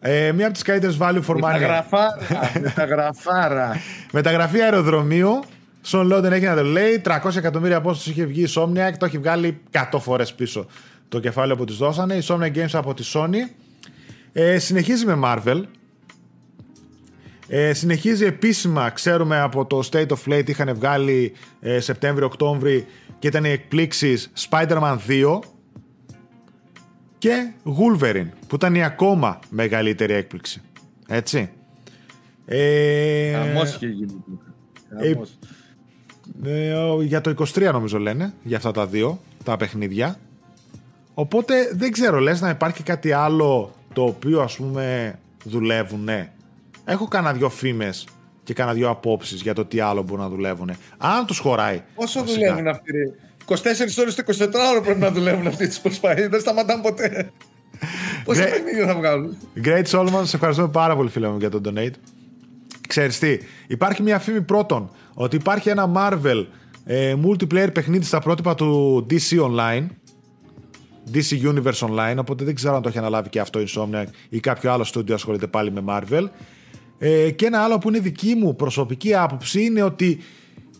Ε, 0.00 0.32
μία 0.32 0.44
από 0.44 0.54
τις 0.54 0.62
καλύτερες 0.62 0.96
value 1.00 1.22
for 1.26 1.34
money. 1.34 1.40
Μεταγραφάρα. 1.40 2.16
μεταγραφάρα. 2.60 3.76
Μεταγραφή 4.12 4.60
αεροδρομίου. 4.60 5.40
Στον 5.80 6.06
Λόντεν 6.06 6.32
έχει 6.32 6.44
να 6.44 6.54
το 6.54 6.62
λέει. 6.62 7.02
300 7.04 7.36
εκατομμύρια 7.36 7.76
απόσταση 7.76 8.10
είχε 8.10 8.24
βγει 8.24 8.42
η 8.42 8.48
Somniac. 8.54 8.92
Το 8.98 9.04
έχει 9.04 9.18
βγάλει 9.18 9.60
100 9.92 9.98
φορές 9.98 10.34
πίσω 10.34 10.66
το 11.08 11.20
κεφάλαιο 11.20 11.56
που 11.56 11.64
τη 11.64 11.72
δώσανε. 11.72 12.14
Η 12.14 12.22
Somniac 12.28 12.54
Games 12.54 12.72
από 12.72 12.94
τη 12.94 13.10
Sony. 13.14 13.36
Ε, 14.32 14.58
συνεχίζει 14.58 15.06
με 15.06 15.20
Marvel. 15.24 15.62
Ε, 17.54 17.72
συνεχίζει 17.72 18.24
επίσημα, 18.24 18.90
ξέρουμε 18.90 19.40
από 19.40 19.64
το 19.66 19.88
State 19.92 20.06
of 20.06 20.16
Play 20.26 20.42
τι 20.44 20.50
είχαν 20.50 20.74
βγάλει 20.74 21.32
ε, 21.60 21.80
Σεπτέμβριο-Οκτώβρη 21.80 22.86
και 23.18 23.26
ήταν 23.28 23.44
οι 23.44 23.48
εκπλήξεις 23.48 24.32
Spider-Man 24.50 24.96
2 25.08 25.38
και 27.18 27.50
Wolverine 27.64 28.28
που 28.46 28.54
ήταν 28.54 28.74
η 28.74 28.84
ακόμα 28.84 29.38
μεγαλύτερη 29.50 30.12
έκπληξη. 30.12 30.62
Έτσι. 31.08 31.50
Ε, 32.46 33.32
Χαμός 33.32 33.74
είχε 33.74 33.86
γίνει. 33.86 34.24
ε, 35.00 35.08
Χαμός. 35.12 35.38
ε, 36.44 36.72
ο- 36.72 37.02
για 37.02 37.20
το 37.20 37.30
23 37.30 37.72
νομίζω 37.72 37.98
λένε, 37.98 38.32
για 38.42 38.56
αυτά 38.56 38.70
τα 38.70 38.86
δύο, 38.86 39.20
τα 39.44 39.56
παιχνίδια. 39.56 40.16
Οπότε 41.14 41.54
δεν 41.74 41.92
ξέρω, 41.92 42.18
λες 42.18 42.40
να 42.40 42.50
υπάρχει 42.50 42.82
κάτι 42.82 43.12
άλλο 43.12 43.74
το 43.92 44.02
οποίο 44.04 44.40
ας 44.40 44.56
πούμε 44.56 45.14
δουλεύουν. 45.44 46.08
Έχω 46.84 47.08
κανένα 47.08 47.32
δυο 47.34 47.48
φήμες 47.48 48.06
και 48.42 48.54
κανένα 48.54 48.76
δυο 48.76 48.88
απόψεις 48.88 49.40
για 49.42 49.54
το 49.54 49.64
τι 49.64 49.80
άλλο 49.80 50.02
μπορούν 50.02 50.24
να 50.24 50.30
δουλεύουν. 50.30 50.70
Αν 50.98 51.26
τους 51.26 51.38
χωράει. 51.38 51.82
Πόσο 51.94 52.20
βασικά. 52.20 52.38
δουλεύουν 52.38 52.68
αυτοί, 52.68 52.92
ρε; 52.92 53.04
24 53.46 53.54
ώρες 53.98 54.14
το 54.14 54.22
24 54.26 54.48
ώρο 54.70 54.82
πρέπει 54.82 55.00
να 55.00 55.10
δουλεύουν 55.10 55.46
αυτοί 55.46 55.66
τις 55.68 55.80
προσπάθειες. 55.80 56.28
Δεν 56.28 56.40
σταματάνε 56.40 56.82
ποτέ. 56.82 57.30
Πόσα 58.24 58.40
Ναι. 58.40 58.50
παιχνίδια 58.50 58.86
θα 58.86 58.94
βγάλουν; 58.94 59.36
Great 59.64 59.84
Solomon, 59.84 60.20
σε 60.22 60.36
ευχαριστούμε 60.36 60.68
πάρα 60.68 60.96
πολύ 60.96 61.08
φίλε 61.08 61.28
μου 61.28 61.38
για 61.38 61.50
τον 61.50 61.62
donate. 61.64 61.92
Ξέρεις 62.88 63.18
τι, 63.18 63.38
υπάρχει 63.66 64.02
μια 64.02 64.18
φήμη 64.18 64.42
πρώτον 64.42 64.90
ότι 65.14 65.36
υπάρχει 65.36 65.68
ένα 65.68 65.92
Marvel 65.96 66.46
ε, 66.84 67.14
multiplayer 67.26 67.72
παιχνίδι 67.72 68.04
στα 68.04 68.18
πρότυπα 68.20 68.54
του 68.54 69.06
DC 69.10 69.40
Online 69.40 69.86
DC 71.12 71.52
Universe 71.52 71.88
Online, 71.88 72.16
οπότε 72.18 72.44
δεν 72.44 72.54
ξέρω 72.54 72.76
αν 72.76 72.82
το 72.82 72.88
έχει 72.88 72.98
αναλάβει 72.98 73.28
και 73.28 73.40
αυτό 73.40 73.60
η 73.60 73.64
Insomniac 73.68 74.06
ή 74.28 74.40
κάποιο 74.40 74.72
άλλο 74.72 74.86
studio 74.94 75.12
ασχολείται 75.12 75.46
πάλι 75.46 75.72
με 75.72 75.82
Marvel. 75.86 76.24
Ε, 77.04 77.30
και 77.30 77.46
ένα 77.46 77.62
άλλο 77.62 77.78
που 77.78 77.88
είναι 77.88 77.98
δική 77.98 78.34
μου 78.34 78.56
προσωπική 78.56 79.14
άποψη 79.14 79.64
είναι 79.64 79.82
ότι 79.82 80.18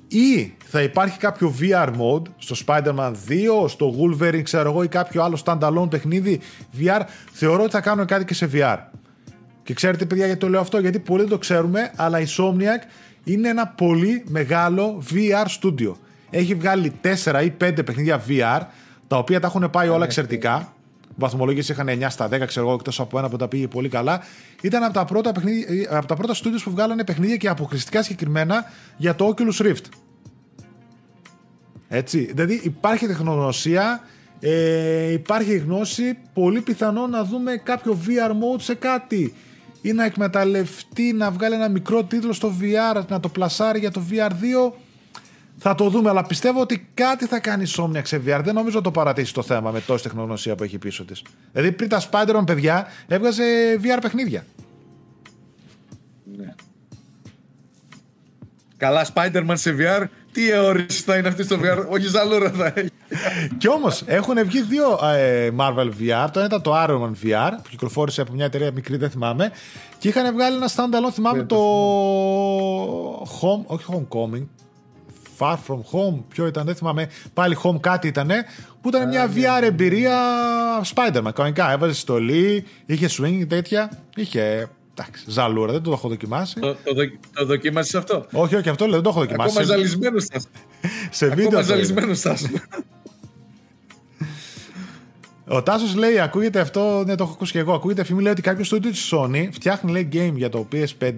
ή 0.08 0.54
θα 0.64 0.82
υπάρχει 0.82 1.18
κάποιο 1.18 1.54
VR 1.60 1.86
mode 1.88 2.22
στο 2.38 2.56
Spider-Man 2.66 3.12
2, 3.64 3.68
στο 3.68 3.94
Wolverine, 3.98 4.42
ξέρω 4.42 4.70
εγώ, 4.70 4.82
ή 4.82 4.88
κάποιο 4.88 5.22
άλλο 5.22 5.38
standalone 5.44 5.90
παιχνίδι 5.90 6.40
VR. 6.80 7.00
Θεωρώ 7.32 7.62
ότι 7.62 7.70
θα 7.70 7.80
κάνουν 7.80 8.06
κάτι 8.06 8.24
και 8.24 8.34
σε 8.34 8.50
VR. 8.52 8.78
Και 9.62 9.74
ξέρετε, 9.74 10.06
παιδιά, 10.06 10.24
γιατί 10.24 10.40
το 10.40 10.48
λέω 10.48 10.60
αυτό, 10.60 10.78
γιατί 10.78 10.98
πολλοί 10.98 11.20
δεν 11.20 11.30
το 11.30 11.38
ξέρουμε, 11.38 11.92
αλλά 11.96 12.20
η 12.20 12.26
Somniac 12.38 12.86
είναι 13.24 13.48
ένα 13.48 13.66
πολύ 13.66 14.24
μεγάλο 14.28 15.02
VR 15.12 15.60
studio. 15.60 15.92
Έχει 16.30 16.54
βγάλει 16.54 16.92
4 17.24 17.42
ή 17.44 17.52
5 17.60 17.84
παιχνίδια 17.84 18.22
VR, 18.28 18.60
τα 19.06 19.16
οποία 19.18 19.40
τα 19.40 19.46
έχουν 19.46 19.70
πάει 19.70 19.88
όλα 19.88 20.04
εξαιρετικά. 20.04 20.74
Βαθμολογίες 21.16 21.68
είχαν 21.68 21.88
9 21.88 22.06
στα 22.08 22.28
10, 22.28 22.46
ξέρω 22.46 22.66
εγώ, 22.66 22.74
εκτός 22.74 23.00
από 23.00 23.18
ένα 23.18 23.28
που 23.28 23.36
τα 23.36 23.48
πήγε 23.48 23.68
πολύ 23.68 23.88
καλά. 23.88 24.22
Ήταν 24.62 24.82
από 24.82 24.92
τα 24.92 25.04
πρώτα, 25.04 25.32
παιχνίδια, 25.32 25.96
από 25.96 26.06
τα 26.06 26.14
πρώτα 26.14 26.34
studios 26.34 26.60
που 26.64 26.70
βγάλανε 26.70 27.04
παιχνίδια 27.04 27.36
και 27.36 27.48
αποκλειστικά 27.48 28.02
συγκεκριμένα 28.02 28.64
για 28.96 29.14
το 29.14 29.34
Oculus 29.36 29.66
Rift. 29.66 29.84
Έτσι. 31.88 32.30
Δηλαδή 32.34 32.60
υπάρχει 32.62 33.06
τεχνογνωσία, 33.06 34.00
ε, 34.40 35.12
υπάρχει 35.12 35.56
γνώση, 35.56 36.18
πολύ 36.34 36.60
πιθανό 36.60 37.06
να 37.06 37.24
δούμε 37.24 37.56
κάποιο 37.56 37.98
VR 38.06 38.30
mode 38.30 38.60
σε 38.60 38.74
κάτι 38.74 39.34
ή 39.82 39.92
να 39.92 40.04
εκμεταλλευτεί 40.04 41.12
να 41.12 41.30
βγάλει 41.30 41.54
ένα 41.54 41.68
μικρό 41.68 42.04
τίτλο 42.04 42.32
στο 42.32 42.52
VR, 42.60 43.02
να 43.08 43.20
το 43.20 43.28
πλασάρει 43.28 43.78
για 43.78 43.90
το 43.90 44.02
VR2. 44.10 44.72
Θα 45.64 45.74
το 45.74 45.88
δούμε, 45.88 46.08
αλλά 46.08 46.22
πιστεύω 46.26 46.60
ότι 46.60 46.88
κάτι 46.94 47.26
θα 47.26 47.38
κάνει 47.38 47.62
η 47.62 47.72
Somniac 47.76 48.02
σε 48.02 48.16
VR. 48.26 48.40
Δεν 48.44 48.54
νομίζω 48.54 48.76
να 48.76 48.82
το 48.82 48.90
παρατήσει 48.90 49.34
το 49.34 49.42
θέμα 49.42 49.70
με 49.70 49.80
τόση 49.80 50.02
τεχνογνωσία 50.02 50.54
που 50.54 50.62
έχει 50.62 50.78
πίσω 50.78 51.04
της. 51.04 51.22
Δηλαδή 51.52 51.72
πριν 51.72 51.88
τα 51.88 52.02
Spider-Man, 52.10 52.42
παιδιά, 52.46 52.86
έβγαζε 53.06 53.44
VR 53.82 53.98
παιχνίδια. 54.00 54.44
Ναι. 56.36 56.54
Καλά, 58.76 59.06
Spider-Man 59.14 59.52
σε 59.52 59.76
VR. 59.78 60.04
Τι 60.32 60.50
αιώρηση 60.50 61.02
θα 61.02 61.16
είναι 61.16 61.28
αυτή 61.28 61.42
στο 61.42 61.56
VR. 61.62 61.86
Όχι 61.88 62.06
ζαλούρα 62.06 62.50
θα 62.50 62.72
έχει. 62.74 62.90
Και 63.58 63.68
όμως 63.68 64.02
έχουν 64.06 64.44
βγει 64.44 64.62
δύο 64.62 64.98
ε, 65.14 65.50
Marvel 65.58 65.90
VR. 66.00 66.28
Το 66.32 66.38
ένα 66.38 66.44
ήταν 66.44 66.62
το 66.62 66.72
Iron 66.74 67.00
Man 67.00 67.26
VR 67.26 67.50
που 67.62 67.68
κυκλοφόρησε 67.70 68.20
από 68.20 68.32
μια 68.32 68.44
εταιρεία 68.44 68.72
μικρή, 68.72 68.96
δεν 68.96 69.10
θυμάμαι. 69.10 69.52
Και 69.98 70.08
είχαν 70.08 70.34
βγάλει 70.34 70.56
ένα 70.56 70.68
standalone, 70.68 71.12
θυμάμαι 71.12 71.38
Δεν 71.38 71.46
το 71.46 71.56
το 71.56 73.38
Home, 73.40 73.64
όχι 73.66 73.84
Homecoming. 73.88 74.61
Far 75.38 75.54
From 75.54 75.78
Home, 75.92 76.22
ποιο 76.28 76.46
ήταν, 76.46 76.64
δεν 76.66 76.74
θυμάμαι. 76.74 77.08
Πάλι 77.34 77.56
Home 77.62 77.80
κάτι 77.80 78.08
ήταν, 78.08 78.28
που 78.80 78.88
ήταν 78.88 79.08
μια 79.08 79.30
VR 79.34 79.62
εμπειρία 79.62 80.18
Spider-Man. 80.94 81.30
Κανονικά 81.34 81.72
έβαζε 81.72 81.94
στολή, 81.94 82.64
είχε 82.86 83.08
swing 83.18 83.44
τέτοια. 83.48 83.90
Είχε. 84.16 84.68
Εντάξει, 84.98 85.24
ζαλούρα, 85.26 85.72
δεν 85.72 85.82
το 85.82 85.92
έχω 85.92 86.08
δοκιμάσει. 86.08 86.60
το, 86.60 86.76
το, 86.84 86.94
δοκι- 86.94 87.18
το 87.34 87.44
δοκίμασες 87.46 87.94
αυτό; 87.94 88.26
όχι, 88.32 88.54
όχι, 88.56 88.68
αυτό 88.68 88.84
λέω, 88.84 88.94
δεν 88.94 89.02
το 89.02 89.08
έχω 89.08 89.20
δοκιμάσει. 89.20 89.50
Ακόμα 89.50 89.66
Σε- 89.66 89.72
ζαλισμένος 89.72 90.24
θα 90.24 90.40
σε 91.10 91.28
βίντεο. 91.28 91.44
Ακόμα 91.46 91.50
το 91.50 91.58
είδα. 91.58 91.74
ζαλισμένος 91.74 92.20
θα 92.20 92.36
Ο 95.48 95.62
Τάσος 95.62 95.94
λέει: 95.94 96.18
Ακούγεται 96.20 96.60
αυτό, 96.60 97.02
ναι, 97.06 97.14
το 97.14 97.22
έχω 97.24 97.32
ακούσει 97.32 97.52
και 97.52 97.58
εγώ. 97.58 97.72
Ακούγεται 97.74 98.04
φήμη 98.04 98.22
λέει 98.22 98.32
ότι 98.32 98.42
κάποιος 98.42 98.72
studio 98.74 98.86
της 98.90 99.12
Sony 99.14 99.48
φτιάχνει 99.52 99.90
λέει 99.92 100.08
game 100.12 100.32
για 100.36 100.48
το 100.48 100.68
PS5 100.72 101.12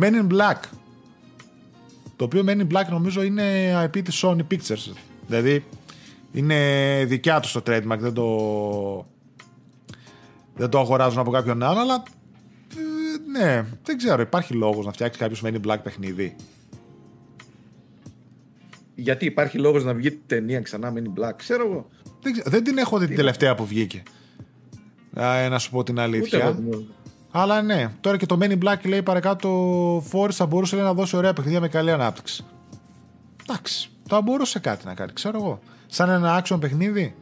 Men 0.00 0.10
in 0.12 0.26
Black. 0.32 0.56
Το 2.18 2.24
οποίο 2.24 2.44
Men 2.46 2.60
in 2.60 2.66
Black 2.66 2.86
νομίζω 2.90 3.22
είναι 3.22 3.44
IP 3.84 4.02
της 4.04 4.24
Sony 4.24 4.40
Pictures. 4.50 4.92
Δηλαδή 5.26 5.64
είναι 6.32 6.56
δικιά 7.06 7.40
τους 7.40 7.52
το 7.52 7.62
trademark, 7.66 7.98
δεν 7.98 8.12
το. 8.12 9.06
Δεν 10.56 10.68
το 10.68 10.78
αγοράζουν 10.78 11.18
από 11.18 11.30
κάποιον 11.30 11.62
άλλο, 11.62 11.80
αλλά. 11.80 12.02
ε, 12.76 13.38
ναι, 13.38 13.66
δεν 13.82 13.96
ξέρω. 13.96 14.22
Υπάρχει 14.22 14.54
λόγος 14.54 14.86
να 14.86 14.92
φτιάξει 14.92 15.18
κάποιος 15.18 15.42
Men 15.44 15.54
in 15.54 15.60
Black 15.66 15.78
παιχνίδι. 15.82 16.36
Γιατί 18.94 19.24
υπάρχει 19.26 19.58
λόγος 19.58 19.84
να 19.84 19.94
βγει 19.94 20.10
ταινία 20.10 20.60
ξανά 20.60 20.92
Men 20.94 20.98
in 20.98 21.22
Black. 21.22 21.32
Ξέρω 21.36 21.66
εγώ. 21.66 21.88
Δεν, 22.22 22.32
ξέρω, 22.32 22.50
δεν 22.50 22.64
την 22.64 22.78
έχω 22.78 22.98
δει 22.98 23.06
την 23.06 23.16
τελευταία 23.16 23.54
που 23.54 23.66
βγήκε. 23.66 24.02
Α, 25.20 25.48
να 25.48 25.58
σου 25.58 25.70
πω 25.70 25.82
την 25.82 25.94
Ούτε 25.94 26.02
αλήθεια. 26.02 26.38
εγώ 26.38 26.54
την 26.54 26.72
έχω. 26.72 26.84
Αλλά 27.30 27.62
ναι, 27.62 27.88
τώρα 28.00 28.16
και 28.16 28.26
το 28.26 28.38
Men 28.40 28.50
in 28.50 28.58
Black 28.64 28.78
λέει 28.84 29.02
παρακάτω 29.02 29.50
Force 30.12 30.32
θα 30.32 30.46
μπορούσε 30.46 30.76
λέει, 30.76 30.84
να 30.84 30.94
δώσει 30.94 31.16
ωραία 31.16 31.32
παιχνίδια 31.32 31.60
με 31.60 31.68
καλή 31.68 31.90
ανάπτυξη. 31.90 32.44
Εντάξει, 33.48 33.90
θα 34.08 34.20
μπορούσε 34.20 34.58
κάτι 34.58 34.86
να 34.86 34.94
κάνει, 34.94 35.12
ξέρω 35.12 35.38
εγώ. 35.38 35.60
Σαν 35.86 36.10
ένα 36.10 36.42
action 36.42 36.56
παιχνίδι 36.60 37.14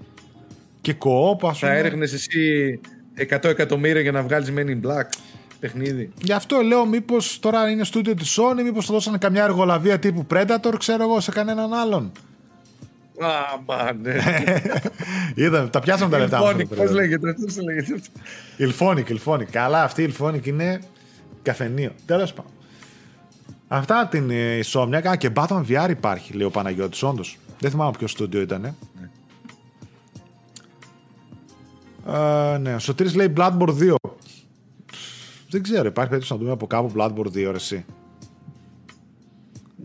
και 0.80 0.94
co-op, 0.98 1.48
ας 1.48 1.58
Θα 1.58 1.66
πούμε. 1.66 1.78
έρευνες 1.78 2.12
εσύ 2.12 2.80
100 3.30 3.44
εκατομμύρια 3.44 4.00
για 4.00 4.12
να 4.12 4.22
βγάλεις 4.22 4.52
Men 4.56 4.66
in 4.66 4.80
Black 4.90 5.04
παιχνίδι. 5.60 6.12
Γι' 6.22 6.32
αυτό 6.32 6.60
λέω 6.60 6.86
μήπως 6.86 7.38
τώρα 7.38 7.70
είναι 7.70 7.84
στούντιο 7.84 8.14
της 8.14 8.38
Sony, 8.40 8.62
μήπως 8.62 8.86
θα 8.86 8.92
δώσανε 8.92 9.18
καμιά 9.18 9.44
εργολαβία 9.44 9.98
τύπου 9.98 10.26
Predator, 10.30 10.74
ξέρω 10.78 11.02
εγώ, 11.02 11.20
σε 11.20 11.30
κανέναν 11.30 11.74
άλλον. 11.74 12.12
Α, 13.18 13.60
μα 13.66 13.92
ναι. 13.92 14.14
Είδαμε, 15.44 15.68
τα 15.68 15.80
πιάσαμε 15.80 16.10
τα 16.10 16.18
λεφτά 16.18 16.38
μας. 16.40 16.54
Ilphonic, 16.54 16.76
πώς 16.76 16.90
λέγεται, 16.90 17.34
πώς 17.44 17.60
λέγεται 17.60 17.94
αυτό. 17.94 18.10
Ilphonic, 18.58 19.16
Ilphonic. 19.16 19.44
Καλά, 19.50 19.82
αυτή 19.82 20.02
η 20.02 20.14
Ilphonic 20.18 20.46
είναι 20.46 20.80
καφενείο. 21.42 21.90
Τέλος 22.06 22.32
πάντων. 22.32 22.50
Αυτά 23.68 24.00
από 24.00 24.10
την 24.10 24.30
ε, 24.30 24.60
Insomniac. 24.64 25.06
Α, 25.08 25.16
και 25.16 25.30
Batman 25.34 25.64
VR 25.68 25.90
υπάρχει, 25.90 26.32
λέει 26.32 26.46
ο 26.46 26.50
Παναγιώτης, 26.50 27.02
όντως. 27.02 27.38
Δεν 27.60 27.70
θυμάμαι 27.70 27.92
ποιο 27.98 28.06
στούντιο 28.06 28.40
ήταν. 28.40 28.64
Ε, 32.06 32.58
ναι, 32.58 32.74
ο 32.74 32.78
Σωτήρης 32.78 33.14
λέει 33.14 33.32
Bloodborne 33.36 33.74
2. 33.78 33.94
Δεν 35.50 35.62
ξέρω, 35.62 35.86
υπάρχει 35.86 36.10
περίπτωση 36.10 36.32
να 36.32 36.38
δούμε 36.38 36.50
από 36.50 36.66
κάπου 36.66 36.92
Bloodborne 36.96 37.26
2, 37.26 37.32
ρε, 37.34 37.50
εσύ. 37.50 37.84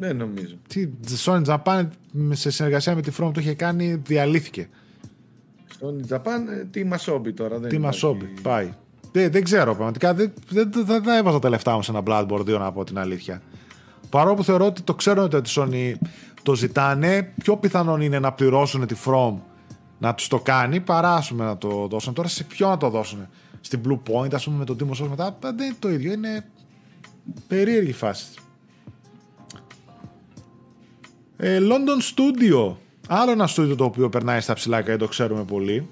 Δεν 0.02 0.16
νομίζω. 0.16 0.56
Τι, 0.68 0.90
Sony 1.26 1.44
Japan 1.46 1.88
σε 2.32 2.52
συνεργασία 2.52 2.96
με 2.96 3.02
τη 3.02 3.12
From 3.20 3.32
το 3.34 3.40
είχε 3.40 3.54
κάνει, 3.54 3.96
διαλύθηκε. 3.96 4.70
Sony 5.80 6.16
Japan, 6.16 6.60
ε, 6.60 6.66
τι 6.72 6.84
Μασόμπι 6.84 7.34
τώρα. 7.34 7.60
Δεν 7.60 7.70
Τι 7.70 7.76
υπάρχει. 7.76 8.04
Μασόμπι, 8.04 8.26
πάει. 8.42 8.74
Δεν, 9.12 9.32
δεν 9.32 9.44
ξέρω 9.44 9.74
πραγματικά. 9.74 10.14
Δεν, 10.14 10.34
δεν, 10.50 10.72
δεν, 10.72 11.04
δεν 11.04 11.18
έβαζα 11.18 11.40
τα 11.40 11.50
λεφτά 11.50 11.76
μου 11.76 11.84
σε 11.84 11.92
ένα 11.92 12.04
Bloodborne 12.06 12.40
2 12.40 12.46
να 12.48 12.72
πω 12.72 12.84
την 12.84 12.98
αλήθεια. 12.98 13.42
Παρόλο 14.10 14.36
που 14.36 14.44
θεωρώ 14.44 14.66
ότι 14.66 14.82
το 14.82 14.94
ξέρουν 14.94 15.24
ότι 15.24 15.38
η 15.38 15.42
Sony 15.48 15.94
το 16.44 16.56
ζητάνε, 16.56 17.34
πιο 17.44 17.58
πιθανόν 17.58 18.02
είναι 18.02 18.20
να 18.20 18.34
πληρώσουν 18.34 18.88
τη 18.88 18.96
From 19.06 19.34
να 20.00 20.14
τους 20.14 20.28
το 20.28 20.40
κάνει 20.40 20.80
παρά 20.80 21.16
ας 21.16 21.30
πούμε, 21.30 21.46
να 21.46 21.58
το 21.58 21.88
δώσουν. 21.88 22.14
Τώρα 22.14 22.28
σε 22.28 22.44
ποιο 22.44 22.68
να 22.68 22.78
το 22.78 22.90
δώσουν; 22.90 23.28
Στην 23.62 23.82
Blue 23.88 24.00
Point, 24.12 24.34
ας 24.34 24.44
πούμε, 24.44 24.58
με 24.58 24.66
το 24.66 24.76
Demon 24.80 25.04
Souls 25.04 25.10
μετά. 25.10 25.38
Δεν 25.40 25.66
είναι 25.66 25.76
το 25.80 25.90
ίδιο. 25.90 26.12
Είναι 26.12 26.46
περίεργη 27.48 27.94
φάση. 27.94 28.41
Ε, 31.44 31.60
London 31.60 32.02
Studio. 32.14 32.76
Άλλο 33.08 33.32
ένα 33.32 33.50
studio 33.56 33.74
το 33.78 33.84
οποίο 33.84 34.10
περνάει 34.10 34.40
στα 34.40 34.54
ψηλά 34.54 34.82
και 34.82 34.96
το 34.98 35.08
ξέρουμε 35.08 35.44
πολύ. 35.44 35.88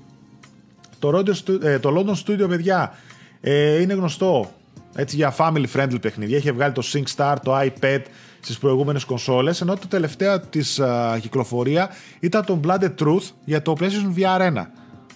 Το, 1.00 1.18
Rodio 1.18 1.34
Stu- 1.34 1.64
ε, 1.64 1.80
το 1.80 1.94
London 1.98 2.26
Studio, 2.26 2.50
παιδιά, 2.50 2.94
ε, 3.42 3.82
είναι 3.82 3.94
γνωστό 3.94 4.52
έτσι, 4.96 5.16
για 5.16 5.36
family 5.38 5.66
friendly 5.76 6.02
παιχνίδια. 6.02 6.38
Είχε 6.38 6.52
βγάλει 6.52 6.74
το 6.74 6.84
SingStar, 6.94 7.36
το 7.44 7.60
iPad 7.60 8.02
στις 8.40 8.58
προηγούμενες 8.58 9.04
κονσόλες, 9.04 9.62
ενώ 9.62 9.76
το 9.76 9.88
τελευταίο 9.88 10.40
της 10.40 10.80
α, 10.80 11.18
κυκλοφορία 11.22 11.90
ήταν 12.20 12.46
το 12.46 12.60
Blooded 12.68 12.94
Truth 13.00 13.32
για 13.46 13.62
το 13.62 13.76
PlayStation 13.80 14.20
VR 14.20 14.42
1. 14.42 14.66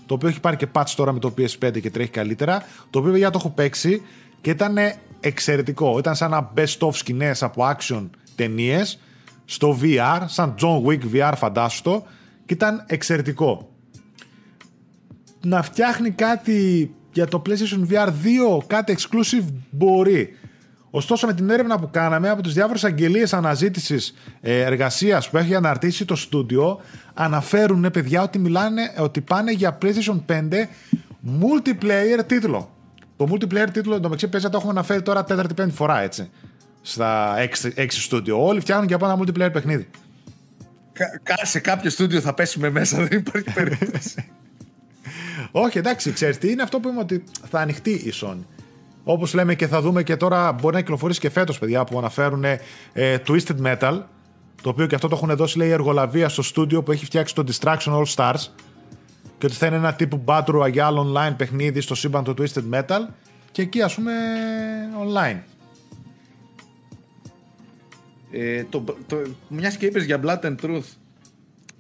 Το 0.06 0.14
οποίο 0.14 0.28
έχει 0.28 0.40
πάρει 0.40 0.56
και 0.56 0.68
patch 0.74 0.94
τώρα 0.96 1.12
με 1.14 1.20
το 1.20 1.34
PS5 1.38 1.82
και 1.82 1.92
τρέχει 1.92 2.10
καλύτερα. 2.10 2.64
Το 2.90 3.00
οποίο 3.00 3.12
παιδιά 3.12 3.30
το 3.30 3.38
έχω 3.40 3.50
παίξει 3.50 4.02
και 4.42 4.50
ήταν 4.50 4.76
εξαιρετικό. 5.20 5.98
Ήταν 5.98 6.16
σαν 6.16 6.32
ένα 6.34 6.52
best 6.56 6.88
of 6.88 6.94
σκηνές 6.94 7.44
από 7.44 7.64
action 7.78 8.10
ταινίες 8.36 9.00
στο 9.46 9.78
VR, 9.82 10.22
σαν 10.26 10.56
John 10.62 10.84
Wick 10.86 11.02
VR 11.14 11.34
φαντάσου 11.36 11.82
το, 11.82 12.04
και 12.46 12.54
ήταν 12.54 12.84
εξαιρετικό 12.88 13.74
να 15.46 15.62
φτιάχνει 15.62 16.10
κάτι 16.10 16.92
για 17.12 17.28
το 17.28 17.42
PlayStation 17.46 17.92
VR 17.92 18.08
2, 18.08 18.12
κάτι 18.68 18.98
exclusive 18.98 19.46
μπορεί. 19.70 20.38
Ωστόσο, 20.90 21.28
με 21.28 21.34
την 21.34 21.50
έρευνα 21.50 21.80
που 21.80 21.90
κάναμε 21.92 22.30
από 22.30 22.42
τις 22.42 22.54
διάφορες 22.54 22.84
αγγελίες 22.84 23.34
αναζήτησης 23.34 24.14
ε, 24.42 24.62
εργασίας 24.62 25.30
που 25.30 25.38
έχει 25.38 25.56
αναρτήσει 25.56 26.06
το 26.06 26.16
στούντιο, 26.16 26.80
αναφέρουν 27.14 27.92
παιδιά 27.92 28.22
ότι 28.22 28.40
μιλάνε, 28.40 28.94
ότι 28.98 29.22
πάνε 29.22 29.52
για 29.52 29.78
PlayStation 29.82 30.20
5 30.28 30.42
multiplayer 31.42 32.26
τίτλο. 32.26 32.72
Το 33.18 33.28
multiplayer 33.32 33.68
τίτλο 33.72 33.96
εντωμεταξύ 33.96 34.28
παίζει 34.28 34.50
το 34.50 34.58
έχουμε 34.58 34.72
αναφέρει 34.72 35.02
τώρα 35.02 35.24
τέταρτη 35.24 35.54
πέμπτη 35.54 35.74
φορά 35.76 36.02
έτσι. 36.02 36.30
Στα 36.86 37.36
6 37.76 37.86
στούντιο. 37.90 38.46
Όλοι 38.46 38.60
φτιάχνουν 38.60 38.88
για 38.88 38.98
πάνω 38.98 39.14
ένα 39.14 39.24
multiplayer 39.24 39.54
παιχνίδι. 39.54 39.90
Κα- 40.94 41.20
κα- 41.24 41.46
σε 41.46 41.60
κάποιο 41.60 41.90
στούντιο 41.90 42.22
θα 42.22 42.34
πέσουμε 42.34 42.70
μέσα, 42.70 42.98
δεν 43.06 43.18
υπάρχει 43.20 43.54
περίπτωση. 43.54 44.32
Όχι, 45.52 45.78
εντάξει, 45.78 46.12
ξέρεις 46.12 46.38
τι 46.38 46.52
είναι 46.52 46.62
αυτό 46.62 46.80
που 46.80 46.88
είπαμε 46.88 47.02
ότι 47.02 47.24
θα 47.50 47.60
ανοιχτεί 47.60 47.92
η 47.92 48.14
Sony. 48.22 48.44
Όπως 49.04 49.34
λέμε 49.34 49.56
και 49.56 49.68
θα 49.68 49.82
δούμε 49.82 50.04
και 50.04 50.16
τώρα, 50.16 50.52
μπορεί 50.52 50.74
να 50.74 50.82
κυκλοφορήσει 50.82 51.20
και 51.20 51.30
φέτος, 51.30 51.60
παιδιά, 51.60 51.84
που 51.84 51.98
αναφέρουν 51.98 52.44
ε, 52.94 53.18
Twisted 53.28 53.62
Metal. 53.66 54.02
Το 54.62 54.70
οποίο 54.70 54.86
και 54.88 54.96
αυτό 54.96 55.08
το 55.08 55.16
έχουν 55.16 55.36
δώσει, 55.36 55.58
λέει, 55.58 55.70
εργολαβία 55.70 56.30
στο 56.30 56.42
στούντιο 56.42 56.84
που 56.84 56.92
έχει 56.92 57.06
φτιάξει 57.06 57.36
το 57.36 57.44
Distraction 57.48 57.78
All 58.02 58.06
Stars. 58.16 58.48
Και 59.38 59.46
ότι 59.46 59.56
θα 59.56 59.66
είναι 59.68 59.76
ένα 59.76 59.94
τύπου 59.94 60.24
Battle 60.26 60.62
Royale 60.62 60.98
online 60.98 61.34
παιχνίδι 61.38 61.82
στο 61.82 61.96
σύμπαν 61.96 62.24
του 62.24 62.34
Twisted 62.38 62.64
Metal. 62.80 63.00
Και 63.52 63.62
εκεί, 63.62 63.82
ας 63.82 63.96
πούμε, 63.96 64.12
online. 65.04 65.38
Ε, 68.36 68.64
το, 68.70 68.84
το, 69.08 69.22
μιας 69.48 69.78
και 69.78 69.86
είπες 69.86 70.06
για 70.06 70.20
Blood 70.24 70.46
and 70.46 70.56
Truth, 70.62 70.96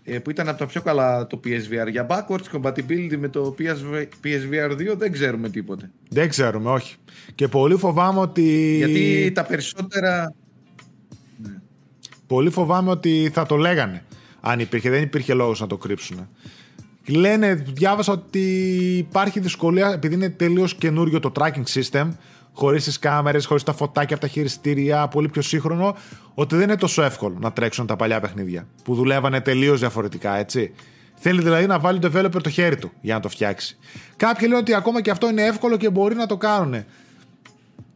ε, 0.03 0.19
που 0.19 0.29
ήταν 0.29 0.49
από 0.49 0.57
τα 0.57 0.65
πιο 0.65 0.81
καλά 0.81 1.27
το 1.27 1.39
PSVR. 1.43 1.91
Για 1.91 2.07
backwards 2.09 2.57
compatibility 2.57 3.15
με 3.17 3.27
το 3.27 3.55
PSV, 3.59 4.05
PSVR 4.23 4.71
2 4.71 4.97
δεν 4.97 5.11
ξέρουμε 5.11 5.49
τίποτε. 5.49 5.91
Δεν 6.09 6.29
ξέρουμε, 6.29 6.69
όχι. 6.69 6.95
Και 7.35 7.47
πολύ 7.47 7.75
φοβάμαι 7.75 8.19
ότι. 8.19 8.75
Γιατί 8.77 9.31
τα 9.35 9.43
περισσότερα... 9.43 10.33
Πολύ 12.27 12.49
φοβάμαι 12.49 12.89
ότι 12.89 13.29
θα 13.33 13.45
το 13.45 13.55
λέγανε. 13.55 14.03
Αν 14.41 14.59
υπήρχε, 14.59 14.89
δεν 14.89 15.01
υπήρχε 15.01 15.33
λόγος 15.33 15.59
να 15.59 15.67
το 15.67 15.77
κρύψουν. 15.77 16.29
Λένε, 17.07 17.53
διάβασα 17.53 18.11
ότι 18.11 18.39
υπάρχει 18.97 19.39
δυσκολία 19.39 19.91
επειδή 19.91 20.13
είναι 20.13 20.29
τελείως 20.29 20.75
καινούριο 20.75 21.19
το 21.19 21.31
tracking 21.35 21.63
system, 21.81 22.07
χωρίς 22.53 22.83
τις 22.83 22.99
κάμερες, 22.99 23.45
χωρίς 23.45 23.63
τα 23.63 23.73
φωτάκια 23.73 24.15
από 24.15 24.25
τα 24.25 24.31
χειριστήρια, 24.31 25.07
πολύ 25.07 25.29
πιο 25.29 25.41
σύγχρονο, 25.41 25.95
ότι 26.33 26.55
δεν 26.55 26.63
είναι 26.63 26.77
τόσο 26.77 27.03
εύκολο 27.03 27.37
να 27.39 27.51
τρέξουν 27.51 27.87
τα 27.87 27.95
παλιά 27.95 28.19
παιχνίδια 28.19 28.67
που 28.83 28.95
δουλεύανε 28.95 29.41
τελείως 29.41 29.79
διαφορετικά, 29.79 30.35
έτσι. 30.35 30.73
Θέλει 31.15 31.41
δηλαδή 31.41 31.65
να 31.65 31.79
βάλει 31.79 31.99
το 31.99 32.11
developer 32.13 32.43
το 32.43 32.49
χέρι 32.49 32.77
του 32.77 32.91
για 33.01 33.13
να 33.13 33.19
το 33.19 33.29
φτιάξει. 33.29 33.77
Κάποιοι 34.15 34.47
λένε 34.47 34.59
ότι 34.59 34.73
ακόμα 34.73 35.01
και 35.01 35.11
αυτό 35.11 35.29
είναι 35.29 35.43
εύκολο 35.43 35.77
και 35.77 35.89
μπορεί 35.89 36.15
να 36.15 36.25
το 36.25 36.37
κάνουν. 36.37 36.83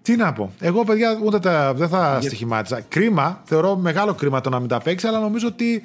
Τι 0.02 0.16
να 0.16 0.34
πω. 0.34 0.54
Εγώ, 0.60 0.84
παιδιά, 0.84 1.20
ούτε 1.24 1.40
τα, 1.40 1.74
δεν 1.74 1.90
θα 1.90 2.20
στοιχημάτιζα. 2.22 2.82
Κρίμα, 2.82 3.42
θεωρώ 3.44 3.76
μεγάλο 3.76 4.14
κρίμα 4.14 4.42
το 4.42 4.50
να 4.50 4.60
μην 4.60 4.68
τα 4.68 4.82
παίξει, 4.82 5.08
αλλά 5.08 5.20
νομίζω 5.20 5.48
ότι 5.48 5.84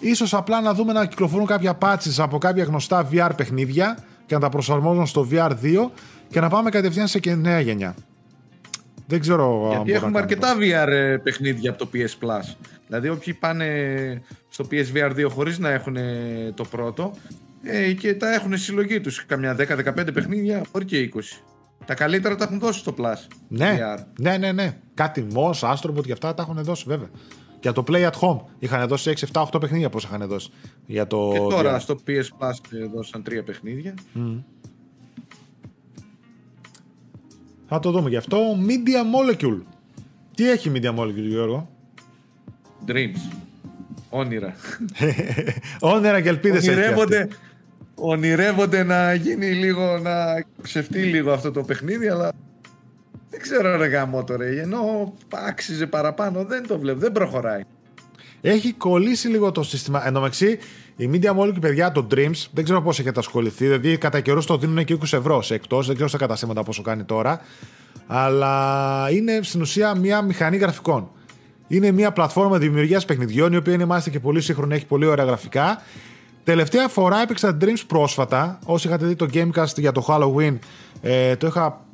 ίσως 0.00 0.34
απλά 0.34 0.60
να 0.60 0.74
δούμε 0.74 0.92
να 0.92 1.06
κυκλοφορούν 1.06 1.46
κάποια 1.46 1.78
patches 1.80 2.14
από 2.18 2.38
κάποια 2.38 2.64
γνωστά 2.64 3.08
VR 3.12 3.30
παιχνίδια 3.36 3.98
και 4.26 4.34
να 4.34 4.40
τα 4.40 4.48
προσαρμόζουν 4.48 5.06
στο 5.06 5.28
VR 5.30 5.50
2 5.50 5.54
και 6.34 6.40
να 6.40 6.48
πάμε 6.48 6.70
κατευθείαν 6.70 7.06
σε 7.06 7.18
και 7.18 7.34
νέα 7.34 7.60
γενιά. 7.60 7.94
Δεν 9.06 9.20
ξέρω 9.20 9.64
αν 9.64 9.84
Γιατί 9.84 9.90
μπορώ 9.90 10.10
να 10.10 10.18
έχουμε 10.18 10.36
κάνω 10.36 10.56
αρκετά 10.56 10.56
VR 10.58 10.92
ε, 10.92 11.16
παιχνίδια 11.16 11.70
από 11.70 11.78
το 11.78 11.88
PS 11.94 12.26
Plus. 12.26 12.54
Δηλαδή 12.86 13.08
όποιοι 13.08 13.34
πάνε 13.34 13.66
στο 14.48 14.66
PSVR 14.70 15.10
2 15.10 15.26
χωρίς 15.30 15.58
να 15.58 15.70
έχουν 15.70 15.96
ε, 15.96 16.52
το 16.54 16.64
πρώτο 16.64 17.14
ε, 17.62 17.92
και 17.92 18.14
τα 18.14 18.34
έχουν 18.34 18.56
συλλογή 18.56 19.00
τους. 19.00 19.26
Καμιά 19.26 19.56
10-15 19.58 20.14
παιχνίδια, 20.14 20.62
μπορεί 20.72 20.84
και 20.84 21.10
20. 21.14 21.20
Τα 21.86 21.94
καλύτερα 21.94 22.36
τα 22.36 22.44
έχουν 22.44 22.58
δώσει 22.58 22.78
στο 22.78 22.94
Plus. 22.98 23.26
Ναι, 23.48 23.78
VR. 23.80 24.04
ναι, 24.20 24.36
ναι, 24.36 24.52
ναι. 24.52 24.76
Κάτι 24.94 25.26
Moss, 25.34 25.74
Astrobot 25.74 26.04
και 26.06 26.12
αυτά 26.12 26.34
τα 26.34 26.42
έχουν 26.42 26.64
δώσει 26.64 26.84
βέβαια. 26.86 27.08
Για 27.60 27.72
το 27.72 27.84
Play 27.88 28.10
at 28.10 28.18
Home 28.20 28.40
είχαν 28.58 28.88
δώσει 28.88 29.12
6, 29.16 29.24
7, 29.32 29.44
8 29.52 29.60
παιχνίδια 29.60 29.88
πώς 29.90 30.04
είχαν 30.04 30.26
δώσει. 30.26 30.50
Για 30.86 31.06
το 31.06 31.30
Και 31.32 31.38
τώρα 31.38 31.76
VR. 31.76 31.80
στο 31.80 31.98
PS 32.06 32.10
Plus 32.38 32.54
ε, 32.70 32.86
δώσαν 32.94 33.22
τρία 33.22 33.42
παιχνίδια. 33.42 33.94
Θα 37.68 37.78
το 37.78 37.90
δούμε 37.90 38.08
γι' 38.08 38.16
αυτό. 38.16 38.38
Media 38.66 39.00
Molecule. 39.14 39.60
Τι 40.34 40.50
έχει 40.50 40.72
Media 40.74 40.94
Molecule, 40.98 41.28
Γιώργο; 41.28 41.70
Dreams. 42.86 43.36
Όνειρα. 44.10 44.54
Όνειρα 45.80 46.20
και 46.20 46.28
ελπίδες 46.28 46.66
έχει. 46.66 46.76
ονειρεύονται, 46.76 47.20
αυτή. 47.20 47.36
ονειρεύονται 47.94 48.82
να 48.82 49.14
γίνει 49.14 49.46
λίγο, 49.46 49.98
να 49.98 50.44
ξεφτεί 50.62 51.02
λίγο 51.02 51.32
αυτό 51.32 51.50
το 51.50 51.62
παιχνίδι, 51.62 52.08
αλλά 52.08 52.32
δεν 53.30 53.40
ξέρω 53.40 53.76
ρε 53.76 53.86
γάμο 53.86 54.24
τώρα, 54.24 54.44
ενώ 54.44 55.12
άξιζε 55.48 55.86
παραπάνω, 55.86 56.44
δεν 56.44 56.66
το 56.66 56.78
βλέπω, 56.78 56.98
δεν 56.98 57.12
προχωράει. 57.12 57.62
Έχει 58.40 58.72
κολλήσει 58.72 59.28
λίγο 59.28 59.52
το 59.52 59.62
σύστημα. 59.62 60.06
Εν 60.06 60.12
τω 60.12 60.20
μεταξύ, 60.20 60.58
η 60.96 61.10
Media 61.12 61.36
Molecule, 61.36 61.60
παιδιά, 61.60 61.92
το 61.92 62.06
Dreams, 62.10 62.46
δεν 62.52 62.64
ξέρω 62.64 62.82
πώς 62.82 62.98
έχετε 62.98 63.18
ασχοληθεί. 63.18 63.64
Δηλαδή, 63.64 63.98
κατά 63.98 64.20
καιρού 64.20 64.44
το 64.44 64.56
δίνουν 64.56 64.84
και 64.84 64.94
20 64.94 65.02
ευρώ 65.12 65.42
σε 65.42 65.54
εκτός. 65.54 65.86
Δεν 65.86 65.94
ξέρω 65.94 66.08
στα 66.08 66.18
καταστήματα 66.18 66.62
πόσο 66.62 66.82
κάνει 66.82 67.04
τώρα. 67.04 67.40
Αλλά 68.06 69.08
είναι 69.10 69.40
στην 69.42 69.60
ουσία 69.60 69.94
μια 69.94 70.22
μηχανή 70.22 70.56
γραφικών. 70.56 71.08
Είναι 71.68 71.90
μια 71.90 72.12
πλατφόρμα 72.12 72.58
δημιουργίας 72.58 73.04
παιχνιδιών, 73.04 73.52
η 73.52 73.56
οποία 73.56 73.72
είναι 73.72 73.84
μάλιστα 73.84 74.10
και 74.10 74.20
πολύ 74.20 74.40
σύγχρονη, 74.40 74.74
έχει 74.74 74.86
πολύ 74.86 75.06
ωραία 75.06 75.24
γραφικά. 75.24 75.82
Τελευταία 76.44 76.88
φορά 76.88 77.22
έπαιξα 77.22 77.56
Dreams 77.60 77.82
πρόσφατα. 77.86 78.58
Όσοι 78.64 78.86
είχατε 78.86 79.06
δει 79.06 79.14
το 79.14 79.28
Gamecast 79.34 79.76
για 79.76 79.92
το 79.92 80.06
Halloween, 80.08 80.58
ε, 81.00 81.36
το 81.36 81.46
είχα 81.46 81.84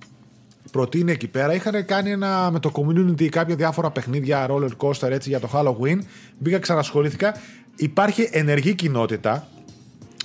προτείνει 0.70 1.12
εκεί 1.12 1.28
πέρα. 1.28 1.54
Είχαν 1.54 1.84
κάνει 1.84 2.10
ένα, 2.10 2.50
με 2.52 2.58
το 2.58 2.72
community 2.74 3.28
κάποια 3.28 3.54
διάφορα 3.54 3.90
παιχνίδια, 3.90 4.46
roller 4.50 4.70
coaster 4.78 5.10
έτσι 5.10 5.28
για 5.28 5.40
το 5.40 5.48
Halloween. 5.52 5.98
Μπήκα, 6.38 6.58
ξανασχολήθηκα. 6.58 7.34
Υπάρχει 7.80 8.28
ενεργή 8.32 8.74
κοινότητα. 8.74 9.46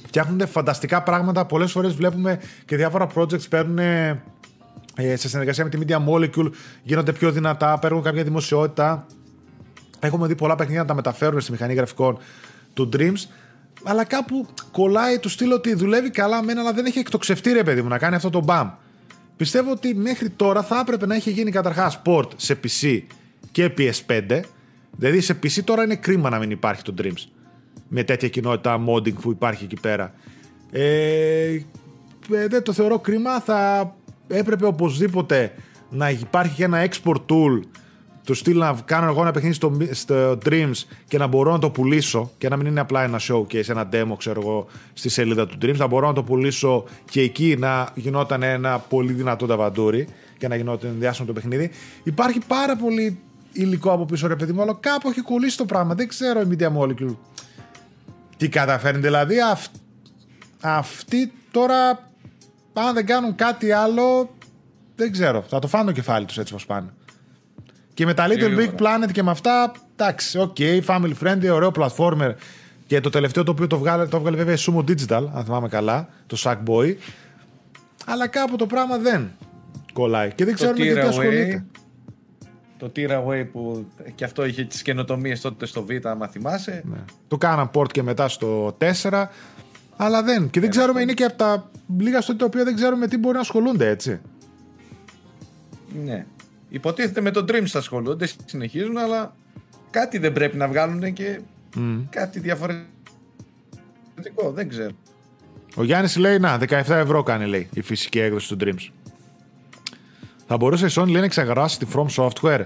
Φτιάχνουν 0.07 0.47
φανταστικά 0.47 1.03
πράγματα. 1.03 1.45
Πολλές 1.45 1.71
φορές 1.71 1.93
βλέπουμε 1.93 2.39
και 2.65 2.75
διάφορα 2.75 3.07
projects 3.15 3.49
παίρνουν 3.49 3.77
ε, 3.77 5.15
σε 5.15 5.29
συνεργασία 5.29 5.63
με 5.63 5.69
τη 5.69 5.77
Media 5.81 5.97
Molecule, 6.07 6.51
γίνονται 6.83 7.11
πιο 7.11 7.31
δυνατά, 7.31 7.79
παίρνουν 7.79 8.01
κάποια 8.01 8.23
δημοσιότητα. 8.23 9.05
Έχουμε 9.99 10.27
δει 10.27 10.35
πολλά 10.35 10.55
παιχνίδια 10.55 10.81
να 10.81 10.87
τα 10.87 10.93
μεταφέρουν 10.93 11.41
στη 11.41 11.51
μηχανή 11.51 11.73
γραφικών 11.73 12.17
του 12.73 12.89
Dreams. 12.93 13.29
Αλλά 13.83 14.03
κάπου 14.03 14.47
κολλάει 14.71 15.19
του 15.19 15.29
στυλ 15.29 15.51
ότι 15.51 15.73
δουλεύει 15.73 16.09
καλά 16.09 16.43
μένα, 16.43 16.61
αλλά 16.61 16.73
δεν 16.73 16.85
έχει 16.85 16.99
εκτοξευτεί 16.99 17.51
ρε 17.51 17.63
παιδί 17.63 17.81
μου 17.81 17.87
να 17.87 17.97
κάνει 17.97 18.15
αυτό 18.15 18.29
το 18.29 18.43
μπαμ. 18.43 18.69
Πιστεύω 19.37 19.71
ότι 19.71 19.95
μέχρι 19.95 20.29
τώρα 20.29 20.63
θα 20.63 20.79
έπρεπε 20.79 21.05
να 21.05 21.15
έχει 21.15 21.31
γίνει 21.31 21.51
καταρχάς 21.51 22.01
port 22.05 22.27
σε 22.35 22.59
PC 22.63 23.01
και 23.51 23.73
PS5. 23.77 24.41
Δηλαδή 24.97 25.21
σε 25.21 25.39
PC 25.43 25.63
τώρα 25.63 25.83
είναι 25.83 25.95
κρίμα 25.95 26.29
να 26.29 26.39
μην 26.39 26.51
υπάρχει 26.51 26.81
το 26.81 26.93
Dreams. 27.01 27.34
Με 27.87 28.03
τέτοια 28.03 28.29
κοινότητα 28.29 28.83
modding 28.87 29.13
που 29.13 29.31
υπάρχει 29.31 29.63
εκεί 29.63 29.79
πέρα. 29.81 30.13
Ε, 30.71 31.59
δεν 32.27 32.63
το 32.63 32.73
θεωρώ 32.73 32.99
κρίμα. 32.99 33.39
Θα 33.39 33.93
έπρεπε 34.27 34.65
οπωσδήποτε 34.65 35.53
να 35.89 36.09
υπάρχει 36.09 36.55
και 36.55 36.63
ένα 36.63 36.87
export 36.87 37.21
tool 37.29 37.61
του 38.25 38.33
στυλ 38.33 38.57
να 38.57 38.77
κάνω 38.85 39.05
εγώ 39.05 39.21
ένα 39.21 39.31
παιχνίδι 39.31 39.55
στο, 39.55 39.77
στο 39.91 40.37
Dreams 40.45 40.83
και 41.07 41.17
να 41.17 41.27
μπορώ 41.27 41.51
να 41.51 41.59
το 41.59 41.69
πουλήσω 41.69 42.31
και 42.37 42.49
να 42.49 42.57
μην 42.57 42.65
είναι 42.65 42.79
απλά 42.79 43.03
ένα 43.03 43.19
showcase, 43.21 43.69
ένα 43.69 43.89
demo, 43.91 44.17
ξέρω 44.17 44.41
εγώ, 44.41 44.67
στη 44.93 45.09
σελίδα 45.09 45.47
του 45.47 45.57
Dreams, 45.61 45.75
να 45.75 45.87
μπορώ 45.87 46.07
να 46.07 46.13
το 46.13 46.23
πουλήσω 46.23 46.83
και 47.09 47.21
εκεί 47.21 47.55
να 47.59 47.89
γινόταν 47.95 48.43
ένα 48.43 48.79
πολύ 48.79 49.13
δυνατό 49.13 49.45
νταβαντούρι 49.45 50.07
και 50.37 50.47
να 50.47 50.55
γινόταν 50.55 50.95
διάσημο 50.99 51.27
το 51.27 51.33
παιχνίδι. 51.33 51.71
Υπάρχει 52.03 52.39
πάρα 52.47 52.75
πολύ 52.75 53.19
υλικό 53.51 53.91
από 53.91 54.05
πίσω, 54.05 54.27
ρε 54.27 54.35
παιδί 54.35 54.51
μου, 54.51 54.61
αλλά 54.61 54.77
κάπου 54.79 55.09
έχει 55.09 55.21
κολλήσει 55.21 55.57
το 55.57 55.65
πράγμα. 55.65 55.93
Δεν 55.93 56.07
ξέρω 56.07 56.41
η 56.41 56.47
Media 56.51 56.67
Molecule 56.77 57.15
τι 58.37 58.49
καταφέρνει. 58.49 59.01
Δηλαδή, 59.01 59.41
αυ... 59.41 59.65
αυτοί 60.61 61.31
τώρα, 61.51 61.89
αν 62.73 62.93
δεν 62.93 63.05
κάνουν 63.05 63.35
κάτι 63.35 63.71
άλλο, 63.71 64.35
δεν 64.95 65.11
ξέρω. 65.11 65.43
Θα 65.47 65.59
το 65.59 65.67
φάνε 65.67 65.85
το 65.85 65.91
κεφάλι 65.91 66.25
τους 66.25 66.37
έτσι 66.37 66.53
που 66.53 66.59
πάνε. 66.67 66.89
Και 67.93 68.05
με 68.05 68.13
τα 68.13 68.27
Little 68.27 68.59
Big 68.59 68.75
Planet 68.81 69.11
και 69.11 69.23
με 69.23 69.31
αυτά, 69.31 69.71
εντάξει, 69.95 70.39
ok, 70.39 70.55
okay, 70.59 70.81
family 70.85 71.13
friendly, 71.23 71.49
ωραίο 71.51 71.71
platformer. 71.75 72.33
Και 72.87 72.99
το 72.99 73.09
τελευταίο 73.09 73.43
το 73.43 73.51
οποίο 73.51 73.67
το, 73.67 73.77
βγάλε, 73.77 74.05
το 74.05 74.17
έβγαλε 74.17 74.37
βέβαια 74.37 74.53
η 74.53 74.57
Sumo 74.59 74.79
Digital, 74.79 75.27
αν 75.33 75.43
θυμάμαι 75.43 75.67
καλά, 75.67 76.07
το 76.27 76.37
Sackboy. 76.43 76.95
Αλλά 78.05 78.27
κάπου 78.27 78.55
το 78.55 78.65
πράγμα 78.65 78.97
δεν 78.97 79.31
κολλάει. 79.93 80.31
Και 80.33 80.45
δεν 80.45 80.53
ξέρω 80.53 80.71
με 80.77 80.85
τι 80.85 80.99
ασχολείται. 80.99 81.65
Το 82.89 83.01
Away 83.09 83.47
που 83.51 83.85
και 84.15 84.23
αυτό 84.23 84.45
είχε 84.45 84.63
τις 84.63 84.81
καινοτομίες 84.81 85.41
τότε 85.41 85.65
στο 85.65 85.85
Β, 85.85 85.89
αν 86.07 86.29
θυμάσαι. 86.31 86.83
Ναι. 86.85 86.97
Το 87.27 87.37
κάναν 87.37 87.71
port 87.73 87.91
και 87.91 88.03
μετά 88.03 88.27
στο 88.27 88.77
4. 89.01 89.25
Αλλά 89.95 90.23
δεν. 90.23 90.49
Και 90.49 90.59
δεν 90.59 90.69
ναι, 90.69 90.75
ξέρουμε, 90.75 91.01
είναι 91.01 91.13
και 91.13 91.23
από 91.23 91.35
τα 91.37 91.69
λίγα 91.97 92.21
στο 92.21 92.35
τα 92.35 92.45
οποία 92.45 92.63
δεν 92.63 92.75
ξέρουμε 92.75 93.07
τι 93.07 93.17
μπορεί 93.17 93.35
να 93.35 93.41
ασχολούνται, 93.41 93.89
έτσι. 93.89 94.19
Ναι. 96.03 96.25
Υποτίθεται 96.69 97.21
με 97.21 97.31
το 97.31 97.45
Dreams 97.47 97.69
ασχολούνται, 97.73 98.29
συνεχίζουν, 98.45 98.97
αλλά 98.97 99.35
κάτι 99.89 100.17
δεν 100.17 100.33
πρέπει 100.33 100.57
να 100.57 100.67
βγάλουν 100.67 101.13
και 101.13 101.39
κάτι 102.09 102.39
διαφορετικό. 102.39 102.85
Δεν 104.53 104.69
ξέρω. 104.69 104.91
Ο 105.75 105.83
Γιάννης 105.83 106.17
λέει: 106.17 106.39
Να, 106.39 106.59
17 106.59 106.69
ευρώ 106.87 107.23
κάνει 107.23 107.45
λέει 107.45 107.69
η 107.73 107.81
φυσική 107.81 108.19
έκδοση 108.19 108.55
του 108.55 108.65
Dreams. 108.65 108.89
Θα 110.47 110.57
μπορούσε 110.57 110.85
η 110.85 110.89
Sony 110.91 111.05
λέει, 111.05 111.19
να 111.19 111.25
εξαγοράσει 111.25 111.79
τη 111.79 111.85
From 111.93 112.05
Software. 112.15 112.61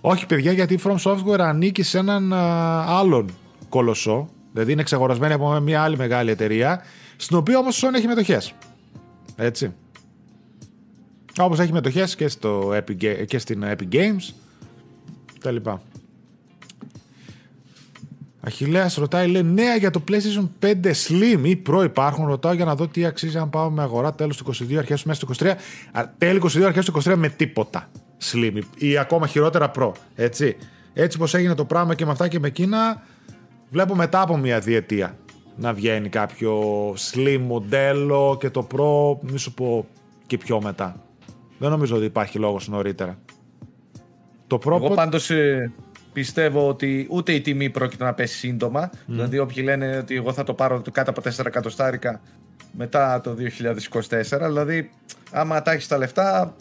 Όχι, 0.00 0.26
παιδιά, 0.26 0.52
γιατί 0.52 0.74
η 0.74 0.80
From 0.84 0.96
Software 0.96 1.38
ανήκει 1.38 1.82
σε 1.82 1.98
έναν 1.98 2.32
άλλον 2.32 3.30
κολοσσό. 3.68 4.28
Δηλαδή 4.52 4.72
είναι 4.72 4.80
εξαγορασμένη 4.80 5.32
από 5.32 5.60
μια 5.60 5.82
άλλη 5.82 5.96
μεγάλη 5.96 6.30
εταιρεία, 6.30 6.82
στην 7.16 7.36
οποία 7.36 7.58
όμως 7.58 7.82
η 7.82 7.86
Sony 7.86 7.94
έχει 7.94 8.06
μετοχές. 8.06 8.54
Έτσι. 9.36 9.74
Όπως 11.38 11.58
έχει 11.58 11.72
μετοχές 11.72 12.16
και, 12.16 12.28
και 13.24 13.38
στην 13.38 13.64
Epic 13.64 13.94
Games. 13.94 14.34
Τα 15.40 15.50
λοιπά. 15.50 15.82
Αχιλέα 18.46 18.90
ρωτάει, 18.96 19.28
λέει 19.28 19.42
νέα 19.42 19.76
για 19.76 19.90
το 19.90 20.02
PlayStation 20.08 20.48
5 20.60 20.74
Slim 21.08 21.40
ή 21.42 21.62
Pro 21.66 21.84
υπάρχουν. 21.84 22.26
Ρωτάω 22.26 22.52
για 22.52 22.64
να 22.64 22.74
δω 22.74 22.88
τι 22.88 23.04
αξίζει 23.04 23.38
αν 23.38 23.50
πάω 23.50 23.70
με 23.70 23.82
αγορά 23.82 24.12
τέλος 24.14 24.36
του 24.36 24.54
22, 24.70 24.74
αρχές 24.74 25.04
μέσα 25.04 25.26
του 25.26 25.34
23. 25.38 25.52
Τέλη 26.18 26.40
22, 26.42 26.62
αρχές 26.62 26.84
του 26.84 27.02
23 27.02 27.14
με 27.16 27.28
τίποτα 27.28 27.88
Slim 28.32 28.58
ή 28.76 28.98
ακόμα 28.98 29.26
χειρότερα 29.26 29.70
Pro. 29.76 29.92
Έτσι. 30.14 30.56
Έτσι 30.92 31.18
πως 31.18 31.34
έγινε 31.34 31.54
το 31.54 31.64
πράγμα 31.64 31.94
και 31.94 32.04
με 32.04 32.10
αυτά 32.10 32.28
και 32.28 32.38
με 32.38 32.46
εκείνα, 32.46 33.02
βλέπω 33.70 33.94
μετά 33.94 34.20
από 34.20 34.36
μια 34.36 34.60
διετία 34.60 35.16
να 35.56 35.72
βγαίνει 35.72 36.08
κάποιο 36.08 36.62
Slim 36.90 37.38
μοντέλο 37.46 38.36
και 38.40 38.50
το 38.50 38.66
Pro, 38.74 39.18
μη 39.30 39.38
σου 39.38 39.54
πω 39.54 39.86
και 40.26 40.38
πιο 40.38 40.60
μετά. 40.62 40.96
Δεν 41.58 41.70
νομίζω 41.70 41.96
ότι 41.96 42.04
υπάρχει 42.04 42.38
λόγος 42.38 42.68
νωρίτερα. 42.68 43.18
Το 44.46 44.58
Pro... 44.64 44.76
Εγώ 44.76 44.94
πάντως 44.94 45.30
ε, 45.30 45.72
πιστεύω 46.14 46.68
ότι 46.68 47.06
ούτε 47.10 47.32
η 47.32 47.40
τιμή 47.40 47.70
πρόκειται 47.70 48.04
να 48.04 48.14
πέσει 48.14 48.36
σύντομα. 48.36 48.90
Mm. 48.90 48.98
Δηλαδή, 49.06 49.38
όποιοι 49.38 49.62
λένε 49.66 49.96
ότι 49.96 50.14
εγώ 50.14 50.32
θα 50.32 50.44
το 50.44 50.54
πάρω 50.54 50.82
κάτω 50.92 51.10
από 51.10 51.22
4 51.24 51.46
εκατοστάρικα 51.46 52.20
μετά 52.72 53.20
το 53.20 53.36
2024. 54.00 54.20
Δηλαδή, 54.46 54.90
άμα 55.30 55.62
τα 55.62 55.72
έχεις 55.72 55.86
τα 55.86 55.98
λεφτά, 55.98 56.56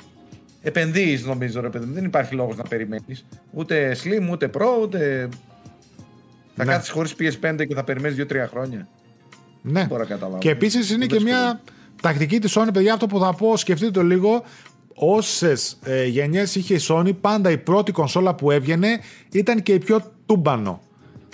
επενδύεις 0.62 1.26
νομίζω, 1.26 1.62
ρε 1.62 1.70
παιδί. 1.70 1.86
Δεν 1.94 2.06
υπάρχει 2.06 2.36
λόγος 2.36 2.56
να 2.56 2.64
περιμένεις. 2.64 3.26
Ούτε 3.52 3.96
Slim, 4.04 4.30
ούτε 4.32 4.50
Pro, 4.58 4.82
ούτε. 4.82 5.30
Θα 6.56 6.66
ναι. 6.66 6.72
κάτσει 6.72 6.92
χωρίς 6.92 7.16
PS5 7.20 7.66
και 7.68 7.76
θα 7.76 7.84
περιμένεις 7.84 8.26
2-3 8.30 8.48
χρόνια. 8.50 8.88
Ναι. 9.62 9.88
Και 10.38 10.50
επίσης 10.50 10.90
είναι 10.90 11.06
και 11.06 11.20
μια 11.20 11.62
τακτική 12.02 12.40
της 12.40 12.58
Sony, 12.58 12.70
παιδιά, 12.74 12.94
αυτό 12.94 13.08
που 13.08 13.20
θα 13.20 13.34
πω, 13.34 13.58
σκεφτείτε 13.58 13.92
το 13.92 14.04
λίγο 14.04 14.44
όσες 14.96 15.80
ε, 15.84 16.06
γενιές 16.06 16.56
είχε 16.56 16.74
η 16.74 16.80
Sony, 16.88 17.12
πάντα 17.22 17.52
η 17.52 17.58
πρώτη 17.58 17.92
κονσόλα 17.92 18.36
που 18.36 18.52
έβγαινε 18.52 19.00
ήταν 19.32 19.64
και 19.64 19.74
η 19.74 19.80
πιο 19.80 20.02
τούμπανο. 20.26 20.82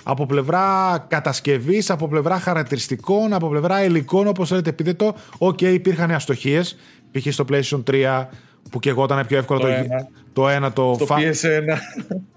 Από 0.02 0.26
πλευρά 0.26 0.98
κατασκευής, 1.08 1.90
από 1.90 2.08
πλευρά 2.08 2.38
χαρακτηριστικών, 2.38 3.32
από 3.32 3.48
πλευρά 3.48 3.84
υλικών, 3.84 4.26
όπως 4.26 4.48
θέλετε 4.48 4.72
πείτε 4.72 4.94
το. 4.94 5.14
OK, 5.38 5.58
okay, 5.60 5.72
υπήρχαν 5.72 6.10
αστοχίες. 6.10 6.76
Π.χ. 7.12 7.32
στο 7.32 7.44
PlayStation 7.50 7.82
3 7.90 8.26
που 8.70 8.78
και 8.78 8.90
εγώ 8.90 9.04
ήταν 9.04 9.26
πιο 9.26 9.38
εύκολο 9.38 9.60
το, 9.60 9.66
το, 9.66 9.72
ένα. 9.72 10.08
το 10.32 10.48
ένα. 10.48 10.72
Το 10.72 10.96
στο 11.00 11.06
PS1. 11.08 11.76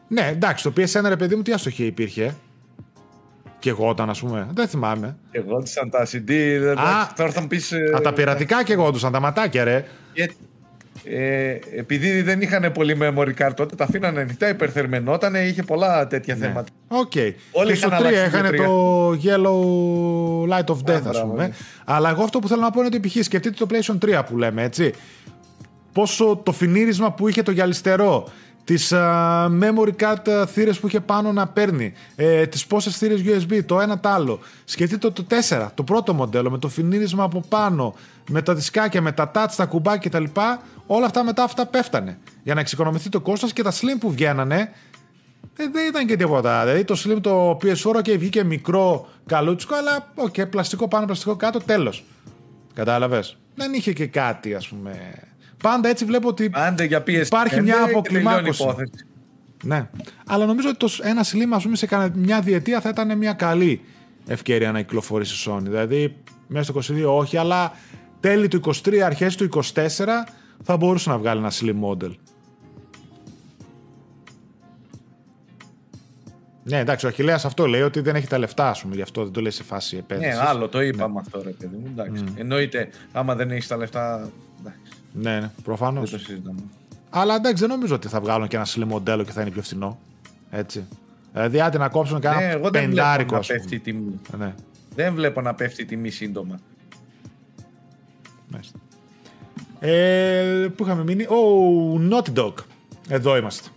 ναι, 0.08 0.28
εντάξει, 0.32 0.64
το 0.64 0.74
PS1 0.78 1.08
ρε 1.08 1.16
παιδί 1.16 1.36
μου, 1.36 1.42
τι 1.42 1.52
αστοχία 1.52 1.86
υπήρχε. 1.86 2.36
Και 3.60 3.70
εγώ 3.70 3.88
όταν, 3.88 4.10
ας 4.10 4.20
πούμε. 4.20 4.48
Δεν 4.54 4.68
θυμάμαι. 4.68 5.18
Και 5.32 5.38
εγώ 5.38 5.66
σαν 5.66 5.90
τα 5.90 6.08
CD. 6.12 6.32
Α, 6.76 7.14
τώρα 7.16 7.32
θα 7.32 7.42
μου 7.42 7.48
πει. 7.48 7.62
Α, 7.96 8.02
τα 8.02 8.14
πειρατικά 8.14 8.64
και 8.64 8.74
εγώ 8.74 8.92
του, 8.92 9.00
τα 9.00 9.20
ματάκια, 9.20 9.64
ρε. 9.64 9.86
Ε, 11.06 11.60
επειδή 11.78 12.22
δεν 12.22 12.42
είχαν 12.42 12.72
πολύ 12.72 12.98
memory 13.02 13.34
card 13.40 13.52
τότε, 13.56 13.76
τα 13.76 13.84
αφήνανε 13.84 14.22
ανοιχτά, 14.22 14.50
υπερθερμενόταν, 14.50 15.36
είχε 15.36 15.64
πολλά 15.64 16.08
τέτοια 16.08 16.36
ναι. 16.36 16.46
θέματα. 16.46 16.70
Οκ. 16.88 17.12
Okay. 17.16 17.34
Όλοι 17.52 17.70
και 17.72 17.76
στο 17.76 17.90
3 17.90 18.12
είχαν 18.28 18.56
το 18.56 19.10
Yellow 19.10 20.50
Light 20.50 20.66
of 20.66 20.92
Death, 20.92 21.08
ας 21.08 21.22
πούμε. 21.22 21.48
Ναι. 21.48 21.54
Αλλά 21.86 22.10
εγώ 22.10 22.24
αυτό 22.24 22.40
που 22.40 22.48
θέλω 22.48 22.62
να 22.62 22.72
πω 22.72 22.80
είναι 22.80 22.90
ότι 22.96 23.08
π.χ. 23.08 23.24
σκεφτείτε 23.24 23.66
το 23.66 23.68
PlayStation 23.70 24.18
3 24.20 24.22
που 24.30 24.38
λέμε, 24.38 24.64
έτσι. 24.64 24.94
Πόσο 25.92 26.42
το 26.44 26.52
φινίρισμα 26.52 27.12
που 27.12 27.28
είχε 27.28 27.44
το 27.44 27.52
γυαλιστερό, 27.52 28.28
τις 28.64 28.92
uh, 28.96 29.46
memory 29.46 29.92
card 30.00 30.46
θύρες 30.48 30.80
που 30.80 30.88
είχε 30.88 31.00
πάνω 31.00 31.32
να 31.32 31.48
παίρνει, 31.48 31.94
ε, 32.16 32.46
τις 32.46 32.66
πόσες 32.66 32.98
θύρες 32.98 33.22
USB, 33.26 33.66
το 33.66 33.80
ένα 33.80 34.00
το 34.00 34.10
άλλο. 34.10 34.40
Σκεφτείτε 34.64 35.10
το, 35.10 35.24
το 35.24 35.36
4, 35.50 35.68
το 35.74 35.84
πρώτο 35.84 36.14
μοντέλο, 36.14 36.52
με 36.52 36.58
το 36.58 36.68
φινίρισμα 36.68 37.24
από 37.24 37.44
πάνω, 37.50 37.96
με 38.30 38.42
τα 38.42 38.56
δισκάκια, 38.56 39.02
με 39.02 39.12
τα 39.12 39.32
touch, 39.36 39.54
τα 39.56 39.66
κουμπάκια 39.66 40.10
κτλ. 40.10 40.40
Όλα 40.86 41.06
αυτά 41.06 41.24
μετά 41.24 41.44
αυτά 41.44 41.66
πέφτανε. 41.66 42.18
Για 42.44 42.54
να 42.54 42.60
εξοικονομηθεί 42.60 43.10
το 43.10 43.22
κόστος 43.22 43.54
και 43.54 43.64
τα 43.64 43.72
slim 43.72 43.98
που 44.00 44.12
βγαίνανε 44.12 44.72
ε, 45.58 45.68
δεν 45.72 45.88
ήταν 45.88 46.08
και 46.08 46.16
τίποτα. 46.16 46.64
Δηλαδή 46.64 46.84
το 46.84 47.02
slim 47.06 47.22
το 47.22 47.58
PS4 47.62 48.02
και 48.02 48.18
βγήκε 48.18 48.44
μικρό 48.44 49.08
καλούτσικο, 49.26 49.76
αλλά 49.76 50.12
ok, 50.16 50.34
okay, 50.38 50.50
πλαστικό 50.50 50.88
πάνω, 50.88 51.06
πλαστικό 51.06 51.36
κάτω, 51.36 51.60
τέλος. 51.60 52.04
Κατάλαβες; 52.74 53.38
Δεν 53.56 53.74
είχε 53.74 53.94
και 53.94 54.08
κάτι, 54.08 54.56
ας 54.56 54.68
πούμε. 54.68 55.14
Πάντα 55.64 55.90
έτσι 55.90 56.06
βλέπω 56.06 56.28
ότι 56.28 56.52
για 56.88 57.04
υπάρχει 57.06 57.62
μια 57.62 57.84
αποκλιμάκωση. 57.84 58.66
Ναι. 59.64 59.90
Αλλά 60.26 60.46
νομίζω 60.46 60.70
ότι 60.70 60.78
το, 60.78 60.90
ένα 61.02 61.24
slim, 61.24 61.54
ας 61.54 61.64
πούμε, 61.64 61.76
σε 61.76 62.12
μια 62.14 62.42
διετία 62.42 62.82
θα 62.82 62.90
ήταν 62.90 63.18
μια 63.18 63.34
καλή 63.34 63.82
ευκαιρία 64.28 64.72
να 64.72 64.82
κυκλοφορήσει 64.82 65.50
η 65.50 65.54
Sony. 65.54 65.62
Δηλαδή, 65.62 66.16
μέσα 66.48 66.82
στο 66.82 66.96
22 66.96 67.18
όχι, 67.18 67.38
αλλά 67.38 67.72
τέλη 68.20 68.48
του 68.48 68.62
23, 68.66 68.98
αρχές 68.98 69.36
του 69.36 69.50
24 69.54 69.62
θα 70.64 70.78
μπορούσε 70.78 71.10
να 71.10 71.18
βγάλει 71.18 71.40
ένα 71.40 71.52
slim 71.52 71.90
model. 71.90 72.12
Ναι, 76.64 76.78
εντάξει, 76.78 77.06
ο 77.06 77.10
Αχιλέα 77.10 77.40
αυτό 77.44 77.66
λέει 77.66 77.82
ότι 77.82 78.00
δεν 78.00 78.16
έχει 78.16 78.28
τα 78.28 78.38
λεφτά, 78.38 78.70
ας 78.70 78.82
πούμε, 78.82 78.96
γι' 78.96 79.02
αυτό 79.02 79.24
δεν 79.24 79.34
το 79.34 79.42
λέει 79.42 79.52
σε 79.52 79.64
φάση 79.64 79.98
επένδυσης. 79.98 80.36
Ναι, 80.38 80.46
άλλο 80.48 80.68
το 80.68 80.82
είπαμε 80.82 81.14
ναι. 81.14 81.20
αυτό, 81.20 81.42
ρε 81.42 81.50
παιδί 81.50 81.78
μου. 81.78 81.88
Εντάξει. 81.92 82.24
Mm. 82.28 82.40
Εννοείται, 82.40 82.90
άμα 83.12 83.36
δεν 83.36 83.52
έχεις 83.52 83.68
τα 83.68 83.78
λεφτά. 83.78 84.30
Εντάξει. 84.60 84.80
Ναι, 85.14 85.40
ναι, 85.40 85.52
προφανώς. 85.64 86.10
Δεν 86.10 86.20
το 86.20 86.26
συζητάμε. 86.26 86.60
Αλλά 87.10 87.36
εντάξει, 87.36 87.62
δεν 87.62 87.70
νομίζω 87.70 87.96
ότι 87.96 88.08
θα 88.08 88.20
βγάλουν 88.20 88.48
και 88.48 88.56
ένα 88.56 88.66
slim 88.66 88.84
μοντέλο 88.86 89.24
και 89.24 89.32
θα 89.32 89.42
είναι 89.42 89.50
πιο 89.50 89.62
φθηνό. 89.62 90.00
Έτσι. 90.50 90.88
Δηλαδή, 91.34 91.62
άντε 91.62 91.78
να 91.78 91.90
κόψουν 91.90 92.20
κανένα 92.20 92.48
ναι, 92.48 92.54
εγώ 92.54 92.70
δεν 92.70 92.90
πεντάρικο. 92.90 93.36
Να 93.36 93.42
πέφτει 93.42 93.76
η 93.76 93.80
τιμή. 93.80 94.20
Ναι. 94.38 94.54
Δεν 94.96 95.14
βλέπω 95.14 95.42
να 95.42 95.54
πέφτει 95.54 95.82
η 95.82 95.86
τιμή 95.86 96.10
σύντομα. 96.10 96.60
Μάλιστα. 98.48 98.80
Ε, 99.80 100.68
πού 100.76 100.84
είχαμε 100.84 101.04
μείνει; 101.04 101.24
Ο 101.24 101.36
oh, 101.94 102.14
Naughty 102.14 102.40
Dog. 102.40 102.54
Εδώ 103.10 103.38
είμαστε. 103.38 103.70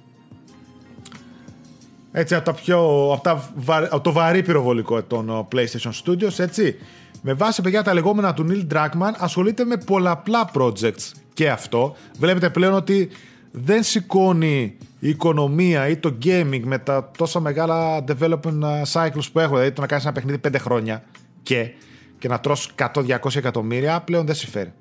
Έτσι 2.12 2.34
από, 2.34 2.44
τα 2.44 2.54
πιο, 2.54 2.78
από, 3.12 3.22
τα, 3.22 3.50
από 3.90 4.00
το 4.00 4.12
βαρύ 4.12 4.42
πυροβολικό 4.42 5.02
των 5.02 5.28
ε, 5.28 5.46
PlayStation 5.52 5.90
Studios, 6.04 6.38
έτσι. 6.38 6.76
Με 7.22 7.32
βάση 7.32 7.62
παιδιά 7.62 7.82
τα 7.82 7.94
λεγόμενα 7.94 8.34
του 8.34 8.46
Neil 8.50 8.74
Druckmann 8.74 9.12
ασχολείται 9.18 9.64
με 9.64 9.76
πολλαπλά 9.76 10.50
projects 10.54 11.12
και 11.36 11.50
αυτό. 11.50 11.96
Βλέπετε 12.18 12.50
πλέον 12.50 12.74
ότι 12.74 13.08
δεν 13.50 13.82
σηκώνει 13.82 14.76
η 14.98 15.08
οικονομία 15.08 15.88
ή 15.88 15.96
το 15.96 16.18
gaming 16.24 16.60
με 16.64 16.78
τα 16.78 17.10
τόσα 17.18 17.40
μεγάλα 17.40 18.04
development 18.08 18.62
ε, 18.62 18.82
cycles 18.92 19.26
που 19.32 19.38
έχω, 19.38 19.54
δηλαδή 19.54 19.72
το 19.72 19.80
να 19.80 19.86
κάνεις 19.86 20.04
ένα 20.04 20.12
παιχνίδι 20.12 20.40
5 20.48 20.54
χρόνια 20.58 21.02
και, 21.42 21.70
και 22.18 22.28
να 22.28 22.40
τρως 22.40 22.74
100-200 22.94 23.36
εκατομμύρια 23.36 24.00
πλέον 24.00 24.26
δεν 24.26 24.34
συμφέρει 24.34 24.72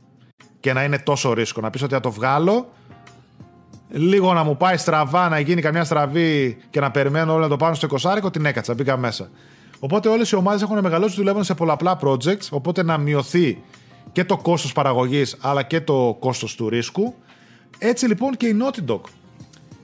και 0.59 0.73
να 0.73 0.83
είναι 0.83 0.99
τόσο 0.99 1.33
ρίσκο. 1.33 1.61
Να 1.61 1.69
πεις 1.69 1.81
ότι 1.81 1.93
θα 1.93 1.99
το 1.99 2.11
βγάλω 2.11 2.69
λίγο 3.89 4.33
να 4.33 4.43
μου 4.43 4.57
πάει 4.57 4.77
στραβά, 4.77 5.29
να 5.29 5.39
γίνει 5.39 5.61
καμιά 5.61 5.83
στραβή 5.83 6.57
και 6.69 6.79
να 6.79 6.91
περιμένω 6.91 7.33
όλο 7.33 7.41
να 7.41 7.49
το 7.49 7.57
πάνω 7.57 7.73
στο 7.73 7.87
20 8.23 8.31
την 8.31 8.45
έκατσα, 8.45 8.73
μπήκα 8.73 8.97
μέσα. 8.97 9.29
Οπότε 9.79 10.09
όλες 10.09 10.31
οι 10.31 10.35
ομάδες 10.35 10.61
έχουν 10.61 10.79
μεγαλώσει, 10.79 11.15
δουλεύουν 11.15 11.43
σε 11.43 11.53
πολλαπλά 11.53 11.99
projects, 12.01 12.47
οπότε 12.49 12.83
να 12.83 12.97
μειωθεί 12.97 13.61
και 14.15 14.23
το 14.23 14.37
κόστος 14.37 14.71
παραγωγής 14.71 15.37
αλλά 15.41 15.63
και 15.63 15.81
το 15.81 16.17
κόστος 16.19 16.55
του 16.55 16.69
ρίσκου. 16.69 17.13
Έτσι 17.77 18.07
λοιπόν 18.07 18.37
και 18.37 18.47
η 18.47 18.57
Naughty 18.61 18.91
Dog. 18.91 19.01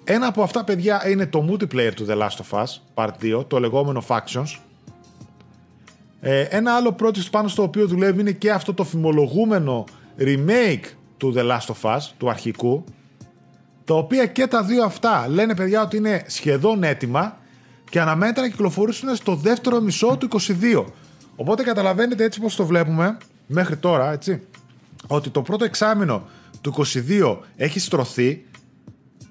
Ένα 0.04 0.28
από 0.28 0.44
αυτά 0.44 0.64
παιδιά 0.64 1.10
είναι 1.10 1.26
το 1.26 1.48
multiplayer 1.50 1.92
του 1.96 2.06
The 2.10 2.18
Last 2.18 2.38
of 2.44 2.64
Us 2.64 2.66
Part 2.94 3.40
2, 3.40 3.46
το 3.48 3.60
λεγόμενο 3.60 4.04
Factions. 4.08 4.60
Ε, 6.22 6.42
ένα 6.42 6.76
άλλο 6.76 6.96
project 7.02 7.30
πάνω 7.32 7.48
στο 7.48 7.64
οποίο 7.64 7.88
δουλεύει 7.88 8.20
είναι 8.20 8.32
και 8.32 8.52
αυτό 8.52 8.74
το 8.74 8.84
φημολογούμενο 8.84 9.84
remake 10.20 10.86
του 11.18 11.34
The 11.38 11.42
Last 11.42 11.74
of 11.74 11.96
Us, 11.96 12.00
του 12.18 12.30
αρχικού, 12.30 12.84
τα 13.86 13.94
οποία 13.94 14.26
και 14.26 14.48
τα 14.48 14.64
δύο 14.64 14.84
αυτά 14.84 15.28
λένε 15.28 15.56
παιδιά 15.56 15.82
ότι 15.82 15.98
είναι 15.98 16.24
σχεδόν 16.28 16.84
έτοιμα 16.84 17.38
και 17.90 18.02
αναμένεται 18.02 18.42
να 18.42 18.48
κυκλοφορήσουν 18.48 19.16
στο 19.16 19.36
δεύτερο 19.36 19.82
μισό 19.82 20.18
του 20.20 20.28
22. 20.72 20.86
Οπότε 21.36 21.64
καταλαβαίνετε 21.64 22.24
έτσι 22.24 22.40
πως 22.40 22.56
το 22.56 22.66
βλέπουμε 22.66 23.18
μέχρι 23.52 23.78
τώρα, 23.78 24.12
έτσι, 24.12 24.42
ότι 25.08 25.30
το 25.30 25.42
πρώτο 25.42 25.64
εξάμεινο 25.64 26.28
του 26.62 26.74
22 26.78 27.38
έχει 27.56 27.80
στρωθεί, 27.80 28.46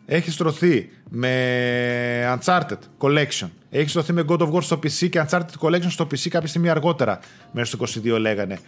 έχει 0.06 0.30
στρωθεί 0.30 0.90
με 1.08 2.38
Uncharted 2.38 2.78
Collection, 2.98 3.48
έχει 3.70 3.88
στρωθεί 3.88 4.12
με 4.12 4.24
God 4.28 4.38
of 4.38 4.52
War 4.52 4.62
στο 4.62 4.76
PC 4.76 5.08
και 5.08 5.24
Uncharted 5.28 5.58
Collection 5.60 5.90
στο 5.90 6.04
PC 6.04 6.28
κάποια 6.28 6.48
στιγμή 6.48 6.68
αργότερα, 6.68 7.20
μέσα 7.52 7.76
στο 7.76 8.02
22 8.14 8.18
λέγανε. 8.18 8.58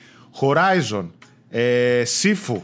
Horizon, 0.41 1.09
ε, 1.51 2.03
Sifu, 2.23 2.57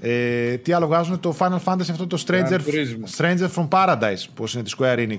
ε, 0.00 0.56
τι 0.56 0.72
άλλο 0.72 0.86
βγάζουν, 0.86 1.20
το 1.20 1.36
Final 1.38 1.58
Fantasy 1.64 1.90
αυτό 1.90 2.06
το 2.06 2.24
Stranger, 2.26 2.60
Stranger 3.16 3.48
from 3.54 3.68
Paradise, 3.68 4.24
που 4.34 4.44
είναι 4.54 4.62
τη 4.62 4.72
Square 4.78 4.98
Enix. 4.98 5.18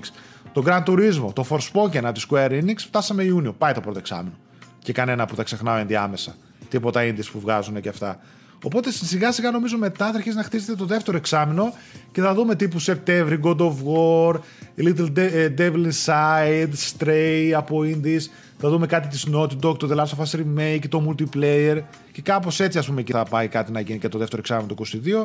Το 0.52 0.62
Gran 0.66 0.82
Turismo, 0.84 1.32
το 1.32 1.46
Forspoken 1.48 2.04
από 2.04 2.12
τη 2.12 2.24
Square 2.30 2.50
Enix, 2.50 2.76
φτάσαμε 2.76 3.22
Ιούνιο, 3.22 3.52
πάει 3.52 3.72
το 3.72 3.80
πρώτο 3.80 3.98
εξάμεινο. 3.98 4.36
Και 4.78 4.92
κανένα 4.92 5.26
που 5.26 5.34
θα 5.34 5.42
ξεχνάω 5.42 5.76
ενδιάμεσα 5.76 6.34
τίποτα 6.72 7.00
indies 7.02 7.30
που 7.32 7.40
βγάζουν 7.40 7.80
και 7.80 7.88
αυτά. 7.88 8.20
Οπότε 8.64 8.90
σιγά 8.90 9.32
σιγά 9.32 9.50
νομίζω 9.50 9.78
μετά 9.78 10.10
θα 10.10 10.16
αρχίσει 10.16 10.36
να 10.36 10.42
χτίσετε 10.42 10.74
το 10.74 10.84
δεύτερο 10.84 11.16
εξάμεινο 11.16 11.72
και 12.12 12.20
θα 12.20 12.34
δούμε 12.34 12.54
τύπου 12.54 12.78
Σεπτέμβρη, 12.78 13.40
God 13.42 13.56
of 13.56 13.72
War, 13.72 14.34
Little 14.78 15.16
ε, 15.16 15.54
Devil 15.58 15.90
Inside, 15.90 16.72
Stray 16.90 17.50
από 17.56 17.80
indies. 17.84 18.20
Θα 18.58 18.68
δούμε 18.68 18.86
κάτι 18.86 19.08
της 19.08 19.26
Naughty 19.34 19.56
Dog, 19.62 19.78
το 19.78 19.88
The 19.90 19.96
Last 19.96 20.10
of 20.16 20.24
Us 20.24 20.40
Remake, 20.40 20.88
το 20.88 21.08
multiplayer 21.08 21.80
και 22.12 22.22
κάπως 22.22 22.60
έτσι 22.60 22.78
ας 22.78 22.86
πούμε 22.86 23.02
και 23.02 23.12
θα 23.12 23.24
πάει 23.24 23.48
κάτι 23.48 23.72
να 23.72 23.80
γίνει 23.80 23.98
και 23.98 24.08
το 24.08 24.18
δεύτερο 24.18 24.40
εξάμεινο 24.40 24.74
του 24.74 24.84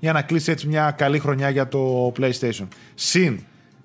για 0.00 0.12
να 0.12 0.22
κλείσει 0.22 0.50
έτσι 0.50 0.66
μια 0.66 0.90
καλή 0.90 1.18
χρονιά 1.18 1.50
για 1.50 1.68
το 1.68 2.12
PlayStation. 2.18 2.66
Συν 2.94 3.40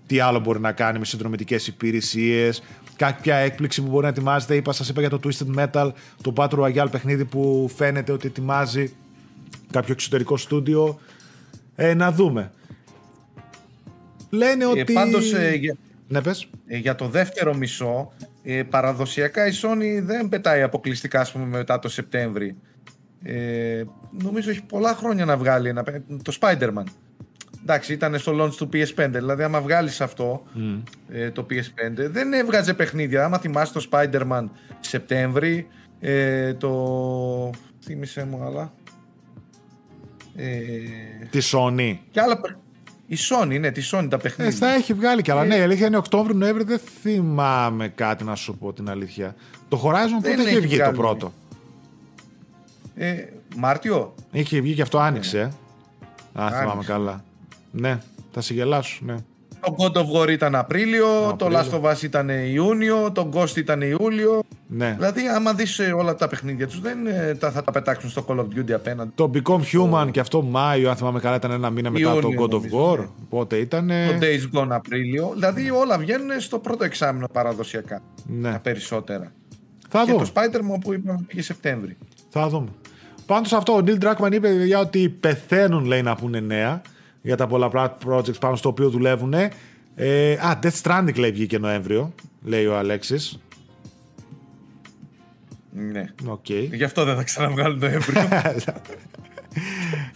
τι 0.08 0.20
άλλο 0.20 0.40
μπορεί 0.40 0.60
να 0.60 0.72
κάνει 0.72 1.00
με 1.00 1.06
συνδρομητικές 1.06 1.68
υπηρεσίες, 1.68 2.64
κάποια 3.00 3.36
έκπληξη 3.36 3.82
που 3.82 3.90
μπορεί 3.90 4.04
να 4.04 4.10
ετοιμάζεται. 4.10 4.56
Είπα, 4.56 4.72
σας 4.72 4.90
είπα 4.90 5.00
για 5.00 5.10
το 5.10 5.20
Twisted 5.24 5.56
Metal, 5.56 5.92
το 6.22 6.34
Battle 6.36 6.60
Royale 6.60 6.88
παιχνίδι 6.92 7.26
που 7.26 7.72
φαίνεται 7.76 8.12
ότι 8.12 8.28
ετοιμάζει 8.28 8.94
κάποιο 9.72 9.94
εξωτερικό 9.94 10.38
στούντιο. 10.38 11.00
Ε, 11.76 11.94
να 11.94 12.12
δούμε. 12.12 12.52
Λένε 14.30 14.64
ε, 14.64 14.68
ότι... 14.68 14.94
πάντως, 14.94 15.34
ε, 15.34 15.56
για... 15.56 15.76
Ναι, 16.08 16.22
πες. 16.22 16.48
Ε, 16.68 16.78
για 16.78 16.96
το 16.96 17.08
δεύτερο 17.08 17.56
μισό, 17.56 18.14
ε, 18.44 18.64
παραδοσιακά 18.64 19.48
η 19.48 19.52
Sony 19.62 20.04
δεν 20.04 20.30
πετάει 20.30 20.62
αποκλειστικά 20.62 21.22
ας 21.22 21.32
πούμε, 21.32 21.46
μετά 21.46 21.80
το 21.80 21.90
Σεπτέμβρη. 21.90 22.56
Ε, 23.24 23.84
νομίζω 24.24 24.50
έχει 24.50 24.64
πολλά 24.64 24.96
χρόνια 24.96 25.26
να 25.26 25.38
βγάλει 25.38 25.70
ένα, 25.70 25.84
το 26.24 26.38
Spider-Man 26.42 26.84
εντάξει, 27.62 27.94
ήταν 27.94 28.20
στο 28.20 28.44
launch 28.44 28.54
του 28.54 28.70
PS5. 28.74 29.10
Δηλαδή, 29.12 29.44
άμα 29.44 29.62
βγάλεις 29.62 30.02
αυτό 30.02 30.44
ε, 31.10 31.32
το 31.32 31.46
PS5, 31.50 31.92
δεν 31.96 32.34
έβγαζε 32.34 32.74
παιχνίδια. 32.74 33.26
Άμα 33.26 33.38
θυμάσαι 33.38 33.74
το 33.74 33.88
Spider-Man 33.92 34.46
Σεπτέμβρη, 34.80 35.68
ε, 36.00 36.54
το. 36.54 37.50
Θύμησε 37.84 38.26
μου, 38.26 38.44
αλλά. 38.44 38.74
Ε, 40.36 40.46
τη 41.30 41.40
Sony. 41.52 41.98
Και 42.12 42.22
άλλα 42.22 42.40
η 43.12 43.18
Sony, 43.30 43.60
ναι, 43.60 43.72
τη 43.72 43.90
Sony 43.92 44.08
τα 44.10 44.18
παιχνίδια. 44.18 44.54
Ε, 44.54 44.58
θα 44.58 44.74
έχει 44.74 44.94
βγάλει 44.94 45.22
κι 45.22 45.32
άλλα. 45.32 45.44
Ε, 45.44 45.48
ναι, 45.48 45.56
η 45.56 45.62
αλήθεια 45.62 45.88
είναι 45.88 45.98
Οκτώβριο-Νοέμβριο 45.98 46.66
δεν 46.66 46.80
θυμάμαι 47.02 47.88
κάτι 47.88 48.24
να 48.24 48.36
σου 48.36 48.58
πω 48.58 48.74
την 48.74 48.90
αλήθεια. 48.90 49.36
Το 49.70 49.82
Horizon 49.86 50.24
πότε 50.24 50.42
είχε 50.42 50.60
βγει 50.60 50.78
το 50.78 50.92
πρώτο; 50.92 51.34
Ε, 52.96 53.16
Μάρτιο. 53.58 54.14
Είχε 54.32 54.62
βγει 54.62 54.74
και 54.74 54.82
αυτό 54.82 54.98
άνοιξε. 54.98 55.52
Ναι. 56.34 56.44
Α, 56.44 56.52
θυμάμαι 56.52 56.84
καλά. 56.84 57.24
Ναι, 57.72 57.98
θα 58.32 58.42
σε 58.42 58.54
γελάσω, 58.54 59.00
ναι. 59.06 59.16
Το 59.62 59.76
God 59.78 59.98
of 59.98 60.22
War 60.22 60.30
ήταν 60.30 60.56
Απρίλιο, 60.56 61.36
το 61.38 61.48
Last 61.52 61.82
of 61.82 61.92
Us 61.92 62.04
ήταν 62.04 62.30
Ιούνιο, 62.30 63.12
το 63.12 63.30
Ghost 63.34 63.58
ήταν 63.58 63.82
Ιούλιο. 63.82 64.44
Ναι. 64.68 64.94
Δηλαδή, 64.98 65.28
άμα 65.28 65.54
δεις 65.54 65.80
ε, 65.80 65.92
όλα 65.92 66.16
τα 66.16 66.28
παιχνίδια 66.28 66.68
τους, 66.68 66.82
δεν 66.82 67.08
ε, 67.08 67.36
τα, 67.36 67.52
θα 67.52 67.64
τα 67.64 67.72
πετάξουν 67.72 68.10
στο 68.10 68.26
Call 68.28 68.36
of 68.36 68.44
Duty 68.44 68.72
απέναντι. 68.72 69.12
Το 69.16 69.32
Become 69.34 69.62
Human 69.74 70.06
το... 70.06 70.10
και 70.12 70.20
αυτό 70.20 70.42
Μάιο, 70.42 70.90
αν 70.90 70.96
θυμάμαι 70.96 71.20
καλά, 71.20 71.36
ήταν 71.36 71.52
ένα 71.52 71.70
μήνα 71.70 71.90
μετά 71.90 72.20
το 72.20 72.30
God 72.40 72.54
of 72.54 72.94
War. 72.94 72.98
Ναι. 72.98 73.08
Πότε 73.30 73.58
ήταν. 73.58 73.88
Το 73.88 73.94
Days 74.22 74.60
Gone 74.60 74.68
Απρίλιο. 74.70 75.32
Δηλαδή, 75.34 75.72
όλα 75.72 75.98
βγαίνουν 75.98 76.40
στο 76.40 76.60
πρώτο 76.60 76.84
εξάμεινο 76.84 77.28
παραδοσιακά. 77.34 78.02
Ναι. 78.26 78.52
Τα 78.52 78.60
περισσότερα. 78.60 79.32
Θα 79.90 80.06
και 80.06 80.12
το 80.12 80.32
Spider-Man 80.34 80.80
που 80.82 80.94
είπαμε 80.94 81.20
πήγε 81.28 81.42
Σεπτέμβρη. 81.42 81.98
Θα 82.30 82.50
δούμε. 82.50 82.68
Πάντως 83.26 83.54
αυτό, 83.54 83.74
ο 83.74 83.82
Neil 83.86 83.98
Druckmann 84.04 84.32
είπε 84.32 84.50
ότι 84.80 85.10
πεθαίνουν, 85.10 85.86
λέει, 85.86 86.02
να 86.02 86.16
πούνε 86.16 86.40
νέα 86.40 86.82
για 87.22 87.38
τα 87.38 87.48
πολλαπλά 87.48 87.98
projects 88.06 88.40
πάνω 88.40 88.56
στο 88.56 88.70
οποίο 88.70 88.90
δουλεύουν. 88.90 89.34
Ε, 89.96 90.34
α, 90.34 90.60
Death 90.64 90.82
Stranding 90.82 91.18
λέει 91.18 91.32
βγήκε 91.32 91.58
Νοέμβριο, 91.58 92.14
λέει 92.44 92.66
ο 92.66 92.78
Αλέξης. 92.78 93.40
Ναι. 95.72 96.06
Okay. 96.28 96.70
Γι' 96.72 96.84
αυτό 96.84 97.04
δεν 97.04 97.16
θα 97.16 97.24
ξαναβγάλουν 97.24 97.80
Νοέμβριο. 97.80 98.22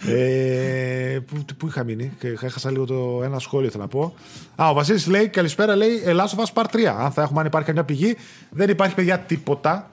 ε, 0.07 1.19
που, 1.27 1.45
που 1.57 1.67
είχα 1.67 1.83
μείνει, 1.83 2.11
έχασα 2.41 2.71
λίγο 2.71 2.85
το 2.85 3.21
ένα 3.23 3.39
σχόλιο 3.39 3.69
θέλω 3.69 3.83
να 3.83 3.89
πω. 3.89 4.13
Α, 4.55 4.69
ο 4.69 4.73
Βασίλης 4.73 5.07
λέει 5.07 5.27
καλησπέρα, 5.27 5.75
λέει 5.75 6.01
Ελλάσο 6.05 6.35
Βάς 6.35 6.53
Part 6.53 6.75
3. 6.75 6.83
Αν 6.83 7.11
θα 7.11 7.21
έχουμε, 7.21 7.39
αν 7.39 7.45
υπάρχει 7.45 7.67
καμιά 7.67 7.83
πηγή, 7.83 8.15
δεν 8.49 8.69
υπάρχει 8.69 8.95
παιδιά 8.95 9.19
τίποτα. 9.19 9.91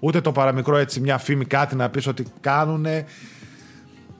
Ούτε 0.00 0.20
το 0.20 0.32
παραμικρό 0.32 0.76
έτσι, 0.76 1.00
μια 1.00 1.18
φήμη, 1.18 1.44
κάτι 1.44 1.76
να 1.76 1.90
πεις 1.90 2.06
ότι 2.06 2.24
κάνουν. 2.40 2.86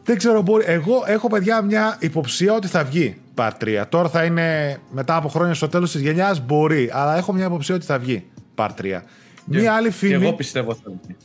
Δεν 0.05 0.19
ξέρω, 0.19 0.43
μπορεί. 0.43 0.65
Εγώ 0.67 1.03
έχω 1.07 1.29
παιδιά 1.29 1.63
μια 1.63 1.97
υποψία 2.01 2.55
ότι 2.55 2.67
θα 2.67 2.85
βγει 2.85 3.21
Part 3.35 3.51
3. 3.61 3.85
Τώρα 3.89 4.09
θα 4.09 4.25
είναι 4.25 4.79
μετά 4.91 5.17
από 5.17 5.29
χρόνια 5.29 5.55
στο 5.55 5.69
τέλος 5.69 5.93
της 5.93 6.01
γενιάς, 6.01 6.41
μπορεί. 6.41 6.91
Αλλά 6.93 7.17
έχω 7.17 7.33
μια 7.33 7.45
υποψία 7.45 7.75
ότι 7.75 7.85
θα 7.85 7.99
βγει 7.99 8.25
Part 8.55 8.71
3. 8.83 9.01
Μια 9.45 9.73
άλλη 9.73 9.91
φήμη. 9.91 10.19
Και 10.19 10.25
εγώ 10.25 10.33
πιστεύω 10.33 10.75
θα 10.75 10.91
βγει. 11.03 11.17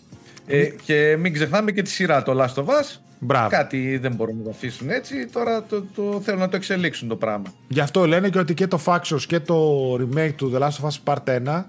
Ε, 0.47 0.69
και 0.83 1.17
μην 1.19 1.33
ξεχνάμε 1.33 1.71
και 1.71 1.81
τη 1.81 1.89
σειρά 1.89 2.23
το 2.23 2.43
Last 2.43 2.63
of 2.63 2.65
Us. 2.65 2.99
Μπράβο. 3.19 3.49
Κάτι 3.49 3.97
δεν 3.97 4.13
μπορούν 4.13 4.37
να 4.37 4.43
το 4.43 4.49
αφήσουν 4.49 4.89
έτσι. 4.89 5.27
Τώρα 5.27 5.63
το, 5.63 5.83
το, 5.95 6.21
θέλουν 6.23 6.39
να 6.39 6.49
το 6.49 6.55
εξελίξουν 6.55 7.07
το 7.07 7.15
πράγμα. 7.15 7.53
Γι' 7.67 7.79
αυτό 7.79 8.05
λένε 8.05 8.29
και 8.29 8.39
ότι 8.39 8.53
και 8.53 8.67
το 8.67 8.79
Factions 8.85 9.21
και 9.27 9.39
το 9.39 9.93
remake 9.93 10.33
του 10.35 10.51
The 10.55 10.59
Last 10.59 10.69
of 10.69 10.87
Us 10.87 11.13
Part 11.15 11.39
1 11.45 11.63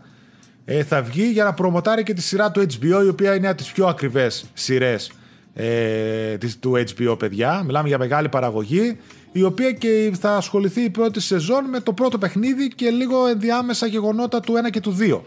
ε, 0.64 0.84
θα 0.84 1.02
βγει 1.02 1.30
για 1.30 1.44
να 1.44 1.54
προμοτάρει 1.54 2.02
και 2.02 2.12
τη 2.12 2.22
σειρά 2.22 2.50
του 2.50 2.60
HBO, 2.60 3.04
η 3.04 3.08
οποία 3.08 3.34
είναι 3.34 3.48
από 3.48 3.56
τις 3.56 3.72
πιο 3.72 3.86
ακριβές 3.86 4.50
σειρές 4.52 5.12
ε, 5.58 6.38
του 6.60 6.72
HBO 6.72 7.18
παιδιά. 7.18 7.62
Μιλάμε 7.64 7.88
για 7.88 7.98
μεγάλη 7.98 8.28
παραγωγή 8.28 8.96
η 9.32 9.42
οποία 9.42 9.72
και 9.72 10.12
θα 10.20 10.36
ασχοληθεί 10.36 10.80
η 10.80 10.90
πρώτη 10.90 11.20
σεζόν 11.20 11.64
με 11.64 11.80
το 11.80 11.92
πρώτο 11.92 12.18
παιχνίδι 12.18 12.68
και 12.68 12.90
λίγο 12.90 13.26
ενδιάμεσα 13.26 13.86
γεγονότα 13.86 14.40
του 14.40 14.54
1 14.66 14.70
και 14.70 14.80
του 14.80 14.96
2. 15.00 15.20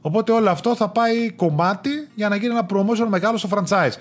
Οπότε 0.00 0.32
όλο 0.32 0.50
αυτό 0.50 0.76
θα 0.76 0.88
πάει 0.88 1.30
κομμάτι 1.30 1.90
για 2.14 2.28
να 2.28 2.36
γίνει 2.36 2.54
ένα 2.54 2.66
promotion 2.70 3.06
μεγάλο 3.08 3.36
στο 3.36 3.48
franchise. 3.52 3.92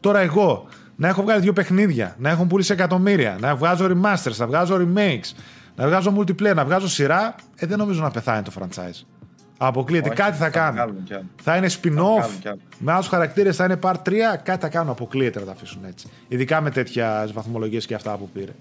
Τώρα 0.00 0.18
εγώ 0.18 0.66
να 0.96 1.08
έχω 1.08 1.22
βγάλει 1.22 1.40
δύο 1.40 1.52
παιχνίδια, 1.52 2.16
να 2.18 2.28
έχουν 2.28 2.46
πουλήσει 2.46 2.72
εκατομμύρια, 2.72 3.36
να 3.40 3.56
βγάζω 3.56 3.86
remasters, 3.86 4.36
να 4.36 4.46
βγάζω 4.46 4.76
remakes, 4.76 5.32
να 5.76 5.86
βγάζω 5.86 6.14
multiplayer, 6.18 6.54
να 6.54 6.64
βγάζω 6.64 6.88
σειρά, 6.88 7.34
ε, 7.56 7.66
δεν 7.66 7.78
νομίζω 7.78 8.02
να 8.02 8.10
πεθάνει 8.10 8.42
το 8.42 8.52
franchise. 8.58 9.17
Αποκλείεται. 9.58 10.08
κάτι 10.08 10.36
θα, 10.36 10.44
θα 10.44 10.50
κάνουν. 10.50 11.06
Θα 11.42 11.56
είναι 11.56 11.68
spin-off. 11.82 12.52
Με 12.78 12.92
άλλους 12.92 13.06
χαρακτήρες 13.06 13.56
θα 13.56 13.64
είναι 13.64 13.78
part 13.82 13.96
3. 14.06 14.12
Κάτι 14.42 14.60
θα 14.60 14.68
κάνουν. 14.68 14.90
Αποκλείεται 14.90 15.38
να 15.38 15.44
τα 15.44 15.52
αφήσουν 15.52 15.84
έτσι. 15.84 16.08
Ειδικά 16.28 16.60
με 16.60 16.70
τέτοια 16.70 17.28
βαθμολογίες 17.32 17.86
και 17.86 17.94
αυτά 17.94 18.16
που 18.16 18.28
πήρε. 18.28 18.52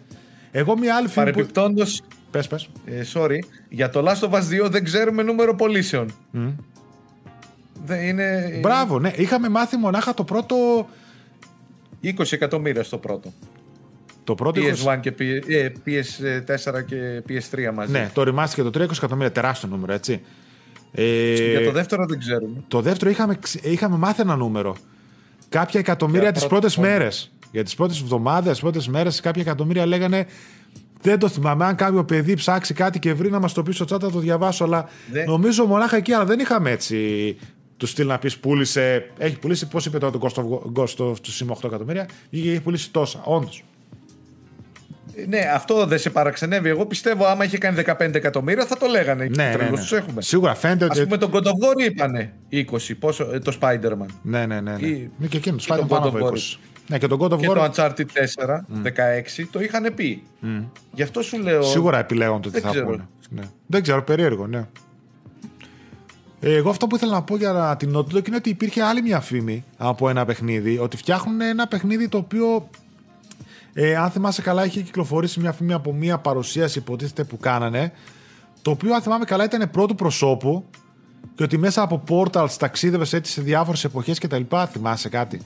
Εγώ 0.52 0.78
μια 0.78 0.96
άλλη 0.96 1.08
φίλη. 1.08 1.26
Παρεπιπτόντω. 1.26 1.84
Που... 1.84 1.92
Πες, 2.32 2.48
πες. 2.48 2.70
Ε, 2.86 3.02
sorry. 3.14 3.40
Για 3.70 3.90
το 3.90 4.06
Last 4.08 4.30
of 4.30 4.32
Us 4.32 4.66
2 4.66 4.70
δεν 4.70 4.84
ξέρουμε 4.84 5.24
νούμερο 5.24 5.56
πωλήσεων. 5.56 6.12
Mm. 6.34 6.54
Δεν 7.86 8.08
είναι... 8.08 8.60
Μπράβο, 8.62 9.00
ναι. 9.00 9.12
Είχαμε 9.16 9.50
μάθει 9.50 9.78
μονάχα 9.78 10.14
το 10.14 10.24
πρώτο. 10.24 10.56
20 12.04 12.32
εκατομμύρια 12.32 12.84
στο 12.84 12.98
πρώτο. 12.98 13.34
Το 14.24 14.36
πρώτο 14.36 14.62
PS1 14.62 15.00
και 15.02 15.14
PS4 15.86 16.74
ε, 16.74 16.82
και 16.82 17.24
PS3 17.30 17.72
μαζί. 17.74 17.92
Ναι, 17.92 18.10
το 18.14 18.22
remaster 18.22 18.54
και 18.54 18.64
το 18.64 18.72
3 18.74 18.82
20 18.82 18.92
εκατομμύρια 18.92 19.32
τεράστιο 19.32 19.70
νούμερο, 19.70 19.94
έτσι. 19.94 20.22
Ε, 20.92 21.50
Για 21.50 21.64
το 21.64 21.72
δεύτερο 21.72 22.06
δεν 22.06 22.20
ξέρουμε. 22.20 22.64
Το 22.68 22.82
δεύτερο 22.82 23.12
είχαμε, 23.12 23.40
είχαμε 23.62 23.98
μάθει 23.98 24.22
ένα 24.22 24.36
νούμερο. 24.36 24.76
Κάποια 25.50 25.80
εκατομμύρια 25.80 26.32
τις 26.32 26.48
πρώτες 26.48 26.78
μέρες. 26.78 27.32
Για 27.52 27.64
τις 27.64 27.76
πρώτες 27.76 28.02
εβδομάδες, 28.02 28.52
τις 28.52 28.60
πρώτες 28.62 28.88
μέρες, 28.88 29.20
κάποια 29.20 29.42
εκατομμύρια 29.42 29.86
λέγανε 29.86 30.26
Δεν 31.02 31.20
το 31.20 31.28
θυμάμαι. 31.28 31.66
Αν 31.66 31.76
κάποιο 31.76 32.06
παιδί 32.06 32.34
ψάξει 32.34 32.74
κάτι 32.74 33.00
και 33.00 33.14
βρει 33.14 33.30
να 33.30 33.40
μας 33.40 33.54
το 33.54 33.64
πει 33.64 33.72
στο 33.72 33.86
chat, 33.86 34.00
θα 34.00 34.12
το 34.12 34.20
διαβάσω. 34.20 34.64
Αλλά 34.64 34.90
Δεν- 35.12 35.26
νομίζω 35.28 35.66
μονάχα 35.66 35.96
εκεί, 35.96 36.14
αλλά 36.14 36.26
δεν 36.26 36.40
είχαμε 36.40 36.72
έτσι 36.72 37.38
τους 37.78 37.90
στυλ 37.90 38.08
να 38.08 38.20
πεις 38.20 38.38
πούλησε. 38.38 39.12
Έχει 39.18 39.40
πουλήσει, 39.40 39.68
πώς 39.68 39.86
είπε 39.86 39.98
τώρα 39.98 40.12
το 40.12 40.20
Ghost 40.22 40.42
of, 40.44 40.82
Ghost 40.84 41.06
of 41.06 41.12
Tsushima 41.12 41.52
8 41.52 41.68
εκατομμύρια, 41.68 42.10
ή 42.30 42.50
έχει 42.52 42.62
πουλήσει 42.62 42.92
τόσα. 42.92 43.22
Όντως. 43.24 43.64
Ναι, 45.28 45.40
αυτό 45.54 45.86
δεν 45.86 46.00
σε 46.00 46.10
παραξενεύει. 46.10 46.70
Εγώ 46.70 46.86
πιστεύω 46.86 47.26
άμα 47.26 47.44
είχε 47.44 47.58
κάνει 47.58 47.82
15 47.86 48.00
εκατομμύρια 48.14 48.66
θα 48.66 48.78
το 48.78 48.86
λέγανε. 48.86 49.24
Ναι, 49.36 49.44
ναι, 49.44 49.52
Τρελούς 49.52 49.72
ναι. 49.72 49.78
τους 49.78 49.92
έχουμε. 49.92 50.22
Σίγουρα 50.22 50.56
φαίνεται 50.56 50.86
Α 50.86 50.88
ότι. 50.92 51.04
πούμε 51.04 51.18
τον 51.18 51.32
God 51.34 51.44
of 51.44 51.50
War 51.50 51.90
είπανε 51.92 52.34
20, 52.52 52.64
πόσο, 53.00 53.30
ε, 53.34 53.40
το 53.40 53.58
Spider-Man. 53.62 54.06
Ναι, 54.22 54.46
ναι, 54.46 54.62
ναι. 54.62 54.72
ναι. 54.80 54.88
Ή- 54.88 55.12
Είναι 55.20 55.28
και 55.30 55.38
εκείνος. 55.38 55.62
ή 55.62 55.66
Σπάει 55.66 55.80
τον 55.80 55.88
πάνω 55.88 56.06
God 56.06 56.08
από 56.08 56.18
of 56.18 56.22
War. 56.30 56.34
20. 56.34 56.60
Ναι, 56.88 56.98
και 56.98 57.08
τον 57.08 57.20
God 57.22 57.32
of 57.32 57.40
Και 57.40 57.48
War. 57.50 57.54
το 57.56 57.64
Uncharted 57.74 58.06
4, 58.14 58.66
16, 58.84 59.48
το 59.52 59.60
είχαν 59.60 59.94
πει. 59.96 60.24
Γι' 60.94 61.02
αυτό 61.04 61.22
σου 61.22 61.38
λέω. 61.40 61.62
Σίγουρα 61.62 62.00
επιλέγουν 62.00 62.42
το 62.42 62.50
τι 62.50 62.54
Δεν 62.54 62.62
θα 62.64 62.70
ξέρω. 62.70 62.86
πούνε. 62.86 63.08
Ναι. 63.30 63.42
Δεν 63.68 63.82
ξέρω, 63.82 64.04
περίεργο, 64.04 64.48
ναι. 64.48 64.66
Ε, 66.40 66.56
Εγώ 66.56 66.70
αυτό 66.70 66.88
που 66.88 66.96
ήθελα 66.96 67.12
να 67.12 67.22
πω 67.22 67.38
για 67.38 67.76
την 67.80 67.94
Naughty 67.98 68.16
Dog 68.16 68.28
είναι 68.28 68.36
ότι 68.36 68.50
υπήρχε 68.50 68.84
άλλη 68.84 69.02
μια 69.02 69.20
φήμη 69.20 69.64
από 69.78 70.10
ένα 70.10 70.26
παιχνίδι, 70.26 70.78
ότι 70.78 70.98
φτιάχνουν 70.98 71.42
ένα 71.42 71.68
παιχνίδι 71.68 72.08
το 72.08 72.18
οποίο, 72.18 72.70
ε, 73.80 73.96
αν 73.96 74.12
θυμάσαι 74.12 74.42
καλά, 74.42 74.66
είχε 74.66 74.82
κυκλοφορήσει 74.82 75.40
μια 75.40 75.52
φήμη 75.52 75.74
από 75.74 75.94
μια 75.94 76.18
παρουσίαση 76.18 76.80
υποτίθεται 76.80 77.24
που 77.24 77.38
κάνανε, 77.38 77.92
το 78.62 78.72
οποίο 78.72 78.94
αν 78.96 79.02
θυμάμαι 79.02 79.26
καλά 79.26 79.44
ήταν 79.44 79.70
πρώτου 79.70 79.96
προσώπου 79.96 80.70
και 81.36 81.44
ότι 81.44 81.58
μέσα 81.58 81.82
από 81.82 82.04
portals 82.08 82.52
ταξίδευες 82.60 83.14
έτσι 83.14 83.32
σε 83.32 83.42
διάφορες 83.42 83.84
εποχές 83.84 84.20
και 84.20 84.28
τα 84.28 84.38
λοιπά. 84.38 84.68
Θυμάσαι 84.68 85.10
κάτι; 85.10 85.42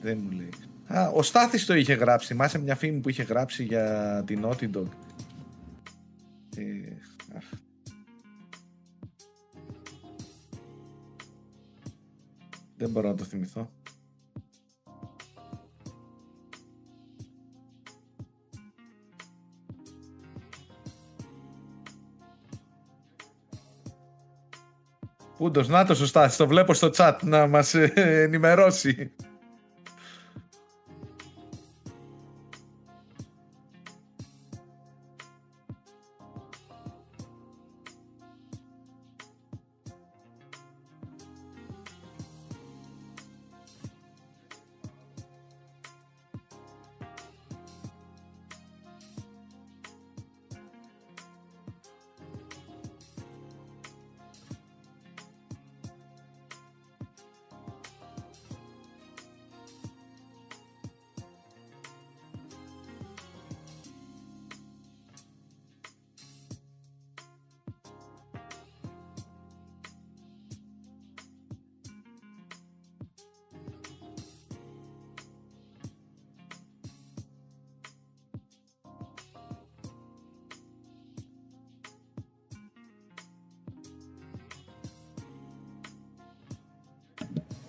Δεν 0.00 0.20
μου 0.22 0.30
λέει. 0.30 0.48
Α, 0.86 1.08
ο 1.08 1.22
Στάθης 1.22 1.66
το 1.66 1.74
είχε 1.74 1.94
γράψει. 1.94 2.26
Θυμάσαι 2.26 2.58
μια 2.58 2.74
φήμη 2.74 3.00
που 3.00 3.08
είχε 3.08 3.22
γράψει 3.22 3.64
για 3.64 4.22
την 4.26 4.46
Naughty 4.46 4.76
Dog; 4.76 4.88
Ε, 6.56 6.62
αχ. 7.36 7.44
Δεν 12.76 12.90
μπορώ 12.90 13.08
να 13.08 13.14
το 13.14 13.24
θυμηθώ. 13.24 13.70
Πούντος, 25.36 25.68
να 25.68 25.84
το 25.84 25.92
ο 25.92 26.06
Στάθης, 26.06 26.36
το 26.36 26.46
βλέπω 26.46 26.74
στο 26.74 26.90
chat 26.96 27.14
να 27.22 27.46
μας 27.46 27.74
ε, 27.74 27.92
ενημερώσει. 27.94 29.10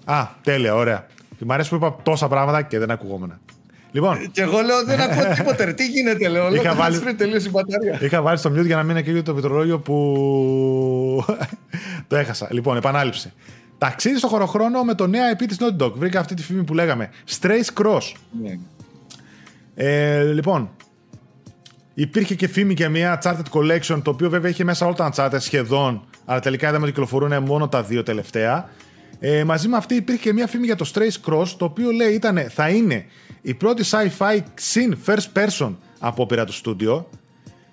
Α, 0.09 0.27
τέλεια, 0.43 0.75
ωραία. 0.75 1.05
Και 1.37 1.45
Μ' 1.45 1.51
αρέσει 1.51 1.69
που 1.69 1.75
είπα 1.75 1.95
τόσα 2.03 2.27
πράγματα 2.27 2.61
και 2.61 2.79
δεν 2.79 2.91
ακουγόμουν. 2.91 3.33
Λοιπόν, 3.91 4.31
Και 4.31 4.41
εγώ 4.41 4.61
λέω 4.61 4.83
δεν 4.85 4.99
ακούω 5.01 5.23
τίποτα. 5.35 5.65
ρε. 5.65 5.73
Τι 5.73 5.87
γίνεται, 5.87 6.27
λέω. 6.29 6.53
Είχα 6.53 6.61
Είχα 6.61 6.73
βάλει- 6.75 7.03
βάλει. 7.03 7.15
τελείωσε 7.15 7.47
η 7.47 7.51
μπαταρία. 7.53 7.97
είχα 8.01 8.21
βάλει 8.21 8.37
στο 8.37 8.51
mute 8.51 8.65
για 8.65 8.75
να 8.75 8.83
μην 8.83 8.97
είναι 8.97 9.01
και 9.13 9.21
το 9.21 9.31
πληκτρολόγιο 9.33 9.79
που 9.79 11.25
το 12.07 12.15
έχασα. 12.15 12.47
Λοιπόν, 12.51 12.77
επανάληψη. 12.77 13.33
Ταξίδι 13.77 14.17
στο 14.17 14.27
χωροχρόνο 14.27 14.83
με 14.83 14.93
το 14.93 15.07
νέο 15.07 15.21
EP 15.37 15.43
της 15.47 15.57
Naughty 15.59 15.83
Dog. 15.83 15.91
Βρήκα 15.93 16.19
αυτή 16.19 16.33
τη 16.33 16.41
φήμη 16.43 16.63
που 16.63 16.73
λέγαμε. 16.73 17.09
Strays 17.39 17.81
Cross. 17.83 18.11
Ναι. 18.41 18.57
Ε, 19.75 20.23
λοιπόν, 20.23 20.69
υπήρχε 21.93 22.35
και 22.35 22.47
φήμη 22.47 22.73
για 22.73 22.89
μια 22.89 23.21
Uncharted 23.23 23.51
Collection, 23.51 24.01
το 24.03 24.09
οποίο 24.09 24.29
βέβαια 24.29 24.49
είχε 24.49 24.63
μέσα 24.63 24.85
όλα 24.85 24.95
τα 24.95 25.11
Uncharted 25.13 25.37
σχεδόν, 25.39 26.03
αλλά 26.25 26.39
τελικά 26.39 26.67
είδαμε 26.67 26.83
ότι 26.83 26.91
κυκλοφορούν 26.93 27.43
μόνο 27.43 27.67
τα 27.67 27.83
δύο 27.83 28.03
τελευταία. 28.03 28.69
Ε, 29.19 29.43
μαζί 29.43 29.67
με 29.67 29.77
αυτή 29.77 29.95
υπήρχε 29.95 30.21
και 30.21 30.33
μια 30.33 30.47
φήμη 30.47 30.65
για 30.65 30.75
το 30.75 30.91
Strays 30.93 31.31
Cross, 31.31 31.47
το 31.57 31.65
οποίο 31.65 31.91
λέει 31.91 32.13
ήταν, 32.13 32.37
θα 32.49 32.69
είναι 32.69 33.05
η 33.41 33.53
πρώτη 33.53 33.83
sci-fi 33.89 34.39
συν 34.53 34.97
first 35.05 35.33
person 35.33 35.75
απόπειρα 35.99 36.45
του 36.45 36.53
στούντιο. 36.53 37.09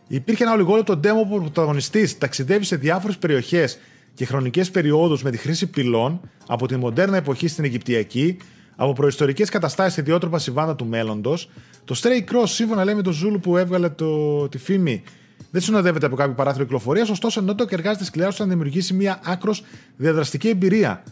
Υπήρχε 0.06 0.42
ένα 0.42 0.52
ολιγόλεπτο 0.52 1.00
demo 1.04 1.28
που 1.28 1.34
ο 1.34 1.40
πρωταγωνιστής 1.40 2.18
ταξιδεύει 2.18 2.64
σε 2.64 2.76
διάφορες 2.76 3.18
περιοχές 3.18 3.78
και 4.14 4.24
χρονικές 4.24 4.70
περιόδους 4.70 5.22
με 5.22 5.30
τη 5.30 5.36
χρήση 5.36 5.66
πυλών 5.66 6.20
από 6.46 6.66
τη 6.66 6.76
μοντέρνα 6.76 7.16
εποχή 7.16 7.48
στην 7.48 7.64
Αιγυπτιακή, 7.64 8.36
από 8.76 8.92
προϊστορικές 8.92 9.48
καταστάσεις 9.48 9.92
σε 9.92 10.00
ιδιότροπα 10.00 10.38
συμβάντα 10.38 10.76
του 10.76 10.86
μέλλοντος. 10.86 11.50
Το 11.84 12.00
Stray 12.02 12.32
Cross, 12.32 12.46
σύμφωνα 12.46 12.84
λέει 12.84 12.94
με 12.94 13.02
τον 13.02 13.12
Ζούλου 13.12 13.40
που 13.40 13.56
έβγαλε 13.56 13.88
το, 13.88 14.48
τη 14.48 14.58
φήμη, 14.58 15.02
δεν 15.50 15.62
συνοδεύεται 15.62 16.06
από 16.06 16.16
κάποιο 16.16 16.34
παράθυρο 16.34 16.64
κυκλοφορίας, 16.64 17.08
ωστόσο 17.08 17.40
ενώ 17.40 17.54
το 17.54 17.66
εργάζεται 17.70 18.04
σκληρά 18.04 18.28
ώστε 18.28 18.42
να 18.42 18.48
δημιουργήσει 18.48 18.94
μια 18.94 19.20
άκρος 19.24 19.64
διαδραστική 19.96 20.48
εμπειρία. 20.48 21.02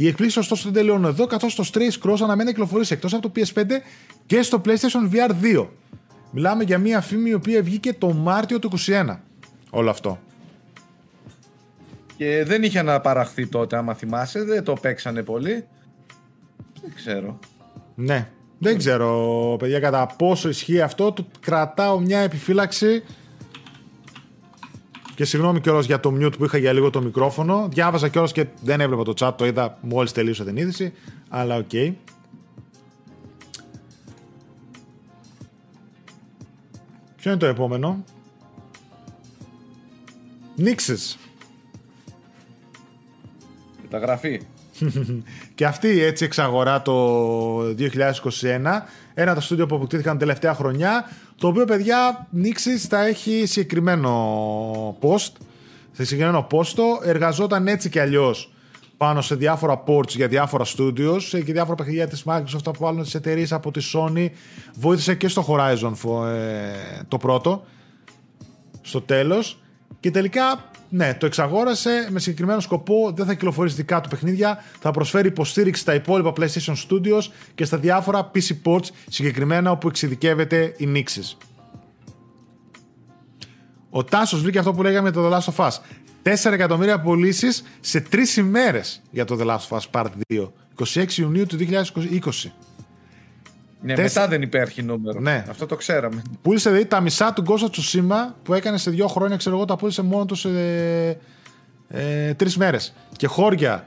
Οι 0.00 0.06
εκπλήξεις 0.06 0.36
ωστόσο 0.36 0.64
δεν 0.64 0.72
τελειώνουν 0.72 1.04
εδώ, 1.04 1.26
καθώς 1.26 1.54
το 1.54 1.70
Stray 1.72 1.90
Cross 2.02 2.16
αναμένει 2.22 2.44
να 2.44 2.50
κυκλοφορήσει 2.50 2.92
εκτός 2.92 3.14
από 3.14 3.30
το 3.30 3.32
PS5 3.36 3.64
και 4.26 4.42
στο 4.42 4.60
PlayStation 4.64 5.12
VR 5.12 5.30
2. 5.60 5.66
Μιλάμε 6.30 6.64
για 6.64 6.78
μια 6.78 7.00
φήμη 7.00 7.30
η 7.30 7.34
οποία 7.34 7.62
βγήκε 7.62 7.92
το 7.92 8.12
Μάρτιο 8.12 8.58
του 8.58 8.70
2021. 8.86 9.16
Όλο 9.70 9.90
αυτό. 9.90 10.18
Και 12.16 12.44
δεν 12.46 12.62
είχε 12.62 12.78
αναπαραχθεί 12.78 13.46
τότε, 13.46 13.76
άμα 13.76 13.94
θυμάσαι. 13.94 14.44
Δεν 14.44 14.64
το 14.64 14.72
παίξανε 14.72 15.22
πολύ. 15.22 15.64
Δεν 16.82 16.92
ξέρω. 16.94 17.38
Ναι. 17.94 18.28
Δεν 18.58 18.78
ξέρω, 18.78 19.56
παιδιά, 19.58 19.80
κατά 19.80 20.06
πόσο 20.18 20.48
ισχύει 20.48 20.80
αυτό. 20.80 21.12
Του 21.12 21.26
κρατάω 21.40 21.98
μια 21.98 22.18
επιφύλαξη. 22.18 23.02
Και 25.20 25.26
συγγνώμη 25.26 25.60
κιόλας 25.60 25.86
για 25.86 26.00
το 26.00 26.16
mute 26.20 26.38
που 26.38 26.44
είχα 26.44 26.58
για 26.58 26.72
λίγο 26.72 26.90
το 26.90 27.02
μικρόφωνο. 27.02 27.68
Διάβαζα 27.70 28.08
κιόλας 28.08 28.32
και 28.32 28.46
δεν 28.62 28.80
έβλεπα 28.80 29.02
το 29.02 29.14
chat, 29.18 29.32
το 29.36 29.46
είδα 29.46 29.78
μόλις 29.80 30.12
τελείωσε 30.12 30.44
την 30.44 30.56
είδηση. 30.56 30.92
Αλλά 31.28 31.56
οκ. 31.56 31.68
Ποιο 37.16 37.30
είναι 37.30 37.36
το 37.36 37.46
επόμενο; 37.46 38.04
Nixxes. 40.56 41.18
Μεταγραφή. 43.82 44.40
Και 45.54 45.66
αυτή 45.66 46.02
έτσι 46.02 46.24
εξαγορά 46.24 46.82
το 46.82 47.58
2021. 47.60 47.90
Ένα 49.14 49.34
τα 49.34 49.40
στούντιο 49.40 49.66
που 49.66 49.74
αποκτήθηκαν 49.74 50.10
την 50.10 50.20
τελευταία 50.20 50.54
χρονιά. 50.54 51.10
Το 51.40 51.46
οποίο, 51.48 51.64
παιδιά, 51.64 52.26
Νίξης 52.30 52.84
θα 52.86 53.06
έχει 53.06 53.46
συγκεκριμένο 53.46 54.96
post. 55.00 55.32
Σε 55.92 56.04
συγκεκριμένο 56.04 56.42
πόστο. 56.42 57.00
Εργαζόταν 57.04 57.66
έτσι 57.68 57.88
κι 57.88 57.98
αλλιώς 57.98 58.52
πάνω 58.96 59.20
σε 59.20 59.34
διάφορα 59.34 59.82
ports 59.86 60.08
για 60.08 60.28
διάφορα 60.28 60.64
studios 60.64 61.22
και 61.30 61.52
διάφορα 61.52 61.74
παιχνίδια 61.74 62.08
της 62.08 62.22
Microsoft 62.26 62.64
από 62.64 62.88
άλλες 62.88 63.14
εταιρείες 63.14 63.52
από 63.52 63.70
τη 63.70 63.90
Sony. 63.94 64.26
Βοήθησε 64.74 65.14
και 65.14 65.28
στο 65.28 65.44
Horizon 65.48 65.92
φο- 65.94 66.26
ε, 66.26 66.72
το 67.08 67.16
πρώτο 67.18 67.64
στο 68.82 69.00
τέλος 69.00 69.62
και 70.00 70.10
τελικά 70.10 70.69
ναι, 70.90 71.14
το 71.14 71.26
εξαγόρασε 71.26 72.06
με 72.10 72.20
συγκεκριμένο 72.20 72.60
σκοπό, 72.60 73.12
δεν 73.14 73.26
θα 73.26 73.32
κυκλοφορήσει 73.32 73.74
δικά 73.76 74.00
του 74.00 74.08
παιχνίδια, 74.08 74.64
θα 74.80 74.90
προσφέρει 74.90 75.28
υποστήριξη 75.28 75.80
στα 75.80 75.94
υπόλοιπα 75.94 76.32
PlayStation 76.36 76.74
Studios 76.88 77.22
και 77.54 77.64
στα 77.64 77.78
διάφορα 77.78 78.30
PC 78.34 78.48
ports 78.64 78.88
συγκεκριμένα 79.08 79.70
όπου 79.70 79.88
εξειδικεύεται 79.88 80.74
η 80.76 80.88
Nixis. 80.94 81.36
Ο 83.90 84.04
Τάσος 84.04 84.42
βρήκε 84.42 84.58
αυτό 84.58 84.72
που 84.72 84.82
λέγαμε 84.82 85.10
για 85.10 85.20
το 85.20 85.28
The 85.28 85.38
Last 85.38 85.54
of 85.54 85.66
Us. 85.66 85.78
4 86.22 86.52
εκατομμύρια 86.52 87.00
πωλήσεις 87.00 87.62
σε 87.80 88.06
3 88.12 88.36
ημέρες 88.36 89.02
για 89.10 89.24
το 89.24 89.36
The 89.40 89.46
Last 89.46 89.68
of 89.68 89.78
Us 89.78 89.84
Part 89.90 90.10
2. 90.32 90.52
26 90.94 91.16
Ιουνίου 91.16 91.46
του 91.46 91.56
2020. 91.56 92.50
Ναι, 93.82 93.94
Τέσσερα- 93.94 94.20
μετά 94.26 94.28
δεν 94.36 94.42
υπάρχει 94.42 94.82
νούμερο. 94.82 95.20
Ναι. 95.20 95.44
Αυτό 95.50 95.66
το 95.66 95.76
ξέραμε. 95.76 96.22
Πούλησε 96.42 96.68
δηλαδή 96.70 96.88
τα 96.88 97.00
μισά 97.00 97.32
του 97.32 97.44
Ghost 97.46 97.62
of 97.64 97.70
Tsushima 97.70 98.32
που 98.42 98.54
έκανε 98.54 98.78
σε 98.78 98.90
δύο 98.90 99.06
χρόνια, 99.06 99.36
ξέρω 99.36 99.56
εγώ, 99.56 99.64
τα 99.64 99.76
πούλησε 99.76 100.02
μόνο 100.02 100.24
του 100.24 100.34
σε 100.34 100.48
ε, 101.88 102.34
τρεις 102.34 102.56
μέρες. 102.56 102.94
Και 103.16 103.26
χώρια 103.26 103.86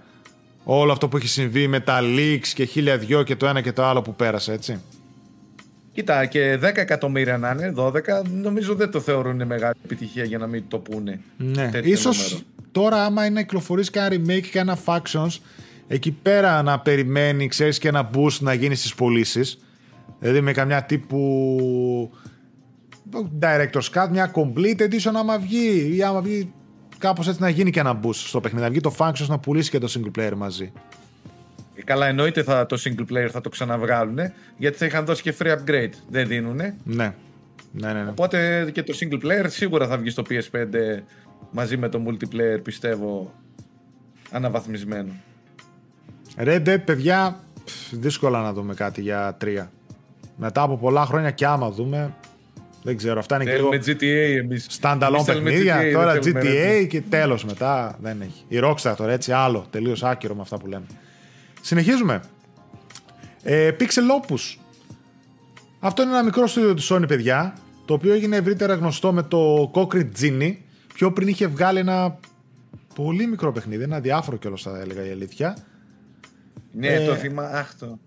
όλο 0.64 0.92
αυτό 0.92 1.08
που 1.08 1.18
έχει 1.18 1.28
συμβεί 1.28 1.68
με 1.68 1.80
τα 1.80 2.00
leaks 2.02 2.48
και 2.54 2.64
χίλια 2.66 2.98
δυο 2.98 3.24
και 3.24 3.36
το 3.36 3.48
ένα 3.48 3.62
και 3.62 3.72
το 3.72 3.84
άλλο 3.86 4.02
που 4.02 4.16
πέρασε, 4.16 4.52
έτσι. 4.54 4.82
Κοίτα, 5.94 6.26
και 6.26 6.56
10 6.62 6.62
εκατομμύρια 6.78 7.38
να 7.38 7.50
είναι, 7.52 7.74
12, 7.78 7.92
νομίζω 8.32 8.76
δεν 8.76 8.92
το 8.92 9.00
θεωρούν 9.00 9.46
μεγάλη 9.46 9.74
επιτυχία 9.84 10.24
για 10.24 10.38
να 10.38 10.48
μην 10.48 10.64
το 10.68 10.78
πούνε. 10.78 11.20
Ναι. 11.38 11.70
τέτοιο 11.70 11.92
Ίσως 11.92 12.18
νούμερο. 12.32 12.46
τώρα 12.72 13.06
άμα 13.06 13.26
είναι 13.26 13.34
να 13.34 13.42
κυκλοφορήσει 13.42 13.92
κάνα 13.92 14.16
remake 14.16 14.48
και 14.52 14.60
ένα 14.60 14.78
factions 14.86 15.38
εκεί 15.88 16.12
πέρα 16.12 16.62
να 16.64 16.80
περιμένει, 16.80 17.48
ξέρεις, 17.48 17.78
και 17.78 17.88
ένα 17.88 18.10
boost 18.16 18.38
να 18.40 18.54
γίνει 18.54 18.76
στις 18.76 18.96
πωλήσεις. 18.96 19.58
Δηλαδή 20.24 20.42
με 20.42 20.52
καμιά 20.52 20.84
τύπου 20.84 22.12
director's 23.40 23.90
cut, 23.94 24.08
μια 24.12 24.32
complete 24.36 24.82
edition 24.82 25.12
άμα 25.16 25.38
βγει 25.38 25.96
ή 25.96 26.04
άμα 26.04 26.22
βγει 26.22 26.54
κάπως 26.98 27.28
έτσι 27.28 27.42
να 27.42 27.50
γίνει 27.50 27.72
και 27.72 27.80
ένα 27.80 28.00
boost 28.04 28.14
στο 28.14 28.40
παιχνίδι. 28.42 28.66
Να 28.66 28.72
βγει 28.72 28.80
το 28.80 28.96
factions 28.98 29.28
να 29.28 29.40
πουλήσει 29.40 29.70
και 29.70 29.78
το 29.78 29.94
single 29.96 30.20
player 30.20 30.34
μαζί. 30.36 30.72
Ε, 31.76 31.82
Καλά, 31.84 32.08
εννοείται 32.08 32.44
θα, 32.44 32.66
το 32.66 32.82
single 32.84 33.14
player 33.14 33.28
θα 33.32 33.42
το 33.42 33.50
ξαναβγάλουν, 33.50 34.18
γιατί 34.58 34.78
θα 34.78 34.86
είχαν 34.86 35.06
δώσει 35.06 35.22
και 35.22 35.36
free 35.40 35.52
upgrade. 35.58 35.92
Δεν 36.10 36.28
δίνουν. 36.28 36.56
Ναι. 36.56 36.74
Ναι, 36.84 37.14
ναι, 37.72 37.94
ναι. 37.94 38.10
Οπότε 38.10 38.70
και 38.74 38.84
το 38.84 38.98
single 39.00 39.26
player 39.26 39.46
σίγουρα 39.48 39.88
θα 39.88 39.98
βγει 39.98 40.10
στο 40.10 40.24
PS5 40.30 41.00
μαζί 41.52 41.78
με 41.78 41.90
το 41.90 42.02
multiplayer, 42.08 42.60
πιστεύω, 42.64 43.34
αναβαθμισμένο. 44.32 45.12
Red 46.38 46.68
Dead, 46.68 46.80
παιδιά, 46.86 47.40
πφ, 47.66 47.74
δύσκολα 47.92 48.42
να 48.42 48.54
δούμε 48.54 48.74
κάτι 48.74 49.02
για 49.02 49.36
τρία. 49.40 49.72
Μετά 50.36 50.62
από 50.62 50.78
πολλά 50.78 51.06
χρόνια 51.06 51.32
και 51.32 51.46
άμα 51.46 51.70
δούμε, 51.70 52.14
δεν 52.84 52.98
ξέρω, 52.98 53.20
αυτά 53.20 53.36
είναι 53.36 53.44
και 53.44 53.52
λίγο 53.56 53.70
Θέλουμε 53.72 53.84
GTA 54.00 54.38
εμείς. 54.44 54.80
standalone 54.82 55.08
Εμείς 55.14 55.24
θέλουμε 55.24 55.50
παιχνίδια. 55.50 55.82
GTA, 55.82 55.94
τώρα 55.94 56.14
δεν 56.14 56.22
θέλουμε 56.24 56.42
Red 56.42 56.80
GTA 56.80 56.82
Dead. 56.84 56.88
και 56.88 57.02
τέλος 57.02 57.46
μετά 57.46 57.98
δεν 58.02 58.22
έχει. 58.22 58.44
Η 58.48 58.60
Rockstar 58.64 58.94
τώρα 58.98 59.12
έτσι, 59.12 59.32
άλλο, 59.32 59.66
τελείως 59.70 60.04
άκυρο 60.04 60.36
με 60.36 60.42
αυτά 60.42 60.58
που 60.58 60.68
λέμε. 60.68 60.86
Συνεχίζουμε. 61.62 62.22
Ε, 63.44 63.72
Pixel 63.80 63.84
Opus. 64.30 64.58
Αυτό 65.80 66.02
είναι 66.02 66.12
ένα 66.12 66.24
μικρό 66.24 66.48
στούντιο 66.48 66.74
του 66.74 66.84
Sony, 66.84 67.08
παιδιά, 67.08 67.54
το 67.86 67.94
οποίο 67.94 68.14
έγινε 68.14 68.36
ευρύτερα 68.36 68.74
γνωστό 68.74 69.14
με 69.14 69.24
το 69.24 69.72
Concrete 69.74 70.10
Genie. 70.22 70.56
Πιο 70.94 71.12
πριν 71.12 71.28
είχε 71.28 71.48
βγάλει 71.48 71.80
ένα 71.80 72.18
πολύ 72.96 73.28
μικρό 73.28 73.52
παιχνίδι, 73.52 73.84
ένα 73.84 74.00
διάφορο 74.00 74.38
κιόλας 74.38 74.62
θα 74.62 74.80
έλεγα 74.80 75.06
η 75.06 75.12
αλήθεια. 75.12 75.58
Ναι, 76.72 76.88
Ε, 76.88 77.06
το 77.06 77.16
θυμά... 77.16 77.44
Αχ, 77.44 77.76
το... 77.80 78.00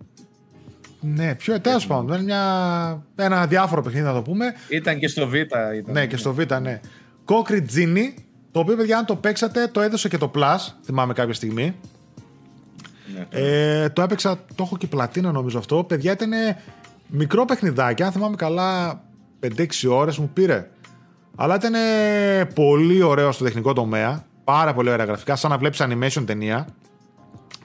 Ναι, 0.99 1.35
πιο 1.35 1.61
τέλος 1.61 1.87
πάντων. 1.87 2.15
είναι 2.15 2.23
Μια, 2.23 3.05
ένα 3.15 3.47
διάφορο 3.47 3.81
παιχνίδι 3.81 4.05
να 4.05 4.13
το 4.13 4.21
πούμε. 4.21 4.53
Ήταν 4.69 4.99
και 4.99 5.07
στο 5.07 5.27
Β. 5.27 5.33
Ήταν. 5.33 5.83
Ναι, 5.85 6.05
και 6.05 6.17
στο 6.17 6.33
Β, 6.33 6.39
ναι. 6.61 6.79
Concrete 7.25 7.65
Genie, 7.75 8.13
το 8.51 8.59
οποίο 8.59 8.75
παιδιά, 8.75 8.97
αν 8.97 9.05
το 9.05 9.15
παίξατε, 9.15 9.67
το 9.67 9.81
έδωσε 9.81 10.07
και 10.07 10.17
το 10.17 10.31
Plus. 10.35 10.57
Θυμάμαι 10.83 11.13
κάποια 11.13 11.33
στιγμή. 11.33 11.75
Ναι. 13.13 13.27
Ε, 13.29 13.89
το 13.89 14.01
έπαιξα, 14.01 14.35
το 14.55 14.63
έχω 14.63 14.77
και 14.77 14.87
πλατίνο 14.87 15.31
νομίζω 15.31 15.57
αυτό. 15.57 15.83
Παιδιά, 15.83 16.11
ήταν 16.11 16.31
μικρό 17.07 17.45
παιχνιδάκι. 17.45 18.03
Αν 18.03 18.11
θυμάμαι 18.11 18.35
καλά, 18.35 19.01
5-6 19.39 19.65
ώρες 19.89 20.17
μου 20.17 20.29
πήρε. 20.33 20.69
Αλλά 21.35 21.55
ήταν 21.55 21.73
πολύ 22.53 23.01
ωραίο 23.01 23.31
στο 23.31 23.43
τεχνικό 23.43 23.73
τομέα. 23.73 24.25
Πάρα 24.43 24.73
πολύ 24.73 24.89
ωραία 24.89 25.05
γραφικά, 25.05 25.35
σαν 25.35 25.49
να 25.51 25.57
βλέπεις 25.57 25.81
animation 25.81 26.23
ταινία. 26.25 26.67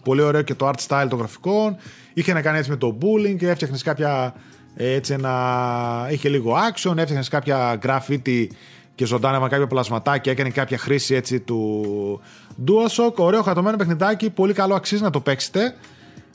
Πολύ 0.04 0.22
ωραίο 0.22 0.42
και 0.42 0.54
το 0.54 0.68
art 0.68 0.86
style 0.88 1.06
των 1.08 1.18
γραφικών. 1.18 1.76
Είχε 2.14 2.32
να 2.32 2.42
κάνει 2.42 2.58
έτσι 2.58 2.70
με 2.70 2.76
το 2.76 2.98
bullying 3.00 3.36
και 3.38 3.48
έφτιαχνες 3.48 3.82
κάποια. 3.82 4.34
ε, 4.74 4.92
Έτσι 4.94 5.12
ένα... 5.12 6.08
Είχε 6.10 6.28
λίγο 6.28 6.54
action, 6.54 6.96
έφτιαχνες 6.96 7.28
κάποια 7.28 7.78
graffiti 7.82 8.46
και 8.94 9.06
ζωντάνευα 9.06 9.48
κάποια 9.48 9.66
πλασματάκια, 9.66 10.32
έκανε 10.32 10.50
κάποια 10.50 10.78
χρήση 10.78 11.14
έτσι 11.14 11.40
του 11.40 12.20
DualShock. 12.66 13.14
Ωραίο 13.14 13.42
χατωμένο 13.42 13.76
παιχνιδάκι, 13.76 14.30
πολύ 14.30 14.52
καλό 14.52 14.74
αξίζει 14.74 15.02
να 15.02 15.10
το 15.10 15.20
παίξετε. 15.20 15.74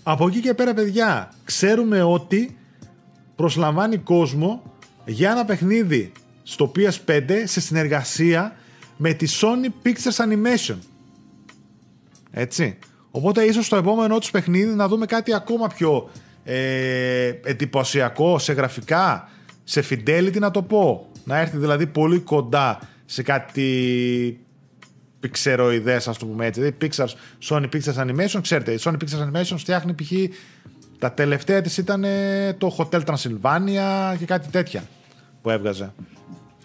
Από 0.04 0.28
εκεί 0.28 0.40
και 0.40 0.54
πέρα, 0.54 0.74
παιδιά, 0.74 1.32
ξέρουμε 1.44 2.02
ότι 2.02 2.58
προσλαμβάνει 3.36 3.98
κόσμο 3.98 4.64
για 5.06 5.32
ένα 5.32 5.46
παιχνίδι 5.46 6.12
στο 6.44 6.72
PS5 6.76 7.22
σε 7.44 7.62
συνεργασία 7.62 8.56
με 8.98 9.14
τη 9.14 9.28
Sony 9.42 9.88
Pictures 9.88 10.26
Animation. 10.26 10.78
Έτσι. 12.32 12.78
Οπότε 13.18 13.44
ίσως 13.44 13.66
στο 13.66 13.76
επόμενό 13.76 14.20
τους 14.20 14.32
παιχνίδι 14.32 14.76
να 14.76 14.88
δούμε 14.88 15.06
κάτι 15.06 15.34
ακόμα 15.34 15.68
πιο 15.68 16.10
ε, 16.44 17.28
εντυπωσιακό 17.44 18.40
σε 18.40 18.54
γραφικά, 18.54 19.30
σε 19.64 19.84
fidelity 19.90 20.40
να 20.40 20.52
το 20.52 20.62
πω. 20.62 21.10
Να 21.24 21.40
έρθει 21.40 21.58
δηλαδή 21.58 21.88
πολύ 21.88 22.20
κοντά 22.20 22.80
σε 23.06 23.24
κάτι 23.24 24.40
πιξεροειδές 25.20 26.08
ας 26.08 26.18
το 26.18 26.26
πούμε 26.26 26.46
έτσι. 26.46 26.60
Δηλαδή 26.62 26.78
Pixar, 26.82 27.08
Sony 27.50 27.64
Pictures 27.64 28.06
Animation, 28.06 28.40
ξέρετε, 28.42 28.72
η 28.72 28.80
Sony 28.82 28.94
Pictures 28.94 29.32
Animation 29.32 29.56
φτιάχνει 29.58 29.94
π.χ. 29.94 30.12
τα 31.00 31.12
τελευταία 31.12 31.62
της 31.62 31.78
ήταν 31.78 32.04
ε, 32.04 32.54
το 32.58 32.76
Hotel 32.78 33.02
Transylvania 33.04 34.16
και 34.18 34.26
κάτι 34.26 34.48
τέτοια 34.50 34.84
που 35.42 35.50
έβγαζε. 35.50 35.94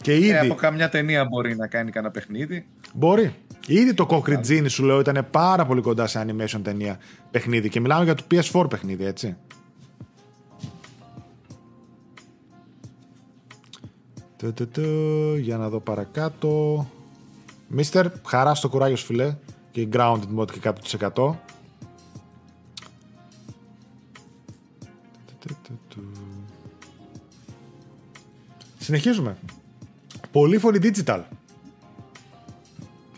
Και 0.00 0.16
ήδη... 0.16 0.30
Ε, 0.30 0.38
από 0.38 0.54
καμιά 0.54 0.88
ταινία 0.88 1.24
μπορεί 1.24 1.56
να 1.56 1.66
κάνει 1.66 1.90
κανένα 1.90 2.12
παιχνίδι. 2.12 2.66
Μπορεί. 2.92 3.34
Ήδη 3.66 3.94
το 3.94 4.06
Concrete 4.10 4.46
Genie 4.46 4.66
σου 4.68 4.84
λέω 4.84 5.00
ήταν 5.00 5.26
πάρα 5.30 5.66
πολύ 5.66 5.80
κοντά 5.80 6.06
σε 6.06 6.26
animation 6.26 6.60
ταινία 6.62 6.98
παιχνίδι 7.30 7.68
και 7.68 7.80
μιλάμε 7.80 8.04
για 8.04 8.14
το 8.14 8.24
PS4 8.30 8.66
παιχνίδι, 8.68 9.04
έτσι. 9.04 9.36
Του, 14.36 14.52
του, 14.52 14.68
του, 14.68 15.36
για 15.36 15.56
να 15.56 15.68
δω 15.68 15.80
παρακάτω. 15.80 16.86
Μίστερ, 17.68 18.06
χαρά 18.26 18.54
στο 18.54 18.68
κουράγιο 18.68 18.96
σου 18.96 19.06
φιλέ 19.06 19.36
και 19.70 19.88
grounded 19.92 20.36
mode 20.38 20.50
και 20.50 20.60
100%. 20.62 20.72
Τους, 20.74 21.06
του, 25.38 25.56
του, 25.62 25.78
του. 25.88 26.10
Συνεχίζουμε. 28.78 29.36
Polyphony 30.32 30.78
Digital. 30.82 31.20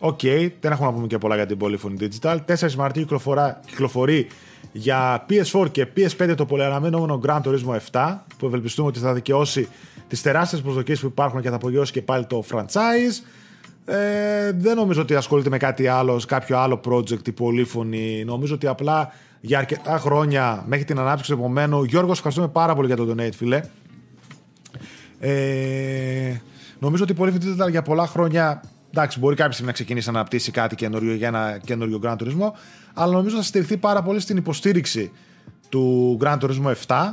Οκ, 0.07 0.21
δεν 0.61 0.73
έχουμε 0.73 0.87
να 0.87 0.93
πούμε 0.93 1.07
και 1.07 1.19
πολλά 1.19 1.35
για 1.35 1.47
την 1.47 1.59
Polyphony 1.61 2.03
Digital. 2.03 2.37
4 2.47 2.73
Μαρτίου 2.75 3.03
κυκλοφορά, 3.03 3.61
κυκλοφορεί 3.67 4.27
για 4.73 5.27
PS4 5.29 5.71
και 5.71 5.87
PS5 5.97 6.35
το 6.37 6.47
πολυαναμενόμενο 6.47 7.21
Gran 7.27 7.41
Turismo 7.41 7.77
7, 7.93 8.19
που 8.39 8.47
ευελπιστούμε 8.47 8.89
ότι 8.89 8.99
θα 8.99 9.13
δικαιώσει 9.13 9.69
τις 10.09 10.23
τεράστιες 10.23 10.61
προσδοκίες 10.61 11.01
που 11.01 11.07
υπάρχουν 11.07 11.41
και 11.41 11.49
θα 11.49 11.55
απογειώσει 11.55 11.93
και 11.93 12.03
πάλι 12.03 12.27
το 12.27 12.45
franchise. 12.51 13.25
Ε, 13.85 14.53
δεν 14.53 14.77
νομίζω 14.77 15.01
ότι 15.01 15.15
ασχολείται 15.15 15.49
με 15.49 15.57
κάτι 15.57 15.87
άλλο, 15.87 16.23
κάποιο 16.27 16.59
άλλο 16.59 16.81
project 16.89 17.29
η 17.29 17.35
Polyphony. 17.39 18.25
Νομίζω 18.25 18.55
ότι 18.55 18.67
απλά 18.67 19.13
για 19.41 19.59
αρκετά 19.59 19.99
χρόνια 19.99 20.65
μέχρι 20.67 20.85
την 20.85 20.99
ανάπτυξη 20.99 21.33
του 21.33 21.39
επομένου. 21.39 21.85
Γιώργος, 21.85 22.17
ευχαριστούμε 22.17 22.49
πάρα 22.49 22.75
πολύ 22.75 22.87
για 22.87 22.97
το 22.97 23.15
donate, 23.17 23.35
φίλε. 23.35 23.61
Ε, 25.19 26.37
νομίζω 26.79 27.03
ότι 27.03 27.13
η 27.13 27.17
Polyphony 27.19 27.65
Digital 27.65 27.71
για 27.71 27.83
πολλά 27.83 28.07
χρόνια 28.07 28.63
Εντάξει, 28.97 29.19
μπορεί 29.19 29.37
κάποια 29.37 29.53
στιγμή 29.53 29.69
να 29.69 29.75
ξεκινήσει 29.75 30.11
να 30.11 30.19
αναπτύσσει 30.19 30.51
κάτι 30.51 30.75
καινούριο 30.75 31.15
για 31.15 31.29
ένα 31.29 31.59
καινούριο 31.65 32.01
Grand 32.05 32.17
Turismo, 32.17 32.51
αλλά 32.95 33.13
νομίζω 33.13 33.37
θα 33.37 33.43
στηριχθεί 33.43 33.77
πάρα 33.77 34.03
πολύ 34.03 34.21
στην 34.21 34.37
υποστήριξη 34.37 35.11
του 35.69 36.19
Grand 36.23 36.39
Turismo 36.39 36.73
7 36.87 37.13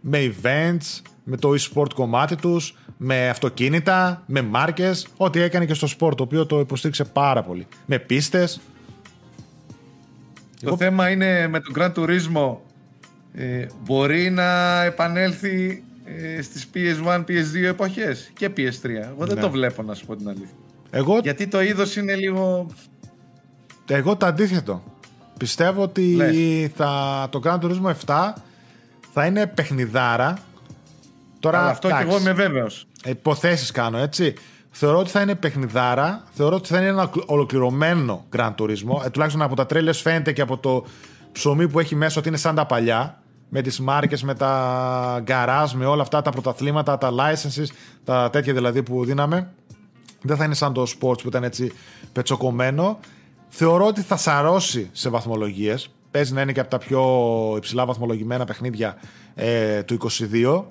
με 0.00 0.34
events, 0.34 1.00
με 1.24 1.36
το 1.36 1.54
e-sport 1.58 1.92
κομμάτι 1.94 2.36
τους, 2.36 2.76
με 2.96 3.28
αυτοκίνητα, 3.28 4.22
με 4.26 4.42
μάρκες, 4.42 5.06
ό,τι 5.16 5.40
έκανε 5.40 5.66
και 5.66 5.74
στο 5.74 5.86
sport, 5.98 6.16
το 6.16 6.22
οποίο 6.22 6.46
το 6.46 6.60
υποστήριξε 6.60 7.04
πάρα 7.04 7.42
πολύ. 7.42 7.66
Με 7.86 7.98
πίστες. 7.98 8.60
Το 10.64 10.76
θέμα 10.76 11.10
είναι 11.10 11.48
με 11.48 11.60
τον 11.60 11.74
Gran 11.78 11.92
Turismo 11.94 12.56
ε, 13.34 13.66
μπορεί 13.84 14.30
να 14.30 14.82
επανέλθει 14.82 15.84
ε, 16.04 16.42
στις 16.42 16.68
PS1, 16.74 17.18
PS2 17.18 17.62
εποχές 17.64 18.30
και 18.34 18.50
PS3. 18.56 18.84
Εγώ 18.88 19.26
δεν 19.26 19.34
Ναι. 19.34 19.40
το 19.40 19.50
βλέπω 19.50 19.82
να 19.82 19.94
σου 19.94 20.06
πω 20.06 20.16
την 20.16 20.28
αλήθεια. 20.28 20.56
Εγώ, 20.94 21.18
Γιατί 21.18 21.46
το 21.48 21.62
είδος 21.62 21.96
είναι 21.96 22.14
λίγο... 22.14 22.66
εγώ 23.86 24.16
το 24.16 24.26
αντίθετο. 24.26 24.82
Πιστεύω 25.38 25.82
ότι 25.82 26.14
Λες. 26.14 26.70
θα, 26.76 27.26
το 27.30 27.40
Grand 27.44 27.58
Turismo 27.58 27.92
7 28.06 28.32
θα 29.12 29.26
είναι 29.26 29.46
παιχνιδάρα. 29.46 30.38
Τώρα, 31.40 31.58
Αλλά 31.58 31.70
αυτό 31.70 31.88
και 31.88 31.94
εντάξει. 31.94 32.10
εγώ 32.10 32.20
είμαι 32.20 32.32
βέβαιος. 32.32 32.86
υποθέσεις 33.04 33.70
κάνω 33.70 33.98
έτσι. 33.98 34.34
Θεωρώ 34.70 34.98
ότι 34.98 35.10
θα 35.10 35.20
είναι 35.20 35.34
παιχνιδάρα. 35.34 36.22
Θεωρώ 36.32 36.56
ότι 36.56 36.68
θα 36.68 36.78
είναι 36.78 36.86
ένα 36.86 37.10
ολοκληρωμένο 37.26 38.24
Grand 38.36 38.54
Turismo. 38.54 39.04
Ε, 39.04 39.10
τουλάχιστον 39.10 39.42
από 39.42 39.56
τα 39.56 39.66
τρέλε 39.66 39.92
φαίνεται 39.92 40.32
και 40.32 40.40
από 40.40 40.58
το 40.58 40.84
ψωμί 41.32 41.68
που 41.68 41.80
έχει 41.80 41.94
μέσα 41.94 42.18
ότι 42.18 42.28
είναι 42.28 42.36
σαν 42.36 42.54
τα 42.54 42.66
παλιά. 42.66 43.22
Με 43.54 43.62
τις 43.62 43.80
μάρκες, 43.80 44.22
με 44.22 44.34
τα 44.34 45.20
γκαράζ, 45.22 45.72
με 45.72 45.86
όλα 45.86 46.02
αυτά 46.02 46.22
τα 46.22 46.30
πρωταθλήματα, 46.30 46.98
τα 46.98 47.10
licenses, 47.12 47.66
τα 48.04 48.30
τέτοια 48.30 48.52
δηλαδή 48.52 48.82
που 48.82 49.04
δίναμε. 49.04 49.52
Δεν 50.22 50.36
θα 50.36 50.44
είναι 50.44 50.54
σαν 50.54 50.72
το 50.72 50.82
sports 50.82 51.22
που 51.22 51.28
ήταν 51.28 51.44
έτσι 51.44 51.72
πετσοκομμένο. 52.12 52.98
Θεωρώ 53.48 53.86
ότι 53.86 54.00
θα 54.00 54.16
σαρώσει 54.16 54.88
σε 54.92 55.08
βαθμολογίες. 55.08 55.90
παίζει 56.10 56.32
να 56.32 56.40
είναι 56.40 56.52
και 56.52 56.60
από 56.60 56.70
τα 56.70 56.78
πιο 56.78 57.02
υψηλά 57.56 57.86
βαθμολογημένα 57.86 58.44
παιχνίδια 58.44 58.96
ε, 59.34 59.82
του 59.82 59.98
22. 60.32 60.62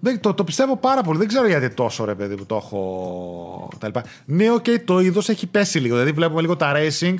Δεν, 0.00 0.20
το, 0.20 0.34
το 0.34 0.44
πιστεύω 0.44 0.76
πάρα 0.76 1.02
πολύ. 1.02 1.18
Δεν 1.18 1.28
ξέρω 1.28 1.46
γιατί 1.46 1.70
τόσο 1.70 2.04
ρε 2.04 2.14
παιδί 2.14 2.34
που 2.34 2.46
το 2.46 2.56
έχω. 2.56 3.68
Τα 3.78 3.86
λοιπά. 3.86 4.04
Ναι, 4.24 4.46
okay, 4.56 4.80
το 4.84 5.00
είδος 5.00 5.28
έχει 5.28 5.46
πέσει 5.46 5.78
λίγο. 5.78 5.94
Δηλαδή 5.94 6.12
βλέπουμε 6.12 6.40
λίγο 6.40 6.56
τα 6.56 6.72
racing 6.76 7.14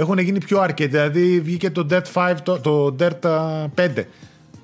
έχουν 0.00 0.18
γίνει 0.18 0.38
πιο 0.38 0.62
arcade. 0.62 0.88
Δηλαδή 0.90 1.40
βγήκε 1.40 1.70
το 1.70 1.86
Dirt 1.90 2.12
5, 2.12 2.34
το, 2.42 2.60
το 2.60 2.96
Dirt 2.98 3.20
5. 3.74 4.04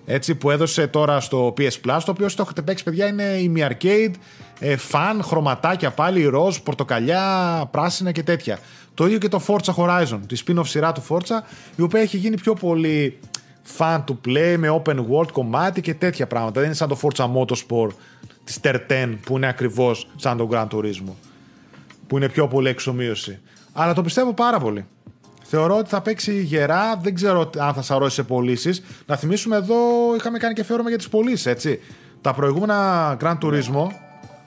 Έτσι, 0.06 0.34
που 0.34 0.50
έδωσε 0.50 0.86
τώρα 0.86 1.20
στο 1.20 1.54
PS 1.58 1.70
Plus, 1.84 2.00
το 2.04 2.10
οποίο 2.10 2.28
στο 2.28 2.42
έχετε 2.42 2.62
παίξει, 2.62 2.84
παιδιά, 2.84 3.06
είναι 3.06 3.22
ημι-arcade, 3.22 4.12
ε, 4.58 4.76
φαν, 4.76 5.22
χρωματάκια 5.22 5.90
πάλι, 5.90 6.24
ροζ, 6.24 6.56
πορτοκαλιά, 6.56 7.68
πράσινα 7.70 8.12
και 8.12 8.22
τέτοια. 8.22 8.58
Το 8.94 9.06
ίδιο 9.06 9.18
και 9.18 9.28
το 9.28 9.42
Forza 9.46 9.74
Horizon, 9.74 10.20
τη 10.26 10.42
spin-off 10.46 10.66
σειρά 10.66 10.92
του 10.92 11.02
Forza, 11.08 11.42
η 11.76 11.82
οποία 11.82 12.00
έχει 12.00 12.16
γίνει 12.16 12.36
πιο 12.36 12.54
πολύ 12.54 13.18
fun 13.78 14.04
to 14.04 14.16
play, 14.26 14.56
με 14.58 14.82
open 14.84 14.96
world 14.96 15.32
κομμάτι 15.32 15.80
και 15.80 15.94
τέτοια 15.94 16.26
πράγματα. 16.26 16.54
Δεν 16.60 16.64
είναι 16.64 16.74
σαν 16.74 16.88
το 16.88 16.98
Forza 17.02 17.24
Motorsport 17.24 17.90
της 18.44 18.58
Ter 18.62 19.14
που 19.24 19.36
είναι 19.36 19.46
ακριβώς 19.46 20.06
σαν 20.16 20.36
το 20.36 20.48
Gran 20.52 20.66
Turismo, 20.68 21.12
που 22.06 22.16
είναι 22.16 22.28
πιο 22.28 22.48
πολύ 22.48 22.68
εξομοίωση. 22.68 23.38
Αλλά 23.72 23.92
το 23.92 24.02
πιστεύω 24.02 24.32
πάρα 24.32 24.58
πολύ. 24.58 24.86
Θεωρώ 25.42 25.76
ότι 25.76 25.88
θα 25.88 26.00
παίξει 26.00 26.42
γερά. 26.42 26.96
Δεν 26.96 27.14
ξέρω 27.14 27.50
αν 27.58 27.74
θα 27.74 27.82
σαρώσει 27.82 28.14
σε 28.14 28.22
πωλήσεις. 28.22 28.82
Να 29.06 29.16
θυμίσουμε 29.16 29.56
εδώ, 29.56 29.76
είχαμε 30.16 30.38
κάνει 30.38 30.54
και 30.54 30.64
φέρομαι 30.64 30.88
για 30.88 30.98
τις 30.98 31.08
πωλήσεις, 31.08 31.46
έτσι. 31.46 31.80
Τα 32.20 32.34
προηγούμενα 32.34 33.16
Grand 33.20 33.38
Turismo 33.38 33.86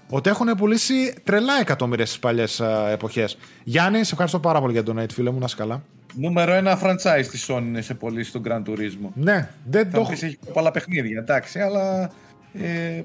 ότι 0.10 0.30
έχουν 0.30 0.48
πουλήσει 0.58 1.14
τρελά 1.24 1.60
εκατομμύρια 1.60 2.06
στις 2.06 2.20
παλιές 2.20 2.62
εποχές. 2.92 3.38
Γιάννη, 3.64 4.04
σε 4.04 4.12
ευχαριστώ 4.12 4.40
πάρα 4.40 4.60
πολύ 4.60 4.74
για 4.74 4.84
τον 4.84 5.00
donate, 5.00 5.12
φίλε 5.12 5.32
μου, 5.32 5.40
να 5.40 5.48
σκαλά. 5.48 5.84
Νούμερο 6.14 6.54
ένα 6.54 6.80
franchise 6.84 7.26
της 7.32 7.46
Sony 7.50 7.62
είναι 7.62 7.82
σε 7.82 7.94
πωλήσει 7.94 8.32
του 8.32 8.42
Grand 8.48 8.64
Turismo. 8.64 9.10
Ναι, 9.14 9.50
δεν 9.70 9.92
το 9.92 10.00
έχω. 10.00 10.12
Έχει 10.12 10.38
πολλά 10.54 10.72
παιχνίδια, 10.72 11.20
εντάξει, 11.20 11.60
αλλά. 11.60 12.12
Ε, 12.54 13.04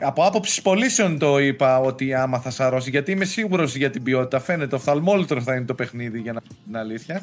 από 0.00 0.24
άποψης 0.24 0.62
πωλήσεων 0.62 1.18
το 1.18 1.38
είπα 1.38 1.80
ότι 1.80 2.14
άμα 2.14 2.38
θα 2.38 2.50
σαρώσει, 2.50 2.90
γιατί 2.90 3.12
είμαι 3.12 3.24
σίγουρος 3.24 3.76
για 3.76 3.90
την 3.90 4.02
ποιότητα. 4.02 4.40
Φαίνεται 4.40 4.74
οφθαλμόλυτρο 4.74 5.40
θα 5.40 5.54
είναι 5.54 5.64
το 5.64 5.74
παιχνίδι 5.74 6.20
για 6.20 6.32
να 6.32 6.40
πει 6.40 6.48
την 6.64 6.76
αλήθεια. 6.76 7.22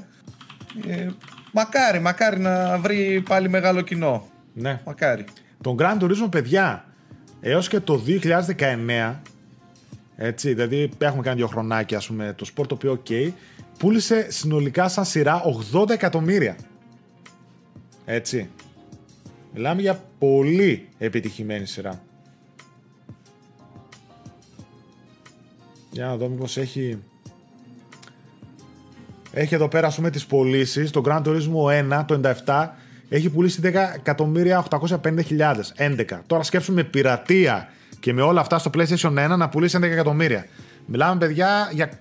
Ε, 0.88 1.08
μακάρι, 1.52 2.00
μακάρι 2.00 2.40
να 2.40 2.78
βρει 2.78 3.24
πάλι 3.30 3.50
μεγάλο 3.50 3.82
κοινό. 3.82 4.28
Ναι. 4.54 4.82
Μακάρι. 4.86 5.26
Τον 5.62 5.78
Grand 5.80 6.04
Turismo, 6.04 6.32
παιδιά, 6.32 6.86
έως 7.48 7.68
και 7.68 7.80
το 7.80 8.02
2019, 8.58 9.16
έτσι, 10.16 10.54
δηλαδή 10.54 10.90
έχουμε 10.98 11.22
κάνει 11.22 11.38
δύο 11.38 11.48
χρονάκια, 11.48 11.98
ας 11.98 12.08
πούμε, 12.08 12.34
το 12.38 12.46
sport 12.56 12.68
το 12.68 12.76
οποίο 12.76 13.02
ok, 13.04 13.32
πούλησε 13.80 14.32
συνολικά 14.32 14.88
σαν 14.88 15.06
σειρά 15.06 15.42
80 15.74 15.90
εκατομμύρια. 15.90 16.58
Έτσι. 18.06 18.50
Μιλάμε 19.54 19.82
για 19.82 20.04
πολύ 20.20 20.90
επιτυχημένη 20.98 21.66
σειρά. 21.66 22.02
Για 25.92 26.06
να 26.06 26.18
δω 26.18 26.30
μήπως 26.30 26.58
έχει... 26.58 27.00
Έχει 29.32 29.56
εδώ 29.56 29.68
πέρα, 29.68 29.88
ας 29.88 29.96
πούμε, 29.96 30.10
τις 30.10 30.26
πωλήσεις. 30.26 30.92
Το 30.92 31.02
Grand 31.06 31.24
Turismo 31.24 31.90
1, 32.00 32.04
το 32.08 32.22
97, 32.46 32.70
έχει 33.10 33.30
πουλήσει 33.30 33.62
10.850.000. 33.64 35.56
11. 35.78 36.04
Τώρα 36.28 36.44
σκέψουμε 36.44 36.84
πειρατεία 36.84 37.70
και 38.00 38.14
με 38.14 38.22
όλα 38.22 38.42
αυτά 38.42 38.58
στο 38.58 38.72
PlayStation 38.74 39.34
1 39.34 39.38
να 39.38 39.50
πουλήσει 39.50 39.78
11 39.80 39.84
εκατομμύρια. 39.84 40.46
Μιλάμε, 40.86 41.18
παιδιά, 41.20 41.70
για, 41.74 42.00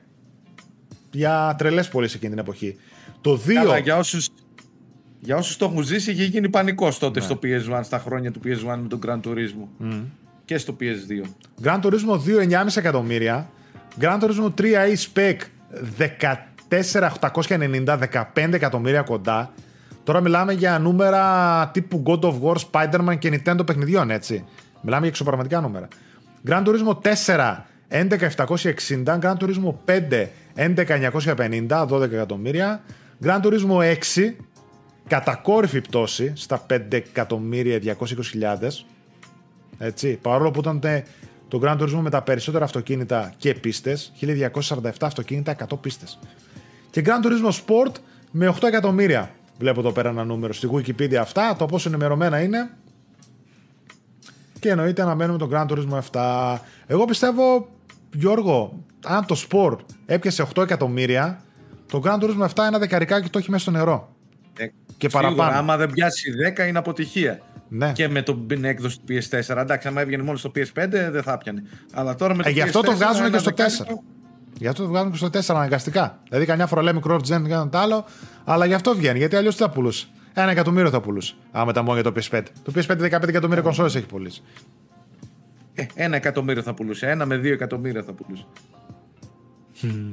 για 1.11 1.55
τρελές 1.59 1.89
πωλήσει 1.89 2.17
εκείνη 2.17 2.31
την 2.31 2.41
εποχή. 2.41 2.77
Το 3.21 3.41
2... 3.47 3.53
Καλά, 3.55 3.79
για 3.79 3.97
όσους, 3.97 4.29
για 5.21 5.37
όσους 5.37 5.57
το 5.57 5.65
έχουν 5.65 5.83
ζήσει, 5.83 6.11
είχε 6.11 6.25
γίνει 6.25 6.49
πανικός 6.49 6.99
τότε 6.99 7.21
ναι. 7.21 7.27
στο 7.27 7.39
PS1, 7.43 7.81
στα 7.83 7.99
χρόνια 7.99 8.31
του 8.31 8.41
PS1 8.45 8.79
με 8.83 8.89
τον 8.89 8.99
Grand 9.07 9.21
Turismo. 9.21 9.85
Mm. 9.85 10.03
Και 10.45 10.59
στο 10.59 10.77
PS2. 10.81 11.23
Grand 11.65 11.81
Turismo 11.81 12.19
2, 12.51 12.51
9,5 12.51 12.77
εκατομμύρια. 12.77 13.51
Gran 14.01 14.21
Turismo 14.21 14.51
3 14.61 14.65
e-spec 14.93 15.37
14.890, 16.69 17.99
15 18.35 18.53
εκατομμύρια 18.53 19.03
κοντά. 19.03 19.53
Τώρα 20.05 20.21
μιλάμε 20.21 20.53
για 20.53 20.79
νούμερα 20.79 21.71
τύπου 21.73 22.03
God 22.07 22.21
of 22.21 22.35
War, 22.43 22.57
Spider-Man 22.71 23.19
και 23.19 23.41
Nintendo 23.45 23.67
παιχνιδιών, 23.67 24.11
έτσι. 24.11 24.45
Μιλάμε 24.81 25.01
για 25.01 25.11
εξωπραγματικά 25.11 25.61
νούμερα. 25.61 25.89
Gran 26.49 26.65
Turismo 26.65 26.99
4, 27.27 27.65
11.760. 27.89 29.19
Gran 29.21 29.37
Turismo 29.37 29.75
5, 29.85 30.29
11.950, 30.57 31.87
12 31.89 32.01
εκατομμύρια. 32.01 32.83
Gran 33.25 33.41
Turismo 33.41 33.79
6, 33.79 33.95
κατακόρυφη 35.07 35.81
πτώση 35.81 36.33
στα 36.37 36.67
5.220.000. 36.71 38.85
Έτσι, 39.79 40.19
παρόλο 40.23 40.51
που 40.51 40.61
ήταν 40.61 40.81
το 41.49 41.61
Grand 41.65 41.79
Turismo 41.79 42.01
με 42.01 42.11
τα 42.11 42.23
περισσότερα 42.23 42.65
αυτοκίνητα 42.65 43.33
και 43.37 43.55
πίστες, 43.55 44.13
1247 44.21 44.91
αυτοκίνητα, 45.01 45.57
100 45.69 45.79
πίστες. 45.81 46.19
Και 46.91 47.03
Grand 47.05 47.23
Turismo 47.27 47.51
Sport 47.51 47.93
με 48.31 48.49
8 48.49 48.67
εκατομμύρια. 48.67 49.31
Βλέπω 49.59 49.81
εδώ 49.81 49.93
πέρα 49.93 50.09
ένα 50.09 50.25
νούμερο 50.25 50.53
στη 50.53 50.69
Wikipedia 50.73 51.15
αυτά, 51.15 51.57
το 51.57 51.67
πόσο 51.67 51.89
ενημερωμένα 51.89 52.43
είναι. 52.43 52.71
Και 54.61 54.69
εννοείται 54.69 55.03
αναμένουμε 55.03 55.39
το 55.39 55.49
Grand 55.53 55.67
Turismo 55.67 56.01
7. 56.13 56.59
Εγώ 56.87 57.05
πιστεύω, 57.05 57.69
Γιώργο, 58.13 58.85
αν 59.05 59.27
το 59.27 59.47
Sport 59.49 59.79
έπιασε 60.07 60.47
8 60.55 60.63
εκατομμύρια, 60.63 61.41
το 61.87 62.03
Grand 62.05 62.19
Turismo 62.19 62.49
7 62.49 62.65
ένα 62.67 62.79
δεκαρικάκι 62.79 63.29
το 63.29 63.39
έχει 63.39 63.51
μέσα 63.51 63.63
στο 63.63 63.71
νερό. 63.71 64.15
Ε, 64.59 64.67
και 64.97 65.09
παραπάνω. 65.09 65.57
Άμα 65.57 65.77
δεν 65.77 65.91
πιάσει 65.91 66.33
10 66.57 66.69
είναι 66.69 66.79
αποτυχία. 66.79 67.41
Ναι. 67.69 67.93
Και 67.93 68.09
με 68.09 68.25
την 68.47 68.65
έκδοση 68.65 68.99
του 68.99 69.05
PS4. 69.09 69.57
Εντάξει, 69.57 69.89
άμα 69.89 70.01
έβγαινε 70.01 70.23
μόνο 70.23 70.39
στο 70.39 70.51
PS5 70.55 70.89
δεν 70.89 71.23
θα 71.23 71.39
πιανε. 71.39 71.63
Αλλά 71.93 72.15
τώρα 72.15 72.35
με 72.35 72.43
το 72.43 72.49
ε, 72.49 72.53
PS4. 72.53 72.55
Γι' 72.55 72.61
αυτό 72.61 72.81
το 72.81 72.93
βγάζουν 72.93 73.31
και 73.31 73.39
στο 73.39 73.51
4. 73.57 73.61
Γι' 74.59 74.67
αυτό 74.67 74.83
το 74.83 74.89
βγάζουν 74.89 75.11
και 75.11 75.17
στο 75.17 75.27
4 75.27 75.41
αναγκαστικά. 75.57 76.19
Δηλαδή, 76.29 76.47
καμιά 76.47 76.67
φορά 76.67 76.83
λέμε 76.83 77.01
cross 77.07 77.19
gen 77.19 77.43
και 77.47 77.55
το 77.71 77.79
άλλο, 77.79 78.05
αλλά 78.45 78.67
γι' 78.67 78.75
αυτό 78.75 78.95
βγαίνει. 78.95 79.19
Γιατί 79.19 79.37
αλλιώς 79.37 79.57
τι 79.57 79.63
θα 79.63 79.71
πουλούσε. 79.71 80.07
Ένα 80.35 80.51
εκατομμύριο 80.51 80.91
θα 80.91 81.01
πουλούσε. 81.01 81.35
Άμα 81.53 81.73
τα 81.73 81.83
μόνο 81.83 82.01
για 82.01 82.13
το 82.13 82.21
PS5. 82.21 82.43
Το 82.63 82.73
PS5 82.75 83.17
15 83.17 83.29
εκατομμύρια 83.29 83.63
κονσόλε 83.63 83.89
έχει 83.89 84.07
πουλήσει. 84.07 84.43
Ε, 85.75 85.87
ένα 85.95 86.17
εκατομμύριο 86.17 86.63
θα 86.63 86.75
πουλούσε. 86.75 87.07
Ένα 87.07 87.27
με 87.27 87.37
δύο 87.37 87.53
εκατομμύρια 87.53 88.03
θα 88.03 88.13
πουλούσε. 88.13 88.47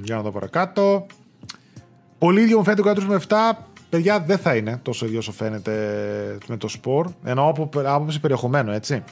για 0.03 0.15
να 0.15 0.21
δω 0.21 0.31
παρακάτω. 0.31 1.05
Πολύ 2.17 2.41
ίδιο 2.41 2.57
μου 2.57 2.63
φαίνεται 2.63 2.81
το 2.81 3.19
7 3.27 3.35
παιδιά 3.89 4.19
δεν 4.19 4.37
θα 4.37 4.55
είναι 4.55 4.79
τόσο 4.81 5.05
ίδιο 5.05 5.19
όσο 5.19 5.31
φαίνεται 5.31 5.71
με 6.47 6.57
το 6.57 6.67
σπορ. 6.67 7.07
Ενώ 7.23 7.47
από 7.47 7.69
άποψη 7.85 8.19
περιεχομένου, 8.19 8.71
έτσι. 8.71 9.03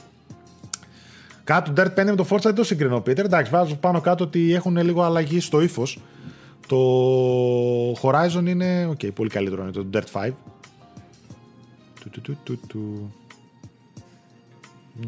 Κάτω 1.50 1.72
το 1.72 1.82
Dirt 1.82 2.00
5 2.00 2.04
με 2.04 2.14
το 2.14 2.26
Forza 2.30 2.42
δεν 2.42 2.54
το 2.54 2.64
συγκρινώ, 2.64 2.96
Peter. 2.96 3.18
Εντάξει, 3.18 3.50
βάζω 3.50 3.74
πάνω 3.74 4.00
κάτω 4.00 4.24
ότι 4.24 4.54
έχουν 4.54 4.76
λίγο 4.76 5.02
αλλαγή 5.02 5.40
στο 5.40 5.60
ύφος. 5.60 5.98
Το 6.66 6.76
Horizon 7.92 8.44
είναι, 8.46 8.88
okay, 8.88 9.14
πολύ 9.14 9.28
καλύτερο 9.30 9.62
είναι 9.62 9.70
το 9.70 9.86
Dirt 9.92 10.22
5. 10.22 10.30
Του, 12.00 12.10
του, 12.10 12.20
του, 12.20 12.38
του, 12.42 12.60
του. 12.66 13.14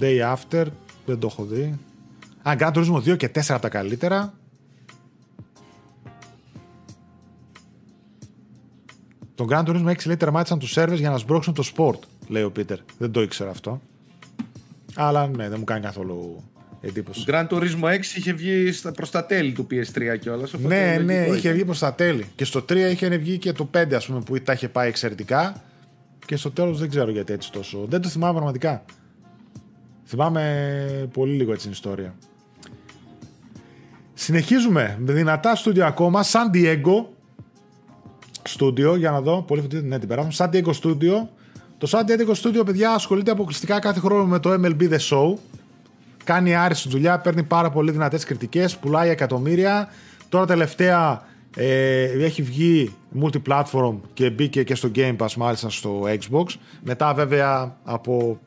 Day 0.00 0.34
After, 0.34 0.66
δεν 1.06 1.18
το 1.18 1.26
έχω 1.30 1.44
δει. 1.44 1.78
Α, 2.48 2.52
Gran 2.58 2.72
Turismo 2.72 2.96
2 2.96 3.16
και 3.16 3.30
4 3.34 3.40
από 3.48 3.62
τα 3.62 3.68
καλύτερα. 3.68 4.34
Το 9.34 9.46
Grand 9.50 9.64
Turismo 9.64 9.88
6 9.88 10.06
λέει 10.06 10.16
τερμάτισαν 10.16 10.58
τους 10.58 10.70
σερβες 10.70 10.98
για 10.98 11.10
να 11.10 11.18
σμπρώξουν 11.18 11.54
το 11.54 11.64
sport, 11.76 11.98
λέει 12.28 12.42
ο 12.42 12.50
Πίτερ. 12.50 12.78
Δεν 12.98 13.10
το 13.10 13.22
ήξερα 13.22 13.50
αυτό. 13.50 13.80
Αλλά 14.94 15.26
ναι, 15.26 15.48
δεν 15.48 15.58
μου 15.58 15.64
κάνει 15.64 15.80
καθόλου 15.80 16.42
εντύπωση. 16.80 17.24
Το 17.24 17.32
Grand 17.34 17.46
Turismo 17.46 17.84
6 17.84 17.98
είχε 18.16 18.32
βγει 18.32 18.72
προς 18.94 19.10
τα 19.10 19.26
τέλη 19.26 19.52
του 19.52 19.66
PS3 19.70 20.18
κιόλας. 20.20 20.52
Ναι, 20.52 21.02
ναι, 21.04 21.26
είχε 21.34 21.52
βγει 21.52 21.64
προς 21.64 21.78
τα 21.78 21.94
τέλη. 21.94 22.26
Και 22.34 22.44
στο 22.44 22.60
3 22.68 22.76
είχε 22.90 23.08
βγει 23.08 23.38
και 23.38 23.52
το 23.52 23.70
5, 23.74 23.94
ας 23.94 24.06
πούμε, 24.06 24.20
που 24.20 24.40
τα 24.40 24.52
είχε 24.52 24.68
πάει 24.68 24.88
εξαιρετικά. 24.88 25.62
Και 26.26 26.36
στο 26.36 26.50
τέλος 26.50 26.78
δεν 26.78 26.88
ξέρω 26.88 27.10
γιατί 27.10 27.32
έτσι 27.32 27.52
τόσο. 27.52 27.86
Δεν 27.88 28.00
το 28.00 28.08
θυμάμαι 28.08 28.32
πραγματικά. 28.32 28.84
Θυμάμαι 30.04 31.08
πολύ 31.12 31.32
λίγο 31.32 31.52
έτσι 31.52 31.62
την 31.62 31.72
ιστορία. 31.72 32.14
Συνεχίζουμε 34.14 34.96
με 35.00 35.12
δυνατά 35.12 35.54
στούντιο 35.54 35.86
ακόμα. 35.86 36.24
San 36.24 36.56
Diego 36.56 37.04
Studio, 38.58 38.98
για 38.98 39.10
να 39.10 39.20
δω. 39.20 39.42
Πολύ 39.42 39.60
φωτή, 39.60 39.82
ναι, 39.82 39.98
την 39.98 40.08
περάσαμε. 40.08 40.32
San 40.36 40.54
Diego 40.54 40.72
Studio. 40.82 41.26
Το 41.82 41.88
San 41.90 42.10
Diego 42.10 42.34
Studio, 42.34 42.64
παιδιά, 42.64 42.90
ασχολείται 42.90 43.30
αποκλειστικά 43.30 43.78
κάθε 43.78 44.00
χρόνο 44.00 44.24
με 44.24 44.38
το 44.38 44.52
MLB 44.52 44.90
The 44.90 44.98
Show. 44.98 45.34
Κάνει 46.24 46.54
άριστη 46.54 46.88
δουλειά, 46.88 47.18
παίρνει 47.18 47.42
πάρα 47.42 47.70
πολύ 47.70 47.90
δυνατές 47.90 48.24
κριτικές, 48.24 48.76
πουλάει 48.76 49.10
εκατομμύρια. 49.10 49.88
Τώρα 50.28 50.46
τελευταία 50.46 51.22
ε, 51.56 52.02
έχει 52.02 52.42
βγει 52.42 52.94
multi-platform 53.22 53.96
και 54.14 54.30
μπήκε 54.30 54.62
και 54.62 54.74
στο 54.74 54.90
Game 54.94 55.16
Pass, 55.16 55.32
μάλιστα 55.36 55.70
στο 55.70 56.02
Xbox. 56.02 56.44
Μετά, 56.82 57.14
βέβαια, 57.14 57.76
από 57.84 58.40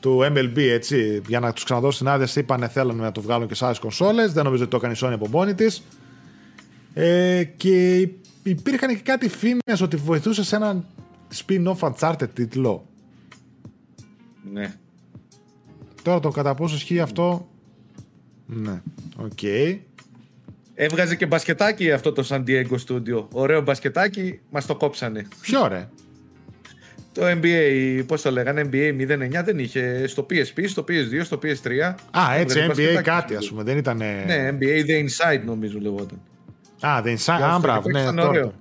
το 0.00 0.18
MLB, 0.20 0.58
έτσι, 0.58 1.22
για 1.26 1.40
να 1.40 1.52
τους 1.52 1.64
ξαναδώσουν 1.64 2.08
άδεια, 2.08 2.28
είπαν 2.34 2.68
θέλανε 2.68 3.02
να 3.02 3.12
το 3.12 3.20
βγάλουν 3.20 3.48
και 3.48 3.54
σε 3.54 3.64
άλλες 3.64 3.78
κονσόλες. 3.78 4.32
Δεν 4.32 4.44
νομίζω 4.44 4.62
ότι 4.62 4.70
το 4.70 4.76
έκανε 4.76 4.92
η 4.92 4.98
Sony 5.02 5.12
από 5.12 5.28
μόνη 5.28 5.54
της. 5.54 5.82
Ε, 6.94 7.44
και 7.44 8.08
υπήρχαν 8.42 8.88
και 8.88 9.02
κάτι 9.02 9.28
φήμες 9.28 9.80
ότι 9.80 9.96
βοηθούσε 9.96 10.44
σε 10.44 10.56
έναν 10.56 10.84
spin-off 11.34 11.78
Uncharted 11.78 12.28
τίτλο. 12.34 12.86
Ναι. 14.52 14.74
Τώρα 16.02 16.20
το 16.20 16.30
κατά 16.30 16.54
πόσο 16.54 16.74
ισχύει 16.74 17.00
αυτό. 17.00 17.48
Ναι. 18.46 18.82
Οκ. 19.16 19.30
Okay. 19.42 19.78
Έβγαζε 20.74 21.16
και 21.16 21.26
μπασκετάκι 21.26 21.92
αυτό 21.92 22.12
το 22.12 22.26
San 22.28 22.44
Diego 22.44 22.76
Studio. 22.86 23.28
Ωραίο 23.32 23.60
μπασκετάκι, 23.60 24.40
μας 24.50 24.66
το 24.66 24.76
κόψανε. 24.76 25.26
Ποιο 25.40 25.66
ρε; 25.68 25.88
Το 27.12 27.22
NBA, 27.26 28.02
πώς 28.06 28.22
το 28.22 28.30
λέγανε, 28.30 28.68
NBA 28.72 28.94
09 29.40 29.44
δεν 29.44 29.58
είχε 29.58 30.06
στο 30.06 30.26
PSP, 30.30 30.64
στο 30.66 30.84
PS2, 30.88 31.20
στο 31.24 31.38
PS3. 31.42 31.94
Α, 32.10 32.34
έτσι, 32.34 32.66
NBA 32.70 33.00
κάτι 33.02 33.36
ας 33.36 33.48
πούμε, 33.48 33.62
δεν 33.62 33.76
ήταν. 33.76 33.96
Ναι, 33.96 34.56
NBA 34.58 34.86
The 34.86 35.04
Inside 35.04 35.42
νομίζω 35.44 35.78
λεγόταν. 35.80 36.20
Α, 36.80 37.02
The 37.04 37.16
Inside, 37.16 37.42
α, 37.42 37.58
μπράβο, 37.58 37.90
ναι, 37.90 38.12
τώρα. 38.12 38.52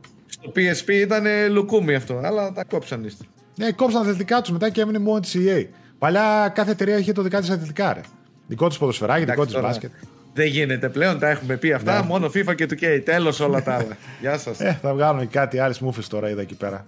Στο 0.42 0.52
PSP 0.56 0.90
ήταν 0.90 1.26
λουκούμι 1.52 1.96
αυτό, 1.96 2.22
αλλά 2.24 2.52
τα 2.52 2.64
κόψαν 2.64 3.04
είστε. 3.04 3.26
Ναι, 3.56 3.72
κόψαν 3.72 4.04
τα 4.04 4.10
αθλητικά 4.10 4.42
τους 4.42 4.52
μετά 4.52 4.70
και 4.70 4.82
έμεινε 4.82 5.00
μόνο 5.00 5.20
της 5.20 5.36
EA. 5.38 5.66
Παλιά 5.98 6.52
κάθε 6.56 6.72
εταιρεία 6.72 6.98
είχε 6.98 7.12
το 7.12 7.22
δικά 7.22 7.40
της 7.40 7.50
αθλητικά, 7.50 7.94
ρε. 7.94 8.02
Δικό 8.48 8.68
της 8.68 8.78
ποδοσφαιράκι, 8.78 9.26
δικό 9.26 9.46
της 9.46 9.60
μπάσκετ. 9.62 9.92
Δεν 10.34 10.48
γίνεται 10.48 10.90
πλέον, 10.90 11.20
τα 11.20 11.30
έχουμε 11.30 11.56
πει 11.56 11.72
αυτά. 11.74 12.00
Ναι. 12.00 12.08
Μόνο 12.08 12.28
FIFA 12.28 12.56
και 12.56 12.66
του 12.66 12.76
K. 12.82 13.02
Τέλος 13.06 13.40
όλα 13.40 13.64
τα 13.64 13.74
άλλα. 13.74 13.98
Γεια 14.22 14.38
σας. 14.38 14.60
Ε, 14.60 14.80
θα 14.82 14.94
βγάλουμε 14.94 15.26
κάτι 15.26 15.60
άλλες 15.60 15.80
μούφες 15.80 16.08
τώρα, 16.08 16.30
είδα 16.30 16.42
εκεί 16.42 16.56
πέρα. 16.56 16.86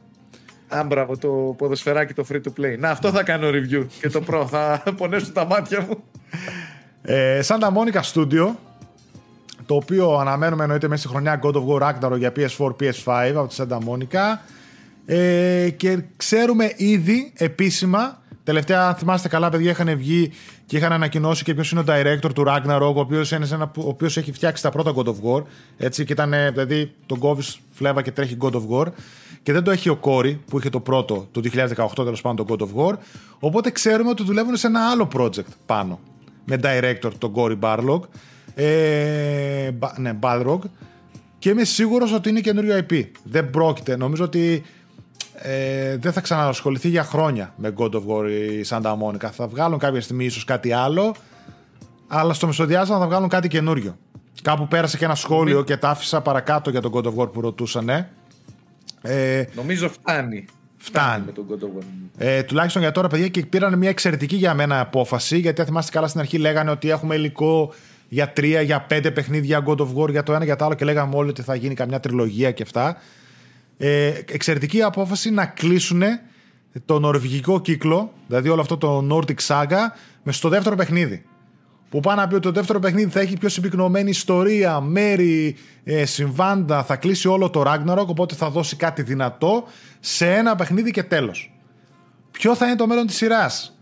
Άμπραβο 0.68 1.18
το 1.18 1.56
ποδοσφαιράκι 1.58 2.14
το 2.14 2.26
free 2.32 2.42
to 2.42 2.62
play. 2.62 2.78
Να, 2.80 2.90
αυτό 2.90 3.12
θα 3.12 3.24
κάνω 3.24 3.50
review 3.50 3.86
και 4.00 4.10
το 4.10 4.22
προ. 4.22 4.48
θα 4.48 4.84
πονέσουν 4.98 5.34
τα 5.34 5.46
μάτια 5.46 5.82
μου. 5.82 6.04
Ε, 7.02 7.40
Santa 7.46 7.70
Monica 7.74 8.02
Studio, 8.14 8.56
το 9.72 9.78
οποίο 9.78 10.18
αναμένουμε 10.18 10.64
εννοείται 10.64 10.88
μέσα 10.88 11.02
στη 11.02 11.12
χρονιά 11.12 11.40
God 11.44 11.54
of 11.54 11.66
War 11.68 11.82
Ragnarok 11.82 12.18
για 12.18 12.32
PS4, 12.36 12.68
PS5 12.80 13.34
από 13.36 13.48
τη 13.48 13.56
Santa 13.58 13.78
Monica. 13.78 14.38
Ε, 15.06 15.70
και 15.70 16.04
ξέρουμε 16.18 16.74
ήδη 16.76 17.32
επίσημα, 17.36 18.22
τελευταία 18.44 18.88
αν 18.88 18.96
θυμάστε 18.96 19.28
καλά 19.28 19.50
παιδιά 19.50 19.72
είχαν 19.72 19.98
βγει 19.98 20.32
και 20.66 20.78
είχαν 20.78 20.92
ανακοινώσει 20.92 21.44
και 21.44 21.54
ποιος 21.54 21.72
είναι 21.72 21.80
ο 21.80 21.84
director 21.88 22.34
του 22.34 22.44
Ragnarok, 22.48 22.94
ο 22.96 23.00
οποίος 23.00 23.32
ο 23.32 23.70
οποίος 23.76 24.18
έχει 24.18 24.32
φτιάξει 24.32 24.64
τα 24.64 24.70
πρώτα 24.70 24.94
God 24.96 25.06
of 25.06 25.16
War. 25.24 25.44
Έτσι, 25.78 26.06
και 26.06 26.14
ήταν, 26.14 26.34
δηλαδή, 26.52 26.94
τον 27.06 27.20
κόβεις 27.20 27.60
φλέβα 27.72 28.02
και 28.02 28.12
τρέχει 28.12 28.38
God 28.40 28.54
of 28.54 28.64
War. 28.70 28.88
Και 29.44 29.54
δεν 29.54 29.64
το 29.64 29.72
έχει 29.72 29.90
ο 29.90 29.96
Κόρη 29.96 30.42
που 30.50 30.58
είχε 30.58 30.70
το 30.70 30.80
πρώτο 30.80 31.28
το 31.32 31.42
2018 31.76 31.88
τέλος 31.96 32.22
πάντων 32.22 32.46
το 32.46 32.56
God 32.56 32.64
of 32.64 32.86
War. 32.86 32.98
Οπότε 33.40 33.72
ξέρουμε 33.72 34.10
ότι 34.10 34.24
δουλεύουν 34.24 34.56
σε 34.56 34.68
ένα 34.68 34.90
άλλο 34.90 35.08
project 35.18 35.52
πάνω. 35.66 36.00
Με 36.46 36.60
director 36.64 37.12
τον 37.18 37.32
Κόρη 37.32 37.60
Barlog. 37.62 38.00
Ε, 38.56 39.72
ναι, 39.98 40.18
Balrog. 40.20 40.60
Και 41.40 41.50
είμαι 41.50 41.64
σίγουρος 41.64 42.14
ότι 42.14 42.30
είναι 42.30 42.40
καινούριο 42.40 42.78
IP. 42.78 43.06
Δεν 43.24 43.50
πρόκειται. 43.50 43.96
Νομίζω 43.96 44.24
ότι 44.24 44.64
ε, 45.44 45.98
δεν 45.98 46.12
θα 46.12 46.22
ξανασχοληθεί 46.22 46.90
για 46.90 47.04
χρόνια 47.04 47.54
με 47.56 47.74
God 47.78 47.92
of 47.92 48.02
War 48.08 48.30
η 48.30 48.66
Santa 48.68 48.94
Monica. 48.98 49.30
Θα 49.32 49.48
βγάλουν 49.48 49.80
κάποια 49.80 50.02
στιγμή 50.02 50.26
ίσως 50.26 50.44
κάτι 50.44 50.72
άλλο, 50.72 51.16
αλλά 52.08 52.34
στο 52.34 52.48
μεσοδιάστημα 52.48 53.00
θα 53.00 53.08
βγάλουν 53.08 53.30
κάτι 53.30 53.48
καινούριο. 53.48 53.98
Κάπου 54.42 54.68
πέρασε 54.68 54.98
και 54.98 55.06
ένα 55.06 55.16
σχόλιο 55.16 55.64
και 55.64 55.78
τα 55.78 55.90
άφησα 55.90 56.22
παρακάτω 56.22 56.70
για 56.70 56.82
τον 56.82 56.92
God 56.94 57.04
of 57.04 57.16
War 57.16 57.32
που 57.32 57.42
ρωτούσαν. 57.42 57.90
Ε, 59.02 59.44
Νομίζω 59.56 59.90
φτάνει. 59.90 60.46
Φτάνει. 60.78 61.26
Με 61.26 61.32
τον 61.32 61.46
God 61.50 61.64
of 61.64 61.80
War. 61.80 61.84
Ε, 62.18 62.44
τουλάχιστον 62.44 62.82
για 62.82 62.92
τώρα, 62.92 63.08
παιδιά, 63.08 63.28
και 63.28 63.46
πήραν 63.46 63.78
μια 63.78 63.90
εξαιρετική 63.90 64.36
για 64.36 64.54
μένα 64.54 64.80
απόφαση. 64.80 65.38
Γιατί 65.38 65.62
αν 65.62 65.68
θυμάστε 65.68 65.92
καλά 65.92 66.08
στην 66.08 66.20
αρχή, 66.20 66.38
λέγανε 66.38 66.72
ότι 66.72 66.90
έχουμε 66.90 67.16
υλικό 67.16 67.74
για 68.14 68.34
τρία, 68.34 68.62
για 68.62 68.82
πέντε 68.82 69.12
παιχνίδια 69.12 69.64
God 69.68 69.78
of 69.78 69.96
War, 69.96 70.10
για 70.10 70.24
το 70.24 70.34
ένα, 70.34 70.46
για 70.46 70.56
το 70.56 70.66
άλλο 70.66 70.74
και 70.74 70.86
λέγαμε 70.86 71.16
όλοι 71.16 71.30
ότι 71.30 71.42
θα 71.42 71.56
γίνει 71.56 71.74
καμιά 71.74 72.00
τριλογία 72.00 72.52
και 72.52 72.64
αυτά. 72.64 72.98
Ε, 73.78 74.08
εξαιρετική 74.32 74.82
απόφαση 74.82 75.32
να 75.32 75.46
κλείσουν 75.46 76.02
το 76.86 77.00
νορβηγικό 77.00 77.62
κύκλο, 77.62 78.14
δηλαδή 78.28 78.50
όλο 78.50 78.62
αυτό 78.62 78.78
το 78.78 79.08
Nordic 79.12 79.48
Saga, 79.48 79.78
με 80.24 80.32
στο 80.32 80.50
δεύτερο 80.50 80.76
παιχνίδι. 80.76 81.26
Που 81.90 82.00
πάνε 82.00 82.22
να 82.22 82.28
πει 82.28 82.34
ότι 82.34 82.44
το 82.44 82.52
δεύτερο 82.52 82.80
παιχνίδι 82.80 83.12
θα 83.12 83.20
έχει 83.20 83.38
πιο 83.38 83.50
συμπυκνωμένη 83.50 84.10
ιστορία, 84.10 84.80
μέρη, 84.80 85.56
ε, 85.84 86.06
συμβάντα, 86.06 86.84
θα 86.84 86.96
κλείσει 86.96 87.28
όλο 87.28 87.50
το 87.50 87.64
Ragnarok, 87.66 88.08
οπότε 88.08 88.36
θα 88.36 88.50
δώσει 88.50 88.76
κάτι 88.76 89.02
δυνατό 89.02 89.64
σε 90.00 90.34
ένα 90.34 90.56
παιχνίδι 90.56 90.92
και 90.92 91.04
τέλος. 91.04 91.54
Ποιο 92.32 92.56
θα 92.56 92.66
είναι 92.66 92.76
το 92.76 92.88
μέλλον 92.88 93.08
της 93.08 93.16
σειράς; 93.16 93.78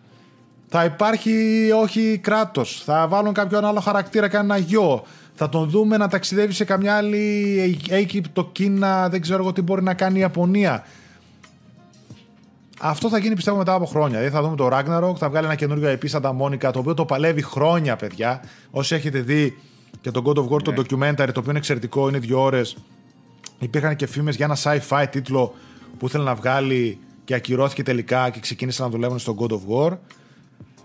Θα 0.72 0.84
υπάρχει 0.84 1.70
όχι 1.82 2.18
κράτος, 2.18 2.82
θα 2.86 3.08
βάλουν 3.08 3.34
κάποιον 3.34 3.66
άλλο 3.66 3.80
χαρακτήρα, 3.80 4.28
κανένα 4.28 4.58
γιο, 4.58 5.04
θα 5.36 5.50
τον 5.50 5.70
δούμε 5.70 5.98
να 5.98 6.08
ταξιδεύει 6.08 6.54
σε 6.54 6.64
καμιά 6.64 6.96
άλλη 6.96 7.80
Αίγυπτο, 7.90 8.50
Κίνα, 8.52 9.10
δεν 9.10 9.22
ξέρω 9.22 9.41
εγώ 9.41 9.54
τι 9.54 9.62
μπορεί 9.62 9.84
να 9.84 9.94
κάνει 9.94 10.18
η 10.18 10.22
Ιαπωνία. 10.22 10.84
Αυτό 12.80 13.10
θα 13.10 13.18
γίνει 13.18 13.36
πιστεύω 13.36 13.58
μετά 13.58 13.74
από 13.74 13.86
χρόνια. 13.86 14.18
Δηλαδή 14.18 14.36
θα 14.36 14.41
δούμε 14.41 14.56
το 14.56 14.70
Ragnarok, 14.72 15.16
θα 15.18 15.30
βγάλει 15.30 15.46
ένα 15.46 15.56
καινούριο 15.56 15.91
IP 15.91 16.08
σαν 16.08 16.22
τα 16.22 16.34
Μόνικα, 16.34 16.72
το 16.72 16.80
οποίο 16.80 16.94
το 16.94 17.06
παλεύει 17.06 17.41
χρόνια, 17.41 17.96
παιδιά. 17.96 18.44
Όσοι 18.72 18.96
έχετε 18.96 19.20
δει 19.20 19.58
και 20.02 20.12
το 20.12 20.22
God 20.26 20.38
of 20.38 20.48
War, 20.50 20.62
το 20.64 20.72
ναι. 20.72 20.78
documentary, 20.78 21.16
το 21.34 21.40
οποίο 21.40 21.50
είναι 21.50 21.58
εξαιρετικό, 21.58 22.08
είναι 22.08 22.20
δύο 22.20 22.41
ώρες. 22.41 22.78
Υπήρχαν 23.60 23.96
και 23.96 24.08
φήμες 24.08 24.36
για 24.36 24.46
ένα 24.46 24.58
sci-fi 24.64 25.06
τίτλο 25.10 25.54
που 25.98 26.06
ήθελε 26.06 26.24
να 26.24 26.36
βγάλει 26.36 27.00
και 27.24 27.34
ακυρώθηκε 27.34 27.84
τελικά 27.84 28.30
και 28.30 28.40
ξεκίνησαν 28.40 28.86
να 28.86 28.91
δουλεύουν 28.91 29.20
στο 29.20 29.36
God 29.40 29.52
of 29.52 29.60
War. 29.70 29.98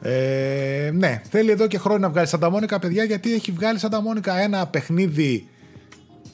Ε, 0.03 0.91
ναι, 0.95 1.23
θέλει 1.31 1.51
εδώ 1.51 1.67
και 1.67 1.79
χρόνια 1.79 2.07
να 2.07 2.13
βγάλει 2.13 2.27
Σαντα 2.27 2.51
Μόνικα, 2.51 2.79
παιδιά, 2.79 3.05
γιατί 3.05 3.33
έχει 3.35 3.53
βγάλει 3.53 3.79
Σαντα 3.79 4.03
Μόνικα 4.03 4.39
ένα 4.39 4.67
παιχνίδι 4.67 5.49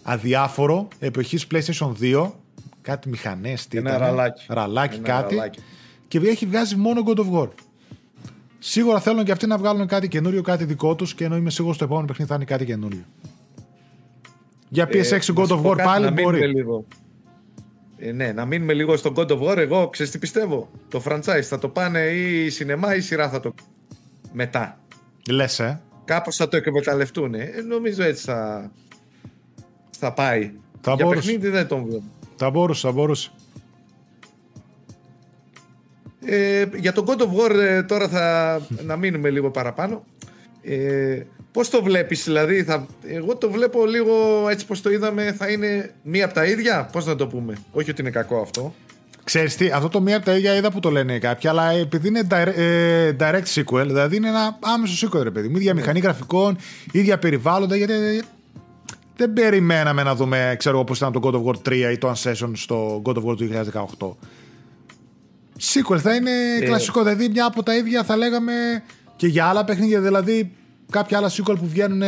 αδιάφορο 0.02 0.88
εποχής 0.98 1.46
PlayStation 1.52 1.92
2. 2.00 2.30
Κάτι 2.82 3.08
μηχανές, 3.08 3.66
τι 3.68 3.78
Ένα 3.78 3.98
ραλάκι. 3.98 4.44
Ραλάκι, 4.48 4.98
κάτι. 4.98 5.34
Ραλάκι. 5.34 5.60
Και 6.08 6.18
έχει 6.18 6.46
βγάζει 6.46 6.76
μόνο 6.76 7.02
God 7.06 7.18
of 7.18 7.32
War. 7.32 7.48
Σίγουρα 8.58 9.00
θέλουν 9.00 9.24
και 9.24 9.32
αυτοί 9.32 9.46
να 9.46 9.58
βγάλουν 9.58 9.86
κάτι 9.86 10.08
καινούριο, 10.08 10.42
κάτι 10.42 10.64
δικό 10.64 10.94
τους 10.94 11.14
και 11.14 11.24
ενώ 11.24 11.36
είμαι 11.36 11.50
σίγουρος 11.50 11.76
στο 11.76 11.84
επόμενο 11.84 12.06
παιχνίδι 12.06 12.30
θα 12.30 12.36
είναι 12.36 12.44
κάτι 12.44 12.64
καινούριο. 12.64 13.04
Για 14.68 14.88
PS6 14.88 15.10
ε, 15.10 15.18
God 15.34 15.46
of 15.46 15.62
War 15.62 15.76
πάλι 15.84 16.10
μπορεί. 16.10 16.46
Λίγο. 16.46 16.84
Ε, 18.02 18.12
ναι, 18.12 18.32
να 18.32 18.44
μείνουμε 18.44 18.72
λίγο 18.72 18.96
στο 18.96 19.12
God 19.16 19.26
of 19.28 19.40
War. 19.40 19.56
Εγώ 19.56 19.88
ξέρεις 19.88 20.12
τι 20.12 20.18
πιστεύω; 20.18 20.70
Το 20.88 21.02
franchise 21.04 21.42
θα 21.42 21.58
το 21.58 21.68
πάνε 21.68 22.00
ή 22.00 22.44
η 22.44 22.50
σινεμά 22.50 22.94
ή 22.94 22.98
η 22.98 23.00
σειρά 23.00 23.28
θα 23.28 23.40
το. 23.40 23.54
Μετά. 24.32 24.78
Λες, 25.30 25.58
ε. 25.58 25.80
Κάπως 26.04 26.36
θα 26.36 26.48
το 26.48 26.56
εκμεταλλευτούν. 26.56 27.34
Ε, 27.34 27.50
νομίζω 27.68 28.02
έτσι 28.02 28.24
θα. 28.24 28.70
Θα 29.98 30.12
πάει. 30.12 30.52
Θα 30.80 30.92
Για 30.94 31.04
μπορούσε. 31.04 31.26
παιχνίδι 31.26 31.48
δεν 31.48 31.66
τον 31.66 31.84
βλέπω. 31.84 32.04
Θα 32.36 32.50
μπορούσε, 32.50 32.86
θα 32.86 32.92
μπορούσε. 32.92 33.30
Ε, 36.24 36.66
για 36.76 36.92
τον 36.92 37.04
God 37.06 37.18
of 37.18 37.28
War 37.28 37.50
ε, 37.50 37.82
τώρα 37.82 38.08
θα 38.08 38.60
να 38.84 38.96
μείνουμε 38.96 39.30
λίγο 39.30 39.50
παραπάνω. 39.50 40.04
Ε, 40.62 41.22
Πώς 41.52 41.70
το 41.70 41.82
βλέπεις 41.82 42.24
δηλαδή, 42.24 42.64
θα... 42.64 42.86
εγώ 43.06 43.36
το 43.36 43.50
βλέπω 43.50 43.86
λίγο 43.86 44.46
έτσι 44.50 44.66
πως 44.66 44.80
το 44.80 44.90
είδαμε 44.90 45.32
θα 45.32 45.48
είναι 45.48 45.94
μία 46.02 46.24
από 46.24 46.34
τα 46.34 46.44
ίδια, 46.44 46.88
πώς 46.92 47.06
να 47.06 47.16
το 47.16 47.26
πούμε, 47.26 47.56
όχι 47.72 47.90
ότι 47.90 48.00
είναι 48.00 48.10
κακό 48.10 48.40
αυτό. 48.40 48.74
Ξέρεις 49.24 49.56
τι, 49.56 49.70
αυτό 49.70 49.88
το 49.88 50.00
μία 50.00 50.16
από 50.16 50.24
τα 50.24 50.36
ίδια 50.36 50.54
είδα 50.54 50.70
που 50.70 50.80
το 50.80 50.90
λένε 50.90 51.18
κάποιοι, 51.18 51.48
αλλά 51.48 51.70
επειδή 51.70 52.08
είναι 52.08 52.26
direct, 52.30 52.56
ε, 52.56 53.16
direct 53.18 53.54
sequel, 53.54 53.84
δηλαδή 53.86 54.16
είναι 54.16 54.28
ένα 54.28 54.58
άμεσο 54.60 55.08
sequel 55.08 55.22
ρε 55.22 55.30
παιδί 55.30 55.48
μου, 55.48 55.56
ίδια 55.56 55.74
μηχανή 55.74 56.00
γραφικών, 56.00 56.56
ίδια 56.92 57.18
περιβάλλοντα, 57.18 57.76
γιατί 57.76 58.22
δεν 59.16 59.32
περιμέναμε 59.32 60.02
να 60.02 60.14
δούμε, 60.14 60.54
ξέρω 60.58 60.76
εγώ 60.76 60.84
πώς 60.84 60.96
ήταν 60.98 61.12
το 61.12 61.20
God 61.22 61.34
of 61.34 61.44
War 61.44 61.68
3 61.68 61.92
ή 61.92 61.98
το 61.98 62.12
Unsession 62.16 62.50
στο 62.52 63.02
God 63.04 63.14
of 63.14 63.24
War 63.24 63.36
του 63.36 63.48
2018. 63.98 64.16
Sequel 65.60 65.98
θα 65.98 66.14
είναι 66.14 66.30
ε, 66.60 66.64
κλασικό, 66.64 67.02
δηλαδή 67.02 67.28
μια 67.28 67.44
από 67.44 67.62
τα 67.62 67.76
ίδια 67.76 68.04
θα 68.04 68.16
λέγαμε 68.16 68.52
και 69.16 69.26
για 69.26 69.46
άλλα 69.46 69.64
παιχνίδια, 69.64 70.00
δηλαδή 70.00 70.52
κάποια 70.90 71.18
άλλα 71.18 71.30
sequel 71.30 71.56
που 71.58 71.66
βγαίνουν 71.66 72.02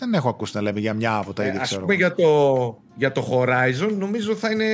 δεν 0.00 0.14
έχω 0.14 0.28
ακούσει 0.28 0.52
να 0.56 0.62
λέμε 0.62 0.80
για 0.80 0.94
μια 0.94 1.16
από 1.16 1.32
τα 1.32 1.42
ε, 1.42 1.46
ίδια. 1.46 1.58
Ε, 1.58 1.62
ας 1.62 1.78
πούμε 1.78 1.94
για 1.94 2.14
το, 2.14 2.28
για 2.94 3.12
το 3.12 3.28
Horizon 3.30 3.92
νομίζω 3.98 4.34
θα 4.34 4.50
είναι 4.50 4.64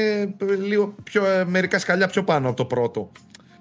λίγο 0.63 0.95
πιο, 1.05 1.25
ε, 1.25 1.45
μερικά 1.45 1.79
σκαλιά 1.79 2.07
πιο 2.07 2.25
πάνω 2.25 2.49
από 2.49 2.57
το 2.57 2.65
πρώτο. 2.65 3.11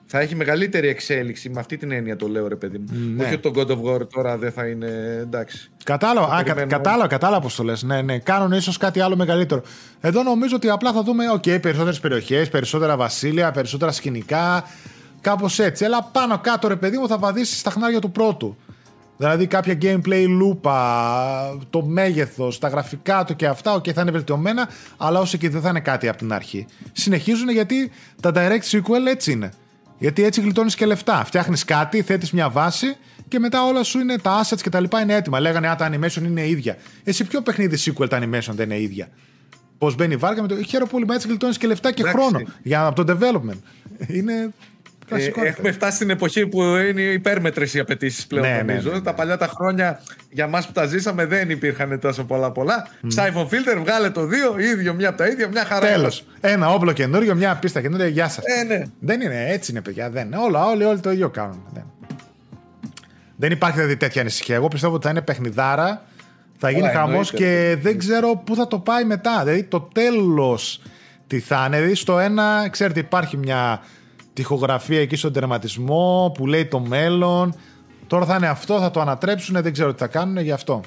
Θα 0.06 0.20
έχει 0.20 0.36
μεγαλύτερη 0.36 0.88
εξέλιξη. 0.88 1.50
Με 1.50 1.60
αυτή 1.60 1.78
την 1.78 1.92
έννοια 1.92 2.16
το 2.16 2.28
λέω, 2.28 2.48
ρε 2.48 2.56
παιδί 2.56 2.78
μου. 2.78 2.86
Ναι. 3.16 3.24
Όχι 3.24 3.34
ότι 3.34 3.52
το 3.52 3.54
God 3.56 3.68
of 3.68 3.94
War 3.94 4.10
τώρα 4.10 4.38
δεν 4.38 4.52
θα 4.52 4.68
είναι 4.68 5.20
εντάξει. 5.22 5.72
Κατάλαβα, 5.84 6.36
α, 6.36 6.44
κατάλαβα, 6.44 7.08
κατάλαβα 7.08 7.42
πώς 7.42 7.56
το 7.56 7.64
λες. 7.64 7.84
Ναι, 7.84 8.02
ναι. 8.02 8.20
Κάνουν 8.20 8.52
ίσως 8.52 8.78
κάτι 8.78 9.00
άλλο 9.00 9.16
μεγαλύτερο. 9.16 9.62
Εδώ 10.02 10.24
νομίζω 10.24 10.56
ότι 10.56 10.70
απλά 10.70 10.94
θα 10.94 11.04
δούμε 11.04 11.24
okay, 11.36 11.62
περισσότερες 11.62 12.00
περιοχές, 12.00 12.50
περισσότερα 12.50 12.98
βασίλεια, 12.98 13.52
περισσότερα 13.52 13.92
σκηνικά. 13.92 14.64
Κάπως 15.22 15.60
έτσι. 15.60 15.86
Αλλά 15.86 16.10
πάνω 16.12 16.40
κάτω, 16.40 16.68
ρε 16.68 16.76
παιδί 16.76 16.98
μου, 16.98 17.08
θα 17.08 17.18
βαδίσει 17.18 17.58
στα 17.58 17.70
χνάρια 17.70 18.00
του 18.00 18.12
πρώτου. 18.12 18.58
Δηλαδή 19.18 19.48
κάποια 19.48 19.78
gameplay 19.82 20.26
λούπα, 20.28 21.58
το 21.70 21.82
μέγεθος, 21.84 22.60
τα 22.60 22.68
γραφικά 22.68 23.24
του 23.24 23.36
και 23.36 23.48
αυτά, 23.48 23.76
okay, 23.76 23.92
θα 23.92 24.02
είναι 24.02 24.12
βελτιωμένα, 24.12 24.70
αλλά 24.98 25.20
όσο 25.20 25.38
και 25.38 25.50
δεν 25.50 25.62
θα 25.62 25.70
είναι 25.70 25.80
κάτι 25.80 26.08
από 26.08 26.18
την 26.18 26.34
αρχή. 26.34 26.66
Συνεχίζουν 26.92 27.50
γιατί 27.50 27.92
τα 28.22 28.32
direct 28.36 28.70
sequel 28.72 29.08
έτσι 29.08 29.32
είναι. 29.32 29.52
Γιατί 29.98 30.24
έτσι 30.24 30.42
γλιτώνεις 30.42 30.76
και 30.76 30.86
λεφτά. 30.86 31.26
Φτιάχνεις 31.26 31.66
κάτι, 31.66 32.02
θέτεις 32.02 32.32
μια 32.32 32.50
βάση 32.50 32.96
και 33.28 33.40
μετά 33.40 33.66
όλα 33.66 33.84
σου 33.84 34.00
είναι 34.00 34.18
τα 34.18 34.44
assets 34.44 34.62
και 34.62 34.70
τα 34.70 34.80
λοιπά 34.80 35.02
είναι 35.02 35.14
έτοιμα. 35.16 35.40
Λέγανε 35.40 35.70
Α, 35.70 35.76
τα 35.76 35.90
animation 35.92 36.24
είναι 36.24 36.48
ίδια. 36.48 36.78
Εσύ 37.04 37.24
ποιο 37.24 37.42
παιχνίδι 37.42 37.78
sequel 37.86 38.10
τα 38.10 38.20
animation 38.20 38.52
δεν 38.52 38.70
είναι 38.70 38.80
ίδια; 38.80 39.10
πώς 39.78 39.96
μπαίνει 39.96 40.14
η 40.14 40.18
βάρκα. 40.18 40.42
Με 40.42 40.48
το... 40.48 40.64
Χαίρομαι 40.64 40.92
πολύ, 40.92 41.06
έτσι 41.10 41.28
γλιτώνεις 41.28 41.58
και 41.58 41.68
λεφτά 41.68 41.92
και 41.92 42.04
χρόνο 42.04 42.42
για 42.64 42.86
από 42.86 43.04
το 43.04 43.18
development. 43.18 43.60
Είναι 44.08 44.54
ε, 45.10 45.48
έχουμε 45.48 45.72
φτάσει 45.72 45.96
στην 45.96 46.10
εποχή 46.10 46.48
που 46.48 46.62
είναι 46.64 47.02
υπέρμετρες 47.02 47.74
οι 47.74 47.80
απαιτήσεις 47.80 48.28
πλέον. 48.28 48.46
Ναι, 48.48 48.64
νομίζω. 48.66 48.90
Ναι, 48.90 48.96
ναι, 48.96 49.02
τα 49.02 49.12
ναι. 49.12 49.18
παλιά 49.18 49.38
τα 49.38 49.48
χρόνια 49.48 50.02
για 50.30 50.44
εμά 50.44 50.60
που 50.60 50.72
τα 50.72 50.86
ζήσαμε 50.86 51.26
δεν 51.26 51.50
υπήρχαν 51.50 52.00
τόσο 52.00 52.24
πολλά 52.24 52.52
πολλά. 52.52 52.88
Mm. 53.04 53.20
Siphon 53.20 53.44
filter, 53.44 53.78
βγάλε 53.80 54.10
το 54.10 54.26
δύο, 54.26 54.60
ίδιο 54.60 54.94
μια 54.94 55.10
από 55.10 55.18
τα 55.18 55.28
ίδια, 55.28 55.48
μια 55.48 55.66
χαρά. 55.66 55.88
Τέλος. 55.88 56.26
Ένα 56.42 56.70
όπλο 56.70 56.92
καινούριο, 56.92 57.36
μια 57.36 57.56
πίστα 57.56 57.82
καινούργια, 57.82 58.08
γεια 58.08 58.30
σας. 58.30 58.44
Ε, 58.46 58.64
ναι. 58.64 58.84
Δεν 59.00 59.22
είναι 59.22 59.46
έτσι, 59.50 59.72
είναι 59.72 59.82
παιδιά. 59.82 60.10
Δεν. 60.10 60.34
Όλα, 60.34 60.66
όλοι, 60.66 60.84
όλοι 60.84 61.00
το 61.00 61.12
ίδιο 61.12 61.30
κάνουν. 61.30 61.64
Δεν, 61.74 61.84
δεν 63.36 63.52
υπάρχει 63.52 63.76
δηλαδή 63.78 63.98
τέτοια 63.98 64.22
ανησυχία. 64.22 64.56
Εγώ 64.56 64.68
πιστεύω 64.68 64.94
ότι 64.94 65.04
θα 65.04 65.10
είναι 65.10 65.22
παιχνιδάρα, 65.22 66.02
θα 66.58 66.70
γίνει 66.70 66.88
χαμός 66.88 67.32
και 67.32 67.78
δεν 67.82 67.98
ξέρω 67.98 68.42
πού 68.46 68.56
θα 68.56 68.68
το 68.68 68.80
πάει 68.80 69.04
μετά. 69.04 69.44
Δηλαδή 69.44 69.64
το 69.64 69.90
τέλος 69.94 70.82
τι 71.28 71.40
θα 71.40 71.64
είναι. 71.68 71.78
Δηλαδή 71.78 71.96
στο 71.96 72.20
ένα, 72.20 72.68
ξέρετε, 72.72 73.00
υπάρχει 73.00 73.38
μια 73.38 73.82
τυχογραφία 74.36 75.02
εκεί 75.02 75.16
στον 75.16 75.34
τερματισμό 75.34 76.32
που 76.34 76.48
λέει 76.48 76.66
το 76.66 76.80
μέλλον. 76.80 77.56
Τώρα 78.08 78.26
θα 78.26 78.36
είναι 78.36 78.48
αυτό, 78.48 78.80
θα 78.80 78.92
το 78.92 79.00
ανατρέψουν, 79.00 79.62
δεν 79.62 79.74
ξέρω 79.74 79.94
τι 79.94 80.00
θα 80.00 80.08
κάνουν 80.08 80.38
γι' 80.38 80.52
αυτό. 80.52 80.82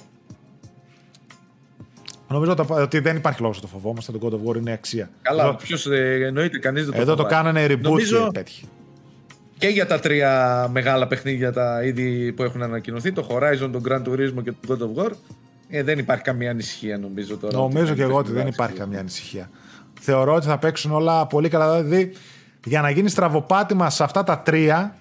Νομίζω 2.28 2.54
ότι 2.68 2.98
δεν 2.98 3.16
υπάρχει 3.16 3.40
λόγος 3.40 3.56
να 3.56 3.62
το 3.62 3.68
φοβόμαστε. 3.68 4.12
Το 4.12 4.18
God 4.22 4.32
of 4.32 4.50
War 4.50 4.56
είναι 4.56 4.72
αξία. 4.72 5.10
Καλά, 5.22 5.42
Εδώ... 5.42 5.54
ποιος 5.54 5.86
ε, 5.86 6.24
εννοείται, 6.26 6.58
κανείς 6.58 6.84
δεν 6.84 6.94
το 6.94 7.00
Εδώ 7.00 7.14
το 7.14 7.24
κάνανε 7.24 7.66
reboot 7.66 7.80
Νομίζω... 7.80 8.24
και 8.24 8.30
πέτυχε. 8.32 8.66
Και 9.58 9.68
για 9.68 9.86
τα 9.86 10.00
τρία 10.00 10.68
μεγάλα 10.72 11.06
παιχνίδια 11.06 11.52
τα 11.52 11.84
είδη 11.84 12.32
που 12.32 12.42
έχουν 12.42 12.62
ανακοινωθεί, 12.62 13.12
το 13.12 13.26
Horizon, 13.30 13.70
το 13.72 13.80
Gran 13.88 14.02
Turismo 14.02 14.42
και 14.44 14.52
το 14.52 14.58
God 14.68 14.82
of 14.82 15.04
War, 15.04 15.10
ε, 15.68 15.82
δεν 15.82 15.98
υπάρχει 15.98 16.22
καμία 16.22 16.50
ανησυχία 16.50 16.98
νομίζω 16.98 17.36
τώρα. 17.36 17.58
Νομίζω 17.58 17.94
και 17.94 18.02
εγώ 18.02 18.16
ότι 18.16 18.32
δεν 18.32 18.46
υπάρχει 18.46 18.76
καμία 18.76 18.98
ανησυχία. 18.98 19.50
Θεωρώ 20.00 20.34
ότι 20.34 20.46
θα 20.46 20.58
παίξουν 20.58 20.92
όλα 20.92 21.26
πολύ 21.26 21.48
καλά. 21.48 21.82
Δηλαδή, 21.82 22.12
για 22.64 22.80
να 22.80 22.90
γίνει 22.90 23.08
στραβοπάτημα 23.08 23.90
σε 23.90 24.04
αυτά 24.04 24.24
τα 24.24 24.38
τρία. 24.38 24.96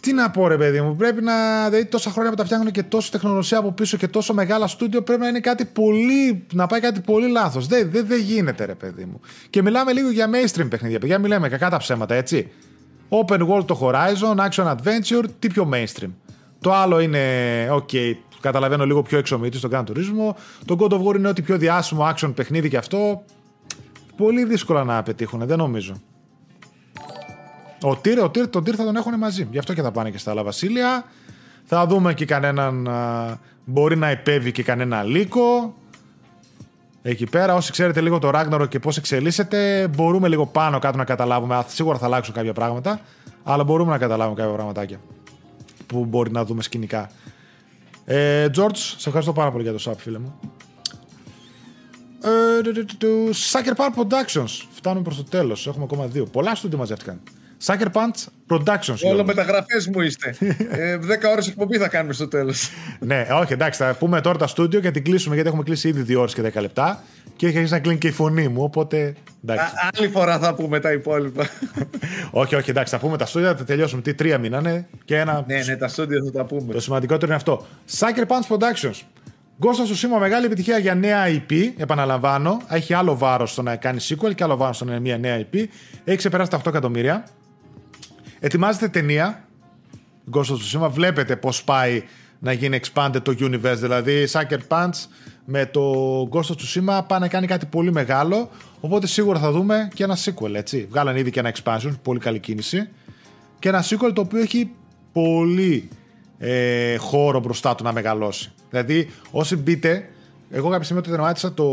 Τι 0.00 0.12
να 0.12 0.30
πω, 0.30 0.48
ρε 0.48 0.56
παιδί 0.56 0.80
μου, 0.80 0.96
πρέπει 0.96 1.22
να. 1.22 1.68
Δηλαδή, 1.68 1.86
τόσα 1.86 2.10
χρόνια 2.10 2.30
που 2.30 2.36
τα 2.36 2.44
φτιάχνουν 2.44 2.70
και 2.70 2.82
τόσο 2.82 3.10
τεχνολογία 3.10 3.58
από 3.58 3.72
πίσω 3.72 3.96
και 3.96 4.08
τόσο 4.08 4.34
μεγάλα 4.34 4.66
στούντιο, 4.66 5.02
πρέπει 5.02 5.20
να 5.20 5.28
είναι 5.28 5.40
κάτι 5.40 5.64
πολύ. 5.64 6.46
να 6.52 6.66
πάει 6.66 6.80
κάτι 6.80 7.00
πολύ 7.00 7.28
λάθος. 7.28 7.66
Δεν, 7.66 7.90
δεν, 7.90 8.06
δεν 8.06 8.20
γίνεται, 8.20 8.64
ρε 8.64 8.74
παιδί 8.74 9.04
μου. 9.04 9.20
Και 9.50 9.62
μιλάμε 9.62 9.92
λίγο 9.92 10.10
για 10.10 10.30
mainstream 10.32 10.66
παιχνίδια. 10.70 10.98
Παιδιά, 10.98 11.18
μιλάμε 11.18 11.48
κακά 11.48 11.70
τα 11.70 11.76
ψέματα, 11.76 12.14
έτσι. 12.14 12.50
Open 13.08 13.48
world 13.48 13.66
το 13.66 13.78
Horizon, 13.82 14.48
action 14.48 14.74
adventure, 14.74 15.24
τι 15.38 15.48
πιο 15.48 15.70
mainstream. 15.72 16.10
Το 16.60 16.74
άλλο 16.74 17.00
είναι, 17.00 17.20
ok, 17.70 18.14
καταλαβαίνω 18.40 18.86
λίγο 18.86 19.02
πιο 19.02 19.18
εξομίτη 19.18 19.56
στον 19.56 19.70
Gran 19.72 19.84
Turismo. 19.84 20.34
Το 20.64 20.76
God 20.80 20.92
of 20.92 21.02
War 21.06 21.16
είναι 21.16 21.28
ό,τι 21.28 21.42
πιο 21.42 21.58
διάσημο 21.58 22.10
action 22.14 22.32
παιχνίδι 22.34 22.68
και 22.68 22.76
αυτό 22.76 23.24
πολύ 24.20 24.44
δύσκολα 24.44 24.84
να 24.84 25.02
πετύχουν, 25.02 25.46
δεν 25.46 25.58
νομίζω. 25.58 25.94
Ο 27.82 27.96
Τύρ, 27.96 28.22
ο 28.22 28.30
Τύρ, 28.30 28.48
τον 28.48 28.64
Τύρ 28.64 28.74
θα 28.76 28.84
τον 28.84 28.96
έχουν 28.96 29.14
μαζί. 29.18 29.48
Γι' 29.50 29.58
αυτό 29.58 29.74
και 29.74 29.82
θα 29.82 29.90
πάνε 29.90 30.10
και 30.10 30.18
στα 30.18 30.30
άλλα 30.30 30.42
βασίλεια. 30.42 31.04
Θα 31.64 31.86
δούμε 31.86 32.14
και 32.14 32.24
κανέναν. 32.24 32.88
μπορεί 33.64 33.96
να 33.96 34.08
επέβει 34.08 34.52
και 34.52 34.62
κανένα 34.62 35.02
λύκο. 35.02 35.74
Εκεί 37.02 37.26
πέρα, 37.26 37.54
όσοι 37.54 37.72
ξέρετε 37.72 38.00
λίγο 38.00 38.18
το 38.18 38.30
Ragnarok 38.34 38.68
και 38.68 38.78
πώς 38.78 38.96
εξελίσσεται, 38.96 39.88
μπορούμε 39.96 40.28
λίγο 40.28 40.46
πάνω 40.46 40.78
κάτω 40.78 40.96
να 40.96 41.04
καταλάβουμε. 41.04 41.64
Σίγουρα 41.66 41.98
θα 41.98 42.06
αλλάξουν 42.06 42.34
κάποια 42.34 42.52
πράγματα, 42.52 43.00
αλλά 43.42 43.64
μπορούμε 43.64 43.90
να 43.90 43.98
καταλάβουμε 43.98 44.36
κάποια 44.36 44.54
πραγματάκια 44.54 45.00
που 45.86 46.04
μπορεί 46.04 46.30
να 46.30 46.44
δούμε 46.44 46.62
σκηνικά. 46.62 47.10
Ε, 48.04 48.46
George, 48.56 48.76
σε 48.76 49.08
ευχαριστώ 49.08 49.32
πάρα 49.32 49.50
πολύ 49.50 49.62
για 49.62 49.72
το 49.72 49.90
sub, 49.90 49.94
φίλε 49.96 50.18
μου. 50.18 50.38
Ε, 52.22 52.28
Sucker 53.52 53.74
Punch 53.76 54.02
Productions. 54.02 54.66
Φτάνουμε 54.70 55.02
προς 55.02 55.16
το 55.16 55.24
τέλος. 55.24 55.66
Έχουμε 55.66 55.84
ακόμα 55.84 56.06
δύο. 56.06 56.24
Πολλά 56.24 56.54
στούντιο 56.54 56.78
μαζεύτηκαν. 56.78 57.20
Sucker 57.64 57.86
Punch 57.92 58.26
Productions. 58.48 58.98
Όλο 59.02 59.24
μεταγραφές 59.24 59.86
μου 59.86 60.00
είστε. 60.00 60.36
ε, 60.70 60.96
10 60.96 61.00
ώρες 61.32 61.48
εκπομπή 61.48 61.78
θα 61.78 61.88
κάνουμε 61.88 62.12
στο 62.12 62.28
τέλος. 62.28 62.70
ναι, 62.98 63.26
όχι, 63.32 63.52
εντάξει, 63.52 63.82
θα 63.82 63.94
πούμε 63.98 64.20
τώρα 64.20 64.38
τα 64.38 64.46
στούντιο 64.46 64.80
και 64.80 64.90
την 64.90 65.04
κλείσουμε 65.04 65.34
γιατί 65.34 65.48
έχουμε 65.48 65.64
κλείσει 65.64 65.88
ήδη 65.88 66.14
2 66.14 66.18
ώρες 66.18 66.34
και 66.34 66.42
10 66.54 66.60
λεπτά. 66.60 67.02
Και 67.36 67.46
έχει 67.46 67.56
αρχίσει 67.56 67.74
να 67.74 67.80
κλείνει 67.80 67.98
και 67.98 68.08
η 68.08 68.10
φωνή 68.10 68.48
μου, 68.48 68.62
οπότε. 68.62 69.14
Εντάξει. 69.44 69.64
Α, 69.64 69.90
άλλη 69.98 70.08
φορά 70.08 70.38
θα 70.38 70.54
πούμε 70.54 70.80
τα 70.80 70.92
υπόλοιπα. 70.92 71.48
όχι, 72.30 72.54
όχι, 72.54 72.70
εντάξει, 72.70 72.92
θα 72.92 72.98
πούμε 72.98 73.16
τα 73.16 73.26
στούντιο, 73.26 73.54
θα 73.54 73.64
τελειώσουμε. 73.64 74.02
Τι 74.02 74.14
τρία 74.14 74.38
μήνανε 74.38 74.88
και 75.04 75.18
ένα. 75.18 75.44
Ναι, 75.46 75.62
ναι, 75.66 75.76
τα 75.76 75.88
στούντιο 75.88 76.24
θα 76.24 76.30
τα 76.30 76.44
πούμε. 76.44 76.72
Το 76.72 76.80
σημαντικότερο 76.80 77.26
είναι 77.26 77.34
αυτό. 77.34 77.66
Sucker 77.98 78.26
Punch 78.26 78.56
Productions. 78.56 79.00
Ghost 79.62 79.78
of 79.78 79.92
Tsushima 79.92 80.18
μεγάλη 80.18 80.46
επιτυχία 80.46 80.78
για 80.78 80.94
νέα 80.94 81.24
IP, 81.26 81.72
επαναλαμβάνω. 81.76 82.60
Έχει 82.68 82.94
άλλο 82.94 83.16
βάρος 83.16 83.52
στο 83.52 83.62
να 83.62 83.76
κάνεις 83.76 84.14
sequel 84.14 84.34
και 84.34 84.44
άλλο 84.44 84.56
βάρος 84.56 84.76
στο 84.76 84.84
να 84.84 84.90
είναι 84.90 85.00
μια 85.00 85.18
νέα 85.18 85.40
IP. 85.40 85.66
Έχει 86.04 86.16
ξεπεράσει 86.16 86.50
τα 86.50 86.56
8 86.56 86.66
εκατομμύρια. 86.66 87.26
Ετοιμάζεται 88.40 88.88
ταινία. 88.88 89.44
Ghost 90.32 90.44
of 90.44 90.56
Tsushima. 90.56 90.88
Βλέπετε 90.90 91.36
πώς 91.36 91.64
πάει 91.64 92.02
να 92.38 92.52
γίνει 92.52 92.80
expanded 92.82 93.20
το 93.22 93.34
universe. 93.38 93.76
Δηλαδή, 93.76 94.26
Sucker 94.30 94.58
Punch 94.68 94.94
με 95.44 95.66
το 95.66 95.82
Ghost 96.32 96.50
of 96.50 96.54
Tsushima 96.54 97.00
πάει 97.06 97.20
να 97.20 97.28
κάνει 97.28 97.46
κάτι 97.46 97.66
πολύ 97.66 97.92
μεγάλο. 97.92 98.50
Οπότε 98.80 99.06
σίγουρα 99.06 99.38
θα 99.38 99.50
δούμε 99.50 99.88
και 99.94 100.04
ένα 100.04 100.16
sequel, 100.16 100.54
έτσι. 100.54 100.86
Βγάλαν 100.90 101.16
ήδη 101.16 101.30
και 101.30 101.40
ένα 101.40 101.52
expansion, 101.54 101.92
πολύ 102.02 102.18
καλή 102.18 102.38
κίνηση. 102.38 102.88
Και 103.58 103.68
ένα 103.68 103.84
sequel 103.84 104.10
το 104.14 104.20
οποίο 104.20 104.40
έχει 104.40 104.70
πολύ 105.12 105.88
ε, 106.38 106.96
χώρο 106.96 107.40
μπροστά 107.40 107.74
του 107.74 107.84
να 107.84 107.92
μεγαλώσει. 107.92 108.52
Δηλαδή, 108.70 109.10
όσοι 109.30 109.56
μπείτε, 109.56 110.08
εγώ 110.50 110.68
κάποια 110.68 110.84
στιγμή 110.84 111.02
όταν 111.02 111.14
τερμάτισα 111.14 111.52
το 111.52 111.64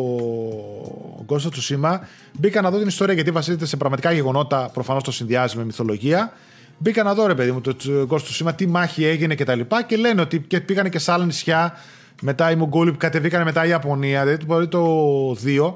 Ghost 1.27 1.35
of 1.35 1.49
Tsushima, 1.49 1.99
μπήκα 2.31 2.61
να 2.61 2.71
δω 2.71 2.77
την 2.77 2.87
ιστορία 2.87 3.13
γιατί 3.13 3.31
βασίζεται 3.31 3.65
σε 3.65 3.77
πραγματικά 3.77 4.11
γεγονότα. 4.11 4.69
Προφανώς 4.73 5.03
το 5.03 5.11
συνδυάζει 5.11 5.57
με 5.57 5.65
μυθολογία. 5.65 6.33
Μπήκα 6.77 7.03
να 7.03 7.13
δω, 7.13 7.27
ρε 7.27 7.35
παιδί 7.35 7.51
μου, 7.51 7.61
το 7.61 7.75
Ghost 8.09 8.17
of 8.17 8.47
Tsushima, 8.47 8.51
τι 8.55 8.67
μάχη 8.67 9.05
έγινε 9.05 9.35
κτλ. 9.35 9.59
Και, 9.59 9.83
και 9.87 9.97
λένε 9.97 10.21
ότι 10.21 10.39
και 10.39 10.61
πήγανε 10.61 10.89
και 10.89 10.99
σε 10.99 11.11
άλλα 11.11 11.25
νησιά. 11.25 11.73
Μετά 12.21 12.51
οι 12.51 12.55
Μογγόλοι 12.55 12.91
που 12.91 12.97
κατεβήκανε 12.97 13.43
μετά 13.43 13.65
η 13.65 13.69
Ιαπωνία. 13.69 14.23
Δηλαδή 14.23 14.45
μπορεί 14.45 14.67
το 14.67 15.31
2 15.45 15.73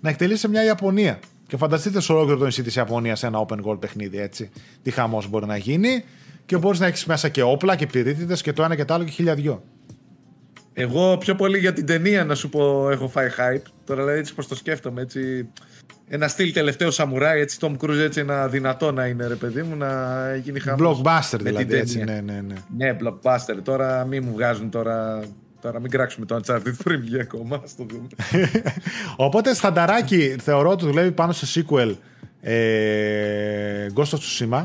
να 0.00 0.10
εκτελήσει 0.10 0.40
σε 0.40 0.48
μια 0.48 0.64
Ιαπωνία. 0.64 1.18
Και 1.46 1.56
φανταστείτε 1.56 2.00
σε 2.00 2.12
ολόκληρο 2.12 2.38
το 2.38 2.44
νησί 2.44 2.62
της 2.62 2.74
Ιαπωνίας 2.74 3.18
σε 3.18 3.26
ένα 3.26 3.46
open 3.46 3.56
goal 3.64 3.80
παιχνίδι, 3.80 4.18
έτσι. 4.18 4.50
Τι 4.82 4.90
χαμός 4.90 5.28
μπορεί 5.28 5.46
να 5.46 5.56
γίνει. 5.56 6.04
Και 6.46 6.56
μπορείς 6.56 6.80
να 6.80 6.86
έχεις 6.86 7.04
μέσα 7.06 7.28
και 7.28 7.42
όπλα 7.42 7.76
και 7.76 7.86
πυρίτιδε 7.86 8.34
και 8.34 8.52
το 8.52 8.62
ένα 8.62 8.74
και 8.76 8.84
το 8.84 8.94
άλλο 8.94 9.04
και 9.04 9.10
χίλια 9.10 9.34
δυο. 9.34 9.62
Εγώ 10.80 11.18
πιο 11.18 11.34
πολύ 11.34 11.58
για 11.58 11.72
την 11.72 11.86
ταινία 11.86 12.24
να 12.24 12.34
σου 12.34 12.48
πω 12.48 12.90
έχω 12.90 13.08
φάει 13.08 13.28
hype. 13.38 13.62
Τώρα 13.84 14.00
δηλαδή 14.00 14.18
έτσι 14.18 14.34
πως 14.34 14.48
το 14.48 14.54
σκέφτομαι 14.54 15.00
έτσι. 15.00 15.48
Ένα 16.10 16.28
στυλ 16.28 16.52
τελευταίο 16.52 16.90
σαμουράι, 16.90 17.40
έτσι 17.40 17.58
Tom 17.60 17.76
Cruise 17.80 17.98
έτσι 17.98 18.20
ένα 18.20 18.48
δυνατό 18.48 18.92
να 18.92 19.06
είναι 19.06 19.26
ρε 19.26 19.34
παιδί 19.34 19.62
μου 19.62 19.76
να 19.76 19.90
γίνει 20.42 20.60
χαμός. 20.60 21.00
Blockbuster 21.02 21.38
δηλαδή 21.40 21.76
έτσι, 21.76 22.04
ναι, 22.04 22.20
ναι, 22.24 22.40
ναι. 22.46 22.54
Ναι, 22.76 22.96
blockbuster. 23.00 23.56
Τώρα 23.62 24.04
μην 24.04 24.24
μου 24.24 24.32
βγάζουν 24.32 24.70
τώρα 24.70 25.22
Τώρα 25.60 25.80
μην 25.80 25.90
κράξουμε 25.90 26.26
το 26.26 26.40
Uncharted 26.42 26.72
πριν 26.84 27.00
βγει 27.00 27.20
ακόμα, 27.20 27.62
το 27.76 27.86
δούμε. 27.88 28.06
Οπότε 29.26 29.54
στανταράκι 29.54 30.36
θεωρώ 30.40 30.70
ότι 30.70 30.84
δουλεύει 30.84 31.12
πάνω 31.12 31.32
σε 31.32 31.64
sequel 31.68 31.94
ε, 32.40 33.86
Ghost 33.94 34.02
of 34.02 34.18
Tsushima 34.18 34.64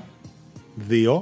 2 0.90 1.20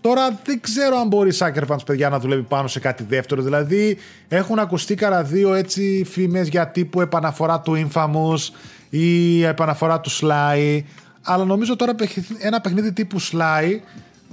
Τώρα 0.00 0.38
δεν 0.44 0.60
ξέρω 0.60 0.96
αν 0.96 1.08
μπορεί 1.08 1.28
η 1.28 1.38
Sucker 1.38 1.66
Punch, 1.66 1.84
παιδιά, 1.86 2.08
να 2.08 2.18
δουλεύει 2.18 2.42
πάνω 2.42 2.68
σε 2.68 2.80
κάτι 2.80 3.04
δεύτερο. 3.08 3.42
Δηλαδή, 3.42 3.98
έχουν 4.28 4.58
ακουστεί 4.58 4.94
κανένα 4.94 5.22
δύο 5.22 5.54
έτσι 5.54 6.06
φήμες 6.10 6.48
για 6.48 6.68
τύπου 6.68 7.00
επαναφορά 7.00 7.60
του 7.60 7.88
Infamous 7.88 8.54
ή 8.90 9.42
επαναφορά 9.44 10.00
του 10.00 10.10
Sly. 10.10 10.80
Αλλά 11.22 11.44
νομίζω 11.44 11.76
τώρα 11.76 11.94
ένα 12.38 12.60
παιχνίδι 12.60 12.92
τύπου 12.92 13.20
Sly. 13.20 13.78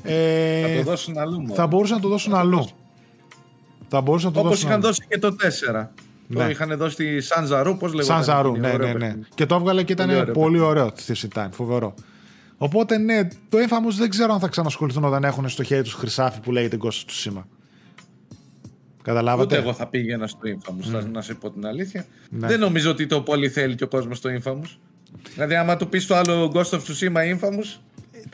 Ε, 0.03 0.61
θα 0.61 0.75
το 0.75 0.83
δώσουν 0.83 1.17
αλλού. 1.17 1.45
Θα 1.53 1.67
μπορούσαν 1.67 1.95
να 1.95 2.01
το 2.01 2.09
δώσουν 2.09 2.33
αλλού. 2.33 2.67
Θα 3.87 4.01
μπορούσαν 4.01 4.31
να 4.31 4.41
το 4.41 4.47
Όπως 4.47 4.63
είχαν 4.63 4.81
δώσει 4.81 5.05
και 5.07 5.19
το 5.19 5.35
4. 5.73 5.87
Ναι. 6.27 6.43
Το 6.43 6.49
είχαν 6.49 6.77
δώσει 6.77 6.95
τη 6.95 7.21
Σανζαρού, 7.21 7.77
πώς 7.77 7.93
λέγεται. 7.93 8.13
Σανζαρού, 8.13 8.57
ναι, 8.57 8.73
ναι, 8.73 8.93
ναι. 8.93 9.15
Και 9.35 9.45
το 9.45 9.55
έβγαλε 9.55 9.83
και 9.83 9.91
ήταν 9.91 10.07
πολύ 10.07 10.19
ωραίο, 10.19 10.33
πολύ 10.33 10.59
ωραίο 10.59 10.91
στη 10.95 11.27
Time, 11.35 11.47
φοβερό. 11.51 11.93
Οπότε 12.57 12.97
ναι, 12.97 13.27
το 13.49 13.57
Infamous 13.57 13.93
δεν 13.97 14.09
ξέρω 14.09 14.33
αν 14.33 14.39
θα 14.39 14.47
ξανασχοληθούν 14.47 15.03
όταν 15.03 15.23
έχουν 15.23 15.49
στο 15.49 15.63
χέρι 15.63 15.83
τους 15.83 15.93
χρυσάφι 15.93 16.39
που 16.39 16.51
λέγεται 16.51 16.77
Ghost 16.81 17.03
του 17.07 17.13
Σήμα. 17.13 17.47
Καταλάβατε; 19.01 19.55
Ούτε 19.55 19.63
εγώ 19.63 19.73
θα 19.73 19.87
πήγαινα 19.87 20.27
στο 20.27 20.39
Infamous, 20.43 20.95
mm. 20.95 21.05
να 21.11 21.21
σε 21.21 21.33
πω 21.33 21.51
την 21.51 21.65
αλήθεια. 21.65 22.05
Ναι. 22.29 22.47
Δεν 22.47 22.59
νομίζω 22.59 22.91
ότι 22.91 23.07
το 23.07 23.21
πολύ 23.21 23.49
θέλει 23.49 23.75
και 23.75 23.83
ο 23.83 23.87
κόσμος 23.87 24.17
στο 24.17 24.29
Infamous. 24.43 24.77
Δηλαδή, 25.33 25.55
άμα 25.55 25.77
του 25.77 25.89
πεις 25.89 26.05
το 26.05 26.15
άλλο 26.15 26.51
Ghost 26.55 26.69
of 26.69 26.79
Tsushima 26.79 27.37
Infamous, 27.37 27.79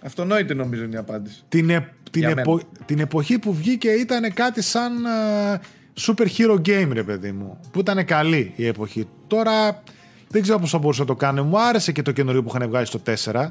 αυτονόητη 0.04 0.56
νομίζω 0.56 0.84
είναι 0.84 0.96
η 0.96 1.00
απάντηση. 1.00 1.44
Την, 1.50 1.70
ε, 1.70 1.94
την, 2.12 2.24
επο, 2.24 2.60
την 2.86 3.00
εποχή 3.00 3.40
που 3.40 3.54
βγήκε 3.54 3.90
ήταν 3.90 4.34
κάτι 4.34 4.62
σαν 4.62 4.94
uh, 5.06 5.60
super 6.08 6.26
hero 6.38 6.56
game, 6.56 6.90
ρε 6.92 7.04
παιδί 7.04 7.32
μου. 7.32 7.60
Που 7.72 7.80
ήταν 7.80 8.06
καλή 8.06 8.54
η 8.56 8.68
εποχή. 8.68 9.08
Τώρα 9.28 9.84
δεν 10.28 10.42
ξέρω 10.42 10.60
πώς 10.60 10.70
θα 10.70 10.78
μπορούσε 10.78 11.02
να 11.02 11.08
το 11.08 11.16
κάνει. 11.16 11.42
Μου 11.42 11.60
άρεσε 11.60 11.92
και 11.92 12.02
το 12.02 12.12
καινούριο 12.12 12.44
που 12.44 12.52
είχαν 12.56 12.70
βγάλει 12.70 12.86
στο 12.86 13.02
4. 13.24 13.48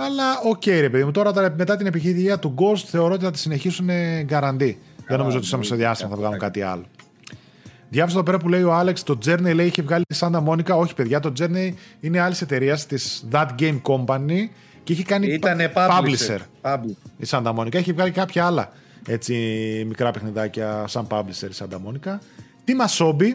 Αλλά 0.00 0.38
οκ, 0.44 0.62
okay, 0.64 0.78
ρε 0.80 0.90
παιδί 0.90 1.04
μου. 1.04 1.10
Τώρα 1.10 1.54
μετά 1.56 1.76
την 1.76 1.86
επιχείρηση 1.86 2.38
του 2.38 2.54
Ghost 2.58 2.82
θεωρώ 2.86 3.14
ότι 3.14 3.24
θα 3.24 3.30
τη 3.30 3.38
συνεχίσουν 3.38 3.88
γκαραντί. 4.22 4.78
Δεν 5.06 5.18
νομίζω 5.18 5.36
ότι 5.36 5.46
στο 5.46 5.56
μεσοδιάστημα 5.56 6.10
θα 6.10 6.16
βγάλουν 6.16 6.38
κάτι 6.38 6.62
άλλο. 6.62 6.84
Διάβασα 7.88 8.16
εδώ 8.16 8.24
πέρα 8.24 8.38
που 8.38 8.48
λέει 8.48 8.62
ο 8.62 8.74
Άλεξ, 8.74 9.02
το 9.02 9.18
Journey 9.26 9.54
λέει 9.54 9.66
είχε 9.66 9.82
βγάλει 9.82 10.04
τη 10.04 10.18
Santa 10.20 10.44
Monica. 10.44 10.76
Όχι, 10.78 10.94
παιδιά, 10.94 11.20
το 11.20 11.32
Journey 11.38 11.72
είναι 12.00 12.20
άλλη 12.20 12.34
εταιρεία 12.40 12.76
της 12.76 13.26
That 13.32 13.48
Game 13.58 13.80
Company 13.82 14.48
και 14.82 14.92
είχε 14.92 15.02
κάνει 15.02 15.26
Ήτανε 15.26 15.72
publisher. 15.74 16.38
publisher. 16.62 16.80
Η 17.16 17.26
Santa 17.28 17.54
Monica 17.54 17.74
έχει 17.74 17.92
βγάλει 17.92 18.10
κάποια 18.10 18.46
άλλα 18.46 18.72
έτσι, 19.06 19.34
μικρά 19.86 20.10
παιχνιδάκια 20.10 20.84
σαν 20.86 21.06
publisher 21.10 21.50
η 21.50 21.54
Santa 21.58 21.76
Monica. 21.76 22.18
Τι 22.64 22.72
Masobi, 22.80 23.34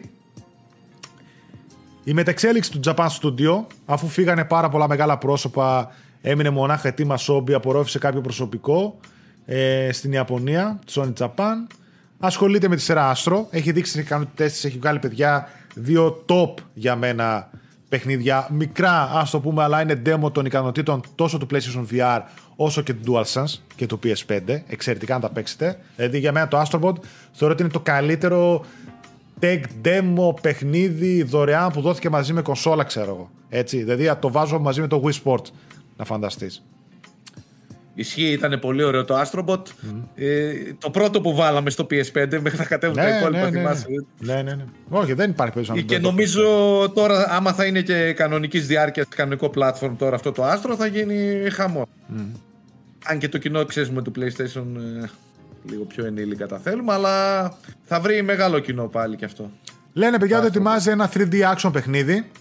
η 2.04 2.14
μεταξέλιξη 2.14 2.72
του 2.72 2.80
Japan 2.86 3.08
Studio, 3.22 3.66
αφού 3.86 4.08
φύγανε 4.08 4.46
πάρα 4.46 4.70
πολλά 4.70 4.88
μεγάλα 4.88 5.18
πρόσωπα, 5.18 5.92
έμεινε 6.26 6.50
μονάχα 6.50 6.90
η 6.90 6.92
Team 6.98 7.16
Asobi, 7.16 7.52
απορρόφησε 7.52 8.00
κάποιο 8.00 8.22
προσωπικό 8.22 9.00
ε, 9.46 9.90
στην 9.92 10.12
Ιαπωνία, 10.12 10.80
Sony 10.92 11.14
Japan. 11.20 11.56
Ασχολείται 12.20 12.68
με 12.68 12.76
τη 12.76 12.82
σειρά 12.82 13.16
Astro, 13.16 13.46
έχει 13.50 13.72
δείξει 13.72 13.94
τι 13.94 14.00
ικανότητέ 14.00 14.46
της, 14.46 14.66
έχει 14.66 14.78
βγάλει 14.78 15.00
παιδιά 15.00 15.50
δύο 15.74 16.26
top 16.28 16.54
για 16.74 16.96
μένα 16.96 17.50
παιχνίδια. 17.90 18.48
Μικρά, 18.52 19.10
ας 19.14 19.30
το 19.30 19.40
πούμε, 19.40 19.64
αλλά 19.64 19.82
είναι 19.82 20.02
demo 20.06 20.34
των 20.34 20.46
ικανοτήτων 20.46 21.02
τόσο 21.16 21.38
του 21.38 21.48
PlayStation 21.52 21.86
VR 21.92 22.20
όσο 22.56 22.82
και 22.82 22.94
του 22.94 23.14
DualSense 23.14 23.60
και 23.76 23.86
του 23.86 24.00
PS5. 24.04 24.40
Εξαιρετικά 24.68 25.14
να 25.14 25.20
τα 25.20 25.30
παίξετε. 25.30 25.80
Δηλαδή 25.96 26.20
για 26.20 26.32
μένα 26.32 26.48
το 26.48 26.62
Astrobot 26.62 26.96
θεωρώ 27.32 27.54
ότι 27.54 27.64
είναι 27.64 27.72
το 27.72 27.80
καλύτερο 27.80 28.66
tech 29.40 29.62
demo 29.86 30.42
παιχνίδι 30.42 31.24
δωρεάν 31.24 31.72
που 31.72 31.82
δόθηκε 31.82 32.10
μαζί 32.10 32.34
με 32.34 32.42
κονσόλα, 32.42 32.84
ξέρω 32.84 33.12
εγώ. 33.12 33.30
Έτσι, 33.50 33.78
δηλαδή 33.78 34.12
το 34.20 34.32
βάζω 34.32 34.60
μαζί 34.60 34.82
με 34.82 34.88
το 34.88 35.04
Wii 35.06 35.24
Sport, 35.24 35.44
να 35.98 36.06
φανταστείς. 36.06 36.64
Ισχύει, 37.96 38.32
ήταν 38.32 38.60
πολύ 38.60 38.84
ωραίο 38.84 39.06
το 39.06 39.22
Astrobot. 39.22 39.62
Ε, 40.16 40.54
το 40.80 40.90
πρώτο 40.90 41.22
που 41.22 41.36
βάλαμε 41.36 41.70
στο 41.70 41.88
PS5 41.90 42.40
μέχρι 42.42 42.58
να 42.58 42.66
κατέβουν 42.66 42.96
τα 42.96 43.18
υπόλοιπα, 43.18 43.42
ναι, 43.42 43.50
ναι, 43.50 43.58
θυμάσαι; 43.58 43.88
ναι, 44.20 44.34
ναι, 44.34 44.56
ναι. 44.56 44.66
Όχι, 44.90 45.14
δεν 45.14 45.30
υπάρχει 45.30 45.54
περίπτωση 45.54 45.80
να 45.80 45.86
Και 45.86 45.94
μην 45.94 46.04
το 46.04 46.10
νομίζω 46.10 46.44
τώρα, 46.94 47.28
άμα 47.30 47.54
θα 47.54 47.66
είναι 47.66 47.82
και 47.82 48.14
κανονικής 48.14 48.68
διάρκειας, 48.68 49.08
κανονικό 49.08 49.52
platform 49.56 49.92
τώρα 49.98 50.16
αυτό 50.16 50.32
το 50.32 50.44
Astro, 50.52 50.76
θα 50.78 50.86
γίνει 50.86 51.50
χαμό. 51.50 51.88
Αν 53.06 53.18
και 53.20 53.30
το 53.30 53.38
κοινό 53.38 53.66
ξέρουμε 53.66 54.02
του 54.02 54.12
PlayStation 54.16 54.66
ε, 55.04 55.10
λίγο 55.70 55.84
πιο 55.84 56.06
ενήλικα 56.06 56.48
τα 56.48 56.58
θέλουμε, 56.58 56.94
αλλά 56.94 57.44
θα 57.84 58.00
βρει 58.00 58.22
μεγάλο 58.22 58.60
κοινό 58.60 58.88
πάλι 58.88 59.16
και 59.16 59.26
αυτό. 59.26 59.52
Λένε 59.94 60.20
παιδιά 60.20 60.38
ότι 60.38 60.48
ετοιμάζει 60.48 60.90
ένα 60.90 61.12
3D 61.14 61.34
action 61.56 61.70
παιχνίδι. 61.74 62.32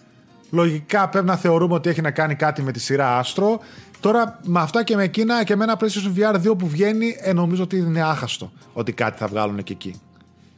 Λογικά 0.54 1.08
πρέπει 1.08 1.26
να 1.26 1.36
θεωρούμε 1.36 1.74
ότι 1.74 1.88
έχει 1.88 2.00
να 2.00 2.10
κάνει 2.10 2.34
κάτι 2.34 2.62
με 2.62 2.72
τη 2.72 2.80
σειρά 2.80 3.24
Astro. 3.24 3.58
Τώρα 4.00 4.38
με 4.44 4.60
αυτά 4.60 4.84
και 4.84 4.96
με 4.96 5.02
εκείνα 5.02 5.44
και 5.44 5.56
με 5.56 5.64
ένα 5.64 5.78
PlayStation 5.80 6.18
VR 6.18 6.50
2 6.50 6.58
που 6.58 6.68
βγαίνει, 6.68 7.16
ε, 7.20 7.32
νομίζω 7.32 7.62
ότι 7.62 7.76
είναι 7.76 8.02
άχαστο 8.02 8.52
ότι 8.72 8.92
κάτι 8.92 9.18
θα 9.18 9.26
βγάλουν 9.26 9.62
και 9.62 9.72
εκεί. 9.72 10.00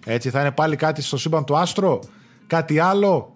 Έτσι 0.05 0.31
θα 0.31 0.41
είναι 0.41 0.51
πάλι 0.51 0.77
κάτι 0.77 1.03
στο 1.03 1.17
σύμπαν 1.17 1.45
του 1.45 1.55
Astro, 1.55 1.99
κάτι 2.47 2.79
άλλο; 2.79 3.33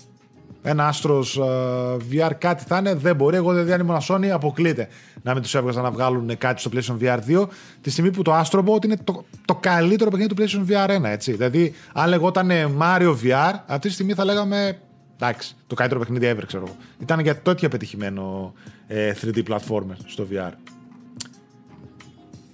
Ένα 0.62 0.92
Astros 0.92 1.42
ε, 1.42 1.96
VR 2.12 2.30
κάτι 2.38 2.64
θα 2.66 2.78
είναι, 2.78 2.94
δεν 2.94 3.16
μπορεί. 3.16 3.36
Εγώ 3.36 3.52
δηλαδή 3.52 3.72
αν 3.72 3.80
ήμουν 3.80 3.98
Sony 4.08 4.26
αποκλείεται 4.26 4.88
να 5.22 5.32
μην 5.32 5.42
τους 5.42 5.54
έβγαζα 5.54 5.80
να 5.80 5.90
βγάλουν 5.90 6.38
κάτι 6.38 6.60
στο 6.60 6.70
PlayStation 6.74 7.04
VR 7.04 7.18
2 7.42 7.46
τη 7.80 7.90
στιγμή 7.90 8.10
που 8.10 8.22
το 8.22 8.40
Astrobot 8.40 8.84
είναι 8.84 8.96
το, 9.04 9.24
το 9.44 9.54
καλύτερο 9.54 10.10
παιχνίδι 10.10 10.34
του 10.34 10.42
PlayStation 10.42 10.72
VR 10.72 11.00
1. 11.00 11.04
Έτσι. 11.04 11.32
Δηλαδή, 11.32 11.74
αν 11.92 12.08
λεγόταν 12.08 12.50
Mario 12.80 13.14
VR, 13.24 13.52
αυτή 13.66 13.88
τη 13.88 13.94
στιγμή 13.94 14.14
θα 14.14 14.24
λέγαμε 14.24 14.78
εντάξει, 15.20 15.54
το 15.66 15.74
καλύτερο 15.74 16.00
παιχνίδι 16.00 16.34
ever, 16.36 16.42
ξέρω 16.46 16.64
εγώ. 16.66 16.76
Ήταν 16.98 17.20
για 17.20 17.36
τέτοιο 17.36 17.68
πετυχημένο 17.68 18.52
ε, 18.86 19.12
3D 19.22 19.42
platformer 19.48 19.96
στο 20.06 20.26
VR. 20.32 20.52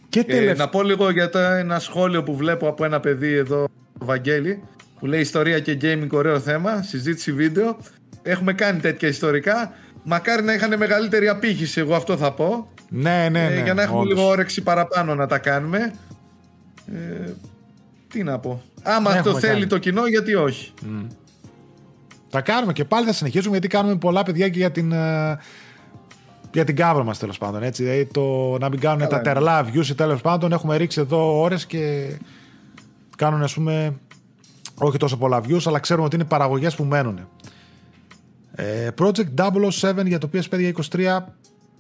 Και 0.09 0.21
Ε, 0.21 0.23
τελευταία. 0.23 0.55
να 0.55 0.69
πω 0.69 0.83
λίγο 0.83 1.11
για 1.11 1.29
το, 1.31 1.39
ένα 1.39 1.79
σχόλιο 1.79 2.23
που 2.23 2.37
βλέπω 2.37 2.69
από 2.69 2.85
ένα 2.85 3.01
παιδί 3.01 3.33
εδώ, 3.33 3.69
το 3.99 4.05
Βαγγέλη, 4.05 4.63
που 4.99 5.07
λέει 5.07 5.21
ιστορία 5.21 5.61
και 5.61 5.79
gaming 5.83 6.09
ωραίο 6.11 6.41
θέμα, 6.41 6.83
συζήτηση 6.83 7.33
βίντεο. 7.33 7.77
Έχουμε 8.23 8.53
κάνει 8.53 8.81
τέτοια 8.81 9.09
ιστορικά. 9.09 9.73
Μακάρι 10.03 10.43
να 10.43 10.53
είχαν 10.53 10.79
μεγαλύτερη 10.79 11.29
απήχηση, 11.29 11.81
εγώ 11.81 11.95
αυτό 11.95 12.17
θα 12.17 12.33
πω. 12.33 12.69
Ναι, 12.89 13.29
ναι, 13.31 13.45
ε, 13.47 13.49
ναι. 13.49 13.63
για 13.63 13.75
να 13.75 13.83
έχουμε 13.83 13.99
όντως. 14.01 14.13
λίγο 14.17 14.29
όρεξη 14.29 14.63
παραπάνω 14.63 15.15
να 15.15 15.27
τα 15.27 15.39
κάνουμε. 15.39 15.95
Ε, 16.95 17.31
τι 18.09 18.23
να 18.23 18.39
πω. 18.39 18.63
Άμα 18.83 19.11
το 19.13 19.17
Έχουμε 19.19 19.41
θέλει 19.41 19.53
κάνει. 19.53 19.67
το 19.67 19.79
κοινό, 19.79 20.07
γιατί 20.07 20.35
όχι. 20.35 20.73
Θα 22.37 22.43
κάνουμε 22.43 22.73
και 22.73 22.85
πάλι 22.85 23.07
θα 23.07 23.13
συνεχίσουμε 23.13 23.51
γιατί 23.53 23.69
κάνουμε 23.69 23.97
πολλά 23.97 24.23
παιδιά 24.23 24.49
και 24.49 24.59
για 24.59 24.71
την, 24.71 24.93
ε, 24.93 25.39
για 26.53 26.65
την 26.65 26.77
κάβρα 26.77 27.05
μας 27.05 27.19
τέλος 27.19 27.39
πάντων. 27.39 27.63
Έτσι. 27.63 27.83
Δηλαδή, 27.83 28.07
το 28.07 28.57
να 28.61 28.69
μην 28.69 28.81
κάνουν 28.81 28.99
Καλά 28.99 29.11
τα 29.11 29.17
είναι. 29.17 29.33
τερλά 29.33 29.67
views 29.67 29.87
ή 29.87 29.95
τέλος 29.95 30.21
πάντων 30.21 30.53
έχουμε 30.53 30.77
ρίξει 30.77 31.01
εδώ 31.01 31.41
ώρες 31.41 31.67
και 31.67 32.11
κάνουν 33.17 33.43
ας 33.43 33.55
πούμε 33.55 33.99
όχι 34.75 34.97
τόσο 34.97 35.17
πολλά 35.17 35.41
views 35.49 35.61
αλλά 35.65 35.79
ξέρουμε 35.79 36.07
ότι 36.07 36.17
είναι 36.17 36.25
παραγωγές 36.25 36.75
που 36.75 36.85
μένουν. 36.85 37.29
Ε, 38.55 38.89
Project 38.99 39.35
007 39.81 40.07
για 40.07 40.19
το 40.19 40.31
PS5 40.33 40.59
για 40.59 40.73
23 41.27 41.33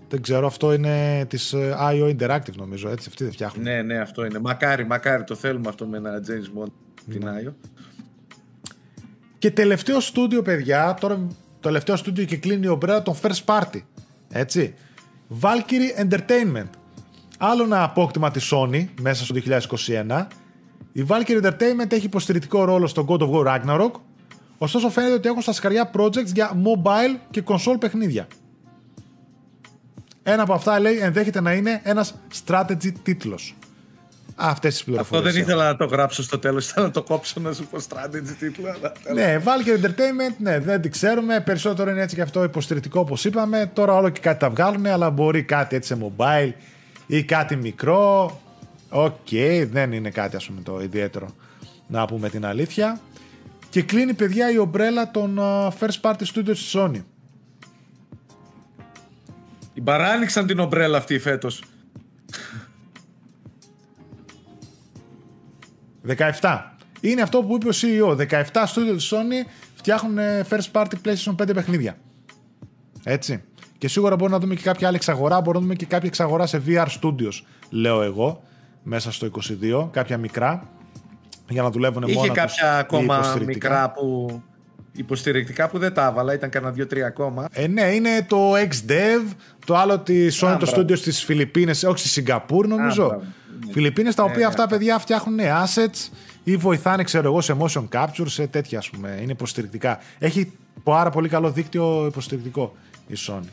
δεν 0.08 0.22
ξέρω 0.22 0.46
αυτό 0.46 0.72
είναι 0.72 1.24
της 1.28 1.52
ε, 1.52 1.76
IO 1.80 2.16
Interactive 2.16 2.54
νομίζω 2.56 2.88
έτσι 2.88 3.06
αυτοί 3.08 3.24
δεν 3.24 3.32
φτιάχνουν. 3.32 3.64
Ναι, 3.64 3.82
ναι, 3.82 3.98
αυτό 3.98 4.24
είναι. 4.24 4.38
Μακάρι, 4.38 4.86
μακάρι 4.86 5.24
το 5.24 5.34
θέλουμε 5.34 5.68
αυτό 5.68 5.86
με 5.86 5.96
ένα 5.96 6.20
James 6.26 6.60
Bond. 6.60 6.72
Ναι. 7.06 7.14
Την 7.14 7.28
Άιο. 7.28 7.54
Και 9.44 9.50
τελευταίο 9.50 10.00
στούντιο, 10.00 10.42
παιδιά, 10.42 10.94
τώρα 11.00 11.14
το 11.14 11.34
τελευταίο 11.60 11.96
στούντιο 11.96 12.24
και 12.24 12.36
κλείνει 12.36 12.66
η 12.66 12.68
ομπρέλα 12.68 13.02
των 13.02 13.14
First 13.22 13.44
Party. 13.44 13.82
Έτσι. 14.30 14.74
Valkyrie 15.40 16.04
Entertainment. 16.04 16.68
Άλλο 17.38 17.64
ένα 17.64 17.82
απόκτημα 17.82 18.30
της 18.30 18.52
Sony 18.54 18.86
μέσα 19.00 19.24
στο 19.24 19.34
2021. 19.34 20.26
Η 20.92 21.06
Valkyrie 21.08 21.42
Entertainment 21.42 21.92
έχει 21.92 22.04
υποστηρικτικό 22.04 22.64
ρόλο 22.64 22.86
στο 22.86 23.06
God 23.08 23.18
of 23.18 23.30
War 23.30 23.46
Ragnarok. 23.46 23.90
Ωστόσο 24.58 24.90
φαίνεται 24.90 25.12
ότι 25.12 25.28
έχουν 25.28 25.42
στα 25.42 25.52
σκαριά 25.52 25.90
projects 25.98 26.32
για 26.34 26.62
mobile 26.64 27.18
και 27.30 27.42
console 27.46 27.76
παιχνίδια. 27.80 28.26
Ένα 30.22 30.42
από 30.42 30.52
αυτά 30.52 30.80
λέει 30.80 30.98
ενδέχεται 30.98 31.40
να 31.40 31.52
είναι 31.52 31.80
ένας 31.84 32.14
strategy 32.46 32.92
τίτλος. 33.02 33.54
Αυτές 34.36 34.70
τις 34.72 34.80
Αυτό 34.80 34.90
πληροφορίες. 34.90 35.32
δεν 35.32 35.42
έχω. 35.42 35.50
ήθελα 35.50 35.64
να 35.70 35.76
το 35.76 35.84
γράψω 35.84 36.22
στο 36.22 36.38
τέλος. 36.38 36.66
Ήθελα 36.70 36.86
να 36.86 36.92
το 36.92 37.02
κόψω 37.02 37.40
να 37.40 37.52
σου 37.52 37.66
πω 37.66 37.78
strategy 37.88 38.34
τίτλο. 38.38 38.68
αλλά 38.68 38.92
τέλος. 39.02 39.18
Ναι, 39.18 39.38
Valkyrie 39.44 39.84
Entertainment, 39.84 40.34
ναι, 40.38 40.58
δεν 40.58 40.80
την 40.80 40.90
ξέρουμε. 40.90 41.40
Περισσότερο 41.40 41.90
είναι 41.90 42.02
έτσι 42.02 42.14
και 42.16 42.22
αυτό 42.22 42.42
υποστηρικτικό 42.44 43.00
όπως 43.00 43.24
είπαμε. 43.24 43.70
Τώρα 43.74 43.92
όλο 43.94 44.08
και 44.08 44.20
κάτι 44.20 44.38
τα 44.38 44.50
βγάλουν, 44.50 44.86
αλλά 44.86 45.10
μπορεί 45.10 45.42
κάτι 45.42 45.76
έτσι 45.76 45.94
σε 45.94 46.12
mobile 46.16 46.52
ή 47.06 47.24
κάτι 47.24 47.56
μικρό. 47.56 48.40
Οκ, 48.88 49.28
δεν 49.70 49.92
είναι 49.92 50.10
κάτι 50.10 50.36
ας 50.36 50.46
πούμε 50.46 50.60
το 50.60 50.80
ιδιαίτερο 50.82 51.28
να 51.86 52.04
πούμε 52.06 52.28
την 52.28 52.46
αλήθεια. 52.46 53.00
Και 53.70 53.82
κλείνει 53.82 54.14
παιδιά 54.14 54.50
η 54.50 54.58
ομπρέλα 54.58 55.10
των 55.10 55.38
α, 55.42 55.72
first 55.80 56.00
party 56.00 56.22
studios 56.34 56.44
της 56.44 56.74
Sony. 56.76 57.02
Η 59.74 59.80
παράνοιξαν 59.80 60.46
την 60.46 60.58
ομπρέλα 60.58 60.98
αυτή 60.98 61.18
φέτος. 61.18 61.62
17. 66.40 66.58
Είναι 67.00 67.22
αυτό 67.22 67.42
που 67.42 67.54
είπε 67.54 67.68
ο 67.68 67.72
CEO. 67.72 68.16
17 68.28 68.42
studios 68.42 68.94
της 68.96 69.12
Sony 69.14 69.48
φτιάχνουν 69.74 70.18
ε, 70.18 70.46
first 70.50 70.70
party 70.72 70.92
PlayStation 71.04 71.34
5 71.42 71.54
παιχνίδια. 71.54 71.96
Έτσι. 73.04 73.42
Και 73.78 73.88
σίγουρα 73.88 74.16
μπορούμε 74.16 74.36
να 74.36 74.42
δούμε 74.42 74.54
και 74.54 74.62
κάποια 74.62 74.86
άλλη 74.86 74.96
εξαγορά. 74.96 75.36
Μπορούμε 75.40 75.52
να 75.54 75.60
δούμε 75.60 75.74
και 75.74 75.86
κάποια 75.86 76.08
εξαγορά 76.08 76.46
σε 76.46 76.62
VR 76.66 76.86
studios, 77.00 77.42
λέω 77.70 78.02
εγώ, 78.02 78.42
μέσα 78.82 79.12
στο 79.12 79.30
22. 79.62 79.88
Κάποια 79.90 80.18
μικρά. 80.18 80.68
Για 81.48 81.62
να 81.62 81.70
δουλεύουν 81.70 82.02
Είχε 82.02 82.14
μόνο 82.14 82.26
τους 82.26 82.36
κάποια 82.36 82.76
ή 82.76 82.78
ακόμα 82.78 83.14
υποστηρικτικά. 83.16 83.68
μικρά 83.68 83.90
που 83.90 84.42
υποστηρικτικά 84.92 85.68
που 85.68 85.78
δεν 85.78 85.94
τα 85.94 86.06
έβαλα, 86.06 86.34
ήταν 86.34 86.50
κανένα 86.50 86.72
δύο-τρία 86.72 87.06
ακόμα. 87.06 87.48
Ε, 87.52 87.66
ναι, 87.66 87.82
είναι 87.82 88.24
το 88.28 88.52
XDev, 88.54 89.32
το 89.66 89.76
άλλο 89.76 89.98
της 89.98 90.42
Sony, 90.44 90.48
Α, 90.48 90.56
το 90.56 90.66
μπράβο. 90.66 90.82
studio 90.82 90.96
στις 90.96 91.24
Φιλιππίνες, 91.24 91.82
όχι 91.82 91.98
στη 91.98 92.08
Σιγκαπούρ 92.08 92.66
νομίζω. 92.66 93.06
μπράβο. 93.06 93.22
Ναι. 93.66 93.72
Φιλιππίνες 93.72 94.14
τα 94.14 94.22
οποία 94.22 94.36
Ναι, 94.36 94.44
αυτά 94.44 94.62
αυτά. 94.62 94.76
παιδιά 94.76 94.98
φτιάχνουν 94.98 95.38
assets 95.40 96.08
ή 96.44 96.56
βοηθάνε, 96.56 97.02
ξέρω 97.02 97.26
εγώ, 97.26 97.40
σε 97.40 97.56
motion 97.58 97.84
capture, 97.92 98.26
σε 98.26 98.46
τέτοια 98.46 98.78
ας 98.78 98.90
πούμε. 98.90 99.18
Είναι 99.22 99.32
υποστηρικτικά. 99.32 99.98
Έχει 100.18 100.52
πάρα 100.82 101.10
πολύ 101.10 101.28
καλό 101.28 101.50
δίκτυο 101.50 102.06
υποστηρικτικό 102.06 102.74
η 103.06 103.14
Sony. 103.26 103.48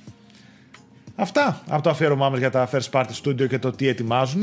Αυτά 1.15 1.61
από 1.67 1.81
το 1.81 1.89
αφιέρωμά 1.89 2.29
μας 2.29 2.39
για 2.39 2.49
τα 2.49 2.69
First 2.71 2.89
Party 2.91 3.11
Studio 3.23 3.47
και 3.47 3.59
το 3.59 3.71
τι 3.71 3.87
ετοιμάζουν. 3.87 4.41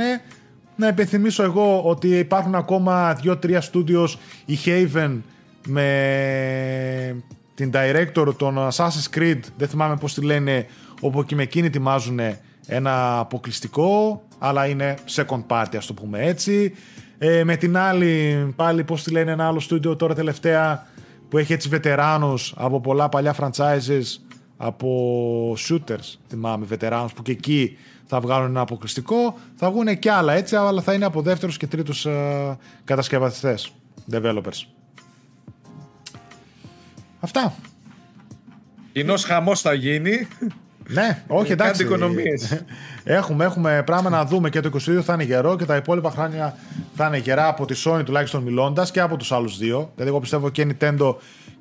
Να 0.77 0.89
υπενθυμίσω 0.89 1.43
εγώ 1.43 1.83
ότι 1.83 2.19
υπάρχουν 2.19 2.55
ακόμα 2.55 3.19
2-3 3.25 3.59
studios, 3.73 4.09
η 4.45 4.59
Haven 4.65 5.21
με 5.67 7.23
την 7.55 7.71
director 7.75 8.35
των 8.37 8.69
Assassin's 8.73 9.19
Creed, 9.19 9.41
δεν 9.57 9.69
θυμάμαι 9.69 9.97
πώς 9.97 10.15
τη 10.15 10.21
λένε, 10.21 10.67
όπου 11.01 11.25
και 11.25 11.35
με 11.35 11.43
εκείνη 11.43 11.67
ετοιμάζουν 11.67 12.21
ένα 12.67 13.19
αποκλειστικό, 13.19 14.23
αλλά 14.39 14.67
είναι 14.67 14.95
second 15.17 15.45
party 15.47 15.77
ας 15.77 15.87
το 15.87 15.95
πούμε 15.95 16.27
έτσι. 16.27 16.75
Ε, 17.19 17.45
με 17.45 17.57
την 17.57 17.77
άλλη, 17.77 18.37
πάλι 18.57 18.85
πώς 18.85 19.03
τη 19.03 19.11
λένε 19.11 19.31
ένα 19.31 19.47
άλλο 19.47 19.63
studio 19.71 19.99
τώρα 19.99 20.15
τελευταία, 20.15 20.87
που 21.29 21.39
έχει 21.39 21.53
έτσι 21.53 21.69
βετεράνους 21.69 22.55
από 22.57 22.81
πολλά 22.81 23.09
παλιά 23.09 23.35
franchises, 23.41 24.03
από 24.57 25.57
shooters, 25.69 26.17
θυμάμαι, 26.29 26.65
βετεράνους 26.65 27.13
που 27.13 27.23
και 27.23 27.33
εκεί 27.33 27.77
θα 28.07 28.21
βγάλουν 28.21 28.49
ένα 28.49 28.61
αποκλειστικό. 28.61 29.39
Θα 29.55 29.71
βγουν 29.71 29.99
και 29.99 30.11
άλλα 30.11 30.33
έτσι, 30.33 30.57
αλλά 30.57 30.83
θα 30.83 30.93
είναι 30.95 31.05
από 31.05 31.23
δεύτερους 31.23 31.57
και 31.57 31.67
τρίτους 31.67 32.07
ε, 32.07 32.59
κατασκευαστές, 32.85 33.73
developers. 34.11 34.67
Αυτά. 37.21 37.55
Κοινός 38.93 39.25
χαμός 39.25 39.61
θα 39.61 39.73
γίνει. 39.73 40.29
Ναι, 40.91 41.23
όχι 41.27 41.53
εντάξει. 41.53 41.83
οικονομίες. 41.83 42.63
Έχουμε, 43.05 43.45
έχουμε 43.45 43.83
πράγμα 43.87 44.11
να 44.11 44.25
δούμε 44.25 44.51
και 44.51 44.61
το 44.61 44.71
22 44.75 45.01
θα 45.03 45.15
είναι 45.15 45.23
γερό 45.23 45.57
και 45.57 45.65
τα 45.65 45.77
υπόλοιπα 45.77 46.11
χρόνια 46.11 46.57
θα 46.95 47.07
είναι 47.07 47.19
γερά 47.19 47.49
από 47.49 47.67
τη 47.67 47.83
Sony 47.85 48.05
τουλάχιστον 48.05 48.43
μιλώντας 48.43 48.91
και 48.91 49.01
από 49.01 49.17
τους 49.17 49.33
άλλους 49.33 49.59
δύο. 49.59 49.91
Δηλαδή, 49.95 50.11
εγώ 50.11 50.21
πιστεύω 50.21 50.51
και 50.51 50.63
η 50.63 50.77
Nintendo 50.81 51.15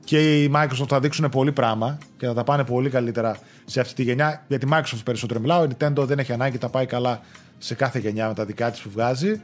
και 0.03 0.43
η 0.43 0.51
Microsoft 0.55 0.87
θα 0.87 0.99
δείξουν 0.99 1.29
πολύ 1.29 1.51
πράγμα 1.51 1.97
και 2.17 2.25
θα 2.25 2.33
τα 2.33 2.43
πάνε 2.43 2.63
πολύ 2.63 2.89
καλύτερα 2.89 3.37
σε 3.65 3.79
αυτή 3.79 3.93
τη 3.93 4.03
γενιά. 4.03 4.43
Για 4.47 4.59
τη 4.59 4.67
Microsoft 4.71 5.01
περισσότερο 5.03 5.39
μιλάω. 5.39 5.63
Η 5.63 5.67
Nintendo 5.77 5.97
δεν 5.97 6.19
έχει 6.19 6.33
ανάγκη, 6.33 6.57
τα 6.57 6.69
πάει 6.69 6.85
καλά 6.85 7.19
σε 7.57 7.75
κάθε 7.75 7.99
γενιά 7.99 8.27
με 8.27 8.33
τα 8.33 8.45
δικά 8.45 8.71
της 8.71 8.79
που 8.79 8.89
βγάζει. 8.89 9.41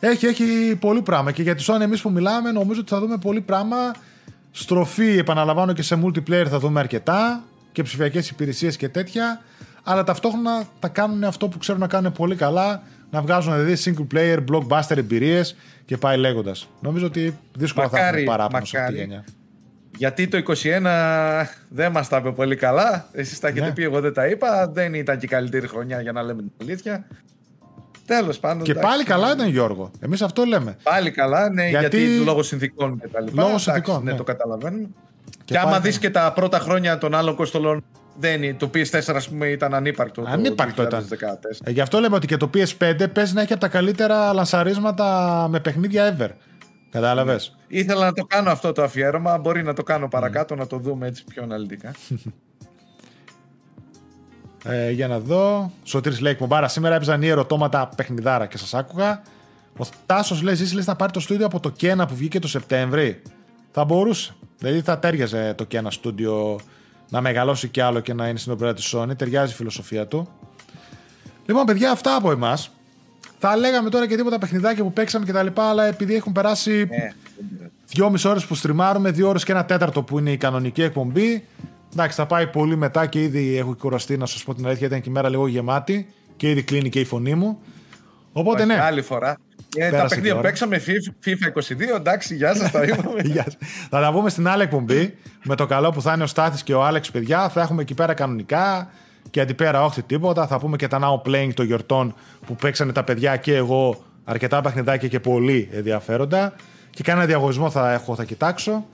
Έχει, 0.00 0.26
έχει 0.26 0.76
πολύ 0.80 1.02
πράγμα. 1.02 1.32
Και 1.32 1.42
για 1.42 1.54
τη 1.54 1.64
Sony, 1.66 1.80
εμείς 1.80 2.00
που 2.00 2.10
μιλάμε, 2.10 2.52
νομίζω 2.52 2.80
ότι 2.80 2.90
θα 2.90 3.00
δούμε 3.00 3.16
πολύ 3.18 3.40
πράγμα. 3.40 3.76
Στροφή, 4.50 5.18
επαναλαμβάνω 5.18 5.72
και 5.72 5.82
σε 5.82 6.00
multiplayer 6.04 6.46
θα 6.48 6.58
δούμε 6.58 6.80
αρκετά 6.80 7.44
και 7.72 7.82
ψηφιακές 7.82 8.30
υπηρεσίες 8.30 8.76
και 8.76 8.88
τέτοια. 8.88 9.40
Αλλά 9.82 10.04
ταυτόχρονα 10.04 10.64
θα 10.80 10.88
κάνουν 10.88 11.24
αυτό 11.24 11.48
που 11.48 11.58
ξέρουν 11.58 11.80
να 11.80 11.86
κάνουν 11.86 12.12
πολύ 12.12 12.36
καλά, 12.36 12.82
να 13.10 13.22
βγάζουν 13.22 13.64
δηλαδή 13.64 13.82
single 13.84 14.16
player, 14.16 14.38
blockbuster 14.50 14.96
εμπειρίες 14.96 15.56
και 15.84 15.96
πάει 15.96 16.16
λέγοντας. 16.16 16.68
Νομίζω 16.80 17.06
ότι 17.06 17.38
δύσκολα 17.56 17.86
μακάρι, 17.86 18.02
θα 18.02 18.08
έχουμε 18.08 18.24
παράπονο 18.24 18.64
σε 18.64 18.78
αυτή 18.78 18.92
τη 18.92 18.98
γενιά. 18.98 19.24
Γιατί 19.96 20.28
το 20.28 20.42
21 20.46 21.46
δεν 21.68 21.92
μας 21.92 22.08
τα 22.08 22.16
είπε 22.16 22.32
πολύ 22.32 22.56
καλά. 22.56 23.08
Εσείς 23.12 23.40
τα 23.40 23.48
έχετε 23.48 23.66
ναι. 23.66 23.72
πει, 23.72 23.82
εγώ 23.82 24.00
δεν 24.00 24.12
τα 24.12 24.26
είπα. 24.26 24.68
Δεν 24.68 24.94
ήταν 24.94 25.18
και 25.18 25.24
η 25.24 25.28
καλύτερη 25.28 25.68
χρονιά 25.68 26.00
για 26.00 26.12
να 26.12 26.22
λέμε 26.22 26.42
την 26.42 26.52
αλήθεια. 26.60 27.06
Τέλος 28.06 28.38
πάντων. 28.38 28.62
Και 28.62 28.74
πάλι 28.74 29.04
καλά 29.04 29.32
ήταν 29.32 29.48
Γιώργο. 29.48 29.90
Εμείς 30.00 30.22
αυτό 30.22 30.44
λέμε. 30.44 30.76
Πάλι 30.82 31.10
καλά, 31.10 31.50
ναι, 31.50 31.68
γιατί, 31.68 31.98
γιατί 32.00 32.24
λόγω 32.24 32.42
συνθήκων 32.42 33.00
και 33.00 33.08
τα 33.08 33.20
λοιπά. 33.20 33.42
Λόγω 33.42 33.58
συνθήκων. 33.58 34.04
Ναι, 34.04 34.10
ναι, 34.10 34.16
το 34.16 34.24
καταλαβαίνουμε. 34.24 34.88
Και, 35.50 35.56
και 35.56 35.62
άμα 35.62 35.80
δεις 35.80 35.98
και 35.98 36.10
τα 36.10 36.32
πρώτα 36.32 36.58
χρόνια 36.58 36.98
των 36.98 37.14
άλλων 37.14 37.34
κοστολών, 37.34 37.84
δεν, 38.16 38.56
το 38.56 38.70
PS4 38.74 39.14
ας 39.14 39.28
πούμε 39.28 39.46
ήταν 39.46 39.74
ανύπαρκτο. 39.74 40.24
Ανύπαρκτο 40.26 40.86
το 40.86 40.96
2014. 40.96 41.02
ήταν. 41.12 41.38
Ε, 41.64 41.70
γι' 41.70 41.80
αυτό 41.80 41.98
λέμε 41.98 42.16
ότι 42.16 42.26
και 42.26 42.36
το 42.36 42.50
PS5 42.54 43.12
παίζει 43.12 43.34
να 43.34 43.40
έχει 43.40 43.52
από 43.52 43.60
τα 43.60 43.68
καλύτερα 43.68 44.32
λανσαρίσματα 44.32 45.46
με 45.50 45.60
παιχνίδια 45.60 46.16
ever. 46.16 46.28
Κατάλαβες; 46.90 47.56
Ήθελα 47.66 48.04
να 48.04 48.12
το 48.12 48.24
κάνω 48.24 48.50
αυτό 48.50 48.72
το 48.72 48.82
αφιέρωμα. 48.82 49.38
Μπορεί 49.38 49.62
να 49.62 49.72
το 49.72 49.82
κάνω 49.82 50.08
παρακάτω, 50.08 50.54
να 50.54 50.66
το 50.66 50.78
δούμε 50.78 51.06
έτσι 51.06 51.24
πιο 51.24 51.42
αναλυτικά. 51.42 51.94
Ε, 54.64 54.90
για 54.90 55.08
να 55.08 55.18
δω. 55.18 55.72
Σωτήρης 55.82 56.20
λέει 56.20 56.32
εκπομπάρα. 56.32 56.68
Σήμερα 56.68 56.94
έπαιζαν 56.94 57.22
οι 57.22 57.28
ερωτώματα 57.28 57.88
παιχνιδάρα 57.96 58.46
και 58.46 58.58
σας 58.58 58.74
άκουγα. 58.74 59.22
Ο 59.78 59.86
Τάσος 60.06 60.42
λέει: 60.42 60.54
Ζήσει 60.54 60.82
να 60.84 60.96
πάρει 60.96 61.12
το 61.12 61.20
στούντιο 61.20 61.46
από 61.46 61.60
το 61.60 61.70
Κένα 61.70 62.06
που 62.06 62.14
βγήκε 62.14 62.38
το 62.38 62.48
Σεπτέμβρη. 62.48 63.22
Θα 63.70 63.84
μπορούσε. 63.84 64.34
Δηλαδή 64.60 64.80
θα 64.80 64.98
τέριαζε 64.98 65.54
το 65.56 65.64
Κένα 65.64 65.90
στούντιο 65.90 66.60
να 67.08 67.20
μεγαλώσει 67.20 67.68
κι 67.68 67.80
άλλο 67.80 68.00
και 68.00 68.14
να 68.14 68.28
είναι 68.28 68.38
στην 68.38 68.52
οπέρα 68.52 68.74
της 68.74 68.94
Sony. 68.96 69.16
Ταιριάζει 69.16 69.52
η 69.52 69.54
φιλοσοφία 69.54 70.06
του. 70.06 70.28
Λοιπόν, 71.46 71.64
παιδιά, 71.64 71.90
αυτά 71.90 72.16
από 72.16 72.30
εμάς. 72.30 72.70
Θα 73.38 73.56
λέγαμε 73.56 73.90
τώρα 73.90 74.06
και 74.06 74.16
τίποτα 74.16 74.38
παιχνιδάκια 74.38 74.82
που 74.82 74.92
παίξαμε 74.92 75.24
και 75.24 75.32
τα 75.32 75.42
λοιπά, 75.42 75.68
αλλά 75.68 75.84
επειδή 75.84 76.14
έχουν 76.14 76.32
περάσει 76.32 76.86
ναι. 76.90 77.12
δυόμιση 77.86 78.28
ώρες 78.28 78.46
που 78.46 78.54
στριμάρουμε, 78.54 79.10
δύο 79.10 79.28
ώρες 79.28 79.44
και 79.44 79.52
ένα 79.52 79.64
τέταρτο 79.64 80.02
που 80.02 80.18
είναι 80.18 80.32
η 80.32 80.36
κανονική 80.36 80.82
εκπομπή. 80.82 81.44
Εντάξει, 81.92 82.16
θα 82.16 82.26
πάει 82.26 82.46
πολύ 82.46 82.76
μετά 82.76 83.06
και 83.06 83.22
ήδη 83.22 83.56
έχω 83.56 83.76
κουραστεί 83.78 84.16
να 84.16 84.26
σας 84.26 84.44
πω 84.44 84.54
την 84.54 84.66
αλήθεια. 84.66 84.86
Ήταν 84.86 85.00
και 85.00 85.08
η 85.08 85.12
μέρα 85.12 85.28
λίγο 85.28 85.46
γεμάτη 85.46 86.14
και 86.36 86.50
ήδη 86.50 86.62
κλείνει 86.62 86.88
και 86.88 87.00
η 87.00 87.04
φωνή 87.04 87.34
μου. 87.34 87.58
Οπότε 88.32 88.64
ναι. 88.64 88.80
Άλλη 88.80 89.02
φορά. 89.02 89.36
Ε, 89.76 89.90
τα 89.90 90.02
παιχνίδια 90.02 90.34
που 90.34 90.40
παίξαμε 90.40 90.82
FIFA 91.24 91.58
22, 91.94 91.96
εντάξει, 91.96 92.34
γεια 92.34 92.54
σας, 92.54 92.70
τα 92.70 92.82
είπαμε. 92.82 93.22
θα 93.90 94.00
τα 94.00 94.12
πούμε 94.12 94.30
στην 94.30 94.48
άλλη 94.48 94.62
εκπομπή. 94.62 95.14
Με 95.44 95.54
το 95.54 95.66
καλό 95.66 95.90
που 95.90 96.02
θα 96.02 96.12
είναι 96.12 96.22
ο 96.22 96.26
Στάθης 96.26 96.62
και 96.62 96.74
ο 96.74 96.84
Άλεξ, 96.84 97.10
παιδιά. 97.10 97.48
Θα 97.48 97.60
έχουμε 97.60 97.82
εκεί 97.82 97.94
πέρα 97.94 98.14
κανονικά 98.14 98.90
και 99.30 99.40
αντιπέρα 99.40 99.84
όχι 99.84 100.02
τίποτα. 100.02 100.46
Θα 100.46 100.58
πούμε 100.58 100.76
και 100.76 100.88
τα 100.88 100.98
now 101.02 101.28
playing 101.28 101.50
των 101.54 101.66
γιορτών 101.66 102.14
που 102.46 102.56
παίξανε 102.56 102.92
τα 102.92 103.04
παιδιά 103.04 103.36
και 103.36 103.56
εγώ 103.56 104.04
αρκετά 104.24 104.60
παιχνιδάκια 104.60 105.08
και 105.08 105.20
πολύ 105.20 105.68
ενδιαφέροντα. 105.72 106.52
Και 106.90 107.02
κάνα 107.02 107.26
διαγωνισμό 107.26 107.70
θα 107.70 107.92
έχω, 107.92 108.14
θα 108.14 108.24
κοιτάξω. 108.24 108.86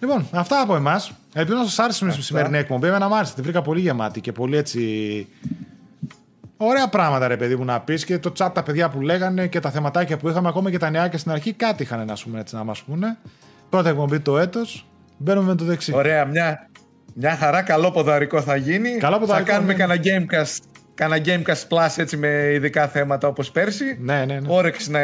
Λοιπόν, 0.00 0.28
αυτά 0.32 0.60
από 0.60 0.74
εμάς. 0.74 1.12
Ελπίζω 1.32 1.56
να 1.56 1.64
σας 1.64 1.78
άρεσε 1.78 2.06
η 2.18 2.22
σημερινή 2.22 2.58
εκπομπή. 2.58 2.86
Εμένα 2.86 3.08
μου 3.08 3.16
άρεσε. 3.16 3.34
Τη 3.34 3.42
βρήκα 3.42 3.62
πολύ 3.62 3.80
γεμάτη 3.80 4.20
και 4.20 4.32
πολύ 4.32 4.56
έτσι. 4.56 4.80
Ωραία 6.60 6.88
πράγματα, 6.88 7.28
ρε 7.28 7.36
παιδί 7.36 7.56
μου, 7.56 7.64
να 7.64 7.80
πεις 7.80 8.04
και 8.04 8.18
το 8.18 8.32
chat 8.38 8.50
τα 8.54 8.62
παιδιά 8.62 8.88
που 8.88 9.00
λέγανε 9.00 9.46
και 9.46 9.60
τα 9.60 9.70
θεματάκια 9.70 10.16
που 10.16 10.28
είχαμε, 10.28 10.48
ακόμα 10.48 10.70
και 10.70 10.78
τα 10.78 10.90
νεάκια 10.90 11.18
στην 11.18 11.30
αρχή, 11.30 11.52
κάτι 11.52 11.82
είχαν 11.82 12.06
να, 12.06 12.14
πούμε, 12.24 12.40
έτσι, 12.40 12.54
να 12.54 12.64
μας 12.64 12.82
πούνε. 12.82 13.18
Πρώτα 13.70 13.88
εκπομπή 13.88 14.20
το 14.20 14.38
έτος. 14.38 14.86
Μπαίνουμε 15.16 15.46
με 15.46 15.54
το 15.54 15.64
δεξί. 15.64 15.94
Ωραία, 15.94 16.24
μια, 16.24 16.68
μια 17.14 17.36
χαρά, 17.36 17.62
καλό 17.62 17.90
ποδαρικό 17.90 18.42
θα 18.42 18.56
γίνει. 18.56 18.90
Καλό 18.90 19.18
ποδαρικό, 19.18 19.50
θα 19.50 19.52
κάνουμε 19.52 19.72
ναι. 19.72 19.78
κανένα 19.78 20.02
Gamecast, 20.04 20.58
κανένα 20.94 21.24
Gamecast 21.24 21.68
Plus 21.68 21.88
έτσι 21.96 22.16
με 22.16 22.50
ειδικά 22.52 22.88
θέματα 22.88 23.28
όπως 23.28 23.50
πέρσι. 23.50 23.98
Ναι, 24.00 24.24
ναι, 24.24 24.40
ναι. 24.40 24.48
Όρεξη 24.50 24.90
να 24.90 25.00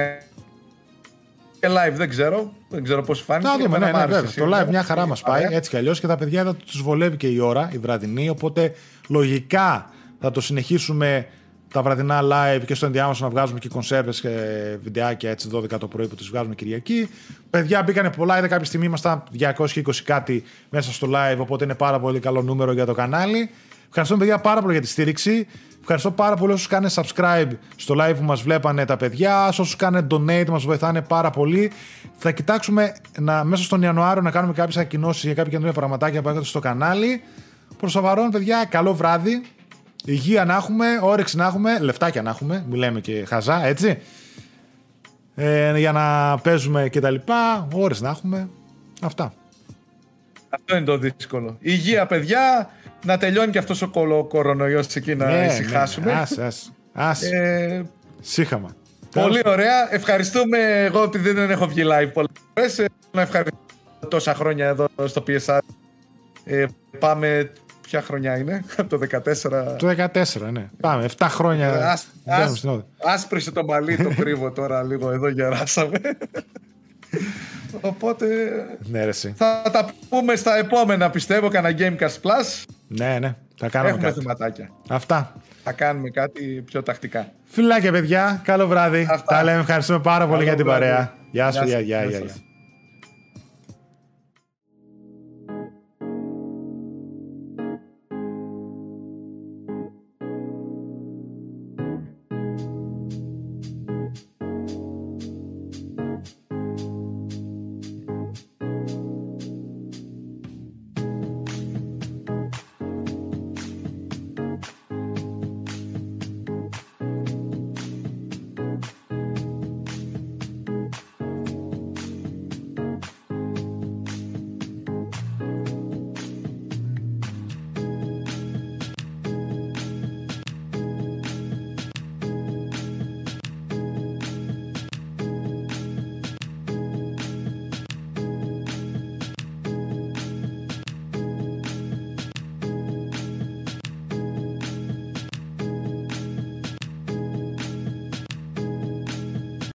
και 1.60 1.70
live 1.70 1.92
δεν 1.92 2.08
ξέρω. 2.08 2.52
Δεν 2.68 2.84
ξέρω 2.84 3.02
πώς 3.02 3.20
φάνηκε. 3.20 3.48
Να 3.48 3.58
δούμε, 3.58 3.78
ναι, 3.78 3.90
ναι, 3.90 4.06
βέβαια. 4.06 4.22
Το 4.22 4.56
live 4.56 4.68
μια 4.68 4.82
χαρά 4.82 5.06
μας 5.06 5.20
πάει 5.20 5.44
έτσι 5.50 5.70
κι 5.70 5.76
αλλιώς 5.76 6.00
και 6.00 6.06
τα 6.06 6.16
παιδιά 6.16 6.44
θα 6.44 6.54
τους 6.54 6.82
βολεύει 6.82 7.16
και 7.16 7.26
η 7.26 7.38
ώρα, 7.38 7.70
η 7.72 7.78
βραδινή. 7.78 8.28
Οπότε 8.28 8.72
λογικά 9.08 9.90
θα 10.20 10.30
το 10.30 10.40
συνεχίσουμε 10.40 11.26
τα 11.74 11.82
βραδινά 11.82 12.20
live 12.22 12.62
και 12.66 12.74
στο 12.74 12.86
ενδιάμεσο 12.86 13.24
να 13.24 13.30
βγάζουμε 13.30 13.58
και 13.58 13.68
κονσέρβες 13.68 14.20
και 14.20 14.28
βιντεάκια 14.82 15.30
έτσι 15.30 15.48
12 15.52 15.78
το 15.78 15.86
πρωί 15.86 16.06
που 16.06 16.14
τις 16.14 16.28
βγάζουμε 16.28 16.54
Κυριακή. 16.54 17.08
Παιδιά 17.50 17.82
μπήκανε 17.82 18.10
πολλά, 18.10 18.38
είδα 18.38 18.48
κάποια 18.48 18.64
στιγμή 18.64 18.86
ήμασταν 18.86 19.22
220 19.38 19.82
κάτι 20.04 20.44
μέσα 20.70 20.92
στο 20.92 21.08
live, 21.10 21.36
οπότε 21.38 21.64
είναι 21.64 21.74
πάρα 21.74 22.00
πολύ 22.00 22.18
καλό 22.18 22.42
νούμερο 22.42 22.72
για 22.72 22.86
το 22.86 22.92
κανάλι. 22.92 23.50
Ευχαριστούμε 23.88 24.20
παιδιά 24.24 24.38
πάρα 24.38 24.60
πολύ 24.60 24.72
για 24.72 24.82
τη 24.82 24.88
στήριξη. 24.88 25.46
Ευχαριστώ 25.80 26.10
πάρα 26.10 26.36
πολύ 26.36 26.52
όσους 26.52 26.66
κάνετε 26.66 26.94
subscribe 27.02 27.50
στο 27.76 27.94
live 27.98 28.14
που 28.16 28.24
μας 28.24 28.42
βλέπανε 28.42 28.84
τα 28.84 28.96
παιδιά. 28.96 29.48
Όσους 29.48 29.76
κάνετε 29.76 30.16
donate, 30.16 30.48
μας 30.48 30.64
βοηθάνε 30.64 31.02
πάρα 31.02 31.30
πολύ. 31.30 31.72
Θα 32.16 32.30
κοιτάξουμε 32.30 32.94
να, 33.18 33.44
μέσα 33.44 33.62
στον 33.62 33.82
Ιανουάριο 33.82 34.22
να 34.22 34.30
κάνουμε 34.30 34.52
κάποιες 34.52 34.76
ανακοινώσει 34.76 35.26
για 35.26 35.34
κάποια 35.34 35.50
καινούργια 35.50 35.74
πραγματάκια 35.74 36.22
που 36.22 36.28
έχετε 36.28 36.44
στο 36.44 36.58
κανάλι. 36.58 37.22
Προς 37.78 37.92
το 37.92 38.00
παρόν, 38.00 38.30
παιδιά, 38.30 38.64
καλό 38.64 38.94
βράδυ. 38.94 39.42
Υγεία 40.04 40.44
να 40.44 40.54
έχουμε, 40.54 40.86
όρεξη 41.02 41.36
να 41.36 41.46
έχουμε, 41.46 41.78
λεφτάκια 41.78 42.22
να 42.22 42.30
έχουμε. 42.30 42.64
Μιλάμε 42.68 43.00
και 43.00 43.24
χαζά, 43.24 43.64
έτσι. 43.64 43.98
Ε, 45.34 45.78
για 45.78 45.92
να 45.92 46.38
παίζουμε 46.38 46.88
και 46.88 47.00
τα 47.00 47.10
λοιπά. 47.10 47.68
Ώρες 47.72 48.00
να 48.00 48.08
έχουμε. 48.08 48.48
Αυτά. 49.02 49.34
Αυτό 50.48 50.76
είναι 50.76 50.84
το 50.84 50.98
δύσκολο. 50.98 51.56
Υγεία, 51.60 52.06
παιδιά 52.06 52.70
να 53.04 53.18
τελειώνει 53.18 53.50
και 53.50 53.58
αυτός 53.58 53.82
ο 53.82 53.88
κορονοϊός 54.28 54.94
εκεί 54.94 55.14
να 55.14 55.26
ναι, 55.26 55.36
ναι 55.36 55.46
ησυχάσουμε. 55.46 56.06
Ναι, 56.06 56.18
ας, 56.18 56.38
ας, 56.38 56.72
ας. 56.92 57.22
Ε, 57.22 57.86
Σύχαμα. 58.20 58.70
Πολύ 59.10 59.42
ωραία. 59.44 59.94
Ευχαριστούμε. 59.94 60.58
Εγώ 60.84 61.02
επειδή 61.02 61.30
δεν 61.30 61.50
έχω 61.50 61.66
βγει 61.66 61.82
live 61.84 62.10
πολλές 62.12 62.30
φορές, 62.54 62.78
ε, 62.78 62.84
να 63.12 63.20
ευχαριστώ 63.20 63.58
τόσα 64.08 64.34
χρόνια 64.34 64.66
εδώ 64.66 64.86
στο 65.04 65.24
PSR. 65.26 65.58
Ε, 66.44 66.66
πάμε 66.98 67.52
Ποια 67.94 68.02
χρονιά 68.02 68.36
είναι, 68.36 68.64
από 68.76 68.98
το 68.98 69.06
14. 69.12 69.76
Το 69.78 69.94
14, 70.38 70.52
ναι. 70.52 70.68
Πάμε, 70.80 71.08
7 71.18 71.26
χρόνια. 71.30 71.90
Ας, 71.90 72.06
ας, 72.26 72.64
άσπρισε 73.04 73.50
το 73.50 73.64
μαλλί 73.64 73.96
το 73.96 74.10
κρύβο 74.16 74.50
τώρα 74.50 74.82
λίγο, 74.82 75.10
εδώ 75.10 75.28
γεράσαμε. 75.28 75.98
Οπότε 77.80 78.26
ναι, 78.78 79.04
ρε, 79.04 79.12
θα 79.34 79.62
τα 79.72 79.86
πούμε 80.08 80.36
στα 80.36 80.56
επόμενα 80.56 81.10
πιστεύω 81.10 81.48
κανένα 81.48 81.76
Gamecast 81.78 82.28
Plus. 82.28 82.62
Ναι, 82.88 83.18
ναι. 83.20 83.34
Θα 83.58 83.68
κάνουμε 83.68 83.90
Έχουμε 83.90 84.08
κάτι. 84.08 84.20
θεματάκια. 84.20 84.70
Αυτά. 84.88 85.32
Θα 85.64 85.72
κάνουμε 85.72 86.10
κάτι 86.10 86.62
πιο 86.66 86.82
τακτικά. 86.82 87.32
Φιλάκια 87.44 87.92
παιδιά. 87.92 88.40
Καλό 88.44 88.66
βράδυ. 88.66 89.06
Τα 89.26 89.42
λέμε. 89.44 89.60
Ευχαριστούμε 89.60 89.98
πάρα 89.98 90.26
πολύ 90.26 90.42
για 90.42 90.54
την 90.54 90.66
παρέα. 90.66 91.14
Γεια 91.30 91.52
σου. 91.52 91.64
Γεια, 91.64 91.80
γεια, 91.80 92.04
γεια. 92.04 92.20